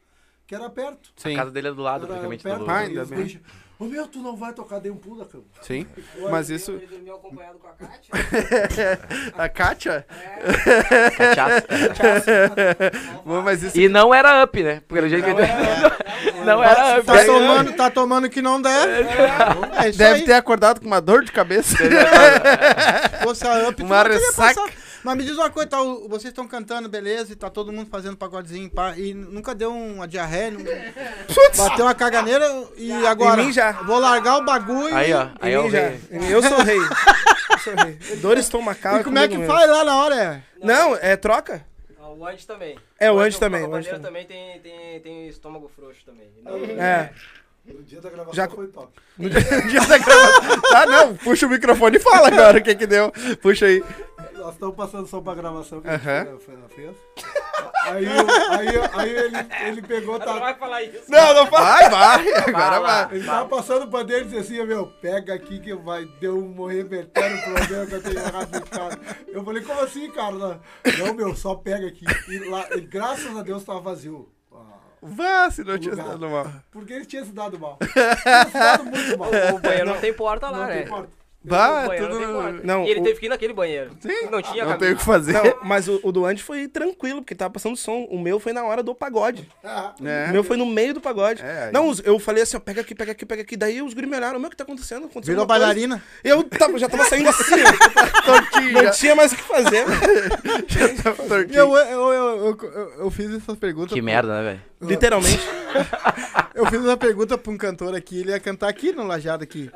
que 0.46 0.54
era 0.54 0.68
perto. 0.70 1.10
Sim. 1.16 1.34
A 1.34 1.38
casa 1.38 1.50
dele 1.50 1.68
é 1.68 1.72
do 1.72 1.82
lado, 1.82 2.04
Era 2.04 2.08
praticamente. 2.14 2.42
perto. 2.42 2.64
Do... 2.64 2.70
Ah, 2.70 2.78
ainda 2.78 3.04
bem. 3.04 3.40
Ô 3.78 3.84
meu, 3.86 4.06
tu 4.06 4.20
não 4.20 4.36
vai 4.36 4.52
tocar, 4.52 4.78
dei 4.78 4.92
um 4.92 4.96
pulo 4.96 5.18
da 5.18 5.24
cama. 5.24 5.42
Sim. 5.60 5.84
Mas 6.30 6.50
isso. 6.50 6.70
Ele 6.72 6.86
dormiu 6.86 7.16
acompanhado 7.16 7.58
com 7.58 7.66
a 7.66 7.72
Kátia. 7.72 8.12
A 9.36 9.48
Kátia? 9.48 10.06
Cachaça. 11.16 11.66
Bom, 13.26 13.42
Mas 13.42 13.62
isso. 13.62 13.76
E 13.76 13.88
não 13.88 14.14
era 14.14 14.44
up, 14.44 14.62
né? 14.62 14.82
Pelo 14.86 15.08
jeito 15.08 15.24
que 15.24 15.30
ele... 15.30 16.44
Não 16.44 16.62
era 16.62 16.98
up. 16.98 17.06
Tá 17.06 17.24
tomando, 17.24 17.72
tá 17.72 17.90
tomando 17.90 18.30
que 18.30 18.40
não 18.40 18.62
deve. 18.62 19.08
É 19.82 19.88
isso 19.88 19.98
Deve 19.98 20.20
aí. 20.20 20.24
ter 20.26 20.34
acordado 20.34 20.80
com 20.80 20.86
uma 20.86 21.00
dor 21.00 21.24
de 21.24 21.32
cabeça. 21.32 21.76
Fosse 23.22 23.44
a 23.46 23.68
up, 23.68 23.74
tu 23.76 23.84
Uma 23.84 23.96
não 23.96 24.10
teria 24.10 24.18
ressaca. 24.26 24.60
Mas 25.04 25.16
me 25.16 25.24
diz 25.24 25.36
uma 25.36 25.50
coisa, 25.50 25.68
tá, 25.68 25.78
vocês 26.08 26.26
estão 26.26 26.46
cantando, 26.46 26.88
beleza, 26.88 27.32
e 27.32 27.36
tá 27.36 27.50
todo 27.50 27.72
mundo 27.72 27.88
fazendo 27.90 28.16
pagodezinho, 28.16 28.70
pá, 28.70 28.96
e 28.96 29.12
nunca 29.12 29.54
deu 29.54 29.72
uma 29.74 30.06
diarreia, 30.06 30.52
não... 30.52 30.60
bateu 31.56 31.84
uma 31.84 31.94
caganeira, 31.94 32.46
e 32.76 32.92
agora? 33.06 33.42
Em 33.42 33.46
mim 33.46 33.52
já. 33.52 33.72
Vou 33.72 33.98
largar 33.98 34.38
o 34.38 34.44
bagulho 34.44 34.94
Aí, 34.94 35.12
ó. 35.12 35.28
Aí 35.40 35.52
é 35.54 35.62
mim 35.62 35.70
já. 35.70 35.92
Eu 36.30 36.42
sou 36.42 36.58
rei. 36.62 36.78
Eu 37.50 37.58
sou 37.58 37.74
rei. 37.74 38.16
Dor 38.16 38.38
estomacal. 38.38 39.00
e 39.00 39.04
como 39.04 39.18
é 39.18 39.28
que 39.28 39.44
faz 39.44 39.70
lá 39.70 39.84
na 39.84 39.96
hora? 39.96 40.14
É? 40.14 40.28
mesmo. 40.28 40.42
Não, 40.62 40.96
é 40.96 41.16
troca? 41.16 41.64
Ah, 42.00 42.08
O 42.08 42.24
Andy 42.26 42.46
também. 42.46 42.78
É, 42.98 43.10
o 43.10 43.18
Andy 43.18 43.38
também, 43.38 43.62
O 43.62 43.68
o 43.70 43.74
Andy 43.74 43.88
Bandeira 43.90 43.98
também 44.00 44.26
tem, 44.26 44.60
tem, 44.60 45.00
tem 45.00 45.28
estômago 45.28 45.70
frouxo 45.74 46.04
também. 46.04 46.28
É. 46.78 47.10
No 47.64 47.82
dia 47.84 48.00
da 48.00 48.10
gravação 48.10 48.34
Já- 48.34 48.48
foi 48.48 48.66
top. 48.68 48.88
No 49.16 49.30
dia 49.30 49.40
da 49.86 49.98
gravação. 49.98 50.60
Tá, 50.62 50.86
não. 50.86 51.16
Puxa 51.16 51.46
o 51.46 51.50
microfone 51.50 51.96
e 51.96 52.00
fala 52.00 52.28
agora 52.28 52.58
o 52.58 52.62
que 52.62 52.74
que 52.74 52.86
deu. 52.86 53.12
Puxa 53.40 53.66
aí. 53.66 53.84
Nós 54.42 54.54
estamos 54.54 54.74
passando 54.74 55.06
só 55.06 55.20
pra 55.20 55.34
gravação 55.34 55.80
que 55.80 55.88
Aham. 55.88 56.20
a 56.20 56.24
gente 56.24 56.42
fe- 56.44 56.74
fez. 56.74 56.96
Aí, 57.84 58.06
aí, 58.06 58.68
aí 58.94 59.10
ele, 59.10 59.36
ele 59.66 59.82
pegou, 59.82 60.18
Não 60.18 60.24
tá, 60.26 60.38
vai 60.38 60.54
falar 60.56 60.82
isso. 60.82 61.04
Não, 61.08 61.34
não 61.34 61.46
vai, 61.50 61.88
vai. 61.90 62.28
Agora 62.34 62.52
Fala. 62.52 63.06
vai. 63.06 63.16
ele 63.16 63.24
tava 63.26 63.48
passando 63.48 63.88
pra 63.88 64.02
dele 64.02 64.22
e 64.22 64.28
disse 64.28 64.54
assim, 64.54 64.64
meu, 64.66 64.86
pega 65.00 65.34
aqui 65.34 65.60
que 65.60 65.74
vai, 65.74 66.04
deu 66.20 66.36
um 66.38 66.64
reverter 66.66 67.24
um 67.24 67.40
problema 67.54 67.86
que 67.86 67.94
eu 67.94 68.02
tenho 68.02 68.18
errado 68.18 68.68
cara. 68.70 68.98
Eu 69.28 69.44
falei, 69.44 69.62
como 69.62 69.80
assim, 69.80 70.10
cara? 70.10 70.32
Não, 70.32 70.60
Não, 71.06 71.14
meu, 71.14 71.36
só 71.36 71.54
pega 71.54 71.86
aqui. 71.86 72.04
E, 72.28 72.38
lá, 72.48 72.66
e 72.76 72.80
graças 72.80 73.36
a 73.36 73.42
Deus 73.42 73.62
tava 73.64 73.80
vazio. 73.80 74.28
Ah, 74.52 74.56
Vá, 75.00 75.50
se 75.50 75.62
não 75.64 75.78
tinha 75.78 75.94
Lugar. 75.94 76.08
dado 76.10 76.28
mal. 76.30 76.52
Porque 76.70 76.92
ele 76.92 77.04
tinha 77.06 77.24
se 77.24 77.32
dado 77.32 77.58
mal. 77.58 77.78
Tinha 78.22 78.44
se 78.46 78.52
dado 78.52 78.84
muito 78.84 79.18
mal. 79.18 79.28
O 79.54 79.58
banheiro 79.60 79.86
não, 79.90 80.00
tem 80.00 80.12
porta 80.12 80.50
lá, 80.50 80.58
Não 80.58 80.66
né? 80.66 80.78
tem 80.78 80.86
porta. 80.88 81.21
O 81.44 81.48
banheiro 81.48 82.08
tudo. 82.08 82.20
não 82.26 82.42
tem. 82.52 82.60
Não, 82.64 82.84
e 82.84 82.90
ele 82.90 83.00
o- 83.00 83.02
teve 83.04 83.18
que 83.20 83.26
ir 83.26 83.28
naquele 83.28 83.52
banheiro. 83.52 83.90
Sim, 84.00 84.26
Não 84.30 84.40
tinha 84.40 84.64
Não 84.64 84.78
tem 84.78 84.92
o 84.92 84.96
que 84.96 85.04
fazer. 85.04 85.32
Não, 85.32 85.42
mas 85.64 85.88
o, 85.88 85.98
o 86.02 86.12
do 86.12 86.24
Andy 86.24 86.42
foi 86.42 86.68
tranquilo, 86.68 87.20
porque 87.20 87.34
tava 87.34 87.50
passando 87.52 87.76
som. 87.76 88.06
O 88.10 88.18
meu 88.20 88.38
foi 88.38 88.52
na 88.52 88.64
hora 88.64 88.82
do 88.82 88.94
pagode. 88.94 89.48
Ah, 89.64 89.92
É. 90.04 90.26
O 90.28 90.32
meu 90.32 90.44
foi 90.44 90.56
no 90.56 90.64
meio 90.66 90.94
do 90.94 91.00
pagode. 91.00 91.42
É, 91.42 91.70
Não, 91.72 91.92
eu 92.04 92.18
falei 92.18 92.42
assim, 92.44 92.56
ó, 92.56 92.60
pega 92.60 92.80
aqui, 92.80 92.94
pega 92.94 93.12
aqui, 93.12 93.26
pega 93.26 93.42
aqui. 93.42 93.56
Daí 93.56 93.82
os 93.82 93.92
guris 93.92 94.08
me 94.08 94.16
olharam, 94.16 94.38
meu, 94.38 94.46
o 94.46 94.50
que 94.50 94.56
tá 94.56 94.62
acontecendo? 94.64 95.06
Aconteceu 95.06 95.32
Virou 95.34 95.42
alguma 95.42 95.58
coisa?" 95.58 95.74
bailarina? 95.74 96.02
Eu 96.22 96.44
tava- 96.44 96.78
já 96.78 96.88
tava 96.88 97.04
saindo 97.06 97.28
assim, 97.28 97.42
não 98.72 98.90
tinha 98.92 99.14
mais 99.16 99.32
o 99.32 99.36
que 99.36 99.42
fazer. 99.42 99.84
Eu, 101.52 101.76
eu, 101.76 101.76
eu, 101.76 102.12
eu, 102.12 102.58
eu, 102.62 102.92
eu 103.00 103.10
fiz 103.10 103.32
essa 103.34 103.54
pergunta. 103.56 103.92
Que 103.94 104.00
merda, 104.02 104.40
né, 104.42 104.42
velho? 104.50 104.90
Literalmente. 104.90 105.40
Eu 106.54 106.66
fiz 106.66 106.80
uma 106.80 106.96
pergunta 106.96 107.38
pra 107.38 107.52
um 107.52 107.56
cantor 107.56 107.94
aqui, 107.94 108.20
ele 108.20 108.30
ia 108.30 108.38
cantar 108.38 108.68
aqui 108.68 108.92
no 108.92 109.04
Lajado 109.04 109.42
aqui. 109.42 109.70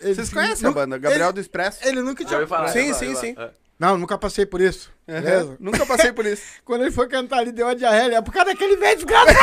Ele 0.00 0.14
Vocês 0.14 0.32
conhecem 0.32 0.68
a 0.68 0.72
banda? 0.72 0.96
Gabriel 0.96 1.26
ele, 1.26 1.32
do 1.34 1.40
Expresso? 1.40 1.86
ele 1.86 2.00
nunca 2.00 2.24
tinha. 2.24 2.38
ouviu 2.38 2.48
falar? 2.48 2.68
Sim, 2.68 2.94
sim, 2.94 3.14
ouviu 3.14 3.20
sim. 3.20 3.36
Não, 3.78 3.98
nunca 3.98 4.16
passei 4.16 4.46
por 4.46 4.60
isso. 4.60 4.90
Beleza? 5.06 5.46
Uhum. 5.46 5.56
Nunca 5.60 5.84
passei 5.84 6.12
por 6.12 6.24
isso. 6.24 6.42
Quando 6.64 6.82
ele 6.82 6.90
foi 6.90 7.08
cantar, 7.08 7.42
ele 7.42 7.52
deu 7.52 7.66
uma 7.66 7.74
diarreia. 7.74 8.16
É 8.16 8.22
por 8.22 8.32
causa 8.32 8.50
daquele 8.50 8.76
velho 8.76 8.96
desgraçado. 8.96 9.38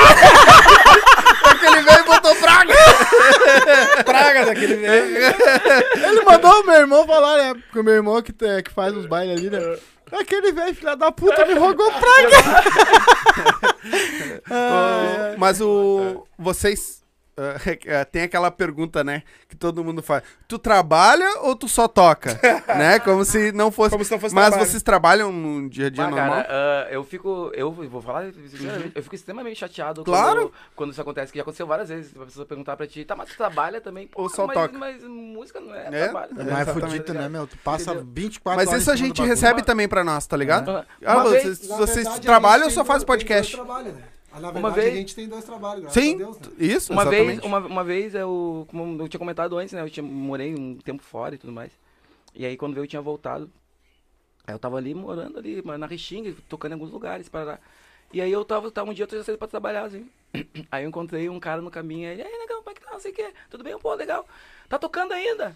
Aquele 1.44 1.82
velho 1.82 2.06
botou 2.06 2.36
praga. 2.38 2.74
Praga 4.04 4.46
daquele 4.46 4.76
velho. 4.76 5.18
Ele 6.08 6.22
mandou 6.24 6.62
o 6.62 6.66
meu 6.66 6.76
irmão 6.76 7.06
falar, 7.06 7.38
né? 7.38 7.54
Porque 7.54 7.80
o 7.80 7.84
meu 7.84 7.94
irmão 7.94 8.22
que, 8.22 8.34
que 8.34 8.72
faz 8.72 8.96
os 8.96 9.06
bailes 9.06 9.38
ali, 9.38 9.50
né? 9.50 9.78
Aquele 10.12 10.52
velho 10.52 10.76
filho 10.76 10.96
da 10.96 11.12
puta 11.12 11.46
me 11.46 11.54
rogou 11.54 11.92
praga. 11.92 13.71
Mas 15.38 15.62
o. 15.62 16.26
Vocês. 16.38 17.01
Eh, 17.38 18.06
tem 18.12 18.24
aquela 18.24 18.52
pergunta, 18.52 19.04
né? 19.04 19.24
Que 19.48 19.56
todo 19.56 19.84
mundo 19.84 20.02
faz. 20.02 20.24
Tu 20.48 20.60
trabalha 20.60 21.40
ou 21.42 21.56
tu 21.56 21.68
só 21.68 21.88
toca? 21.88 22.40
né? 22.68 23.00
Como 23.00 23.24
se 23.26 23.52
não 23.52 23.72
fosse. 23.72 23.92
Como 23.92 24.04
se 24.04 24.12
não 24.12 24.20
fosse 24.20 24.36
Mas 24.36 24.50
trabalho. 24.50 24.70
vocês 24.70 24.84
trabalham 24.84 25.32
no 25.32 25.70
dia 25.70 25.88
a 25.88 25.90
dia 25.90 26.08
normal? 26.08 26.44
cara, 26.44 26.48
ah, 26.50 26.92
eu 26.92 27.04
fico. 27.04 27.52
Eu 27.54 27.72
vou 27.72 28.02
falar, 28.02 28.32
sinceramente, 28.34 28.92
eu 28.96 29.04
fico 29.04 29.16
extremamente 29.16 29.58
chateado 29.60 30.04
Claro. 30.04 30.42
quando, 30.50 30.54
quando 30.76 30.92
isso 30.92 31.02
acontece, 31.02 31.32
que 31.32 31.38
já 31.38 31.44
aconteceu 31.44 31.66
várias 31.68 31.90
vezes. 31.90 32.14
A 32.20 32.26
pessoa 32.26 32.46
perguntar 32.46 32.76
pra 32.78 32.86
ti, 32.88 33.04
tá, 33.06 33.16
mas 33.16 33.30
tu 33.30 33.38
trabalha 33.38 33.80
também? 33.82 34.10
Ou 34.16 34.30
só 34.30 34.46
mas, 34.48 34.56
toca? 34.56 34.78
Mas 34.78 35.04
música 35.04 35.60
não 35.60 35.74
é, 35.74 35.88
É? 35.88 36.04
trabalho. 36.08 36.32
É 36.32 36.36
tá 36.36 36.44
Mas 36.44 36.68
é 36.68 36.74
ligado? 36.74 36.80
fudido, 36.90 37.14
né, 37.14 37.30
meu? 37.30 37.48
Tu 37.48 37.58
passa 37.58 37.92
Entendeu? 37.92 38.08
24 38.14 38.58
Mas 38.58 38.70
horas 38.70 38.82
isso 38.82 38.92
a 38.92 38.96
gente 38.96 39.22
recebe 39.22 39.62
também 39.64 39.88
pra 39.88 40.04
nós, 40.04 40.28
tá 40.28 40.36
ligado? 40.38 40.70
Uma 40.70 40.86
Ah, 41.06 41.24
vocês, 41.24 41.68
vocês 41.68 41.96
verdade, 42.06 42.22
trabalham 42.22 42.66
ou 42.66 42.72
só 42.72 42.84
fazem 42.86 43.06
podcast? 43.06 43.56
dois 43.56 43.66
trabalhos, 43.68 43.94
né? 43.96 44.04
Ah, 44.34 44.40
Na 44.40 44.50
Uma 44.50 44.54
verdade, 44.70 44.76
vez- 44.82 44.94
a 44.94 44.98
gente 44.98 45.16
tem 45.16 45.28
dois 45.28 45.44
trabalhos, 45.44 45.82
graças 45.84 46.02
Sim, 46.04 46.16
a 46.16 46.18
Deus. 46.18 46.40
Né? 46.40 46.48
isso, 46.60 46.94
Uma 46.94 47.02
exatamente. 47.04 47.26
vez, 47.28 47.40
uma, 47.44 47.58
uma 47.60 47.84
vez 47.84 48.16
eu, 48.16 48.66
como 48.70 49.02
eu 49.02 49.08
tinha 49.10 49.20
comentado 49.20 49.58
antes, 49.58 49.74
né? 49.74 49.82
Eu 49.82 49.90
tinha, 49.90 50.04
morei 50.04 50.56
um 50.56 50.78
tempo 50.78 51.04
fora 51.04 51.36
e 51.36 51.38
tudo 51.38 51.52
mais. 51.52 51.72
E 52.34 52.46
aí 52.46 52.56
quando 52.56 52.74
veio 52.74 52.84
eu 52.84 52.88
tinha 52.88 53.02
voltado. 53.02 53.52
Aí 54.48 54.54
eu 54.56 54.60
tava 54.60 54.78
ali 54.78 54.94
morando 54.96 55.38
ali, 55.38 55.62
mano, 55.62 55.80
na 55.80 55.86
Restinga, 55.88 56.34
tocando 56.50 56.72
em 56.72 56.76
alguns 56.76 56.92
lugares, 56.92 57.28
para 57.30 57.60
E 58.14 58.22
aí 58.22 58.32
eu 58.32 58.44
tava, 58.46 58.72
tava 58.72 58.90
um 58.90 58.94
dia 58.94 59.04
eu 59.04 59.08
tinha 59.08 59.24
saído 59.24 59.38
pra 59.38 59.48
trabalhar, 59.48 59.84
assim. 59.84 60.10
Aí 60.72 60.84
eu 60.86 60.90
encontrei 60.90 61.28
um 61.30 61.40
cara 61.42 61.62
no 61.62 61.70
caminho, 61.70 62.08
aí 62.08 62.14
ele, 62.14 62.24
aí, 62.24 62.38
negão, 62.40 62.60
como 62.64 62.70
é 62.70 62.74
que 62.74 62.80
tá? 62.82 62.92
Não 62.92 63.00
sei 63.02 63.12
o 63.12 63.14
quê. 63.14 63.34
Tudo 63.50 63.66
bem? 63.66 63.78
Pô, 63.78 63.94
legal. 63.96 64.26
Tá 64.70 64.80
tocando 64.80 65.12
ainda? 65.12 65.54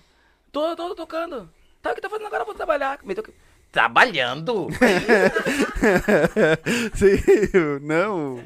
Tô, 0.52 0.76
tô, 0.76 0.90
tô 0.90 0.96
tocando. 0.96 1.50
Tá, 1.82 1.92
o 1.94 1.96
que 1.96 2.02
tá 2.02 2.10
fazendo 2.10 2.28
agora? 2.28 2.42
Eu 2.42 2.46
Vou 2.46 2.56
trabalhar. 2.56 3.00
Me 3.04 3.16
toca- 3.16 3.34
Trabalhando? 3.76 4.70
Sim, 6.96 7.18
não. 7.82 8.42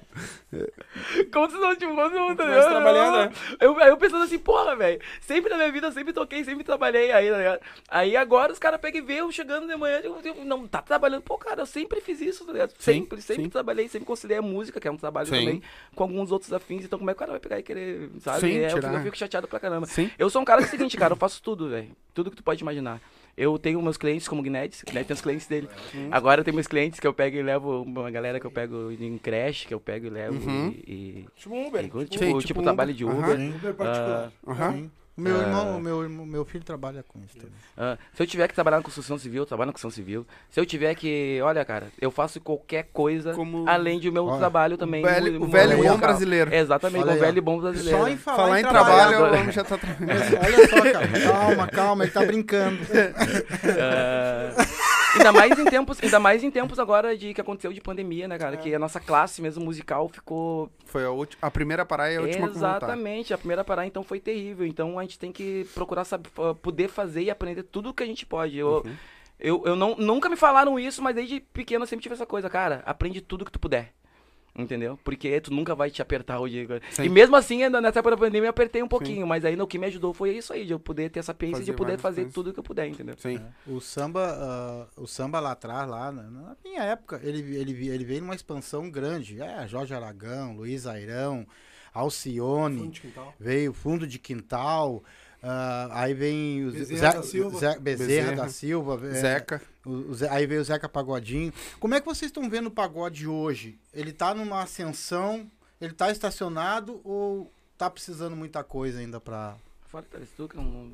Como 1.32 1.52
se 1.52 1.58
não 1.58 1.76
tipo. 1.76 1.92
Tivesse 1.94 2.68
trabalhando, 2.68 3.18
né? 3.18 3.32
Eu, 3.60 3.80
aí 3.80 3.90
eu 3.90 3.98
pensando 3.98 4.24
assim, 4.24 4.40
porra, 4.40 4.76
velho. 4.76 5.00
Sempre 5.22 5.52
na 5.52 5.58
minha 5.58 5.72
vida 5.72 5.86
eu 5.86 5.92
sempre 5.92 6.14
toquei, 6.14 6.44
sempre 6.44 6.64
trabalhei 6.64 7.12
aí, 7.12 7.30
tá 7.30 7.38
ligado? 7.38 7.60
Aí 7.90 8.18
agora 8.18 8.52
os 8.52 8.58
caras 8.58 8.82
pegam 8.82 9.02
e 9.02 9.06
vê 9.06 9.22
eu 9.22 9.32
chegando 9.32 9.68
de 9.68 9.76
manhã, 9.76 10.00
eu 10.04 10.20
digo, 10.20 10.44
não, 10.44 10.68
tá 10.68 10.82
trabalhando. 10.82 11.22
Pô, 11.22 11.38
cara, 11.38 11.62
eu 11.62 11.68
sempre 11.68 12.02
fiz 12.02 12.20
isso, 12.22 12.44
tá 12.44 12.52
ligado? 12.52 12.72
Sim, 12.80 12.94
Sempre, 12.94 13.22
sempre 13.22 13.44
sim. 13.44 13.50
trabalhei, 13.50 13.88
sempre 13.88 14.08
conciliei 14.08 14.40
a 14.40 14.42
música, 14.42 14.80
que 14.80 14.88
é 14.88 14.92
um 14.92 14.98
trabalho 14.98 15.28
Sim. 15.28 15.40
também, 15.46 15.62
com 15.94 16.04
alguns 16.06 16.32
outros 16.32 16.52
afins. 16.52 16.86
Então 16.86 16.98
como 16.98 17.12
é 17.12 17.14
que 17.14 17.18
o 17.18 17.20
cara 17.20 17.32
vai 17.34 17.40
pegar 17.40 17.60
e 17.60 17.62
querer, 17.62 18.10
sabe? 18.20 18.40
Sim, 18.40 18.58
É, 18.58 18.72
eu, 18.72 18.78
eu 18.80 19.04
fico 19.04 19.16
chateado 19.16 19.48
pra 19.48 19.60
caramba. 19.60 19.86
Sim. 19.86 20.10
Eu 20.18 20.28
sou 20.32 20.42
um 20.42 20.46
cara 20.46 20.62
que 20.62 20.66
é 20.66 20.70
o 20.70 20.72
seguinte, 20.72 20.98
cara, 20.98 21.14
eu 21.14 21.18
faço 21.18 21.40
tudo, 21.44 21.70
velho. 21.70 21.92
Tudo 22.16 22.32
que 22.32 22.38
tu 22.38 22.42
pode 22.44 22.64
imaginar. 22.64 23.00
Eu 23.40 23.58
tenho 23.58 23.82
meus 23.82 23.96
clientes 23.96 24.28
como 24.28 24.42
Guinness, 24.44 24.84
Guinness 24.86 25.08
tem 25.08 25.14
os 25.16 25.22
clientes 25.22 25.48
dele. 25.48 25.70
Uhum. 25.94 26.10
Agora 26.12 26.42
eu 26.42 26.44
tenho 26.46 26.56
meus 26.56 26.68
clientes 26.68 27.00
que 27.00 27.08
eu 27.08 27.14
pego 27.14 27.38
e 27.38 27.42
levo, 27.42 27.84
uma 27.84 28.12
galera 28.12 28.38
que 28.38 28.46
eu 28.46 28.52
pego 28.52 28.92
em 28.92 29.18
creche, 29.18 29.66
que 29.66 29.74
eu 29.74 29.80
pego 29.80 30.08
e 30.08 30.10
levo 30.10 30.38
Uhum. 30.50 30.68
e... 30.86 30.92
e- 30.92 31.26
Tipo 31.38 31.56
Uber. 31.68 31.80
e- 31.86 31.88
tipo, 31.88 32.00
Sim, 32.02 32.08
tipo, 32.10 32.42
tipo 32.44 32.62
trabalho 32.62 32.92
Uber. 32.92 32.96
de 32.98 33.06
Aham. 33.06 33.18
Uber. 33.34 33.56
Uber 33.56 33.74
particular. 33.76 34.32
Aham. 34.46 34.92
Meu 35.20 35.36
Ah. 35.38 35.42
irmão, 35.44 35.80
meu, 35.80 36.04
irmão- 36.04 36.26
meu 36.26 36.46
filho 36.46 36.64
trabalha 36.64 37.04
com 37.08 37.20
isso 37.20 37.36
também. 37.36 37.52
Ah, 37.78 37.98
se 38.14 38.24
eu 38.24 38.28
tiver 38.28 38.48
que 38.48 38.54
trabalhar 38.54 38.78
na 38.78 38.84
construção 38.84 39.18
civil, 39.18 39.44
eu 39.44 39.46
trabalho 39.46 39.68
na 39.68 39.74
construção 39.74 39.92
civil. 39.96 40.26
Se 40.50 40.60
eu 40.60 40.66
tiver 40.66 40.96
que, 40.96 41.40
olha, 41.44 41.64
cara, 41.66 41.88
eu 42.02 42.10
faço 42.12 42.40
qualquer 42.42 42.90
coisa 42.94 43.34
Como 43.34 43.68
além 43.70 44.00
do 44.00 44.12
meu 44.12 44.26
Olha, 44.26 44.38
trabalho 44.40 44.78
também. 44.78 45.04
o 45.04 45.08
velho- 45.08 45.40
no- 45.40 45.46
o 45.46 45.50
velho 45.50 45.70
bom 45.72 45.76
musical. 45.78 45.98
brasileiro. 45.98 46.54
Exatamente, 46.54 47.02
Olha 47.04 47.12
o 47.12 47.14
aí, 47.16 47.20
velho 47.20 47.38
e 47.38 47.42
bom 47.42 47.60
brasileiro. 47.60 48.00
Só 48.00 48.08
em 48.08 48.18
falar, 48.18 48.38
Falar 48.38 48.58
em 48.58 48.64
em 48.64 48.68
trabalho. 48.68 49.10
trabalho, 49.18 49.34
o 49.36 49.40
homem 49.42 49.52
já 49.52 49.64
tá 49.64 49.78
trabalhando. 49.78 50.38
Olha 50.46 50.68
só, 50.68 50.92
cara. 50.92 51.08
Calma, 51.34 51.68
calma, 51.68 52.04
ele 52.04 52.12
tá 52.12 52.26
brincando. 52.26 52.80
Ah, 53.80 54.54
Ainda 55.16 55.32
mais 55.32 55.58
em 55.58 55.66
tempos, 55.66 56.00
ainda 56.04 56.20
mais 56.20 56.44
em 56.44 56.52
tempos 56.52 56.78
agora 56.80 57.18
de 57.18 57.34
que 57.34 57.42
aconteceu 57.42 57.74
de 57.74 57.82
pandemia, 57.82 58.28
né, 58.28 58.38
cara? 58.38 58.58
Que 58.58 58.74
a 58.74 58.80
nossa 58.80 59.00
classe 59.00 59.42
mesmo 59.42 59.64
musical 59.64 60.08
ficou 60.10 60.70
Foi 60.86 61.04
a, 61.06 61.12
ulti- 61.12 61.38
a 61.42 61.50
primeira 61.50 61.86
parar 61.86 62.12
e 62.12 62.18
a 62.18 62.22
última. 62.22 62.48
Exatamente, 62.48 63.34
a 63.34 63.38
primeira 63.38 63.64
parada 63.64 63.88
então 63.88 64.04
foi 64.04 64.20
terrível. 64.20 64.66
Então 64.66 65.00
a 65.00 65.02
gente 65.02 65.18
tem 65.18 65.32
que 65.32 65.68
procurar 65.74 66.04
saber, 66.06 66.30
uh, 66.38 66.54
poder 66.56 66.88
fazer 66.90 67.24
e 67.24 67.30
aprender 67.32 67.64
tudo 67.64 67.94
que 67.94 68.04
a 68.04 68.06
gente 68.06 68.26
pode. 68.26 68.58
Eu, 68.58 68.84
Uhum. 68.86 68.96
eu, 69.40 69.64
eu 69.66 69.76
não, 69.76 69.96
nunca 69.96 70.30
me 70.30 70.36
falaram 70.36 70.78
isso, 70.80 71.02
mas 71.02 71.16
desde 71.16 71.40
pequeno 71.40 71.84
eu 71.84 71.88
sempre 71.88 72.04
tive 72.04 72.14
essa 72.14 72.26
coisa, 72.26 72.50
cara, 72.50 72.84
aprende 72.86 73.22
tudo 73.22 73.46
que 73.46 73.52
tu 73.52 73.60
puder. 73.60 73.94
Entendeu? 74.60 75.00
Porque 75.04 75.40
tu 75.40 75.54
nunca 75.54 75.74
vai 75.74 75.90
te 75.90 76.02
apertar 76.02 76.40
hoje. 76.40 76.68
Sim. 76.92 77.04
E 77.04 77.10
mesmo 77.10 77.36
assim, 77.36 77.64
ainda 77.64 77.80
nessa 77.80 78.00
época 78.00 78.16
da 78.16 78.18
pandemia, 78.22 78.48
eu 78.48 78.52
apertei 78.52 78.84
um 78.84 78.88
pouquinho. 78.88 79.26
Mas 79.26 79.46
aí 79.46 79.56
no 79.56 79.66
que 79.66 79.78
me 79.78 79.88
ajudou 79.88 80.14
foi 80.14 80.32
isso 80.32 80.52
aí, 80.52 80.66
de 80.66 80.74
eu 80.74 80.80
poder 80.80 81.10
ter 81.10 81.20
essa 81.20 81.34
paciência 81.34 81.60
de 81.64 81.72
Fazer 81.72 81.72
eu 81.72 81.78
poder 81.78 81.98
fazer 81.98 82.22
coisas. 82.22 82.34
tudo 82.34 82.54
que 82.54 82.60
eu 82.60 82.64
puder, 82.64 82.88
entendeu? 82.88 83.16
Sim. 83.18 83.40
O 83.66 83.80
samba, 83.80 84.36
ah, 84.38 84.88
o 84.98 85.08
samba 85.08 85.40
lá 85.40 85.52
atrás, 85.52 85.90
lá 85.90 86.12
na, 86.12 86.24
na 86.24 86.58
minha 86.64 86.84
época, 86.84 87.20
ele, 87.24 87.40
ele, 87.56 87.88
ele 87.88 88.04
veio 88.04 88.22
numa 88.22 88.36
expansão 88.36 88.90
grande. 88.90 89.42
É, 89.42 89.68
Jorge 89.68 89.94
Aragão, 89.94 90.56
Luiz 90.56 90.86
Airão, 90.86 91.48
Alcione, 91.94 92.80
Fundo 92.80 92.92
de 92.92 93.02
quintal. 93.02 93.34
veio 93.40 93.74
Fundo 93.74 94.08
de 94.08 94.20
Quintal, 94.20 95.04
ah, 95.42 95.90
aí 95.92 96.14
vem 96.14 96.66
o 96.68 96.72
Bezerra 96.72 97.00
Zé- 97.12 97.18
da 97.18 97.24
Silva. 97.24 97.60
Zé- 97.60 97.80
Bezerra, 97.80 98.08
Bezerra. 98.08 98.36
da 98.36 98.50
Silva, 98.50 99.08
é, 99.08 99.14
Zeca. 99.14 99.62
o- 99.86 99.90
o 100.12 100.14
Zé- 100.14 100.30
aí 100.30 100.46
veio 100.46 100.62
o 100.62 100.64
Zeca 100.64 100.88
Pagodinho. 100.90 101.54
Como 101.80 101.96
é 101.96 102.00
que 102.00 102.06
vocês 102.06 102.30
estão 102.30 102.50
vendo 102.50 102.68
o 102.68 102.72
pagode 102.72 103.28
hoje? 103.28 103.78
Ele 103.94 104.12
tá 104.12 104.34
numa 104.34 104.62
ascensão, 104.64 105.50
ele 105.80 105.94
tá 105.94 106.12
estacionado 106.12 107.00
ou 107.04 107.52
tá 107.78 107.90
precisando 107.90 108.36
muita 108.36 108.64
coisa 108.64 109.00
ainda 109.00 109.20
pra... 109.22 109.56
Fala, 109.90 110.06
que 110.12 110.58
é 110.58 110.60
um- 110.60 110.92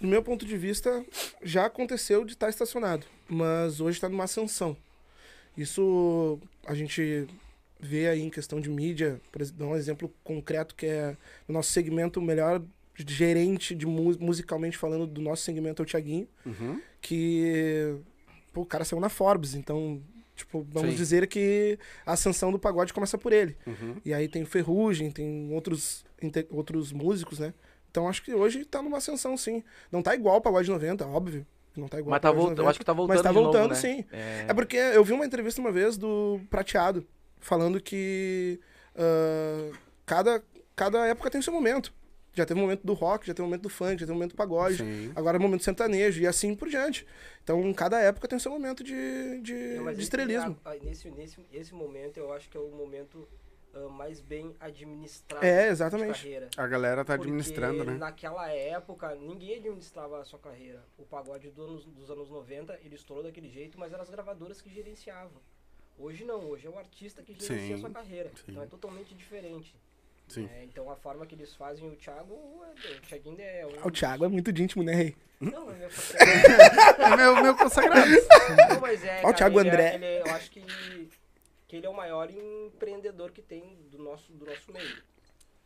Do 0.00 0.08
meu 0.08 0.22
ponto 0.22 0.44
de 0.44 0.56
vista, 0.58 1.04
já 1.42 1.66
aconteceu 1.66 2.24
de 2.24 2.32
estar 2.32 2.48
estacionado, 2.50 3.06
mas 3.28 3.80
hoje 3.80 3.96
está 3.98 4.08
numa 4.08 4.24
ascensão. 4.24 4.76
Isso 5.56 6.38
a 6.66 6.74
gente 6.74 7.28
vê 7.84 8.06
aí 8.08 8.22
em 8.22 8.30
questão 8.30 8.60
de 8.60 8.70
mídia, 8.70 9.20
por 9.32 9.42
exemplo, 9.42 9.58
dar 9.58 9.66
um 9.72 9.76
exemplo 9.76 10.14
concreto 10.22 10.74
que 10.76 10.86
é 10.86 11.16
no 11.48 11.52
nosso 11.54 11.72
segmento, 11.72 12.20
o 12.20 12.22
melhor 12.22 12.62
gerente 12.96 13.74
de 13.74 13.84
mu- 13.86 14.16
musicalmente 14.20 14.78
falando 14.78 15.06
do 15.06 15.20
nosso 15.20 15.42
segmento 15.42 15.82
é 15.82 15.84
o 15.84 15.86
Thiaguinho, 15.86 16.28
Uhum. 16.46 16.80
que 17.00 17.96
pô, 18.52 18.60
o 18.62 18.66
cara 18.66 18.84
saiu 18.84 19.00
na 19.00 19.08
Forbes, 19.08 19.54
então, 19.54 20.00
tipo, 20.36 20.64
vamos 20.70 20.90
Sim. 20.90 20.96
dizer 20.96 21.26
que 21.26 21.78
a 22.06 22.12
ascensão 22.12 22.52
do 22.52 22.58
pagode 22.58 22.92
começa 22.92 23.18
por 23.18 23.32
ele. 23.32 23.56
Uhum. 23.66 23.96
E 24.04 24.14
aí 24.14 24.28
tem 24.28 24.42
o 24.42 24.46
Ferrugem, 24.46 25.10
tem 25.10 25.50
outros, 25.52 26.04
outros 26.50 26.92
músicos, 26.92 27.38
né? 27.38 27.52
Então 27.90 28.08
acho 28.08 28.22
que 28.22 28.32
hoje 28.34 28.64
tá 28.64 28.80
numa 28.80 28.98
ascensão, 28.98 29.36
sim. 29.36 29.62
Não 29.90 30.02
tá 30.02 30.14
igual 30.14 30.36
o 30.36 30.40
pagode 30.40 30.70
90, 30.70 31.06
óbvio. 31.06 31.46
Não 31.76 31.88
tá 31.88 31.98
igual 31.98 32.10
Mas 32.12 32.20
tá 32.20 32.30
voltando, 32.30 32.50
90, 32.58 32.70
acho 32.70 32.78
que 32.78 32.84
tá 32.84 32.92
voltando 32.92 33.14
Mas 33.16 33.22
tá 33.22 33.28
de 33.30 33.34
novo, 33.34 33.44
voltando, 33.50 33.70
né? 33.70 33.76
sim. 33.76 34.04
É, 34.12 34.46
É 34.48 34.54
porque 34.54 34.76
eu 34.76 35.02
vi 35.02 35.12
uma 35.12 35.24
entrevista 35.26 35.60
uma 35.60 35.72
vez 35.72 35.96
do 35.96 36.38
Prateado, 36.50 37.04
falando 37.42 37.80
que 37.80 38.58
ah, 38.96 39.70
cada, 40.06 40.42
cada 40.74 41.06
época 41.06 41.30
tem 41.30 41.40
o 41.40 41.44
seu 41.44 41.52
momento. 41.52 41.92
Já 42.34 42.46
teve 42.46 42.58
o 42.58 42.62
momento 42.62 42.82
do 42.82 42.94
rock, 42.94 43.26
já 43.26 43.34
teve 43.34 43.42
o 43.42 43.44
momento 43.44 43.60
do 43.62 43.68
funk, 43.68 43.92
já 43.92 43.98
teve 44.06 44.12
o 44.12 44.14
momento 44.14 44.30
do 44.30 44.36
pagode. 44.36 44.78
Sim. 44.78 45.12
Agora 45.14 45.36
é 45.36 45.38
o 45.38 45.42
momento 45.42 45.62
sertanejo 45.64 46.22
e 46.22 46.26
assim 46.26 46.54
por 46.54 46.66
diante. 46.66 47.06
Então, 47.44 47.70
cada 47.74 48.00
época 48.00 48.26
tem 48.26 48.38
o 48.38 48.40
seu 48.40 48.50
momento 48.50 48.82
de, 48.82 48.94
de, 49.42 49.52
Não, 49.76 49.84
de 49.84 49.90
esse- 49.92 50.00
estrelismo. 50.04 50.58
a- 50.64 50.70
a- 50.70 50.76
nesse, 50.76 51.10
nesse 51.10 51.44
esse 51.52 51.74
momento 51.74 52.16
eu 52.16 52.32
acho 52.32 52.48
que 52.48 52.56
é 52.56 52.60
o 52.60 52.70
momento 52.70 53.28
ah, 53.74 53.86
mais 53.90 54.18
bem 54.22 54.54
administrado 54.60 55.44
É, 55.44 55.66
de 55.66 55.72
exatamente. 55.72 56.22
carreira. 56.22 56.48
A 56.56 56.66
galera 56.66 57.04
tá 57.04 57.14
Porque 57.16 57.28
administrando, 57.28 57.84
né? 57.84 57.98
naquela 57.98 58.50
época, 58.50 59.14
ninguém 59.14 59.56
administrava 59.58 60.18
a 60.18 60.24
sua 60.24 60.38
carreira. 60.38 60.82
O 60.96 61.02
pagode 61.04 61.50
do 61.50 61.62
anos- 61.62 61.84
dos 61.84 62.10
anos 62.10 62.30
90, 62.30 62.78
ele 62.82 62.94
estourou 62.94 63.22
daquele 63.24 63.50
jeito, 63.50 63.78
mas 63.78 63.92
eram 63.92 64.02
as 64.02 64.08
gravadoras 64.10 64.62
que 64.62 64.70
gerenciavam. 64.70 65.40
Hoje 65.98 66.24
não, 66.24 66.40
hoje 66.48 66.66
é 66.66 66.70
o 66.70 66.78
artista 66.78 67.22
que 67.22 67.32
gerencia 67.34 67.58
Sim, 67.58 67.74
a 67.74 67.78
sua 67.78 67.90
carreira. 67.90 68.30
sim. 68.34 68.42
Então 68.52 68.62
é 68.62 68.66
totalmente 68.66 69.14
diferente. 69.14 69.74
Sim. 70.28 70.48
É, 70.52 70.64
então 70.64 70.90
a 70.90 70.96
forma 70.96 71.26
que 71.26 71.34
eles 71.34 71.54
fazem 71.54 71.88
o 71.88 71.94
Thiago, 71.96 72.34
é, 72.64 72.96
o 72.96 73.00
Thiaguinho 73.02 73.36
é 73.40 73.66
um... 73.66 73.86
O 73.86 73.90
Thiago 73.90 74.24
é 74.24 74.28
muito 74.28 74.50
de 74.52 74.62
íntimo, 74.62 74.82
né, 74.82 74.94
Rei? 74.94 75.16
Não, 75.40 75.70
é 75.70 75.74
meu 75.76 75.88
É 77.12 77.16
meu, 77.16 77.42
meu 77.42 77.56
consagrado. 77.56 78.10
Não, 78.70 78.80
mas 78.80 79.04
é, 79.04 79.20
Ó 79.24 79.30
o 79.30 79.34
Thiago 79.34 79.60
ele 79.60 79.68
é- 79.68 79.72
André. 79.72 79.94
ele 79.96 80.04
é- 80.04 80.20
eu 80.22 80.26
acho 80.34 80.50
que, 80.50 80.64
que 81.68 81.76
ele 81.76 81.86
é 81.86 81.90
o 81.90 81.94
maior 81.94 82.30
empreendedor 82.30 83.30
que 83.32 83.42
tem 83.42 83.76
do 83.90 83.98
nosso, 83.98 84.32
do 84.32 84.46
nosso 84.46 84.72
meio. 84.72 85.02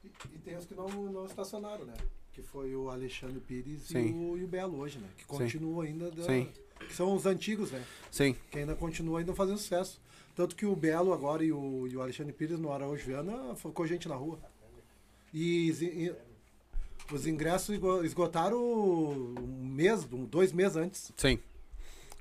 E, 0.05 0.09
e 0.35 0.39
tem 0.39 0.57
os 0.57 0.67
que 0.67 0.75
não, 0.75 0.89
não 0.89 1.27
estacionaram, 1.27 1.85
né? 1.85 1.95
Que 2.33 2.43
foi 2.43 2.75
o 2.75 2.91
Alexandre 2.91 3.39
Pires 3.41 3.91
e 3.91 3.97
o, 3.99 4.37
e 4.37 4.45
o 4.45 4.49
Belo 4.49 4.79
hoje, 4.81 4.99
né? 4.99 5.09
Que 5.17 5.25
continua 5.25 5.85
ainda. 5.85 6.11
da- 6.11 6.25
Sim. 6.25 6.51
Que 6.81 6.93
são 6.95 7.15
os 7.15 7.25
antigos, 7.25 7.71
né? 7.71 7.83
Sim. 8.11 8.37
Que 8.51 8.59
ainda 8.59 8.75
continua 8.75 9.21
ainda 9.21 9.33
fazendo 9.35 9.59
sucesso. 9.59 10.01
Tanto 10.37 10.55
que 10.55 10.67
o 10.67 10.77
Belo 10.77 11.13
agora 11.15 11.43
e 11.43 11.51
o, 11.51 11.89
e 11.89 11.97
o 11.97 12.03
Alexandre 12.03 12.33
Pires 12.33 12.59
no 12.61 12.71
Araújo 12.71 13.05
Viana 13.07 13.55
ficou 13.57 13.87
gente 13.87 14.07
na 14.09 14.15
rua. 14.15 14.39
E, 15.33 15.71
os- 15.71 15.81
e 15.83 16.15
os 17.11 17.27
ingressos 17.27 17.71
esgo- 17.71 18.05
esgotaram 18.05 18.59
um 18.63 19.35
mês, 19.67 20.05
um- 20.13 20.25
dois 20.27 20.53
meses 20.53 20.77
antes. 20.77 21.11
Sim. 21.17 21.39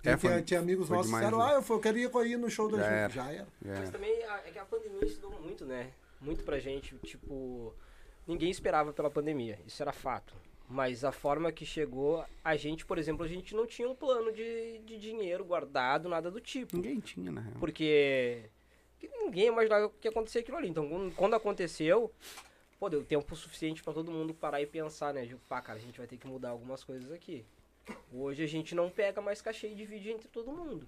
É, 0.03 0.16
foi- 0.16 0.30
tinha, 0.30 0.41
tinha 0.41 0.59
amigos 0.61 0.88
foi 0.88 0.97
nossos 0.97 1.11
que 1.11 1.18
disseram, 1.18 1.39
né? 1.39 1.45
ah, 1.45 1.63
eu, 1.70 1.80
queria 1.80 2.09
ir 2.26 2.38
no 2.38 2.49
show 2.49 2.70
do 2.70 2.78
Já 2.78 2.84
Alexandre. 2.88 3.20
era. 3.20 3.26
Já 3.26 3.32
era. 3.34 3.47
Mas 3.80 3.89
É. 3.89 3.91
também 3.91 4.24
a- 4.24 4.41
é 4.45 4.51
que 4.51 4.59
a 4.59 4.66
pandemia 4.66 5.03
ensinou 5.03 5.32
muito, 5.41 5.66
né? 5.66 5.91
Muito 6.22 6.43
pra 6.43 6.57
gente. 6.59 6.95
Tipo, 7.03 7.74
ninguém 8.26 8.49
esperava 8.49 8.93
pela 8.93 9.09
pandemia, 9.09 9.59
isso 9.68 9.82
era 9.82 9.91
fato. 9.91 10.34
Mas 10.68 11.03
a 11.03 11.11
forma 11.11 11.51
que 11.51 11.66
chegou, 11.66 12.26
a 12.43 12.55
gente, 12.55 12.86
por 12.86 12.97
exemplo, 12.97 13.24
a 13.24 13.28
gente 13.28 13.53
não 13.53 13.68
tinha 13.68 13.88
um 13.88 13.93
plano 13.95 14.32
de, 14.32 14.80
de 14.80 14.97
dinheiro 14.97 15.45
guardado, 15.45 16.09
nada 16.09 16.32
do 16.32 16.41
tipo. 16.41 16.76
Ninguém 16.76 16.99
tinha, 16.99 17.32
na 17.32 17.41
real. 17.41 17.55
Porque 17.59 18.49
que 18.99 19.07
ninguém 19.07 19.45
imaginava 19.47 19.89
que 20.01 20.07
ia 20.07 20.11
acontecer 20.11 20.39
aquilo 20.39 20.57
ali. 20.57 20.68
Então, 20.70 21.11
quando- 21.16 21.36
aconteceu, 21.36 22.11
pô, 22.80 22.89
deu 22.89 23.03
tempo 23.03 23.36
suficiente 23.36 23.84
pra 23.84 23.93
todo 23.93 24.11
mundo 24.11 24.34
parar 24.34 24.59
e 24.61 24.66
pensar, 24.66 25.13
né? 25.13 25.26
Tipo, 25.28 25.41
pá, 25.47 25.61
cara, 25.61 25.78
a 25.78 25.82
gente 25.82 25.99
vai 25.99 26.07
ter 26.07 26.18
que 26.18 26.26
mudar 26.26 26.49
algumas 26.49 26.84
coisas 26.84 27.11
aqui. 27.11 27.45
Hoje 28.11 28.41
a 28.43 28.47
gente 28.47 28.74
não 28.74 28.89
pega 28.89 29.22
mais 29.22 29.41
cachê 29.43 29.68
e 29.68 29.76
divide 29.76 30.09
entre 30.09 30.28
todo 30.28 30.51
mundo. 30.51 30.88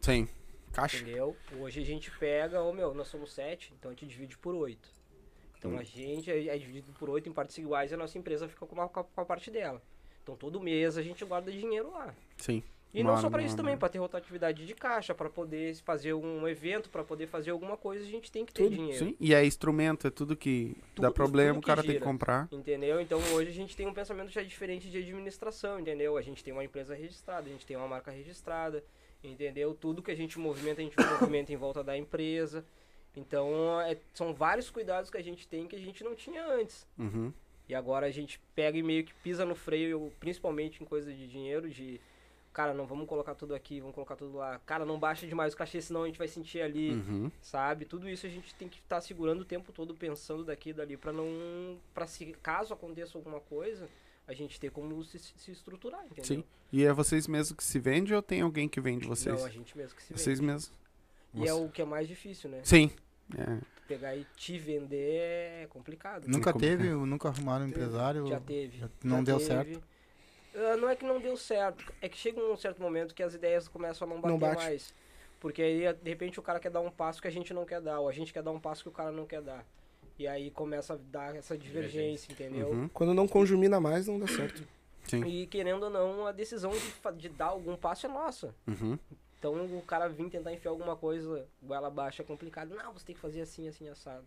Sim. 0.00 0.28
Caixa. 0.72 0.98
Entendeu? 0.98 1.34
Hoje 1.58 1.80
a 1.80 1.84
gente 1.84 2.08
pega, 2.18 2.62
ô 2.62 2.72
meu, 2.72 2.94
nós 2.94 3.08
somos 3.08 3.32
sete, 3.32 3.72
então 3.76 3.90
a 3.90 3.94
gente 3.94 4.06
divide 4.06 4.38
por 4.38 4.54
oito. 4.54 4.88
Então 5.58 5.72
Hum. 5.72 5.78
a 5.78 5.82
gente 5.82 6.30
é, 6.30 6.46
é 6.48 6.58
dividido 6.58 6.92
por 6.98 7.10
oito 7.10 7.28
em 7.28 7.32
partes 7.32 7.58
iguais 7.58 7.90
e 7.90 7.94
a 7.94 7.96
nossa 7.96 8.16
empresa 8.16 8.48
fica 8.48 8.64
com, 8.66 8.74
uma, 8.74 8.88
com 8.88 9.00
a- 9.00 9.04
com 9.04 9.20
a 9.20 9.24
parte 9.24 9.50
dela. 9.50 9.82
Então 10.22 10.36
todo 10.36 10.60
mês 10.60 10.96
a 10.96 11.02
gente 11.02 11.24
guarda 11.24 11.50
dinheiro 11.50 11.90
lá. 11.90 12.14
Sim. 12.36 12.62
E 12.94 13.02
não 13.02 13.10
Mano, 13.10 13.20
só 13.22 13.28
pra 13.28 13.42
isso 13.42 13.50
mano. 13.50 13.64
também, 13.64 13.76
pra 13.76 13.88
ter 13.90 13.98
rotatividade 13.98 14.64
de 14.64 14.74
caixa, 14.74 15.14
pra 15.14 15.28
poder 15.28 15.74
fazer 15.76 16.14
um 16.14 16.48
evento, 16.48 16.88
pra 16.88 17.04
poder 17.04 17.26
fazer 17.26 17.50
alguma 17.50 17.76
coisa, 17.76 18.02
a 18.02 18.08
gente 18.08 18.32
tem 18.32 18.46
que 18.46 18.52
ter 18.52 18.62
Tudo. 18.64 18.76
dinheiro. 18.76 18.98
Sim. 19.04 19.16
E 19.20 19.34
é 19.34 19.44
instrumento, 19.44 20.06
é 20.06 20.10
tudo 20.10 20.34
que 20.34 20.74
dá 20.96 21.08
Tudo- 21.08 21.12
problema, 21.12 21.54
tudo 21.54 21.64
o 21.64 21.66
cara 21.66 21.82
tem 21.82 21.88
que 21.90 21.92
gira. 21.98 22.04
comprar. 22.04 22.48
Entendeu? 22.50 22.98
Então 22.98 23.18
hoje 23.34 23.50
a 23.50 23.52
gente 23.52 23.76
tem 23.76 23.86
um 23.86 23.92
pensamento 23.92 24.30
já 24.30 24.42
diferente 24.42 24.88
de 24.90 24.96
administração, 24.96 25.78
entendeu? 25.78 26.16
A 26.16 26.22
gente 26.22 26.42
tem 26.42 26.50
uma 26.52 26.64
empresa 26.64 26.94
registrada, 26.94 27.46
a 27.46 27.52
gente 27.52 27.66
tem 27.66 27.76
uma 27.76 27.86
marca 27.86 28.10
registrada, 28.10 28.82
entendeu? 29.22 29.74
Tudo 29.74 30.02
que 30.02 30.10
a 30.10 30.16
gente 30.16 30.38
movimenta, 30.38 30.80
a 30.80 30.84
gente 30.84 30.96
movimenta 31.36 31.52
em 31.52 31.56
volta 31.56 31.84
da 31.84 31.94
empresa. 31.96 32.64
Então 33.18 33.80
é- 33.80 33.98
são 34.14 34.32
vários 34.32 34.70
cuidados 34.70 35.10
que 35.10 35.16
a 35.16 35.22
gente 35.22 35.46
tem 35.46 35.66
que 35.66 35.76
a 35.76 35.78
gente 35.78 36.02
não 36.04 36.14
tinha 36.14 36.46
antes. 36.46 36.86
Uhum. 36.98 37.32
E 37.68 37.74
agora 37.74 38.06
a 38.06 38.10
gente 38.10 38.40
pega 38.54 38.78
e 38.78 38.82
meio 38.82 39.04
que 39.04 39.12
pisa 39.14 39.44
no 39.44 39.54
freio, 39.54 40.10
principalmente 40.18 40.82
em 40.82 40.86
coisa 40.86 41.12
de 41.12 41.26
dinheiro, 41.28 41.68
de 41.68 42.00
cara, 42.52 42.72
não 42.74 42.86
vamos 42.86 43.06
colocar 43.06 43.34
tudo 43.34 43.54
aqui, 43.54 43.78
vamos 43.78 43.94
colocar 43.94 44.16
tudo 44.16 44.36
lá. 44.38 44.58
Cara, 44.66 44.84
não 44.84 44.98
baixa 44.98 45.26
demais 45.26 45.52
o 45.52 45.56
cachê, 45.56 45.80
senão 45.80 46.02
a 46.02 46.06
gente 46.06 46.18
vai 46.18 46.26
sentir 46.26 46.60
ali 46.60 46.92
Uhum. 46.92 47.30
sabe? 47.42 47.84
Tudo 47.84 48.08
isso 48.08 48.26
a 48.26 48.30
gente 48.30 48.54
tem 48.54 48.68
que 48.68 48.78
estar 48.78 49.00
segurando 49.00 49.42
o 49.42 49.44
tempo 49.44 49.70
todo, 49.70 49.94
pensando 49.94 50.44
daqui 50.44 50.70
e 50.70 50.72
dali, 50.72 50.96
pra 50.96 51.12
não. 51.12 51.78
para 51.94 52.06
se 52.06 52.26
caso 52.42 52.72
aconteça 52.72 53.16
alguma 53.18 53.38
coisa, 53.40 53.88
a 54.26 54.32
gente 54.32 54.58
ter 54.58 54.70
como 54.70 55.04
se, 55.04 55.18
se 55.18 55.50
estruturar, 55.50 56.04
entendeu? 56.06 56.24
Sim. 56.24 56.44
E 56.72 56.84
é 56.84 56.92
vocês 56.92 57.26
mesmos 57.26 57.56
que 57.56 57.62
se 57.64 57.78
vendem 57.78 58.14
ou 58.16 58.22
tem 58.22 58.40
alguém 58.40 58.68
que 58.68 58.80
vende 58.80 59.06
vocês? 59.06 59.38
Não, 59.38 59.46
a 59.46 59.50
gente 59.50 59.76
mesmo 59.76 59.94
que 59.96 60.02
se 60.02 60.08
vende. 60.08 60.20
Vocês 60.22 60.40
mesmos. 60.40 60.72
E 61.34 61.46
é 61.46 61.52
o 61.52 61.68
que 61.68 61.80
é 61.82 61.84
mais 61.84 62.08
difícil, 62.08 62.50
né? 62.50 62.60
Sim. 62.64 62.90
É. 63.36 63.58
Pegar 63.86 64.14
e 64.16 64.26
te 64.36 64.58
vender 64.58 65.62
é 65.62 65.66
complicado. 65.68 66.26
Nunca 66.28 66.52
como- 66.52 66.64
teve, 66.64 66.88
nunca 66.90 67.28
arrumaram 67.28 67.64
um 67.64 67.68
empresário. 67.68 68.26
Já 68.26 68.40
teve. 68.40 68.78
já 68.78 68.88
não 69.02 69.18
já 69.18 69.22
deu 69.22 69.36
teve. 69.38 69.48
certo. 69.48 69.82
Ah, 70.54 70.76
não 70.76 70.88
é 70.88 70.96
que 70.96 71.04
não 71.04 71.20
deu 71.20 71.36
certo, 71.36 71.92
é 72.00 72.08
que 72.08 72.16
chega 72.18 72.40
um 72.40 72.56
certo 72.56 72.82
momento 72.82 73.14
que 73.14 73.22
as 73.22 73.34
ideias 73.34 73.68
começam 73.68 74.06
a 74.06 74.10
não 74.10 74.20
bater 74.20 74.32
Não 74.32 74.38
bate. 74.38 74.56
mais. 74.64 74.94
Porque 75.40 75.62
aí, 75.62 75.92
de 75.94 76.10
repente, 76.10 76.38
o 76.40 76.42
cara 76.42 76.58
quer 76.58 76.70
dar 76.70 76.80
um 76.80 76.90
passo 76.90 77.22
que 77.22 77.28
a 77.28 77.30
gente 77.30 77.54
não 77.54 77.64
quer 77.64 77.80
dar, 77.80 78.00
ou 78.00 78.08
a 78.08 78.12
gente 78.12 78.32
quer 78.32 78.42
dar 78.42 78.50
um 78.50 78.58
passo 78.58 78.82
que 78.82 78.88
o 78.88 78.92
cara 78.92 79.12
não 79.12 79.24
quer 79.24 79.40
dar. 79.40 79.64
E 80.18 80.26
aí 80.26 80.50
começa 80.50 80.94
a 80.94 80.96
dar 80.96 81.36
essa 81.36 81.56
divergência, 81.56 82.32
entendeu? 82.32 82.70
Uhum. 82.70 82.88
Quando 82.88 83.14
não 83.14 83.28
conjumina 83.28 83.78
mais, 83.78 84.08
não 84.08 84.18
dá 84.18 84.26
certo. 84.26 84.66
Sim. 85.04 85.24
E 85.24 85.46
querendo 85.46 85.84
ou 85.84 85.90
não, 85.90 86.26
a 86.26 86.32
decisão 86.32 86.72
de, 86.72 87.16
de 87.18 87.28
dar 87.28 87.46
algum 87.46 87.76
passo 87.76 88.06
é 88.06 88.08
nossa. 88.08 88.52
Uhum. 88.66 88.98
Então 89.38 89.54
o 89.78 89.82
cara 89.82 90.08
vir 90.08 90.28
tentar 90.30 90.52
enfiar 90.52 90.70
alguma 90.72 90.96
coisa, 90.96 91.46
goela 91.62 91.90
baixa 91.90 92.22
é 92.22 92.26
complicado. 92.26 92.74
Não, 92.74 92.92
você 92.92 93.06
tem 93.06 93.14
que 93.14 93.20
fazer 93.20 93.40
assim, 93.40 93.68
assim, 93.68 93.88
assado. 93.88 94.26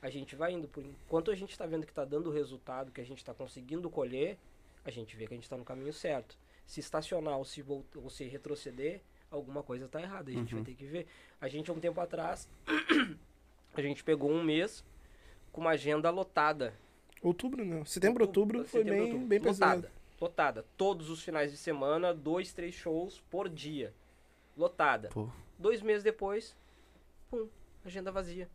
A 0.00 0.08
gente 0.08 0.34
vai 0.34 0.52
indo. 0.52 0.66
Por 0.68 0.84
enquanto 0.84 1.30
a 1.30 1.34
gente 1.34 1.56
tá 1.56 1.66
vendo 1.66 1.86
que 1.86 1.92
tá 1.92 2.04
dando 2.04 2.30
resultado, 2.30 2.90
que 2.92 3.00
a 3.00 3.04
gente 3.04 3.24
tá 3.24 3.34
conseguindo 3.34 3.90
colher, 3.90 4.38
a 4.84 4.90
gente 4.90 5.14
vê 5.16 5.26
que 5.26 5.34
a 5.34 5.36
gente 5.36 5.48
tá 5.48 5.56
no 5.56 5.64
caminho 5.64 5.92
certo. 5.92 6.36
se 6.66 6.80
estacionar 6.80 7.38
ou 7.38 7.44
se, 7.44 7.62
volt- 7.62 7.94
ou 7.94 8.10
se 8.10 8.24
retroceder, 8.24 9.00
alguma 9.30 9.62
coisa 9.62 9.86
tá 9.86 10.00
errada. 10.02 10.30
A 10.30 10.34
gente 10.34 10.52
Uhum. 10.52 10.62
vai 10.64 10.72
ter 10.72 10.76
que 10.76 10.84
ver. 10.84 11.06
A 11.40 11.46
gente, 11.46 11.70
há 11.70 11.74
um 11.74 11.78
tempo 11.78 12.00
atrás, 12.00 12.48
a 13.74 13.80
gente 13.80 14.02
pegou 14.02 14.30
um 14.30 14.42
mês 14.42 14.84
com 15.52 15.60
uma 15.60 15.70
agenda 15.70 16.10
lotada. 16.10 16.74
Outubro, 17.22 17.64
né? 17.64 17.84
Setembro, 17.84 18.24
outubro, 18.24 18.58
foi 18.64 18.80
setembro, 18.82 18.92
bem, 18.94 19.02
outubro. 19.04 19.26
bem 19.28 19.40
pesado. 19.40 19.76
lotada. 19.82 19.92
Lotada. 20.20 20.66
Todos 20.76 21.08
os 21.08 21.22
finais 21.22 21.52
de 21.52 21.56
semana, 21.56 22.12
dois, 22.12 22.52
três 22.52 22.74
shows 22.74 23.20
por 23.30 23.48
dia. 23.48 23.94
Lotada. 24.56 25.08
Pô. 25.08 25.28
Dois 25.58 25.82
meses 25.82 26.02
depois, 26.02 26.56
pum, 27.30 27.48
agenda 27.84 28.10
vazia. 28.12 28.48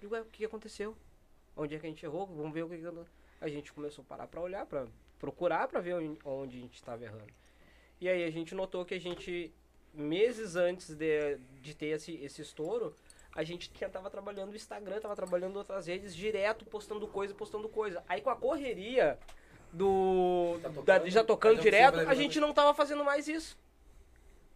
Digo, 0.00 0.14
ué, 0.14 0.20
o 0.20 0.26
que 0.26 0.44
aconteceu? 0.44 0.94
Onde 1.56 1.74
é 1.74 1.78
que 1.78 1.86
a 1.86 1.88
gente 1.88 2.04
errou? 2.04 2.26
Vamos 2.26 2.52
ver 2.52 2.64
o 2.64 2.68
que, 2.68 2.76
que 2.78 2.86
a 3.40 3.48
gente 3.48 3.72
começou 3.72 4.02
a 4.02 4.06
parar 4.08 4.26
pra 4.26 4.40
olhar, 4.40 4.66
pra 4.66 4.86
procurar 5.18 5.68
pra 5.68 5.80
ver 5.80 5.94
onde, 5.94 6.18
onde 6.24 6.58
a 6.58 6.60
gente 6.60 6.74
estava 6.74 7.02
errando. 7.04 7.32
E 8.00 8.08
aí 8.08 8.24
a 8.24 8.30
gente 8.30 8.54
notou 8.54 8.84
que 8.84 8.94
a 8.94 9.00
gente, 9.00 9.52
meses 9.94 10.54
antes 10.56 10.94
de, 10.94 11.36
de 11.62 11.74
ter 11.74 11.86
esse, 11.86 12.14
esse 12.16 12.42
estouro, 12.42 12.94
a 13.34 13.42
gente 13.42 13.70
já 13.78 13.88
tava 13.88 14.10
trabalhando 14.10 14.50
no 14.50 14.56
Instagram, 14.56 15.00
tava 15.00 15.16
trabalhando 15.16 15.54
em 15.54 15.58
outras 15.58 15.86
redes, 15.86 16.14
direto, 16.14 16.64
postando 16.66 17.06
coisa, 17.08 17.34
postando 17.34 17.68
coisa. 17.68 18.02
Aí 18.08 18.20
com 18.20 18.30
a 18.30 18.36
correria 18.36 19.18
do. 19.72 20.58
Tá 20.62 20.68
da- 20.68 20.74
tocando, 20.74 21.10
já 21.10 21.24
tocando 21.24 21.60
direto, 21.60 21.98
a 22.00 22.14
gente 22.14 22.38
não 22.40 22.52
tava 22.52 22.74
fazendo 22.74 23.04
mais 23.04 23.28
isso. 23.28 23.58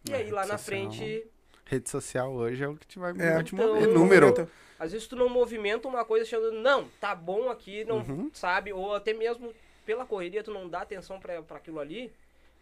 E 0.07 0.11
É, 0.13 0.17
aí 0.17 0.31
lá 0.31 0.41
rede 0.41 0.51
na 0.51 0.57
social. 0.57 0.59
frente, 0.91 1.27
Rede 1.65 1.89
social 1.89 2.33
hoje 2.33 2.61
é 2.63 2.67
o 2.67 2.75
que 2.75 2.85
te 2.85 2.99
vai, 2.99 3.11
É. 3.11 3.33
vai 3.35 3.43
te 3.43 3.55
Então, 3.55 3.75
mover. 3.75 3.87
Número. 3.87 4.49
Às 4.77 4.91
vezes 4.91 5.07
tu 5.07 5.15
não 5.15 5.29
movimenta 5.29 5.87
uma 5.87 6.03
coisa 6.03 6.25
achando, 6.25 6.51
não, 6.51 6.87
tá 6.99 7.13
bom 7.15 7.49
aqui, 7.49 7.85
não 7.85 7.97
Uhum. 7.99 8.29
sabe, 8.33 8.73
ou 8.73 8.93
até 8.95 9.13
mesmo 9.13 9.53
pela 9.85 10.05
correria 10.05 10.43
tu 10.43 10.51
não 10.51 10.67
dá 10.67 10.81
atenção 10.81 11.19
pra, 11.19 11.41
pra 11.43 11.57
aquilo 11.57 11.79
ali, 11.79 12.11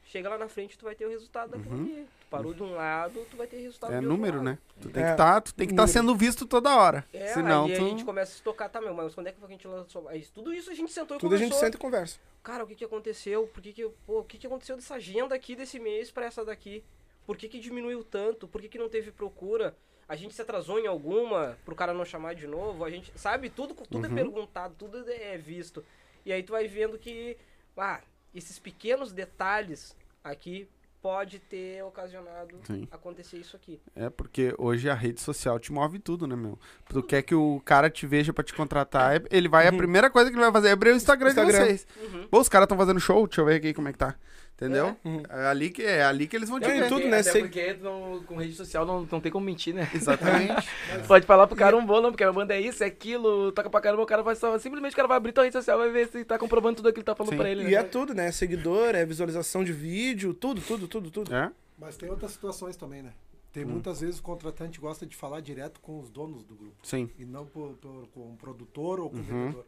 chega 0.04 0.30
lá 0.30 0.38
na 0.38 0.48
frente 0.48 0.78
tu 0.78 0.84
vai 0.86 0.94
ter 0.96 1.06
o 1.06 1.10
resultado 1.10 1.52
daquilo 1.52 1.74
ali. 1.76 2.08
Tu 2.22 2.28
parou 2.30 2.54
de 2.54 2.62
um 2.62 2.76
lado, 2.76 3.26
tu 3.32 3.38
vai 3.38 3.48
ter 3.48 3.58
resultado 3.58 3.92
Uhum. 3.92 3.98
É 3.98 4.02
número, 4.02 4.38
lado. 4.38 4.46
né? 4.46 4.58
Tu 4.82 4.90
tem 4.90 5.04
É, 5.04 5.12
que 5.12 5.18
tá, 5.18 5.42
tu 5.42 5.54
tem 5.56 5.66
que 5.66 5.74
estar 5.74 5.84
número. 5.88 5.94
sendo 6.00 6.16
visto 6.16 6.46
toda 6.46 6.76
hora. 6.76 7.04
É, 7.12 7.28
Senão 7.34 7.66
aí 7.66 7.74
tu. 7.76 7.82
a 7.86 7.90
gente 7.90 8.06
começa 8.06 8.34
a 8.34 8.36
se 8.36 8.44
tocar, 8.44 8.70
tá, 8.70 8.80
meu, 8.80 8.94
mas 8.94 9.16
quando 9.16 9.28
é 9.28 9.32
que 9.32 9.40
foi 9.40 9.48
que 9.48 9.54
a 9.54 9.58
gente 9.58 9.68
lançou? 9.68 10.08
Aí, 10.10 10.22
tudo 10.34 10.54
isso 10.54 10.70
a 10.70 10.74
gente 10.76 10.92
sentou 10.92 11.18
e 11.18 11.20
Tudo 11.20 11.34
a 11.34 11.38
conversou. 11.38 11.48
gente 11.58 11.66
senta 11.66 11.78
e 11.78 11.80
conversa. 11.80 12.20
Cara, 12.44 12.64
o 12.64 12.68
que 12.68 12.76
que 12.76 12.86
aconteceu? 12.86 13.48
Por 13.48 13.64
que 13.64 13.74
que, 13.74 13.90
pô, 14.06 14.20
o 14.20 14.24
que 14.24 14.38
que 14.38 14.46
aconteceu 14.46 14.76
dessa 14.76 14.96
agenda 14.96 15.34
aqui 15.34 15.56
desse 15.56 15.80
mês 15.80 16.12
pra 16.12 16.26
essa 16.26 16.46
daqui? 16.46 16.84
Por 17.30 17.38
que 17.38 17.48
que 17.48 17.60
diminuiu 17.60 18.04
tanto? 18.04 18.48
Por 18.48 18.60
que 18.60 18.68
que 18.68 18.80
não 18.80 18.90
teve 18.90 19.12
procura? 19.12 19.76
A 20.08 20.16
gente 20.16 20.34
se 20.34 20.42
atrasou 20.42 20.80
em 20.80 20.88
alguma 20.88 21.56
pro 21.64 21.76
cara 21.76 21.94
não 21.94 22.04
chamar 22.04 22.34
de 22.34 22.48
novo? 22.48 22.84
A 22.84 22.90
gente, 22.90 23.12
sabe, 23.16 23.52
tudo, 23.52 23.76
tudo 23.76 24.08
Uhum. 24.08 24.12
é 24.18 24.24
perguntado, 24.24 24.74
tudo 24.76 25.08
é 25.08 25.38
visto. 25.38 25.86
E 26.26 26.34
aí 26.34 26.42
tu 26.42 26.54
vai 26.54 26.68
vendo 26.68 26.98
que, 26.98 27.38
ah, 27.78 28.02
esses 28.34 28.58
pequenos 28.58 29.12
detalhes 29.12 29.96
aqui 30.24 30.68
pode 31.04 31.38
ter 31.38 31.84
ocasionado 31.84 32.56
Sim. 32.64 32.88
acontecer 32.90 33.38
isso 33.38 33.56
aqui. 33.56 33.80
É, 33.96 34.10
porque 34.10 34.56
hoje 34.58 34.90
a 34.90 34.96
rede 34.96 35.22
social 35.22 35.60
te 35.60 35.72
move 35.72 36.00
tudo, 36.00 36.26
né, 36.26 36.36
meu? 36.36 36.58
Tu 36.90 37.04
quer 37.04 37.22
que 37.22 37.36
o 37.36 37.62
cara 37.64 37.92
te 37.92 38.08
veja 38.08 38.34
pra 38.34 38.44
te 38.44 38.56
contratar, 38.56 39.18
é- 39.18 39.26
ele 39.30 39.48
vai, 39.48 39.68
a 39.68 39.72
primeira 39.72 40.10
coisa 40.10 40.32
que 40.32 40.36
ele 40.36 40.42
vai 40.44 40.52
fazer 40.52 40.70
é 40.70 40.72
abrir 40.72 40.90
o 40.94 40.96
Instagram, 40.96 41.30
Instagram. 41.30 41.52
de 41.52 41.58
vocês. 41.64 41.88
Uhum. 42.02 42.28
Pô, 42.28 42.40
os 42.40 42.50
caras 42.50 42.66
estão 42.66 42.76
fazendo 42.76 43.00
show, 43.00 43.28
deixa 43.28 43.42
eu 43.42 43.46
ver 43.46 43.58
aqui 43.58 43.72
como 43.72 43.88
é 43.88 43.92
que 43.92 44.00
tá. 44.00 44.16
Entendeu? 44.62 44.94
Uhum. 45.06 45.24
É, 45.30 45.46
ali 45.48 45.70
que, 45.70 45.82
é 45.84 46.04
ali 46.04 46.28
que 46.28 46.36
eles 46.36 46.50
vão 46.50 46.60
te 46.60 46.66
É, 46.66 46.76
em 46.76 46.80
ver. 46.82 46.90
tudo, 46.90 47.08
né? 47.08 47.20
Até 47.22 47.32
Sei- 47.32 47.42
porque 47.44 47.74
não- 47.82 48.22
com 48.26 48.36
rede 48.36 48.54
social 48.56 48.86
não, 48.86 49.08
não 49.10 49.22
tem 49.22 49.32
como 49.32 49.46
mentir, 49.46 49.74
né? 49.74 49.90
Exatamente. 49.96 50.68
Pode 51.08 51.26
falar 51.26 51.48
pro 51.48 51.56
cara 51.56 51.78
um 51.78 51.86
bolo, 51.86 52.10
porque 52.12 52.26
a 52.26 52.32
banda 52.34 52.54
é 52.54 52.60
isso, 52.60 52.84
é 52.84 52.88
aquilo, 52.88 53.54
toca 53.54 53.70
pra 53.70 53.80
caramba, 53.80 54.04
o 54.04 54.06
cara 54.06 54.22
vai 54.22 54.36
só. 54.36 54.58
Simplesmente 54.60 54.92
o 54.92 54.96
cara 54.98 55.08
vai 55.08 55.16
abrir 55.16 55.32
tua 55.32 55.46
rede 55.46 55.54
social, 55.54 55.78
vai 55.78 55.90
ver 55.90 56.10
se 56.10 56.26
tá 56.26 56.38
comprovando 56.38 56.76
tudo 56.76 56.90
aquilo 56.90 57.04
que 57.04 57.06
tá 57.06 57.16
falando 57.16 57.32
Sim. 57.32 57.38
pra 57.38 57.50
ele. 57.50 57.62
E 57.62 57.66
né? 57.68 57.74
é 57.76 57.84
tudo, 57.84 58.14
né? 58.14 58.32
Seguidor, 58.34 58.96
é 58.96 59.06
visualização 59.06 59.64
de 59.64 59.72
vídeo, 59.72 60.34
tudo, 60.34 60.60
tudo, 60.60 60.88
tudo, 60.90 61.10
tudo. 61.10 61.34
é? 61.34 61.50
Mas 61.78 61.96
tem 61.96 62.10
outras 62.10 62.32
situações 62.32 62.76
também, 62.76 63.02
né? 63.02 63.14
Tem 63.54 63.64
Hum. 63.64 63.70
muitas 63.70 64.02
vezes 64.02 64.20
o 64.20 64.24
contratante 64.24 64.78
gosta 64.80 65.06
de 65.06 65.16
falar 65.16 65.40
direto 65.40 65.80
com 65.80 66.00
os 66.02 66.10
donos 66.10 66.44
do 66.44 66.54
grupo. 66.54 66.76
Sim. 66.84 67.10
E 67.18 67.24
não 67.24 67.46
por, 67.46 67.76
por- 67.76 68.08
com 68.14 68.34
o 68.34 68.36
produtor 68.38 69.00
ou 69.00 69.10
com 69.10 69.16
Uhum. 69.16 69.22
o 69.22 69.26
vendedor. 69.26 69.66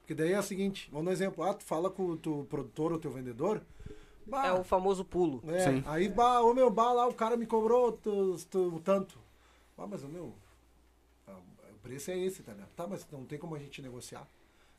Porque 0.00 0.14
daí 0.14 0.32
é 0.32 0.38
o 0.38 0.42
seguinte, 0.42 0.88
vamos 0.90 1.04
dar 1.04 1.10
um 1.10 1.12
exemplo. 1.12 1.44
Ah, 1.44 1.54
tu 1.54 1.62
fala 1.62 1.88
com 1.90 2.04
o 2.06 2.16
teu 2.16 2.44
produtor 2.50 2.90
ou 2.92 2.98
teu 2.98 3.10
vendedor. 3.12 3.60
Bah, 4.30 4.46
É 4.46 4.52
o 4.52 4.64
famoso 4.64 5.04
pulo. 5.04 5.42
é, 5.48 5.58
Sim. 5.60 5.82
aí, 5.86 6.08
bah, 6.08 6.40
ô 6.42 6.54
meu, 6.54 6.70
bah, 6.70 6.92
lá 6.92 7.06
o 7.06 7.12
cara 7.14 7.36
me 7.36 7.46
cobrou 7.46 7.92
tu- 7.92 8.36
tanto. 8.84 9.18
Ah, 9.76 9.86
mas 9.86 10.02
o 10.04 10.08
meu, 10.08 10.32
o 11.28 11.78
preço 11.82 12.10
é 12.10 12.18
esse, 12.18 12.42
tá 12.42 12.52
ligado? 12.52 12.68
Tá, 12.76 12.86
mas 12.86 13.06
não 13.10 13.24
tem 13.24 13.38
como 13.38 13.54
a 13.54 13.58
gente 13.58 13.80
negociar. 13.82 14.26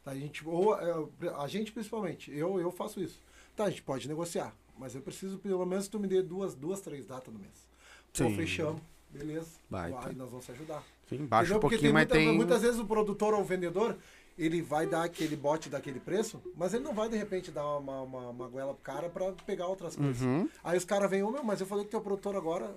Tá, 0.03 0.11
a 0.11 0.15
gente, 0.15 0.47
ou 0.47 0.75
é, 0.79 0.93
a 1.37 1.47
gente 1.47 1.71
principalmente, 1.71 2.31
eu, 2.35 2.59
eu 2.59 2.71
faço 2.71 2.99
isso. 3.01 3.19
Tá, 3.55 3.65
a 3.65 3.69
gente 3.69 3.81
pode 3.83 4.07
negociar, 4.07 4.55
mas 4.77 4.95
eu 4.95 5.01
preciso 5.01 5.37
pelo 5.37 5.65
menos 5.65 5.85
que 5.85 5.91
tu 5.91 5.99
me 5.99 6.07
dê 6.07 6.21
duas, 6.21 6.55
duas 6.55 6.81
três 6.81 7.05
datas 7.05 7.33
no 7.33 7.39
mês. 7.39 7.69
Pô, 8.17 8.29
fechamos, 8.31 8.81
beleza. 9.09 9.49
Baita. 9.69 10.09
Aí 10.09 10.15
nós 10.15 10.29
vamos 10.29 10.45
se 10.45 10.51
ajudar. 10.51 10.83
Sim, 11.07 11.25
baixa 11.25 11.55
um 11.57 11.59
Porque 11.59 11.75
pouquinho, 11.75 11.93
mas 11.93 12.03
muita- 12.03 12.15
tem. 12.15 12.35
muitas 12.35 12.61
vezes 12.61 12.79
o 12.79 12.85
produtor 12.85 13.33
ou 13.33 13.41
o 13.41 13.43
vendedor, 13.43 13.97
ele 14.43 14.59
vai 14.59 14.87
dar 14.87 15.03
aquele 15.03 15.35
bote 15.35 15.69
daquele 15.69 15.99
preço, 15.99 16.41
mas 16.55 16.73
ele 16.73 16.83
não 16.83 16.95
vai 16.95 17.07
de 17.07 17.15
repente 17.15 17.51
dar 17.51 17.77
uma, 17.77 18.01
uma, 18.01 18.29
uma 18.29 18.47
goela 18.47 18.73
pro 18.73 18.83
cara 18.83 19.07
pra 19.07 19.31
pegar 19.45 19.67
outras 19.67 19.95
coisas. 19.95 20.19
Uhum. 20.21 20.49
Aí 20.63 20.75
os 20.75 20.83
caras 20.83 21.09
vêm, 21.09 21.21
ô 21.21 21.29
meu, 21.29 21.43
mas 21.43 21.61
eu 21.61 21.67
falei 21.67 21.85
que 21.85 21.91
teu 21.91 22.01
produtor 22.01 22.35
agora, 22.35 22.75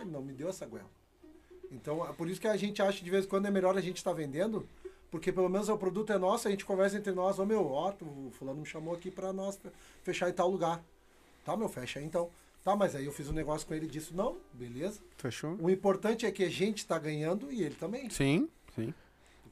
ele 0.00 0.10
não 0.10 0.22
me 0.22 0.32
deu 0.32 0.48
essa 0.48 0.64
goela. 0.64 0.88
Então, 1.70 2.02
é 2.08 2.12
por 2.14 2.30
isso 2.30 2.40
que 2.40 2.48
a 2.48 2.56
gente 2.56 2.80
acha 2.80 3.04
de 3.04 3.10
vez 3.10 3.26
em 3.26 3.28
quando 3.28 3.44
é 3.44 3.50
melhor 3.50 3.76
a 3.76 3.80
gente 3.82 3.98
estar 3.98 4.14
vendendo, 4.14 4.66
porque 5.10 5.30
pelo 5.30 5.50
menos 5.50 5.68
o 5.68 5.76
produto 5.76 6.14
é 6.14 6.18
nosso, 6.18 6.48
a 6.48 6.50
gente 6.50 6.64
conversa 6.64 6.96
entre 6.96 7.12
nós, 7.12 7.38
ô 7.38 7.44
meu, 7.44 7.66
ó, 7.66 7.92
o 8.00 8.30
fulano 8.32 8.60
me 8.60 8.66
chamou 8.66 8.94
aqui 8.94 9.10
pra 9.10 9.34
nós 9.34 9.60
fechar 10.02 10.30
em 10.30 10.32
tal 10.32 10.48
lugar. 10.48 10.82
Tá, 11.44 11.54
meu, 11.54 11.68
fecha 11.68 11.98
aí 11.98 12.06
então. 12.06 12.30
Tá, 12.64 12.74
mas 12.74 12.94
aí 12.94 13.04
eu 13.04 13.12
fiz 13.12 13.28
um 13.28 13.32
negócio 13.32 13.66
com 13.66 13.74
ele 13.74 13.86
disso. 13.86 14.14
Não, 14.16 14.38
beleza. 14.52 15.00
Fechou? 15.18 15.56
O 15.60 15.68
importante 15.68 16.24
é 16.24 16.30
que 16.30 16.44
a 16.44 16.48
gente 16.48 16.86
tá 16.86 16.98
ganhando 16.98 17.52
e 17.52 17.62
ele 17.62 17.74
também. 17.74 18.08
Sim, 18.08 18.48
sim. 18.74 18.94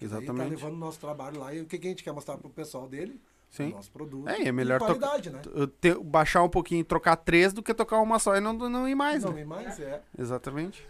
Exatamente. 0.00 0.36
tá 0.36 0.44
levando 0.44 0.74
o 0.74 0.78
nosso 0.78 0.98
trabalho 1.00 1.38
lá 1.40 1.52
e 1.54 1.60
o 1.60 1.66
que, 1.66 1.78
que 1.78 1.86
a 1.86 1.90
gente 1.90 2.02
quer 2.04 2.12
mostrar 2.12 2.36
pro 2.38 2.48
pessoal 2.50 2.88
dele? 2.88 3.20
Sim. 3.50 3.70
O 3.72 3.76
nosso 3.76 3.90
produto. 3.90 4.28
É, 4.28 4.42
e 4.42 4.48
é 4.48 4.52
melhor 4.52 4.76
e 4.76 4.78
qualidade, 4.84 5.28
né? 5.28 5.40
Ter- 5.80 5.98
baixar 5.98 6.40
um 6.44 6.48
pouquinho 6.48 6.82
e 6.82 6.84
trocar 6.84 7.16
três 7.16 7.52
do 7.52 7.60
que 7.62 7.74
tocar 7.74 7.98
uma 7.98 8.20
só 8.20 8.36
e 8.36 8.40
não, 8.40 8.52
não 8.52 8.88
ir 8.88 8.94
mais, 8.94 9.24
Não, 9.24 9.32
né? 9.32 9.40
e 9.40 9.44
mais 9.44 9.80
é. 9.80 10.00
Exatamente. 10.16 10.88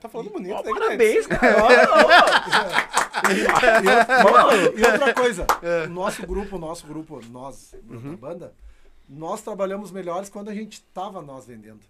Tá 0.00 0.08
falando 0.08 0.30
bonito, 0.30 0.54
né, 0.64 0.70
parabéns, 0.72 1.26
cara. 1.26 1.56
Ó. 1.62 1.68
E 4.76 4.84
outra 4.84 5.14
coisa, 5.14 5.46
o 5.86 5.90
nosso 5.90 6.26
grupo, 6.26 6.56
o 6.56 6.58
nosso 6.58 6.86
grupo, 6.86 7.20
nós, 7.30 7.74
Uhum. 7.88 8.12
da 8.12 8.16
banda, 8.16 8.54
nós 9.08 9.40
trabalhamos 9.42 9.90
melhores 9.90 10.28
quando 10.28 10.48
a 10.48 10.54
gente 10.54 10.82
tava 10.92 11.22
nós 11.22 11.46
vendendo. 11.46 11.80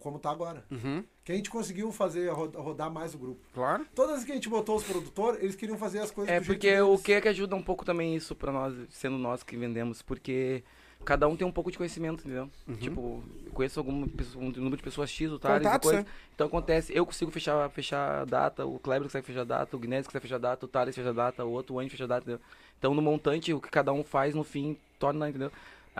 Como 0.00 0.18
tá 0.18 0.30
agora. 0.30 0.64
Uhum. 0.70 1.02
Que 1.24 1.32
a 1.32 1.34
gente 1.34 1.50
conseguiu 1.50 1.90
fazer, 1.92 2.28
ro- 2.30 2.50
rodar 2.56 2.90
mais 2.90 3.14
o 3.14 3.18
grupo. 3.18 3.40
Claro. 3.54 3.86
Todas 3.94 4.18
as 4.18 4.24
que 4.24 4.32
a 4.32 4.34
gente 4.34 4.48
botou 4.48 4.76
os 4.76 4.84
produtores, 4.84 5.42
eles 5.42 5.56
queriam 5.56 5.78
fazer 5.78 6.00
as 6.00 6.10
coisas 6.10 6.32
É 6.34 6.40
porque 6.40 6.80
o 6.80 6.98
que 6.98 7.12
é 7.12 7.20
que 7.20 7.28
ajuda 7.28 7.54
um 7.56 7.62
pouco 7.62 7.84
também 7.84 8.14
isso 8.14 8.34
pra 8.34 8.52
nós, 8.52 8.74
sendo 8.90 9.16
nós 9.18 9.42
que 9.42 9.56
vendemos, 9.56 10.02
porque 10.02 10.62
cada 11.04 11.26
um 11.28 11.36
tem 11.36 11.46
um 11.46 11.52
pouco 11.52 11.70
de 11.70 11.78
conhecimento, 11.78 12.20
entendeu? 12.24 12.50
Uhum. 12.66 12.76
Tipo, 12.76 13.22
eu 13.46 13.52
conheço 13.52 13.82
pessoa, 14.16 14.44
um 14.44 14.50
número 14.50 14.76
de 14.76 14.82
pessoas 14.82 15.08
X, 15.10 15.30
o 15.30 15.38
Thales 15.38 15.60
e 15.60 15.64
Contatos, 15.64 15.90
coisa. 15.90 16.02
né? 16.02 16.08
Então 16.34 16.46
acontece, 16.48 16.92
eu 16.94 17.06
consigo 17.06 17.30
fechar, 17.30 17.70
fechar 17.70 18.22
a 18.22 18.24
data, 18.24 18.66
o 18.66 18.78
Kleber 18.78 19.04
consegue 19.04 19.26
fechar 19.26 19.40
a 19.42 19.44
data, 19.44 19.76
o 19.76 19.78
Guinness 19.78 20.06
consegue 20.06 20.22
fechar 20.22 20.36
a 20.36 20.38
data, 20.38 20.66
o 20.66 20.68
Thales 20.68 20.94
fecha 20.94 21.10
a 21.10 21.12
data, 21.12 21.44
o 21.44 21.50
outro 21.50 21.76
o 21.76 21.78
Andy 21.78 21.90
fecha 21.90 22.04
a 22.04 22.08
data, 22.08 22.22
entendeu? 22.22 22.40
Então 22.78 22.94
no 22.94 23.00
montante, 23.02 23.52
o 23.54 23.60
que 23.60 23.70
cada 23.70 23.92
um 23.92 24.02
faz 24.04 24.34
no 24.34 24.44
fim, 24.44 24.76
torna, 24.98 25.28
entendeu? 25.28 25.50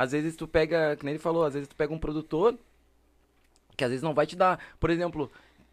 Às 0.01 0.13
vezes 0.13 0.37
tu 0.37 0.47
pega, 0.47 0.95
que 0.97 1.05
nem 1.05 1.15
ele 1.15 1.19
falou, 1.19 1.45
às 1.45 1.55
vezes 1.55 1.69
tu 1.69 1.75
pega 1.75 1.93
um 1.93 1.99
produtor 1.99 2.55
que 3.77 3.83
às 3.85 3.91
vezes 3.91 4.03
não 4.03 4.15
vai 4.15 4.27
te 4.27 4.35
dar, 4.37 4.59
por 4.81 4.91
exemplo, 4.91 5.31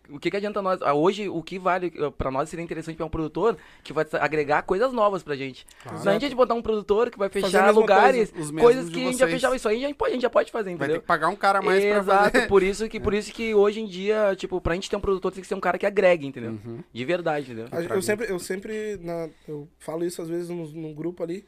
o 0.10 0.20
que, 0.20 0.30
que 0.30 0.38
adianta 0.38 0.62
nós? 0.62 0.80
ah, 0.84 0.94
Hoje, 0.94 1.28
o 1.28 1.42
que 1.42 1.58
vale 1.58 1.92
eh, 1.96 2.12
pra 2.16 2.30
nós 2.30 2.48
seria 2.50 2.64
interessante 2.64 2.96
pegar 2.96 3.06
um 3.08 3.10
produtor 3.10 3.58
que 3.84 3.92
vai 3.92 4.06
agregar 4.22 4.62
coisas 4.62 4.94
novas 4.94 5.24
pra 5.24 5.36
gente. 5.36 5.66
Claro. 5.82 6.06
Não 6.06 6.12
a 6.12 6.20
gente 6.20 6.36
botar 6.36 6.54
um 6.54 6.62
produtor 6.62 7.10
que 7.10 7.18
vai 7.18 7.28
fechar 7.30 7.72
lugares, 7.74 8.30
coisa, 8.32 8.54
coisas 8.54 8.90
que 8.92 9.02
a 9.02 9.06
gente 9.12 9.18
já 9.18 9.28
fechava. 9.28 9.56
Isso 9.56 9.68
aí 9.68 9.84
a 9.84 9.88
gente, 9.88 9.96
pode, 9.98 10.12
a 10.12 10.14
gente 10.14 10.22
já 10.22 10.30
pode 10.30 10.52
fazer, 10.52 10.70
Vai 10.70 10.78
ter 10.78 10.84
entendeu? 10.86 11.02
que 11.02 11.08
pagar 11.08 11.30
um 11.30 11.36
cara 11.36 11.58
a 11.58 11.62
mais 11.64 11.84
pra 11.84 11.98
Exato, 11.98 12.32
fazer. 12.34 12.46
por 12.50 12.62
isso 12.62 12.88
que 12.88 13.00
por 13.00 13.14
isso 13.16 13.32
que 13.34 13.56
hoje 13.56 13.80
em 13.82 13.88
dia, 13.88 14.36
tipo, 14.38 14.62
pra 14.62 14.76
gente 14.76 14.88
ter 14.92 14.96
um 14.96 15.00
produtor 15.02 15.32
tem 15.32 15.42
que 15.42 15.48
ser 15.48 15.56
um 15.56 15.60
cara 15.60 15.80
que 15.80 15.88
agregue, 15.88 16.28
entendeu? 16.28 16.52
Uhum. 16.52 16.84
De 16.94 17.06
verdade, 17.06 17.46
entendeu? 17.52 17.68
A- 17.72 17.82
Eu 17.82 18.02
sempre, 18.04 18.30
eu 18.32 18.38
sempre 18.38 19.00
na- 19.02 19.28
eu 19.48 19.68
falo 19.80 20.06
isso 20.06 20.22
às 20.22 20.30
vezes 20.30 20.50
num, 20.50 20.66
num 20.68 20.94
grupo 20.94 21.24
ali, 21.24 21.44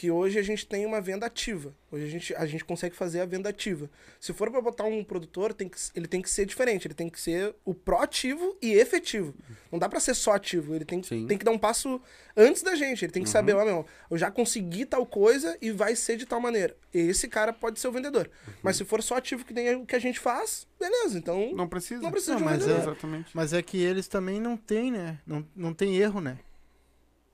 que 0.00 0.10
hoje 0.10 0.38
a 0.38 0.42
gente 0.42 0.66
tem 0.66 0.86
uma 0.86 0.98
venda 0.98 1.26
ativa. 1.26 1.74
Hoje 1.92 2.06
a 2.06 2.08
gente, 2.08 2.34
a 2.34 2.46
gente 2.46 2.64
consegue 2.64 2.96
fazer 2.96 3.20
a 3.20 3.26
venda 3.26 3.50
ativa. 3.50 3.90
Se 4.18 4.32
for 4.32 4.50
para 4.50 4.58
botar 4.62 4.84
um 4.84 5.04
produtor, 5.04 5.52
tem 5.52 5.68
que, 5.68 5.76
ele 5.94 6.06
tem 6.08 6.22
que 6.22 6.30
ser 6.30 6.46
diferente. 6.46 6.86
Ele 6.86 6.94
tem 6.94 7.10
que 7.10 7.20
ser 7.20 7.54
o 7.66 7.74
proativo 7.74 8.56
e 8.62 8.72
efetivo. 8.72 9.34
Não 9.70 9.78
dá 9.78 9.90
para 9.90 10.00
ser 10.00 10.14
só 10.14 10.32
ativo. 10.32 10.74
Ele 10.74 10.86
tem, 10.86 11.02
Sim. 11.02 11.26
tem 11.26 11.36
que 11.36 11.44
dar 11.44 11.50
um 11.50 11.58
passo 11.58 12.00
antes 12.34 12.62
da 12.62 12.74
gente. 12.74 13.04
Ele 13.04 13.12
tem 13.12 13.22
que 13.22 13.28
saber, 13.28 13.52
ó, 13.54 13.62
meu, 13.62 13.84
eu 14.10 14.16
já 14.16 14.30
consegui 14.30 14.86
tal 14.86 15.04
coisa 15.04 15.58
e 15.60 15.70
vai 15.70 15.94
ser 15.94 16.16
de 16.16 16.24
tal 16.24 16.40
maneira. 16.40 16.74
Esse 16.94 17.28
cara 17.28 17.52
pode 17.52 17.78
ser 17.78 17.88
o 17.88 17.92
vendedor. 17.92 18.30
Mas 18.62 18.76
se 18.78 18.86
for 18.86 19.02
só 19.02 19.16
ativo 19.18 19.44
que 19.44 19.52
nem 19.52 19.74
o 19.76 19.84
que 19.84 19.94
a 19.94 19.98
gente 20.00 20.18
faz, 20.18 20.66
beleza. 20.78 21.18
Então, 21.18 21.52
Não 21.54 21.68
precisa. 21.68 22.00
Não 22.00 22.10
precisa 22.10 22.32
Não, 22.32 22.38
de 22.38 22.44
um 22.44 22.46
mas 22.46 22.60
vendedor. 22.64 22.78
é- 22.78 22.82
Exatamente. 22.92 23.30
Mas 23.36 23.52
é 23.52 23.60
que 23.60 23.76
eles 23.76 24.08
também 24.08 24.40
não 24.40 24.56
têm, 24.56 24.90
né? 24.90 25.18
Não, 25.26 25.46
não 25.54 25.74
tem 25.74 25.98
erro, 25.98 26.22
né? 26.22 26.38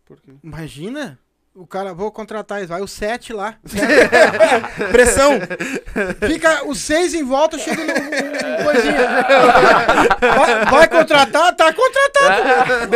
Por 0.05 0.20
quê? 0.20 0.32
Imagina. 0.43 1.16
O 1.56 1.66
cara, 1.66 1.94
vou 1.94 2.12
contratar 2.12 2.58
eles, 2.58 2.68
vai 2.68 2.82
o 2.82 2.86
7 2.86 3.32
lá. 3.32 3.56
Pressão. 4.92 5.40
Fica 6.28 6.68
os 6.68 6.78
seis 6.78 7.14
em 7.14 7.24
volta, 7.24 7.58
chega 7.58 7.82
no, 7.82 7.94
no 7.94 8.64
coisinha. 8.64 9.08
Vai, 10.20 10.64
vai 10.66 10.88
contratar? 10.88 11.56
Tá 11.56 11.72
contratado. 11.72 12.90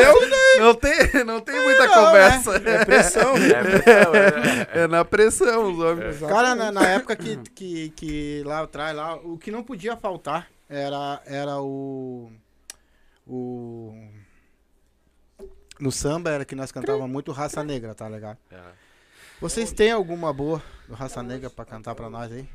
Não 0.58 0.74
tem, 0.74 1.24
não 1.24 1.40
tem 1.40 1.58
muita 1.58 1.86
Não, 1.86 2.04
conversa. 2.04 2.56
É 2.56 2.84
pressão. 2.84 3.32
É 4.74 4.86
na 4.86 5.06
pressão, 5.06 5.72
os 5.72 5.78
homens. 5.78 6.18
Cara, 6.20 6.54
na, 6.54 6.70
na 6.70 6.86
época 6.86 7.16
que, 7.16 7.38
que, 7.54 7.90
que 7.96 8.42
lá 8.44 8.60
atrás, 8.60 8.94
lá, 8.94 9.14
o 9.16 9.38
que 9.38 9.50
não 9.50 9.62
podia 9.62 9.96
faltar 9.96 10.48
era, 10.68 11.22
era 11.24 11.62
o. 11.62 12.30
O. 13.26 14.19
No 15.80 15.90
samba 15.90 16.30
era 16.30 16.44
que 16.44 16.54
nós 16.54 16.70
cantávamos 16.70 17.10
muito 17.10 17.32
Raça 17.32 17.64
Negra, 17.64 17.94
tá 17.94 18.08
ligado? 18.08 18.36
Vocês 19.40 19.72
têm 19.72 19.90
alguma 19.90 20.30
boa 20.32 20.62
do 20.86 20.94
Raça 20.94 21.22
Negra 21.22 21.48
pra 21.48 21.64
cantar 21.64 21.94
pra 21.94 22.10
nós 22.10 22.30
aí? 22.30 22.46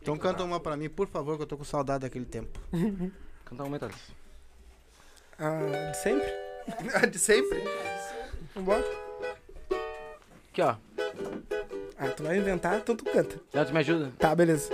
Então 0.00 0.16
canta 0.16 0.44
uma 0.44 0.60
pra 0.60 0.76
mim, 0.76 0.88
por 0.88 1.08
favor, 1.08 1.36
que 1.36 1.42
eu 1.42 1.46
tô 1.46 1.56
com 1.56 1.64
saudade 1.64 2.02
daquele 2.02 2.24
tempo. 2.24 2.58
Canta 3.44 3.64
uma 3.64 3.78
Thales. 3.78 3.96
Ah, 5.36 5.90
de 5.90 5.96
sempre? 5.96 6.32
De 7.10 7.18
sempre. 7.18 7.64
Vambora. 8.54 8.84
Aqui, 10.52 10.62
ó. 10.62 10.76
Ah, 11.98 12.08
tu 12.16 12.22
vai 12.22 12.38
inventar, 12.38 12.78
então 12.78 12.94
tu 12.94 13.04
canta. 13.04 13.40
Já 13.52 13.64
tu 13.64 13.72
me 13.72 13.80
ajuda? 13.80 14.12
Tá, 14.18 14.34
beleza. 14.34 14.70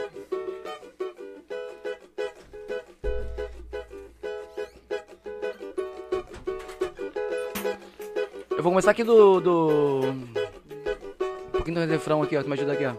Vou 8.67 8.73
começar 8.73 8.91
aqui 8.91 9.05
do. 9.05 9.41
do... 9.41 10.01
Um 10.09 11.51
pouquinho 11.53 11.87
do 11.87 11.93
refrão 11.93 12.21
aqui, 12.21 12.37
ó. 12.37 12.43
Tu 12.43 12.49
me 12.49 12.55
ajuda 12.55 12.73
aqui, 12.73 12.85
ó. 12.85 12.95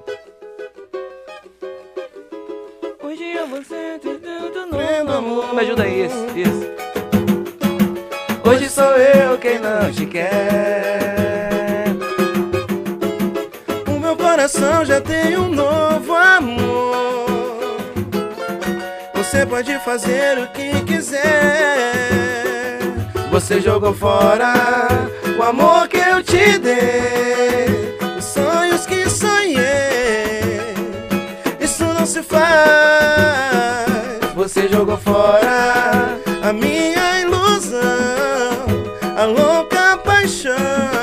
Hoje 3.05 3.23
eu 3.23 3.47
vou 3.47 3.61
ser 3.61 3.99
teu 3.99 4.17
novo 4.71 5.11
amor. 5.11 5.53
Me 5.53 5.59
ajuda 5.59 5.83
aí, 5.83 6.05
isso, 6.05 6.25
isso. 6.37 6.65
Hoje 8.49 8.69
sou 8.69 8.95
eu 8.95 9.37
quem 9.39 9.59
não 9.59 9.91
te 9.91 10.05
quer. 10.05 11.87
O 13.93 13.99
meu 13.99 14.15
coração 14.15 14.85
já 14.85 15.01
tem 15.01 15.37
um 15.37 15.49
novo 15.49 16.15
amor. 16.15 17.27
Você 19.15 19.45
pode 19.45 19.77
fazer 19.79 20.37
o 20.37 20.47
que 20.47 20.81
quiser. 20.85 22.79
Você 23.29 23.59
jogou 23.59 23.93
fora 23.93 25.06
o 25.37 25.43
amor 25.43 25.87
que 25.87 25.97
eu 25.97 26.23
te 26.23 26.57
dei, 26.57 27.97
os 28.17 28.25
sonhos 28.25 28.85
que 28.85 29.07
sonhei. 29.09 30.73
Isso 31.59 31.83
não 31.85 32.05
se 32.05 32.23
faz. 32.23 32.47
Você 34.35 34.67
jogou 34.67 34.97
fora 34.97 36.17
a 36.41 36.53
minha 36.53 37.21
ilusão, 37.21 37.81
a 39.15 39.25
louca 39.25 39.97
paixão. 39.97 40.96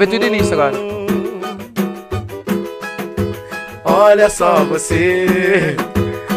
Ver 0.00 0.06
tudo 0.06 0.20
do 0.20 0.26
início 0.26 0.54
agora. 0.54 0.74
Olha 3.84 4.30
só 4.30 4.64
você, 4.64 5.76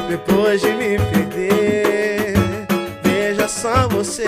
depois 0.09 0.59
de 0.59 0.67
me 0.73 0.97
perder, 0.99 2.33
veja 3.01 3.47
só 3.47 3.87
você, 3.87 4.27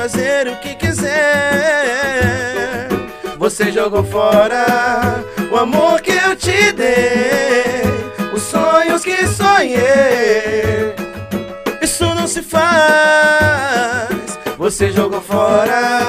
fazer 0.00 0.46
o 0.46 0.54
que 0.60 0.76
quiser. 0.76 1.08
Você 3.36 3.72
jogou 3.72 4.04
fora 4.04 4.64
o 5.50 5.56
amor 5.56 6.00
que 6.00 6.12
eu 6.12 6.36
te 6.36 6.70
dei, 6.70 7.82
os 8.32 8.42
sonhos 8.42 9.02
que 9.02 9.26
sonhei. 9.26 10.94
Isso 11.82 12.04
não 12.14 12.28
se 12.28 12.42
faz. 12.42 14.08
Você 14.56 14.92
jogou 14.92 15.20
fora 15.20 16.07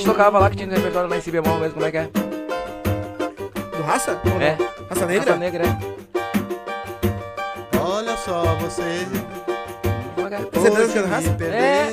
gente 0.00 0.06
tocava 0.06 0.38
lá 0.38 0.48
que 0.48 0.56
tinha 0.56 0.66
no 0.66 0.74
repertório 0.74 1.08
lá 1.10 1.16
em 1.16 1.20
si 1.20 1.30
bemol 1.30 1.58
mesmo, 1.58 1.74
como 1.74 1.86
é 1.86 1.90
que 1.90 1.96
é? 1.98 2.08
Do 3.76 3.82
raça? 3.84 4.18
É. 4.40 4.56
Raça 4.88 5.06
negra? 5.06 5.30
Raça 5.32 5.38
negra, 5.38 5.64
é. 5.66 5.76
Olha 7.78 8.16
só 8.16 8.54
você. 8.56 9.06
Como 10.14 10.26
é 10.26 10.30
que 10.30 10.36
é? 10.36 10.38
Que 10.38 10.58
é 10.58 10.70
do 10.70 10.72
hoje 10.82 10.98
raça? 11.00 11.36
É. 11.44 11.92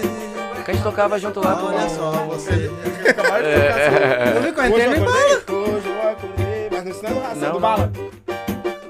Que 0.63 0.71
a 0.71 0.73
gente 0.73 0.83
tocava 0.83 1.19
junto 1.19 1.39
lá 1.41 1.55
com. 1.55 1.65
Olha 1.67 1.89
só 1.89 2.11
você. 2.25 2.51
Eu 4.35 4.41
vi 4.41 4.51
Hoje 4.51 4.67
entrei 4.67 4.85
eu 4.85 4.99
no 4.99 5.09
acordei, 5.09 5.55
hoje 5.55 5.87
eu 5.87 6.09
acordei, 6.09 6.69
mas 6.71 7.01
não 7.01 7.09
não 7.09 7.09
é 7.09 7.13
do 7.13 7.19
raça, 7.19 7.37
é 7.37 7.41
Não, 7.41 7.47
do 7.47 7.53
não. 7.53 7.59
bala. 7.59 7.91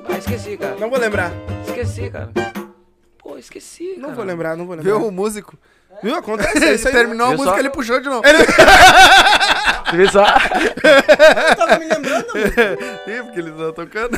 Ah, 0.10 0.18
esqueci, 0.18 0.57
cara. 0.57 0.76
Não 0.80 0.89
vou 0.89 0.99
lembrar, 0.99 1.31
Esqueci, 1.68 2.10
cara. 2.10 2.30
Pô, 3.18 3.38
esqueci, 3.38 3.89
cara. 3.95 4.07
não 4.07 4.15
vou 4.15 4.26
lembrar, 4.26 4.56
não 4.56 4.65
vou 4.65 4.76
lembrar. 4.76 4.91
Viu 4.91 5.07
o 5.07 5.11
músico? 5.11 5.57
Viu? 6.03 6.15
Acontece, 6.15 6.57
é 6.64 6.68
Ele 6.68 6.76
isso 6.76 6.88
aí. 6.88 6.94
terminou 6.95 7.28
a 7.28 7.30
Viu 7.30 7.38
música, 7.40 7.56
só? 7.56 7.60
ele 7.60 7.69
puxou 7.69 7.99
de 7.99 8.10
novo. 8.10 8.24
Tu 9.90 9.95
viu 9.95 10.10
só? 10.11 10.24
Tava 11.56 11.80
me 11.80 11.86
lembrando, 11.86 12.28
mano. 12.28 12.48
Ih, 13.07 13.24
porque 13.24 13.40
eles 13.40 13.52
estão 13.52 13.74
tocando. 13.74 14.18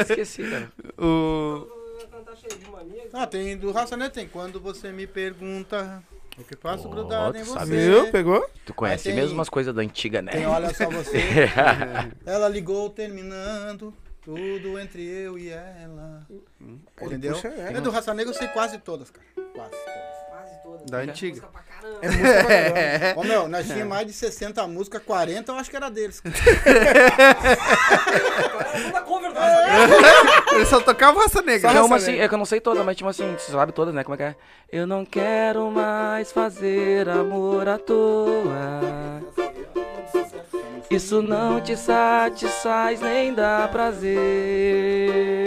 esqueci, 0.00 0.42
cara. 0.44 0.70
O... 0.98 1.66
Ah, 3.12 3.26
tem 3.26 3.56
do 3.56 3.72
Raça 3.72 3.96
Negra, 3.96 4.12
tem 4.12 4.28
quando 4.28 4.60
você 4.60 4.92
me 4.92 5.06
pergunta 5.06 6.02
o 6.38 6.44
que 6.44 6.54
faço 6.56 6.88
grudado 6.88 7.36
em 7.36 7.42
você. 7.42 7.64
Viu? 7.64 8.10
Pegou? 8.12 8.48
Tu 8.64 8.72
conhece 8.74 9.04
tem- 9.04 9.14
mesmo 9.14 9.34
umas 9.34 9.48
coisas 9.48 9.74
da 9.74 9.82
antiga, 9.82 10.22
né? 10.22 10.30
Tem 10.32 10.46
olha 10.46 10.72
só 10.72 10.84
você. 10.90 11.18
ela 12.24 12.48
ligou 12.48 12.88
terminando 12.90 13.92
tudo 14.28 14.78
entre 14.78 15.02
eu 15.02 15.38
e 15.38 15.48
ela. 15.48 16.26
Entendeu? 17.00 17.32
puxa, 17.32 17.48
é. 17.48 17.72
É 17.72 17.80
do 17.80 17.90
Raça 17.90 18.12
Negra 18.12 18.30
eu 18.30 18.36
sei 18.36 18.46
quase 18.48 18.76
todas, 18.76 19.10
cara. 19.10 19.26
Quase 19.54 19.72
todas. 20.62 20.90
Da 20.90 20.98
antiga. 20.98 21.38
É 21.38 21.40
música 21.40 21.48
pra 21.48 21.62
caramba. 21.62 22.00
Ô 23.20 23.24
meu, 23.24 23.48
nós 23.48 23.66
tínhamos 23.66 23.88
mais 23.88 24.06
de 24.06 24.12
60 24.12 24.66
músicas, 24.66 25.02
40 25.02 25.50
eu 25.50 25.56
acho 25.56 25.70
que 25.70 25.76
era 25.76 25.88
deles. 25.90 26.20
cara. 26.20 26.36
Ele 30.52 30.66
só 30.68 30.80
tocava 30.80 31.20
raça 31.20 31.40
negra. 31.40 31.70
Tinha 31.70 31.84
uma 31.84 31.96
assim, 31.96 32.18
é 32.18 32.28
que 32.28 32.34
eu 32.34 32.38
não 32.38 32.44
sei 32.44 32.60
toda, 32.60 32.84
mas 32.84 33.00
uma 33.00 33.10
assim, 33.10 33.32
você 33.32 33.50
sabe 33.50 33.72
todas, 33.72 33.94
né? 33.94 34.04
Como 34.04 34.14
é 34.14 34.18
que 34.18 34.24
é? 34.24 34.36
Eu 34.70 34.86
não 34.86 35.06
quero 35.06 35.70
mais 35.70 36.30
fazer 36.30 37.08
amor 37.08 37.66
à 37.66 37.78
toa. 37.78 39.22
Isso 40.90 41.20
não 41.20 41.60
te 41.60 41.76
satisfaz 41.76 43.00
nem 43.00 43.34
dá 43.34 43.68
prazer. 43.68 45.46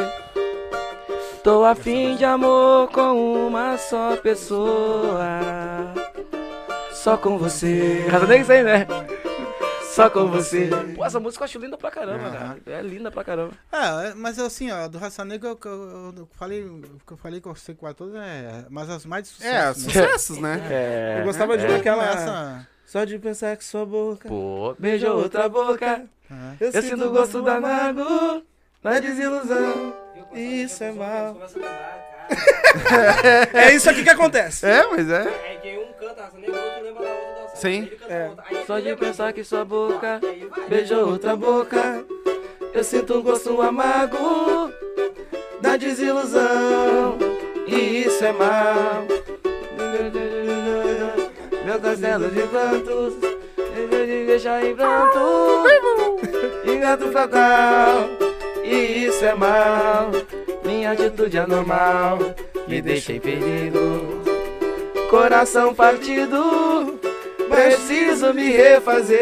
Tô 1.43 1.65
afim 1.65 2.15
de 2.15 2.23
amor 2.23 2.89
com 2.91 3.47
uma 3.47 3.75
só 3.77 4.15
pessoa. 4.17 5.25
Só 6.93 7.17
com 7.17 7.39
você. 7.39 8.05
Raça 8.07 8.27
nem 8.27 8.43
sei, 8.43 8.61
né? 8.61 8.85
só 9.91 10.09
com 10.09 10.27
você. 10.27 10.69
Pô, 10.95 11.03
essa 11.03 11.19
música 11.19 11.43
eu 11.43 11.45
acho 11.45 11.59
linda 11.59 11.77
pra 11.77 11.91
caramba, 11.91 12.29
cara. 12.29 12.57
É 12.65 12.81
linda 12.81 13.11
pra 13.11 13.23
caramba. 13.23 13.53
É, 13.71 14.09
é, 14.09 14.13
mas 14.13 14.39
assim, 14.39 14.71
ó, 14.71 14.87
do 14.87 14.97
Raça 14.97 15.25
Negra 15.25 15.49
eu, 15.49 15.59
eu, 15.65 16.13
eu 16.17 16.29
falei, 16.33 16.63
o 16.63 16.81
que 17.05 17.13
eu 17.13 17.17
falei 17.17 17.41
que 17.41 17.47
eu 17.47 17.55
sei 17.55 17.75
quase 17.75 17.95
todas, 17.95 18.15
é, 18.15 18.65
mas 18.69 18.89
as 18.89 19.05
mais 19.05 19.29
de 19.29 19.45
É, 19.45 19.65
né? 19.65 19.73
sucessos, 19.73 20.37
né? 20.37 20.61
É. 20.69 21.19
Eu 21.21 21.25
gostava 21.25 21.57
de 21.57 21.65
é. 21.65 21.67
uma 21.67 21.77
aquela. 21.77 22.05
Essa, 22.05 22.67
Só 22.91 23.05
de 23.05 23.17
pensar 23.17 23.55
que 23.55 23.63
sua 23.63 23.85
boca. 23.85 24.27
Pô, 24.27 24.75
beijou 24.77 25.15
outra 25.15 25.47
boca. 25.47 26.03
é. 26.29 26.57
Eu 26.59 26.81
sinto 26.81 27.05
o 27.05 27.09
gosto 27.09 27.41
do 27.41 27.49
amargo 27.49 28.43
na 28.83 28.99
desilusão. 28.99 29.93
Isso 30.33 30.83
é 30.83 30.91
mal. 30.91 31.37
É 33.53 33.73
isso 33.73 33.89
aqui 33.89 34.03
que 34.03 34.09
acontece. 34.09 34.65
É, 34.65 34.85
mas 34.87 35.09
é. 35.09 35.21
Aí 35.21 35.57
quem 35.61 35.77
um 35.79 35.93
canta 35.93 36.29
o 36.33 36.55
outro 36.55 36.83
lembra 36.83 37.03
da 37.05 37.09
outra 37.11 37.47
da. 37.47 37.55
Sim. 37.55 37.89
É. 38.09 38.29
Só 38.65 38.79
de 38.79 38.95
pensar 38.97 39.31
que 39.31 39.43
sua 39.43 39.63
boca 39.63 40.19
beijou 40.67 41.11
outra 41.11 41.35
boca. 41.35 42.05
Eu 42.73 42.83
sinto 42.83 43.19
um 43.19 43.21
gosto 43.21 43.61
amargo 43.61 44.69
da 45.61 45.77
desilusão. 45.77 47.17
E 47.67 48.03
isso 48.03 48.23
é 48.25 48.31
mal. 48.33 49.07
Meu 51.71 51.79
castelo 51.79 52.27
de 52.27 52.41
plantos 52.47 53.13
me 53.55 54.25
deixa 54.25 54.61
em 54.61 54.75
pranto. 54.75 55.63
Engato 56.65 57.09
fatal. 57.13 58.09
E 58.61 59.05
isso 59.05 59.23
é 59.23 59.33
mal. 59.33 60.11
Minha 60.65 60.91
atitude 60.91 61.37
é 61.37 61.47
normal. 61.47 62.19
Me 62.67 62.81
deixa 62.81 63.13
perdido. 63.13 64.21
Coração 65.09 65.73
partido. 65.73 66.99
Preciso 67.49 68.33
me 68.33 68.51
refazer. 68.51 69.21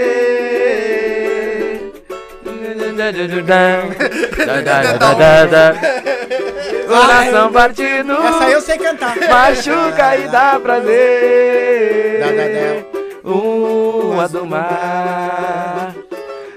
Coração 6.89 7.51
partido. 7.51 8.13
Essa 8.13 8.49
eu 8.49 8.61
sei 8.61 8.77
cantar. 8.79 9.15
Machuca 9.15 10.17
e 10.17 10.27
dá 10.27 10.59
prazer. 10.59 12.19
Dá, 12.19 13.29
dá, 13.29 13.29
Uma 13.29 14.27
do 14.27 14.45
mar. 14.45 15.93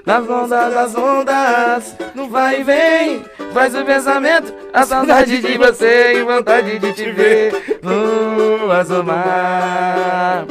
Nas 0.05 0.27
ondas 0.27 0.73
das 0.73 0.95
ondas, 0.95 1.95
no 2.13 2.29
vai 2.29 2.59
e 2.59 2.63
vem, 2.63 3.23
faz 3.53 3.73
o 3.73 3.85
pensamento, 3.85 4.53
a 4.73 4.85
saudade 4.85 5.39
de 5.39 5.57
você 5.57 6.15
e 6.15 6.23
vontade 6.23 6.77
de 6.77 6.91
te 6.91 7.09
ver. 7.09 7.79
Luas 7.81 8.89
do 8.89 9.01
mar. 9.01 10.45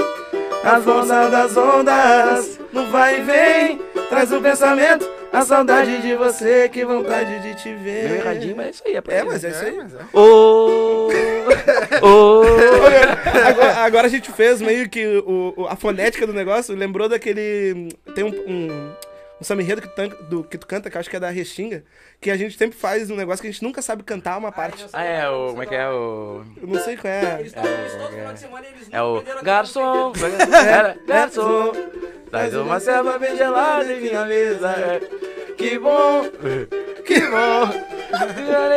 As 0.64 0.86
ondas 0.86 1.30
das 1.30 1.56
ondas, 1.56 2.60
no 2.72 2.86
vai 2.86 3.18
e 3.18 3.22
vem, 3.24 3.82
traz 4.08 4.32
o 4.32 4.40
pensamento, 4.40 5.06
a 5.32 5.42
saudade 5.44 6.02
de 6.02 6.14
você, 6.14 6.68
que 6.68 6.84
vontade 6.84 7.38
de 7.40 7.54
te 7.54 7.74
ver. 7.74 8.04
Meio 8.10 8.16
erradinho, 8.16 8.56
mas 8.56 8.66
é 8.66 8.70
isso 8.70 8.82
aí, 8.86 8.96
é 8.96 9.00
pra 9.00 9.14
É, 9.14 9.22
mas 9.24 9.42
é 9.44 9.50
isso 9.50 9.64
aí. 9.64 9.78
Ô, 10.12 11.08
ô. 12.02 12.42
agora, 13.48 13.76
agora 13.78 14.06
a 14.06 14.10
gente 14.10 14.30
fez 14.32 14.60
meio 14.60 14.88
que 14.88 15.04
o, 15.26 15.54
o- 15.56 15.66
a 15.66 15.76
fonética 15.76 16.26
do 16.26 16.32
negócio, 16.32 16.74
lembrou 16.74 17.08
daquele. 17.08 17.88
Tem 18.14 18.24
um. 18.24 18.28
um 18.46 18.92
um 19.42 19.44
samba 19.44 19.60
enredo 19.60 19.82
que 19.82 19.88
tu, 19.88 20.08
do, 20.26 20.44
que 20.44 20.56
tu 20.56 20.66
canta, 20.68 20.88
que 20.88 20.96
eu 20.96 21.00
acho 21.00 21.10
que 21.10 21.16
é 21.16 21.20
da 21.20 21.28
Restinga, 21.28 21.82
que 22.20 22.30
a 22.30 22.36
gente 22.36 22.56
sempre 22.56 22.78
faz 22.78 23.10
um 23.10 23.16
negócio 23.16 23.42
que 23.42 23.48
a 23.48 23.50
gente 23.50 23.62
nunca 23.62 23.82
sabe 23.82 24.04
cantar 24.04 24.38
uma 24.38 24.52
parte. 24.52 24.86
Ah, 24.92 25.02
é, 25.02 25.28
o. 25.28 25.48
Como 25.48 25.62
é 25.64 25.66
que 25.66 25.74
é 25.74 25.88
o. 25.88 26.44
Eu 26.62 26.68
não 26.68 26.80
sei 26.80 26.96
qual 26.96 27.12
é. 27.12 27.40
Eles 27.40 27.46
estão 27.48 27.64
eles 27.64 27.92
todo 27.92 28.10
final 28.12 28.32
de 28.32 28.38
semana 28.38 28.66
e 28.66 28.70
eles 28.70 28.88
É 28.92 29.02
o 29.02 29.16
aprenderam 29.16 29.40
a 29.40 29.42
garçom, 29.42 30.12
cantar 30.12 30.64
era, 30.64 30.96
garçom, 31.06 31.72
traz 32.30 32.54
uma 32.54 32.78
serva 32.78 33.18
bem 33.18 33.36
gelada 33.36 33.92
em 33.92 34.00
minha 34.00 34.24
mesa. 34.24 34.70
é. 34.70 35.00
Que 35.56 35.78
bom, 35.78 36.22
que 37.04 37.20
bom. 37.20 37.68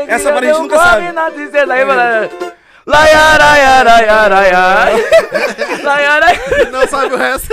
Essa 0.07 0.31
parte 0.31 0.47
a 0.47 0.53
gente 0.53 0.61
nunca 0.61 0.77
sabe. 0.77 1.05
Aí. 4.85 6.71
Não 6.71 6.87
sabe 6.87 7.13
o 7.15 7.17
resto. 7.17 7.47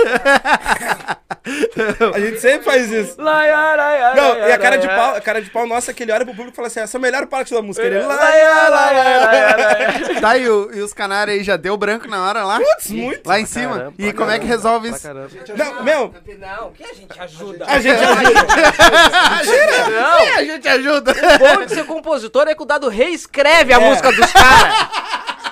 A 2.13 2.19
gente 2.19 2.39
sempre 2.39 2.63
faz 2.63 2.89
isso. 2.91 3.19
Não, 4.15 4.37
e 4.47 4.51
a 4.51 4.57
cara 4.57 4.77
de 4.77 4.87
pau, 4.87 5.15
a 5.15 5.21
cara 5.21 5.41
de 5.41 5.49
pau 5.49 5.65
nossa 5.67 5.91
é 5.91 5.93
que 5.93 6.03
ele 6.03 6.11
olha 6.11 6.23
pro 6.25 6.33
público 6.35 6.53
e 6.53 6.55
fala 6.55 6.67
assim: 6.67 6.79
essa 6.81 6.97
é 6.97 6.99
a 6.99 7.01
melhor 7.01 7.25
parte 7.27 7.53
da 7.53 7.61
música. 7.61 7.85
Ele. 7.85 7.99
Tá, 10.21 10.33
o- 10.35 10.71
e 10.73 10.81
os 10.81 10.93
canários 10.93 11.37
aí 11.37 11.43
já 11.43 11.57
deu 11.57 11.75
branco 11.75 12.07
na 12.07 12.25
hora 12.27 12.43
lá? 12.45 12.59
Putz, 12.59 12.89
muito. 12.91 13.27
Lá 13.27 13.39
em 13.39 13.45
cima. 13.45 13.73
Caramba, 13.75 13.93
e 13.97 14.13
como 14.13 14.31
é 14.31 14.39
que 14.39 14.45
resolve 14.45 14.89
isso? 14.89 15.07
Não, 15.57 15.83
meu, 15.83 16.13
Não, 16.39 16.71
que 16.71 16.83
a 16.83 16.93
gente 16.93 17.19
ajuda. 17.19 17.65
a 17.67 17.79
gente 17.79 18.03
ajuda. 18.03 18.43
Não, 19.89 20.37
A 20.37 20.43
gente 20.43 20.67
ajuda. 20.67 21.11
o 21.11 21.37
bom 21.39 21.65
de 21.65 21.73
ser 21.73 21.85
compositor 21.85 22.47
é 22.47 22.55
que 22.55 22.61
o 22.61 22.65
Dado 22.65 22.87
reescreve 22.87 23.73
a 23.73 23.79
música 23.79 24.11
dos 24.11 24.31
caras. 24.31 24.73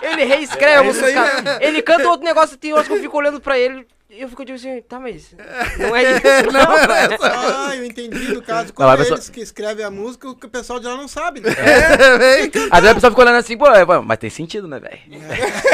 Ele 0.02 0.24
reescreve 0.24 0.76
a 0.76 0.80
É 0.80 0.84
música 0.84 1.14
caras. 1.14 1.62
Ele 1.62 1.82
canta 1.82 2.10
outro 2.10 2.26
negócio, 2.26 2.58
tem 2.58 2.74
horas 2.74 2.88
que 2.88 2.94
eu 2.94 3.00
fico 3.00 3.18
olhando 3.18 3.40
pra 3.40 3.58
ele 3.58 3.86
eu 4.12 4.30
fico 4.30 4.44
tipo 4.46 4.56
assim, 4.56 4.82
tá, 4.82 5.00
mas 5.00 5.34
não 5.80 5.96
é 5.96 6.04
isso. 6.18 6.52
Não 6.52 6.78
era 6.78 7.14
essa. 7.14 7.68
Ah, 7.70 7.76
eu 7.76 7.86
entendi 7.86 8.34
do 8.34 8.42
caso. 8.42 8.68
Não, 8.68 8.74
Quando 8.76 8.98
pessoa- 8.98 9.18
eles 9.18 9.30
que 9.30 9.40
escrevem 9.42 9.86
a 9.86 9.92
música, 9.92 10.30
o 10.30 10.36
que 10.36 10.46
o 10.46 10.50
pessoal 10.50 10.80
de 10.80 10.86
lá 10.88 10.96
não 10.98 11.08
sabe, 11.08 11.40
né? 11.40 11.50
É, 11.52 12.18
vem. 12.18 12.52
Às 12.70 12.80
vezes 12.82 12.92
a 12.92 12.96
pessoa 12.96 13.12
fica 13.12 13.22
olhando 13.22 13.38
assim, 13.38 13.58
pô, 13.58 13.68
é, 13.68 13.86
mas 14.02 14.18
tem 14.20 14.30
sentido, 14.30 14.68
né, 14.68 14.80
velho? 14.80 15.00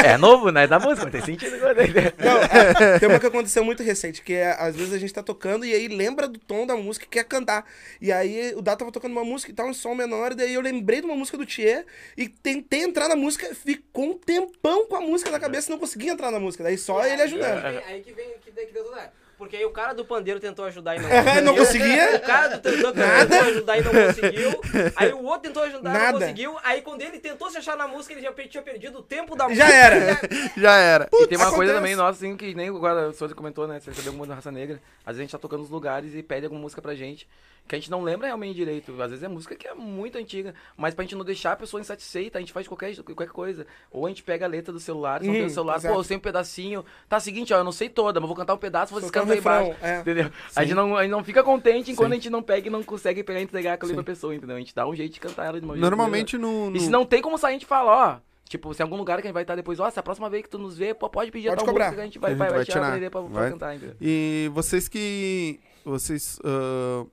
É 0.04 0.16
novo, 0.16 0.50
né? 0.50 0.66
Da 0.66 0.78
música, 0.78 1.02
mas 1.04 1.12
tem 1.12 1.22
sentido. 1.36 1.56
né? 1.56 2.12
Não, 2.18 2.38
é, 2.86 2.98
tem 2.98 3.08
uma 3.08 3.18
que 3.18 3.26
aconteceu 3.26 3.64
muito 3.64 3.82
recente, 3.82 4.22
que 4.22 4.32
é, 4.34 4.52
às 4.58 4.74
vezes 4.76 4.92
a 4.94 4.98
gente 4.98 5.12
tá 5.12 5.22
tocando 5.22 5.64
e 5.64 5.72
aí 5.72 5.88
lembra 5.88 6.28
do 6.28 6.38
tom 6.38 6.66
da 6.66 6.76
música 6.76 7.04
e 7.04 7.08
quer 7.08 7.24
cantar. 7.24 7.64
E 8.00 8.12
aí 8.12 8.54
o 8.56 8.62
Dado 8.62 8.78
tava 8.78 8.92
tocando 8.92 9.12
uma 9.12 9.24
música 9.24 9.50
e 9.50 9.54
tal, 9.54 9.66
um 9.68 9.74
som 9.74 9.94
menor, 9.94 10.32
e 10.32 10.34
daí 10.36 10.54
eu 10.54 10.60
lembrei 10.60 11.00
de 11.00 11.06
uma 11.06 11.16
música 11.16 11.36
do 11.36 11.44
Thier 11.46 11.84
e 12.16 12.28
tentei 12.28 12.82
entrar 12.82 13.08
na 13.08 13.16
música, 13.16 13.54
ficou 13.54 14.10
um 14.10 14.18
tempão 14.18 14.86
com 14.86 14.96
a 14.96 15.00
música 15.00 15.30
na 15.30 15.40
cabeça 15.40 15.68
e 15.68 15.72
não 15.72 15.78
conseguia 15.78 16.12
entrar 16.12 16.30
na 16.30 16.38
música. 16.40 16.62
Daí 16.64 16.78
só 16.78 17.04
ele 17.04 17.22
ajudando. 17.22 17.64
Aí 17.86 18.00
que 18.00 18.12
vem, 18.12 18.27
que, 18.38 18.50
que 18.52 18.72
deu 18.72 18.84
tudo 18.84 18.96
errado. 18.96 19.12
Porque 19.38 19.56
aí 19.56 19.64
o 19.64 19.70
cara 19.70 19.94
do 19.94 20.04
pandeiro 20.04 20.40
tentou 20.40 20.64
ajudar 20.64 20.96
e 20.96 20.98
não 20.98 21.08
Não 21.42 21.56
conseguia? 21.56 22.16
O 22.16 22.20
cara 22.20 22.48
do 22.48 22.58
tentou, 22.60 22.92
tentou 22.92 23.40
ajudar 23.48 23.78
e 23.78 23.82
não 23.82 23.92
conseguiu. 23.92 24.60
Aí 24.96 25.12
o 25.12 25.22
outro 25.24 25.42
tentou 25.42 25.62
ajudar 25.62 25.94
e 25.94 26.12
não 26.12 26.18
conseguiu. 26.20 26.56
Aí 26.64 26.82
quando 26.82 27.02
ele 27.02 27.18
tentou 27.20 27.48
se 27.48 27.56
achar 27.56 27.76
na 27.76 27.86
música, 27.86 28.12
ele 28.14 28.22
já 28.22 28.32
tinha 28.32 28.62
perdido 28.62 28.98
o 28.98 29.02
tempo 29.02 29.36
da 29.36 29.44
Já 29.44 29.48
música. 29.64 29.72
era. 29.72 30.20
Já 30.58 30.76
era. 30.76 31.08
E 31.12 31.26
tem 31.28 31.38
uma 31.38 31.52
coisa 31.52 31.72
acontece. 31.72 31.74
também 31.74 31.94
nossa, 31.96 32.18
assim, 32.26 32.36
que 32.36 32.52
nem 32.54 32.68
agora 32.68 33.08
o 33.10 33.12
senhor 33.12 33.32
comentou, 33.34 33.66
né? 33.68 33.78
Você 33.78 33.90
recebeu 33.90 34.12
muito 34.12 34.28
da 34.30 34.34
raça 34.34 34.50
negra. 34.50 34.82
Às 35.06 35.16
vezes 35.16 35.20
a 35.20 35.22
gente 35.22 35.30
tá 35.32 35.38
tocando 35.38 35.60
nos 35.60 35.70
lugares 35.70 36.14
e 36.14 36.22
pede 36.22 36.44
alguma 36.46 36.60
música 36.60 36.82
pra 36.82 36.94
gente. 36.96 37.28
Que 37.68 37.74
a 37.74 37.78
gente 37.78 37.90
não 37.90 38.02
lembra 38.02 38.26
realmente 38.26 38.56
direito. 38.56 38.92
Às 39.02 39.10
vezes 39.10 39.22
é 39.22 39.28
música 39.28 39.54
que 39.54 39.68
é 39.68 39.74
muito 39.74 40.16
antiga. 40.16 40.54
Mas 40.74 40.94
pra 40.94 41.02
gente 41.04 41.14
não 41.14 41.24
deixar 41.24 41.52
a 41.52 41.56
pessoa 41.56 41.78
insatisfeita, 41.82 42.38
a 42.38 42.40
gente 42.40 42.50
faz 42.52 42.66
qualquer, 42.66 42.96
qualquer 43.02 43.28
coisa. 43.28 43.66
Ou 43.90 44.06
a 44.06 44.08
gente 44.08 44.22
pega 44.22 44.46
a 44.46 44.48
letra 44.48 44.72
do 44.72 44.80
celular, 44.80 45.20
se 45.20 45.26
não 45.26 45.34
tem 45.34 45.42
Hum, 45.42 45.46
o 45.46 45.50
celular, 45.50 45.76
exato. 45.76 45.92
pô, 45.94 46.00
eu 46.00 46.04
sei 46.04 46.16
um 46.16 46.20
pedacinho. 46.20 46.82
Tá, 47.10 47.20
seguinte, 47.20 47.52
ó, 47.52 47.58
eu 47.58 47.64
não 47.64 47.72
sei 47.72 47.90
toda, 47.90 48.20
mas 48.20 48.26
vou 48.26 48.34
cantar 48.36 48.54
um 48.54 48.58
pedaço, 48.58 48.94
vocês 48.94 49.10
cantam 49.10 49.27
refrão, 49.34 49.74
é. 49.82 50.00
Entendeu? 50.00 50.30
A 50.56 50.62
gente, 50.64 50.74
não, 50.74 50.96
a 50.96 51.02
gente 51.02 51.10
não 51.12 51.24
fica 51.24 51.42
contente 51.42 51.90
enquanto 51.90 52.08
Sim. 52.08 52.12
a 52.12 52.16
gente 52.16 52.30
não 52.30 52.42
pega 52.42 52.66
e 52.68 52.70
não 52.70 52.82
consegue 52.82 53.22
pegar 53.22 53.40
e 53.40 53.44
entregar 53.44 53.74
aquilo 53.74 53.94
pra 53.94 54.02
pessoa, 54.02 54.34
entendeu? 54.34 54.56
A 54.56 54.58
gente 54.58 54.74
dá 54.74 54.86
um 54.86 54.94
jeito 54.94 55.12
de 55.14 55.20
cantar 55.20 55.46
ela 55.46 55.60
de 55.60 55.64
uma 55.66 55.76
Normalmente 55.76 56.36
no. 56.38 56.70
e 56.74 56.80
se 56.80 56.86
no- 56.86 56.92
não 56.98 57.04
tem 57.06 57.20
como 57.22 57.36
sair, 57.38 57.50
a 57.50 57.52
gente 57.54 57.66
fala, 57.66 58.16
ó. 58.16 58.28
Tipo, 58.48 58.72
se 58.72 58.80
em 58.80 58.84
algum 58.84 58.96
lugar 58.96 59.16
que 59.20 59.26
a 59.26 59.28
gente 59.28 59.34
vai 59.34 59.42
estar 59.42 59.54
depois, 59.54 59.78
ó, 59.78 59.90
se 59.90 59.98
a 60.00 60.02
próxima 60.02 60.30
vez 60.30 60.42
que 60.42 60.48
tu 60.48 60.58
nos 60.58 60.78
vê, 60.78 60.94
pô, 60.94 61.10
pode 61.10 61.30
pedir 61.30 61.48
a 61.48 61.50
Pode 61.50 61.64
tal 61.64 61.66
cobrar. 61.68 61.84
música 61.86 61.96
que 61.96 62.00
a 62.00 62.04
gente 62.06 62.18
vai, 62.18 62.30
A 62.30 62.32
gente 62.32 62.38
vai, 62.38 62.48
vai 62.48 62.56
vai 62.58 62.64
tirar, 62.64 62.94
tirar. 62.94 63.10
pra, 63.10 63.20
pra 63.22 63.30
Vai. 63.40 63.50
cantar, 63.50 63.76
entendeu? 63.76 63.94
E 64.00 64.50
vocês 64.54 64.88
que. 64.88 65.60
Vocês 65.84 66.38
ah, 66.44 67.04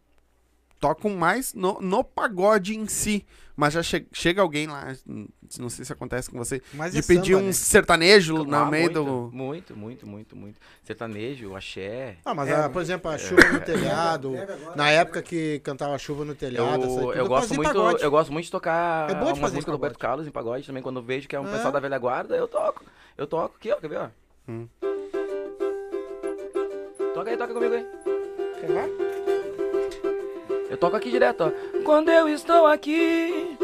tocam 0.88 1.12
mais 1.16 1.54
no, 1.54 1.80
no 1.82 2.04
pagode 2.04 2.76
em 2.78 2.88
si. 2.88 3.26
Mas 3.58 3.74
já 3.74 3.82
che- 3.82 4.06
chega 4.12 4.42
alguém 4.42 4.68
lá, 4.68 4.94
não 5.58 5.70
sei 5.70 5.86
se 5.86 5.94
acontece 5.94 6.30
com 6.30 6.38
você, 6.38 6.62
Mas 6.74 6.92
de 6.92 7.00
é 7.00 7.02
pedir 7.02 7.32
samba, 7.36 7.44
um 7.44 7.48
né? 7.48 7.54
sertanejo 7.54 8.44
no 8.44 8.54
Ah, 8.54 8.66
meio 8.66 8.84
muito, 8.84 9.04
do. 9.06 9.30
Muito, 9.34 9.78
muito, 9.78 10.06
muito, 10.06 10.36
muito. 10.36 10.60
Sertanejo, 10.84 11.56
axé. 11.56 12.18
Ah, 12.26 12.34
mas, 12.34 12.52
ah, 12.52 12.68
por 12.70 12.82
exemplo, 12.82 13.10
a 13.10 13.18
chuva 13.18 13.42
no 13.54 13.62
telhado, 13.62 14.34
na 14.76 14.90
época 14.92 15.22
que 15.22 15.60
cantava 15.60 15.98
chuva 15.98 16.26
no 16.26 16.36
telhado, 16.36 16.84
Eu, 16.84 16.88
tudo 16.90 17.14
eu, 17.14 17.28
gosto 17.30 17.56
muito, 17.56 17.68
pagode. 17.70 18.04
eu 18.04 18.12
gosto 18.12 18.34
muito 18.34 18.44
de 18.46 18.52
tocar 18.52 19.10
É 19.10 19.16
bom 19.16 19.32
de 19.32 19.40
fazer 19.40 19.54
músicas 19.56 19.66
do. 19.66 19.72
Roberto 19.72 20.00
Carlos 20.00 20.28
em 20.28 20.32
pagode 20.32 20.68
também. 20.68 20.84
Quando 20.84 21.00
eu 21.00 21.04
vejo 21.04 21.26
que 21.26 21.36
é 21.36 21.40
um 21.40 21.48
É. 21.48 21.52
pessoal 21.54 21.72
da 21.72 21.80
velha 21.80 21.98
guarda, 21.98 22.36
eu 22.36 22.50
toco. 22.50 22.84
Eu 23.18 23.26
toco 23.26 23.56
aqui, 23.58 23.72
ó, 23.72 23.78
quer 23.78 23.88
ver, 23.88 24.00
ó? 24.00 24.10
Hum. 24.50 24.68
Toca 27.14 27.30
aí, 27.32 27.38
toca 27.38 27.54
comigo 27.54 27.74
aí. 27.74 27.86
Quer 28.60 28.70
lá? 28.70 29.05
Eu 30.70 30.78
toco 30.78 30.96
aqui 30.96 31.12
direto, 31.12 31.42
ó. 31.42 31.52
Quando 31.84 32.10
eu 32.10 32.28
estou 32.28 32.66
aqui 32.66 33.58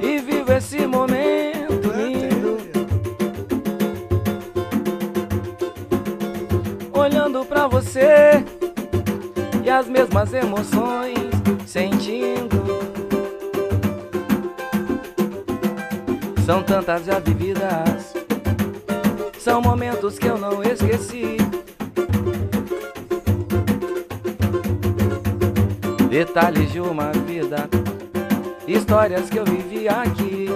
e 0.00 0.18
vivo 0.18 0.52
esse 0.52 0.86
momento 0.86 1.88
lindo, 1.94 2.56
olhando 6.92 7.44
pra 7.44 7.66
você 7.66 8.44
e 9.62 9.70
as 9.70 9.86
mesmas 9.86 10.32
emoções 10.32 11.18
sentindo. 11.66 12.60
São 16.46 16.62
tantas 16.62 17.04
já 17.04 17.18
vividas, 17.18 18.14
são 19.38 19.60
momentos 19.60 20.18
que 20.18 20.26
eu 20.26 20.38
não 20.38 20.62
esqueci. 20.62 21.36
Detalhes 26.10 26.72
de 26.72 26.80
uma 26.80 27.12
vida, 27.12 27.68
histórias 28.66 29.30
que 29.30 29.38
eu 29.38 29.44
vivi 29.44 29.88
aqui. 29.88 30.48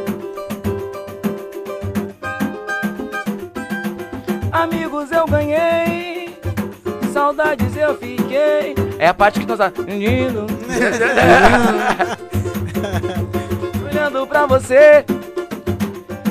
Amigos 4.50 5.12
eu 5.12 5.24
ganhei, 5.26 6.36
saudades 7.12 7.76
eu 7.76 7.96
fiquei. 7.96 8.74
É 8.98 9.06
a 9.08 9.14
parte 9.14 9.38
que 9.38 9.46
nós. 9.46 9.60
Menino. 9.86 10.46
Olhando 13.92 14.26
pra 14.26 14.46
você 14.46 15.04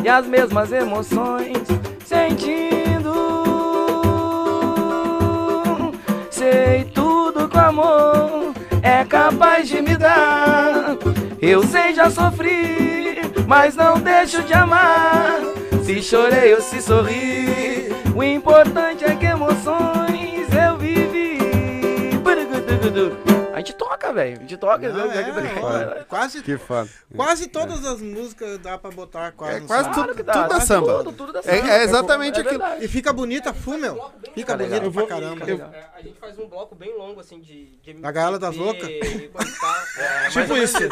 e 0.03 0.09
as 0.09 0.27
mesmas 0.27 0.69
emoções 0.73 1.57
sentindo. 2.05 3.13
Sei 6.29 6.83
tudo 6.93 7.49
o 7.53 7.59
amor 7.59 8.53
é 8.83 9.05
capaz 9.05 9.69
de 9.69 9.81
me 9.81 9.95
dar. 9.95 10.97
Eu 11.41 11.63
sei, 11.63 11.95
já 11.95 12.11
sofri, 12.11 13.21
mas 13.47 13.75
não 13.75 13.97
deixo 13.99 14.43
de 14.43 14.53
amar. 14.53 15.39
Se 15.83 16.01
chorei 16.01 16.53
ou 16.53 16.61
se 16.61 16.81
sorri, 16.81 17.89
o 18.13 18.21
importante 18.21 19.05
é 19.05 19.15
que 19.15 19.25
emoções 19.25 20.47
eu 20.53 20.77
vivi. 20.77 21.39
A 23.53 23.57
gente 23.57 23.73
toca, 23.73 24.11
velho. 24.11 24.37
A 24.37 24.39
gente 24.41 24.57
toca. 24.57 24.89
Não, 24.89 25.07
né? 25.07 25.15
é, 25.95 25.99
é, 25.99 26.03
quase, 26.03 26.41
Que 26.41 26.57
quase 27.15 27.47
todas 27.47 27.85
as 27.85 28.01
músicas 28.01 28.57
dá 28.59 28.77
pra 28.77 28.89
botar 28.91 29.31
quase 29.31 29.57
É 29.57 29.61
quase. 29.61 29.89
Claro 29.89 30.01
tudo, 30.07 30.15
que 30.15 30.23
dá, 30.23 30.33
tudo 30.33 30.49
dá 30.49 30.57
é 30.57 30.59
samba. 30.59 30.97
Tudo, 31.03 31.11
tudo 31.13 31.33
dá 31.33 31.39
É, 31.39 31.43
samba. 31.43 31.71
é 31.71 31.83
exatamente 31.83 32.39
É 32.39 32.41
aquilo. 32.41 32.63
E 32.81 32.87
fica 32.87 33.13
bonita, 33.13 33.53
Fumel. 33.53 34.11
Fica 34.33 34.55
legal. 34.55 34.79
bonita 34.81 34.91
pra 34.99 35.07
caramba. 35.07 35.45
Eu- 35.49 35.57
É, 35.73 35.89
a 35.95 36.01
gente 36.01 36.19
faz 36.19 36.37
um 36.39 36.47
bloco 36.47 36.75
bem 36.75 36.97
longo, 36.97 37.19
assim, 37.19 37.39
de... 37.39 37.77
de 37.83 37.93
Da 37.93 38.11
Gaiola 38.11 38.39
das 38.39 38.55
Loucas? 38.55 38.89
É, 38.89 40.29
Tipo 40.29 40.57
isso. 40.57 40.77
É, 40.83 40.89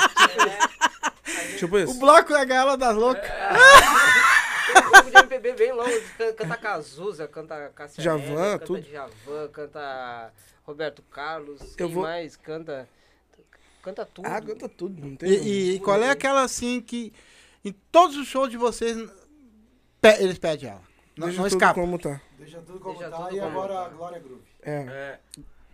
Tipo 1.58 1.76
O 1.76 1.80
isso. 1.80 2.00
bloco 2.00 2.34
é 2.34 2.42
a 2.42 2.46
gala 2.46 2.78
das 2.78 2.96
loucas. 2.96 3.30
Um 4.80 4.92
grupo 4.92 5.10
de 5.12 5.18
MPB 5.18 5.54
bem 5.54 5.72
longo, 5.72 6.02
can- 6.18 6.34
canta 6.34 6.58
Cazuza, 6.58 7.28
canta 7.28 7.70
Cassia 7.76 8.12
Eller, 8.12 8.28
canta 8.36 8.66
tudo. 8.66 8.82
Djavan, 8.82 9.48
canta 9.50 10.34
Roberto 10.64 11.02
Carlos, 11.04 11.62
Eu 11.62 11.76
quem 11.78 11.88
vou- 11.88 12.04
mais 12.04 12.36
canta... 12.36 12.88
Canta 13.84 14.06
tudo. 14.06 14.26
Ah, 14.28 14.40
canta 14.40 14.70
tudo. 14.70 15.02
Não 15.06 15.16
tem 15.16 15.28
E, 15.30 15.34
e- 15.38 15.76
e 15.76 15.80
qual 15.80 16.00
é 16.04 16.10
aquela 16.12 16.44
assim 16.44 16.80
que 16.80 17.12
em 17.66 17.72
todos 17.92 18.16
os 18.16 18.28
shows 18.28 18.50
de 18.52 18.56
vocês 18.58 18.96
pe- 20.00 20.18
eles 20.22 20.38
pedem 20.38 20.70
ela? 20.70 20.82
Não, 21.18 21.28
Deixa 21.28 21.42
não 21.42 21.50
tudo 21.50 21.58
escapa. 21.60 21.82
como 21.82 21.98
tá. 21.98 22.22
Deixa 22.38 22.62
tudo 22.62 22.80
como 22.80 22.98
Deixa 23.00 23.10
tá 23.10 23.18
tudo 23.24 23.36
e 23.36 23.40
como 23.40 23.52
agora 23.60 23.74
tá. 23.74 23.86
a 23.86 23.90
Glória 23.90 24.20
Groove. 24.20 24.44
É. 24.62 25.20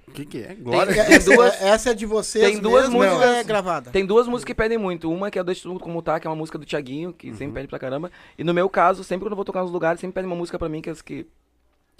O 0.08 0.12
que, 0.12 0.26
que 0.26 0.42
é? 0.42 0.56
Glória? 0.56 0.92
É- 0.92 1.14
essa, 1.14 1.36
duas- 1.36 1.62
essa 1.62 1.90
é 1.92 1.94
de 1.94 2.06
vocês 2.06 2.44
tem 2.46 2.60
duas 2.60 2.84
mesmo, 2.90 2.98
músicas- 3.04 3.36
é 3.38 3.44
gravada? 3.44 3.92
Tem 3.92 4.06
duas 4.06 4.26
músicas 4.28 4.46
que 4.46 4.56
pedem 4.56 4.78
muito. 4.78 5.12
Uma 5.12 5.30
que 5.30 5.38
é 5.38 5.44
Deixa 5.44 5.64
Tudo 5.64 5.80
Como 5.80 6.02
Tá, 6.02 6.20
que 6.20 6.26
é 6.26 6.30
uma 6.30 6.36
música 6.36 6.58
do 6.58 6.66
Thiaguinho, 6.66 7.12
que 7.14 7.34
sempre 7.34 7.56
pede 7.56 7.68
pra 7.68 7.78
caramba. 7.78 8.10
E 8.38 8.44
no 8.44 8.54
meu 8.54 8.70
caso, 8.70 9.04
sempre 9.04 9.26
quando 9.26 9.34
eu 9.34 9.36
vou 9.36 9.46
tocar 9.46 9.62
nos 9.62 9.72
lugares, 9.72 10.00
sempre 10.00 10.16
pedem 10.16 10.30
uma 10.30 10.36
música 10.36 10.58
pra 10.58 10.70
mim, 10.70 10.82
que 10.82 10.90
é 10.90 10.92
as 10.94 11.02
que... 11.02 11.28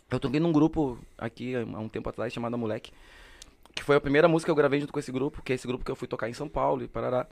Eu 0.10 0.20
toquei 0.22 0.40
num 0.40 0.54
grupo 0.54 0.98
aqui 1.18 1.54
há 1.56 1.60
um 1.80 1.90
tempo 1.90 2.10
atrás, 2.10 2.32
chamado 2.32 2.58
Moleque. 2.58 2.92
Que 3.76 3.84
foi 3.84 3.98
a 3.98 4.02
primeira 4.02 4.28
música 4.28 4.48
que 4.48 4.52
eu 4.52 4.56
gravei 4.56 4.80
junto 4.80 4.94
com 4.94 5.00
esse 5.00 5.12
grupo, 5.12 5.42
que 5.44 5.52
é 5.52 5.56
esse 5.56 5.68
grupo 5.68 5.84
que 5.84 5.92
eu 5.92 5.96
fui 5.96 6.08
tocar 6.08 6.30
em 6.30 6.34
São 6.34 6.48
Paulo 6.48 6.82
e 6.84 6.88
Parará. 6.88 7.28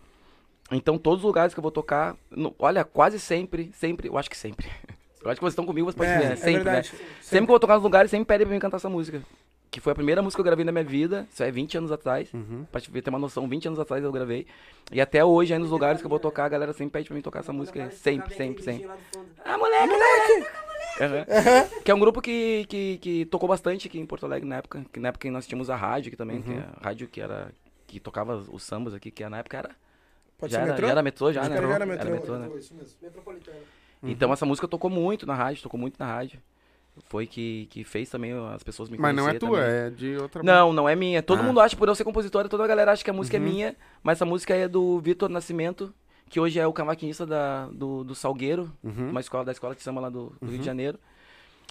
Então, 0.72 0.98
todos 0.98 1.20
os 1.20 1.26
lugares 1.26 1.54
que 1.54 1.60
eu 1.60 1.64
vou 1.64 1.72
tocar, 1.72 2.16
no- 2.30 2.54
olha, 2.60 2.84
quase 2.84 3.18
sempre, 3.20 3.72
sempre, 3.74 4.10
eu 4.10 4.18
acho 4.18 4.30
que 4.30 4.38
sempre. 4.38 4.68
Eu 5.24 5.32
acho 5.32 5.40
que 5.40 5.44
vocês 5.44 5.54
estão 5.54 5.66
comigo, 5.66 5.88
vocês 5.88 5.96
podem 5.96 6.12
É, 6.14 6.18
ver, 6.20 6.26
é 6.26 6.30
né? 6.30 6.36
sempre, 6.36 6.52
né? 6.52 6.64
verdade. 6.64 6.92
Sempre 7.20 7.38
que 7.48 7.50
eu 7.50 7.54
vou 7.54 7.60
tocar 7.60 7.74
nos 7.74 7.82
lugares, 7.84 8.12
sempre 8.12 8.28
pedem 8.28 8.46
pra 8.46 8.54
mim 8.54 8.60
cantar 8.60 8.78
essa 8.78 8.88
música. 8.90 9.24
Que 9.72 9.80
foi 9.82 9.92
a 9.92 9.96
primeira 9.96 10.22
música 10.22 10.38
que 10.38 10.42
eu 10.42 10.46
gravei 10.46 10.64
na 10.64 10.72
minha 10.72 10.84
vida. 10.84 11.28
Isso 11.32 11.44
é 11.44 11.52
20 11.52 11.78
anos 11.78 11.92
atrás. 11.92 12.34
Uhum. 12.34 12.66
Pra 12.72 12.80
te 12.80 12.90
ter 12.90 13.10
uma 13.10 13.20
noção, 13.20 13.48
20 13.48 13.68
anos 13.68 13.80
atrás 13.80 14.04
eu 14.04 14.12
gravei. 14.12 14.48
E 14.92 15.02
até 15.02 15.24
hoje, 15.26 15.54
aí 15.54 15.60
nos 15.60 15.70
lugares 15.70 16.00
que 16.00 16.06
eu 16.06 16.10
vou 16.10 16.20
tocar, 16.20 16.46
a 16.46 16.50
galera 16.50 16.72
sempre 16.72 16.94
pede 16.94 17.08
pra 17.08 17.16
mim 17.16 17.22
tocar 17.22 17.40
essa 17.40 17.52
música. 17.52 17.90
Sempre, 17.92 18.34
sempre, 18.36 18.64
sempre. 18.64 18.90
Ah, 19.44 19.58
moleque, 19.58 19.88
moleque! 19.88 20.48
Aham. 21.02 21.82
Que 21.84 21.92
é 21.92 21.96
um 21.96 22.00
grupo 22.00 22.22
que, 22.22 22.66
que, 22.70 22.98
que 23.00 23.26
tocou 23.26 23.50
bastante 23.50 23.88
aqui 23.88 24.00
em 24.00 24.06
Porto 24.06 24.26
Alegre 24.26 24.48
na 24.48 24.58
época. 24.58 24.86
Que 24.94 25.00
na 25.00 25.10
época 25.10 25.30
nós 25.30 25.46
tínhamos 25.46 25.70
a 25.70 25.76
rádio 25.76 26.08
aqui 26.10 26.16
também, 26.18 26.42
que 26.42 26.54
é 26.54 26.60
a 26.60 26.86
rádio 26.86 27.08
que 27.08 27.20
era. 27.20 27.52
que 27.86 28.00
tocava 28.00 28.38
os 28.38 28.64
sambas 28.64 28.94
aqui, 28.94 29.12
que 29.12 29.28
na 29.28 29.40
época 29.40 29.58
era. 29.58 29.72
Pode 30.38 30.54
já, 30.54 30.60
ser 30.60 30.64
era 30.64 30.72
metrô? 30.74 30.86
já 30.88 30.92
era 30.92 31.04
metrô, 31.04 31.32
já, 31.32 31.42
né? 31.42 31.56
que 31.56 31.68
já 31.68 31.74
era 31.76 31.86
metrô. 31.86 32.38
né? 32.38 32.50
Isso 32.58 32.74
mesmo. 32.74 32.98
Metropolitana. 33.02 33.58
Então 34.04 34.32
essa 34.32 34.46
música 34.46 34.68
tocou 34.68 34.90
muito 34.90 35.26
na 35.26 35.34
rádio, 35.34 35.64
tocou 35.64 35.80
muito 35.80 35.98
na 35.98 36.06
rádio. 36.06 36.40
Foi 37.08 37.28
que, 37.28 37.68
que 37.70 37.84
fez 37.84 38.10
também 38.10 38.32
as 38.54 38.64
pessoas 38.64 38.90
me 38.90 38.98
Mas 38.98 39.16
não 39.16 39.28
é 39.28 39.34
tua, 39.34 39.60
também. 39.60 39.64
é 39.76 39.90
de 39.90 40.16
outra 40.18 40.42
Não, 40.42 40.72
não 40.74 40.88
é 40.88 40.96
minha. 40.96 41.22
Todo 41.22 41.40
Ah. 41.42 41.44
mundo 41.44 41.60
acha, 41.60 41.76
por 41.76 41.88
eu 41.88 41.96
ser 41.96 42.04
compositora, 42.04 42.48
toda 42.50 42.64
a 42.64 42.68
galera 42.68 42.92
acha 42.92 43.04
que 43.04 43.10
a 43.10 43.14
música 43.14 43.38
Uhum. 43.38 43.44
é 43.44 43.50
minha, 43.50 43.76
mas 44.02 44.18
essa 44.18 44.26
música 44.26 44.56
é 44.56 44.68
do 44.68 45.00
Vitor 45.00 45.30
Nascimento, 45.30 45.94
que 46.30 46.40
hoje 46.40 46.60
é 46.60 46.66
o 46.66 46.74
cavaquinista 46.74 47.26
da, 47.26 47.68
do, 47.68 48.04
do 48.04 48.16
Salgueiro, 48.16 48.72
Uhum. 48.84 49.10
uma 49.12 49.20
escola 49.20 49.44
da 49.46 49.52
escola 49.52 49.76
de 49.76 49.82
samba 49.82 50.02
lá 50.02 50.10
do, 50.10 50.34
do 50.42 50.50
Rio 50.50 50.60
de 50.60 50.66
Janeiro. 50.66 50.98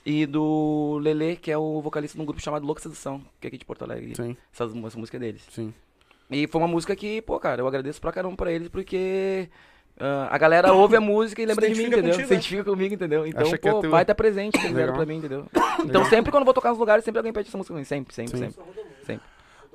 E 0.07 0.27
do 0.27 0.99
Lele, 1.03 1.37
que 1.37 1.51
é 1.51 1.57
o 1.57 1.81
vocalista 1.81 2.17
de 2.19 2.23
um 2.23 2.27
grupo 2.27 2.41
chamado 2.43 2.67
Louca 2.67 2.83
Sedução, 2.83 3.23
que 3.41 3.47
é 3.47 3.49
aqui 3.49 3.57
de 3.57 3.65
Porto 3.65 3.83
Alegre. 3.83 4.15
Sim, 4.15 4.37
Essa, 4.53 4.65
essa 4.65 4.99
música 4.99 5.17
é 5.17 5.21
deles. 5.21 5.47
sim. 5.51 5.73
E 6.31 6.47
foi 6.47 6.61
uma 6.61 6.69
música 6.69 6.95
que, 6.97 7.21
pô, 7.23 7.39
cara, 7.41 7.61
eu 7.63 7.67
agradeço 7.69 8.01
pra 8.01 8.13
caramba 8.13 8.37
pra 8.37 8.53
eles, 8.53 8.69
porque 8.69 9.49
ah, 9.99 10.29
a 10.31 10.39
galera 10.39 10.73
ouve 10.73 10.97
a 10.97 11.01
música 11.01 11.41
e 11.41 11.47
lembra 11.47 11.69
de 11.69 11.75
mim, 11.75 11.85
entendeu? 11.85 12.03
contigo, 12.03 12.19
né? 12.19 12.25
identifica 12.27 12.65
comigo, 12.65 12.95
entendeu? 12.95 13.27
Então, 13.27 13.43
Acha 13.43 13.55
é 13.55 13.59
pô, 13.59 13.81
teu. 13.81 13.91
vai 13.91 14.03
estar 14.03 14.15
presente, 14.15 14.53
que 14.53 14.67
eles 14.67 14.73
Legal. 14.73 14.87
deram 14.87 14.95
pra 14.95 15.07
mim, 15.07 15.19
entendeu? 15.19 15.47
Então, 15.85 16.05
sempre 16.07 16.31
quando 16.31 16.43
eu 16.43 16.47
vou 16.47 16.55
tocar 16.55 16.71
nos 16.71 16.79
lugares, 16.79 17.05
sempre 17.05 17.19
alguém 17.19 17.33
pede 17.33 17.49
essa 17.49 17.59
música 17.59 17.75
pra 17.75 17.79
mim. 17.79 17.85
Sempre, 17.85 18.15
sempre, 18.15 18.39
Sim. 18.39 18.51
sempre. 18.51 18.85
sempre. 19.05 19.27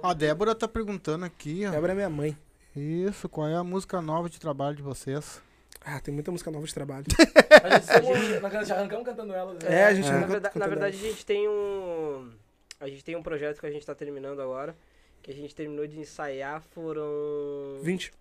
A 0.02 0.14
Débora 0.14 0.56
tá 0.56 0.68
perguntando 0.68 1.24
aqui, 1.26 1.66
ó. 1.68 1.72
Débora 1.72 1.91
é 1.91 1.96
minha 1.96 2.10
mãe. 2.10 2.38
Isso, 2.76 3.28
qual 3.30 3.48
é 3.48 3.56
a 3.56 3.64
música 3.64 4.02
nova 4.02 4.30
de 4.30 4.40
trabalho 4.40 4.76
de 4.76 4.82
vocês? 4.82 5.41
Ah, 5.84 6.00
tem 6.00 6.14
muita 6.14 6.32
música 6.32 6.50
nova 6.50 6.66
de 6.66 6.74
trabalho. 6.74 7.06
Nós 8.41 8.68
já 8.68 8.76
arrancamos 8.76 9.06
cantando 9.06 9.34
elas. 9.34 9.58
É, 9.64 9.86
a 9.86 9.94
gente 9.94 10.08
na, 10.08 10.16
arranca 10.16 10.28
verdade, 10.32 10.60
na 10.60 10.68
verdade, 10.68 10.98
a 10.98 11.10
gente 11.10 11.26
tem 11.26 11.48
um. 11.48 12.32
A 12.80 12.88
gente 12.88 13.04
tem 13.04 13.16
um 13.16 13.24
projeto 13.24 13.60
que 13.60 13.66
a 13.66 13.72
gente 13.72 13.86
tá 13.86 13.94
terminando 13.94 14.41
agora. 14.41 14.76
Que 15.22 15.32
a 15.32 15.34
gente 15.34 15.54
terminou 15.54 15.86
de 15.86 16.00
ensaiar 16.00 16.62
foram 16.62 17.80
20. 17.82 18.12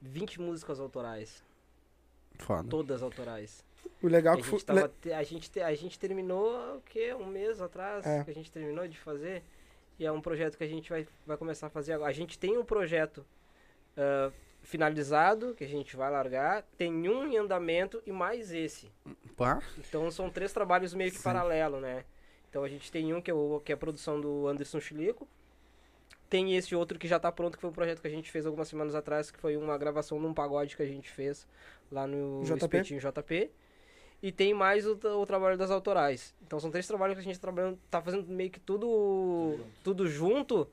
20 0.00 0.40
músicas 0.40 0.80
autorais. 0.80 1.42
Foda. 2.38 2.68
Todas 2.68 3.02
autorais. 3.02 3.64
O 4.02 4.06
legal 4.08 4.34
a, 4.34 4.36
que 4.38 4.42
foi. 4.42 4.60
tava 4.60 4.90
a, 5.14 5.22
gente 5.22 5.50
te- 5.50 5.60
a 5.60 5.74
gente 5.74 5.98
terminou 5.98 6.76
o 6.76 6.80
quê? 6.82 7.14
Um 7.14 7.26
mês 7.26 7.60
atrás 7.60 8.06
É. 8.06 8.24
que 8.24 8.30
a 8.30 8.34
gente 8.34 8.50
terminou 8.50 8.86
de 8.88 8.98
fazer. 8.98 9.42
E 9.98 10.06
é 10.06 10.12
um 10.12 10.20
projeto 10.20 10.56
que 10.56 10.64
a 10.64 10.68
gente 10.68 10.88
vai, 10.88 11.06
vai 11.26 11.36
começar 11.36 11.66
a 11.66 11.70
fazer 11.70 11.92
agora. 11.92 12.08
A 12.10 12.14
gente 12.14 12.38
tem 12.38 12.56
um 12.56 12.64
projeto 12.64 13.24
ah, 13.96 14.30
finalizado, 14.62 15.54
que 15.54 15.64
a 15.64 15.68
gente 15.68 15.94
vai 15.96 16.10
largar. 16.10 16.62
Tem 16.78 16.90
um 17.08 17.26
em 17.26 17.36
andamento 17.36 18.02
e 18.06 18.12
mais 18.12 18.50
esse. 18.52 18.90
Pá. 19.36 19.62
Então 19.78 20.10
são 20.10 20.30
três 20.30 20.52
trabalhos 20.52 20.94
meio 20.94 21.12
que 21.12 21.22
paralelo, 21.22 21.80
né? 21.80 22.04
Então 22.48 22.64
a 22.64 22.68
gente 22.68 22.90
tem 22.90 23.12
um 23.12 23.20
que 23.20 23.30
é, 23.30 23.34
o, 23.34 23.60
que 23.62 23.72
é 23.72 23.74
a 23.74 23.78
produção 23.78 24.18
do 24.20 24.48
Anderson 24.48 24.80
Chilico. 24.80 25.28
Tem 26.30 26.54
esse 26.56 26.76
outro 26.76 26.96
que 26.96 27.08
já 27.08 27.18
tá 27.18 27.30
pronto, 27.32 27.56
que 27.56 27.60
foi 27.60 27.70
um 27.70 27.72
projeto 27.72 28.00
que 28.00 28.06
a 28.06 28.10
gente 28.10 28.30
fez 28.30 28.46
algumas 28.46 28.68
semanas 28.68 28.94
atrás, 28.94 29.32
que 29.32 29.38
foi 29.38 29.56
uma 29.56 29.76
gravação 29.76 30.18
num 30.20 30.32
pagode 30.32 30.76
que 30.76 30.82
a 30.82 30.86
gente 30.86 31.10
fez 31.10 31.44
lá 31.90 32.06
no 32.06 32.44
JP. 32.44 32.56
Espetinho 32.56 33.00
JP. 33.00 33.50
E 34.22 34.30
tem 34.30 34.54
mais 34.54 34.86
o, 34.86 34.92
o 34.92 35.26
trabalho 35.26 35.58
das 35.58 35.70
autorais. 35.72 36.32
Então 36.46 36.60
são 36.60 36.70
três 36.70 36.86
trabalhos 36.86 37.16
que 37.16 37.20
a 37.20 37.24
gente 37.24 37.36
tá 37.36 37.42
trabalhando, 37.50 37.78
tá 37.90 38.00
fazendo 38.00 38.28
meio 38.28 38.50
que 38.50 38.60
tudo, 38.60 39.58
tudo 39.82 40.06
junto, 40.06 40.68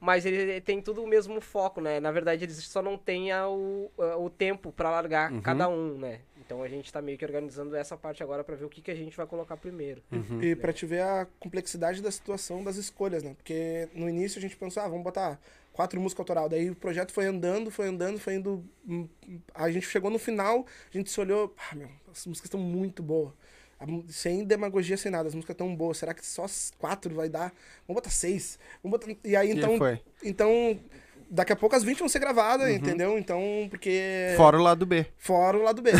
mas 0.00 0.26
ele, 0.26 0.36
ele 0.36 0.60
tem 0.60 0.82
tudo 0.82 1.04
o 1.04 1.06
mesmo 1.06 1.40
foco, 1.40 1.80
né? 1.80 2.00
Na 2.00 2.10
verdade, 2.10 2.44
eles 2.44 2.56
só 2.64 2.82
não 2.82 2.98
têm 2.98 3.32
o, 3.34 3.90
o 4.18 4.30
tempo 4.30 4.72
pra 4.72 4.90
largar 4.90 5.30
Uhum. 5.30 5.42
cada 5.42 5.68
um, 5.68 5.98
né? 5.98 6.20
Então 6.48 6.62
a 6.62 6.68
gente 6.68 6.90
tá 6.90 7.02
meio 7.02 7.18
que 7.18 7.24
organizando 7.26 7.76
essa 7.76 7.94
parte 7.94 8.22
agora 8.22 8.42
pra 8.42 8.56
ver 8.56 8.64
o 8.64 8.70
que, 8.70 8.80
que 8.80 8.90
a 8.90 8.94
gente 8.94 9.14
vai 9.14 9.26
colocar 9.26 9.54
primeiro. 9.58 10.02
Uhum. 10.10 10.42
E 10.42 10.56
pra 10.56 10.72
te 10.72 10.86
ver 10.86 11.02
a 11.02 11.26
complexidade 11.38 12.00
da 12.00 12.10
situação 12.10 12.64
das 12.64 12.76
escolhas, 12.76 13.22
né? 13.22 13.34
Porque 13.34 13.86
no 13.92 14.08
início 14.08 14.38
a 14.38 14.40
gente 14.40 14.56
pensou, 14.56 14.82
ah, 14.82 14.88
vamos 14.88 15.04
botar 15.04 15.38
quatro 15.74 16.00
músicas 16.00 16.20
autoral. 16.20 16.48
Daí 16.48 16.70
o 16.70 16.74
projeto 16.74 17.12
foi 17.12 17.26
andando, 17.26 17.70
foi 17.70 17.88
andando, 17.88 18.18
foi 18.18 18.36
indo. 18.36 18.64
hum, 18.88 19.06
A 19.54 19.70
gente 19.70 19.86
chegou 19.86 20.10
no 20.10 20.18
final, 20.18 20.64
a 20.90 20.96
gente 20.96 21.10
se 21.10 21.20
olhou, 21.20 21.54
ah, 21.70 21.74
meu, 21.74 21.90
as 22.10 22.26
músicas 22.26 22.46
estão 22.46 22.58
muito 22.60 23.02
boas. 23.02 23.34
Sem 24.08 24.42
demagogia, 24.42 24.96
sem 24.96 25.12
nada, 25.12 25.28
as 25.28 25.34
músicas 25.34 25.52
estão 25.52 25.76
boas. 25.76 25.98
Será 25.98 26.14
que 26.14 26.24
só 26.24 26.46
quatro 26.78 27.14
vai 27.14 27.28
dar? 27.28 27.52
Vamos 27.86 28.00
botar 28.00 28.10
seis. 28.10 28.58
Vamos 28.82 28.98
botar... 28.98 29.14
E 29.22 29.36
aí 29.36 29.50
E 29.50 29.52
então. 29.52 29.76
foi. 29.76 30.00
Então. 30.24 30.80
Daqui 31.30 31.52
a 31.52 31.56
pouco 31.56 31.76
as 31.76 31.84
20 31.84 31.98
vão 31.98 32.08
ser 32.08 32.18
gravadas, 32.20 32.70
entendeu? 32.70 33.18
Então, 33.18 33.40
porque. 33.68 34.32
Fora 34.36 34.56
o 34.58 34.62
lado 34.62 34.86
B. 34.86 35.06
Fora 35.16 35.58
o 35.58 35.62
lado 35.62 35.82
B. 35.82 35.92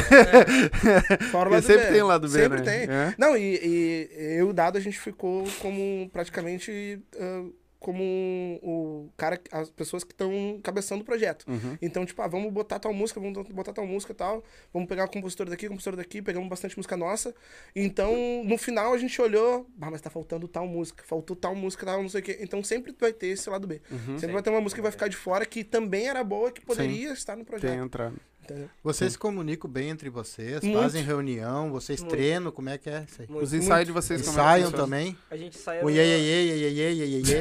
Fora 1.30 1.48
o 1.48 1.52
lado 1.52 1.62
sempre 1.66 1.86
B. 1.86 1.92
tem 1.92 2.02
o 2.02 2.06
lado 2.06 2.28
B, 2.28 2.38
Sempre 2.38 2.59
né? 2.60 2.64
tem. 2.64 2.94
É. 2.94 3.14
Não, 3.18 3.36
e, 3.36 3.60
e 3.62 4.09
eu 4.38 4.46
e 4.46 4.50
o 4.50 4.52
Dado, 4.52 4.78
a 4.78 4.80
gente 4.80 4.98
ficou 4.98 5.44
como 5.60 6.09
praticamente 6.12 7.00
ah, 7.18 7.44
como 7.80 8.02
um- 8.02 8.59
o 8.62 9.09
cara, 9.16 9.40
as 9.52 9.70
pessoas 9.70 10.02
que 10.05 10.12
estão 10.12 10.59
cabeçando 10.62 11.02
o 11.02 11.05
projeto. 11.05 11.44
Uhum. 11.48 11.78
Então, 11.80 12.05
tipo, 12.05 12.20
ah, 12.22 12.26
vamos 12.26 12.52
botar 12.52 12.78
tal 12.78 12.92
música, 12.92 13.20
vamos 13.20 13.48
botar 13.48 13.72
tal 13.72 13.86
música 13.86 14.12
e 14.12 14.16
tal. 14.16 14.42
Vamos 14.72 14.88
pegar 14.88 15.05
o 15.05 15.09
compositor 15.10 15.48
daqui, 15.48 15.66
o 15.66 15.70
compositor 15.70 15.96
daqui, 15.96 16.20
pegamos 16.20 16.48
bastante 16.48 16.76
música 16.76 16.96
nossa. 16.96 17.34
Então, 17.74 18.14
no 18.44 18.59
final 18.59 18.92
a 18.92 18.98
gente 18.98 19.20
olhou, 19.22 19.66
ah, 19.80 19.90
mas 19.90 20.00
tá 20.00 20.10
faltando 20.10 20.48
tal 20.48 20.66
música, 20.66 21.05
faltou 21.06 21.36
tal 21.36 21.55
música, 21.55 21.86
tal, 21.86 22.02
não 22.02 22.09
sei 22.09 22.20
o 22.20 22.24
quê. 22.24 22.38
Então 22.40 22.62
sempre 22.64 22.94
vai 22.98 23.12
ter 23.12 23.28
esse 23.28 23.48
lado 23.48 23.66
B. 23.66 23.80
Uhum. 23.90 24.18
Sempre 24.18 24.32
vai 24.32 24.42
ter 24.42 24.50
uma 24.50 24.60
música 24.60 24.78
que 24.78 24.82
vai 24.82 24.92
ficar 24.92 25.09
de 25.09 25.16
fora 25.16 25.46
que 25.46 25.62
também 25.62 26.09
era 26.09 26.24
boa, 26.24 26.50
que 26.50 26.60
poderia 26.60 27.12
estar 27.12 27.36
no 27.36 27.44
Tem 27.44 27.59
projeto. 27.59 27.84
entrado. 27.84 28.16
Entendeu? 28.48 28.70
Vocês 28.82 29.12
se 29.12 29.18
comunicam 29.18 29.70
bem 29.70 29.90
entre 29.90 30.08
vocês, 30.08 30.62
Muito. 30.62 30.80
fazem 30.80 31.02
reunião, 31.02 31.70
vocês 31.70 32.00
Muito. 32.00 32.10
treinam, 32.10 32.50
como 32.50 32.68
é 32.70 32.78
que 32.78 32.88
é 32.88 33.04
isso 33.06 33.20
aí? 33.22 33.28
Muito. 33.28 33.44
Os 33.44 33.52
ensaios 33.52 33.86
de 33.86 33.92
vocês 33.92 34.22
como 34.22 34.32
é 34.32 34.34
que 34.36 34.40
Ensaiam 34.40 34.72
também? 34.72 35.18
A 35.30 35.36
gente 35.36 35.58
sai. 35.58 35.82
O 35.84 35.90
iê, 35.90 35.96
iê, 36.02 36.18
iê, 36.18 36.68
iê, 36.70 36.92
iê, 36.92 37.20
iê. 37.20 37.36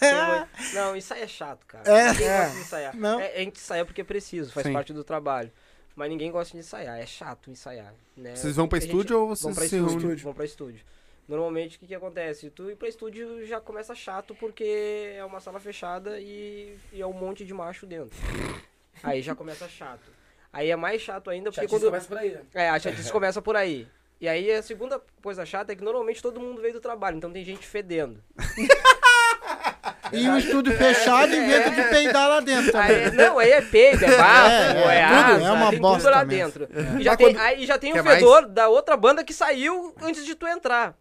É, 0.00 0.36
muito- 0.38 0.74
Não, 0.74 0.96
ensaio 0.96 1.22
é 1.24 1.28
chato, 1.28 1.66
cara. 1.66 1.88
É. 1.88 2.12
Ninguém 2.12 2.28
gosta 2.28 2.54
de 2.54 2.60
ensaiar. 2.60 2.96
Não. 2.96 3.20
É, 3.20 3.36
a 3.36 3.38
gente 3.40 3.56
ensaia 3.60 3.84
porque 3.84 4.00
é 4.00 4.04
preciso, 4.04 4.50
faz 4.52 4.66
Sim. 4.66 4.72
parte 4.72 4.92
do 4.92 5.04
trabalho. 5.04 5.50
Mas 5.94 6.08
ninguém 6.08 6.30
gosta 6.30 6.52
de 6.52 6.58
ensaiar, 6.60 6.98
é 6.98 7.04
chato 7.04 7.50
ensaiar. 7.50 7.92
Né? 8.16 8.34
Vocês 8.34 8.56
vão 8.56 8.66
pra 8.66 8.78
estúdio 8.78 9.18
ou 9.18 9.26
Vão 9.26 9.36
vocês 9.36 9.54
pra 9.54 9.68
se 9.68 9.76
estúdio, 9.76 9.98
reúnem? 9.98 10.16
vão 10.16 10.32
pra 10.34 10.44
estúdio. 10.44 10.80
Normalmente 11.28 11.76
o 11.76 11.80
que, 11.80 11.86
que 11.86 11.94
acontece? 11.94 12.50
Tu 12.50 12.70
ir 12.70 12.76
pra 12.76 12.88
estúdio 12.88 13.46
já 13.46 13.60
começa 13.60 13.94
chato 13.94 14.34
porque 14.34 15.12
é 15.16 15.24
uma 15.24 15.38
sala 15.40 15.60
fechada 15.60 16.18
e, 16.18 16.76
e 16.92 17.00
é 17.00 17.06
um 17.06 17.12
monte 17.12 17.44
de 17.44 17.52
macho 17.54 17.86
dentro. 17.86 18.18
Aí 19.02 19.22
já 19.22 19.34
começa 19.34 19.68
chato. 19.68 20.10
Aí 20.52 20.70
é 20.70 20.76
mais 20.76 21.00
chato 21.00 21.30
ainda 21.30 21.50
porque 21.50 21.66
quando. 21.66 21.90
por 22.06 22.18
aí, 22.18 22.30
né? 22.30 22.40
É, 22.54 22.68
a 22.68 22.78
chatice 22.78 23.10
começa 23.10 23.40
por 23.40 23.56
aí. 23.56 23.86
E 24.20 24.28
aí 24.28 24.52
a 24.52 24.62
segunda 24.62 25.00
coisa 25.22 25.44
chata 25.46 25.72
é 25.72 25.76
que 25.76 25.82
normalmente 25.82 26.22
todo 26.22 26.38
mundo 26.40 26.60
veio 26.60 26.74
do 26.74 26.80
trabalho, 26.80 27.16
então 27.16 27.32
tem 27.32 27.44
gente 27.44 27.66
fedendo. 27.66 28.22
E 30.12 30.28
um 30.28 30.36
estúdio 30.36 30.76
fechado 30.76 31.32
e 31.32 31.40
vento 31.46 31.70
de 31.70 31.82
peidar 31.84 32.28
lá 32.28 32.40
dentro. 32.40 32.76
Aí, 32.76 33.10
não, 33.12 33.38
aí 33.38 33.50
é 33.50 33.62
peido, 33.62 34.04
é 34.04 34.14
bafo, 34.16 34.50
É, 34.50 34.96
é, 34.96 35.00
é, 35.00 35.06
tudo, 35.08 35.36
asa, 35.36 35.44
é 35.46 35.50
uma 35.52 35.70
tem 35.70 35.78
bosta 35.80 35.98
tudo 36.02 36.10
lá 36.10 36.24
mesmo. 36.24 36.66
dentro. 36.66 37.00
E 37.00 37.02
já 37.02 37.16
tem, 37.16 37.26
quando- 37.28 37.40
aí 37.40 37.64
já 37.66 37.78
tem 37.78 37.92
o 37.92 38.04
mais? 38.04 38.18
fedor 38.18 38.46
da 38.46 38.68
outra 38.68 38.94
banda 38.94 39.24
que 39.24 39.32
saiu 39.32 39.94
antes 40.02 40.26
de 40.26 40.34
tu 40.34 40.46
entrar. 40.46 40.94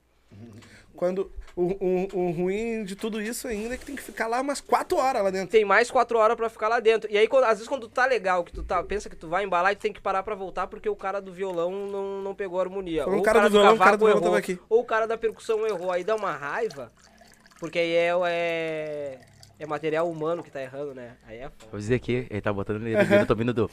Quando 0.95 1.29
o, 1.55 1.63
o, 1.63 2.07
o 2.27 2.31
ruim 2.31 2.83
de 2.83 2.95
tudo 2.95 3.21
isso 3.21 3.47
ainda 3.47 3.75
é 3.75 3.77
que 3.77 3.85
tem 3.85 3.95
que 3.95 4.01
ficar 4.01 4.27
lá 4.27 4.39
umas 4.41 4.61
quatro 4.61 4.97
horas 4.97 5.23
lá 5.23 5.29
dentro. 5.29 5.49
Tem 5.49 5.65
mais 5.65 5.91
quatro 5.91 6.17
horas 6.17 6.35
pra 6.37 6.49
ficar 6.49 6.67
lá 6.67 6.79
dentro. 6.79 7.11
E 7.11 7.17
aí, 7.17 7.27
quando- 7.27 7.43
às 7.43 7.53
vezes, 7.53 7.67
quando 7.67 7.87
tá 7.89 8.05
legal, 8.05 8.43
que 8.43 8.51
tu 8.51 8.63
tá, 8.63 8.81
pensa 8.83 9.09
que 9.09 9.15
tu 9.15 9.27
vai 9.27 9.43
embalar, 9.43 9.75
tu 9.75 9.79
tem 9.81 9.93
que 9.93 10.01
parar 10.01 10.23
pra 10.23 10.35
voltar 10.35 10.67
porque 10.67 10.87
o 10.89 10.95
cara 10.95 11.19
do 11.21 11.31
violão 11.31 11.71
não, 11.87 12.21
não 12.21 12.35
pegou 12.35 12.59
a 12.59 12.63
harmonia. 12.63 13.07
Ou 13.07 13.17
o 13.19 13.21
cara 13.23 13.41
do 13.41 13.49
violão, 13.49 13.75
o 13.75 13.77
cara 13.77 13.97
do 13.97 14.05
violão 14.05 14.21
tava 14.21 14.27
errou, 14.27 14.37
aqui. 14.37 14.59
Ou 14.69 14.79
o 14.81 14.85
cara 14.85 15.05
da 15.05 15.17
percussão 15.17 15.65
errou. 15.67 15.91
Aí 15.91 16.03
dá 16.03 16.15
uma 16.15 16.31
raiva, 16.31 16.91
porque 17.59 17.79
aí 17.79 17.93
é, 17.93 18.11
é, 18.27 19.19
é 19.61 19.67
material 19.67 20.09
humano 20.09 20.41
que 20.41 20.49
tá 20.49 20.59
errando, 20.59 20.95
né? 20.95 21.11
Aí 21.27 21.37
é 21.37 21.43
foda. 21.43 21.71
Vou 21.71 21.79
dizer 21.79 21.95
aqui, 21.95 22.25
ele 22.31 22.41
tá 22.41 22.51
botando 22.51 22.85
ele, 22.87 22.95
eu 23.15 23.25
tô 23.27 23.35
vindo 23.35 23.53
do. 23.53 23.69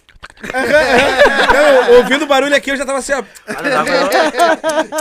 Eu, 1.55 1.97
ouvindo 1.97 2.25
o 2.25 2.27
barulho 2.27 2.55
aqui, 2.55 2.71
eu 2.71 2.77
já 2.77 2.85
tava 2.85 2.99
assim, 2.99 3.15
ó. 3.15 3.25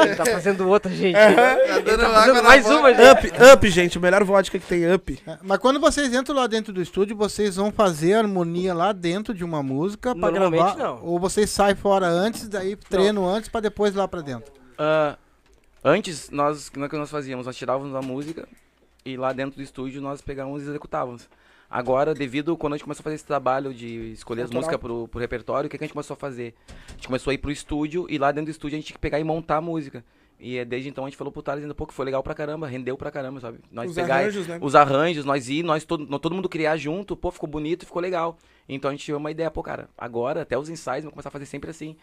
Ele 0.03 0.15
tá 0.15 0.25
fazendo 0.25 0.67
outra, 0.67 0.89
gente. 0.91 1.13
Tá 1.13 1.51
Ele 1.67 1.81
dando 1.81 1.99
tá 2.01 2.13
fazendo 2.13 2.43
mais 2.43 2.63
boca. 2.63 2.77
uma, 2.79 2.93
gente. 2.93 3.27
Up, 3.27 3.33
up, 3.53 3.69
gente. 3.69 3.97
O 3.97 4.01
melhor 4.01 4.23
vodka 4.23 4.57
que 4.57 4.65
tem, 4.65 4.93
up. 4.93 5.19
É, 5.27 5.37
Mas 5.43 5.57
quando 5.59 5.79
vocês 5.79 6.13
entram 6.13 6.35
lá 6.35 6.47
dentro 6.47 6.71
do 6.71 6.81
estúdio, 6.81 7.17
vocês 7.17 7.57
vão 7.57 7.69
fazer 7.71 8.13
harmonia 8.13 8.73
lá 8.73 8.93
dentro 8.93 9.33
de 9.33 9.43
uma 9.43 9.61
música 9.61 10.15
pra 10.15 10.31
gravar? 10.31 10.77
não. 10.77 11.03
Ou 11.03 11.19
vocês 11.19 11.49
saem 11.49 11.75
fora 11.75 12.07
antes, 12.07 12.47
daí 12.47 12.77
treinam 12.77 13.27
antes 13.27 13.49
pra 13.49 13.59
depois 13.59 13.93
ir 13.93 13.97
lá 13.97 14.07
pra 14.07 14.21
dentro? 14.21 14.53
Ah, 14.77 15.17
antes, 15.83 16.29
nós, 16.29 16.69
como 16.69 16.85
é 16.85 16.89
que 16.89 16.95
nós 16.97 17.09
fazíamos? 17.09 17.45
Nós 17.45 17.57
tirávamos 17.57 17.93
a 17.93 18.01
música 18.01 18.47
e 19.07 19.15
lá 19.15 19.31
dentro 19.31 19.55
do 19.55 19.63
estúdio 19.63 20.01
nós 20.01 20.21
pegávamos 20.21 20.63
e 20.63 20.69
executávamos. 20.69 21.29
Agora, 21.69 22.13
devido 22.13 22.55
quando 22.57 22.73
a 22.73 22.77
gente 22.77 22.83
começou 22.83 23.01
a 23.01 23.05
fazer 23.05 23.15
esse 23.15 23.25
trabalho 23.25 23.73
de 23.73 24.11
escolher 24.11 24.43
as 24.43 24.51
músicas 24.51 24.77
pro, 24.77 25.07
pro 25.07 25.19
repertório, 25.19 25.67
o 25.67 25.69
que, 25.69 25.77
que 25.77 25.83
a 25.83 25.87
gente 25.87 25.93
começou 25.93 26.13
a 26.13 26.17
fazer? 26.17 26.53
A 26.89 26.91
gente 26.91 27.07
começou 27.07 27.31
a 27.31 27.33
ir 27.33 27.37
pro 27.37 27.51
estúdio 27.51 28.05
e 28.09 28.17
lá 28.17 28.31
dentro 28.31 28.45
do 28.45 28.51
estúdio 28.51 28.75
a 28.75 28.77
gente 28.77 28.87
tinha 28.87 28.95
que 28.95 29.01
pegar 29.01 29.19
e 29.19 29.23
montar 29.23 29.57
a 29.57 29.61
música. 29.61 30.03
E 30.39 30.57
é, 30.57 30.63
desde 30.63 30.87
então 30.87 31.05
a 31.05 31.09
gente 31.09 31.17
falou 31.17 31.31
pro 31.31 31.41
Thales 31.41 31.63
ainda, 31.63 31.73
pô, 31.73 31.87
que 31.87 31.93
foi 31.93 32.05
legal 32.05 32.21
pra 32.21 32.33
caramba, 32.33 32.67
rendeu 32.67 32.95
pra 32.97 33.09
caramba, 33.09 33.39
sabe? 33.39 33.59
Nós 33.71 33.89
Os 33.89 33.95
pegar 33.95 34.15
arranjos, 34.15 34.47
né? 34.47 34.59
os 34.61 34.75
arranjos, 34.75 35.25
nós 35.25 35.49
ir, 35.49 35.63
nós 35.63 35.83
todo, 35.83 36.19
todo 36.19 36.35
mundo 36.35 36.47
criar 36.47 36.77
junto, 36.77 37.15
pô, 37.15 37.31
ficou 37.31 37.49
bonito, 37.49 37.85
ficou 37.85 38.01
legal. 38.01 38.37
Então 38.69 38.89
a 38.89 38.93
gente 38.93 39.03
tive 39.03 39.17
uma 39.17 39.31
ideia, 39.31 39.49
pô, 39.49 39.63
cara, 39.63 39.89
agora 39.97 40.43
até 40.43 40.57
os 40.57 40.69
ensaios 40.69 41.03
vão 41.03 41.11
começar 41.11 41.29
a 41.29 41.31
fazer 41.31 41.45
sempre 41.45 41.69
assim. 41.69 41.97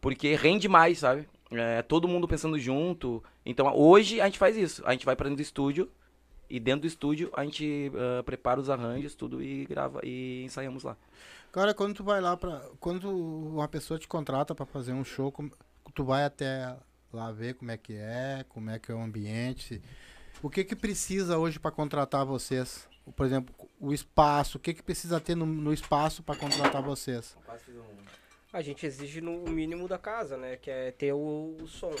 Porque 0.00 0.34
rende 0.34 0.68
mais, 0.68 0.98
sabe? 0.98 1.28
É, 1.52 1.82
todo 1.82 2.08
mundo 2.08 2.26
pensando 2.26 2.58
junto. 2.58 3.22
Então 3.44 3.72
hoje 3.76 4.20
a 4.20 4.24
gente 4.24 4.38
faz 4.38 4.56
isso. 4.56 4.82
A 4.86 4.92
gente 4.92 5.04
vai 5.04 5.14
pra 5.14 5.24
dentro 5.24 5.36
do 5.36 5.46
estúdio 5.46 5.88
e 6.56 6.60
dentro 6.60 6.82
do 6.82 6.86
estúdio 6.86 7.30
a 7.34 7.44
gente 7.44 7.90
ah, 7.94 8.22
prepara 8.22 8.60
os 8.60 8.70
arranjos, 8.70 9.14
tudo 9.14 9.42
e 9.42 9.64
grava 9.66 10.00
e 10.04 10.42
ensaiamos 10.44 10.82
lá. 10.84 10.96
Cara, 11.52 11.72
quando 11.72 11.94
tu 11.94 12.04
vai 12.04 12.20
lá 12.20 12.36
pra. 12.36 12.60
Quando 12.80 13.08
uma 13.10 13.68
pessoa 13.68 13.98
te 13.98 14.08
contrata 14.08 14.54
pra 14.54 14.66
fazer 14.66 14.92
um 14.92 15.04
show, 15.04 15.30
como- 15.30 15.52
tu 15.94 16.04
vai 16.04 16.24
até 16.24 16.76
lá 17.12 17.30
ver 17.30 17.54
como 17.54 17.70
é 17.70 17.76
que 17.76 17.92
é, 17.94 18.44
como 18.48 18.70
é 18.70 18.78
que 18.78 18.90
é 18.90 18.94
o 18.94 19.00
ambiente. 19.00 19.80
O 20.42 20.50
que 20.50 20.64
que 20.64 20.74
precisa 20.74 21.38
hoje 21.38 21.58
pra 21.60 21.70
contratar 21.70 22.24
vocês? 22.26 22.88
Por 23.14 23.24
exemplo, 23.24 23.54
o 23.78 23.92
espaço. 23.92 24.58
O 24.58 24.60
que 24.60 24.74
que 24.74 24.82
precisa 24.82 25.20
ter 25.20 25.34
no, 25.36 25.46
no 25.46 25.72
espaço 25.72 26.22
pra 26.22 26.34
contratar 26.34 26.82
vocês? 26.82 27.36
A 28.52 28.60
gente 28.62 28.84
exige 28.86 29.20
no 29.20 29.44
mínimo 29.44 29.86
da 29.88 29.98
casa, 29.98 30.36
né? 30.36 30.56
Que 30.56 30.70
é 30.70 30.90
ter 30.90 31.12
o, 31.12 31.56
o 31.62 31.66
som. 31.68 31.94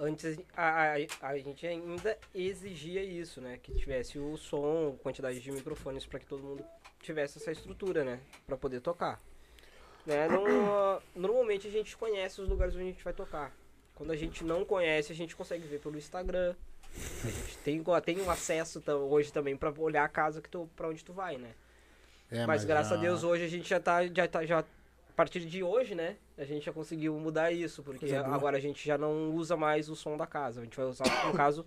Antes 0.00 0.38
a, 0.56 0.94
a, 0.94 1.28
a 1.30 1.38
gente 1.38 1.66
ainda 1.66 2.18
exigia 2.34 3.02
isso, 3.02 3.40
né? 3.40 3.58
Que 3.62 3.72
tivesse 3.74 4.18
o 4.18 4.36
som, 4.36 4.96
quantidade 5.02 5.40
de 5.40 5.52
microfones 5.52 6.04
para 6.06 6.18
que 6.18 6.26
todo 6.26 6.42
mundo 6.42 6.64
tivesse 7.00 7.38
essa 7.38 7.52
estrutura, 7.52 8.02
né? 8.04 8.20
Para 8.46 8.56
poder 8.56 8.80
tocar. 8.80 9.20
Né? 10.04 10.26
No- 10.28 11.00
normalmente 11.14 11.68
a 11.68 11.70
gente 11.70 11.96
conhece 11.96 12.40
os 12.40 12.48
lugares 12.48 12.74
onde 12.74 12.84
a 12.84 12.88
gente 12.88 13.04
vai 13.04 13.12
tocar. 13.12 13.52
Quando 13.94 14.10
a 14.10 14.16
gente 14.16 14.42
não 14.42 14.64
conhece, 14.64 15.12
a 15.12 15.14
gente 15.14 15.36
consegue 15.36 15.66
ver 15.66 15.78
pelo 15.78 15.96
Instagram. 15.96 16.54
A 17.24 17.28
gente 17.30 17.58
tem, 17.58 17.82
tem 18.04 18.20
um 18.20 18.30
acesso 18.30 18.82
hoje 19.08 19.32
também 19.32 19.56
para 19.56 19.70
olhar 19.78 20.04
a 20.04 20.08
casa 20.08 20.42
que 20.42 20.48
tu, 20.48 20.68
pra 20.74 20.88
onde 20.88 21.04
tu 21.04 21.12
vai, 21.12 21.38
né? 21.38 21.52
É, 22.30 22.44
mas, 22.46 22.64
graças 22.64 22.90
já- 22.90 22.96
a 22.96 23.00
Deus 23.00 23.22
hoje 23.22 23.44
a 23.44 23.48
gente 23.48 23.68
já 23.68 23.78
tá, 23.78 24.06
já 24.06 24.26
tá, 24.26 24.44
já 24.44 24.64
a 25.12 25.14
partir 25.14 25.40
de 25.40 25.62
hoje, 25.62 25.94
né? 25.94 26.16
A 26.38 26.44
gente 26.44 26.64
já 26.64 26.72
conseguiu 26.72 27.14
mudar 27.18 27.52
isso, 27.52 27.82
porque 27.82 28.00
Coisa 28.06 28.22
boa. 28.22 28.34
agora 28.34 28.56
a 28.56 28.60
gente 28.60 28.84
já 28.84 28.96
não 28.96 29.30
usa 29.34 29.56
mais 29.56 29.88
o 29.88 29.94
som 29.94 30.16
da 30.16 30.26
casa. 30.26 30.60
A 30.60 30.64
gente 30.64 30.76
vai 30.76 30.86
usar, 30.86 31.04
no 31.26 31.34
caso, 31.34 31.66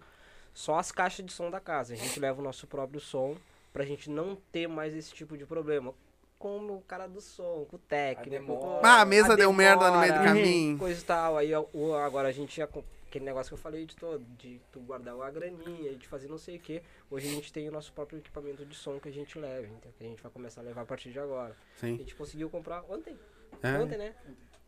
só 0.53 0.79
as 0.79 0.91
caixas 0.91 1.25
de 1.25 1.31
som 1.31 1.49
da 1.51 1.59
casa. 1.59 1.93
A 1.93 1.97
gente 1.97 2.19
leva 2.19 2.41
o 2.41 2.43
nosso 2.43 2.65
próprio 2.67 2.99
som 2.99 3.35
pra 3.71 3.85
gente 3.85 4.09
não 4.09 4.35
ter 4.51 4.67
mais 4.67 4.95
esse 4.95 5.13
tipo 5.13 5.37
de 5.37 5.45
problema. 5.45 5.93
Com 6.39 6.57
o 6.75 6.81
cara 6.81 7.07
do 7.07 7.21
som, 7.21 7.65
com 7.69 7.75
o 7.75 7.79
técnico. 7.79 8.29
demora. 8.29 8.59
com 8.81 8.85
Ah, 8.85 9.01
a 9.01 9.05
mesa 9.05 9.37
deu 9.37 9.51
merda 9.53 9.89
no 9.91 9.99
meio 9.99 10.13
do 10.13 10.19
caminho. 10.23 10.77
Coisa 10.79 10.99
e 10.99 11.03
tal. 11.03 11.37
Aí 11.37 11.51
o- 11.55 11.93
agora 11.95 12.27
a 12.27 12.31
gente 12.31 12.57
já. 12.57 12.67
Aquele 13.07 13.23
negócio 13.25 13.49
que 13.49 13.53
eu 13.53 13.57
falei 13.57 13.85
de 13.85 13.95
todo, 13.95 14.25
de 14.37 14.59
tu 14.73 14.81
guardar 14.81 15.15
uma 15.15 15.31
graninha, 15.31 15.95
de 15.95 16.05
fazer 16.05 16.27
não 16.27 16.37
sei 16.37 16.57
o 16.57 16.59
que. 16.59 16.81
Hoje 17.09 17.29
a 17.29 17.31
gente 17.31 17.53
tem 17.53 17.69
o 17.69 17.71
nosso 17.71 17.93
próprio 17.93 18.19
equipamento 18.19 18.65
de 18.65 18.75
som 18.75 18.99
que 18.99 19.07
a 19.07 19.11
gente 19.11 19.39
leva, 19.39 19.67
então, 19.67 19.89
que 19.97 20.03
a 20.03 20.07
gente 20.09 20.21
vai 20.21 20.29
começar 20.29 20.59
a 20.59 20.63
levar 20.65 20.81
a 20.81 20.85
partir 20.85 21.11
de 21.11 21.19
agora. 21.19 21.55
A 21.77 21.79
Sim. 21.79 21.97
gente 21.97 22.13
conseguiu 22.13 22.49
comprar 22.49 22.83
ontem. 22.89 23.17
É, 23.63 23.77
Ontem, 23.79 23.97
né? 23.97 24.11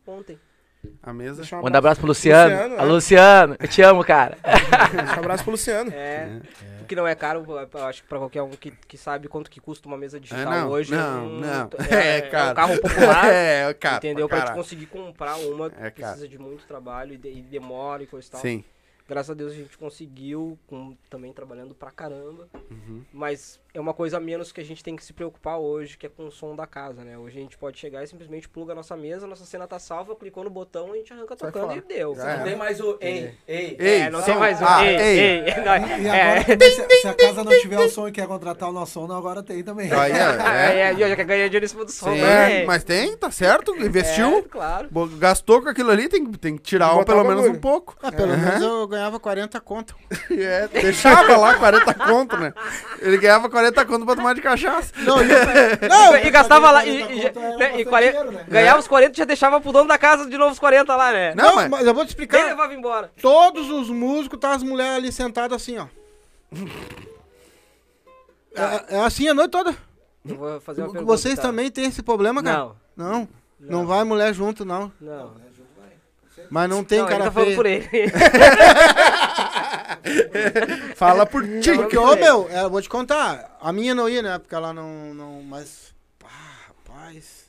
Ontem. 0.06 0.38
a 1.02 1.12
mesa. 1.12 1.42
Um 1.56 1.62
Manda 1.62 1.78
abraço 1.78 2.00
pro 2.00 2.08
Luciano. 2.08 2.50
Luciano, 2.54 2.74
Alô, 2.80 2.90
é. 2.90 2.92
Luciano, 2.94 3.56
eu 3.60 3.68
te 3.68 3.82
amo, 3.82 4.04
cara. 4.04 4.38
Deixa 4.42 5.16
um 5.16 5.18
abraço 5.18 5.42
pro 5.42 5.50
Luciano. 5.52 5.90
É. 5.92 6.40
O 6.82 6.84
que 6.88 6.96
não 6.96 7.06
é 7.06 7.14
caro, 7.14 7.44
eu 7.46 7.84
acho 7.84 8.02
que 8.02 8.08
pra 8.08 8.18
qualquer 8.18 8.42
um 8.42 8.50
que, 8.50 8.70
que 8.70 8.96
sabe 8.96 9.28
quanto 9.28 9.50
que 9.50 9.60
custa 9.60 9.86
uma 9.86 9.98
mesa 9.98 10.18
digital 10.18 10.52
É, 10.52 10.60
não, 10.60 10.68
hoje. 10.70 10.90
não, 10.90 11.26
um- 11.26 11.40
não. 11.40 11.70
É, 11.90 12.18
É, 12.18 12.20
cara. 12.22 12.52
um 12.52 12.54
carro 12.54 12.80
popular. 12.80 13.24
É, 13.30 13.74
cara. 13.74 13.96
entendeu? 13.98 14.26
pra 14.28 14.36
Pra 14.38 14.38
gente 14.38 14.46
caralho. 14.48 14.64
conseguir 14.64 14.86
comprar 14.86 15.36
uma, 15.36 15.66
É, 15.66 15.70
cara. 15.70 15.90
precisa 15.90 16.26
de 16.28 16.38
muito 16.38 16.64
trabalho 16.66 17.12
e, 17.12 17.18
de- 17.18 17.28
e 17.28 17.42
demora 17.42 18.02
e 18.02 18.06
coisa 18.06 18.26
e 18.26 18.30
tal. 18.30 18.40
Sim. 18.40 18.64
Graças 19.06 19.30
a 19.30 19.34
Deus 19.34 19.52
a 19.52 19.54
gente 19.56 19.76
conseguiu, 19.78 20.58
com, 20.66 20.94
também 21.10 21.32
trabalhando 21.32 21.74
pra 21.74 21.90
caramba. 21.90 22.46
Uhum. 22.70 23.02
Mas 23.12 23.58
é 23.74 23.78
uma 23.80 23.92
coisa 23.92 24.16
a 24.16 24.20
menos 24.20 24.50
que 24.50 24.60
a 24.60 24.64
gente 24.64 24.82
tem 24.82 24.96
que 24.96 25.04
se 25.04 25.12
preocupar 25.12 25.58
hoje, 25.58 25.96
que 25.98 26.06
é 26.06 26.08
com 26.08 26.26
o 26.26 26.30
som 26.32 26.56
da 26.56 26.66
casa, 26.66 27.04
né? 27.04 27.18
Hoje 27.18 27.38
a 27.38 27.42
gente 27.42 27.56
pode 27.58 27.78
chegar 27.78 28.02
e 28.02 28.06
simplesmente 28.06 28.48
pluga 28.48 28.72
a 28.72 28.74
nossa 28.74 28.96
mesa, 28.96 29.26
nossa 29.26 29.44
cena 29.44 29.66
tá 29.68 29.78
salva, 29.78 30.16
clicou 30.16 30.42
no 30.42 30.50
botão, 30.50 30.92
a 30.92 30.96
gente 30.96 31.12
arranca 31.12 31.36
Sai 31.38 31.52
tocando 31.52 31.68
fora. 31.74 31.78
e 31.78 31.82
deu. 31.82 32.14
Já 32.14 32.30
era. 32.30 32.56
mais 32.56 32.80
o 32.80 32.96
ei, 33.00 33.34
ei. 33.46 33.76
Ei, 33.78 34.00
É, 34.02 34.10
não 34.10 34.20
som. 34.20 34.24
tem 34.26 34.36
mais 34.38 34.60
um. 34.60 34.64
Ah, 34.66 34.84
ei, 34.86 34.96
ei. 34.96 35.18
ei. 35.20 35.54
Não, 35.68 35.98
E 35.98 36.06
é. 36.06 36.22
agora 36.22 36.44
também, 36.44 36.70
se, 36.72 37.00
se 37.02 37.08
a 37.08 37.14
casa 37.14 37.44
não 37.44 37.60
tiver 37.60 37.78
o 37.78 37.88
som 37.90 38.08
e 38.08 38.12
quer 38.12 38.26
contratar 38.26 38.68
o 38.70 38.72
nosso 38.72 38.92
som, 38.92 39.12
agora 39.12 39.42
tem 39.42 39.62
também. 39.62 39.92
Aí, 39.92 40.12
É, 40.12 40.16
é, 40.16 40.80
é, 40.88 40.94
e 40.94 41.02
eu 41.02 41.08
já 41.08 41.16
quer 41.16 41.24
ganhar 41.24 41.46
dinheiro 41.48 41.64
em 41.66 41.68
cima 41.68 41.84
do 41.84 41.90
som, 41.92 42.12
Sim, 42.14 42.20
né? 42.22 42.64
mas 42.64 42.82
tem, 42.84 43.16
tá 43.16 43.30
certo, 43.30 43.74
É, 43.74 43.80
investiu, 43.82 44.42
claro. 44.50 44.88
bo- 44.90 45.06
gastou 45.06 45.60
com 45.62 45.68
aquilo 45.68 45.90
ali, 45.90 46.08
tem, 46.08 46.24
tem 46.32 46.56
que 46.56 46.62
tirar 46.62 46.94
Botar 46.94 47.12
pelo 47.12 47.22
o 47.24 47.28
menos 47.28 47.46
um 47.46 47.54
pouco. 47.54 47.96
Ah, 48.02 48.10
pelo 48.10 48.36
menos 48.36 48.62
eu 48.62 48.88
ganhava 48.88 49.20
40 49.20 49.60
conto. 49.60 49.94
É, 50.38 50.68
deixava 50.68 51.36
lá 51.36 51.54
40 51.54 51.92
conto, 51.94 52.36
né? 52.36 52.52
Ele 53.00 53.18
ganhava 53.18 53.48
40 53.50 53.57
conto 53.86 54.04
pra 54.06 54.16
tomar 54.16 54.34
de 54.34 54.40
cachaça. 54.40 54.92
Não, 54.98 55.20
e- 55.22 55.28
e, 56.24 56.26
e 56.26 56.30
gastava 56.30 56.70
lá, 56.70 56.84
e, 56.86 56.98
40 57.00 57.12
e, 57.14 57.30
conto 57.30 57.38
era 57.38 57.56
né, 57.72 57.80
e 57.80 57.84
40 57.84 58.12
dinheiro, 58.12 58.32
né? 58.32 58.44
ganhava 58.48 58.78
os 58.80 58.88
40 58.88 59.12
e 59.12 59.18
já 59.18 59.24
deixava 59.24 59.60
pro 59.60 59.72
dono 59.72 59.88
da 59.88 59.98
casa 59.98 60.26
de 60.28 60.36
novo 60.38 60.52
os 60.52 60.58
40 60.58 60.94
lá, 60.96 61.12
né? 61.12 61.34
Não, 61.34 61.44
não, 61.44 61.54
mas- 61.56 61.68
mas 61.70 61.86
eu 61.86 61.94
vou 61.94 62.04
te 62.04 62.14
Quem 62.16 62.24
explicar. 62.24 62.46
levava 62.46 62.74
embora? 62.74 63.10
Todos 63.20 63.70
os 63.70 63.88
músicos, 63.90 64.38
tá 64.38 64.52
as 64.54 64.62
mulheres 64.62 64.96
ali 64.96 65.12
sentadas 65.12 65.56
assim, 65.62 65.78
ó. 65.78 65.86
É, 68.54 68.96
é 68.96 69.00
assim 69.00 69.28
a 69.28 69.34
noite 69.34 69.50
toda. 69.50 69.74
Eu 70.28 70.36
vou 70.36 70.60
fazer 70.60 70.82
uma 70.82 70.92
pergunta. 70.92 71.04
Vocês 71.12 71.36
tá? 71.36 71.42
também 71.42 71.70
têm 71.70 71.86
esse 71.86 72.02
problema, 72.02 72.42
cara? 72.42 72.58
Não, 72.58 72.76
Não. 72.96 73.28
Não 73.60 73.86
vai 73.86 74.04
mulher 74.04 74.32
junto, 74.34 74.64
não. 74.64 74.92
não. 75.00 75.32
Mas 76.50 76.68
não 76.70 76.82
tem 76.82 76.98
não, 77.00 77.06
ele 77.06 77.12
cara 77.12 77.24
tá 77.24 77.32
falando 77.32 77.46
feio. 77.48 77.56
por 77.56 77.66
ele. 77.66 77.88
Fala 80.96 81.26
por 81.26 81.42
ti. 81.60 81.72
Porque, 81.72 81.96
ô, 81.96 82.16
meu, 82.16 82.48
é, 82.50 82.62
eu 82.62 82.70
vou 82.70 82.82
te 82.82 82.88
contar. 82.88 83.56
A 83.60 83.72
minha 83.72 83.94
não 83.94 84.08
ia, 84.08 84.22
né? 84.22 84.38
Porque 84.38 84.54
ela 84.54 84.72
não. 84.72 85.14
não 85.14 85.42
mas. 85.42 85.94
Ah, 86.24 86.68
rapaz. 86.68 87.46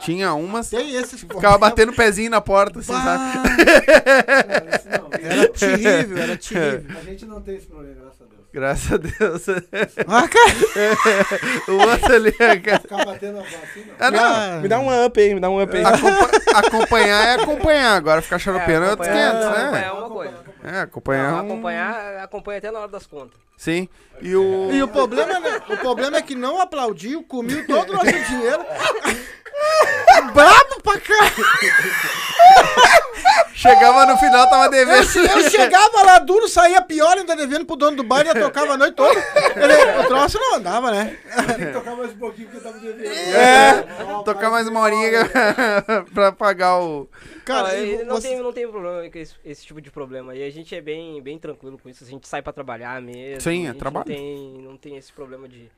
Tinha 0.00 0.34
umas. 0.34 0.70
Tem 0.70 0.94
esses 0.94 1.20
Ficava 1.20 1.56
batendo 1.58 1.92
o 1.92 1.96
pezinho 1.96 2.30
na 2.30 2.40
porta, 2.40 2.80
assim, 2.80 2.92
sabe? 2.92 3.38
Não, 3.38 4.74
isso 4.74 4.88
não. 4.88 5.06
Era 5.26 5.48
terrível, 5.48 6.18
era 6.18 6.36
terrível. 6.36 6.98
A 6.98 7.02
gente 7.02 7.26
não 7.26 7.40
tem 7.40 7.56
esse 7.56 7.66
problema, 7.66 8.05
graças 8.56 8.92
a 8.92 8.96
Deus. 8.96 9.46
Ah, 10.08 10.26
cara. 10.28 11.68
o 11.68 11.90
outro 11.90 12.14
ali, 12.14 12.32
cara. 12.60 12.80
Ficar 12.80 13.04
batendo 13.04 13.38
a 13.38 13.42
assim, 13.42 13.84
não. 13.86 13.94
Ah, 14.00 14.10
não. 14.10 14.24
Ah, 14.24 14.60
Me 14.62 14.68
dá 14.68 14.80
um 14.80 15.04
up 15.06 15.20
aí, 15.20 15.34
me 15.34 15.40
dá 15.40 15.50
um 15.50 15.62
up 15.62 15.76
aí. 15.76 15.84
Acompa- 15.84 16.30
acompanhar 16.58 17.26
é 17.26 17.42
acompanhar. 17.42 17.96
Agora 17.96 18.22
ficar 18.22 18.38
xaropeando 18.38 18.86
é 18.86 18.90
outros 18.90 19.08
500, 19.08 19.34
acompanhar 19.44 19.72
né? 19.72 19.84
é 19.86 19.92
uma 19.92 20.10
coisa. 20.10 20.34
É, 20.64 20.80
acompanhar. 20.80 21.30
Não, 21.32 21.38
é 21.38 21.42
um- 21.42 21.46
acompanhar, 21.46 22.16
acompanha 22.24 22.58
até 22.58 22.70
na 22.70 22.78
hora 22.80 22.88
das 22.88 23.06
contas. 23.06 23.38
Sim. 23.56 23.88
E 24.20 24.34
o. 24.34 24.70
E 24.72 24.82
o 24.82 24.88
problema, 24.88 25.38
né? 25.40 25.60
o 25.70 25.76
problema 25.76 26.16
é 26.16 26.22
que 26.22 26.34
não 26.34 26.60
aplaudiu, 26.60 27.22
comiu 27.22 27.66
todo 27.66 27.90
o 27.90 27.92
nosso 27.94 28.10
dinheiro. 28.28 28.64
Brabo 30.32 30.80
pra 30.82 31.00
cá! 31.00 31.32
Chegava 33.54 34.06
no 34.06 34.16
final, 34.18 34.48
tava 34.48 34.68
devendo. 34.68 34.96
Eu, 35.18 35.40
eu 35.42 35.50
chegava 35.50 36.02
lá 36.02 36.18
duro, 36.18 36.48
saía 36.48 36.80
pior, 36.82 37.16
ainda 37.16 37.34
devendo 37.34 37.64
pro 37.64 37.74
dono 37.76 37.96
do 37.96 38.02
bar 38.04 38.22
e 38.24 38.28
ia 38.28 38.34
tocava 38.34 38.74
a 38.74 38.76
noite 38.76 38.94
toda. 38.94 39.18
Ele, 39.56 40.00
o 40.00 40.06
troço 40.06 40.38
não 40.38 40.56
andava, 40.56 40.90
né? 40.90 41.18
Tem 41.56 41.66
que 41.66 41.72
tocar 41.72 41.96
mais 41.96 42.12
um 42.12 42.18
pouquinho 42.18 42.48
porque 42.48 42.66
eu 42.66 42.72
tava 42.72 42.78
devendo. 42.84 43.06
É, 43.34 43.82
tocar 44.24 44.50
mais 44.50 44.68
uma 44.68 44.80
horinha 44.80 45.10
pra 46.14 46.32
pagar 46.32 46.78
o. 46.80 47.08
Cara, 47.44 47.68
Não, 47.68 47.74
ele 47.74 48.04
não, 48.04 48.16
você- 48.16 48.28
tem, 48.28 48.42
não 48.42 48.52
tem 48.52 48.68
problema 48.68 49.08
com 49.10 49.18
esse, 49.18 49.34
esse 49.44 49.64
tipo 49.66 49.80
de 49.80 49.90
problema. 49.90 50.34
E 50.34 50.42
a 50.44 50.50
gente 50.50 50.74
é 50.74 50.80
bem, 50.80 51.20
bem 51.22 51.38
tranquilo 51.38 51.78
com 51.82 51.88
isso. 51.88 52.04
A 52.04 52.06
gente 52.06 52.28
sai 52.28 52.42
pra 52.42 52.52
trabalhar 52.52 53.00
mesmo. 53.00 53.40
Sim, 53.40 53.68
é 53.68 53.72
trabalho. 53.72 54.06
Não 54.08 54.14
tem, 54.16 54.58
não 54.62 54.76
tem 54.76 54.96
esse 54.96 55.12
problema 55.12 55.48
de 55.48 55.70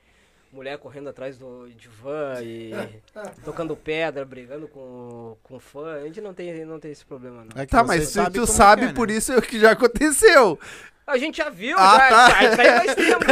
mulher 0.52 0.78
correndo 0.78 1.08
atrás 1.08 1.38
do 1.38 1.68
de 1.68 1.88
van 1.88 2.40
e 2.42 2.72
tocando 3.44 3.76
pedra, 3.76 4.24
brigando 4.24 4.66
com, 4.68 5.36
com 5.42 5.58
fã. 5.60 5.94
A 5.96 6.00
gente 6.04 6.20
não 6.20 6.32
tem, 6.34 6.64
não 6.64 6.80
tem 6.80 6.90
esse 6.90 7.04
problema, 7.04 7.44
não. 7.44 7.62
É 7.62 7.66
Tá, 7.66 7.84
mas 7.84 8.08
se 8.08 8.30
tu 8.30 8.46
sabe, 8.46 8.82
é, 8.82 8.86
né? 8.86 8.92
por 8.92 9.10
isso 9.10 9.32
é 9.32 9.36
o 9.38 9.42
que 9.42 9.58
já 9.60 9.70
aconteceu. 9.72 10.58
A 11.06 11.16
gente 11.16 11.38
já 11.38 11.48
viu, 11.48 11.74
Ah, 11.78 11.98
já, 11.98 12.08
tá. 12.10 12.30
já, 12.30 12.44
isso 12.52 12.60
aí 12.60 12.66
faz 12.76 12.94
tempo. 12.94 13.24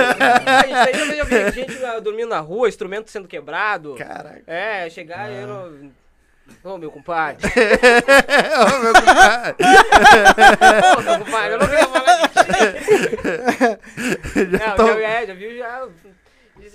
Ah, 0.47 0.67
Isso 0.67 0.77
aí 0.77 0.99
eu 1.11 1.17
já 1.17 1.25
vi 1.25 1.51
gente 1.53 1.85
ah, 1.85 1.99
dormindo 2.01 2.31
na 2.31 2.41
rua, 2.41 2.69
instrumento 2.71 3.11
sendo 3.11 3.29
quebrado. 3.29 3.95
Caraca. 3.97 4.43
É, 4.47 4.89
chegar 4.89 5.31
e 5.31 5.43
eu 5.43 5.47
não... 5.47 5.93
Ô, 6.65 6.79
meu 6.79 6.91
compadre. 6.91 7.45
Ô, 8.57 8.79
meu 8.83 8.95
compadre. 8.95 9.57
Ô, 10.97 11.01
meu 11.03 11.19
compadre, 11.19 11.53
eu 11.55 11.59
não 11.59 11.69
queria 11.69 11.87
falar 11.89 12.29
disso. 12.29 12.47
Já 14.37 14.47
Não, 14.69 14.77
tô- 14.77 14.87
já, 14.87 14.99
é, 15.01 15.27
já 15.27 15.35
viu, 15.35 15.55
já... 15.59 15.87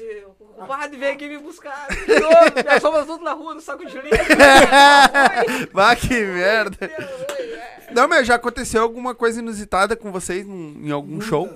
Disse, 0.01 0.25
o 0.25 0.45
compadre 0.45 0.97
veio 0.97 1.13
aqui 1.13 1.27
me 1.27 1.37
buscar. 1.37 1.87
De 1.89 2.19
novo, 2.19 2.35
nós 2.65 2.81
fomos 2.81 3.05
tudo 3.05 3.23
na 3.23 3.33
rua, 3.33 3.53
no 3.55 3.61
saco 3.61 3.85
de 3.85 3.95
lixo. 3.99 4.11
Vá, 5.73 5.95
que 5.95 6.09
merda. 6.25 6.77
é. 6.85 7.91
Não, 7.93 8.07
mas 8.07 8.25
já 8.25 8.35
aconteceu 8.35 8.81
alguma 8.81 9.13
coisa 9.13 9.39
inusitada 9.39 9.95
com 9.95 10.11
vocês 10.11 10.45
num- 10.45 10.79
em 10.81 10.91
algum 10.91 11.19
show? 11.21 11.49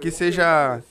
Que 0.00 0.10
seja 0.10 0.82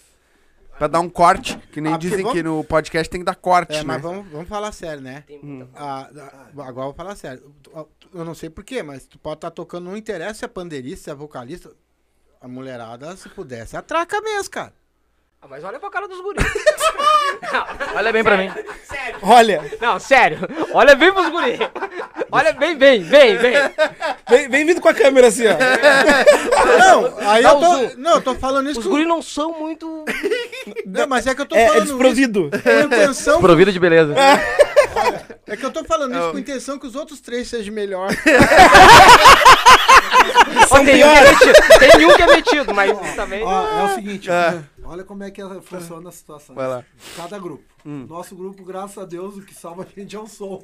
pra 0.77 0.88
dar 0.88 0.99
um 0.99 1.10
corte, 1.10 1.57
que 1.72 1.81
nem 1.81 1.93
Ah, 1.93 1.98
dizem 1.98 2.19
vamos- 2.19 2.34
que 2.34 2.43
no 2.43 2.64
podcast 2.64 3.10
tem 3.10 3.22
que 3.22 3.26
dar 3.26 3.35
corte, 3.35 3.73
É, 3.73 3.77
né? 3.80 3.84
mas 3.84 4.02
vamos, 4.02 4.27
vamos 4.31 4.48
falar 4.48 4.72
sério, 4.72 5.02
né? 5.02 5.23
Tem 5.27 5.39
muita 5.41 5.69
Ah, 5.76 6.10
agora 6.57 6.69
eu 6.69 6.73
vou 6.73 6.93
falar 6.93 7.15
sério. 7.15 7.53
Eu 8.14 8.26
não 8.26 8.35
sei 8.35 8.49
porquê, 8.49 8.84
mas 8.84 9.06
tu 9.06 9.18
pode 9.18 9.38
estar 9.38 9.52
tocando, 9.52 9.85
não 9.85 9.98
interessa 9.98 10.39
se 10.39 10.45
é 10.45 10.48
pandeirista, 10.48 11.06
se 11.06 11.10
é 11.10 11.15
vocalista. 11.15 11.72
A 12.39 12.48
mulherada, 12.48 13.15
se 13.15 13.30
pudesse, 13.30 13.77
atraca 13.77 14.19
mesmo, 14.22 14.49
cara. 14.49 14.73
Ah, 15.43 15.47
mas 15.49 15.63
olha 15.63 15.80
pra 15.80 15.89
cara 15.89 16.07
dos 16.07 16.22
guris. 16.22 16.43
Olha 17.95 18.13
bem 18.13 18.23
pra 18.23 18.38
mim. 18.38 18.51
Olha, 19.23 19.61
Não, 19.81 19.99
sério. 19.99 20.38
Olha 20.73 20.93
bem 20.95 21.11
pros 21.11 21.30
guris. 21.30 21.59
Olha 22.31 22.53
bem, 22.53 22.76
bem, 22.77 23.01
bem, 23.03 23.38
bem. 23.38 23.53
vem, 24.30 24.49
vem 24.49 24.65
vindo 24.65 24.80
com 24.80 24.88
a 24.88 24.93
câmera 24.93 25.27
assim, 25.27 25.45
ó. 25.47 25.57
Não, 26.77 27.18
aí 27.30 27.41
Dá 27.43 27.49
eu 27.49 27.57
o 27.57 27.59
tô. 27.59 27.65
zoom. 27.76 27.89
Não, 27.97 28.11
eu 28.13 28.22
tô 28.22 28.35
falando 28.35 28.69
isso 28.69 28.80
Os 28.80 28.85
com- 28.85 28.91
guris 28.91 29.07
não 29.07 29.22
são 29.22 29.51
muito... 29.59 30.05
Não, 30.85 31.07
mas 31.07 31.26
é 31.26 31.34
que 31.34 31.41
eu 31.41 31.45
tô 31.45 31.55
É, 31.55 31.63
é 31.63 31.68
falando 31.68 31.84
isso 31.85 31.93
desprovido. 31.93 32.49
com 32.51 32.80
intenção. 32.85 33.41
Provido 33.41 33.72
de 33.72 33.80
beleza. 33.80 34.13
É 35.47 35.57
que 35.57 35.65
eu 35.65 35.72
tô 35.72 35.84
falando 35.84 36.15
isso 36.18 36.31
com 36.31 36.39
intenção 36.39 36.77
que 36.80 36.88
os 36.88 36.95
outros 36.95 37.19
três 37.22 37.47
sejam 37.47 37.73
melhor. 37.73 38.09
Ó, 40.69 40.76
tem, 40.85 41.03
um 41.03 41.09
que 41.13 41.18
é 41.18 41.31
metido, 41.31 41.53
tem 41.80 42.05
um 42.05 42.15
que 42.15 42.22
é 42.22 42.27
metido, 42.27 42.73
mas 42.73 43.15
também... 43.15 43.43
Ó, 43.43 43.68
é 43.68 43.84
o 43.85 43.95
seguinte, 43.95 44.30
ó, 44.30 44.34
Ah. 44.34 44.63
olha 44.85 45.03
como 45.03 45.23
é 45.23 45.31
que 45.31 45.41
ela 45.41 45.61
funciona 45.61 46.07
a 46.09 46.11
situação. 46.11 46.55
Vai 46.55 46.68
lá. 46.68 46.84
Cada 47.18 47.38
grupo. 47.39 47.63
Hum. 47.85 48.05
Nosso 48.07 48.35
grupo, 48.35 48.63
graças 48.63 48.97
a 48.99 49.05
Deus, 49.05 49.35
o 49.38 49.41
que 49.41 49.53
salva 49.55 49.84
a 49.84 49.99
gente 49.99 50.15
é 50.15 50.19
o 50.19 50.27
som. 50.27 50.63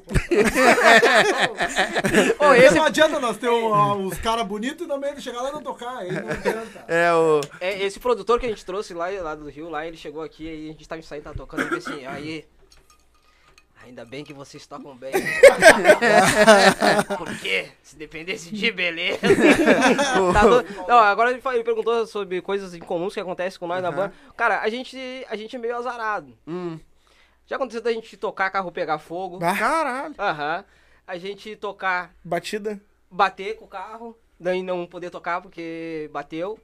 Ô, 2.38 2.44
Porque 2.48 2.60
esse 2.62 2.76
não 2.76 2.84
adianta 2.84 3.18
nós 3.18 3.36
ter 3.36 3.48
um, 3.50 4.06
os 4.06 4.16
caras 4.18 4.46
bonitos 4.46 4.86
e 4.86 4.88
no 4.88 4.98
meio 4.98 5.16
de 5.16 5.22
chegar 5.22 5.42
lá 5.42 5.50
e 5.50 5.52
não 5.52 5.62
tocar. 5.62 5.98
Aí 5.98 6.12
não 6.12 6.28
adianta. 6.30 6.84
É 6.86 7.12
o. 7.12 7.40
É, 7.60 7.82
esse 7.82 7.98
produtor 7.98 8.38
que 8.38 8.46
a 8.46 8.48
gente 8.48 8.64
trouxe 8.64 8.94
lá, 8.94 9.08
lá 9.20 9.34
do 9.34 9.48
Rio, 9.50 9.68
lá, 9.68 9.84
ele 9.86 9.96
chegou 9.96 10.22
aqui 10.22 10.44
e 10.44 10.68
a 10.68 10.72
gente 10.72 10.88
tava 10.88 11.00
ensaiando, 11.00 11.24
tava 11.24 11.36
tocando, 11.36 11.62
ele 11.62 11.76
disse 11.76 11.90
assim, 11.90 12.06
aí. 12.06 12.44
Ainda 13.88 14.04
bem 14.04 14.22
que 14.22 14.34
vocês 14.34 14.66
tocam 14.66 14.94
bem. 14.94 15.12
Porque 17.16 17.68
se 17.82 17.96
dependesse 17.96 18.50
de 18.54 18.70
beleza. 18.70 19.18
Tá 20.32 20.42
do- 20.46 20.86
Não, 20.86 20.98
agora 20.98 21.30
ele, 21.30 21.40
perguntou 21.64 22.06
sobre 22.06 22.42
coisas 22.42 22.74
incomuns 22.74 23.14
que 23.14 23.20
acontecem 23.20 23.58
com 23.58 23.66
nós 23.66 23.82
na 23.82 23.90
banda. 23.90 24.12
Cara, 24.36 24.60
a 24.60 24.68
gente, 24.68 24.98
a 25.30 25.36
gente 25.36 25.56
é 25.56 25.58
meio 25.58 25.74
azarado. 25.76 26.36
Hum. 26.46 26.78
Já 27.46 27.56
aconteceu 27.56 27.80
da 27.80 27.90
gente 27.92 28.14
tocar, 28.18 28.50
carro 28.50 28.70
pegar 28.70 28.98
fogo. 28.98 29.38
Caralho. 29.38 30.14
Aham. 30.18 30.64
A 31.06 31.16
gente 31.16 31.56
tocar, 31.56 32.14
Batida. 32.22 32.78
bater 33.10 33.56
com 33.56 33.64
o 33.64 33.68
carro, 33.68 34.14
daí 34.38 34.62
não 34.62 34.86
poder 34.86 35.08
tocar 35.08 35.40
porque 35.40 36.10
bateu. 36.12 36.58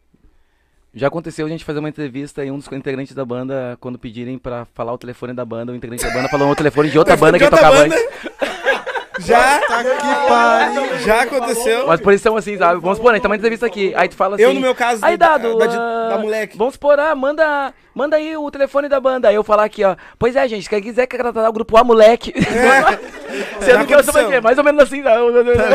Já 0.95 1.09
aconteceu 1.09 1.45
a 1.45 1.49
gente 1.49 1.65
fazer 1.65 1.81
uma 1.81 1.89
entrevista 1.89 2.45
e 2.45 2.51
um 2.51 2.57
dos 2.59 2.71
integrantes 2.71 3.15
da 3.15 3.25
banda, 3.25 3.77
quando 3.81 3.99
pedirem 3.99 4.39
pra 4.39 4.65
falar 4.75 4.93
o 4.93 4.99
telefone 4.99 5.33
da 5.33 5.45
banda, 5.45 5.73
o 5.73 5.75
integrante 5.75 6.05
da 6.05 6.13
banda 6.13 6.29
falou 6.29 6.49
o 6.51 6.55
telefone 6.57 6.89
de 6.89 6.99
outra 6.99 7.17
banda 7.17 7.37
que 7.39 7.49
tocava 7.51 7.77
banda. 7.77 7.95
antes. 7.97 8.35
Já, 9.21 9.61
Tá 9.61 9.83
que 9.85 10.29
pariu. 10.29 10.99
já 10.99 11.23
aconteceu. 11.23 11.87
Mas 11.87 12.01
por 12.01 12.13
isso 12.13 12.23
são 12.25 12.37
assim, 12.37 12.59
sabe? 12.59 12.81
Vamos 12.81 12.97
supor, 12.99 13.13
a 13.13 13.15
gente 13.15 13.23
tá 13.23 13.29
uma 13.29 13.37
entrevista 13.37 13.65
aqui. 13.65 13.93
Aí 13.97 14.09
tu 14.09 14.17
fala 14.17 14.35
assim. 14.35 14.43
Eu, 14.45 14.53
no 14.53 14.61
meu 14.61 14.75
caso, 14.75 15.05
Aí, 15.05 15.17
da- 15.17 15.39
dado, 15.39 15.57
da, 15.57 15.67
de- 15.67 15.77
ah, 15.77 16.09
da 16.11 16.19
moleque. 16.19 16.59
Vamos 16.59 16.75
supor, 16.75 16.99
ah, 16.99 17.15
manda, 17.15 17.73
manda 17.95 18.17
aí 18.17 18.37
o 18.37 18.51
telefone 18.51 18.89
da 18.89 18.99
banda. 19.01 19.29
Aí 19.29 19.35
eu 19.37 19.45
falar 19.45 19.65
aqui, 19.65 19.85
ó. 19.85 19.95
Pois 20.19 20.35
é, 20.35 20.47
gente, 20.49 20.69
quem 20.69 20.83
quiser 20.83 21.07
contratar 21.07 21.49
o 21.49 21.53
grupo 21.53 21.77
A 21.77 21.85
Moleque. 21.85 22.33
Você 23.61 23.71
Já 23.71 23.79
não 23.79 23.87
quer 23.87 24.03
saber 24.03 24.19
o 24.19 24.23
aconteceu. 24.23 24.31
quê? 24.31 24.41
Mais 24.41 24.59
ou 24.59 24.65
menos 24.65 24.83
assim. 24.83 25.01
Não, 25.01 25.29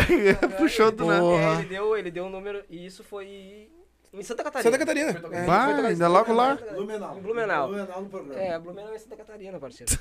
Puxou 0.58 0.90
do 0.92 1.06
nada. 1.06 1.22
É, 1.24 1.54
ele 1.60 1.64
deu, 1.64 1.96
ele 1.96 2.10
deu 2.10 2.24
um 2.24 2.30
número 2.30 2.60
e 2.70 2.84
isso 2.86 3.02
foi 3.02 3.68
em 4.12 4.22
Santa 4.22 4.42
Catarina. 4.44 4.70
Santa 4.70 4.78
Catarina. 4.78 5.22
É. 5.32 5.44
Vai, 5.44 5.86
ainda 5.86 6.08
logo 6.08 6.32
lá. 6.32 6.58
Blumenau. 6.74 7.16
Em 7.16 7.20
Blumenau. 7.22 7.68
Blumenau 7.68 8.00
no 8.02 8.08
programa. 8.08 8.40
É, 8.42 8.58
Blumenau 8.58 8.92
é 8.94 8.98
Santa 8.98 9.16
Catarina, 9.16 9.58
parceiro. 9.58 9.92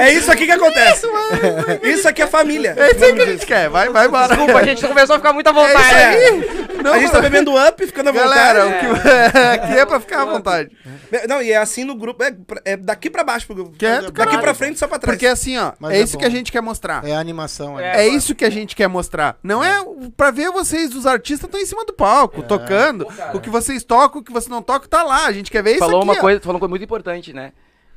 É 0.00 0.12
isso 0.12 0.30
aqui 0.30 0.46
que 0.46 0.52
acontece. 0.52 1.06
Isso 1.82 2.08
aqui 2.08 2.22
é 2.22 2.26
família. 2.26 2.74
É 2.76 2.90
isso 2.92 3.04
aí 3.04 3.12
que 3.14 3.22
a 3.22 3.26
gente 3.26 3.46
quer. 3.46 3.68
Vai, 3.68 3.88
vai 3.88 4.06
embora. 4.06 4.28
Desculpa, 4.34 4.58
a 4.58 4.64
gente 4.64 4.86
começou 4.86 5.16
a 5.16 5.18
ficar 5.18 5.32
muito 5.32 5.46
à 5.48 5.52
vontade. 5.52 5.94
É. 5.94 6.30
Não, 6.82 6.94
a 6.94 6.98
gente 6.98 7.12
tá 7.12 7.20
bebendo 7.20 7.52
up, 7.56 7.86
ficando 7.86 8.08
à 8.08 8.12
Galera, 8.12 8.64
vontade. 8.64 8.86
o 8.86 8.90
que 9.02 9.38
aqui 9.38 9.78
é 9.78 9.86
pra 9.86 10.00
ficar 10.00 10.22
à 10.22 10.24
vontade. 10.24 10.70
Não, 11.28 11.42
e 11.42 11.52
é 11.52 11.56
assim 11.56 11.84
no 11.84 11.94
grupo. 11.94 12.22
É, 12.22 12.34
é 12.64 12.76
daqui 12.76 13.10
pra 13.10 13.22
baixo. 13.24 13.46
pro- 13.46 13.70
Quieto, 13.72 14.02
daqui 14.04 14.12
caralho. 14.12 14.40
pra 14.40 14.54
frente, 14.54 14.78
só 14.78 14.86
pra 14.88 14.98
trás. 14.98 15.14
Porque 15.16 15.26
assim, 15.26 15.58
ó, 15.58 15.72
Mas 15.78 15.92
é 15.92 15.96
é 15.98 16.00
isso 16.02 16.14
bom. 16.14 16.20
que 16.20 16.24
a 16.24 16.30
gente 16.30 16.50
quer 16.50 16.60
mostrar. 16.62 17.04
É 17.06 17.14
a 17.14 17.18
animação, 17.18 17.78
é. 17.78 18.04
É 18.04 18.08
isso 18.08 18.34
que 18.34 18.39
a 18.44 18.50
gente 18.50 18.74
quer 18.76 18.88
mostrar. 18.88 19.38
Não 19.42 19.62
é 19.62 19.82
pra 20.16 20.30
ver 20.30 20.50
vocês, 20.50 20.94
os 20.94 21.06
artistas, 21.06 21.46
estão 21.48 21.60
em 21.60 21.66
cima 21.66 21.84
do 21.84 21.92
palco, 21.92 22.42
tocando. 22.42 23.06
O 23.34 23.40
que 23.40 23.50
vocês 23.50 23.84
tocam, 23.84 24.20
o 24.20 24.24
que 24.24 24.32
você 24.32 24.48
não 24.48 24.62
toca, 24.62 24.88
tá 24.88 25.02
lá. 25.02 25.26
A 25.26 25.32
gente 25.32 25.50
quer 25.50 25.62
ver 25.62 25.72
isso 25.72 25.80
falou 25.80 26.00
aqui, 26.00 26.08
uma 26.08 26.14
ó. 26.14 26.20
coisa, 26.20 26.40
falou 26.40 26.54
uma 26.54 26.60
coisa 26.60 26.70
muito 26.70 26.84
importante, 26.84 27.32
né? 27.32 27.52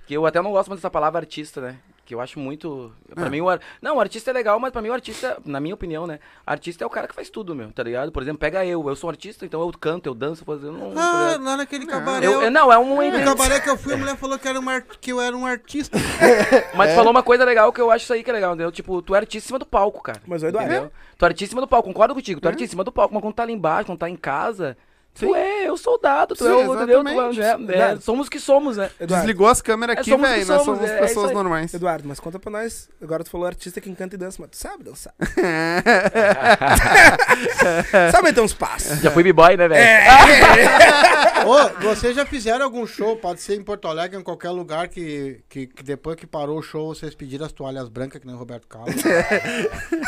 Que 0.06 0.14
eu 0.16 0.26
até 0.26 0.42
não 0.42 0.52
gosto 0.52 0.68
muito 0.70 0.80
dessa 0.80 0.90
palavra 0.92 1.22
artista, 1.22 1.62
né? 1.62 1.76
Porque 2.14 2.16
eu 2.16 2.22
acho 2.22 2.40
muito. 2.40 2.92
Pra 3.16 3.30
mim, 3.30 3.42
o 3.42 3.50
ar... 3.50 3.60
Não, 3.82 3.98
o 3.98 4.00
artista 4.00 4.30
é 4.30 4.34
legal, 4.34 4.60
mas 4.60 4.72
pra 4.72 4.82
mim 4.82 4.90
o 4.90 4.94
artista, 4.94 5.38
na 5.46 5.60
minha 5.60 5.74
opinião, 5.74 6.06
né? 6.06 6.20
Artista 6.46 6.84
é 6.84 6.88
o 6.88 6.90
cara 6.90 7.08
que 7.08 7.16
faz 7.16 7.30
tudo, 7.30 7.56
meu, 7.56 7.72
tá 7.72 7.82
ligado? 7.82 8.12
Por 8.12 8.22
exemplo, 8.22 8.40
pega 8.40 8.64
eu, 8.66 8.88
eu 8.88 8.96
sou 8.96 9.08
um 9.08 9.12
artista, 9.12 9.46
então 9.46 9.62
eu 9.62 9.72
canto, 9.72 10.06
eu 10.08 10.14
danço, 10.14 10.46
não. 10.48 10.94
tá 10.94 11.02
Ah, 11.02 11.38
lá 11.42 11.58
naquele 11.58 11.86
cabaré. 11.88 12.26
eu, 12.28 12.52
não, 12.52 12.72
é 12.72 12.78
um. 12.78 13.02
No 13.12 13.24
cabaré 13.26 13.60
que 13.60 13.70
eu 13.70 13.78
fui, 13.78 13.94
a 13.94 13.98
mulher 13.98 14.16
falou 14.16 14.38
que, 14.38 14.48
era 14.48 14.60
um 14.60 14.70
ar- 14.70 14.84
que 15.02 15.12
eu 15.12 15.20
era 15.20 15.36
um 15.36 15.46
artista. 15.46 15.98
Mas 16.76 16.92
tu 16.92 16.96
falou 16.96 17.12
uma 17.12 17.24
coisa 17.24 17.44
legal 17.44 17.72
que 17.74 17.82
eu 17.82 17.90
acho 17.90 18.04
isso 18.04 18.14
aí 18.14 18.24
que 18.24 18.30
é 18.30 18.34
legal, 18.34 18.54
entendeu? 18.54 18.72
Tipo, 18.72 19.02
tu 19.02 19.16
é 19.16 19.18
artista 19.20 19.46
em 19.46 19.48
cima 19.48 19.60
do 19.60 19.66
palco, 19.66 20.02
cara. 20.04 20.22
Mas 20.28 20.44
o 20.44 20.48
Eduardo. 20.48 20.72
Entendeu? 20.72 20.92
Tu 21.18 21.26
é 21.26 21.28
artista 21.28 21.46
em 21.46 21.50
cima 21.50 21.62
do 21.62 21.68
palco, 21.68 21.88
concordo 21.90 22.14
contigo. 22.14 22.40
Tu 22.40 22.46
é 22.48 22.50
artista 22.52 22.66
em 22.66 22.70
cima 22.76 22.84
do 22.84 22.92
palco, 22.92 23.14
mas 23.14 23.22
quando 23.24 23.34
tá 23.34 23.44
ali 23.44 23.54
embaixo, 23.54 23.88
quando 23.88 24.00
tá 24.00 24.10
em 24.10 24.16
casa, 24.16 24.78
tu 25.20 25.36
é, 25.36 25.68
eu 25.68 25.78
soldado, 25.78 26.36
tu 26.36 26.44
Sim, 26.44 26.50
é 26.50 26.54
o, 26.56 26.76
entendeu? 26.76 27.04
Tu 27.04 27.10
é, 27.10 27.30
exatamente. 27.30 27.42
É, 27.42 27.58
Verdade. 27.58 28.04
somos 28.04 28.28
o 28.28 28.32
que 28.32 28.40
somos, 28.40 28.78
né? 28.78 28.90
Eduardo, 29.00 29.26
Desligou 29.26 29.48
as 29.48 29.62
câmeras 29.62 29.98
É, 29.98 30.00
aqui, 30.00 30.12
que 30.12 30.18
velho. 30.18 30.48
Nós 30.48 30.64
somos, 30.64 30.80
somos 30.80 30.92
é- 30.92 30.98
é 30.98 31.00
pessoas 31.00 31.32
normais. 31.32 31.74
Eduardo, 31.74 32.08
mas 32.08 32.20
conta 32.20 32.40
pra 32.40 32.52
nós. 32.52 32.90
Agora 33.02 33.24
tu 33.24 33.30
falou 33.30 33.48
artista 33.48 33.80
que 33.80 33.94
canta 33.94 34.16
e 34.16 34.18
dança, 34.18 34.38
mas 34.40 34.50
tu 34.50 34.58
sabe 34.58 34.84
dançar. 34.84 35.14
sabe 38.12 38.30
então 38.30 38.46
os 38.46 38.54
passos. 38.54 39.00
Já 39.00 39.12
fui 39.12 39.24
b-boy, 39.24 39.58
né, 39.58 39.68
velho? 39.68 39.82
É. 39.82 41.44
Ô, 41.46 41.82
vocês 41.82 42.16
já 42.16 42.26
fizeram 42.26 42.64
algum 42.66 42.86
show? 42.88 43.18
Pode 43.18 43.42
ser 43.42 43.56
em 43.56 43.64
Porto 43.64 43.88
Alegre, 43.88 44.18
em 44.18 44.24
qualquer 44.24 44.52
lugar 44.52 44.88
que, 44.88 45.42
que, 45.50 45.68
que 45.68 45.84
depois 45.84 46.16
que 46.16 46.26
parou 46.26 46.58
o 46.58 46.62
show, 46.62 46.96
vocês 46.96 47.14
pediram 47.14 47.46
as 47.46 47.52
toalhas 47.52 47.90
brancas, 47.90 48.22
que 48.22 48.28
nem 48.28 48.36
o 48.36 48.40
Roberto 48.40 48.68
Carlos. 48.68 48.96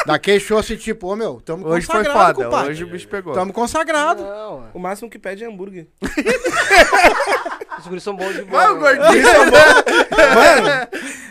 Daquele 0.06 0.40
show 0.40 0.58
assim, 0.58 0.78
tipo, 0.78 1.08
ô 1.08 1.16
meu, 1.16 1.42
tamo 1.42 1.68
Hoje 1.68 1.86
foi 1.86 2.06
foda. 2.06 2.50
Hoje 2.66 2.84
o 2.84 2.88
bicho 2.88 3.08
pegou. 3.08 3.34
Tamo 3.34 3.52
consagrado. 3.52 4.24
Não, 4.24 4.70
O 4.74 4.80
máximo 4.96 5.10
que 5.10 5.20
pede 5.20 5.44
é 5.44 5.48
hambúrguer. 5.48 5.88
os 7.78 7.88
guris 7.88 8.04
são 8.04 8.16
bons 8.16 8.34
de 8.34 8.44
bola. 8.44 8.74
né? 8.74 8.80
gordinho. 8.80 9.28
Mano, 10.36 10.70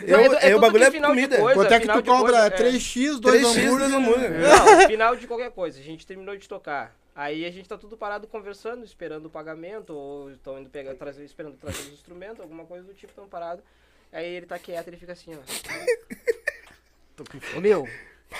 eu, 0.05 0.33
É 0.37 0.51
é 0.51 0.55
o 0.55 0.59
bagulho 0.59 0.83
é 0.83 0.91
comida. 0.91 1.37
coisa. 1.37 1.55
Quanto 1.59 1.73
é 1.73 1.79
que 1.79 1.87
tu 1.87 2.03
cobra? 2.03 2.33
coisa, 2.33 2.47
é. 2.47 2.71
3x, 2.71 3.19
2 3.19 3.43
3x, 3.43 3.47
hambúrguer. 3.47 3.77
dois 3.79 3.93
hambúrguer. 3.93 4.31
Não, 4.39 4.87
final 4.87 5.15
de 5.15 5.25
qualquer 5.27 5.49
coisa. 5.51 5.79
A 5.79 5.83
gente 5.83 6.05
terminou 6.05 6.35
de 6.37 6.47
tocar. 6.47 6.95
Aí 7.15 7.45
a 7.45 7.51
gente 7.51 7.67
tá 7.67 7.77
tudo 7.77 7.97
parado 7.97 8.27
conversando, 8.27 8.83
esperando 8.85 9.25
o 9.27 9.29
pagamento, 9.29 9.93
ou 9.93 10.29
estão 10.31 10.59
indo 10.59 10.69
pegar, 10.69 10.93
trazer, 10.95 11.23
esperando 11.23 11.55
trazer 11.55 11.79
os 11.83 11.93
instrumentos, 11.93 12.41
alguma 12.41 12.65
coisa 12.65 12.83
do 12.85 12.93
tipo, 12.93 13.11
estão 13.11 13.25
parados. 13.27 13.63
Aí 14.11 14.25
ele 14.35 14.45
tá 14.45 14.59
quieto, 14.59 14.87
ele 14.89 14.97
fica 14.97 15.13
assim, 15.13 15.31
ó. 15.33 15.39
Ô 17.57 17.61
meu, 17.61 17.87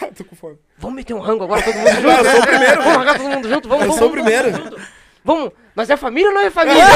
Ah, 0.01 0.07
Tô 0.15 0.25
com 0.25 0.35
fome. 0.35 0.57
vamos 0.77 0.95
meter 0.97 1.13
um 1.13 1.19
rango 1.19 1.45
agora 1.45 1.61
todo 1.63 1.73
mundo 1.75 1.89
junto? 1.89 2.09
Eu 2.09 2.25
sou 2.31 2.39
o 2.41 2.47
primeiro. 2.47 2.81
Vamos 2.83 2.97
largar 2.97 3.17
todo 3.17 3.29
mundo 3.29 3.49
junto? 3.49 3.69
Vamos, 3.69 3.85
Eu 3.85 3.91
vamos, 3.91 3.99
sou 3.99 4.07
o 4.07 4.11
vamos, 4.11 4.25
primeiro. 4.25 4.77
Vamos 5.25 5.51
nós 5.75 5.89
é 5.89 5.97
família 5.97 6.29
ou 6.29 6.33
não 6.35 6.41
é 6.41 6.49
família? 6.49 6.81
a 6.85 6.89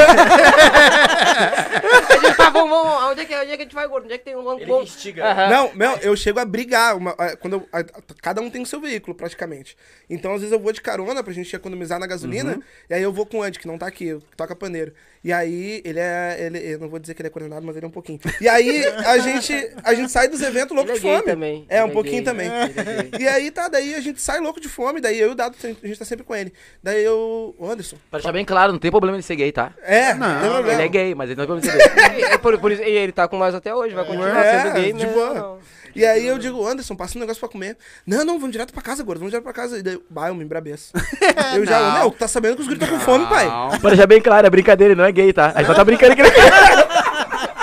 gente 2.24 2.36
tá, 2.36 2.48
vamos, 2.48 2.70
vamos, 2.70 3.10
onde 3.10 3.20
é, 3.20 3.24
que, 3.26 3.34
onde 3.34 3.50
é 3.52 3.56
que 3.56 3.62
a 3.62 3.64
gente 3.66 3.74
vai, 3.74 3.86
gordo? 3.86 4.04
Onde 4.04 4.14
é 4.14 4.18
que 4.18 4.24
tem 4.24 4.34
um 4.36 4.42
rango 4.44 4.64
bom? 4.64 4.84
Aham. 5.22 5.50
Não, 5.50 5.70
meu, 5.74 5.92
eu 5.98 6.16
chego 6.16 6.38
a 6.40 6.44
brigar. 6.46 6.96
uma- 6.96 7.14
a- 7.18 7.36
quando 7.36 7.54
eu- 7.54 7.68
a- 7.72 7.80
a- 7.80 7.84
cada 8.22 8.40
um 8.40 8.48
tem 8.48 8.62
o 8.62 8.66
seu 8.66 8.80
veículo, 8.80 9.14
praticamente. 9.14 9.76
Então, 10.08 10.32
às 10.32 10.40
vezes, 10.40 10.52
eu 10.52 10.58
vou 10.58 10.72
de 10.72 10.80
carona 10.80 11.22
pra 11.22 11.30
gente 11.32 11.54
economizar 11.54 11.98
na 12.00 12.06
gasolina. 12.06 12.58
E 12.88 12.94
aí 12.94 13.02
eu 13.02 13.12
vou 13.12 13.26
com 13.26 13.40
o 13.40 13.42
Andy, 13.42 13.58
que 13.58 13.66
não 13.66 13.76
tá 13.76 13.86
aqui, 13.86 14.06
eu- 14.06 14.20
que 14.20 14.36
toca 14.36 14.56
paneiro. 14.56 14.94
E 15.22 15.32
aí, 15.34 15.82
ele 15.84 15.98
é. 16.00 16.36
Ele, 16.40 16.58
eu 16.74 16.78
não 16.78 16.88
vou 16.88 16.98
dizer 16.98 17.12
que 17.12 17.20
ele 17.20 17.26
é 17.26 17.30
coordenado, 17.30 17.66
mas 17.66 17.76
ele 17.76 17.84
é 17.84 17.88
um 17.88 17.92
pouquinho. 17.92 18.18
E 18.40 18.48
aí, 18.48 18.84
a 18.86 19.18
gente, 19.18 19.52
a 19.84 19.92
gente 19.92 20.10
sai 20.10 20.28
dos 20.28 20.40
eventos 20.40 20.74
louco 20.74 20.90
Ele 20.90 20.96
é 20.96 21.00
de 21.00 21.06
gay 21.06 21.16
fome. 21.16 21.26
também. 21.26 21.66
É, 21.68 21.80
um 21.82 21.84
Ele 21.84 21.90
é 21.90 21.94
pouquinho 21.94 22.16
gay. 22.16 22.24
também. 22.24 22.46
Ele 22.48 22.80
é 22.80 23.02
gay. 23.02 23.20
E 23.20 23.28
aí, 23.28 23.50
tá, 23.50 23.68
daí 23.68 23.94
a 23.94 24.00
gente 24.00 24.20
sai 24.20 24.40
louco 24.40 24.58
de 24.60 24.68
fome. 24.68 24.98
Daí 25.00 25.18
eu 25.20 25.28
e 25.28 25.32
o 25.32 25.34
Dado, 25.34 25.54
a 25.62 25.86
gente 25.86 25.98
tá 25.98 26.04
sempre 26.06 26.24
com 26.24 26.34
ele. 26.34 26.52
Daí 26.82 27.04
eu. 27.04 27.54
Anderson. 27.60 27.96
Pra 28.10 28.18
deixar 28.18 28.32
bem 28.32 28.44
claro, 28.46 28.72
não 28.72 28.78
tem 28.78 28.90
problema 28.90 29.18
de 29.18 29.24
ser 29.24 29.36
gay, 29.36 29.52
tá? 29.52 29.74
É, 29.82 30.14
Não, 30.14 30.62
não. 30.62 30.70
Ele 30.72 30.82
é 30.82 30.88
gay, 30.88 31.14
mas 31.14 31.28
ele 31.28 31.38
não 31.38 31.46
tem 31.46 31.54
problema 31.54 31.78
de 31.78 31.84
ser 31.84 31.94
gay. 31.94 32.24
E, 32.34 32.38
por, 32.38 32.58
por 32.58 32.72
isso, 32.72 32.82
e 32.82 32.90
ele 32.90 33.12
tá 33.12 33.28
com 33.28 33.36
nós 33.38 33.54
até 33.54 33.74
hoje, 33.74 33.94
vai 33.94 34.04
continuar 34.06 34.34
É, 34.44 34.62
sendo 34.62 34.74
gay, 34.74 34.92
de 34.92 35.06
né? 35.06 35.12
boa. 35.12 35.34
Não. 35.34 35.58
E 35.94 36.04
aí 36.04 36.26
eu 36.26 36.38
digo, 36.38 36.66
Anderson, 36.66 36.94
passa 36.94 37.16
um 37.18 37.20
negócio 37.20 37.40
pra 37.40 37.48
comer. 37.48 37.76
Não, 38.06 38.24
não, 38.24 38.38
vamos 38.38 38.52
direto 38.52 38.72
pra 38.72 38.82
casa, 38.82 39.02
gordo, 39.02 39.18
vamos 39.18 39.32
direto 39.32 39.44
pra 39.44 39.52
casa. 39.52 39.78
E 39.78 39.82
daí, 39.82 40.00
bah, 40.08 40.28
eu 40.28 40.34
me 40.34 40.44
embrabeço. 40.44 40.92
eu 41.56 41.64
já, 41.66 42.00
Não. 42.00 42.10
tá 42.10 42.28
sabendo 42.28 42.56
que 42.56 42.62
os 42.62 42.68
gritos 42.68 42.86
estão 42.88 42.98
com 42.98 43.04
fome, 43.04 43.26
pai. 43.26 43.46
Pra 43.80 43.90
deixar 43.90 44.06
bem 44.06 44.20
claro, 44.20 44.46
é 44.46 44.50
brincadeira, 44.50 44.92
ele 44.92 45.00
não 45.00 45.06
é 45.06 45.12
gay, 45.12 45.32
tá? 45.32 45.52
A 45.54 45.58
gente 45.58 45.66
só 45.66 45.74
tá 45.74 45.84
brincando 45.84 46.14
que 46.14 46.22
ele 46.22 46.28
é 46.28 46.32
gay. 46.32 46.50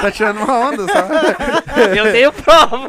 Tá 0.02 0.12
tirando 0.12 0.38
uma 0.44 0.54
onda, 0.70 0.86
só. 0.86 1.08
Eu 1.95 2.12
tenho 2.12 2.32
prova. 2.34 2.88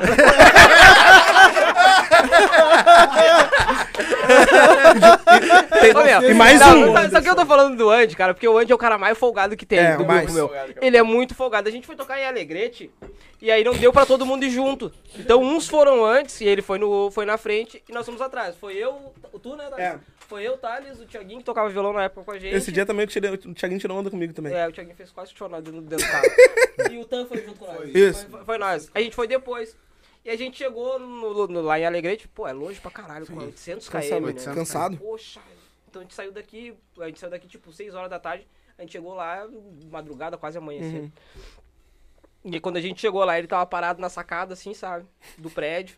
Ô, 5.94 6.04
meu, 6.04 6.30
E 6.30 6.34
mais 6.34 6.60
não, 6.60 6.90
um. 6.90 6.94
Sabe 6.94 7.18
o 7.18 7.22
que 7.22 7.30
eu 7.30 7.36
tô 7.36 7.46
falando 7.46 7.76
do 7.76 7.90
Andy, 7.90 8.16
cara? 8.16 8.34
Porque 8.34 8.46
o 8.48 8.58
Andy 8.58 8.72
é 8.72 8.74
o 8.74 8.78
cara 8.78 8.98
mais 8.98 9.16
folgado 9.16 9.56
que 9.56 9.64
tem 9.66 9.78
É, 9.78 9.96
do 9.96 10.04
mais. 10.04 10.32
grupo, 10.32 10.52
meu. 10.54 10.74
Ele 10.80 10.96
é 10.96 11.02
muito 11.02 11.34
folgado. 11.34 11.68
A 11.68 11.72
gente 11.72 11.86
foi 11.86 11.96
tocar 11.96 12.18
em 12.18 12.26
Alegrete 12.26 12.90
e 13.40 13.50
aí 13.50 13.62
não 13.64 13.74
deu 13.74 13.92
pra 13.92 14.04
todo 14.06 14.26
mundo 14.26 14.44
ir 14.44 14.50
junto. 14.50 14.92
Então 15.16 15.40
uns 15.42 15.68
foram 15.68 16.04
antes 16.04 16.40
e 16.40 16.44
ele 16.46 16.62
foi, 16.62 16.78
no, 16.78 17.10
foi 17.10 17.24
na 17.24 17.36
frente 17.38 17.82
e 17.88 17.92
nós 17.92 18.04
fomos 18.06 18.20
atrás. 18.20 18.56
Foi 18.56 18.74
eu, 18.74 19.12
o 19.32 19.38
tu, 19.38 19.56
né, 19.56 19.64
Thales? 19.70 19.78
É. 19.84 19.98
Foi 20.28 20.42
eu, 20.42 20.58
Thales, 20.58 21.00
o 21.00 21.06
Thiaguinho 21.06 21.38
que 21.38 21.44
tocava 21.44 21.70
violão 21.70 21.92
na 21.92 22.02
época 22.04 22.22
com 22.22 22.30
a 22.32 22.38
gente. 22.38 22.54
Esse 22.54 22.70
dia 22.70 22.84
também 22.84 23.06
tirei, 23.06 23.30
o 23.30 23.38
Thiaguinho 23.54 23.80
tirou 23.80 23.96
onda 23.98 24.10
comigo 24.10 24.34
também. 24.34 24.52
É, 24.54 24.68
o 24.68 24.72
Thiaguinho 24.72 24.94
fez 24.96 25.10
quase 25.10 25.32
chorar 25.34 25.62
dentro, 25.62 25.80
dentro 25.80 26.04
do 26.06 26.10
carro. 26.12 26.92
e 26.92 26.98
o 26.98 27.04
Tan 27.06 27.24
foi 27.26 27.38
junto 27.38 27.58
com 27.58 27.66
nós. 27.66 27.88
Isso. 27.94 28.20
Foi, 28.26 28.30
foi- 28.30 28.44
foi 28.44 28.58
nós. 28.58 28.90
A 28.94 29.00
gente 29.00 29.16
foi 29.16 29.26
depois. 29.26 29.74
E 30.28 30.30
a 30.30 30.36
gente 30.36 30.58
chegou 30.58 30.98
no- 30.98 31.46
no- 31.48 31.62
lá 31.62 31.80
em 31.80 31.86
Alegrete, 31.86 32.28
pô, 32.28 32.46
é 32.46 32.52
longe 32.52 32.78
pra 32.78 32.90
caralho, 32.90 33.26
com 33.26 33.38
800 33.38 33.88
km, 33.88 33.98
Cansado, 33.98 34.26
né? 34.26 34.54
cansado. 34.54 34.96
Poxa, 34.98 35.40
então 35.88 36.00
a 36.00 36.04
gente 36.04 36.14
saiu 36.14 36.30
daqui, 36.30 36.74
a 37.00 37.06
gente 37.06 37.18
saiu 37.18 37.30
daqui 37.30 37.48
tipo 37.48 37.72
6 37.72 37.94
horas 37.94 38.10
da 38.10 38.18
tarde, 38.18 38.46
a 38.76 38.82
gente 38.82 38.92
chegou 38.92 39.14
lá, 39.14 39.48
madrugada, 39.90 40.36
quase 40.36 40.58
amanhecendo. 40.58 41.10
E 42.44 42.60
quando 42.60 42.76
a 42.76 42.80
gente 42.82 43.00
chegou 43.00 43.24
lá, 43.24 43.38
ele 43.38 43.48
tava 43.48 43.64
parado 43.64 44.02
na 44.02 44.10
sacada, 44.10 44.52
assim, 44.52 44.74
sabe? 44.74 45.06
Do 45.38 45.48
prédio. 45.48 45.96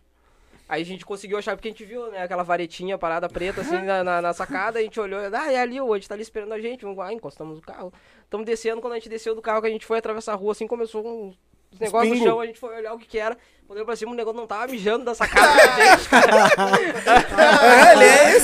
Aí 0.68 0.82
a 0.82 0.84
gente 0.86 1.04
conseguiu 1.04 1.36
achar, 1.36 1.56
porque 1.56 1.66
a 1.66 1.72
gente 1.72 1.84
viu, 1.84 2.08
né, 2.12 2.22
aquela 2.22 2.44
varetinha 2.44 2.96
parada 2.96 3.28
preta, 3.28 3.62
assim, 3.62 3.82
na, 3.82 4.04
na, 4.04 4.22
na 4.22 4.32
sacada, 4.32 4.78
a 4.78 4.82
gente 4.82 5.00
olhou, 5.00 5.18
ah, 5.34 5.50
é 5.52 5.58
ali, 5.58 5.80
o 5.80 5.96
Ed 5.96 6.06
tá 6.08 6.14
ali 6.14 6.22
esperando 6.22 6.52
a 6.52 6.60
gente, 6.60 6.82
vamos 6.82 6.98
lá, 6.98 7.12
encostamos 7.12 7.58
o 7.58 7.62
carro. 7.62 7.92
Estamos 8.22 8.46
descendo, 8.46 8.80
quando 8.80 8.92
a 8.92 8.96
gente 8.96 9.08
desceu 9.08 9.34
do 9.34 9.42
carro, 9.42 9.60
que 9.60 9.66
a 9.66 9.70
gente 9.70 9.84
foi 9.84 9.98
atravessar 9.98 10.34
a 10.34 10.36
rua, 10.36 10.52
assim, 10.52 10.68
começou 10.68 11.04
um 11.04 11.34
negócio 11.78 12.08
no 12.08 12.14
pingo. 12.14 12.24
chão, 12.26 12.40
a 12.40 12.46
gente 12.46 12.58
foi 12.58 12.74
olhar 12.76 12.92
o 12.94 12.98
que 12.98 13.06
que 13.06 13.18
era, 13.18 13.36
quando 13.66 13.78
eu 13.78 13.84
pra 13.86 13.94
cima, 13.94 14.10
o 14.10 14.14
negócio 14.16 14.36
não 14.40 14.46
tava 14.46 14.66
mijando 14.66 15.04
da 15.04 15.14
sacada 15.14 15.46
da 15.54 15.76
gente, 15.96 16.08
cara. 16.08 16.50
Ele 17.92 18.04
é. 18.04 18.36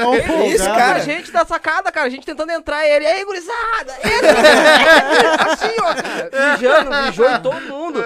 É 0.00 0.06
um 0.06 0.14
Ele 0.14 0.22
é 0.22 0.26
folgado. 0.58 0.70
A 0.72 0.76
cara. 0.76 1.00
gente 1.00 1.32
da 1.32 1.44
sacada, 1.44 1.90
cara, 1.90 2.06
a 2.06 2.10
gente 2.10 2.24
tentando 2.24 2.52
entrar, 2.52 2.86
e 2.86 2.90
ele, 2.90 3.06
aí, 3.06 3.24
gurizada, 3.24 3.92
entra! 4.04 5.52
assim, 5.52 5.74
ó, 5.80 5.94
cara, 5.94 6.52
mijando, 6.52 6.90
mijou 7.06 7.28
em 7.30 7.42
todo 7.42 7.60
mundo. 7.62 8.02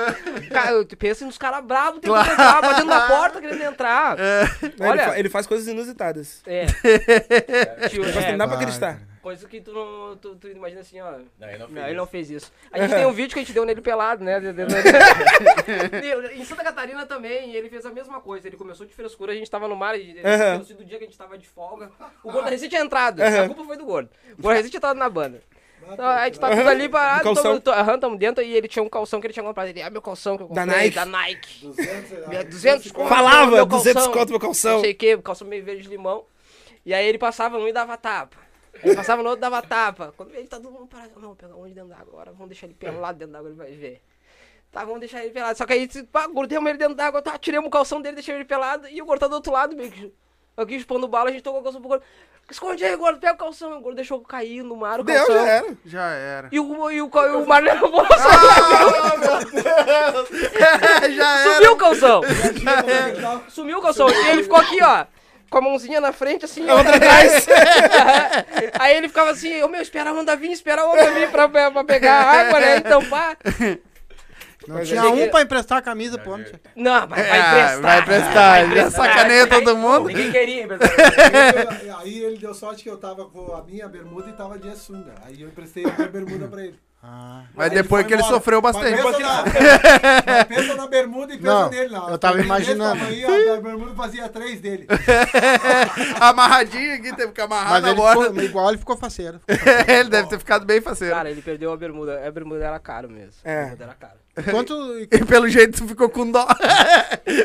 Cara, 0.50 0.70
eu 0.72 0.86
penso 0.98 1.26
nos 1.26 1.36
caras 1.36 1.62
bravos 1.64 2.00
tentando 2.00 2.30
entrar, 2.30 2.62
batendo 2.62 2.86
na 2.86 3.00
porta, 3.02 3.40
querendo 3.40 3.62
entrar. 3.62 4.16
Ele, 4.62 4.74
Olha, 4.80 5.04
fa- 5.10 5.18
ele 5.18 5.28
faz 5.28 5.46
coisas 5.46 5.66
inusitadas. 5.68 6.40
é. 6.46 6.64
Tio, 7.88 8.02
Mas 8.02 8.16
é, 8.16 8.30
não 8.32 8.38
dá 8.38 8.46
pra 8.48 8.56
acreditar. 8.56 8.98
Coisa 9.22 9.48
que 9.48 9.60
tu 9.60 9.72
não. 9.72 10.16
Tu, 10.16 10.34
tu 10.36 10.48
imagina 10.48 10.80
assim, 10.80 11.00
ó. 11.00 11.12
Não, 11.38 11.48
ele 11.48 11.58
não 11.58 11.68
Não, 11.68 11.86
ele 11.86 11.96
não 11.96 12.06
fez 12.06 12.30
isso. 12.30 12.52
A 12.72 12.78
gente 12.80 12.94
tem 12.94 13.06
um 13.06 13.12
vídeo 13.12 13.32
que 13.34 13.40
a 13.40 13.42
gente 13.42 13.52
deu 13.52 13.64
nele 13.64 13.80
pelado, 13.80 14.24
né? 14.24 14.40
em 16.34 16.44
Santa 16.44 16.64
Catarina 16.64 17.06
também, 17.06 17.54
ele 17.54 17.68
fez 17.68 17.84
a 17.86 17.90
mesma 17.90 18.20
coisa. 18.20 18.46
Ele 18.48 18.56
começou 18.56 18.86
de 18.86 18.94
frescura, 18.94 19.32
a 19.32 19.34
gente 19.34 19.50
tava 19.50 19.68
no 19.68 19.76
mar, 19.76 19.98
e 19.98 20.14
pensou 20.14 20.76
do 20.76 20.84
dia 20.84 20.98
que 20.98 21.04
a 21.04 21.06
gente 21.06 21.18
tava 21.18 21.36
de 21.38 21.46
folga. 21.46 21.90
O 22.22 22.30
Gordo 22.32 22.48
Recife 22.48 22.68
tinha 22.70 22.82
entrado, 22.82 23.20
a 23.22 23.46
culpa 23.46 23.64
foi 23.64 23.76
do 23.76 23.84
Gordo. 23.84 24.10
O 24.38 24.42
Gordo 24.42 24.56
Recife 24.56 24.70
tinha 24.70 24.78
entrado 24.78 24.96
na 24.96 25.08
banda. 25.08 25.42
Então, 25.92 26.04
a 26.06 26.26
gente 26.26 26.38
tá 26.38 26.50
tudo 26.50 26.68
ali 26.68 26.88
parado, 26.90 27.30
Um 27.30 27.34
calção. 27.34 27.58
tamo, 27.58 27.76
aham, 27.76 27.98
tamo 27.98 28.16
dentro, 28.16 28.44
e 28.44 28.52
ele 28.54 28.68
tinha 28.68 28.82
um 28.82 28.88
calção 28.88 29.18
que 29.18 29.26
ele 29.26 29.32
tinha 29.34 29.42
comprado. 29.42 29.68
Ele, 29.68 29.80
ah, 29.82 29.88
meu 29.90 30.02
calção 30.02 30.36
que 30.36 30.42
eu 30.42 30.48
Da 30.48 30.62
comprei, 30.62 30.82
Nike. 30.82 30.94
da 30.94 31.04
Nike. 31.06 31.66
200, 31.66 32.28
Minha 32.28 32.44
200 32.44 32.92
conto, 32.92 33.08
Falava, 33.08 33.50
meu 33.50 33.66
200 33.66 33.94
calção. 33.94 34.12
conto 34.12 34.30
meu 34.30 34.38
calção. 34.40 34.72
Não 34.74 34.80
sei 34.82 34.92
o 34.92 34.94
que, 34.94 35.16
calção 35.18 35.48
meio 35.48 35.64
verde 35.64 35.88
limão. 35.88 36.24
E 36.84 36.92
aí 36.92 37.06
ele 37.06 37.16
passava 37.18 37.56
um 37.58 37.66
e 37.66 37.72
dava 37.72 37.96
tapa. 37.96 38.36
Ele 38.82 38.94
passava 38.94 39.22
no 39.22 39.28
outro 39.28 39.40
dava 39.40 39.60
tapa. 39.62 40.12
Quando 40.16 40.34
ele 40.34 40.46
tá 40.46 40.56
todo 40.58 40.70
mundo 40.72 40.86
parado, 40.86 41.10
não, 41.16 41.20
vamos 41.22 41.38
pegar 41.38 41.54
um 41.54 41.66
de 41.66 41.74
dentro 41.74 41.90
d'água 41.90 42.12
agora, 42.12 42.32
vamos 42.32 42.48
deixar 42.48 42.66
ele 42.66 42.74
pelado 42.74 43.18
dentro 43.18 43.32
d'água, 43.32 43.48
ele 43.48 43.58
vai 43.58 43.72
ver. 43.72 44.02
Tá, 44.70 44.84
vamos 44.84 45.00
deixar 45.00 45.22
ele 45.22 45.32
pelado. 45.32 45.58
Só 45.58 45.66
que 45.66 45.72
aí, 45.72 45.88
pá, 46.04 46.26
grudemos 46.28 46.68
ele 46.68 46.78
dentro 46.78 46.94
d'água, 46.94 47.20
tá, 47.20 47.36
tiramos 47.38 47.68
o 47.68 47.70
calção 47.70 48.00
dele, 48.00 48.16
deixamos 48.16 48.40
ele 48.40 48.48
pelado, 48.48 48.88
e 48.88 49.02
o 49.02 49.04
gordo 49.04 49.20
tá 49.20 49.28
do 49.28 49.34
outro 49.34 49.52
lado, 49.52 49.76
meio 49.76 49.90
que. 49.90 50.12
Aqui 50.56 50.74
expondo 50.74 51.08
bala, 51.08 51.30
a 51.30 51.32
gente 51.32 51.42
tocou 51.42 51.60
o 51.60 51.62
calção 51.62 51.80
pro 51.80 51.88
gordo. 51.88 52.04
Esconde 52.50 52.84
aí, 52.84 52.96
gordo, 52.96 53.20
pega 53.20 53.34
o 53.34 53.36
calção. 53.36 53.78
O 53.78 53.80
gordo 53.80 53.96
deixou 53.96 54.20
cair 54.20 54.62
no 54.64 54.74
mar 54.76 55.00
o 55.00 55.04
Deu, 55.04 55.16
calção. 55.16 55.36
já 55.36 55.46
era. 55.46 55.76
Já 55.86 56.10
era. 56.10 56.48
E 56.50 56.58
o, 56.58 56.90
e 56.90 57.00
o, 57.00 57.08
e 57.08 57.36
o 57.36 57.46
mar 57.46 57.62
levou, 57.62 57.92
Já 61.14 61.40
era. 61.40 61.54
sumiu 61.54 61.72
o 61.72 61.76
calção. 61.76 62.20
Sumiu 63.48 63.78
o 63.78 63.82
calção. 63.82 64.10
E 64.10 64.28
ele 64.30 64.42
ficou 64.42 64.58
aqui, 64.58 64.82
ó. 64.82 65.06
Com 65.50 65.58
a 65.58 65.60
mãozinha 65.60 66.00
na 66.00 66.12
frente, 66.12 66.44
assim, 66.44 66.64
ó. 66.70 66.78
atrás. 66.78 67.46
Aí 68.78 68.96
ele 68.96 69.08
ficava 69.08 69.30
assim, 69.30 69.60
ô 69.62 69.68
meu, 69.68 69.82
espera 69.82 70.10
a 70.10 70.12
onda 70.12 70.36
vir, 70.36 70.52
espera 70.52 70.82
a 70.82 70.86
onda 70.86 71.10
vir 71.10 71.28
pra, 71.30 71.48
pra 71.48 71.84
pegar 71.84 72.14
a 72.14 72.30
água, 72.40 72.60
né? 72.60 72.76
Então, 72.76 73.04
pá. 73.06 73.36
Não 74.68 74.84
tinha 74.84 75.08
um 75.10 75.28
pra 75.28 75.42
emprestar 75.42 75.78
a 75.78 75.82
camisa 75.82 76.18
pro 76.18 76.32
homem. 76.32 76.46
Não, 76.76 77.06
mas 77.08 77.26
vai 77.26 77.38
É, 77.38 77.40
emprestar. 77.40 77.80
vai 77.80 77.98
emprestar. 78.00 78.74
Já 78.74 78.90
sacaneia 78.90 79.46
todo 79.46 79.76
mundo. 79.76 80.06
Ninguém 80.08 80.30
queria, 80.30 80.68
Aí 81.98 82.22
ele 82.22 82.36
deu 82.38 82.54
sorte 82.54 82.82
que 82.84 82.90
eu 82.90 82.98
tava 82.98 83.24
com 83.24 83.54
a 83.54 83.62
minha 83.62 83.88
bermuda 83.88 84.28
e 84.28 84.32
tava 84.32 84.58
de 84.58 84.76
sunga. 84.76 85.14
Aí 85.26 85.40
eu 85.40 85.48
emprestei 85.48 85.84
a 85.84 85.92
minha 85.92 86.08
bermuda 86.08 86.46
pra 86.46 86.62
ele. 86.62 86.78
Ah. 87.02 87.44
Mas 87.54 87.72
depois 87.72 88.06
que 88.06 88.12
ele 88.12 88.20
embora. 88.20 88.34
sofreu 88.36 88.60
Mas 88.60 88.76
bastante. 88.76 89.02
pensa 89.02 89.18
na, 89.20 89.44
mas 90.26 90.44
pensa 90.44 90.74
na 90.74 90.86
bermuda 90.86 91.32
e 91.32 91.38
pensa 91.38 91.50
Não, 91.50 91.70
nele 91.70 91.88
lá. 91.88 92.10
eu 92.10 92.18
tava 92.18 92.34
Desse 92.34 92.46
imaginando. 92.46 92.98
tamanho, 93.00 93.54
a 93.54 93.56
bermuda 93.62 93.94
fazia 93.94 94.28
três 94.28 94.60
dele. 94.60 94.86
Amarradinho 96.20 96.94
aqui, 96.96 97.14
teve 97.16 97.32
que 97.32 97.40
amarrar 97.40 97.70
Mas 97.70 97.82
na 97.82 97.88
ele 97.88 97.96
borda. 97.96 98.24
ficou, 98.28 98.42
igual 98.42 98.68
ele 98.68 98.78
ficou 98.78 98.96
faceiro. 98.96 99.40
ele 99.88 100.10
deve 100.10 100.28
ter 100.28 100.38
ficado 100.38 100.64
bem 100.66 100.80
faceiro. 100.80 101.14
Cara, 101.14 101.30
ele 101.30 101.42
perdeu 101.42 101.72
a 101.72 101.76
bermuda. 101.76 102.26
A 102.26 102.30
bermuda 102.30 102.64
era 102.64 102.78
caro 102.78 103.08
mesmo. 103.08 103.32
É. 103.44 103.60
A 103.60 103.62
bermuda 103.64 103.84
era 103.84 103.94
caro. 103.94 104.14
Quanto. 104.50 104.74
E 105.10 105.24
pelo 105.24 105.48
jeito 105.48 105.78
tu 105.78 105.88
ficou 105.88 106.08
com 106.08 106.30
dó. 106.30 106.46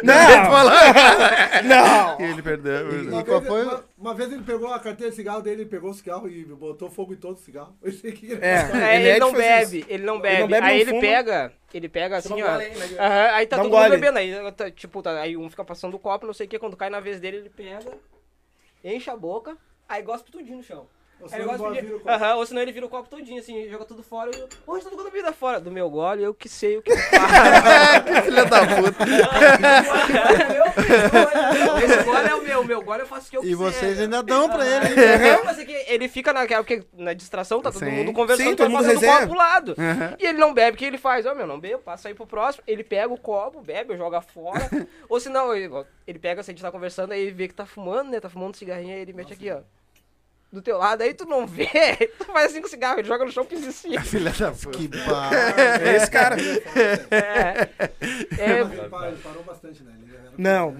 Não! 0.03 1.63
Não! 1.63 2.19
E 2.19 2.23
ele 2.31 2.41
perdeu. 2.41 2.89
Uma 3.03 3.23
qual 3.23 3.41
vez, 3.41 3.51
foi? 3.51 3.63
uma, 3.63 3.85
uma 3.97 4.13
vez 4.13 4.31
ele 4.31 4.43
pegou 4.43 4.71
a 4.71 4.79
carteira 4.79 5.09
de 5.09 5.15
cigarro 5.15 5.41
dele, 5.41 5.61
ele 5.63 5.69
pegou 5.69 5.89
o 5.89 5.93
cigarro 5.93 6.27
e 6.29 6.45
botou 6.45 6.89
fogo 6.89 7.13
em 7.13 7.17
todo 7.17 7.37
o 7.37 7.39
cigarro. 7.39 7.75
Eu 7.81 7.91
sei 7.91 8.11
que 8.11 8.33
É. 8.33 8.69
É, 8.73 8.95
ele, 8.95 9.07
é 9.09 9.13
de 9.15 9.19
não 9.19 9.33
bebe, 9.33 9.79
isso. 9.79 9.87
ele 9.89 10.03
não 10.03 10.19
bebe. 10.19 10.39
não 10.41 10.47
bebe, 10.47 10.65
aí 10.65 10.73
não 10.73 10.81
ele 10.81 10.89
fuma. 10.91 11.01
pega, 11.01 11.53
ele 11.73 11.89
pega 11.89 12.17
assim, 12.17 12.41
ó. 12.41 12.57
aí, 12.57 12.75
né? 12.75 12.85
Aham, 12.99 13.35
aí 13.35 13.47
tá 13.47 13.57
todo 13.57 13.69
mundo 13.69 13.89
bebendo. 13.89 14.17
Aí, 14.17 14.51
tá, 14.51 14.71
tipo, 14.71 15.01
tá, 15.01 15.19
aí 15.21 15.37
um 15.37 15.49
fica 15.49 15.63
passando 15.63 15.95
o 15.95 15.99
copo, 15.99 16.25
não 16.25 16.33
sei 16.33 16.45
o 16.45 16.49
que, 16.49 16.59
quando 16.59 16.77
cai 16.77 16.89
na 16.89 16.99
vez 16.99 17.19
dele, 17.19 17.37
ele 17.37 17.49
pega, 17.49 17.91
enche 18.83 19.09
a 19.09 19.15
boca, 19.15 19.57
aí 19.87 20.01
gospe 20.01 20.31
tudinho 20.31 20.57
no 20.57 20.63
chão. 20.63 20.87
Ou 21.19 21.27
ele 21.27 21.41
senão 21.57 21.65
ele 21.71 21.75
de- 21.75 21.81
vira 21.87 21.95
o 21.95 21.99
copo. 21.99 22.09
Aham, 22.11 22.35
ou 22.35 22.45
senão 22.45 22.61
ele 22.61 22.71
vira 22.71 22.85
o 22.85 22.89
copo 22.89 23.09
todinho, 23.09 23.39
assim, 23.39 23.69
joga 23.69 23.85
tudo 23.85 24.03
fora 24.03 24.29
e. 24.35 24.47
Hoje 24.67 24.83
tá 24.83 24.89
jogando 24.91 25.09
bebida 25.11 25.31
fora. 25.33 25.59
Do 25.59 25.71
meu 25.71 25.89
gole, 25.89 26.23
eu 26.23 26.33
que 26.33 26.47
sei 26.49 26.77
o 26.77 26.81
que 26.81 26.91
faço. 26.95 28.03
que 28.05 28.21
filha 28.23 28.45
da 28.45 28.59
puta. 28.67 29.03
é 29.03 30.53
meu, 30.53 31.77
esse 31.77 32.03
gole 32.03 32.27
é 32.29 32.35
o 32.35 32.41
meu, 32.43 32.61
o 32.61 32.65
meu 32.65 32.81
gole 32.81 33.01
eu 33.01 33.07
faço 33.07 33.27
o 33.27 33.29
que 33.31 33.37
eu 33.37 33.41
E 33.41 33.43
quiser. 33.45 33.55
vocês 33.57 33.99
ainda 34.01 34.21
dão 34.21 34.49
pra 34.49 34.65
ele. 34.67 34.95
Não, 35.35 35.45
mas 35.45 35.59
é 35.59 35.65
que 35.65 35.71
ele 35.87 36.07
fica 36.07 36.33
naquela, 36.33 36.63
porque 36.63 36.83
na 36.93 37.13
distração 37.13 37.61
tá 37.61 37.71
todo 37.71 37.83
Sim. 37.85 37.91
mundo 37.91 38.13
conversando, 38.13 38.49
Sim, 38.49 38.55
tá 38.55 38.63
todo 38.65 38.71
mundo 38.71 38.83
fazendo 38.85 39.05
copo 39.11 39.27
pro 39.27 39.37
lado. 39.37 39.75
E 40.19 40.25
ele 40.25 40.37
não 40.37 40.53
bebe, 40.53 40.75
o 40.75 40.77
que 40.77 40.85
ele 40.85 40.97
faz? 40.97 41.25
Ó, 41.25 41.33
meu, 41.33 41.47
não 41.47 41.59
bebo, 41.59 41.79
passa 41.81 42.07
aí 42.07 42.13
pro 42.13 42.27
próximo. 42.27 42.63
Ele 42.67 42.83
pega 42.83 43.11
o 43.13 43.17
copo, 43.17 43.61
bebe, 43.61 43.95
joga 43.97 44.21
fora. 44.21 44.69
ou 45.09 45.19
senão, 45.19 45.53
ele, 45.55 45.69
ele 46.05 46.19
pega, 46.19 46.43
se 46.43 46.51
a 46.51 46.53
gente 46.53 46.61
tá 46.61 46.71
conversando, 46.71 47.11
aí 47.13 47.21
ele 47.21 47.31
vê 47.31 47.47
que 47.47 47.53
tá 47.53 47.65
fumando, 47.65 48.09
né? 48.11 48.19
Tá 48.19 48.29
fumando 48.29 48.51
um 48.51 48.53
cigarrinho, 48.53 48.93
aí 48.93 49.01
ele 49.01 49.13
mete 49.13 49.33
aqui, 49.33 49.49
ó. 49.51 49.59
Do 50.55 50.61
teu 50.61 50.77
lado, 50.77 51.01
aí 51.01 51.13
tu 51.13 51.25
não 51.25 51.45
vê, 51.45 51.67
tu 52.17 52.23
faz 52.27 52.45
assim 52.51 52.61
com 52.61 52.67
o 52.67 52.69
cigarro, 52.69 52.97
ele 52.97 53.07
joga 53.09 53.25
no 53.25 53.31
chão, 53.31 53.43
pisa 53.45 53.67
em 53.67 53.71
cima. 53.71 53.99
filha 54.07 54.31
da 54.31 54.51
puta. 54.53 54.69
Que 54.77 54.87
bar... 54.87 55.31
É 55.81 55.95
esse 55.99 56.09
cara. 56.09 56.37
É, 57.11 57.67
é, 58.39 58.63
Mas 58.63 58.73
ele 58.73 59.17
parou, 59.21 59.43
bastante, 59.43 59.83
né? 59.83 59.91
Ele 60.01 60.13
era- 60.15 60.31
Não. 60.37 60.77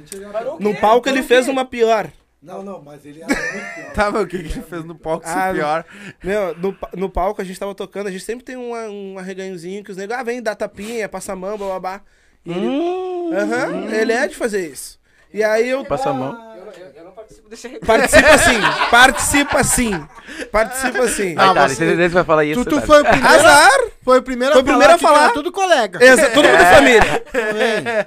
No 0.62 0.74
palco 0.80 1.10
ele 1.10 1.22
fez 1.22 1.50
uma 1.50 1.66
pior. 1.66 2.10
Não, 2.42 2.64
não, 2.64 2.82
mas 2.82 3.06
ele 3.06 3.22
era 3.22 3.28
muito 3.28 3.76
pior. 3.76 3.92
Tá, 3.94 4.12
mas 4.12 4.24
o 4.24 4.28
que, 4.28 4.38
que 4.44 4.54
ele 4.54 4.62
fez 4.62 4.86
no 4.86 4.96
palco 4.96 5.26
Ah, 5.28 5.48
se 5.50 5.54
pior? 5.56 5.86
Meu, 6.24 6.56
no, 6.58 6.78
no 6.96 7.10
palco 7.10 7.42
a 7.42 7.44
gente 7.44 7.60
tava 7.60 7.76
tocando, 7.76 8.08
a 8.08 8.12
gente 8.12 8.24
sempre 8.24 8.46
tem 8.46 8.56
uma- 8.56 8.88
um 8.88 9.18
arreganhozinho 9.20 9.84
que 9.84 9.92
os 9.92 9.98
negros, 9.98 10.18
ah, 10.18 10.24
vem, 10.24 10.42
dá 10.42 10.56
tapinha, 10.56 11.10
passa 11.10 11.34
a 11.34 11.36
mão, 11.36 11.58
babá. 11.58 12.02
E 12.46 12.52
ele, 12.52 13.36
Aham, 13.36 13.92
ele 13.94 14.14
é 14.14 14.26
de 14.28 14.36
fazer 14.36 14.70
isso. 14.70 14.98
E 15.34 15.44
aí 15.44 15.68
eu. 15.68 15.84
Passa 15.84 16.12
a 16.12 16.14
mão. 16.14 16.56
eu, 16.56 16.66
eu- 16.72 16.92
eu 16.96 17.04
não 17.04 17.05
participo 17.16 17.50
desse 17.50 17.68
recado. 17.68 17.86
Participa 17.88 18.38
sim, 18.38 18.62
participa 18.92 19.64
sim. 19.64 20.08
Participa 20.52 21.08
sim. 21.08 21.36
Ah, 21.38 21.54
tá, 21.54 21.68
você- 21.70 21.96
você 21.96 22.08
vai 22.10 22.24
falar 22.24 22.46
isso. 22.46 22.64
Tu, 22.64 22.70
tu 22.70 22.82
foi 22.86 23.02
o 23.02 23.06
primeiro, 23.06 23.28
Azar! 23.36 23.80
foi 24.04 24.20
o 24.20 24.24
primeiro 24.24 24.54
Foi 24.54 24.62
o 24.62 24.66
primeiro 24.66 24.94
a 24.94 24.98
que 24.98 25.06
era 25.06 25.14
falar. 25.16 25.32
tudo 25.32 25.52
colega. 25.52 26.04
Exa, 26.04 26.30
todo 26.32 26.46
mundo 26.48 26.62
É. 26.62 26.76
família. 26.76 27.24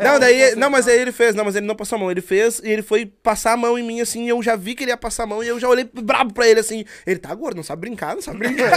Não, 0.05 0.19
daí, 0.21 0.55
não, 0.57 0.71
mas 0.71 0.87
aí 0.89 0.99
ele 0.99 1.13
fez, 1.13 1.35
não, 1.35 1.45
mas 1.45 1.57
ele 1.57 1.67
não 1.67 1.75
passou 1.75 1.97
a 1.97 1.99
mão, 2.01 2.11
ele 2.11 2.21
fez 2.21 2.61
e 2.63 2.71
ele 2.71 2.83
foi 2.83 3.07
passar 3.07 3.53
a 3.53 3.57
mão 3.57 3.79
em 3.79 3.83
mim 3.83 4.01
assim, 4.01 4.25
e 4.25 4.29
eu 4.29 4.43
já 4.43 4.55
vi 4.57 4.75
que 4.75 4.85
ele 4.85 4.91
ia 4.91 4.97
passar 4.97 5.23
a 5.25 5.27
mão 5.27 5.43
e 5.43 5.49
eu 5.49 5.59
já 5.59 5.69
olhei 5.69 5.89
brabo 5.93 6.33
pra 6.33 6.47
ele 6.47 6.61
assim. 6.61 6.85
Ele 7.07 7.19
tá 7.19 7.35
gordo, 7.35 7.57
não 7.57 7.63
sabe 7.65 7.81
brincar, 7.81 8.15
não 8.15 8.23
sabe 8.23 8.39
brincar. 8.39 8.71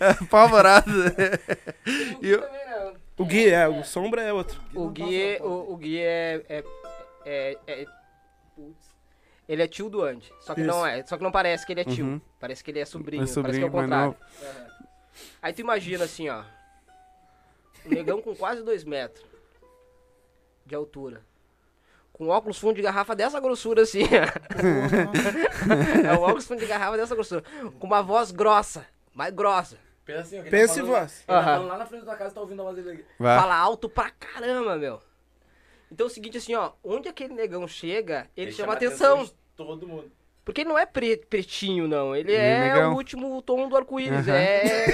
Apavorado. 0.22 0.90
E 2.22 2.30
eu- 2.30 2.40
Também 2.40 2.60
não. 2.70 2.92
O 3.18 3.24
Gui, 3.26 3.50
é, 3.50 3.68
o 3.68 3.84
Sombra 3.84 4.22
é 4.22 4.32
outro. 4.32 4.58
O 4.74 4.88
Gui, 4.88 5.22
é- 5.22 5.38
o, 5.42 5.72
o 5.72 5.76
Gui 5.76 5.98
é, 6.00 6.40
é, 6.48 6.64
é, 7.26 7.56
é-. 7.66 7.86
Ele 9.50 9.62
é 9.64 9.66
tio 9.66 9.90
do 9.90 10.04
Andy. 10.04 10.32
Só 10.38 10.54
que 10.54 10.60
Isso. 10.60 10.70
não 10.70 10.86
é. 10.86 11.04
Só 11.04 11.16
que 11.16 11.24
não 11.24 11.32
parece 11.32 11.66
que 11.66 11.72
ele 11.72 11.80
é 11.80 11.84
tio. 11.84 12.06
Uhum. 12.06 12.20
Parece 12.38 12.62
que 12.62 12.70
ele 12.70 12.78
é 12.78 12.84
sobrinho. 12.84 13.24
É 13.24 13.26
sobrinho, 13.26 13.42
parece 13.42 13.58
que 13.58 13.64
é 13.64 13.68
o 13.68 13.72
contrário. 13.72 14.16
Aham. 14.40 14.66
Aí 15.42 15.52
tu 15.52 15.60
imagina 15.60 16.04
assim, 16.04 16.28
ó. 16.28 16.44
Um 17.84 17.90
negão 17.90 18.22
com 18.22 18.32
quase 18.36 18.62
dois 18.62 18.84
metros 18.84 19.26
de 20.64 20.76
altura. 20.76 21.22
Com 22.12 22.28
óculos 22.28 22.60
fundo 22.60 22.76
de 22.76 22.82
garrafa 22.82 23.16
dessa 23.16 23.40
grossura 23.40 23.82
assim. 23.82 24.04
ó. 24.04 24.06
é 26.08 26.12
um 26.16 26.22
óculos 26.22 26.46
fundo 26.46 26.60
de 26.60 26.66
garrafa 26.66 26.96
dessa 26.96 27.16
grossura. 27.16 27.42
Com 27.80 27.88
uma 27.88 28.04
voz 28.04 28.30
grossa. 28.30 28.86
Mais 29.12 29.34
grossa. 29.34 29.76
Pensa 30.04 30.20
assim, 30.20 30.36
ó, 30.36 30.40
ele 30.42 30.50
Pensa 30.50 30.74
tá 30.74 30.80
em 30.80 30.84
voz. 30.84 31.16
Ele 31.16 31.26
tá 31.26 31.34
Aham. 31.34 31.44
falando 31.44 31.68
lá 31.68 31.78
na 31.78 31.86
frente 31.86 32.04
da 32.04 32.14
casa, 32.14 32.36
tá 32.36 32.40
ouvindo 32.40 32.62
a 32.62 32.66
voz 32.66 32.76
dele 32.76 32.92
aqui. 32.92 33.04
Vai. 33.18 33.36
Fala 33.36 33.56
alto 33.56 33.88
pra 33.88 34.10
caramba, 34.10 34.76
meu. 34.76 35.02
Então 35.90 36.06
é 36.06 36.08
o 36.08 36.12
seguinte, 36.12 36.38
assim, 36.38 36.54
ó. 36.54 36.70
Onde 36.84 37.08
aquele 37.08 37.34
negão 37.34 37.66
chega, 37.66 38.28
ele, 38.36 38.52
chama, 38.52 38.74
atenção. 38.74 39.24
de 39.24 39.39
todo 39.64 39.86
mundo. 39.86 40.10
Porque 40.44 40.62
ele 40.62 40.70
não 40.70 40.78
é 40.78 40.86
pre- 40.86 41.18
pretinho, 41.28 41.86
não. 41.86 42.14
Ele 42.16 42.32
Ele 42.32 42.40
é 42.40 42.50
é 42.50 42.60
negão. 42.74 42.92
o 42.92 42.96
último 42.96 43.40
tom 43.42 43.68
do 43.68 43.76
arco-íris. 43.76 44.26
Aham. 44.26 44.36
É. 44.36 44.86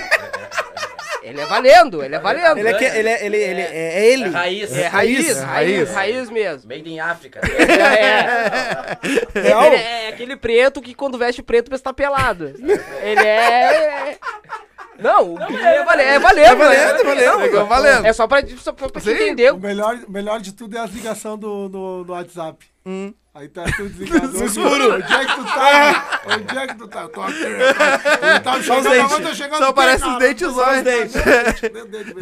ele 1.23 1.41
é 1.41 1.47
valendo, 1.47 2.03
ele 2.05 2.15
é 2.15 2.19
valendo. 2.19 2.59
Ele 2.59 2.69
é, 2.69 2.75
que, 2.75 2.85
ele 2.85 3.09
é, 3.09 3.25
ele, 3.27 3.37
ele, 3.37 3.61
é, 3.61 3.77
é 3.99 4.07
ele. 4.13 4.29
Raiz. 4.29 4.77
É 4.77 4.87
raiz, 4.87 5.37
É 5.37 5.41
raiz, 5.41 5.41
raiz. 5.41 5.95
raiz, 5.95 6.31
mesmo. 6.31 6.69
Made 6.69 6.89
in 6.91 6.99
África. 7.01 7.41
É, 9.35 9.67
ele 9.67 9.77
é 9.77 10.09
aquele 10.09 10.37
preto 10.37 10.81
que 10.81 10.95
quando 10.95 11.19
veste 11.19 11.43
preto 11.43 11.71
pensa 11.71 11.81
que 11.81 11.85
tá 11.85 11.93
pelado. 11.93 12.47
Ele 13.03 13.21
é. 13.27 14.19
Não, 14.99 15.35
o 15.35 15.39
Gui 15.39 15.57
é, 15.57 15.85
vale- 15.85 16.03
é 16.03 16.19
valendo. 16.19 16.47
É 16.47 16.55
valendo, 16.55 16.99
né? 16.99 17.05
valendo, 17.05 17.27
Não, 17.33 17.39
negão 17.41 17.67
valendo. 17.67 18.07
É 18.07 18.13
só 18.13 18.27
pra, 18.27 18.41
só 18.59 18.73
pra, 18.73 18.89
pra 18.89 19.01
Sim. 19.01 19.13
entender. 19.13 19.53
O 19.53 19.59
melhor, 19.59 19.95
o 20.07 20.11
melhor 20.11 20.41
de 20.41 20.53
tudo 20.53 20.77
é 20.77 20.81
a 20.81 20.87
ligação 20.87 21.37
do, 21.37 21.69
do, 21.69 22.05
do 22.05 22.13
WhatsApp. 22.13 22.65
Hum. 22.87 23.13
Aí 23.35 23.49
tá 23.49 23.65
tudo 23.77 23.91
desligado. 23.91 24.33
Escuro. 24.45 24.95
Onde 24.95 25.13
é 25.13 25.27
que 25.27 25.35
tu 25.35 25.45
tá? 25.45 26.21
Onde 26.27 26.59
é 26.59 26.67
que 26.69 26.75
tu 26.77 26.89
tá? 26.89 27.03
Eu 27.03 27.09
tô 27.11 27.21
aqui. 27.23 27.43
Eu 27.43 28.43
tava 28.43 28.63
Só 28.63 28.79
os 28.79 28.85
chegando, 28.85 28.91
dentes. 28.91 29.13
eu 29.19 29.23
tô 29.29 29.35
chegando 29.35 29.59
Só 29.59 29.73
parece 29.73 30.07
os 30.07 30.19
dentezões. 30.19 30.83
Dentro 30.83 31.87
dele 31.89 32.15
mesmo. 32.15 32.21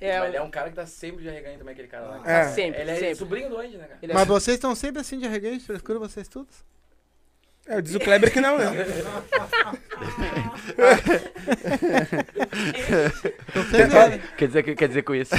É, 0.00 0.20
Mas 0.20 0.28
ele 0.28 0.36
é 0.36 0.42
um 0.42 0.50
cara 0.50 0.70
que 0.70 0.76
tá 0.76 0.86
sempre 0.86 1.22
de 1.22 1.28
arreganho 1.28 1.58
também, 1.58 1.72
aquele 1.72 1.88
cara 1.88 2.06
lá. 2.06 2.22
É. 2.24 2.44
sempre, 2.48 2.80
Ele 2.80 2.90
é 2.92 2.94
sempre. 2.96 3.14
sobrinho 3.16 3.50
do 3.50 3.58
Andy, 3.58 3.76
né, 3.76 3.84
cara? 3.88 3.98
É 4.00 4.14
Mas 4.14 4.26
vocês 4.28 4.54
estão 4.54 4.74
sempre 4.74 5.00
assim 5.00 5.18
de 5.18 5.26
arreguete, 5.26 5.64
frescura 5.66 5.98
vocês 5.98 6.28
todos? 6.28 6.64
É, 7.70 7.80
diz 7.80 7.94
o 7.94 8.00
Kleber 8.00 8.32
que 8.32 8.40
não, 8.40 8.58
né? 8.58 8.66
Quer 14.36 14.46
dizer, 14.48 14.62
quer 14.74 14.88
dizer 14.88 15.02
com 15.02 15.14
isso. 15.14 15.34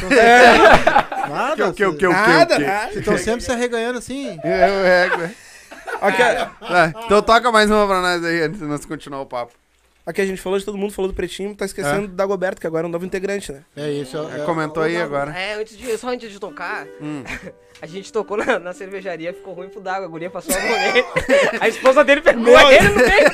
Nada. 1.29 1.67
O 1.69 1.73
que, 1.73 1.85
o 1.85 1.93
que, 1.93 1.95
o 1.95 1.97
que, 1.97 2.07
o 2.07 2.11
Nada, 2.11 2.55
que? 2.55 2.63
nada. 2.63 2.85
Vocês 2.85 2.97
estão 2.99 3.17
sempre 3.17 3.41
se 3.41 3.51
arregando 3.51 3.99
assim. 3.99 4.39
Eu 4.43 4.83
rego. 4.83 5.35
Aqui, 6.01 6.21
Vai, 6.61 6.93
Então 7.05 7.21
toca 7.21 7.51
mais 7.51 7.69
uma 7.69 7.85
pra 7.85 8.01
nós 8.01 8.23
aí, 8.23 8.41
antes 8.41 8.59
de 8.59 8.65
nós 8.65 8.85
continuar 8.85 9.21
o 9.21 9.25
papo. 9.25 9.53
Aqui 10.11 10.21
a 10.21 10.25
gente 10.25 10.41
falou 10.41 10.59
de 10.59 10.65
todo 10.65 10.77
mundo, 10.77 10.93
falou 10.93 11.09
do 11.11 11.15
Pretinho, 11.15 11.55
tá 11.55 11.65
esquecendo 11.65 12.07
do 12.07 12.13
Dagoberto, 12.13 12.61
que 12.61 12.67
agora 12.67 12.85
é 12.85 12.87
um 12.87 12.91
novo 12.91 13.05
integrante, 13.05 13.51
né? 13.51 13.63
É 13.75 13.89
isso. 13.91 14.17
É, 14.33 14.45
Comentou 14.45 14.83
aí 14.83 14.97
agora. 14.97 15.31
É, 15.37 15.55
antes 15.55 15.77
de, 15.77 15.97
só 15.97 16.09
antes 16.09 16.31
de 16.31 16.39
tocar, 16.39 16.85
a 17.81 17.87
gente 17.87 18.11
tocou 18.13 18.37
na, 18.37 18.59
na 18.59 18.73
cervejaria, 18.73 19.33
ficou 19.33 19.53
ruim 19.53 19.69
pro 19.69 19.81
d'água, 19.81 20.05
a 20.05 20.09
guria 20.09 20.29
passou 20.29 20.53
a 20.55 20.59
nele. 20.59 21.03
A 21.59 21.67
esposa 21.67 22.03
dele 22.03 22.21
pegou 22.21 22.43
Meu 22.43 22.71
ele 22.71 22.89
no 22.89 22.95
meio. 22.95 23.31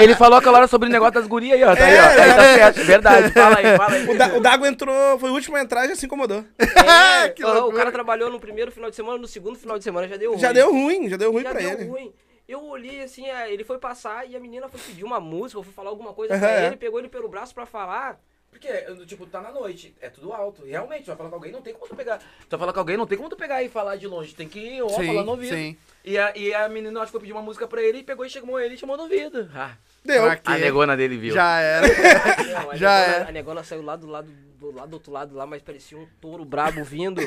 Ele 0.00 0.14
falou 0.14 0.38
aquela 0.38 0.58
hora 0.58 0.66
sobre 0.68 0.88
o 0.88 0.92
negócio 0.92 1.14
das 1.14 1.26
gurias 1.26 1.54
aí, 1.56 1.64
ó. 1.64 1.74
Tá 1.74 1.84
aí, 1.84 1.96
ó. 1.98 2.02
Aí 2.22 2.34
tá 2.34 2.42
certo. 2.54 2.84
Verdade. 2.84 3.32
Fala 3.32 3.58
aí, 3.58 3.76
fala 3.76 3.94
aí. 3.94 4.08
O, 4.08 4.16
da, 4.18 4.34
o 4.36 4.40
Dago 4.40 4.66
entrou, 4.66 5.18
foi 5.18 5.30
o 5.30 5.32
último 5.34 5.56
a 5.56 5.60
entrar 5.60 5.84
e 5.86 5.88
já 5.88 5.96
se 5.96 6.06
incomodou. 6.06 6.44
É, 6.58 7.28
que 7.34 7.44
o- 7.44 7.72
cara 7.72 7.90
trabalhou 7.92 8.30
no 8.30 8.38
primeiro 8.40 8.70
final 8.70 8.90
de 8.90 8.96
semana, 8.96 9.18
no 9.18 9.26
segundo 9.28 9.58
final 9.58 9.78
de 9.78 9.84
semana 9.84 10.06
já 10.08 10.16
deu 10.16 10.32
ruim. 10.32 10.40
Já 10.40 10.52
deu 10.52 10.70
ruim, 10.72 11.08
já 11.08 11.16
deu 11.16 11.32
ruim 11.32 11.42
Já 11.42 11.50
pra 11.50 11.60
deu 11.60 11.70
ele. 11.70 11.84
ruim. 11.84 12.12
Eu 12.48 12.64
olhei 12.64 13.02
assim, 13.02 13.28
é, 13.28 13.52
ele 13.52 13.62
foi 13.62 13.78
passar 13.78 14.26
e 14.26 14.34
a 14.34 14.40
menina 14.40 14.68
foi 14.68 14.80
pedir 14.80 15.04
uma 15.04 15.20
música, 15.20 15.58
ou 15.58 15.64
foi 15.64 15.72
falar 15.72 15.90
alguma 15.90 16.14
coisa 16.14 16.38
pra 16.38 16.50
é. 16.50 16.66
ele, 16.66 16.76
pegou 16.76 16.98
ele 16.98 17.08
pelo 17.08 17.28
braço 17.28 17.54
pra 17.54 17.66
falar. 17.66 18.18
Porque, 18.50 18.68
tipo, 19.04 19.26
tá 19.26 19.42
na 19.42 19.52
noite, 19.52 19.94
é 20.00 20.08
tudo 20.08 20.32
alto. 20.32 20.66
E 20.66 20.70
realmente, 20.70 21.04
tu 21.04 21.08
vai 21.08 21.16
falar 21.16 21.28
com 21.28 21.34
alguém, 21.34 21.52
não 21.52 21.60
tem 21.60 21.74
como 21.74 21.86
tu 21.86 21.94
pegar. 21.94 22.18
Tu 22.18 22.48
vai 22.48 22.58
falar 22.58 22.72
com 22.72 22.78
alguém, 22.78 22.96
não 22.96 23.06
tem 23.06 23.18
como 23.18 23.28
tu 23.28 23.36
pegar 23.36 23.62
e 23.62 23.68
falar 23.68 23.96
de 23.96 24.06
longe. 24.06 24.34
Tem 24.34 24.48
que, 24.48 24.80
ó, 24.80 24.88
falar 24.88 25.22
no 25.22 25.32
ouvido. 25.32 25.54
sim. 25.54 25.76
E 26.02 26.16
a, 26.16 26.34
e 26.34 26.54
a 26.54 26.66
menina, 26.68 27.00
acho 27.00 27.08
que 27.08 27.12
foi 27.12 27.20
pedir 27.20 27.34
uma 27.34 27.42
música 27.42 27.68
pra 27.68 27.82
ele, 27.82 27.98
e 27.98 28.02
pegou 28.02 28.24
e 28.24 28.30
chamou 28.30 28.58
ele 28.58 28.74
e 28.74 28.78
chamou 28.78 28.96
no 28.96 29.02
ouvido. 29.02 29.50
Ah, 29.54 29.76
Deu. 30.02 30.24
A 30.44 30.58
negona 30.58 30.96
dele 30.96 31.18
viu. 31.18 31.34
Já 31.34 31.60
era. 31.60 31.86
Não, 32.48 32.70
a 32.70 32.76
Já 32.76 32.98
negona, 32.98 33.16
é. 33.16 33.28
A 33.28 33.32
negona 33.32 33.62
saiu 33.62 33.82
lá 33.82 33.94
do 33.94 34.06
lado 34.06 34.32
do, 34.58 34.74
lado 34.74 34.88
do 34.88 34.94
outro 34.94 35.12
lado 35.12 35.34
lá, 35.34 35.46
mas 35.46 35.62
parecia 35.62 35.96
um 35.98 36.06
touro 36.20 36.44
brabo 36.44 36.82
vindo. 36.82 37.20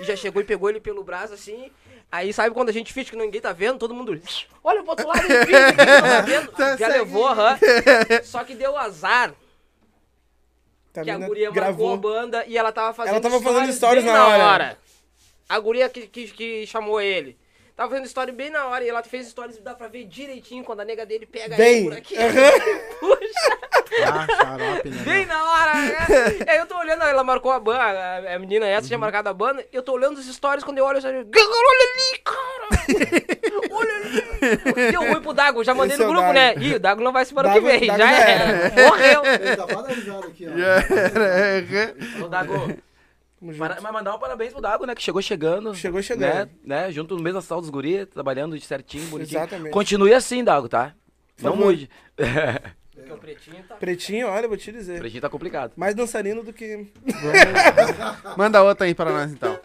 e 0.00 0.04
já 0.04 0.16
chegou 0.16 0.40
e 0.40 0.44
pegou 0.44 0.70
ele 0.70 0.80
pelo 0.80 1.02
braço 1.02 1.34
assim. 1.34 1.70
Aí 2.12 2.32
sabe 2.32 2.52
quando 2.54 2.70
a 2.70 2.72
gente 2.72 2.92
finge 2.92 3.10
que 3.10 3.16
ninguém 3.16 3.40
tá 3.40 3.52
vendo, 3.52 3.78
todo 3.78 3.94
mundo. 3.94 4.20
Olha 4.64 4.82
pro 4.82 4.90
outro 4.90 5.06
lado, 5.06 5.20
finge 5.20 5.36
que 5.46 5.52
ninguém 5.52 5.76
tá 5.76 6.20
vendo. 6.22 6.52
Tá 6.52 6.76
já 6.76 6.88
levou, 6.88 7.26
aham. 7.28 7.58
Só 8.24 8.42
que 8.44 8.54
deu 8.54 8.76
azar 8.76 9.32
Tá, 10.92 11.02
que 11.04 11.10
a 11.10 11.18
guria 11.18 11.50
marcou 11.52 11.62
a 11.62 11.66
gravou. 11.66 11.96
banda 11.96 12.44
e 12.46 12.58
ela 12.58 12.72
tava 12.72 12.92
fazendo 12.92 13.12
Ela 13.14 13.20
tava 13.22 13.40
fazendo 13.40 13.72
stories 13.72 14.04
na 14.04 14.26
hora. 14.26 14.78
A 15.48 15.58
guria 15.58 15.88
que, 15.88 16.06
que, 16.06 16.28
que 16.28 16.66
chamou 16.66 17.00
ele. 17.00 17.38
Tava 17.80 17.92
fazendo 17.92 18.04
story 18.08 18.32
bem 18.32 18.50
na 18.50 18.66
hora 18.66 18.84
e 18.84 18.90
ela 18.90 19.02
fez 19.02 19.26
stories, 19.28 19.56
dá 19.56 19.74
pra 19.74 19.88
ver 19.88 20.04
direitinho 20.04 20.62
quando 20.62 20.80
a 20.80 20.84
nega 20.84 21.06
dele 21.06 21.24
pega 21.24 21.56
Vem. 21.56 21.78
ele 21.78 21.88
por 21.88 21.96
aqui. 21.96 22.12
Aham. 22.20 22.50
Puxa. 23.00 23.58
Ah, 24.04 24.26
xarope, 24.26 24.90
né? 24.90 25.02
Bem 25.02 25.24
na 25.24 25.42
hora, 25.42 25.74
né? 25.74 25.96
Aí 26.46 26.58
eu 26.58 26.66
tô 26.66 26.76
olhando, 26.76 27.04
ela 27.04 27.24
marcou 27.24 27.50
a 27.50 27.58
banda, 27.58 28.34
a, 28.34 28.38
menina 28.38 28.66
essa 28.66 28.86
tinha 28.86 28.98
marcado 28.98 29.30
a 29.30 29.32
banda, 29.32 29.64
e 29.72 29.74
eu 29.74 29.82
tô 29.82 29.94
olhando 29.94 30.18
os 30.18 30.26
stories 30.26 30.62
quando 30.62 30.76
eu 30.76 30.84
olho, 30.84 30.98
eu 30.98 31.00
já 31.00 31.10
digo, 31.10 31.30
olha 31.34 31.88
ali, 31.88 32.18
cara! 32.22 33.40
Olha 33.72 33.94
ali! 33.96 34.90
Deu 34.90 35.00
ruim 35.00 35.22
pro 35.22 35.32
Dago, 35.32 35.64
já 35.64 35.72
mandei 35.72 35.94
Esse 35.94 36.02
é 36.02 36.04
no 36.04 36.10
o 36.10 36.14
grupo, 36.14 36.32
Dago. 36.34 36.38
né? 36.38 36.54
Ih, 36.58 36.74
o 36.74 36.80
Dago 36.80 37.02
não 37.02 37.12
vai 37.12 37.24
se 37.24 37.32
para 37.32 37.48
o 37.48 37.52
que 37.52 37.60
vem, 37.60 37.86
Dago 37.86 37.98
já 37.98 38.06
já 38.06 38.28
era. 38.28 38.82
Morreu! 38.88 39.22
Ele 39.24 39.56
tá 39.56 39.66
paralisado 39.66 40.26
aqui, 40.26 40.46
ó. 40.46 42.24
Ô, 42.24 42.28
Dago, 42.28 42.76
para- 43.58 43.80
mas 43.80 43.92
mandar 43.92 44.14
um 44.14 44.18
parabéns 44.18 44.52
pro 44.52 44.60
Dago, 44.60 44.84
né? 44.86 44.94
Que 44.94 45.02
chegou 45.02 45.20
chegando. 45.22 45.74
Chegou 45.74 46.02
chegando. 46.02 46.48
Né? 46.62 46.82
né, 46.86 46.92
Junto 46.92 47.16
no 47.16 47.22
mesmo 47.22 47.40
sal 47.40 47.60
dos 47.60 47.70
guri, 47.70 48.04
trabalhando 48.06 48.58
de 48.58 48.64
certinho, 48.64 49.06
bonitinho. 49.06 49.38
Exatamente. 49.40 49.72
Continue 49.72 50.12
assim, 50.14 50.44
Dago, 50.44 50.68
tá? 50.68 50.94
Não 51.40 51.52
favor. 51.52 51.66
mude. 51.66 51.88
Porque 52.94 53.12
o 53.12 53.16
pretinho 53.16 53.62
tá... 53.66 53.74
Pretinho, 53.76 54.26
olha, 54.28 54.46
vou 54.46 54.56
te 54.58 54.70
dizer. 54.70 54.98
Pretinho 54.98 55.22
tá 55.22 55.28
complicado. 55.30 55.72
Mais 55.74 55.94
dançarino 55.94 56.42
do 56.42 56.52
que. 56.52 56.86
Manda 58.36 58.62
outra 58.62 58.86
aí 58.86 58.94
pra 58.94 59.10
nós, 59.10 59.32
então. 59.32 59.58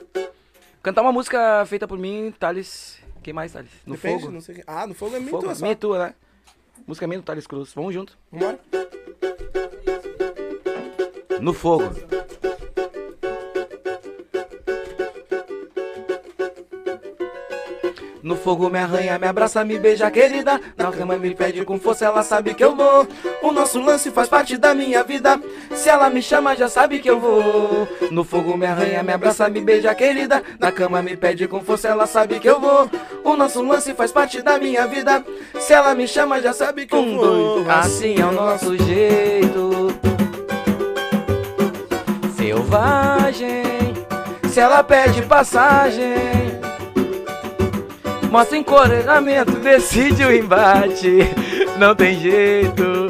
Cantar 0.82 1.02
uma 1.02 1.12
música 1.12 1.66
feita 1.66 1.86
por 1.88 1.98
mim, 1.98 2.34
Thales. 2.40 2.98
Quem 3.22 3.34
mais, 3.34 3.52
Thales? 3.52 3.70
No 3.86 3.96
Depende, 3.96 4.22
fogo. 4.22 4.32
não 4.34 4.40
sei 4.42 4.58
o. 4.60 4.64
Ah, 4.68 4.88
no 4.88 4.94
fogo 4.94 5.16
é 5.16 5.20
muito 5.20 5.32
fogo. 5.32 5.54
só. 5.54 5.62
Minha 5.64 5.76
tua, 5.76 6.00
né? 6.00 6.14
Música 6.88 7.08
minha 7.08 7.20
do 7.20 7.26
Thales 7.26 7.46
Cruz. 7.48 7.74
Vamos 7.74 7.94
junto. 7.94 8.18
Vambora. 8.32 8.60
No 11.42 11.54
fogo. 11.54 11.86
No 18.26 18.36
fogo 18.36 18.72
me 18.72 18.80
arranha, 18.80 19.20
me 19.20 19.28
abraça, 19.28 19.64
me 19.64 19.78
beija, 19.78 20.10
querida. 20.10 20.60
Na 20.76 20.92
cama 20.92 21.16
me 21.16 21.36
pede 21.36 21.64
com 21.64 21.78
força, 21.80 22.06
ela 22.06 22.24
sabe 22.24 22.56
que 22.56 22.64
eu 22.64 22.76
vou. 22.76 23.08
O 23.44 23.52
nosso 23.52 23.80
lance 23.80 24.10
faz 24.10 24.28
parte 24.28 24.58
da 24.58 24.74
minha 24.74 25.04
vida. 25.04 25.40
Se 25.76 25.90
ela 25.90 26.10
me 26.10 26.24
chama, 26.24 26.56
já 26.56 26.68
sabe 26.68 26.98
que 26.98 27.08
eu 27.08 27.20
vou. 27.20 27.88
No 28.10 28.24
fogo 28.24 28.58
me 28.58 28.66
arranha, 28.66 29.04
me 29.04 29.14
abraça, 29.14 29.48
me 29.48 29.62
beija, 29.62 29.94
querida. 29.94 30.42
Na 30.60 30.72
cama 30.72 31.04
me 31.04 31.16
pede 31.16 31.48
com 31.48 31.62
força, 31.62 31.88
ela 31.88 32.08
sabe 32.08 32.40
que 32.40 32.50
eu 32.50 32.60
vou. 32.60 32.90
O 33.24 33.36
nosso 33.36 33.62
lance 33.62 33.94
faz 33.94 34.12
parte 34.12 34.42
da 34.42 34.58
minha 34.58 34.88
vida. 34.88 35.24
Se 35.60 35.74
ela 35.74 35.94
me 35.94 36.08
chama, 36.08 36.42
já 36.42 36.52
sabe 36.52 36.88
que 36.88 36.96
eu 36.96 37.06
vou. 37.06 37.70
Assim 37.70 38.20
é 38.20 38.26
o 38.26 38.32
nosso 38.32 38.76
jeito 38.76 39.94
selvagem. 42.36 43.94
Se 44.50 44.60
ela 44.60 44.84
pede 44.84 45.22
passagem, 45.24 46.45
mostra 48.36 48.58
encorajamento, 48.58 49.54
decide 49.60 50.26
o 50.26 50.36
embate. 50.36 51.20
Não 51.78 51.96
tem 51.96 52.20
jeito. 52.20 53.08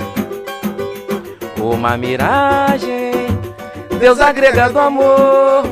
Uma 1.60 1.98
miragem, 1.98 3.12
Deus 4.00 4.20
agrega 4.20 4.70
do 4.70 4.78
amor, 4.78 5.64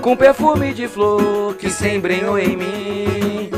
com 0.00 0.16
perfume 0.16 0.74
de 0.74 0.88
flor 0.88 1.54
que 1.54 1.70
se 1.70 1.86
em 1.86 2.56
mim. 2.56 3.50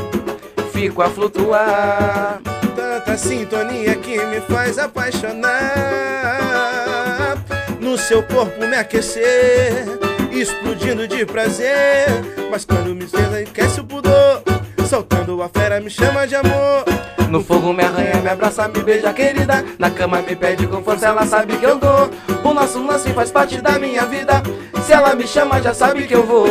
Fico 0.71 1.01
a 1.01 1.09
flutuar. 1.09 2.39
Tanta 2.75 3.17
sintonia 3.17 3.95
que 3.95 4.23
me 4.23 4.39
faz 4.41 4.77
apaixonar. 4.77 5.49
No 7.79 7.97
seu 7.97 8.21
corpo 8.21 8.63
me 8.67 8.75
aquecer, 8.75 9.87
explodindo 10.31 11.07
de 11.07 11.25
prazer. 11.25 12.05
Mas 12.51 12.65
quando 12.65 12.93
me 12.93 13.05
esquece 13.41 13.79
o 13.79 13.83
pudor. 13.83 14.46
Soltando 14.87 15.43
a 15.43 15.49
fera, 15.49 15.81
me 15.81 15.89
chama 15.89 16.25
de 16.25 16.35
amor. 16.35 16.85
No 17.29 17.43
fogo 17.43 17.73
me 17.73 17.83
arranha, 17.83 18.21
me 18.21 18.29
abraça, 18.29 18.69
me 18.69 18.81
beija, 18.81 19.11
querida. 19.11 19.65
Na 19.77 19.91
cama 19.91 20.21
me 20.21 20.33
pede 20.33 20.65
com 20.65 20.81
força, 20.81 21.07
ela 21.07 21.25
sabe 21.25 21.57
que 21.57 21.65
eu 21.65 21.77
dou. 21.77 22.09
O 22.41 22.53
nosso 22.53 22.81
lance 22.85 23.11
faz 23.11 23.29
parte 23.29 23.61
da 23.61 23.77
minha 23.77 24.05
vida. 24.05 24.41
Se 24.85 24.93
ela 24.93 25.13
me 25.13 25.27
chama, 25.27 25.61
já 25.61 25.73
sabe 25.73 26.07
que 26.07 26.15
eu 26.15 26.23
vou. 26.23 26.47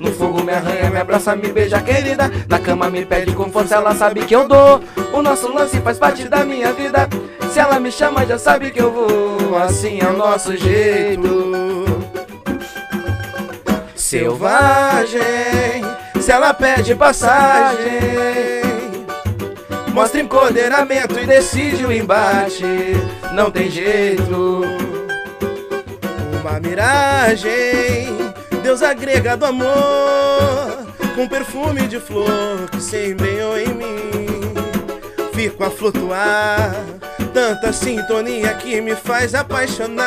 No 0.00 0.12
fogo 0.12 0.42
me 0.42 0.52
arranha, 0.52 0.90
me 0.90 0.98
abraça, 0.98 1.36
me 1.36 1.52
beija, 1.52 1.80
querida. 1.80 2.28
Na 2.48 2.58
cama 2.58 2.90
me 2.90 3.06
pede 3.06 3.32
com 3.34 3.48
força, 3.52 3.76
ela 3.76 3.94
sabe 3.94 4.24
que 4.24 4.34
eu 4.34 4.48
dou. 4.48 4.82
O 5.12 5.22
nosso 5.22 5.52
lance 5.52 5.78
faz 5.80 5.96
parte 5.96 6.28
da 6.28 6.44
minha 6.44 6.72
vida. 6.72 7.08
Se 7.52 7.60
ela 7.60 7.78
me 7.78 7.92
chama, 7.92 8.26
já 8.26 8.36
sabe 8.36 8.72
que 8.72 8.82
eu 8.82 8.90
vou. 8.90 9.56
Assim 9.56 10.00
é 10.00 10.06
o 10.08 10.16
nosso 10.16 10.56
jeito. 10.56 11.84
Selvagem, 13.94 15.20
se 16.30 16.34
ela 16.34 16.54
pede 16.54 16.94
passagem, 16.94 18.62
Mostra 19.92 20.20
empoderamento 20.20 21.18
e 21.18 21.26
decide 21.26 21.84
o 21.84 21.90
embate. 21.90 22.62
Não 23.32 23.50
tem 23.50 23.68
jeito. 23.68 24.62
uma 26.40 26.60
miragem. 26.60 27.50
Deus 28.62 28.80
agrega 28.80 29.36
do 29.36 29.46
amor, 29.46 30.86
com 31.16 31.26
perfume 31.26 31.88
de 31.88 31.98
flor 31.98 32.70
que 32.70 32.80
se 32.80 33.08
embrenhou 33.08 33.58
em 33.58 33.74
mim. 33.74 34.54
Fico 35.34 35.64
a 35.64 35.70
flutuar, 35.70 36.76
tanta 37.34 37.72
sintonia 37.72 38.54
que 38.54 38.80
me 38.80 38.94
faz 38.94 39.34
apaixonar. 39.34 40.00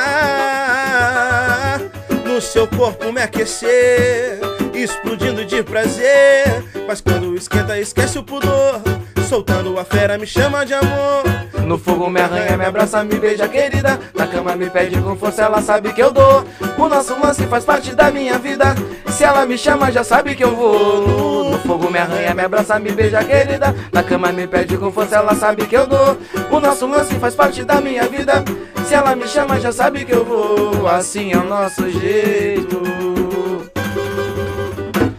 No 2.33 2.41
seu 2.41 2.67
corpo 2.67 3.11
me 3.11 3.21
aquecer, 3.21 4.39
explodindo 4.73 5.45
de 5.45 5.61
prazer. 5.61 6.65
Mas 6.87 6.99
quando 6.99 7.35
esquenta, 7.35 7.77
esquece 7.77 8.17
o 8.17 8.23
pudor. 8.23 8.81
Soltando 9.27 9.79
a 9.79 9.83
fera, 9.83 10.17
me 10.17 10.27
chama 10.27 10.65
de 10.65 10.73
amor. 10.73 11.23
No 11.65 11.77
fogo 11.77 12.09
me 12.09 12.19
arranha, 12.19 12.57
me 12.57 12.65
abraça, 12.65 13.03
me 13.03 13.15
beija, 13.15 13.47
querida. 13.47 13.99
Na 14.13 14.27
cama 14.27 14.55
me 14.55 14.69
pede 14.69 14.99
com 15.01 15.15
força, 15.15 15.43
ela 15.43 15.61
sabe 15.61 15.93
que 15.93 16.01
eu 16.01 16.11
dou. 16.11 16.43
O 16.77 16.87
nosso 16.87 17.17
lance 17.19 17.45
faz 17.47 17.63
parte 17.63 17.95
da 17.95 18.11
minha 18.11 18.37
vida. 18.37 18.75
Se 19.07 19.23
ela 19.23 19.45
me 19.45 19.57
chama, 19.57 19.91
já 19.91 20.03
sabe 20.03 20.35
que 20.35 20.43
eu 20.43 20.55
vou. 20.55 21.49
No, 21.49 21.57
fogo 21.59 21.89
me 21.89 21.99
arranha, 21.99 22.33
me 22.33 22.41
abraça, 22.43 22.77
me 22.79 22.91
beija, 22.91 23.23
querida. 23.23 23.75
Na 23.91 24.03
cama 24.03 24.31
me 24.31 24.45
pede 24.45 24.77
com 24.77 24.91
força, 24.91 25.15
ela 25.17 25.35
sabe 25.35 25.65
que 25.65 25.77
eu 25.77 25.87
dou. 25.87 26.17
O 26.51 26.59
nosso 26.59 26.85
lance 26.85 27.13
faz 27.15 27.33
parte 27.33 27.63
da 27.63 27.79
minha 27.79 28.07
vida. 28.07 28.43
Se 28.87 28.93
ela 28.93 29.15
me 29.15 29.27
chama, 29.27 29.59
já 29.59 29.71
sabe 29.71 30.03
que 30.03 30.13
eu 30.13 30.25
vou. 30.25 30.87
Assim 30.87 31.31
é 31.31 31.37
o 31.37 31.45
nosso 31.45 31.89
jeito. 31.89 32.81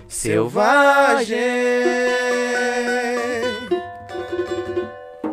Selvagem. 0.08 1.36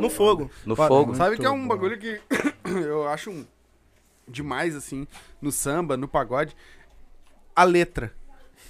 No 0.01 0.09
fogo. 0.09 0.49
No 0.65 0.75
fogo. 0.75 1.15
Sabe 1.15 1.37
que 1.37 1.45
é 1.45 1.49
um 1.49 1.67
bagulho 1.67 1.97
que 1.97 2.19
eu 2.65 3.07
acho 3.07 3.29
um- 3.31 3.45
demais, 4.27 4.75
assim, 4.75 5.07
no 5.41 5.51
samba, 5.51 5.97
no 5.97 6.07
pagode, 6.07 6.55
a 7.55 7.63
letra. 7.63 8.13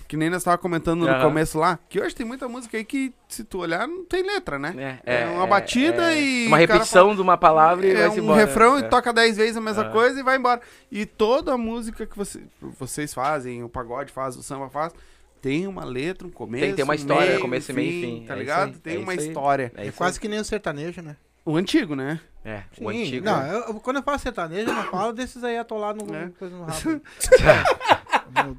Que 0.07 0.17
nem 0.17 0.29
nós 0.29 0.43
tava 0.43 0.57
comentando 0.57 1.01
no 1.01 1.07
Aham. 1.07 1.21
começo 1.23 1.57
lá, 1.57 1.79
que 1.87 2.01
hoje 2.01 2.13
tem 2.13 2.25
muita 2.25 2.45
música 2.49 2.75
aí 2.75 2.83
que, 2.83 3.13
se 3.29 3.45
tu 3.45 3.59
olhar, 3.59 3.87
não 3.87 4.03
tem 4.03 4.21
letra, 4.23 4.59
né? 4.59 4.99
É, 5.05 5.21
É 5.23 5.25
uma 5.27 5.47
batida 5.47 6.13
e 6.13 6.47
Uma 6.47 6.57
o 6.57 6.59
cara 6.59 6.73
repetição 6.73 7.15
de 7.15 7.21
uma 7.21 7.37
palavra 7.37 7.85
e 7.87 7.91
é 7.91 7.93
vai-se 8.07 8.19
um 8.19 8.23
embora. 8.25 8.39
refrão 8.45 8.77
e 8.79 8.83
É. 8.83 8.87
toca 8.89 9.13
dez 9.13 9.37
vezes 9.37 9.55
a 9.55 9.61
mesma 9.61 9.89
coisa 9.89 10.19
e 10.19 10.23
vai 10.23 10.35
embora. 10.35 10.59
E 10.91 11.05
toda 11.05 11.53
a 11.53 11.57
música 11.57 12.05
que 12.05 12.17
você, 12.17 12.41
vocês 12.61 13.13
fazem, 13.13 13.63
o 13.63 13.69
pagode 13.69 14.11
faz, 14.11 14.35
o 14.35 14.43
samba 14.43 14.69
faz, 14.69 14.93
tem 15.41 15.67
uma 15.67 15.83
letra, 15.83 16.27
um 16.27 16.31
começo, 16.31 16.61
Tem 16.61 16.69
que 16.71 16.77
ter 16.77 16.83
uma 16.83 16.93
um 16.93 16.95
história, 16.95 17.29
meio, 17.29 17.41
começo, 17.41 17.73
meio 17.73 17.91
e 17.91 18.01
fim. 18.01 18.25
Tá 18.27 18.35
É 18.35 18.37
ligado? 18.37 18.67
aí, 18.69 18.73
tem 18.79 18.95
é 18.95 18.99
uma 18.99 19.13
história. 19.15 19.71
É, 19.75 19.87
É 19.87 19.91
quase 19.91 20.19
que 20.19 20.27
nem 20.27 20.39
o 20.39 20.43
sertanejo, 20.45 21.01
né? 21.01 21.15
O 21.43 21.55
antigo, 21.57 21.95
né? 21.95 22.19
É, 22.45 22.63
o 22.79 22.91
Sim, 22.91 23.01
antigo. 23.03 23.25
Não, 23.25 23.45
eu- 23.47 23.73
quando 23.81 23.97
eu 23.97 24.03
falo 24.03 24.19
sertanejo, 24.19 24.69
eu 24.69 24.73
não 24.75 24.83
falo 24.85 25.11
desses 25.11 25.43
aí 25.43 25.57
atolados 25.57 26.05
no, 26.07 26.15
É. 26.15 26.29
no 26.41 26.63
rabo. 26.65 27.01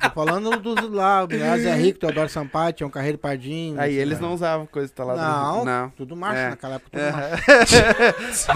Tô 0.01 0.11
falando 0.15 0.51
dos 0.59 0.91
lá, 0.91 1.25
o 1.25 1.29
Milhares 1.29 1.65
é 1.65 1.75
Rico, 1.75 1.99
Teodoro 1.99 2.29
Sampaio, 2.29 2.73
Tião 2.73 2.91
Carreiro 2.91 3.19
Pardinho. 3.19 3.81
Aí 3.81 3.91
esses 3.91 4.03
eles 4.03 4.17
aí. 4.19 4.23
não 4.23 4.35
usavam 4.35 4.67
coisa 4.67 4.93
tá 4.93 5.05
lá 5.05 5.17
Não, 5.17 5.65
Não. 5.65 5.91
tudo 5.91 6.15
macho 6.17 6.37
É. 6.39 6.51
naquela 6.51 6.75
época. 6.77 6.91
Tudo 6.99 7.13
macho. 7.17 8.47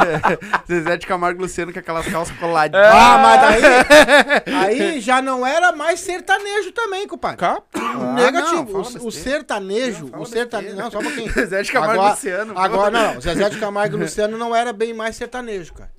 Zezé 0.68 0.96
de 0.96 1.06
Camargo 1.06 1.40
Luciano 1.42 1.72
com 1.72 1.78
aquelas 1.78 2.06
calças 2.06 2.36
coladinhas. 2.38 2.86
Ah, 2.86 3.18
mas 3.18 3.40
daí, 3.40 4.54
aí 4.54 5.00
já 5.00 5.20
não 5.22 5.46
era 5.46 5.72
mais 5.72 6.00
sertanejo 6.00 6.72
também, 6.72 7.06
compadre. 7.06 7.38
Cap- 7.38 7.66
Negativo. 8.14 8.56
Ah, 8.58 8.78
não, 8.78 8.84
fala 8.84 9.04
o, 9.04 9.06
o 9.08 9.12
sertanejo, 9.12 10.08
Não, 10.12 10.20
o 10.22 10.26
sertanejo. 10.26 10.76
Não, 10.76 10.90
só 10.90 10.98
um 10.98 11.02
pouquinho. 11.02 11.32
Zezé 11.34 11.62
de 11.62 11.72
Camargo 11.72 11.94
Agora- 11.94 12.10
Luciano. 12.10 12.54
pô. 12.54 12.60
Agora, 12.60 12.90
não, 12.90 13.20
Zezé 13.20 13.48
de 13.50 13.58
Camargo 13.58 13.96
Luciano 13.96 14.36
não 14.38 14.54
era 14.54 14.72
bem 14.72 14.92
mais 14.94 15.16
sertanejo, 15.16 15.72
cara. 15.74 15.90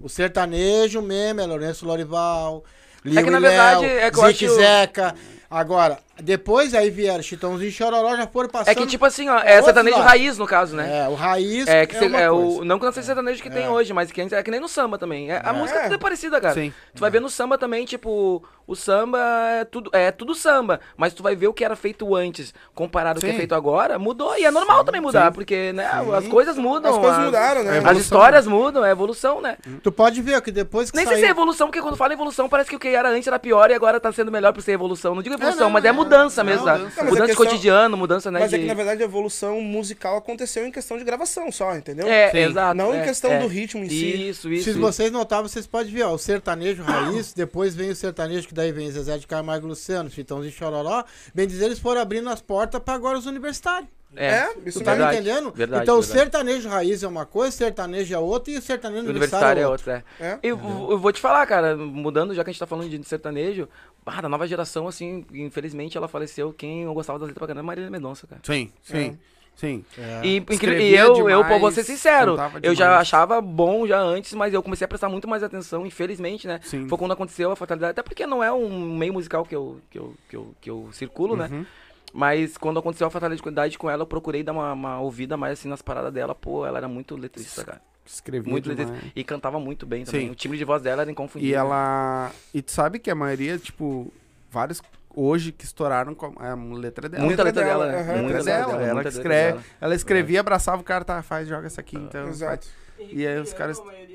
O 0.00 0.08
sertanejo 0.08 1.02
mesmo 1.02 1.40
é 1.40 1.46
Lourenço 1.46 1.84
Lorival, 1.84 2.62
Lio 3.04 3.24
que, 3.24 3.30
na 3.30 3.38
e 3.38 3.40
Léo, 3.40 3.50
verdade, 3.50 3.84
é 3.86 4.10
que 4.10 4.18
eu 4.18 4.26
Zique 4.26 4.46
acho- 4.46 4.54
Zeca. 4.56 5.14
Agora, 5.50 5.98
Depois 6.20 6.74
aí 6.74 6.90
vieram 6.90 7.22
Chitãozinho 7.22 7.68
e 7.68 7.72
Chororó, 7.72 8.16
já 8.16 8.26
foram 8.26 8.48
passando. 8.48 8.68
É 8.68 8.74
que 8.74 8.86
tipo 8.86 9.04
assim, 9.04 9.28
ó, 9.28 9.38
é 9.38 9.62
sertanejo 9.62 9.98
raiz 9.98 10.36
no 10.36 10.46
caso, 10.46 10.74
né? 10.76 11.04
É, 11.04 11.08
o 11.08 11.14
raiz 11.14 11.66
É, 11.68 11.86
que 11.86 11.96
é 11.96 11.98
coisa. 12.00 12.32
o, 12.32 12.64
não 12.64 12.78
que 12.78 12.84
não 12.84 12.92
seja 12.92 13.06
sertanejo 13.06 13.42
que 13.42 13.50
tem 13.50 13.68
hoje, 13.68 13.92
mas 13.92 14.10
que 14.10 14.20
antes 14.20 14.32
é 14.32 14.42
que 14.42 14.50
nem 14.50 14.60
no 14.60 14.68
samba 14.68 14.98
também. 14.98 15.30
É, 15.30 15.40
a 15.44 15.52
música 15.52 15.82
tudo 15.82 15.94
é 15.94 15.98
parecida, 15.98 16.40
cara. 16.40 16.54
Sim. 16.54 16.72
Tu 16.94 17.00
vai 17.00 17.10
ver 17.10 17.20
no 17.20 17.30
samba 17.30 17.56
também, 17.56 17.84
tipo, 17.84 18.42
o 18.66 18.74
samba 18.74 19.18
é 19.60 19.64
tudo, 19.64 19.90
é 19.92 20.10
tudo 20.10 20.34
samba, 20.34 20.80
mas 20.96 21.14
tu 21.14 21.22
vai 21.22 21.36
ver 21.36 21.46
o 21.48 21.52
que 21.54 21.64
era 21.64 21.76
feito 21.76 22.14
antes, 22.14 22.52
comparado 22.74 23.18
ao 23.18 23.20
que 23.22 23.28
é 23.28 23.32
Sim. 23.32 23.38
feito 23.38 23.54
agora, 23.54 23.98
mudou. 23.98 24.36
E 24.36 24.44
é 24.44 24.50
normal 24.50 24.84
também 24.84 25.00
mudar, 25.00 25.30
porque, 25.32 25.72
né, 25.72 25.88
as 26.16 26.26
coisas 26.26 26.56
mudam. 26.56 26.92
As 26.92 26.98
coisas 26.98 27.24
mudaram, 27.24 27.62
né? 27.62 27.80
As 27.84 27.98
histórias 27.98 28.46
mudam, 28.46 28.84
é 28.84 28.90
evolução, 28.90 29.40
né? 29.40 29.56
Tu 29.82 29.92
pode 29.92 30.20
ver 30.20 30.40
que 30.42 30.50
depois 30.50 30.90
que 30.90 30.96
Nem 30.96 31.06
sei 31.06 31.18
se 31.18 31.24
é 31.26 31.28
evolução, 31.30 31.68
porque 31.68 31.80
quando 31.80 31.96
fala 31.96 32.12
evolução, 32.12 32.48
parece 32.48 32.70
que 32.70 32.76
o 32.76 32.78
que 32.78 32.88
era 32.88 33.08
antes 33.08 33.26
era 33.28 33.38
pior 33.38 33.70
e 33.70 33.74
agora 33.74 34.00
tá 34.00 34.12
sendo 34.12 34.32
melhor 34.32 34.52
por 34.52 34.62
ser 34.62 34.72
evolução. 34.72 35.14
Não 35.14 35.22
digo 35.22 35.34
evolução, 35.36 35.64
não, 35.66 35.70
mas 35.70 35.84
é 35.84 35.88
é, 35.88 35.92
mudança 36.08 36.40
é 36.40 36.44
mesmo, 36.44 36.60
mudança. 36.60 36.78
Não, 36.78 37.04
Mudança 37.10 37.22
a 37.22 37.26
de 37.26 37.32
questão- 37.32 37.46
cotidiano, 37.46 37.96
mudança, 37.96 38.30
né? 38.30 38.40
Mas 38.40 38.52
é 38.52 38.56
de- 38.56 38.62
que, 38.62 38.68
na 38.68 38.74
verdade, 38.74 39.02
a 39.02 39.04
evolução 39.04 39.60
musical 39.60 40.16
aconteceu 40.16 40.66
em 40.66 40.70
questão 40.70 40.96
de 40.98 41.04
gravação 41.04 41.50
só, 41.52 41.76
entendeu? 41.76 42.06
É, 42.06 42.30
Sim. 42.30 42.38
exato. 42.38 42.76
Não 42.76 42.94
em 42.94 42.98
é, 42.98 43.04
questão 43.04 43.30
é. 43.32 43.38
do 43.40 43.46
ritmo 43.46 43.84
em 43.84 43.88
si. 43.88 44.28
Isso, 44.28 44.52
isso. 44.52 44.64
Se 44.64 44.70
isso. 44.70 44.78
vocês 44.80 45.10
notarem, 45.12 45.46
vocês 45.48 45.66
podem 45.66 45.92
ver, 45.92 46.02
ó, 46.04 46.12
o 46.14 46.18
sertanejo 46.18 46.82
raiz, 46.82 47.32
depois 47.32 47.74
vem 47.74 47.90
o 47.90 47.96
sertanejo, 47.96 48.48
que 48.48 48.54
daí 48.54 48.72
vem 48.72 48.90
Zezé 48.90 49.18
de 49.18 49.26
Camargo 49.26 49.66
e 49.66 49.70
Luciano, 49.70 50.10
Chitãozinho 50.10 50.50
e 50.50 50.52
Chororó, 50.52 51.04
bem 51.34 51.46
dizer, 51.46 51.66
eles 51.66 51.78
foram 51.78 52.00
abrindo 52.00 52.28
as 52.30 52.40
portas 52.40 52.80
pra 52.82 52.94
agora 52.94 53.18
os 53.18 53.26
universitários. 53.26 53.88
É, 54.16 54.48
isso 54.64 54.80
Tu 54.80 54.84
tá 54.84 54.94
Verdade, 54.94 55.16
me 55.16 55.20
entendendo? 55.22 55.52
verdade, 55.52 55.82
então 55.82 55.96
verdade. 55.96 55.98
o 55.98 56.02
sertanejo 56.02 56.68
raiz 56.68 57.02
é 57.02 57.08
uma 57.08 57.26
coisa, 57.26 57.54
sertanejo 57.54 58.14
é 58.14 58.18
outra 58.18 58.52
e 58.52 58.56
o 58.56 58.62
sertanejo 58.62 59.06
O 59.06 59.10
universitário, 59.10 59.60
universitário 59.60 59.60
é 59.60 59.62
é 59.62 59.68
outra. 59.68 60.04
é. 60.18 60.26
É. 60.26 60.38
Eu, 60.42 60.90
eu 60.92 60.98
vou 60.98 61.12
te 61.12 61.20
falar, 61.20 61.44
cara, 61.46 61.76
mudando, 61.76 62.34
já 62.34 62.42
que 62.42 62.48
a 62.50 62.52
gente 62.52 62.60
tá 62.60 62.66
falando 62.66 62.88
de 62.88 63.06
sertanejo, 63.06 63.68
ah, 64.06 64.22
da 64.22 64.28
nova 64.28 64.46
geração, 64.46 64.88
assim, 64.88 65.26
infelizmente 65.32 65.96
ela 65.98 66.08
faleceu. 66.08 66.52
Quem 66.54 66.84
eu 66.84 66.94
gostava 66.94 67.18
das 67.18 67.28
letras 67.28 67.38
pra 67.38 67.46
caramba 67.48 67.60
é 67.60 67.66
Marília 67.66 67.90
Mendonça, 67.90 68.26
cara. 68.26 68.40
Sim, 68.44 68.72
sim, 68.82 69.18
sim. 69.54 69.84
E, 70.24 70.36
incri- 70.38 70.54
Escrevia 70.54 70.88
e 70.88 70.94
eu, 70.96 71.28
eu, 71.28 71.40
pô, 71.40 71.44
demais, 71.44 71.60
vou 71.60 71.70
ser 71.70 71.84
sincero, 71.84 72.36
eu 72.62 72.74
já 72.74 72.86
demais. 72.86 73.00
achava 73.02 73.40
bom 73.42 73.86
já 73.86 74.00
antes, 74.00 74.32
mas 74.32 74.54
eu 74.54 74.62
comecei 74.62 74.86
a 74.86 74.88
prestar 74.88 75.10
muito 75.10 75.28
mais 75.28 75.42
atenção, 75.42 75.84
infelizmente, 75.84 76.46
né? 76.46 76.60
Sim. 76.64 76.88
Foi 76.88 76.96
quando 76.96 77.12
aconteceu 77.12 77.50
a 77.52 77.56
fatalidade, 77.56 77.90
até 77.90 78.02
porque 78.02 78.26
não 78.26 78.42
é 78.42 78.50
um 78.50 78.96
meio 78.96 79.12
musical 79.12 79.44
que 79.44 79.54
eu, 79.54 79.80
que 79.90 79.98
eu, 79.98 80.14
que 80.30 80.34
eu, 80.36 80.54
que 80.62 80.70
eu 80.70 80.88
circulo, 80.92 81.36
né? 81.36 81.66
Uhum. 82.12 82.20
Mas 82.20 82.56
quando 82.56 82.78
aconteceu 82.78 83.06
a 83.06 83.10
fatalidade 83.10 83.78
com 83.78 83.88
ela, 83.90 84.02
eu 84.02 84.06
procurei 84.06 84.42
dar 84.42 84.52
uma, 84.52 84.72
uma 84.72 85.00
ouvida 85.00 85.36
mais 85.36 85.58
assim 85.58 85.68
nas 85.68 85.82
paradas 85.82 86.12
dela. 86.12 86.34
Pô, 86.34 86.66
ela 86.66 86.78
era 86.78 86.88
muito 86.88 87.16
letrista, 87.16 87.64
cara. 87.64 87.80
Escrevia 88.04 88.50
Muito 88.50 88.70
demais. 88.74 88.88
letrista. 88.90 89.12
E 89.14 89.22
cantava 89.22 89.60
muito 89.60 89.84
bem 89.84 90.04
também. 90.04 90.26
Sim. 90.26 90.30
O 90.30 90.34
timbre 90.34 90.56
de 90.56 90.64
voz 90.64 90.80
dela 90.80 91.02
era 91.02 91.10
inconfundível. 91.10 91.50
E 91.50 91.54
ela. 91.54 92.32
E 92.54 92.62
tu 92.62 92.70
sabe 92.70 92.98
que 92.98 93.10
a 93.10 93.14
maioria, 93.14 93.58
tipo, 93.58 94.10
vários 94.50 94.80
hoje 95.14 95.52
que 95.52 95.64
estouraram 95.64 96.14
com 96.14 96.32
a 96.38 96.54
letra 96.54 97.08
dela. 97.08 97.24
Muita 97.24 97.42
letra 97.42 97.62
letra 97.62 97.78
dela, 97.78 97.92
dela, 97.92 98.04
né? 98.04 98.12
A 98.18 98.22
Muita 98.22 98.38
letra 98.38 98.44
dela, 98.44 98.78
dela, 98.78 99.00
ela 99.00 99.08
escreve. 99.08 99.52
dela. 99.52 99.64
Ela 99.80 99.94
escrevia, 99.94 100.40
abraçava 100.40 100.80
o 100.80 100.84
cara, 100.84 101.04
tá, 101.04 101.22
faz, 101.22 101.46
joga 101.48 101.66
essa 101.66 101.80
aqui, 101.82 101.96
então. 101.96 102.28
Exato. 102.28 102.66
faz. 102.66 103.10
E 103.12 103.26
aí 103.26 103.38
os 103.38 103.52
caras. 103.52 103.78
Era 103.78 104.08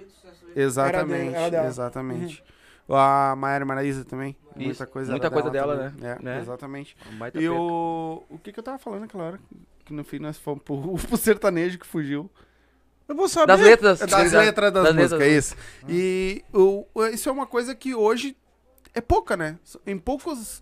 Exatamente, 0.55 1.55
exatamente. 1.67 2.43
A 2.89 3.35
Maiara 3.35 3.65
Maraíza 3.65 4.03
também. 4.05 4.35
Muita 4.55 4.71
Isso, 4.71 4.87
coisa 4.87 5.11
muita 5.11 5.31
coisa 5.31 5.49
dela, 5.49 5.75
também. 5.89 6.01
né? 6.01 6.17
É, 6.19 6.23
Né? 6.23 6.39
exatamente. 6.39 6.95
Um 7.11 7.17
baita 7.17 7.39
E 7.41 7.47
o. 7.49 8.23
O 8.29 8.37
que 8.37 8.51
que 8.51 8.59
eu 8.59 8.63
tava 8.63 8.77
falando 8.77 9.03
aquela 9.05 9.23
hora? 9.23 9.39
Que 9.85 9.93
no 9.93 10.03
fim 10.03 10.19
nós 10.19 10.37
fomos 10.37 10.61
pro, 10.63 10.95
pro 11.07 11.17
sertanejo 11.17 11.79
que 11.79 11.87
fugiu. 11.87 12.29
Eu 13.07 13.15
vou 13.15 13.27
saber. 13.27 13.47
Das 13.47 13.61
letras. 13.61 13.99
Das 13.99 14.29
sim, 14.29 14.37
letras 14.37 14.71
das, 14.73 14.83
das 14.83 14.95
músicas, 14.95 15.19
letras. 15.19 15.45
isso. 15.45 15.55
E 15.89 16.43
o, 16.53 16.85
isso 17.13 17.29
é 17.29 17.31
uma 17.31 17.45
coisa 17.47 17.73
que 17.75 17.93
hoje 17.95 18.35
é 18.93 19.01
pouca, 19.01 19.35
né? 19.35 19.57
Em 19.87 19.97
poucos 19.97 20.61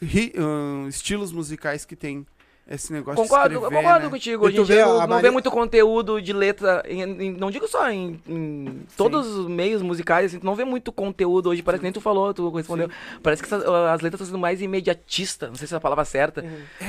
ri- 0.00 0.32
ahn, 0.36 0.86
estilos 0.88 1.32
musicais 1.32 1.84
que 1.84 1.94
tem 1.96 2.26
esse 2.70 2.92
negócio 2.92 3.20
Concordo, 3.22 3.48
de 3.50 3.54
escrever, 3.56 3.76
concordo 3.82 4.04
né? 4.06 4.10
contigo. 4.10 4.44
E 4.44 4.46
Hoje 4.48 4.56
tu 4.56 4.62
em 4.62 4.64
dia 4.64 4.74
vê 4.76 4.82
não, 4.82 4.90
a 4.92 5.00
não 5.00 5.06
vê 5.08 5.14
Maria- 5.14 5.32
muito 5.32 5.50
conteúdo 5.50 6.22
de 6.22 6.32
letra, 6.32 6.82
em- 6.86 7.02
em- 7.02 7.32
não 7.32 7.50
digo 7.50 7.66
só 7.68 7.90
em, 7.90 8.20
em 8.26 8.82
todos 8.96 9.26
os 9.26 9.46
meios 9.48 9.82
musicais, 9.82 10.26
assim, 10.26 10.38
tu 10.38 10.46
não 10.46 10.54
vê 10.54 10.64
muito 10.64 10.90
conteúdo 10.92 11.50
hoje, 11.50 11.62
parece 11.62 11.80
que 11.80 11.84
nem 11.84 11.92
tu 11.92 12.00
falou, 12.00 12.32
tu 12.32 12.48
respondeu. 12.50 12.88
Parece 13.22 13.42
que 13.42 13.48
essas- 13.52 13.64
as 13.66 14.00
letras 14.00 14.14
estão 14.20 14.26
sendo 14.26 14.38
mais 14.38 14.62
imediatistas, 14.62 15.48
não 15.50 15.56
sei 15.56 15.66
se 15.66 15.74
é 15.74 15.76
a 15.76 15.80
palavra 15.80 16.04
certa, 16.04 16.44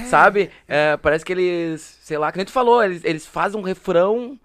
sabe? 0.10 0.50
É, 0.68 0.96
parece 0.98 1.26
que 1.26 1.32
eles, 1.34 1.98
sei 2.02 2.18
lá, 2.18 2.32
que 2.32 2.38
nem 2.38 2.46
tu 2.46 2.52
falou, 2.52 2.84
eles, 2.84 3.04
eles 3.04 3.26
fazem 3.26 3.60
um 3.60 3.64
refrão, 3.64 4.40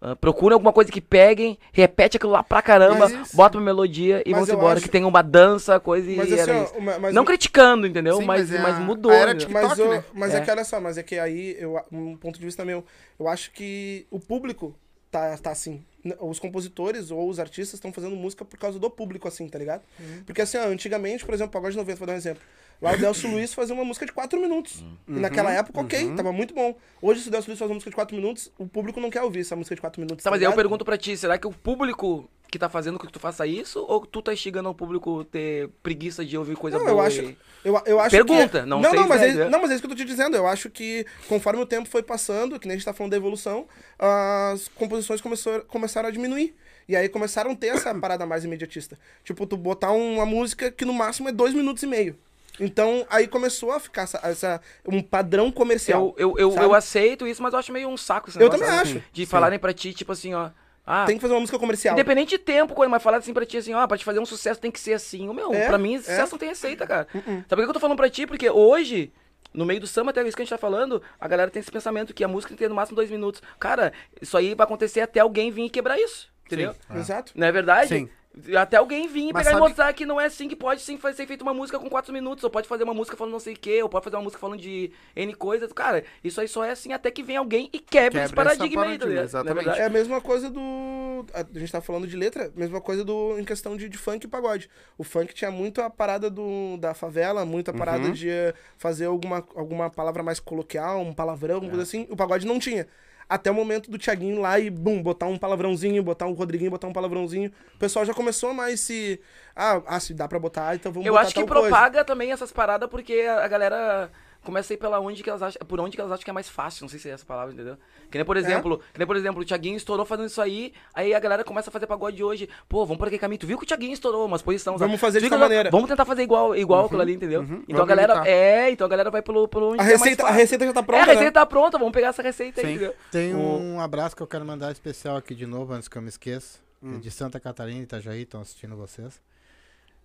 ah, 0.00 0.14
procuram 0.14 0.54
alguma 0.54 0.72
coisa 0.72 0.90
que 0.92 1.00
peguem, 1.00 1.58
repete 1.72 2.16
aquilo 2.16 2.32
lá 2.32 2.42
pra 2.42 2.62
caramba, 2.62 3.06
Isso. 3.10 3.36
bota 3.36 3.58
uma 3.58 3.64
melodia 3.64 4.22
e 4.24 4.32
eu 4.48 4.56
embora, 4.56 4.74
acho- 4.74 4.82
que 4.82 4.88
tem 4.88 5.04
uma 5.04 5.22
dança, 5.22 5.80
coisa 5.80 6.10
e 6.10 6.16
Mas 6.16 6.30
era 6.32 6.42
assim, 6.42 6.62
isso. 6.64 6.72
ó, 6.76 6.78
uma- 6.78 6.98
mas 6.98 7.14
não 7.14 7.22
um- 7.22 7.24
criticando, 7.26 7.86
entendeu? 7.86 8.16
Sim, 8.18 8.24
mas, 8.24 8.50
mas 8.50 8.60
é 8.60 8.62
mas 8.62 8.78
mudou. 8.78 9.10
era 9.12 9.32
entendeu? 9.32 9.46
TikTok, 9.48 9.68
Mas, 9.68 9.78
eu- 9.78 9.90
né? 9.90 10.04
mas 10.14 10.34
é. 10.34 10.38
É. 10.38 10.40
que 10.40 10.50
olha 10.50 10.64
só, 10.64 10.80
mas 10.80 10.98
é 10.98 11.02
que 11.02 11.18
aí, 11.18 11.56
eu, 11.58 11.80
um 11.90 12.16
ponto 12.16 12.38
de 12.38 12.44
vista 12.44 12.64
meu, 12.64 12.84
eu 13.18 13.26
acho 13.28 13.50
que 13.50 14.06
o 14.10 14.20
público 14.20 14.74
tá, 15.10 15.36
tá 15.38 15.50
assim. 15.50 15.82
Os 16.20 16.38
compositores 16.38 17.10
ou 17.10 17.28
os 17.28 17.38
artistas 17.38 17.74
estão 17.74 17.92
fazendo 17.92 18.14
música 18.16 18.44
por 18.44 18.58
causa 18.58 18.78
do 18.78 18.88
público, 18.90 19.26
assim, 19.28 19.48
tá 19.48 19.58
ligado? 19.58 19.82
Porque 20.26 20.42
assim, 20.42 20.56
ó, 20.58 20.66
antigamente, 20.68 21.24
por 21.24 21.34
exemplo, 21.34 21.52
Pagode 21.52 21.76
90, 21.76 21.96
vou 21.98 22.06
dar 22.06 22.12
um 22.14 22.16
exemplo. 22.16 22.42
Lá 22.80 22.92
o 22.92 22.96
Delcio 22.96 23.28
Luiz 23.28 23.52
fazia 23.52 23.74
uma 23.74 23.84
música 23.84 24.06
de 24.06 24.12
4 24.12 24.40
minutos. 24.40 24.84
E 25.08 25.12
naquela 25.18 25.52
época, 25.52 25.80
ok, 25.80 26.14
tava 26.14 26.32
muito 26.32 26.54
bom. 26.54 26.76
Hoje, 27.02 27.22
se 27.22 27.28
o 27.28 27.30
Delcio 27.30 27.50
Luiz 27.50 27.58
faz 27.58 27.68
uma 27.68 27.74
música 27.74 27.90
de 27.90 27.94
4 27.96 28.14
minutos, 28.14 28.52
o 28.56 28.68
público 28.68 29.00
não 29.00 29.10
quer 29.10 29.22
ouvir 29.22 29.40
essa 29.40 29.56
música 29.56 29.74
de 29.74 29.80
4 29.80 30.00
minutos. 30.00 30.22
Tá, 30.22 30.30
mas 30.30 30.38
aí 30.38 30.44
eu 30.44 30.50
ligado? 30.50 30.56
pergunto 30.62 30.84
pra 30.84 30.96
ti, 30.96 31.16
será 31.16 31.36
que 31.36 31.46
o 31.46 31.52
público 31.52 32.30
que 32.50 32.58
tá 32.58 32.68
fazendo 32.68 32.98
com 32.98 33.06
que 33.06 33.12
tu 33.12 33.18
faça 33.20 33.46
isso, 33.46 33.84
ou 33.86 34.06
tu 34.06 34.22
tá 34.22 34.32
instigando 34.32 34.70
o 34.70 34.74
público 34.74 35.24
ter 35.24 35.68
preguiça 35.82 36.24
de 36.24 36.38
ouvir 36.38 36.56
coisa 36.56 36.78
Não, 36.78 36.84
boa? 36.86 36.96
eu 36.96 37.00
acho, 37.06 37.20
e- 37.22 37.36
eu, 37.64 37.80
eu 37.86 38.00
acho 38.00 38.10
Pergunta, 38.10 38.60
que... 38.60 38.66
não 38.66 38.80
não, 38.80 38.90
sei 38.90 38.98
não, 39.00 39.08
mas 39.08 39.22
é, 39.22 39.28
é- 39.28 39.48
não, 39.50 39.60
mas 39.60 39.70
é 39.70 39.74
isso 39.74 39.82
que 39.82 39.86
eu 39.86 39.90
tô 39.90 39.96
te 39.96 40.04
dizendo. 40.04 40.36
Eu 40.36 40.46
acho 40.46 40.70
que 40.70 41.04
conforme 41.28 41.60
o 41.60 41.66
tempo 41.66 41.88
foi 41.88 42.02
passando, 42.02 42.58
que 42.58 42.66
nem 42.66 42.74
a 42.74 42.78
gente 42.78 42.84
tá 42.84 42.92
falando 42.92 43.10
da 43.12 43.16
evolução, 43.16 43.66
as 43.98 44.68
composições 44.68 45.20
começou, 45.20 45.60
começaram 45.62 46.08
a 46.08 46.12
diminuir. 46.12 46.54
E 46.88 46.96
aí 46.96 47.08
começaram 47.08 47.50
a 47.50 47.54
ter 47.54 47.68
essa 47.68 47.94
parada 47.98 48.24
mais 48.24 48.44
imediatista. 48.44 48.98
Tipo, 49.24 49.46
tu 49.46 49.56
botar 49.56 49.90
uma 49.92 50.24
música 50.24 50.70
que 50.70 50.84
no 50.84 50.92
máximo 50.94 51.28
é 51.28 51.32
dois 51.32 51.52
minutos 51.52 51.82
e 51.82 51.86
meio. 51.86 52.16
Então, 52.60 53.06
aí 53.08 53.28
começou 53.28 53.70
a 53.70 53.78
ficar 53.78 54.02
essa, 54.02 54.18
essa- 54.24 54.60
um 54.86 55.00
padrão 55.02 55.50
comercial. 55.52 56.14
Eu, 56.16 56.36
eu, 56.38 56.52
eu, 56.56 56.62
eu 56.62 56.74
aceito 56.74 57.26
isso, 57.26 57.42
mas 57.42 57.52
eu 57.52 57.58
acho 57.58 57.72
meio 57.72 57.88
um 57.88 57.96
saco 57.96 58.28
esse 58.30 58.38
Eu 58.38 58.44
negócio, 58.44 58.64
também 58.64 58.78
sabe? 58.78 58.98
acho. 58.98 59.04
De 59.12 59.26
falarem 59.26 59.58
pra 59.58 59.72
ti, 59.72 59.92
tipo 59.92 60.10
assim, 60.12 60.34
ó. 60.34 60.50
Ah, 60.90 61.04
Tem 61.04 61.16
que 61.16 61.20
fazer 61.20 61.34
uma 61.34 61.40
música 61.40 61.58
comercial. 61.58 61.92
Independente 61.92 62.30
de 62.30 62.38
tempo, 62.38 62.74
coisa, 62.74 62.88
mas 62.88 63.02
falar 63.02 63.18
assim 63.18 63.34
pra 63.34 63.44
ti 63.44 63.58
assim, 63.58 63.74
ó, 63.74 63.86
pra 63.86 63.98
te 63.98 64.04
fazer 64.06 64.18
um 64.20 64.24
sucesso 64.24 64.58
tem 64.58 64.70
que 64.70 64.80
ser 64.80 64.94
assim. 64.94 65.28
O 65.28 65.34
meu, 65.34 65.52
É, 65.52 65.66
pra 65.66 65.76
mim, 65.76 65.96
é. 65.96 65.98
sucesso 65.98 66.32
não 66.32 66.38
tem 66.38 66.48
receita, 66.48 66.86
cara. 66.86 67.06
Sabe 67.12 67.46
por 67.48 67.56
que 67.56 67.62
eu 67.64 67.72
tô 67.74 67.80
falando 67.80 67.96
pra 67.98 68.08
ti? 68.08 68.26
Porque 68.26 68.48
hoje, 68.48 69.12
no 69.52 69.66
meio 69.66 69.80
do 69.80 69.86
samba, 69.86 70.10
até 70.10 70.22
isso 70.26 70.34
que 70.34 70.42
a 70.42 70.44
gente 70.46 70.50
tá 70.50 70.56
falando, 70.56 71.02
a 71.20 71.28
galera 71.28 71.50
tem 71.50 71.60
esse 71.60 71.70
pensamento 71.70 72.14
que 72.14 72.24
a 72.24 72.28
música 72.28 72.48
tem 72.48 72.56
que 72.56 72.64
ter 72.64 72.68
no 72.70 72.74
máximo 72.74 72.96
dois 72.96 73.10
minutos. 73.10 73.42
Cara, 73.60 73.92
isso 74.22 74.34
aí 74.36 74.54
vai 74.54 74.64
acontecer 74.64 75.00
até 75.02 75.20
alguém 75.20 75.50
vir 75.50 75.64
e 75.66 75.70
quebrar 75.70 75.98
isso. 75.98 76.28
Entendeu? 76.46 76.74
Exato. 76.96 77.32
Não 77.34 77.46
é 77.46 77.52
verdade? 77.52 77.88
Sim. 77.88 78.08
Até 78.56 78.76
alguém 78.76 79.08
vir 79.08 79.28
e 79.28 79.32
Mas 79.32 79.42
pegar 79.46 79.50
sabe- 79.56 79.56
e 79.56 79.68
mostrar 79.68 79.92
que 79.92 80.06
não 80.06 80.20
é 80.20 80.26
assim 80.26 80.48
que 80.48 80.56
pode 80.56 80.80
sim 80.80 80.98
ser 81.14 81.26
feita 81.26 81.42
uma 81.42 81.54
música 81.54 81.78
com 81.78 81.88
4 81.88 82.12
minutos, 82.12 82.44
ou 82.44 82.50
pode 82.50 82.68
fazer 82.68 82.84
uma 82.84 82.94
música 82.94 83.16
falando 83.16 83.32
não 83.32 83.40
sei 83.40 83.54
o 83.54 83.58
que, 83.58 83.82
ou 83.82 83.88
pode 83.88 84.04
fazer 84.04 84.16
uma 84.16 84.22
música 84.22 84.40
falando 84.40 84.60
de 84.60 84.90
N 85.16 85.34
coisas. 85.34 85.72
Cara, 85.72 86.04
isso 86.22 86.40
aí 86.40 86.46
só 86.48 86.64
é 86.64 86.70
assim 86.70 86.92
até 86.92 87.10
que 87.10 87.22
vem 87.22 87.36
alguém 87.36 87.68
e 87.72 87.78
quebre 87.78 88.20
esse 88.20 88.28
Quebra 88.32 88.50
essa 88.50 88.58
paradigma 88.58 88.84
aí, 88.84 88.98
tá 88.98 89.06
ligado? 89.06 89.22
É 89.22 89.24
exatamente. 89.24 89.54
verdade? 89.64 89.80
É 89.80 89.84
a 89.84 89.90
mesma 89.90 90.20
coisa 90.20 90.50
do. 90.50 91.26
A 91.34 91.58
gente 91.58 91.72
tá 91.72 91.80
falando 91.80 92.06
de 92.06 92.16
letra, 92.16 92.52
mesma 92.54 92.80
coisa 92.80 93.04
do 93.04 93.38
em 93.38 93.44
questão 93.44 93.76
de, 93.76 93.88
de 93.88 93.98
funk 93.98 94.24
e 94.24 94.28
pagode. 94.28 94.68
O 94.96 95.04
funk 95.04 95.34
tinha 95.34 95.50
muito 95.50 95.80
a 95.82 95.90
parada 95.90 96.30
do, 96.30 96.76
da 96.78 96.94
favela, 96.94 97.44
muito 97.44 97.70
a 97.70 97.74
parada 97.74 98.06
Uhum. 98.06 98.12
de 98.12 98.28
eh, 98.30 98.54
fazer 98.76 99.06
alguma, 99.06 99.44
alguma 99.56 99.90
palavra 99.90 100.22
mais 100.22 100.38
coloquial, 100.38 101.00
um 101.00 101.12
palavrão, 101.12 101.56
alguma 101.56 101.72
É. 101.72 101.74
coisa 101.76 101.82
assim. 101.88 102.06
O 102.10 102.16
pagode 102.16 102.46
não 102.46 102.58
tinha. 102.58 102.86
Até 103.28 103.50
o 103.50 103.54
momento 103.54 103.90
do 103.90 103.98
Thiaguinho 103.98 104.40
lá 104.40 104.58
e, 104.58 104.70
bum, 104.70 105.02
botar 105.02 105.26
um 105.26 105.36
palavrãozinho, 105.36 106.02
botar 106.02 106.26
um 106.26 106.32
Rodriguinho, 106.32 106.70
botar 106.70 106.86
um 106.86 106.92
palavrãozinho. 106.92 107.52
O 107.74 107.78
pessoal 107.78 108.04
já 108.04 108.14
começou 108.14 108.54
mais 108.54 108.80
se. 108.80 109.20
Ah, 109.54 109.82
ah, 109.86 110.00
se 110.00 110.14
dá 110.14 110.26
pra 110.26 110.38
botar, 110.38 110.74
então 110.74 110.90
vamos 110.90 111.06
Eu 111.06 111.12
botar 111.12 111.26
acho 111.26 111.34
que 111.34 111.44
coisa. 111.44 111.68
propaga 111.68 112.04
também 112.04 112.32
essas 112.32 112.50
paradas 112.50 112.88
porque 112.88 113.12
a 113.28 113.46
galera 113.46 114.10
começa 114.48 114.72
a 114.72 114.74
ir 114.74 114.78
pela 114.78 114.98
onde 114.98 115.22
que 115.22 115.28
elas 115.28 115.42
acham, 115.42 115.60
por 115.66 115.78
onde 115.80 115.94
que 115.96 116.00
elas 116.00 116.10
acham 116.12 116.24
que 116.24 116.30
é 116.30 116.32
mais 116.32 116.48
fácil, 116.48 116.82
não 116.84 116.88
sei 116.88 116.98
se 116.98 117.08
é 117.08 117.12
essa 117.12 117.24
palavra, 117.26 117.52
entendeu? 117.52 117.76
Que 118.10 118.16
nem 118.16 118.24
por 118.24 118.36
É. 118.36 118.40
exemplo, 118.40 118.78
que 118.92 118.98
nem 118.98 119.06
por 119.06 119.14
exemplo, 119.16 119.42
o 119.42 119.44
Thiaguinho 119.44 119.76
estourou 119.76 120.06
fazendo 120.06 120.26
isso 120.26 120.40
aí, 120.40 120.72
aí 120.94 121.12
a 121.14 121.20
galera 121.20 121.44
começa 121.44 121.68
a 121.68 121.72
fazer 121.72 121.86
pagode 121.86 122.24
hoje. 122.24 122.48
Pô, 122.68 122.86
vamos 122.86 122.98
por 122.98 123.08
aquele 123.08 123.20
caminho. 123.20 123.38
Tu 123.38 123.46
viu 123.46 123.58
que 123.58 123.64
o 123.64 123.66
Thiaguinho 123.66 123.92
estourou 123.92 124.24
umas 124.26 124.40
posições. 124.42 124.80
Vamos 124.80 124.98
fazer 125.00 125.20
de 125.20 125.28
maneira. 125.30 125.70
Vamos 125.70 125.88
tentar 125.88 126.04
fazer 126.04 126.22
igual, 126.22 126.56
igual 126.56 126.86
aquilo 126.86 127.00
ali, 127.02 127.14
entendeu? 127.14 127.44
Então 127.68 127.82
a 127.82 127.86
galera 127.86 128.14
imitar. 128.14 128.32
é, 128.32 128.70
então 128.70 128.86
a 128.86 128.90
galera 128.90 129.10
vai 129.10 129.20
pelo 129.22 129.46
pelo 129.48 129.72
onde 129.72 129.80
A 129.80 129.84
é 129.84 129.86
mais 129.88 130.00
receita, 130.00 130.22
a 130.22 130.26
fácil. 130.26 130.40
receita 130.40 130.66
já 130.66 130.72
tá 130.72 130.82
pronta, 130.82 130.98
é, 131.00 131.02
a 131.02 131.06
receita 131.06 131.24
né? 131.24 131.30
tá 131.30 131.46
pronta, 131.46 131.78
vamos 131.78 131.92
pegar 131.92 132.08
essa 132.08 132.22
receita 132.22 132.60
aí, 132.62 132.66
Sim. 132.66 132.72
entendeu? 132.74 132.94
Tem 133.12 133.34
um 133.34 133.80
abraço 133.80 134.16
que 134.16 134.22
eu 134.22 134.26
quero 134.26 134.44
mandar 134.44 134.72
especial 134.72 135.16
aqui 135.16 135.34
de 135.34 135.46
novo, 135.46 135.72
antes 135.74 135.88
que 135.88 135.96
eu 135.98 136.02
me 136.02 136.08
esqueça. 136.08 136.58
Hum. 136.82 136.96
É 136.96 136.98
de 137.00 137.10
Santa 137.10 137.38
Catarina, 137.38 137.82
Itajaí, 137.82 138.22
estão 138.22 138.40
assistindo 138.40 138.76
vocês. 138.76 139.20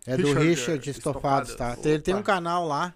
É 0.05 0.17
do 0.17 0.23
Richard, 0.27 0.47
Richard 0.49 0.89
eh, 0.89 0.91
Estofados, 0.91 1.49
Estofados. 1.51 1.81
tá? 1.83 1.89
Ele 1.89 2.01
tem 2.01 2.13
um 2.13 2.17
Opa. 2.17 2.25
canal 2.33 2.67
lá. 2.67 2.93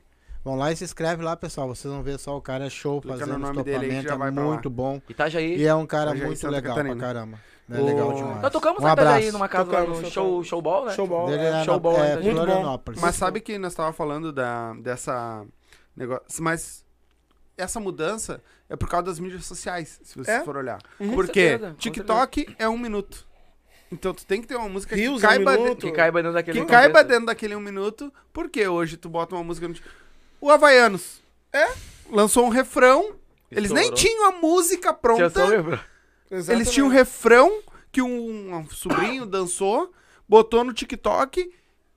Vão 0.48 0.56
lá 0.56 0.72
e 0.72 0.78
se 0.78 0.86
inscreve 0.86 1.22
lá, 1.22 1.36
pessoal. 1.36 1.68
Vocês 1.68 1.94
vão 1.94 2.02
ver 2.02 2.18
só 2.18 2.38
o 2.38 2.42
cara 2.42 2.68
é 2.68 2.70
show 2.70 3.02
Clica 3.02 3.18
fazendo 3.18 3.34
no 3.38 3.48
nome 3.48 3.64
dele 3.64 4.02
já 4.02 4.14
é 4.14 4.18
vai 4.18 4.32
muito 4.32 4.70
bom. 4.70 5.02
Itajaí. 5.10 5.58
E 5.58 5.66
é 5.66 5.76
um 5.76 5.86
cara 5.86 6.12
Itajaí, 6.12 6.26
muito 6.26 6.40
Santa 6.40 6.52
legal 6.54 6.74
Catarina. 6.74 6.96
pra 6.96 7.06
caramba. 7.06 7.40
É 7.70 7.78
Ô, 7.82 7.86
legal 7.86 8.14
demais. 8.14 8.42
Nós 8.42 8.52
tocamos 8.54 8.82
um 8.82 8.88
um 8.88 8.94
Itajaí 8.94 9.32
numa 9.34 9.50
casa 9.50 9.70
lá 9.70 9.80
Tocamos, 9.82 10.02
no 10.04 10.10
show, 10.10 10.42
showball, 10.46 10.86
né? 10.86 10.94
Showball. 10.94 11.28
Dele 11.28 11.44
é, 11.44 11.64
Showball, 11.66 11.98
né? 12.00 12.12
é 12.12 12.16
Muito 12.16 12.26
bom. 12.30 12.46
Florianópolis. 12.46 13.02
Mas 13.02 13.16
sabe 13.16 13.42
que 13.42 13.58
nós 13.58 13.76
tava 13.76 13.92
falando 13.92 14.32
da, 14.32 14.74
dessa 14.76 15.46
negócio, 15.94 16.24
mas 16.42 16.86
essa 17.58 17.82
mudança 17.82 18.42
é 18.70 18.78
por 18.78 18.88
causa 18.88 19.08
das 19.08 19.20
mídias 19.20 19.46
sociais, 19.46 20.00
se 20.02 20.18
você 20.18 20.32
É? 20.32 20.44
for 20.46 20.56
olhar. 20.56 20.80
Com 20.98 21.10
Porque 21.14 21.50
certeza, 21.50 21.76
TikTok 21.78 22.56
é 22.58 22.70
um 22.70 22.78
minuto. 22.78 23.28
Então 23.92 24.14
tu 24.14 24.26
tem 24.26 24.42
que 24.42 24.48
ter 24.48 24.56
uma 24.56 24.70
música 24.70 24.96
que 24.96 25.04
é 25.04 25.12
um 25.12 25.20
caiba, 25.20 25.58
de- 25.58 25.64
minuto. 25.64 25.80
Que 25.88 25.92
caiba 25.92 26.22
dentro 26.22 26.34
daquele 26.34 26.60
que 26.62 26.66
caiba 26.66 27.04
dentro 27.04 27.26
daquele 27.26 27.54
um 27.56 27.60
minuto, 27.60 28.14
porque 28.32 28.66
hoje 28.66 28.96
tu 28.96 29.10
bota 29.10 29.36
uma 29.36 29.44
música 29.44 29.68
no. 29.68 29.76
O 30.40 30.50
Havaianos. 30.52 31.22
É? 31.52 31.68
Lançou 32.10 32.46
um 32.46 32.50
refrão. 32.50 33.16
Eles 33.52 33.72
nem 33.72 33.92
tinham 33.94 34.26
a 34.30 34.32
música 34.34 34.90
Tinha 34.94 34.94
pronta. 34.94 35.86
Eles 36.50 36.72
tinham 36.72 36.88
um 36.88 36.92
refrão 36.92 37.62
que 37.92 38.02
um, 38.02 38.56
um 38.56 38.70
sobrinho 38.70 39.26
dançou, 39.26 39.92
botou 40.28 40.64
no 40.64 40.74
TikTok, 40.74 41.50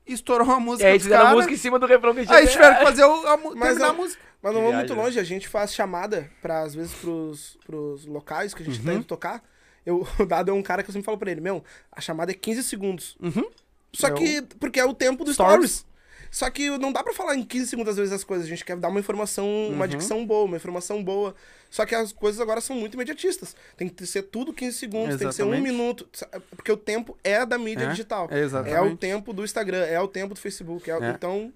estourou 0.06 0.50
a 0.50 0.58
E 0.58 0.60
música 0.60 0.88
aí 0.88 0.94
dos 0.94 1.02
fizeram 1.02 1.26
a 1.26 1.32
música 1.32 1.52
em 1.52 1.56
cima 1.56 1.78
do 1.78 1.86
refrão 1.86 2.14
que 2.14 2.24
tinha. 2.24 2.36
Aí 2.38 2.46
tiveram 2.46 2.76
que 2.76 2.84
fazer 2.84 3.04
o, 3.04 3.26
a, 3.26 3.36
Mas 3.36 3.52
terminar 3.60 3.86
a- 3.86 3.90
a 3.90 3.92
música. 3.92 4.22
Mas 4.42 4.54
não 4.54 4.60
vamos 4.62 4.76
muito 4.76 4.86
viagem, 4.94 5.04
longe, 5.04 5.20
a 5.20 5.24
gente 5.24 5.46
faz 5.48 5.74
chamada, 5.74 6.30
pra, 6.40 6.62
às 6.62 6.74
vezes, 6.74 6.94
pros, 6.94 7.58
pros 7.66 8.06
locais 8.06 8.54
que 8.54 8.62
a 8.62 8.64
gente 8.64 8.78
Uhum. 8.78 8.84
tá 8.86 8.94
indo 8.94 9.04
tocar. 9.04 9.42
Eu, 9.84 10.06
o 10.18 10.24
Dado 10.24 10.50
é 10.50 10.54
um 10.54 10.62
cara 10.62 10.82
que 10.82 10.88
eu 10.88 10.92
sempre 10.94 11.04
falo 11.04 11.18
pra 11.18 11.30
ele, 11.30 11.40
meu, 11.42 11.62
a 11.92 12.00
chamada 12.00 12.30
é 12.30 12.34
15 12.34 12.62
segundos. 12.62 13.16
Uhum. 13.20 13.44
Só 13.92 14.06
É 14.08 14.12
o- 14.12 14.14
que, 14.14 14.40
porque 14.58 14.78
é 14.80 14.84
o 14.84 14.94
tempo 14.94 15.24
do 15.24 15.32
Stories. 15.34 15.70
stories. 15.72 15.89
Só 16.30 16.48
que 16.48 16.70
não 16.78 16.92
dá 16.92 17.02
pra 17.02 17.12
falar 17.12 17.34
em 17.36 17.42
15 17.42 17.66
segundos 17.66 17.90
às 17.90 17.96
vezes 17.96 18.12
as 18.12 18.22
coisas. 18.24 18.46
A 18.46 18.48
gente 18.48 18.64
quer 18.64 18.76
dar 18.76 18.88
uma 18.88 19.00
informação, 19.00 19.46
Uhum. 19.46 19.72
uma 19.74 19.88
dicção 19.88 20.24
boa, 20.24 20.44
uma 20.44 20.56
informação 20.56 21.02
boa. 21.02 21.34
Só 21.68 21.84
que 21.84 21.94
as 21.94 22.12
coisas 22.12 22.40
agora 22.40 22.60
são 22.60 22.76
muito 22.76 22.94
imediatistas. 22.94 23.54
Tem 23.76 23.88
que 23.88 24.06
ser 24.06 24.22
tudo 24.22 24.52
15 24.52 24.76
segundos, 24.78 25.16
tem 25.18 25.28
que 25.28 25.34
ser 25.34 25.42
um 25.42 25.48
Exatamente. 25.54 25.72
minuto. 25.72 26.08
Porque 26.56 26.70
o 26.70 26.76
tempo 26.76 27.16
é 27.24 27.44
da 27.44 27.58
mídia 27.58 27.84
É, 27.84 27.88
digital. 27.90 28.28
é 28.30 28.40
exatamente. 28.40 28.76
É 28.76 28.80
o 28.80 28.96
tempo 28.96 29.32
do 29.32 29.44
Instagram, 29.44 29.84
é 29.84 30.00
o 30.00 30.08
tempo 30.08 30.34
do 30.34 30.40
Facebook. 30.40 30.88
é 30.90 30.96
o- 30.96 31.02
É. 31.04 31.10
Então, 31.10 31.52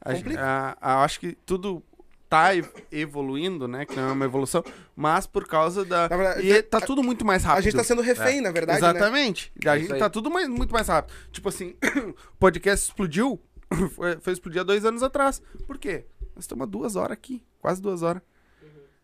A, 0.00 0.12
Complica. 0.14 0.40
a- 0.42 0.76
a- 0.80 1.04
acho 1.04 1.18
que 1.20 1.32
tudo 1.46 1.82
tá 2.28 2.50
evoluindo, 2.92 3.66
né? 3.68 3.84
Que 3.86 3.94
não 3.96 4.08
é 4.10 4.12
uma 4.12 4.24
evolução, 4.24 4.64
mas 4.94 5.26
por 5.26 5.46
causa 5.46 5.84
da. 5.84 6.08
Na 6.08 6.16
verdade, 6.16 6.48
e 6.50 6.62
tá 6.62 6.80
tudo 6.80 7.02
muito 7.02 7.24
mais 7.24 7.42
rápido. 7.44 7.58
a 7.58 7.62
gente 7.62 7.76
tá 7.76 7.84
sendo 7.84 8.02
refém, 8.02 8.40
na 8.40 8.50
verdade, 8.50 8.80
né? 8.80 8.88
Exatamente. 8.90 9.52
A 9.64 9.76
Isso 9.76 9.88
gente 9.88 9.98
tá 9.98 10.10
tudo 10.10 10.30
mais, 10.30 10.48
muito 10.48 10.72
mais 10.72 10.88
rápido. 10.88 11.14
Tipo 11.32 11.48
assim, 11.48 11.74
o 12.32 12.36
podcast 12.38 12.86
explodiu. 12.88 13.40
Foi, 13.94 14.16
foi 14.20 14.32
explodir 14.32 14.60
há 14.60 14.64
dois 14.64 14.84
anos 14.84 15.02
atrás. 15.02 15.42
Por 15.66 15.76
quê? 15.76 16.04
Nós 16.34 16.44
estamos 16.44 16.68
duas 16.68 16.94
horas 16.94 17.12
aqui. 17.12 17.42
Quase 17.60 17.82
duas 17.82 18.02
horas. 18.02 18.22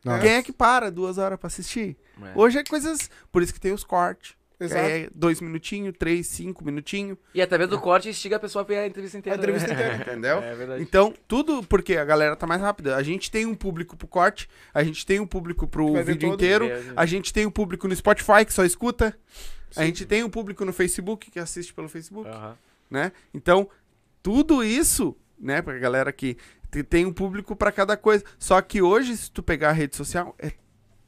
Não, 0.05 0.18
Quem 0.20 0.32
é 0.32 0.43
que 0.43 0.52
para 0.52 0.90
duas 0.90 1.18
horas 1.18 1.39
pra 1.39 1.47
assistir? 1.47 1.97
É. 2.20 2.32
Hoje 2.34 2.59
é 2.59 2.64
coisas. 2.64 3.10
Por 3.30 3.43
isso 3.43 3.52
que 3.52 3.60
tem 3.60 3.72
os 3.72 3.84
cortes. 3.84 4.36
Exato. 4.64 4.80
É 4.80 5.09
dois 5.14 5.40
minutinhos, 5.40 5.94
três, 5.98 6.26
cinco 6.28 6.64
minutinhos. 6.64 7.18
E 7.34 7.43
através 7.43 7.68
do 7.68 7.80
corte 7.80 8.09
instiga 8.09 8.36
a 8.36 8.39
pessoa 8.39 8.62
a 8.62 8.66
ver 8.66 8.78
a 8.78 8.86
entrevista 8.86 9.18
inteira. 9.18 9.36
A 9.36 9.39
entrevista 9.39 9.68
né? 9.68 9.74
inteira. 9.74 9.97
Entendeu? 9.97 10.39
É 10.43 10.55
verdade. 10.55 10.82
Então, 10.82 11.14
tudo 11.26 11.62
porque 11.64 11.97
a 11.97 12.05
galera 12.05 12.36
tá 12.36 12.47
mais 12.47 12.60
rápida. 12.60 12.97
A 12.97 13.02
gente 13.02 13.30
tem 13.30 13.47
um 13.47 13.55
público 13.55 13.97
pro 13.97 14.06
corte, 14.06 14.48
a 14.72 14.84
gente 14.84 15.05
tem 15.05 15.18
um 15.18 15.26
público 15.26 15.66
pro 15.66 16.02
vídeo 16.05 16.32
inteiro, 16.32 16.68
a 16.94 17.06
gente 17.06 17.32
tem 17.32 17.47
um 17.47 17.51
público 17.51 17.89
no 17.89 17.97
Spotify 17.97 18.44
que 18.44 18.52
só 18.52 18.64
escuta, 18.64 19.16
a 19.76 19.84
gente 19.84 20.05
tem 20.05 20.22
um 20.22 20.30
público 20.30 20.64
no 20.64 20.72
Facebook 20.72 21.30
que 21.30 21.39
assiste 21.39 21.72
pelo 21.72 21.89
Facebook, 21.89 22.28
Aham. 22.28 22.56
né? 22.90 23.12
Então, 23.32 23.68
tudo 24.22 24.62
isso, 24.64 25.16
né, 25.38 25.60
pra 25.62 25.78
galera 25.78 26.12
que 26.12 26.36
te- 26.70 26.82
tem 26.82 27.04
um 27.06 27.12
público 27.12 27.54
pra 27.56 27.72
cada 27.72 27.96
coisa. 27.96 28.24
Só 28.38 28.60
que 28.62 28.80
hoje, 28.82 29.16
se 29.16 29.30
tu 29.30 29.42
pegar 29.42 29.70
a 29.70 29.72
rede 29.72 29.96
social, 29.96 30.34
é 30.38 30.52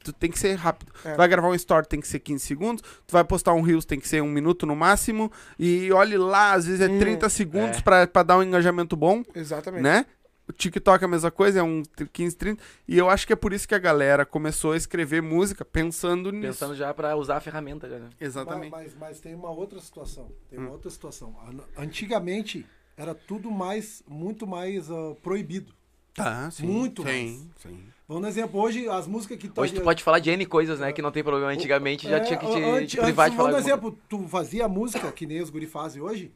Tu 0.03 0.13
tem 0.13 0.31
que 0.31 0.39
ser 0.39 0.53
rápido. 0.57 0.93
É. 1.03 1.13
Tu 1.13 1.17
vai 1.17 1.27
gravar 1.27 1.49
um 1.49 1.55
story, 1.55 1.89
tem 1.89 1.99
que 1.99 2.07
ser 2.07 2.19
15 2.19 2.45
segundos. 2.45 2.83
Tu 3.07 3.11
vai 3.11 3.25
postar 3.25 3.55
um 3.55 3.63
Reels, 3.63 3.87
tem 3.87 3.99
que 3.99 4.07
ser 4.07 4.23
um 4.23 4.29
minuto 4.29 4.67
no 4.67 4.77
máximo. 4.77 5.33
E 5.59 5.91
olhe 5.93 6.19
lá, 6.19 6.53
às 6.53 6.67
vezes 6.67 6.83
é 6.83 6.89
Hum, 6.93 6.99
30 6.99 7.27
segundos 7.31 7.79
é. 7.79 7.81
pra, 7.81 8.07
pra 8.07 8.23
dar 8.23 8.37
um 8.37 8.43
engajamento 8.43 8.95
bom 8.97 9.23
Exatamente. 9.35 9.83
né? 9.83 10.05
O 10.47 10.53
TikTok 10.53 11.03
é 11.03 11.07
a 11.07 11.09
mesma 11.09 11.31
coisa, 11.31 11.61
é 11.61 11.63
um 11.63 11.83
15, 12.13 12.37
30. 12.37 12.63
E 12.87 12.99
eu 12.99 13.09
acho 13.09 13.27
que 13.27 13.33
é 13.33 13.37
por 13.37 13.55
isso 13.55 13.67
que 13.67 13.75
a 13.75 13.79
galera 13.79 14.27
começou 14.27 14.73
a 14.73 14.77
escrever 14.77 15.23
música 15.23 15.65
pensando 15.65 16.31
nisso. 16.31 16.49
Pensando 16.49 16.75
já 16.77 16.93
pra 16.93 17.17
usar 17.17 17.39
a 17.39 17.41
ferramenta, 17.41 17.89
né? 17.89 18.11
Exatamente. 18.21 18.71
Mas, 18.73 18.93
mas, 18.93 18.97
mas 19.01 19.21
tem 19.21 19.35
uma 19.35 19.51
outra 19.53 19.81
situação. 19.81 20.31
Tem 20.51 20.59
Hum. 20.59 20.65
uma 20.65 20.73
outra 20.73 20.91
situação. 20.91 21.35
An- 21.49 21.83
Antigamente 21.83 22.67
era 22.97 23.15
tudo 23.15 23.51
mais, 23.51 24.03
muito 24.09 24.47
mais 24.47 24.91
ah, 24.91 25.15
proibido. 25.23 25.73
Tá, 26.15 26.49
sim. 26.51 26.67
Muito 26.67 27.03
sim, 27.03 27.51
sim. 27.57 27.85
Vamos 28.07 28.23
dar 28.23 28.29
um 28.29 28.31
exemplo, 28.31 28.61
hoje 28.61 28.89
as 28.89 29.07
músicas 29.07 29.37
que 29.37 29.51
Hoje 29.57 29.73
tu 29.75 29.81
pode 29.81 30.03
falar 30.05 30.21
de 30.21 30.31
N 30.31 30.47
coisas, 30.47 30.79
né? 30.79 30.93
Que 30.93 31.03
não 31.03 31.11
tem 31.11 31.25
problema. 31.25 31.51
Antigamente 31.51 32.09
já 32.09 32.19
É, 32.19 32.21
tinha 32.21 32.39
que 32.39 32.47
te, 32.47 32.63
antes- 32.63 32.91
te 32.93 33.01
privar 33.01 33.29
de 33.29 33.35
antes, 33.35 33.37
falar. 33.37 33.51
Vamos 33.51 33.67
exemplo, 33.67 33.99
tu 34.09 34.29
fazia 34.29 34.69
música 34.69 35.11
que 35.11 35.27
nem 35.27 35.43
os 35.43 35.51
guri 35.51 35.67
fazem 35.67 36.01
hoje. 36.01 36.31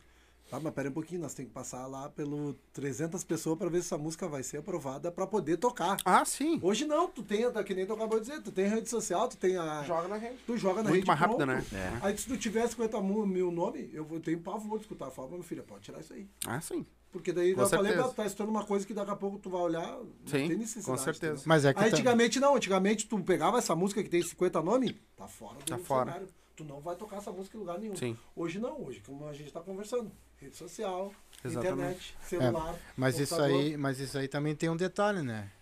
Tá, 0.50 0.58
mas 0.58 0.72
pera 0.72 0.88
um 0.88 0.92
pouquinho, 0.92 1.20
nós 1.20 1.34
temos 1.34 1.50
que 1.50 1.54
passar 1.54 1.86
lá 1.86 2.08
pelo 2.08 2.54
300 2.72 3.22
pessoas 3.22 3.58
para 3.58 3.68
ver 3.68 3.80
se 3.82 3.86
essa 3.88 3.98
música 3.98 4.26
vai 4.26 4.42
ser 4.42 4.58
aprovada 4.58 5.12
para 5.12 5.26
poder 5.26 5.58
tocar. 5.58 5.98
Ah, 6.04 6.24
sim. 6.24 6.58
Hoje 6.62 6.86
não, 6.86 7.06
tu 7.06 7.22
tem, 7.22 7.44
que 7.64 7.74
nem 7.74 7.84
tu 7.84 7.92
acabou 7.92 8.18
de 8.18 8.26
dizer, 8.28 8.42
tu 8.42 8.50
tem 8.50 8.66
rede 8.66 8.88
social, 8.88 9.28
tu 9.28 9.36
tem 9.36 9.58
a. 9.58 9.82
Joga 9.84 10.08
na 10.08 10.16
rede. 10.16 10.36
Tu 10.46 10.56
joga 10.56 10.76
na 10.82 10.88
Muito 10.88 10.94
rede 10.94 11.06
mais 11.06 11.20
rápido, 11.20 11.36
pronto. 11.36 11.50
né? 11.50 11.64
É. 12.02 12.06
Aí 12.06 12.16
se 12.16 12.26
tu 12.26 12.36
tiver 12.38 12.66
50 12.66 12.98
mu- 13.00 13.26
mil 13.26 13.50
nome, 13.52 13.90
eu 13.92 14.04
vou- 14.04 14.18
tenho 14.20 14.40
pavor 14.40 14.78
de 14.78 14.84
escutar. 14.84 15.10
Fala, 15.10 15.28
meu 15.28 15.42
filho, 15.42 15.62
pode 15.64 15.82
tirar 15.84 16.00
isso 16.00 16.14
aí. 16.14 16.26
Ah, 16.46 16.60
sim. 16.60 16.86
Porque 17.12 17.32
daí 17.32 17.54
Com 17.54 17.62
eu 17.62 17.68
falei, 17.68 17.92
certeza. 17.92 18.08
"Ah, 18.10 18.14
tá 18.14 18.26
estourando 18.26 18.56
uma 18.58 18.64
coisa 18.66 18.86
que 18.86 18.92
daqui 18.92 19.10
a 19.10 19.16
pouco 19.16 19.38
tu 19.38 19.48
vai 19.48 19.60
olhar, 19.62 19.96
não 19.96 20.06
Sim, 20.26 20.48
tem 20.48 20.56
necessidade. 20.58 20.86
com 20.86 20.96
certeza. 21.04 21.42
Mas 21.46 21.64
é 21.64 21.72
que 21.72 21.80
Aí, 21.80 21.90
tá- 21.90 21.96
antigamente 21.96 22.38
não, 22.38 22.54
antigamente 22.56 23.06
tu 23.06 23.18
pegava 23.20 23.56
essa 23.58 23.74
música 23.74 24.02
que 24.02 24.10
tem 24.10 24.22
50 24.22 24.60
nomes, 24.62 24.94
tá 25.16 25.26
fora 25.26 25.58
do 25.58 25.64
Tá 25.64 25.78
fora. 25.78 26.12
cenário. 26.12 26.28
Tu 26.58 26.64
não 26.64 26.80
vai 26.80 26.96
tocar 26.96 27.18
essa 27.18 27.30
música 27.30 27.56
em 27.56 27.60
lugar 27.60 27.78
nenhum. 27.78 27.94
Sim. 27.94 28.18
Hoje 28.34 28.58
não, 28.58 28.82
hoje 28.82 29.00
como 29.06 29.28
a 29.28 29.32
gente 29.32 29.52
tá 29.52 29.60
conversando, 29.60 30.10
rede 30.38 30.56
social, 30.56 31.12
Exatamente. 31.44 31.72
internet, 31.72 32.16
celular, 32.20 32.74
Mas 32.96 33.16
isso 33.16 33.40
aí, 33.40 33.76
mas 33.76 34.00
isso 34.00 34.18
aí 34.18 34.26
também 34.26 34.56
tem 34.56 34.68
um 34.68 34.76
detalhe, 34.76 35.22
né? 35.22 35.52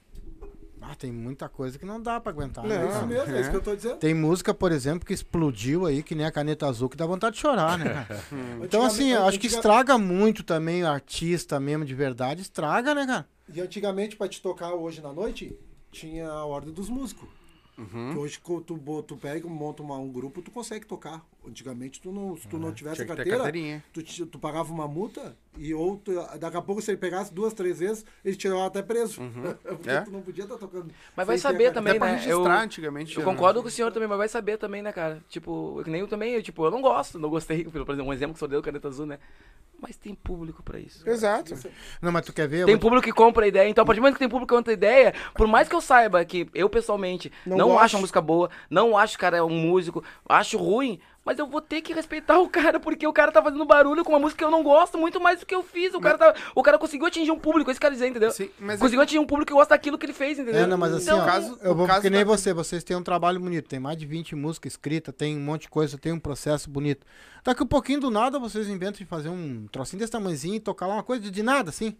Ah, 0.80 0.94
tem 0.94 1.12
muita 1.12 1.50
coisa 1.50 1.78
que 1.78 1.84
não 1.84 2.00
dá 2.00 2.18
pra 2.18 2.32
aguentar. 2.32 2.64
É 2.64 2.68
né, 2.68 2.88
isso 2.88 3.06
mesmo, 3.06 3.36
é 3.36 3.40
isso 3.40 3.50
que 3.50 3.56
eu 3.56 3.62
tô 3.62 3.76
dizendo. 3.76 3.98
Tem 3.98 4.14
música, 4.14 4.54
por 4.54 4.72
exemplo, 4.72 5.06
que 5.06 5.12
explodiu 5.12 5.84
aí, 5.84 6.02
que 6.02 6.14
nem 6.14 6.24
a 6.24 6.32
caneta 6.32 6.66
azul, 6.66 6.88
que 6.88 6.96
dá 6.96 7.04
vontade 7.04 7.36
de 7.36 7.42
chorar, 7.42 7.78
né, 7.78 7.84
cara? 8.08 8.24
Então, 8.64 8.82
assim, 8.82 9.10
eu 9.10 9.26
acho 9.26 9.38
que 9.38 9.48
estraga 9.48 9.98
muito 9.98 10.42
também 10.42 10.82
o 10.82 10.88
artista 10.88 11.60
mesmo 11.60 11.84
de 11.84 11.94
verdade, 11.94 12.40
estraga, 12.40 12.94
né, 12.94 13.06
cara? 13.06 13.28
E 13.52 13.60
antigamente, 13.60 14.16
pra 14.16 14.28
te 14.28 14.40
tocar 14.40 14.72
hoje 14.72 15.02
na 15.02 15.12
noite, 15.12 15.54
tinha 15.92 16.26
a 16.26 16.46
ordem 16.46 16.72
dos 16.72 16.88
músicos. 16.88 17.28
Uhum. 17.78 18.12
Que 18.12 18.18
hoje 18.18 18.40
tu, 18.64 19.02
tu 19.02 19.16
pega, 19.16 19.46
monta 19.48 19.82
uma- 19.82 19.98
um 19.98 20.10
grupo, 20.10 20.40
tu 20.42 20.50
consegue 20.50 20.86
tocar. 20.86 21.24
Antigamente, 21.48 22.00
tu 22.00 22.10
não, 22.10 22.36
se 22.36 22.48
tu 22.48 22.58
não 22.58 22.72
tivesse 22.72 22.96
Tinha 22.96 23.04
a 23.04 23.16
carteira, 23.16 23.38
carteirinha. 23.44 23.84
tu, 23.92 24.02
tu 24.26 24.38
pagava 24.38 24.72
uma 24.72 24.88
multa 24.88 25.36
e 25.56 25.72
ou 25.72 25.96
tu- 25.96 26.12
daqui 26.38 26.56
a 26.56 26.62
pouco, 26.62 26.82
se 26.82 26.90
ele 26.90 26.98
pegasse 26.98 27.32
duas, 27.32 27.54
três 27.54 27.78
vezes, 27.78 28.04
ele 28.24 28.34
te 28.36 28.48
levava 28.48 28.66
até 28.66 28.82
preso. 28.82 29.20
Porque 29.62 29.88
É. 29.90 30.00
tu 30.00 30.10
não 30.10 30.22
podia 30.22 30.42
estar 30.44 30.56
tocando. 30.58 30.92
Mas 31.14 31.26
vai 31.26 31.38
saber 31.38 31.72
também, 31.72 31.92
Até 31.92 31.98
pra 32.00 32.08
né? 32.08 32.14
registrar 32.14 32.32
Eu- 32.58 32.64
antigamente. 32.64 33.14
Eu 33.16 33.22
era- 33.22 33.30
concordo 33.30 33.62
com 33.62 33.68
o 33.68 33.70
senhor 33.70 33.92
também, 33.92 34.08
mas 34.08 34.18
vai 34.18 34.28
saber 34.28 34.56
também, 34.58 34.82
né, 34.82 34.92
cara? 34.92 35.22
Tipo, 35.28 35.80
que 35.84 35.90
nem 35.90 36.00
eu 36.00 36.08
também, 36.08 36.34
eu, 36.34 36.42
tipo, 36.42 36.64
eu 36.64 36.70
não 36.70 36.82
gosto, 36.82 37.18
não 37.18 37.30
gostei, 37.30 37.64
por 37.70 37.92
exemplo, 37.92 38.04
um 38.04 38.12
exemplo 38.12 38.34
que 38.34 38.38
o 38.38 38.40
senhor 38.40 38.48
deu, 38.50 38.62
caneta 38.62 38.88
azul, 38.88 39.06
né? 39.06 39.18
Mas 39.78 39.94
tem 39.96 40.14
público 40.14 40.62
pra 40.62 40.80
isso. 40.80 41.06
Exato. 41.08 41.54
Não, 42.00 42.10
mas 42.10 42.24
tu 42.24 42.32
quer 42.32 42.48
ver? 42.48 42.64
Tem 42.64 42.74
vou 42.74 42.80
público 42.80 43.04
que 43.04 43.12
compra 43.12 43.44
a 43.44 43.48
ideia, 43.48 43.68
então 43.68 43.82
a 43.82 43.86
partir 43.86 44.00
do 44.00 44.02
momento 44.04 44.14
que 44.14 44.20
tem 44.20 44.28
público 44.28 44.48
que 44.50 44.56
compra 44.56 44.72
a 44.72 44.74
ideia, 44.74 45.14
por 45.34 45.46
mais 45.46 45.68
que 45.68 45.74
eu 45.74 45.82
saiba 45.82 46.24
que 46.24 46.48
eu 46.54 46.68
pessoalmente 46.70 47.30
Não 47.44 47.58
não, 47.58 47.68
gosto. 47.68 47.82
acho 47.84 47.96
a 47.98 48.00
música 48.00 48.20
boa, 48.22 48.48
não 48.70 48.96
acho 48.96 49.12
que 49.12 49.18
o 49.18 49.20
cara 49.20 49.36
é 49.36 49.42
um 49.42 49.50
músico, 49.50 50.02
acho 50.26 50.56
ruim, 50.56 50.98
mas 51.26 51.38
eu 51.38 51.46
vou 51.46 51.60
ter 51.60 51.82
que 51.82 51.92
respeitar 51.92 52.38
o 52.38 52.48
cara, 52.48 52.78
porque 52.80 53.06
o 53.06 53.12
cara 53.12 53.32
tá 53.32 53.42
fazendo 53.42 53.64
barulho 53.66 54.04
com 54.04 54.12
uma 54.12 54.18
música 54.20 54.38
que 54.38 54.44
eu 54.44 54.50
não 54.50 54.62
gosto 54.62 54.96
muito 54.96 55.20
mais 55.20 55.40
do 55.40 55.44
que 55.46 55.54
eu 55.54 55.62
fiz. 55.62 55.92
O, 55.92 56.00
cara, 56.00 56.16
tá, 56.16 56.34
o 56.54 56.62
cara 56.62 56.78
conseguiu 56.78 57.06
atingir 57.06 57.32
um 57.32 57.38
público, 57.38 57.70
esse 57.70 57.80
cara 57.80 57.92
dizer, 57.92 58.06
entendeu? 58.06 58.30
Sim, 58.30 58.48
mas 58.60 58.78
conseguiu 58.80 59.02
atingir 59.02 59.18
um 59.18 59.26
público 59.26 59.48
que 59.48 59.52
gosta 59.54 59.74
daquilo 59.74 59.98
que 59.98 60.06
ele 60.06 60.12
fez, 60.12 60.38
entendeu? 60.38 60.62
É, 60.62 60.66
não, 60.66 60.78
mas 60.78 60.94
assim, 60.94 61.02
Então, 61.06 61.18
ó, 61.18 61.24
caso- 61.26 61.58
eu 61.60 61.74
vou 61.74 61.86
caso 61.86 62.00
que 62.02 62.08
nem 62.10 62.24
da- 62.24 62.30
você, 62.30 62.54
vocês 62.54 62.84
têm 62.84 62.96
um 62.96 63.02
trabalho 63.02 63.40
bonito, 63.40 63.68
tem 63.68 63.80
mais 63.80 63.98
de 63.98 64.06
20 64.06 64.36
músicas 64.36 64.72
escritas, 64.74 65.12
tem 65.14 65.36
um 65.36 65.40
monte 65.40 65.62
de 65.62 65.68
coisa, 65.68 65.98
tem 65.98 66.12
um 66.12 66.20
processo 66.20 66.70
bonito. 66.70 67.04
Daqui 67.44 67.62
um 67.62 67.66
pouquinho 67.66 68.00
do 68.00 68.10
nada 68.10 68.38
vocês 68.38 68.68
inventam 68.68 68.98
de 68.98 69.04
fazer 69.04 69.28
um 69.28 69.66
trocinho 69.72 69.98
desse 69.98 70.12
tamanhozinho 70.12 70.54
e 70.54 70.60
tocar 70.60 70.86
lá 70.86 70.94
uma 70.94 71.02
coisa 71.02 71.28
de 71.30 71.42
nada, 71.42 71.70
assim. 71.70 71.96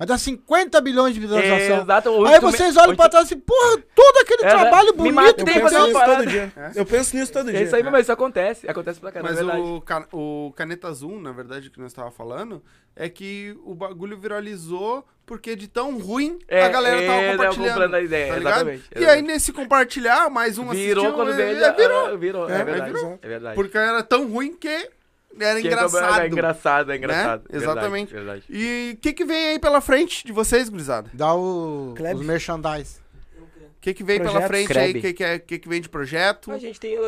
Vai 0.00 0.06
dar 0.06 0.16
50 0.16 0.80
bilhões 0.80 1.12
de 1.12 1.20
visualização. 1.20 1.76
É, 1.76 1.80
exato. 1.82 2.08
Hoje 2.08 2.32
Aí 2.32 2.40
me- 2.40 2.50
vocês 2.50 2.74
olham 2.74 2.88
hoje 2.88 2.96
pra 2.96 3.08
trás 3.10 3.30
e, 3.30 3.36
porra, 3.36 3.82
todo 3.94 4.16
aquele 4.22 4.44
É, 4.44 4.48
trabalho 4.48 4.86
me 4.92 5.12
bonito. 5.12 5.20
Eu 5.20 5.34
que 5.34 5.44
que 5.44 5.60
penso 5.60 5.86
nisso 5.86 6.04
todo 6.06 6.26
dia. 6.26 6.52
Eu 6.74 6.86
penso 6.86 7.16
nisso 7.16 7.32
todo 7.34 7.50
É 7.50 7.52
dia. 7.52 7.62
isso 7.64 7.76
aí, 7.76 7.82
mas 7.82 8.00
isso 8.04 8.12
acontece, 8.12 8.66
acontece 8.66 8.98
pra 8.98 9.12
caramba, 9.12 9.30
Mas 9.30 9.38
é 9.38 9.44
verdade. 9.44 9.68
o, 9.68 9.80
ca- 9.82 10.08
o 10.10 10.52
Caneta 10.56 10.88
Azul, 10.88 11.20
na 11.20 11.32
verdade, 11.32 11.68
que 11.68 11.78
nós 11.78 11.92
estava 11.92 12.10
falando, 12.10 12.62
é 12.96 13.10
que 13.10 13.54
o 13.62 13.74
bagulho 13.74 14.18
viralizou 14.18 15.04
porque 15.26 15.54
de 15.54 15.68
tão 15.68 15.98
ruim 15.98 16.38
É, 16.48 16.64
a 16.64 16.68
galera 16.70 16.96
tava 17.02 17.12
é, 17.12 17.20
né, 17.20 17.36
compartilhando. 17.36 17.68
comprando 17.68 17.94
a 17.94 18.00
ideia, 18.00 18.32
tá 18.32 18.38
ligado? 18.38 18.54
exatamente, 18.54 18.84
E 18.90 18.96
aí, 18.98 19.02
exatamente. 19.04 19.26
nesse 19.32 19.52
compartilhar, 19.52 20.30
mais 20.30 20.56
um 20.58 20.68
Virou 20.70 21.04
assistiu, 21.04 21.12
quando 21.12 21.30
é, 21.32 21.34
veio. 21.36 21.62
é, 21.64 21.72
virou. 21.74 22.18
virou. 22.18 22.48
É, 22.50 22.60
É, 22.60 22.64
verdade. 22.64 22.92
virou. 22.94 23.18
É 23.20 23.28
verdade. 23.28 23.54
Porque 23.54 23.76
era 23.76 24.02
tão 24.02 24.26
ruim 24.28 24.56
que 24.56 24.90
era 25.38 25.60
Que 25.60 25.66
engraçado. 25.66 26.20
É 26.22 26.26
engraçado, 26.26 26.92
é 26.92 26.96
engraçado. 26.96 27.42
Né? 27.42 27.48
Verdade, 27.58 27.64
Exatamente. 27.64 28.12
Verdade. 28.12 28.44
E 28.48 28.92
o 28.94 29.00
que, 29.00 29.12
que 29.12 29.24
vem 29.24 29.48
aí 29.50 29.58
pela 29.58 29.80
frente 29.80 30.26
de 30.26 30.32
vocês, 30.32 30.68
gurizada? 30.68 31.10
Dá 31.12 31.34
o, 31.34 31.92
os 31.94 32.20
merchandise. 32.24 33.00
O 33.38 33.80
que, 33.80 33.94
que 33.94 34.04
vem 34.04 34.18
pela 34.18 34.32
Projetos. 34.32 34.48
frente 34.66 34.78
aí? 34.78 34.90
O 34.90 35.00
que, 35.00 35.12
que, 35.14 35.24
é, 35.24 35.38
que, 35.38 35.58
que 35.58 35.66
vem 35.68 35.80
de 35.80 35.88
projeto? 35.88 36.52
A 36.52 36.58
gente 36.58 36.78
tem, 36.78 36.98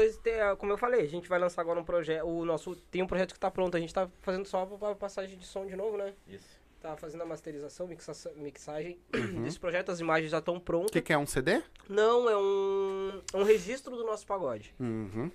ah, 0.40 0.57
como 0.57 0.73
eu 0.73 0.78
falei, 0.78 1.03
a 1.03 1.07
gente 1.09 1.28
vai 1.28 1.39
lançar 1.39 1.61
agora 1.61 1.78
um 1.78 1.85
projeto, 1.85 2.24
o 2.27 2.47
nosso, 2.47 2.74
tem 2.90 3.03
um 3.03 3.07
projeto 3.07 3.35
que 3.35 3.39
tá 3.39 3.51
pronto, 3.51 3.77
a 3.77 3.81
gente 3.81 3.93
tá 3.93 4.09
fazendo 4.23 4.47
só 4.47 4.66
a 4.90 4.94
passagem 4.94 5.36
de 5.36 5.44
som 5.47 5.66
de 5.66 5.77
novo, 5.77 5.99
né? 5.99 6.15
Isso. 6.27 6.49
tá 6.81 6.97
fazendo 6.97 7.23
a 7.24 7.27
masterização, 7.27 7.86
mixa- 7.86 8.32
mixagem 8.36 8.99
desse 9.44 9.61
projeto, 9.61 9.93
as 9.93 10.01
imagens 10.01 10.31
já 10.31 10.39
estão 10.39 10.57
O 10.57 10.61
prontas. 10.61 10.90
que, 10.93 11.03
que 11.03 11.12
é 11.12 11.19
um 11.19 11.27
CD? 11.27 11.61
Não, 11.90 12.31
é 12.31 12.36
um, 12.39 13.20
é 13.35 13.36
um 13.36 13.43
registro 13.43 13.94
do 13.94 14.03
nosso 14.05 14.27
pagode. 14.27 14.74
Uhum. 14.81 15.31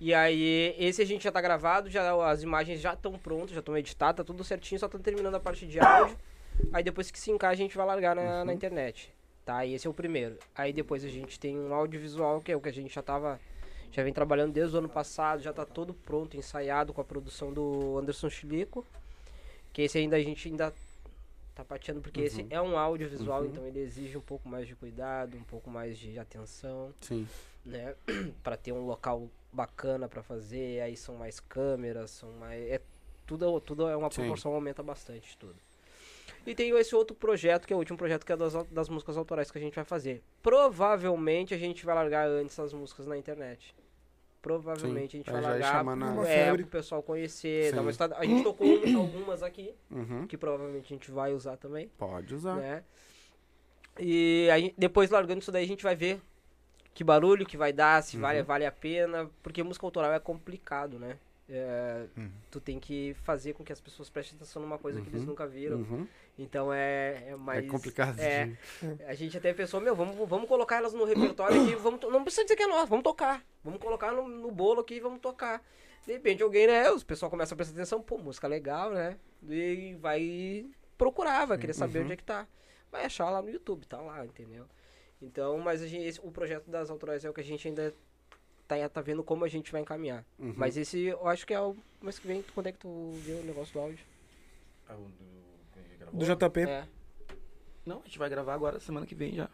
E 0.00 0.14
aí, 0.14 0.76
esse 0.78 1.02
a 1.02 1.04
gente 1.04 1.24
já 1.24 1.32
tá 1.32 1.40
gravado, 1.40 1.90
já, 1.90 2.30
as 2.30 2.42
imagens 2.42 2.80
já 2.80 2.92
estão 2.92 3.18
prontas, 3.18 3.50
já 3.50 3.58
estão 3.58 3.76
editadas, 3.76 4.16
tá 4.16 4.24
tudo 4.24 4.44
certinho, 4.44 4.78
só 4.78 4.88
tá 4.88 4.98
terminando 4.98 5.34
a 5.34 5.40
parte 5.40 5.66
de 5.66 5.80
áudio. 5.80 6.16
Aí 6.72 6.82
depois 6.82 7.10
que 7.10 7.18
se 7.18 7.30
encaixa, 7.30 7.54
a 7.54 7.56
gente 7.56 7.76
vai 7.76 7.86
largar 7.86 8.14
na, 8.14 8.44
na 8.44 8.52
internet. 8.52 9.12
Tá? 9.44 9.64
E 9.64 9.74
esse 9.74 9.86
é 9.86 9.90
o 9.90 9.94
primeiro. 9.94 10.38
Aí 10.54 10.72
depois 10.72 11.04
a 11.04 11.08
gente 11.08 11.38
tem 11.40 11.58
um 11.58 11.74
audiovisual, 11.74 12.40
que 12.40 12.52
é 12.52 12.56
o 12.56 12.60
que 12.60 12.68
a 12.68 12.72
gente 12.72 12.94
já 12.94 13.02
tava. 13.02 13.40
Já 13.90 14.02
vem 14.02 14.12
trabalhando 14.12 14.52
desde 14.52 14.76
o 14.76 14.78
ano 14.78 14.88
passado, 14.88 15.42
já 15.42 15.52
tá 15.52 15.64
todo 15.64 15.94
pronto, 15.94 16.36
ensaiado 16.36 16.92
com 16.92 17.00
a 17.00 17.04
produção 17.04 17.52
do 17.52 17.98
Anderson 17.98 18.28
Chilico. 18.28 18.86
Que 19.72 19.82
esse 19.82 19.98
ainda 19.98 20.16
a 20.16 20.20
gente 20.20 20.46
ainda 20.48 20.72
tá 21.54 21.64
pateando, 21.64 22.00
porque 22.00 22.20
esse 22.20 22.46
é 22.50 22.60
um 22.60 22.78
audiovisual, 22.78 23.44
então 23.46 23.66
ele 23.66 23.80
exige 23.80 24.16
um 24.16 24.20
pouco 24.20 24.48
mais 24.48 24.68
de 24.68 24.76
cuidado, 24.76 25.36
um 25.36 25.42
pouco 25.42 25.68
mais 25.70 25.98
de 25.98 26.18
atenção 26.18 26.92
Sim. 27.00 27.26
né? 27.64 27.94
para 28.44 28.56
ter 28.56 28.70
um 28.70 28.86
local 28.86 29.28
bacana 29.52 30.08
para 30.08 30.22
fazer, 30.22 30.80
aí 30.80 30.96
são 30.96 31.16
mais 31.16 31.40
câmeras, 31.40 32.10
são 32.10 32.30
mais 32.32 32.62
é 32.70 32.80
tudo 33.26 33.60
tudo 33.60 33.88
é 33.88 33.96
uma 33.96 34.10
Sim. 34.10 34.22
proporção 34.22 34.52
aumenta 34.54 34.82
bastante 34.82 35.36
tudo. 35.36 35.56
E 36.46 36.54
tem 36.54 36.70
esse 36.78 36.94
outro 36.94 37.14
projeto, 37.14 37.66
que 37.66 37.72
é 37.72 37.76
o 37.76 37.78
último 37.78 37.98
projeto 37.98 38.24
que 38.24 38.32
é 38.32 38.36
das, 38.36 38.54
das 38.70 38.88
músicas 38.88 39.16
autorais 39.18 39.50
que 39.50 39.58
a 39.58 39.60
gente 39.60 39.74
vai 39.74 39.84
fazer. 39.84 40.22
Provavelmente 40.42 41.52
a 41.52 41.58
gente 41.58 41.84
vai 41.84 41.94
largar 41.94 42.26
antes 42.26 42.58
as 42.58 42.72
músicas 42.72 43.06
na 43.06 43.18
internet. 43.18 43.74
Provavelmente 44.40 45.10
Sim, 45.12 45.16
a 45.16 45.20
gente 45.20 45.30
vai 45.30 45.42
já 45.42 45.48
largar 45.50 45.82
Uma 45.82 46.28
é, 46.28 46.54
pro 46.54 46.66
pessoal 46.66 47.02
conhecer, 47.02 47.74
dar 47.74 47.82
uma 47.82 47.90
estrada. 47.90 48.16
A 48.16 48.24
gente 48.24 48.42
tocou 48.42 48.66
um, 48.66 48.96
algumas 48.98 49.42
aqui, 49.42 49.74
Uhum. 49.90 50.26
que 50.26 50.38
provavelmente 50.38 50.86
a 50.86 50.96
gente 50.96 51.10
vai 51.10 51.34
usar 51.34 51.56
também 51.56 51.88
Pode 51.98 52.34
usar. 52.34 52.56
né? 52.56 52.84
E 53.98 54.48
aí, 54.50 54.72
depois 54.78 55.10
largando 55.10 55.40
isso 55.40 55.50
daí, 55.50 55.64
a 55.64 55.68
gente 55.68 55.82
vai 55.82 55.96
ver 55.96 56.20
que 56.98 57.04
barulho 57.04 57.46
que 57.46 57.56
vai 57.56 57.72
dar, 57.72 58.02
se 58.02 58.16
Uhum. 58.16 58.22
vale, 58.22 58.42
vale 58.42 58.66
a 58.66 58.72
pena, 58.72 59.30
porque 59.40 59.62
música 59.62 59.86
autoral 59.86 60.12
é 60.12 60.18
complicado, 60.18 60.98
né? 60.98 61.16
É, 61.48 62.06
Tu 62.50 62.60
tem 62.60 62.80
que 62.80 63.14
fazer 63.22 63.52
com 63.52 63.62
que 63.62 63.72
as 63.72 63.80
pessoas 63.80 64.10
prestem 64.10 64.34
atenção 64.36 64.60
numa 64.60 64.78
coisa 64.78 65.00
que 65.00 65.08
eles 65.08 65.20
Uhum. 65.22 65.28
nunca 65.28 65.46
viram. 65.46 65.76
Uhum. 65.78 66.08
Então 66.36 66.72
é, 66.72 67.22
é 67.28 67.36
mais. 67.36 67.64
é 67.64 67.68
complicado. 67.68 68.18
é, 68.18 68.46
de- 68.46 68.58
a 69.06 69.14
gente 69.14 69.38
até 69.38 69.54
pensou, 69.54 69.80
meu, 69.80 69.94
vamos, 69.94 70.28
vamos 70.28 70.48
colocar 70.48 70.78
elas 70.78 70.92
no 70.92 71.04
repertório 71.04 71.62
aqui, 71.62 71.76
vamos, 71.76 72.00
não 72.10 72.24
precisa 72.24 72.42
dizer 72.42 72.56
que 72.56 72.64
é 72.64 72.66
nosso, 72.66 72.88
vamos 72.88 73.04
tocar. 73.04 73.44
Vamos 73.62 73.78
colocar 73.80 74.10
no, 74.10 74.26
no 74.28 74.50
bolo 74.50 74.80
aqui 74.80 74.94
e 74.94 75.00
vamos 75.00 75.20
tocar. 75.20 75.62
De 76.04 76.12
repente 76.12 76.42
alguém, 76.42 76.66
né, 76.66 76.90
os 76.90 77.04
pessoal 77.04 77.30
começa 77.30 77.54
a 77.54 77.56
prestar 77.56 77.74
atenção, 77.74 78.02
pô, 78.02 78.18
música 78.18 78.48
legal, 78.48 78.90
né? 78.90 79.16
E 79.48 79.96
vai 80.00 80.66
procurar, 80.98 81.46
vai 81.46 81.58
querer 81.58 81.74
saber 81.74 82.00
Uhum. 82.00 82.04
onde 82.06 82.14
é 82.14 82.16
que 82.16 82.24
tá. 82.24 82.44
Vai 82.90 83.04
achar 83.04 83.30
lá 83.30 83.40
no 83.40 83.50
YouTube, 83.50 83.86
tá 83.86 84.00
lá, 84.00 84.24
entendeu? 84.26 84.64
Então, 85.20 85.58
mas 85.58 85.82
a 85.82 85.86
gente, 85.86 86.04
esse- 86.06 86.20
o 86.22 86.30
projeto 86.30 86.70
das 86.70 86.90
autorais 86.90 87.24
é 87.24 87.30
o 87.30 87.34
que 87.34 87.40
a 87.40 87.44
gente 87.44 87.66
ainda 87.66 87.92
tá, 88.66 88.88
tá 88.88 89.00
vendo 89.00 89.22
como 89.24 89.44
a 89.44 89.48
gente 89.48 89.72
vai 89.72 89.80
encaminhar. 89.80 90.24
Uhum. 90.38 90.54
Mas 90.56 90.76
esse, 90.76 90.98
eu 91.06 91.26
acho 91.26 91.46
que 91.46 91.52
é 91.54 91.60
o 91.60 91.76
mês 92.00 92.18
que 92.18 92.26
vem, 92.26 92.44
quando 92.54 92.68
é 92.68 92.72
que 92.72 92.78
tu 92.78 93.12
vê 93.24 93.32
o 93.32 93.42
negócio 93.44 93.72
do 93.72 93.80
áudio? 93.80 94.04
Ah, 94.88 94.94
o 94.94 94.98
do- 96.10 96.18
Do 96.18 96.24
JP. 96.24 96.60
É. 96.62 96.86
Não, 97.84 98.00
a 98.00 98.04
gente 98.04 98.18
vai 98.18 98.28
gravar 98.30 98.54
agora 98.54 98.78
semana 98.80 99.06
que 99.06 99.14
vem 99.14 99.34
já. 99.34 99.48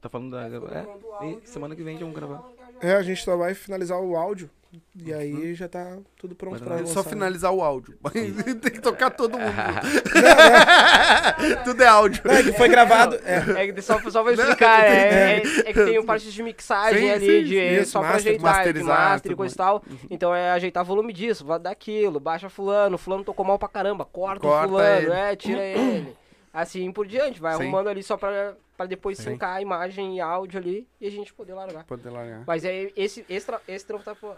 Tá 0.00 0.08
falando 0.08 0.30
da. 0.32 0.46
É, 0.46 1.26
e 1.42 1.46
semana 1.46 1.74
que 1.74 1.82
vem 1.82 1.94
já 1.96 2.00
vamos 2.00 2.14
gravar. 2.16 2.50
É, 2.82 2.92
a 2.94 3.02
gente 3.02 3.22
só 3.24 3.36
vai 3.36 3.54
finalizar 3.54 3.98
o 4.00 4.16
áudio. 4.16 4.50
E 4.96 5.12
aí 5.12 5.54
já 5.54 5.68
tá 5.68 5.98
tudo 6.16 6.34
pronto 6.34 6.52
Mas 6.54 6.62
pra 6.62 6.76
É 6.76 6.80
lançar. 6.80 6.94
só 6.94 7.04
finalizar 7.04 7.52
o 7.52 7.62
áudio. 7.62 7.96
Tem 8.62 8.72
que 8.72 8.80
tocar 8.80 9.10
todo 9.10 9.38
mundo. 9.38 9.52
Tudo 11.64 11.82
é 11.82 11.86
áudio. 11.86 12.22
Não, 12.24 12.34
é 12.34 12.42
que 12.42 12.52
foi 12.52 12.68
gravado. 12.68 13.16
É, 13.24 13.64
É 13.64 13.72
que 13.72 13.82
só, 13.82 13.98
só 14.10 14.22
vou 14.22 14.32
explicar, 14.32 14.84
é, 14.84 15.36
é, 15.36 15.38
é 15.38 15.72
que 15.72 15.84
tem 15.84 16.04
parte 16.04 16.30
de 16.30 16.42
mixagem 16.42 17.00
Sim, 17.02 17.10
ali, 17.10 17.26
sim, 17.26 17.44
de, 17.44 17.56
isso, 17.80 17.92
só 17.92 18.00
pra 18.00 18.10
master, 18.10 18.30
ajeitar, 18.32 18.52
de 18.52 18.56
masterizar, 18.58 19.08
master 19.10 19.32
e 19.32 19.36
coisa 19.36 19.54
e 19.54 19.58
tal. 19.58 19.82
Então 20.10 20.34
é 20.34 20.50
ajeitar 20.52 20.84
volume 20.84 21.12
disso, 21.12 21.44
daquilo, 21.58 22.20
baixa 22.20 22.48
fulano, 22.48 22.98
fulano 22.98 23.24
tocou 23.24 23.44
mal 23.44 23.58
pra 23.58 23.68
caramba, 23.68 24.04
corta, 24.04 24.40
Corta 24.40 24.66
o 24.66 24.68
fulano, 24.70 24.96
ele. 25.06 25.12
é, 25.12 25.36
tira 25.36 25.62
ele. 25.62 26.16
Assim 26.52 26.90
por 26.92 27.06
diante, 27.06 27.40
vai 27.40 27.54
Sim. 27.56 27.62
arrumando 27.62 27.88
ali 27.88 28.02
só 28.02 28.16
pra, 28.16 28.54
pra 28.76 28.86
depois 28.86 29.18
Sim. 29.18 29.32
sincar 29.32 29.56
a 29.56 29.60
imagem 29.60 30.16
e 30.16 30.20
áudio 30.20 30.60
ali 30.60 30.86
e 31.00 31.06
a 31.06 31.10
gente 31.10 31.32
poder 31.34 31.54
largar. 31.54 31.84
Poder 31.84 32.10
largar. 32.10 32.44
Mas 32.46 32.64
é 32.64 32.90
esse, 32.96 33.24
esse, 33.28 33.50
esse 33.66 33.86
trampo 33.86 34.04
tá 34.04 34.14
por... 34.14 34.36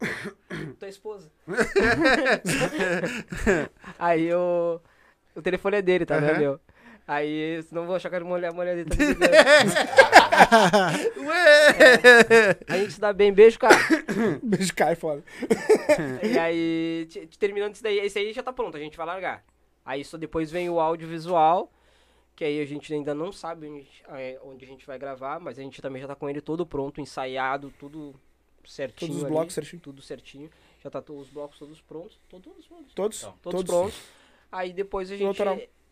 Tua 0.78 0.88
esposa. 0.88 1.30
Aí 3.98 4.32
o... 4.32 4.80
O 5.34 5.42
telefone 5.42 5.76
é 5.76 5.82
dele, 5.82 6.04
tá, 6.04 6.20
né, 6.20 6.30
Aham. 6.32 6.38
meu? 6.38 6.60
Aí, 7.06 7.64
eu 7.72 7.86
vou 7.86 7.96
achar 7.96 8.10
que 8.10 8.16
a 8.16 8.20
mulher, 8.20 8.50
a 8.50 8.52
mulher 8.52 8.76
dele 8.76 8.90
tá 8.90 8.96
me 8.96 9.06
ligando. 9.06 9.30
Ué! 11.26 12.58
A 12.68 12.76
gente 12.76 12.92
se 12.92 13.00
dá 13.00 13.12
bem, 13.14 13.32
beijo, 13.32 13.58
cara. 13.58 13.74
beijo 14.42 14.74
cai 14.74 14.94
fora. 14.94 15.24
e 16.22 16.38
aí, 16.38 17.06
te- 17.08 17.26
te- 17.26 17.38
terminando 17.38 17.72
isso 17.74 17.82
daí, 17.82 17.98
esse 18.00 18.18
aí 18.18 18.30
já 18.34 18.42
tá 18.42 18.52
pronto, 18.52 18.76
a 18.76 18.80
gente 18.80 18.94
vai 18.96 19.06
largar. 19.06 19.42
Aí 19.86 20.04
só 20.04 20.18
depois 20.18 20.50
vem 20.50 20.68
o 20.68 20.78
audiovisual, 20.78 21.72
que 22.36 22.44
aí 22.44 22.60
a 22.60 22.66
gente 22.66 22.92
ainda 22.92 23.14
não 23.14 23.32
sabe 23.32 23.68
onde, 23.68 23.88
é, 24.10 24.38
onde 24.44 24.66
a 24.66 24.68
gente 24.68 24.86
vai 24.86 24.98
gravar, 24.98 25.40
mas 25.40 25.58
a 25.58 25.62
gente 25.62 25.80
também 25.80 26.02
já 26.02 26.08
tá 26.08 26.14
com 26.14 26.28
ele 26.28 26.42
todo 26.42 26.66
pronto, 26.66 27.00
ensaiado, 27.00 27.72
tudo 27.78 28.14
certinho. 28.70 29.08
Todos 29.10 29.16
os 29.16 29.24
ali, 29.24 29.32
blocos 29.32 29.54
certinho. 29.54 29.82
Tudo 29.82 30.02
certinho. 30.02 30.50
Já 30.82 30.90
tá 30.90 31.02
os 31.12 31.28
blocos 31.28 31.58
todos 31.58 31.80
prontos. 31.80 32.18
Todos, 32.28 32.66
todos, 32.66 32.92
Todos? 32.94 33.22
Não. 33.22 33.32
todos 33.42 33.64
prontos. 33.64 33.98
Aí 34.52 34.72
depois 34.72 35.10
a 35.10 35.16
gente. 35.16 35.42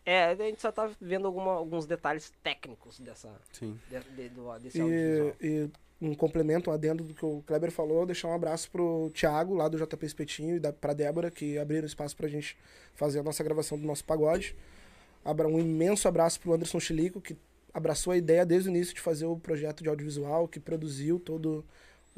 É, 0.05 0.23
a 0.27 0.35
gente 0.35 0.61
só 0.61 0.71
tá 0.71 0.89
vendo 1.01 1.27
alguma, 1.27 1.51
alguns 1.51 1.85
detalhes 1.85 2.31
técnicos 2.41 2.97
dessa, 2.97 3.29
Sim. 3.51 3.77
de, 3.89 3.99
de- 4.15 4.29
do- 4.29 4.57
desse 4.59 4.79
audiovisual. 4.79 5.35
E, 5.41 5.45
e 5.65 5.71
um 5.99 6.15
complemento, 6.15 6.69
um 6.69 6.73
adendo 6.73 7.03
do 7.03 7.13
que 7.13 7.25
o 7.25 7.43
Kleber 7.45 7.69
falou, 7.71 8.05
deixar 8.05 8.29
um 8.29 8.33
abraço 8.33 8.71
pro 8.71 9.11
Thiago, 9.13 9.53
lá 9.53 9.67
do 9.67 9.77
JP 9.77 10.05
Espetinho, 10.05 10.55
e 10.55 10.59
da, 10.61 10.71
pra 10.71 10.93
Débora, 10.93 11.29
que 11.29 11.57
abriram 11.57 11.85
espaço 11.85 12.15
pra 12.15 12.29
gente 12.29 12.57
fazer 12.95 13.19
a 13.19 13.23
nossa 13.23 13.43
gravação 13.43 13.77
do 13.77 13.85
nosso 13.85 14.05
pagode. 14.05 14.55
Abra, 15.25 15.45
um 15.45 15.59
imenso 15.59 16.07
abraço 16.07 16.39
pro 16.39 16.53
Anderson 16.53 16.79
Chilico, 16.79 17.19
que 17.19 17.35
abraçou 17.73 18.13
a 18.13 18.17
ideia 18.17 18.45
desde 18.45 18.69
o 18.69 18.71
início 18.71 18.95
de 18.95 19.01
fazer 19.01 19.25
o 19.25 19.35
projeto 19.37 19.83
de 19.83 19.89
audiovisual, 19.89 20.47
que 20.47 20.57
produziu 20.59 21.19
todo 21.19 21.65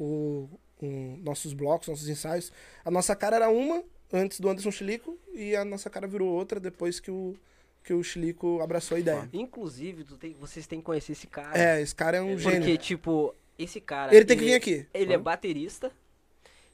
o, 0.02 0.48
o- 0.82 1.18
nossos 1.22 1.52
blocos, 1.52 1.88
nossos 1.88 2.08
ensaios. 2.08 2.50
A 2.84 2.90
nossa 2.90 3.14
cara 3.14 3.36
era 3.36 3.50
uma 3.50 3.82
antes 4.12 4.40
do 4.40 4.48
Anderson 4.48 4.70
Chilico 4.70 5.18
e 5.34 5.54
a 5.54 5.64
nossa 5.64 5.88
cara 5.90 6.06
virou 6.06 6.28
outra 6.28 6.58
depois 6.58 6.98
que 6.98 7.10
o, 7.10 7.36
que 7.84 7.92
o 7.92 8.02
Chilico 8.02 8.60
abraçou 8.62 8.96
a 8.96 9.00
ideia. 9.00 9.28
Inclusive, 9.32 10.04
tu 10.04 10.16
tem- 10.16 10.32
vocês 10.32 10.66
têm 10.66 10.80
que 10.80 10.84
conhecer 10.86 11.12
esse 11.12 11.26
cara. 11.26 11.56
É, 11.58 11.80
esse 11.80 11.94
cara 11.94 12.16
é 12.16 12.20
um 12.22 12.34
Porque, 12.36 12.50
gênio. 12.50 12.78
tipo, 12.78 13.34
esse 13.58 13.80
cara. 13.80 14.14
Ele 14.14 14.24
tem 14.24 14.36
que 14.38 14.44
vir 14.44 14.54
aqui. 14.54 14.86
Ele 14.94 15.12
é 15.12 15.18
baterista, 15.18 15.92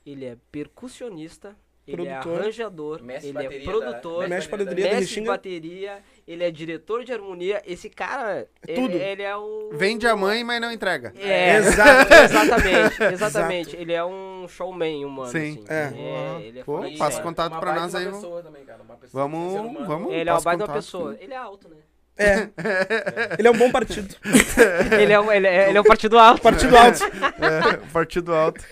ele 0.07 0.25
é 0.25 0.37
percussionista, 0.53 1.57
ele 1.87 1.97
Produtor. 1.99 2.33
é 2.37 2.41
arranjador, 2.43 3.01
ele 3.01 3.13
é 3.39 3.61
produtor, 3.61 4.23
da- 4.23 4.29
Mestre 4.29 4.57
de 4.59 4.65
da- 4.65 4.65
bateria 4.71 4.85
mestre 4.85 5.01
Restinga. 5.01 5.31
bateria, 5.31 6.05
ele 6.27 6.43
é 6.45 6.51
diretor 6.51 7.05
de 7.05 7.13
harmonia. 7.13 7.63
Esse 7.67 7.89
cara, 7.89 8.49
ele, 8.67 8.81
tudo. 8.81 8.97
ele 8.97 9.23
é 9.23 9.37
o. 9.37 9.71
Vende 9.73 10.07
a 10.07 10.17
mãe, 10.17 10.43
mas 10.43 10.61
não 10.61 10.73
entrega. 10.73 11.13
É, 11.19 11.57
Exato. 11.59 12.13
exatamente, 12.13 13.03
exatamente. 13.13 13.77
Ele 13.77 13.93
é 13.93 14.05
um 14.05 14.47
showman 14.49 15.05
humano, 15.05 15.31
Sim. 15.31 15.65
assim. 15.65 15.65
É. 15.69 16.41
ele 16.43 16.59
é 16.61 16.65
Pô, 16.65 16.79
foda. 16.83 16.91
passa 16.99 17.17
Uma- 17.19 17.23
contato 17.23 17.53
uma 17.53 17.61
pra 17.61 17.75
nós 17.75 17.95
uma 17.95 18.01
aí, 18.01 18.07
pessoa 18.07 18.43
também, 18.43 18.65
cara, 18.65 18.83
uma 18.83 18.97
pessoa, 18.97 19.23
Vamos- 19.29 19.87
vamos. 19.87 20.13
Ele 20.13 20.29
é 20.29 20.33
uma 20.33 20.41
baita 20.41 20.69
pessoa. 20.69 21.17
Ele 21.21 21.33
é 21.33 21.37
alto, 21.37 21.69
né? 21.69 21.77
É. 22.19 22.49
Ele 23.39 23.47
é 23.47 23.51
um 23.51 23.59
bom 23.59 23.71
partido. 23.71 24.17
ele, 24.99 25.13
é 25.13 25.21
um, 25.21 25.31
ele, 25.31 25.47
é, 25.47 25.69
ele 25.69 25.77
é 25.77 25.81
um 25.83 25.85
partido 25.85 26.19
alto. 26.19 26.41
Partido 26.41 26.75
alto. 26.75 26.99
É, 27.05 27.77
partido 27.93 28.35
alto. 28.35 28.65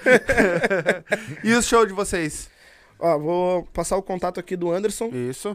e 1.44 1.52
o 1.52 1.60
show 1.62 1.85
de 1.85 1.93
vocês? 1.93 2.48
Ó, 2.98 3.18
vou 3.18 3.64
passar 3.66 3.98
o 3.98 4.02
contato 4.02 4.40
aqui 4.40 4.56
do 4.56 4.72
Anderson. 4.72 5.10
Isso. 5.12 5.55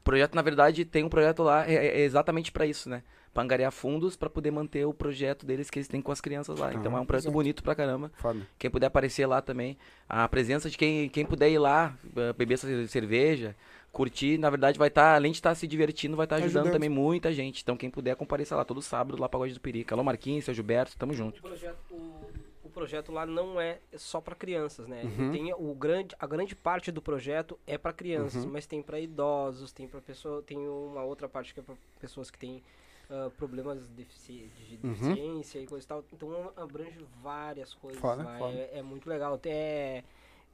O 0.00 0.02
projeto, 0.02 0.34
na 0.34 0.42
verdade, 0.42 0.84
tem 0.84 1.02
um 1.04 1.08
projeto 1.08 1.42
lá, 1.42 1.66
é, 1.68 1.74
é 1.74 2.00
exatamente 2.00 2.52
pra 2.52 2.66
isso, 2.66 2.88
né? 2.90 3.02
Pra 3.34 3.42
angariar 3.42 3.70
fundos 3.70 4.16
pra 4.16 4.28
poder 4.28 4.50
manter 4.50 4.84
o 4.86 4.92
projeto 4.94 5.46
deles 5.46 5.70
que 5.70 5.78
eles 5.78 5.86
têm 5.88 6.00
com 6.02 6.10
as 6.10 6.20
crianças 6.20 6.58
lá. 6.58 6.72
Então 6.74 6.96
é 6.96 7.00
um 7.00 7.06
projeto 7.06 7.24
exato. 7.26 7.32
bonito 7.32 7.62
pra 7.62 7.74
caramba. 7.74 8.10
Foda. 8.16 8.40
Quem 8.58 8.70
puder 8.70 8.86
aparecer 8.86 9.26
lá 9.26 9.40
também. 9.40 9.76
A 10.08 10.26
presença 10.28 10.68
de 10.68 10.76
quem, 10.76 11.08
quem 11.08 11.24
puder 11.24 11.48
ir 11.50 11.58
lá, 11.58 11.94
eh, 12.16 12.32
beber 12.32 12.54
essa 12.54 12.86
cerveja, 12.88 13.54
curtir, 13.92 14.38
na 14.38 14.50
verdade 14.50 14.78
vai 14.78 14.88
estar, 14.88 15.14
além 15.14 15.30
de 15.32 15.38
estar 15.38 15.54
se 15.54 15.66
divertindo, 15.66 16.16
vai 16.16 16.24
estar 16.26 16.36
ajudando, 16.36 16.56
Ajudando. 16.62 16.72
também 16.72 16.88
muita 16.88 17.32
gente. 17.32 17.62
Então 17.62 17.76
quem 17.76 17.90
puder 17.90 18.16
compareça 18.16 18.56
lá 18.56 18.64
todo 18.64 18.82
sábado, 18.82 19.20
lá 19.20 19.28
Pagode 19.28 19.54
do 19.54 19.60
Perica. 19.60 19.94
Alô 19.94 20.02
Marquinhos, 20.02 20.44
seu 20.44 20.54
Gilberto, 20.54 20.96
tamo 20.96 21.12
junto. 21.12 21.38
O 21.38 21.42
projeto, 21.42 21.78
o, 21.90 22.30
o 22.64 22.70
projeto 22.70 23.12
lá 23.12 23.24
não 23.26 23.60
é 23.60 23.78
só 23.96 24.20
para 24.20 24.34
crianças, 24.34 24.86
né? 24.88 25.02
Uhum. 25.04 25.30
Tem 25.30 25.52
o 25.52 25.74
grande, 25.74 26.14
a 26.18 26.26
grande 26.26 26.56
parte 26.56 26.90
do 26.90 27.00
projeto 27.02 27.58
é 27.66 27.76
para 27.78 27.92
crianças, 27.92 28.44
Uhum. 28.44 28.50
mas 28.52 28.66
tem 28.66 28.82
para 28.82 28.98
idosos, 28.98 29.70
tem 29.72 29.86
para 29.86 30.00
pessoa, 30.00 30.42
tem 30.42 30.58
uma 30.58 31.02
outra 31.04 31.28
parte 31.28 31.54
que 31.54 31.60
é 31.60 31.62
para 31.62 31.74
pessoas 32.00 32.30
que 32.30 32.38
têm 32.38 32.62
ah, 33.10 33.30
problemas 33.36 33.80
de, 33.88 33.94
defici- 33.94 34.50
de 34.68 34.74
Uhum. 34.86 34.92
deficiência 34.92 35.58
e 35.60 35.66
coisa 35.66 35.84
e 35.84 35.88
tal. 35.88 36.04
Então 36.12 36.52
abrange 36.56 37.04
várias 37.22 37.74
coisas 37.74 38.00
Foda, 38.00 38.22
lá. 38.22 38.38
foda. 38.38 38.56
É, 38.56 38.78
é 38.78 38.82
muito 38.82 39.08
legal. 39.08 39.34
Até 39.34 40.04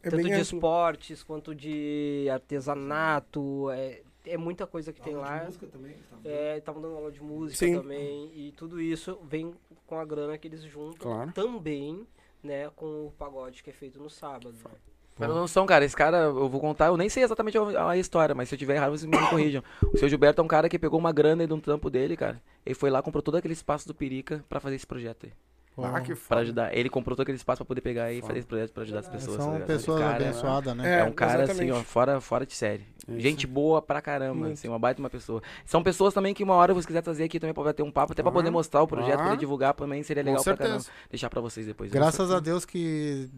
É 0.03 0.11
tanto 0.11 0.23
de 0.23 0.31
amplo. 0.33 0.43
esportes 0.43 1.23
quanto 1.23 1.55
de 1.55 2.27
artesanato. 2.33 3.71
É, 3.71 4.03
é 4.27 4.37
muita 4.37 4.67
coisa 4.67 4.93
que 4.93 5.01
tem 5.01 5.15
Aula 5.15 5.27
de 5.27 5.33
lá. 5.39 5.45
música 5.47 5.67
também, 5.67 5.97
tá? 6.11 6.17
É, 6.25 6.59
estavam 6.59 6.81
dando 6.81 6.97
aula 6.97 7.11
de 7.13 7.23
música 7.23 7.59
Sim. 7.67 7.75
também. 7.75 8.31
E 8.35 8.53
tudo 8.53 8.81
isso 8.81 9.19
vem 9.25 9.55
com 9.87 9.99
a 9.99 10.05
grana 10.05 10.39
que 10.39 10.49
eles 10.49 10.63
juntam 10.63 11.11
Claro. 11.13 11.33
também, 11.33 12.07
né, 12.43 12.71
com 12.71 13.07
o 13.07 13.11
pagode 13.13 13.63
que 13.63 13.71
é 13.71 13.73
feito 13.73 13.99
no 13.99 14.09
sábado. 14.09 14.53
né. 14.53 14.71
Pra 15.17 15.29
ter 15.29 15.33
noção, 15.35 15.65
cara, 15.65 15.85
esse 15.85 15.95
cara, 15.97 16.17
eu 16.19 16.49
vou 16.49 16.61
contar, 16.61 16.87
eu 16.87 16.97
nem 16.97 17.09
sei 17.09 17.23
exatamente 17.23 17.57
a, 17.57 17.91
a 17.91 17.97
história, 17.97 18.35
mas 18.35 18.49
se 18.49 18.55
eu 18.55 18.59
tiver 18.59 18.75
errado, 18.77 18.91
vocês 18.91 19.05
me 19.09 19.17
corrijam. 19.31 19.63
O 19.93 19.97
seu 19.97 20.09
Gilberto 20.09 20.41
é 20.41 20.45
um 20.45 20.49
cara 20.49 20.69
que 20.69 20.79
pegou 20.79 20.99
uma 20.99 21.13
grana 21.13 21.43
aí 21.43 21.47
de 21.47 21.53
um 21.55 21.61
trampo 21.61 21.89
dele, 21.89 22.17
cara. 22.17 22.41
Ele 22.67 22.75
foi 22.75 22.91
lá, 22.91 23.01
comprou 23.03 23.23
todo 23.23 23.37
aquele 23.37 23.55
espaço 23.55 23.87
do 23.87 23.95
Perica 23.95 24.45
pra 24.49 24.59
fazer 24.61 24.77
esse 24.77 24.87
projeto 24.87 25.27
aí. 25.27 25.33
Ah, 25.77 26.01
que 26.01 26.15
Pra 26.15 26.17
foda. 26.17 26.41
ajudar. 26.43 26.77
Ele 26.77 26.89
comprou 26.89 27.17
todo 27.17 27.25
aquele 27.25 27.37
espaço 27.37 27.59
pra 27.59 27.67
poder 27.67 27.81
pegar 27.81 28.13
e 28.13 28.23
fazer 28.23 28.39
esse 28.39 28.47
projeto 28.47 28.73
pra 28.73 28.85
ajudar 28.85 29.01
as 29.01 29.09
pessoas. 29.09 29.37
tá 29.39 29.43
São 29.43 29.53
ligado? 29.55 29.67
pessoas 29.67 30.03
abençoadas, 30.03 30.77
né? 30.77 31.01
É, 31.01 31.05
um 31.05 31.13
cara 31.13 31.43
assim, 31.43 31.51
exatamente. 31.53 31.73
ó, 31.73 31.83
fora, 31.83 32.21
fora 32.21 32.47
de 32.47 32.55
série. 32.55 32.87
Isso. 33.09 33.21
Gente 33.21 33.47
boa 33.47 33.83
pra 33.83 34.01
caramba, 34.01 34.35
Muito. 34.35 34.53
assim, 34.55 34.69
uma 34.69 34.79
baita 34.79 35.01
uma 35.01 35.11
pessoa. 35.11 35.43
São 35.65 35.83
pessoas 35.83 36.15
também 36.15 36.33
que 36.33 36.43
uma 36.43 36.55
hora 36.55 36.73
você 36.73 36.87
quiser 36.87 37.03
trazer 37.03 37.25
aqui 37.25 37.39
também 37.39 37.53
pra 37.55 37.63
bater 37.65 37.83
um 37.83 37.91
papo, 37.91 38.13
até 38.13 38.23
pra 38.23 38.33
poder 38.33 38.51
mostrar 38.51 38.83
o 38.83 38.87
projeto, 38.87 39.15
claro. 39.15 39.31
poder 39.31 39.41
divulgar 39.41 39.75
também, 39.75 40.03
seria 40.03 40.23
legal 40.23 40.43
pra 40.43 40.57
caramba. 40.57 40.85
Deixar 41.11 41.29
pra 41.31 41.41
vocês 41.41 41.67
depois. 41.67 41.91
Graças 41.91 42.31
a 42.31 42.41
Deus 42.41 42.65
que, 42.65 43.29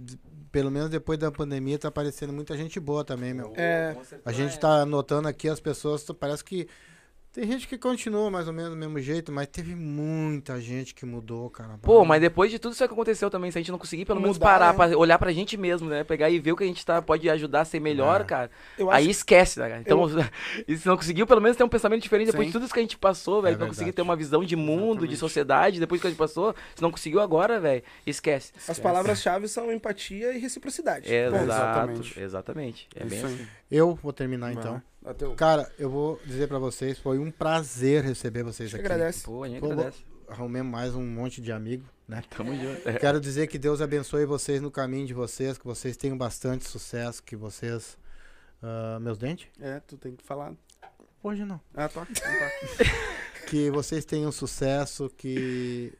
pelo 0.53 0.71
menos 0.71 0.89
depois 0.91 1.19
da 1.19 1.31
pandemia, 1.31 1.79
tá 1.79 1.89
aparecendo 1.89 2.33
muita 2.33 2.57
gente 2.57 2.79
boa 2.79 3.05
também, 3.05 3.35
meu. 3.35 3.53
É, 3.57 3.97
A 4.25 4.33
gente 4.33 4.59
tá 4.59 4.87
notando 4.87 5.29
aqui 5.29 5.49
as 5.49 5.61
pessoas, 5.61 6.05
parece 6.19 6.45
que 6.45 6.69
tem 7.37 7.47
gente 7.47 7.69
que 7.69 7.77
continua 7.77 8.31
mais 8.31 8.47
ou 8.49 8.53
menos 8.55 8.71
do 8.71 8.77
mesmo 8.79 8.99
jeito, 8.99 9.31
mas 9.31 9.47
teve 9.47 9.75
muita 9.75 10.59
gente 10.59 10.95
que 10.95 11.05
mudou, 11.05 11.51
cara. 11.51 11.79
Pô, 11.83 12.03
mas 12.03 12.19
depois 12.19 12.51
de 12.51 12.59
tudo 12.59 12.73
isso 12.73 12.79
que 12.89 12.91
aconteceu 12.91 13.29
também, 13.29 13.51
se 13.51 13.59
a 13.59 13.61
gente 13.61 13.71
não 13.71 13.79
conseguir 13.79 14.07
pelo 14.07 14.19
menos 14.23 14.39
Mudar, 14.39 14.47
parar 14.47 14.73
né? 14.73 14.77
pra 14.89 14.99
olhar 14.99 15.19
pra 15.19 15.31
gente 15.33 15.55
mesmo, 15.55 15.87
né? 15.91 16.03
Pegar 16.03 16.31
e 16.31 16.39
ver 16.39 16.53
o 16.53 16.57
que 16.57 16.65
a 16.65 16.67
gente 16.67 16.85
tá, 16.85 17.03
pode 17.03 17.29
ajudar 17.29 17.61
a 17.61 17.65
ser 17.67 17.79
melhor, 17.79 18.23
É. 18.23 18.25
cara. 18.25 18.51
eu 18.79 18.91
acho 18.91 18.97
Aí 18.99 19.11
esquece, 19.11 19.59
né, 19.61 19.69
cara? 19.69 19.81
Então, 19.83 20.03
e 20.67 20.77
se 20.79 20.87
não 20.89 20.97
conseguiu 20.97 21.27
pelo 21.27 21.43
menos 21.43 21.59
ter 21.59 21.63
um 21.65 21.69
pensamento 21.69 22.01
diferente 22.01 22.29
depois 22.29 22.47
Sim. 22.47 22.49
de 22.49 22.53
tudo 22.55 22.65
isso 22.65 22.73
que 22.73 22.81
a 22.81 22.83
gente 22.83 22.97
passou, 22.97 23.43
velho. 23.43 23.57
É 23.57 23.59
não 23.59 23.69
conseguir 23.69 23.93
ter 23.93 24.01
uma 24.01 24.17
visão 24.17 24.43
de 24.43 24.57
mundo, 24.57 25.01
de 25.07 25.13
Exatamente. 25.13 25.17
sociedade, 25.19 25.79
depois 25.81 26.01
que 26.01 26.07
a 26.07 26.11
gente 26.11 26.19
passou, 26.19 26.55
se 26.75 26.81
não 26.81 26.91
conseguiu 26.91 27.21
agora, 27.21 27.61
velho, 27.61 27.83
esquece. 28.07 28.51
As 28.67 28.79
palavras-chave 28.79 29.47
são 29.47 29.71
empatia 29.71 30.33
e 30.33 30.39
reciprocidade. 30.39 31.13
É, 31.13 31.27
exato, 31.27 31.43
exatamente. 31.45 32.21
exatamente. 32.21 32.89
É 32.97 33.01
Isso 33.05 33.11
bem 33.11 33.19
aí. 33.19 33.25
assim. 33.35 33.47
Eu 33.71 33.95
vou 33.95 34.13
terminar 34.13 34.53
então. 34.53 34.81
Dá 35.03 35.15
teu- 35.15 35.35
Cara, 35.35 35.71
eu 35.79 35.91
vou 35.91 36.21
dizer 36.25 36.49
pra 36.49 36.59
vocês, 36.59 36.99
foi 36.99 37.19
um 37.19 37.31
prazer 37.31 38.05
receber 38.05 38.43
vocês 38.43 38.71
Te 38.71 38.77
aqui. 38.77 38.85
agradece. 38.85 39.25
Pô, 39.25 39.43
a 39.43 39.49
gente 39.49 39.61
Pô, 39.61 39.73
agradece. 39.73 39.99
Arrumei 40.29 40.63
mais 40.63 40.95
um 40.95 41.05
monte 41.07 41.41
de 41.41 41.53
amigo, 41.53 41.85
né? 42.09 42.23
Tamo 42.37 42.53
junto. 42.55 42.89
É. 42.89 42.95
Quero 42.99 43.21
dizer 43.21 43.47
que 43.47 43.59
Deus 43.59 43.81
abençoe 43.81 44.25
vocês 44.25 44.61
no 44.61 44.71
caminho 44.71 45.07
de 45.07 45.15
vocês, 45.15 45.57
que 45.59 45.65
vocês 45.65 45.97
tenham 45.97 46.17
bastante 46.19 46.65
sucesso, 46.69 47.23
que 47.23 47.37
vocês. 47.37 47.97
ah, 48.63 48.99
meus 49.01 49.19
dentes? 49.19 49.47
É, 49.61 49.81
tu 49.81 49.97
tem 49.97 50.15
que 50.17 50.25
falar. 50.25 50.53
Hoje 51.23 51.45
não. 51.45 51.61
Ah, 51.75 51.89
toca. 51.89 52.11
Então 52.11 52.23
tá. 52.23 52.85
Que 53.47 53.71
vocês 53.71 54.05
tenham 54.05 54.33
sucesso, 54.33 55.09
que 55.17 55.93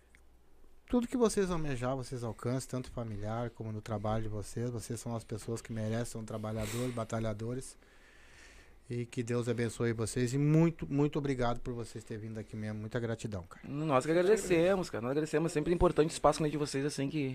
tudo 0.89 1.09
que 1.09 1.17
vocês 1.17 1.51
almejar, 1.51 1.97
vocês 1.97 2.23
alcancem, 2.23 2.69
tanto 2.69 2.91
familiar 2.91 3.51
como 3.51 3.73
no 3.73 3.81
trabalho 3.81 4.25
de 4.25 4.29
vocês. 4.29 4.71
Vocês 4.71 5.01
são 5.01 5.17
as 5.17 5.25
pessoas 5.25 5.61
que 5.61 5.73
merecem, 5.73 6.05
são 6.05 6.25
trabalhadores, 6.25 6.95
batalhadores. 6.95 7.77
E 8.89 9.05
que 9.05 9.21
Deus 9.21 9.49
abençoe 9.49 9.93
vocês. 9.93 10.33
E 10.33 10.39
muito, 10.39 10.87
muito 10.87 11.19
obrigado 11.19 11.59
por 11.59 11.75
vocês 11.75 12.05
terem 12.05 12.29
vindo 12.29 12.39
aqui 12.39 12.55
mesmo. 12.55 12.79
Muita 12.79 13.01
gratidão, 13.01 13.43
cara. 13.43 13.67
Nós 13.69 14.07
que 14.07 14.13
agradecemos, 14.13 14.89
cara. 14.89 15.03
Nós 15.03 15.11
agradecemos. 15.11 15.51
É 15.51 15.55
sempre 15.55 15.75
importante 15.75 16.11
o 16.11 16.13
espaço 16.13 16.41
né, 16.41 16.49
de 16.49 16.57
vocês, 16.57 16.85
assim, 16.85 17.09
que, 17.09 17.35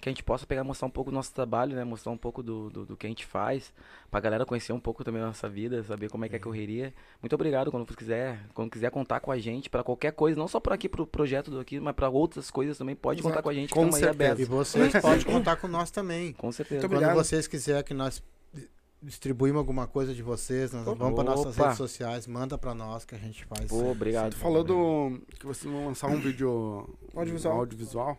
que 0.00 0.08
a 0.08 0.12
gente 0.12 0.22
possa 0.22 0.46
pegar 0.46 0.62
mostrar 0.62 0.86
um 0.86 0.90
pouco 0.90 1.10
do 1.10 1.14
nosso 1.14 1.34
trabalho, 1.34 1.74
né? 1.74 1.82
Mostrar 1.82 2.12
um 2.12 2.16
pouco 2.16 2.40
do, 2.42 2.70
do, 2.70 2.86
do 2.86 2.96
que 2.96 3.04
a 3.06 3.08
gente 3.08 3.26
faz. 3.26 3.72
Pra 4.10 4.20
galera 4.20 4.46
conhecer 4.46 4.72
um 4.72 4.78
pouco 4.78 5.02
também 5.02 5.20
da 5.20 5.26
nossa 5.26 5.48
vida, 5.48 5.82
saber 5.82 6.08
como 6.08 6.24
é 6.24 6.28
que 6.28 6.36
é 6.36 6.38
a 6.38 6.40
correria. 6.40 6.94
Muito 7.20 7.34
obrigado 7.34 7.70
quando 7.72 7.84
você 7.86 7.96
quiser, 7.96 8.40
quando 8.54 8.70
quiser 8.70 8.90
contar 8.92 9.18
com 9.20 9.32
a 9.32 9.38
gente 9.38 9.68
pra 9.68 9.82
qualquer 9.82 10.12
coisa, 10.12 10.38
não 10.38 10.46
só 10.46 10.60
por 10.60 10.72
aqui 10.72 10.88
pro 10.88 11.04
projeto 11.06 11.50
do 11.50 11.58
aqui, 11.58 11.80
mas 11.80 11.94
pra 11.96 12.08
outras 12.08 12.48
coisas 12.50 12.78
também. 12.78 12.94
Pode 12.94 13.20
contar 13.22 13.34
Exato. 13.34 13.42
com 13.42 13.48
a 13.50 13.54
gente, 13.54 13.74
Com 13.74 13.90
certeza. 13.90 14.40
E 14.40 14.44
vocês 14.44 14.92
podem 15.02 15.24
contar 15.24 15.56
com 15.56 15.66
nós 15.68 15.90
também. 15.90 16.32
Com 16.32 16.52
certeza. 16.52 16.80
Muito 16.80 16.90
Quando 16.90 16.96
obrigado. 17.02 17.16
vocês 17.24 17.48
quiserem 17.48 17.82
que 17.82 17.92
nós 17.92 18.22
di- 18.54 18.68
distribuímos 19.02 19.58
alguma 19.58 19.88
coisa 19.88 20.14
de 20.14 20.22
vocês, 20.22 20.72
nós 20.72 20.84
vamos 20.84 21.14
para 21.14 21.24
nossas 21.24 21.56
redes 21.56 21.76
sociais, 21.76 22.26
manda 22.28 22.56
para 22.56 22.72
nós 22.72 23.04
que 23.04 23.16
a 23.16 23.18
gente 23.18 23.44
faz. 23.46 23.66
Pô, 23.66 23.90
obrigado. 23.90 24.30
Tu 24.30 24.36
falou 24.36 24.62
do. 24.62 25.20
que 25.40 25.44
vocês 25.44 25.70
vão 25.72 25.86
lançar 25.86 26.06
um 26.06 26.20
vídeo. 26.20 26.88
Audiovisual. 27.16 27.56
um 27.56 27.58
audiovisual. 27.58 28.18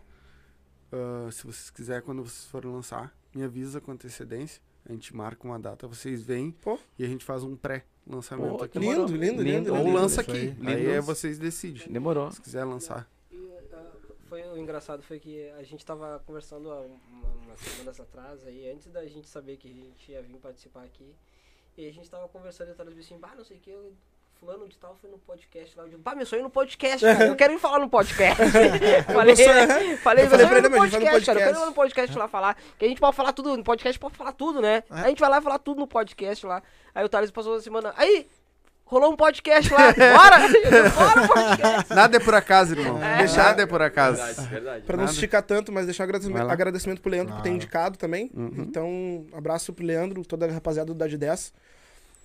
Ah, 0.92 1.30
se 1.30 1.42
vocês 1.44 1.70
quiserem, 1.70 2.02
quando 2.04 2.22
vocês 2.22 2.44
forem 2.46 2.70
lançar, 2.70 3.14
me 3.34 3.42
avisa 3.42 3.80
com 3.80 3.92
antecedência. 3.92 4.60
A 4.84 4.92
gente 4.92 5.14
marca 5.14 5.46
uma 5.46 5.58
data, 5.58 5.86
vocês 5.86 6.22
vêm 6.22 6.50
Pô. 6.52 6.78
e 6.98 7.04
a 7.04 7.06
gente 7.06 7.24
faz 7.24 7.44
um 7.44 7.54
pré-lançamento 7.54 8.64
aqui. 8.64 8.78
demorou. 8.78 9.06
Lindo, 9.06 9.16
lindo, 9.16 9.42
lindo, 9.42 9.72
Ou 9.74 9.84
lindo. 9.84 9.92
lança 9.92 10.20
aqui. 10.22 10.32
aí. 10.32 10.48
Aí 10.66 10.76
Lindo. 10.76 10.90
é 10.90 11.00
vocês 11.00 11.38
decidem. 11.38 11.86
Demorou. 11.92 12.30
Se 12.32 12.40
quiser 12.40 12.64
lançar. 12.64 13.08
E, 13.30 13.36
ah, 13.72 13.92
foi 14.24 14.42
o 14.48 14.56
engraçado 14.56 15.02
foi 15.02 15.20
que 15.20 15.48
a 15.50 15.62
gente 15.62 15.84
tava 15.84 16.18
conversando 16.26 16.70
há 16.70 16.80
uma- 16.80 17.28
umas 17.46 17.60
semanas 17.60 18.00
atrás 18.00 18.44
aí, 18.46 18.70
antes 18.70 18.90
da 18.90 19.04
gente 19.06 19.28
saber 19.28 19.58
que 19.58 19.68
a 19.70 19.74
gente 19.74 20.10
ia 20.12 20.22
vir 20.22 20.38
participar 20.38 20.82
aqui. 20.84 21.14
E 21.76 21.86
a 21.86 21.92
gente 21.92 22.10
tava 22.10 22.26
conversando 22.28 22.70
e 22.70 22.74
tava 22.74 22.90
assim, 22.90 23.18
bah, 23.18 23.34
não 23.36 23.44
sei 23.44 23.58
o 23.58 23.60
que, 23.60 23.70
eu- 23.70 23.92
fulano 24.40 24.66
de 24.66 24.76
tal 24.78 24.96
foi 25.00 25.10
no 25.10 25.18
podcast 25.18 25.76
lá. 25.76 25.84
Eu 25.84 25.88
digo, 25.90 26.02
pá, 26.02 26.14
meu 26.14 26.24
sonho 26.24 26.40
é 26.40 26.42
no 26.44 26.50
podcast, 26.50 27.04
cara. 27.06 27.26
Eu 27.26 27.36
quero 27.36 27.52
ir 27.52 27.58
falar 27.58 27.78
no 27.78 27.88
podcast. 27.90 28.42
falei, 29.12 29.36
sonho- 29.36 29.98
falei, 29.98 30.24
eu 30.24 30.28
meu 30.28 30.38
falei 30.38 30.46
sonho 30.46 30.48
pra 30.48 30.56
é 30.56 30.58
ele, 30.58 30.68
no 30.68 30.70
no 30.70 30.76
podcast, 30.76 31.26
cara. 31.26 31.38
Eu 31.40 31.44
quero 31.44 31.50
ir 31.50 31.54
podcast. 31.54 31.60
lá 31.60 31.66
no 31.66 31.72
podcast 31.74 32.18
lá 32.18 32.28
falar. 32.28 32.56
Que 32.78 32.84
a 32.84 32.88
gente 32.88 33.00
pode 33.00 33.16
falar 33.16 33.32
tudo, 33.32 33.56
no 33.56 33.62
podcast 33.64 33.98
pode 33.98 34.16
falar 34.16 34.32
tudo, 34.32 34.60
né? 34.62 34.82
A 34.90 35.08
gente 35.08 35.20
vai 35.20 35.28
lá 35.30 35.38
e 35.38 35.42
falar 35.42 35.58
tudo 35.58 35.78
no 35.80 35.86
podcast 35.86 36.46
lá. 36.46 36.62
Aí 36.94 37.04
o 37.04 37.08
Thales 37.08 37.30
passou 37.30 37.52
uma 37.54 37.60
semana, 37.60 37.92
aí, 37.96 38.26
rolou 38.84 39.12
um 39.12 39.16
podcast 39.16 39.72
lá, 39.72 39.92
bora! 39.92 40.38
Bora 40.90 41.28
podcast! 41.28 41.94
Nada 41.94 42.16
é 42.16 42.20
por 42.20 42.34
acaso, 42.34 42.74
irmão. 42.74 42.98
É. 43.02 43.26
Nada 43.36 43.62
é 43.62 43.66
por 43.66 43.82
acaso. 43.82 44.42
verdade. 44.48 44.84
Pra 44.86 44.96
não 44.96 45.04
Nada. 45.04 45.12
esticar 45.14 45.42
tanto, 45.42 45.70
mas 45.70 45.84
deixar 45.86 46.02
um 46.02 46.06
agradecimento, 46.06 46.48
agradecimento 46.50 47.00
pro 47.02 47.10
Leandro 47.10 47.34
por 47.34 47.42
ter 47.42 47.48
Claro. 47.50 47.56
indicado 47.56 47.98
também. 47.98 48.30
Uhum. 48.34 48.50
Então, 48.58 49.26
abraço 49.32 49.72
pro 49.72 49.84
Leandro, 49.84 50.24
toda 50.24 50.46
a 50.46 50.50
rapaziada 50.50 50.92
do 50.92 50.98
Dad 50.98 51.12
10. 51.14 51.52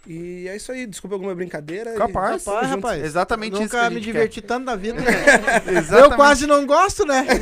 E 0.08 0.48
é 0.48 0.56
isso 0.56 0.72
aí, 0.72 0.86
desculpa 0.86 1.16
alguma 1.16 1.34
brincadeira. 1.34 1.94
e- 1.94 1.98
Capaz. 1.98 2.46
Rapaz. 2.46 3.04
Exatamente 3.04 3.54
isso 3.54 3.70
que 3.70 3.76
Nunca 3.76 3.90
me 3.90 4.00
diverti 4.00 4.42
tanto 4.42 4.66
na 4.66 4.76
vida. 4.76 5.02
né? 5.02 5.12
Eu 6.00 6.12
quase 6.16 6.46
não 6.48 6.66
gosto, 6.66 7.06
né? 7.06 7.26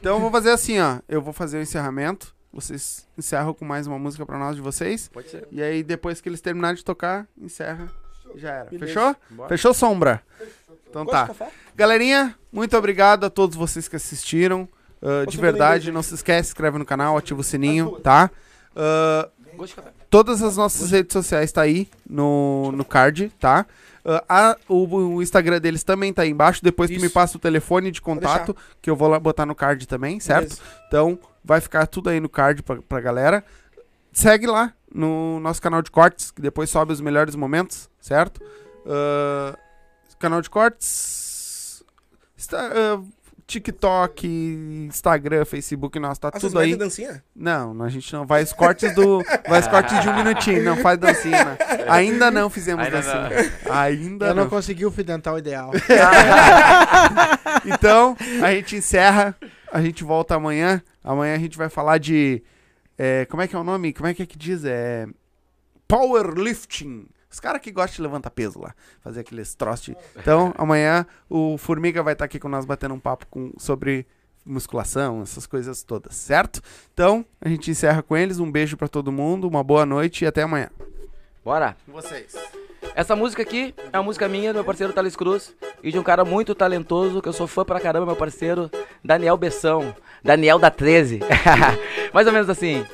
Então 0.00 0.16
eu 0.16 0.20
vou 0.20 0.30
fazer 0.30 0.50
assim, 0.50 0.78
ó. 0.78 0.98
Eu 1.08 1.22
vou 1.22 1.32
fazer 1.32 1.56
o 1.56 1.62
encerramento. 1.62 2.34
Vocês 2.52 3.08
encerram 3.16 3.54
com 3.54 3.64
mais 3.64 3.86
uma 3.86 3.98
música 3.98 4.26
pra 4.26 4.36
nós 4.38 4.54
de 4.54 4.60
vocês. 4.60 5.08
Pode 5.08 5.30
ser. 5.30 5.48
E 5.50 5.62
aí, 5.62 5.82
depois 5.82 6.20
que 6.20 6.28
eles 6.28 6.42
terminarem 6.42 6.76
de 6.76 6.84
tocar, 6.84 7.26
encerra. 7.40 7.88
Já 8.36 8.50
era. 8.50 8.64
Beleza. 8.66 8.86
Fechou? 8.92 9.16
Bora. 9.30 9.48
Fechou, 9.48 9.72
Sombra? 9.72 10.20
Então 10.90 11.06
tá. 11.06 11.22
de 11.22 11.28
café? 11.28 11.48
Galerinha, 11.74 12.34
muito 12.52 12.76
obrigado 12.76 13.24
a 13.24 13.30
todos 13.30 13.56
vocês 13.56 13.88
que 13.88 13.96
assistiram. 13.96 14.68
Ah, 15.00 15.24
de 15.26 15.38
verdade, 15.38 15.90
não 15.90 16.02
se 16.02 16.14
esquece, 16.14 16.48
se 16.48 16.52
inscreve 16.52 16.76
no 16.76 16.84
canal, 16.84 17.16
ativa 17.16 17.40
o 17.40 17.44
sininho, 17.44 17.92
tá? 18.00 18.30
Ah, 18.76 19.28
Gosto 19.56 19.70
de 19.70 19.76
café. 19.76 19.90
Todas 20.14 20.42
as 20.44 20.56
nossas 20.56 20.92
redes 20.92 21.12
sociais 21.12 21.50
tá 21.50 21.62
aí 21.62 21.88
no, 22.08 22.70
no 22.70 22.84
card, 22.84 23.32
tá? 23.40 23.66
Ah, 24.04 24.22
a- 24.28 24.56
o, 24.68 24.86
o 25.16 25.20
Instagram 25.20 25.60
deles 25.60 25.82
também 25.82 26.12
tá 26.12 26.22
aí 26.22 26.30
embaixo. 26.30 26.62
Depois 26.62 26.88
tu 26.88 26.94
Isso. 26.94 27.04
me 27.04 27.08
passa 27.10 27.36
o 27.36 27.40
telefone 27.40 27.90
de 27.90 28.00
contato, 28.00 28.56
que 28.80 28.88
eu 28.88 28.94
vou 28.94 29.08
lá 29.08 29.18
botar 29.18 29.44
no 29.44 29.56
card 29.56 29.88
também, 29.88 30.20
certo? 30.20 30.50
Beleza. 30.50 30.62
Então, 30.86 31.18
vai 31.44 31.60
ficar 31.60 31.88
tudo 31.88 32.10
aí 32.10 32.20
no 32.20 32.28
card 32.28 32.62
pra, 32.62 32.80
pra 32.80 33.00
galera. 33.00 33.44
Segue 34.12 34.46
lá 34.46 34.72
no 34.94 35.40
nosso 35.40 35.60
canal 35.60 35.82
de 35.82 35.90
cortes, 35.90 36.30
que 36.30 36.40
depois 36.40 36.70
sobe 36.70 36.92
os 36.92 37.00
melhores 37.00 37.34
momentos, 37.34 37.90
certo? 38.00 38.40
Ah, 38.86 39.58
canal 40.20 40.40
de 40.40 40.48
cortes. 40.48 41.82
Está, 42.36 42.70
ah, 42.72 43.02
TikTok, 43.46 44.26
Instagram, 44.88 45.44
Facebook, 45.44 45.98
nossa, 45.98 46.20
tá 46.20 46.28
Ah, 46.28 46.40
tudo 46.40 46.58
aí. 46.58 46.74
dancinha? 46.76 47.22
Não, 47.36 47.82
a 47.82 47.88
gente 47.90 48.10
não 48.12 48.26
vai 48.26 48.42
os 48.42 48.52
cortes 48.52 48.94
do. 48.94 49.22
Vai 49.48 49.60
os 49.60 49.68
cortes 49.68 50.00
de 50.00 50.08
um 50.08 50.16
minutinho, 50.16 50.62
não 50.64 50.76
faz 50.78 50.98
dancinha. 50.98 51.44
né? 51.44 51.56
Ainda 51.88 52.30
não 52.30 52.48
fizemos 52.48 52.84
Ainda 52.84 53.02
dancinha. 53.02 53.52
Ainda 53.70 54.26
Eu 54.28 54.34
não. 54.34 54.44
não 54.44 54.50
consegui 54.50 54.86
o 54.86 54.90
fio 54.90 55.04
dental 55.04 55.38
ideal. 55.38 55.70
Então, 57.66 58.16
a 58.42 58.50
gente 58.52 58.76
encerra. 58.76 59.34
A 59.72 59.80
gente 59.80 60.04
volta 60.04 60.34
amanhã. 60.34 60.82
Amanhã 61.02 61.34
a 61.34 61.38
gente 61.38 61.56
vai 61.56 61.68
falar 61.68 61.98
de. 61.98 62.42
é, 62.98 63.24
como 63.26 63.42
é 63.42 63.48
que 63.48 63.56
é 63.56 63.58
o 63.58 63.64
nome? 63.64 63.92
Como 63.92 64.06
é 64.06 64.14
que 64.14 64.22
é 64.22 64.26
que 64.26 64.36
diz? 64.38 64.64
É. 64.64 65.06
Powerlifting. 65.88 67.06
Os 67.34 67.40
caras 67.40 67.60
que 67.60 67.72
gostam 67.72 67.96
de 67.96 68.02
levantar 68.02 68.30
peso 68.30 68.60
lá. 68.60 68.72
Fazer 69.02 69.20
aqueles 69.20 69.56
troços. 69.56 69.86
de- 69.86 69.96
Então, 70.16 70.54
amanhã 70.56 71.04
o 71.28 71.58
Formiga 71.58 72.00
vai 72.00 72.12
estar 72.12 72.26
aqui 72.26 72.38
com 72.38 72.48
nós 72.48 72.64
batendo 72.64 72.94
um 72.94 73.00
papo 73.00 73.26
com- 73.28 73.52
sobre 73.58 74.06
musculação, 74.46 75.20
essas 75.20 75.44
coisas 75.44 75.82
todas, 75.82 76.14
certo? 76.14 76.60
Então, 76.92 77.24
a 77.40 77.48
gente 77.48 77.70
encerra 77.72 78.02
com 78.02 78.16
eles. 78.16 78.38
Um 78.38 78.50
beijo 78.52 78.76
pra 78.76 78.86
todo 78.86 79.10
mundo, 79.10 79.48
uma 79.48 79.64
boa 79.64 79.84
noite 79.84 80.22
e 80.22 80.26
até 80.28 80.42
amanhã. 80.42 80.70
Bora. 81.44 81.76
Vocês. 81.88 82.36
Essa 82.94 83.16
música 83.16 83.42
aqui 83.42 83.74
é 83.92 83.96
uma 83.98 84.04
música 84.04 84.28
minha, 84.28 84.52
do 84.52 84.56
meu 84.58 84.64
parceiro 84.64 84.92
Thales 84.92 85.16
Cruz, 85.16 85.52
e 85.82 85.90
de 85.90 85.98
um 85.98 86.02
cara 86.04 86.24
muito 86.24 86.54
talentoso, 86.54 87.20
que 87.20 87.28
eu 87.28 87.32
sou 87.32 87.48
fã 87.48 87.64
pra 87.64 87.80
caramba, 87.80 88.06
meu 88.06 88.16
parceiro, 88.16 88.70
Daniel 89.02 89.36
Bessão. 89.36 89.92
Daniel 90.22 90.58
da 90.60 90.70
13. 90.70 91.18
Mais 92.14 92.26
ou 92.28 92.32
menos 92.32 92.48
assim. 92.48 92.86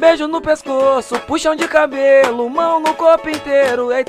Beijo 0.00 0.26
no 0.26 0.40
pescoço, 0.40 1.20
puxão 1.20 1.54
de 1.54 1.68
cabelo, 1.68 2.48
mão 2.48 2.80
no 2.80 2.94
corpo 2.94 3.28
inteiro. 3.28 3.92
Ei. 3.92 4.02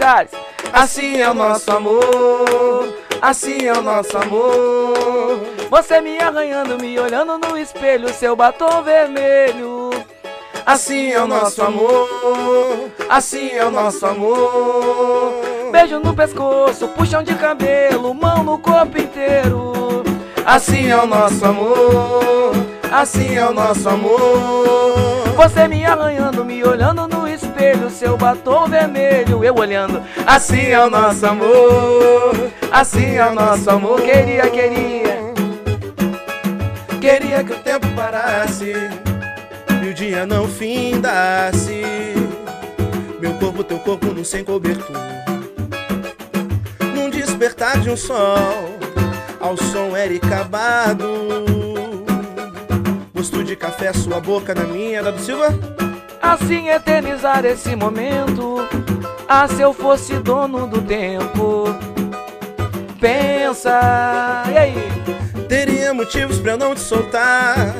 Assim 0.72 1.18
é 1.18 1.30
o 1.30 1.34
nosso 1.34 1.70
amor, 1.70 2.96
assim 3.22 3.66
é 3.66 3.74
o 3.74 3.82
nosso 3.82 4.18
amor. 4.18 5.42
Você 5.70 6.00
me 6.00 6.18
arranhando, 6.18 6.82
me 6.82 6.98
olhando 6.98 7.38
no 7.38 7.58
espelho, 7.58 8.08
seu 8.14 8.38
batom 8.38 8.82
vermelho. 8.82 9.90
Assim 10.66 11.12
é 11.12 11.22
o 11.22 11.28
nosso 11.28 11.62
amor, 11.62 12.90
assim 13.10 13.50
é 13.50 13.66
o 13.66 13.70
nosso 13.70 14.06
amor. 14.06 15.42
Beijo 15.74 16.00
no 16.00 16.16
pescoço, 16.16 16.88
puxão 16.88 17.22
de 17.22 17.36
cabelo, 17.36 18.14
mão 18.14 18.46
no 18.46 18.58
corpo 18.60 18.98
inteiro. 18.98 20.04
Assim 20.46 20.90
é 20.90 20.96
o 20.96 21.06
nosso 21.06 21.46
amor, 21.46 22.54
assim 22.92 23.36
é 23.36 23.48
o 23.48 23.54
nosso 23.54 23.88
amor. 23.88 24.20
Você 25.36 25.68
me 25.68 25.86
arranhando, 25.86 26.44
me 26.44 26.64
olhando 26.64 27.08
no 27.08 27.28
espelho, 27.28 27.90
seu 27.90 28.18
batom 28.18 28.68
vermelho, 28.68 29.44
eu 29.44 29.56
olhando. 29.56 30.04
Assim 30.28 30.68
é 30.68 30.80
o 30.80 30.90
nosso 30.90 31.26
amor, 31.26 32.52
assim 32.72 33.16
é 33.16 33.26
o 33.26 33.34
nosso 33.34 33.70
amor. 33.70 34.02
Queria, 34.02 34.50
queria. 34.50 35.32
Queria 37.00 37.44
que 37.44 37.54
o 37.54 37.60
tempo 37.60 37.88
parasse 37.96 38.74
e 39.82 39.88
o 39.88 39.94
dia 39.94 40.26
não 40.26 40.48
findasse. 40.48 41.82
Meu 43.20 43.34
corpo, 43.36 43.64
teu 43.64 43.80
corpo, 43.80 44.08
num 44.08 44.24
sem 44.24 44.44
cobertor. 44.44 44.96
Num 46.94 47.10
despertar 47.10 47.80
de 47.80 47.90
um 47.90 47.98
sol, 47.98 48.78
ao 49.40 49.58
som 49.58 49.98
Eric 49.98 50.32
Abado. 50.32 51.71
Gosto 53.22 53.44
de 53.44 53.56
café, 53.56 53.94
sua 53.94 54.20
boca 54.20 54.56
na 54.56 54.64
minha, 54.64 55.04
Dado 55.04 55.20
Silva. 55.20 55.50
Assim 56.20 56.70
eternizar 56.70 57.46
esse 57.46 57.76
momento. 57.76 58.68
Ah, 59.30 59.48
se 59.48 59.62
eu 59.62 59.72
fosse 59.74 60.16
dono 60.16 60.66
do 60.66 60.82
tempo. 60.82 61.66
Pensa, 63.00 64.42
e 64.52 64.58
aí? 64.58 64.92
Teria 65.48 65.94
motivos 65.94 66.40
pra 66.40 66.54
eu 66.54 66.58
não 66.58 66.74
te 66.74 66.80
soltar. 66.80 67.76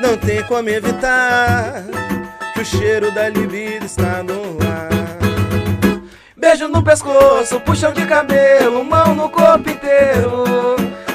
Não 0.00 0.16
tem 0.16 0.44
como 0.44 0.68
evitar 0.68 1.82
que 2.54 2.60
o 2.60 2.64
cheiro 2.64 3.10
da 3.10 3.28
libido 3.28 3.84
está 3.84 4.22
no 4.22 4.58
ar. 4.64 4.88
Beijo 6.36 6.68
no 6.68 6.84
pescoço, 6.84 7.58
puxão 7.58 7.92
de 7.92 8.06
cabelo, 8.06 8.84
mão 8.84 9.12
no 9.12 9.28
corpo 9.28 9.68
inteiro. 9.68 10.44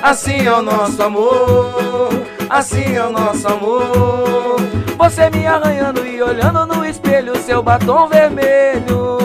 Assim 0.04 0.46
é 0.46 0.52
o 0.52 0.62
nosso 0.62 1.02
amor, 1.02 2.10
assim 2.50 2.96
é 2.96 3.04
o 3.04 3.12
nosso 3.12 3.48
amor. 3.48 4.58
Você 4.98 5.30
me 5.30 5.46
arranhando 5.46 6.06
e 6.06 6.22
olhando 6.22 6.66
no 6.66 6.86
espelho, 6.86 7.38
seu 7.38 7.62
batom 7.62 8.08
vermelho. 8.08 9.18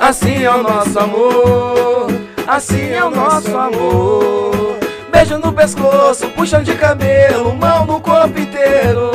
Assim 0.00 0.44
é 0.44 0.50
o 0.50 0.62
nosso 0.62 0.98
amor, 0.98 2.06
assim 2.46 2.90
é 2.90 3.04
o 3.04 3.10
nosso 3.10 3.56
amor. 3.56 4.78
Beijo 5.10 5.38
no 5.38 5.52
pescoço, 5.52 6.28
puxão 6.28 6.62
de 6.62 6.74
cabelo, 6.74 7.54
mão 7.54 7.86
no 7.86 8.00
corpo 8.00 8.38
inteiro. 8.38 9.10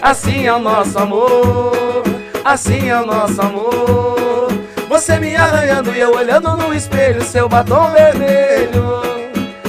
Assim 0.00 0.46
é 0.46 0.52
o 0.52 0.58
nosso 0.58 0.98
amor, 0.98 2.02
assim 2.44 2.88
é 2.88 3.00
o 3.00 3.06
nosso 3.06 3.40
amor. 3.40 4.48
Você 4.88 5.18
me 5.18 5.34
arranhando 5.34 5.90
e 5.94 5.98
eu 5.98 6.14
olhando 6.14 6.56
no 6.56 6.72
espelho, 6.72 7.22
seu 7.22 7.48
batom 7.48 7.90
vermelho. 7.90 9.02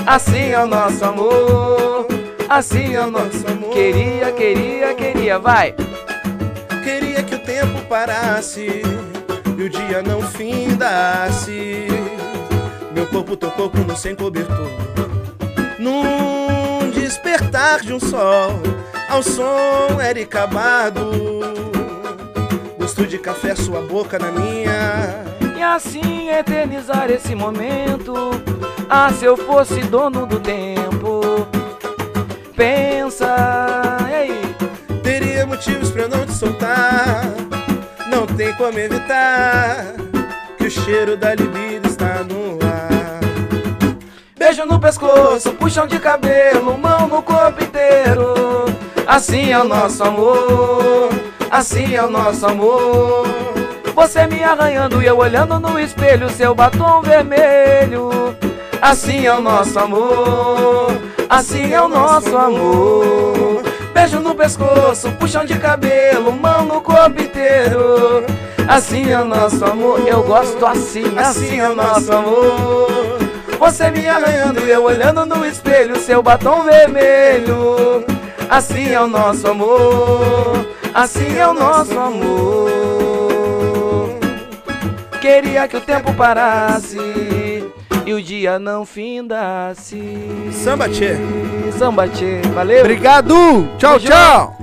Assim 0.05 0.51
é 0.51 0.63
o 0.63 0.67
nosso 0.67 1.03
amor, 1.03 1.84
assim 2.49 2.95
é 2.95 3.01
o 3.01 3.11
nosso 3.11 3.47
amor. 3.47 3.71
Queria, 3.71 4.31
queria, 4.31 4.93
queria, 4.93 5.39
vai. 5.39 5.73
Queria 6.83 7.23
que 7.23 7.35
o 7.35 7.39
tempo 7.39 7.81
parasse 7.87 8.81
e 9.57 9.63
o 9.63 9.69
dia 9.69 10.01
não 10.01 10.21
findasse. 10.21 11.87
Meu 12.93 13.07
corpo, 13.07 13.35
teu 13.35 13.51
corpo, 13.51 13.79
no 13.79 13.95
sem 13.95 14.15
cobertor. 14.15 14.69
Num 15.79 16.89
despertar 16.91 17.81
de 17.81 17.93
um 17.93 17.99
sol, 17.99 18.51
ao 19.09 19.21
som 19.21 19.99
Eric 20.01 20.35
Abado. 20.37 21.11
Gosto 22.77 23.05
de 23.07 23.17
café, 23.17 23.55
sua 23.55 23.81
boca 23.81 24.17
na 24.19 24.31
minha. 24.31 25.25
E 25.57 25.61
assim 25.61 26.29
eternizar 26.29 27.09
esse 27.09 27.33
momento. 27.35 28.31
Ah, 28.89 29.11
se 29.11 29.25
eu 29.25 29.35
fosse 29.35 29.81
dono 29.81 30.25
do 30.25 30.39
tempo. 30.39 31.54
Pensa, 32.55 33.35
e 34.09 34.13
aí? 34.13 34.55
Teria 35.03 35.45
motivos 35.45 35.91
pra 35.91 36.03
eu 36.03 36.09
não 36.09 36.25
te 36.25 36.33
soltar. 36.33 37.25
Não 38.09 38.25
tem 38.25 38.53
como 38.53 38.79
evitar 38.79 39.93
que 40.57 40.65
o 40.65 40.71
cheiro 40.71 41.17
da 41.17 41.35
libido 41.35 41.87
está 41.87 42.23
no 42.23 42.57
ar. 42.65 43.19
Beijo 44.37 44.65
no 44.65 44.79
pescoço, 44.79 45.53
puxão 45.53 45.85
de 45.85 45.99
cabelo, 45.99 46.77
mão 46.77 47.07
no 47.07 47.21
corpo 47.21 47.63
inteiro. 47.63 48.65
Assim 49.05 49.51
é 49.51 49.59
o 49.59 49.63
nosso 49.63 50.03
amor, 50.03 51.09
assim 51.51 51.93
é 51.93 52.03
o 52.03 52.09
nosso 52.09 52.45
amor. 52.45 53.25
Você 53.93 54.27
me 54.27 54.43
arranhando 54.43 55.01
e 55.01 55.05
eu 55.05 55.17
olhando 55.17 55.59
no 55.59 55.79
espelho, 55.79 56.29
seu 56.29 56.55
batom 56.55 57.01
vermelho. 57.01 58.35
Assim 58.81 59.25
é 59.25 59.33
o 59.33 59.41
nosso 59.41 59.79
amor, 59.79 60.94
assim 61.29 61.73
é 61.73 61.81
o 61.81 61.87
nosso 61.87 62.35
amor. 62.37 63.63
Beijo 63.93 64.19
no 64.19 64.35
pescoço, 64.35 65.11
puxão 65.13 65.45
de 65.45 65.57
cabelo, 65.57 66.31
mão 66.31 66.65
no 66.65 66.81
corpo 66.81 67.21
inteiro. 67.21 68.25
Assim 68.67 69.11
é 69.11 69.21
o 69.21 69.25
nosso 69.25 69.63
amor, 69.63 70.05
eu 70.07 70.23
gosto 70.23 70.65
assim, 70.65 71.03
assim 71.17 71.59
é 71.59 71.69
o 71.69 71.75
nosso 71.75 72.11
amor. 72.11 73.17
Você 73.59 73.89
me 73.91 74.07
arranhando 74.07 74.59
e 74.61 74.69
eu 74.69 74.83
olhando 74.83 75.25
no 75.25 75.45
espelho, 75.45 75.97
seu 75.97 76.21
batom 76.21 76.63
vermelho. 76.63 78.03
Assim 78.49 78.91
é 78.91 79.01
o 79.01 79.07
nosso 79.07 79.47
amor, 79.47 80.67
assim 80.93 81.37
é 81.37 81.47
o 81.47 81.53
nosso 81.53 81.97
amor. 81.97 82.65
Queria 85.21 85.67
que 85.67 85.77
o 85.77 85.81
tempo 85.81 86.13
parasse 86.13 87.54
e 88.05 88.13
o 88.13 88.21
dia 88.21 88.59
não 88.59 88.85
findasse. 88.85 89.99
Samba, 90.51 90.87
tchê. 90.87 91.15
Samba, 91.77 92.07
tchê. 92.07 92.41
Valeu. 92.53 92.81
Obrigado! 92.81 93.35
Tchau, 93.77 93.99
tchau! 93.99 94.55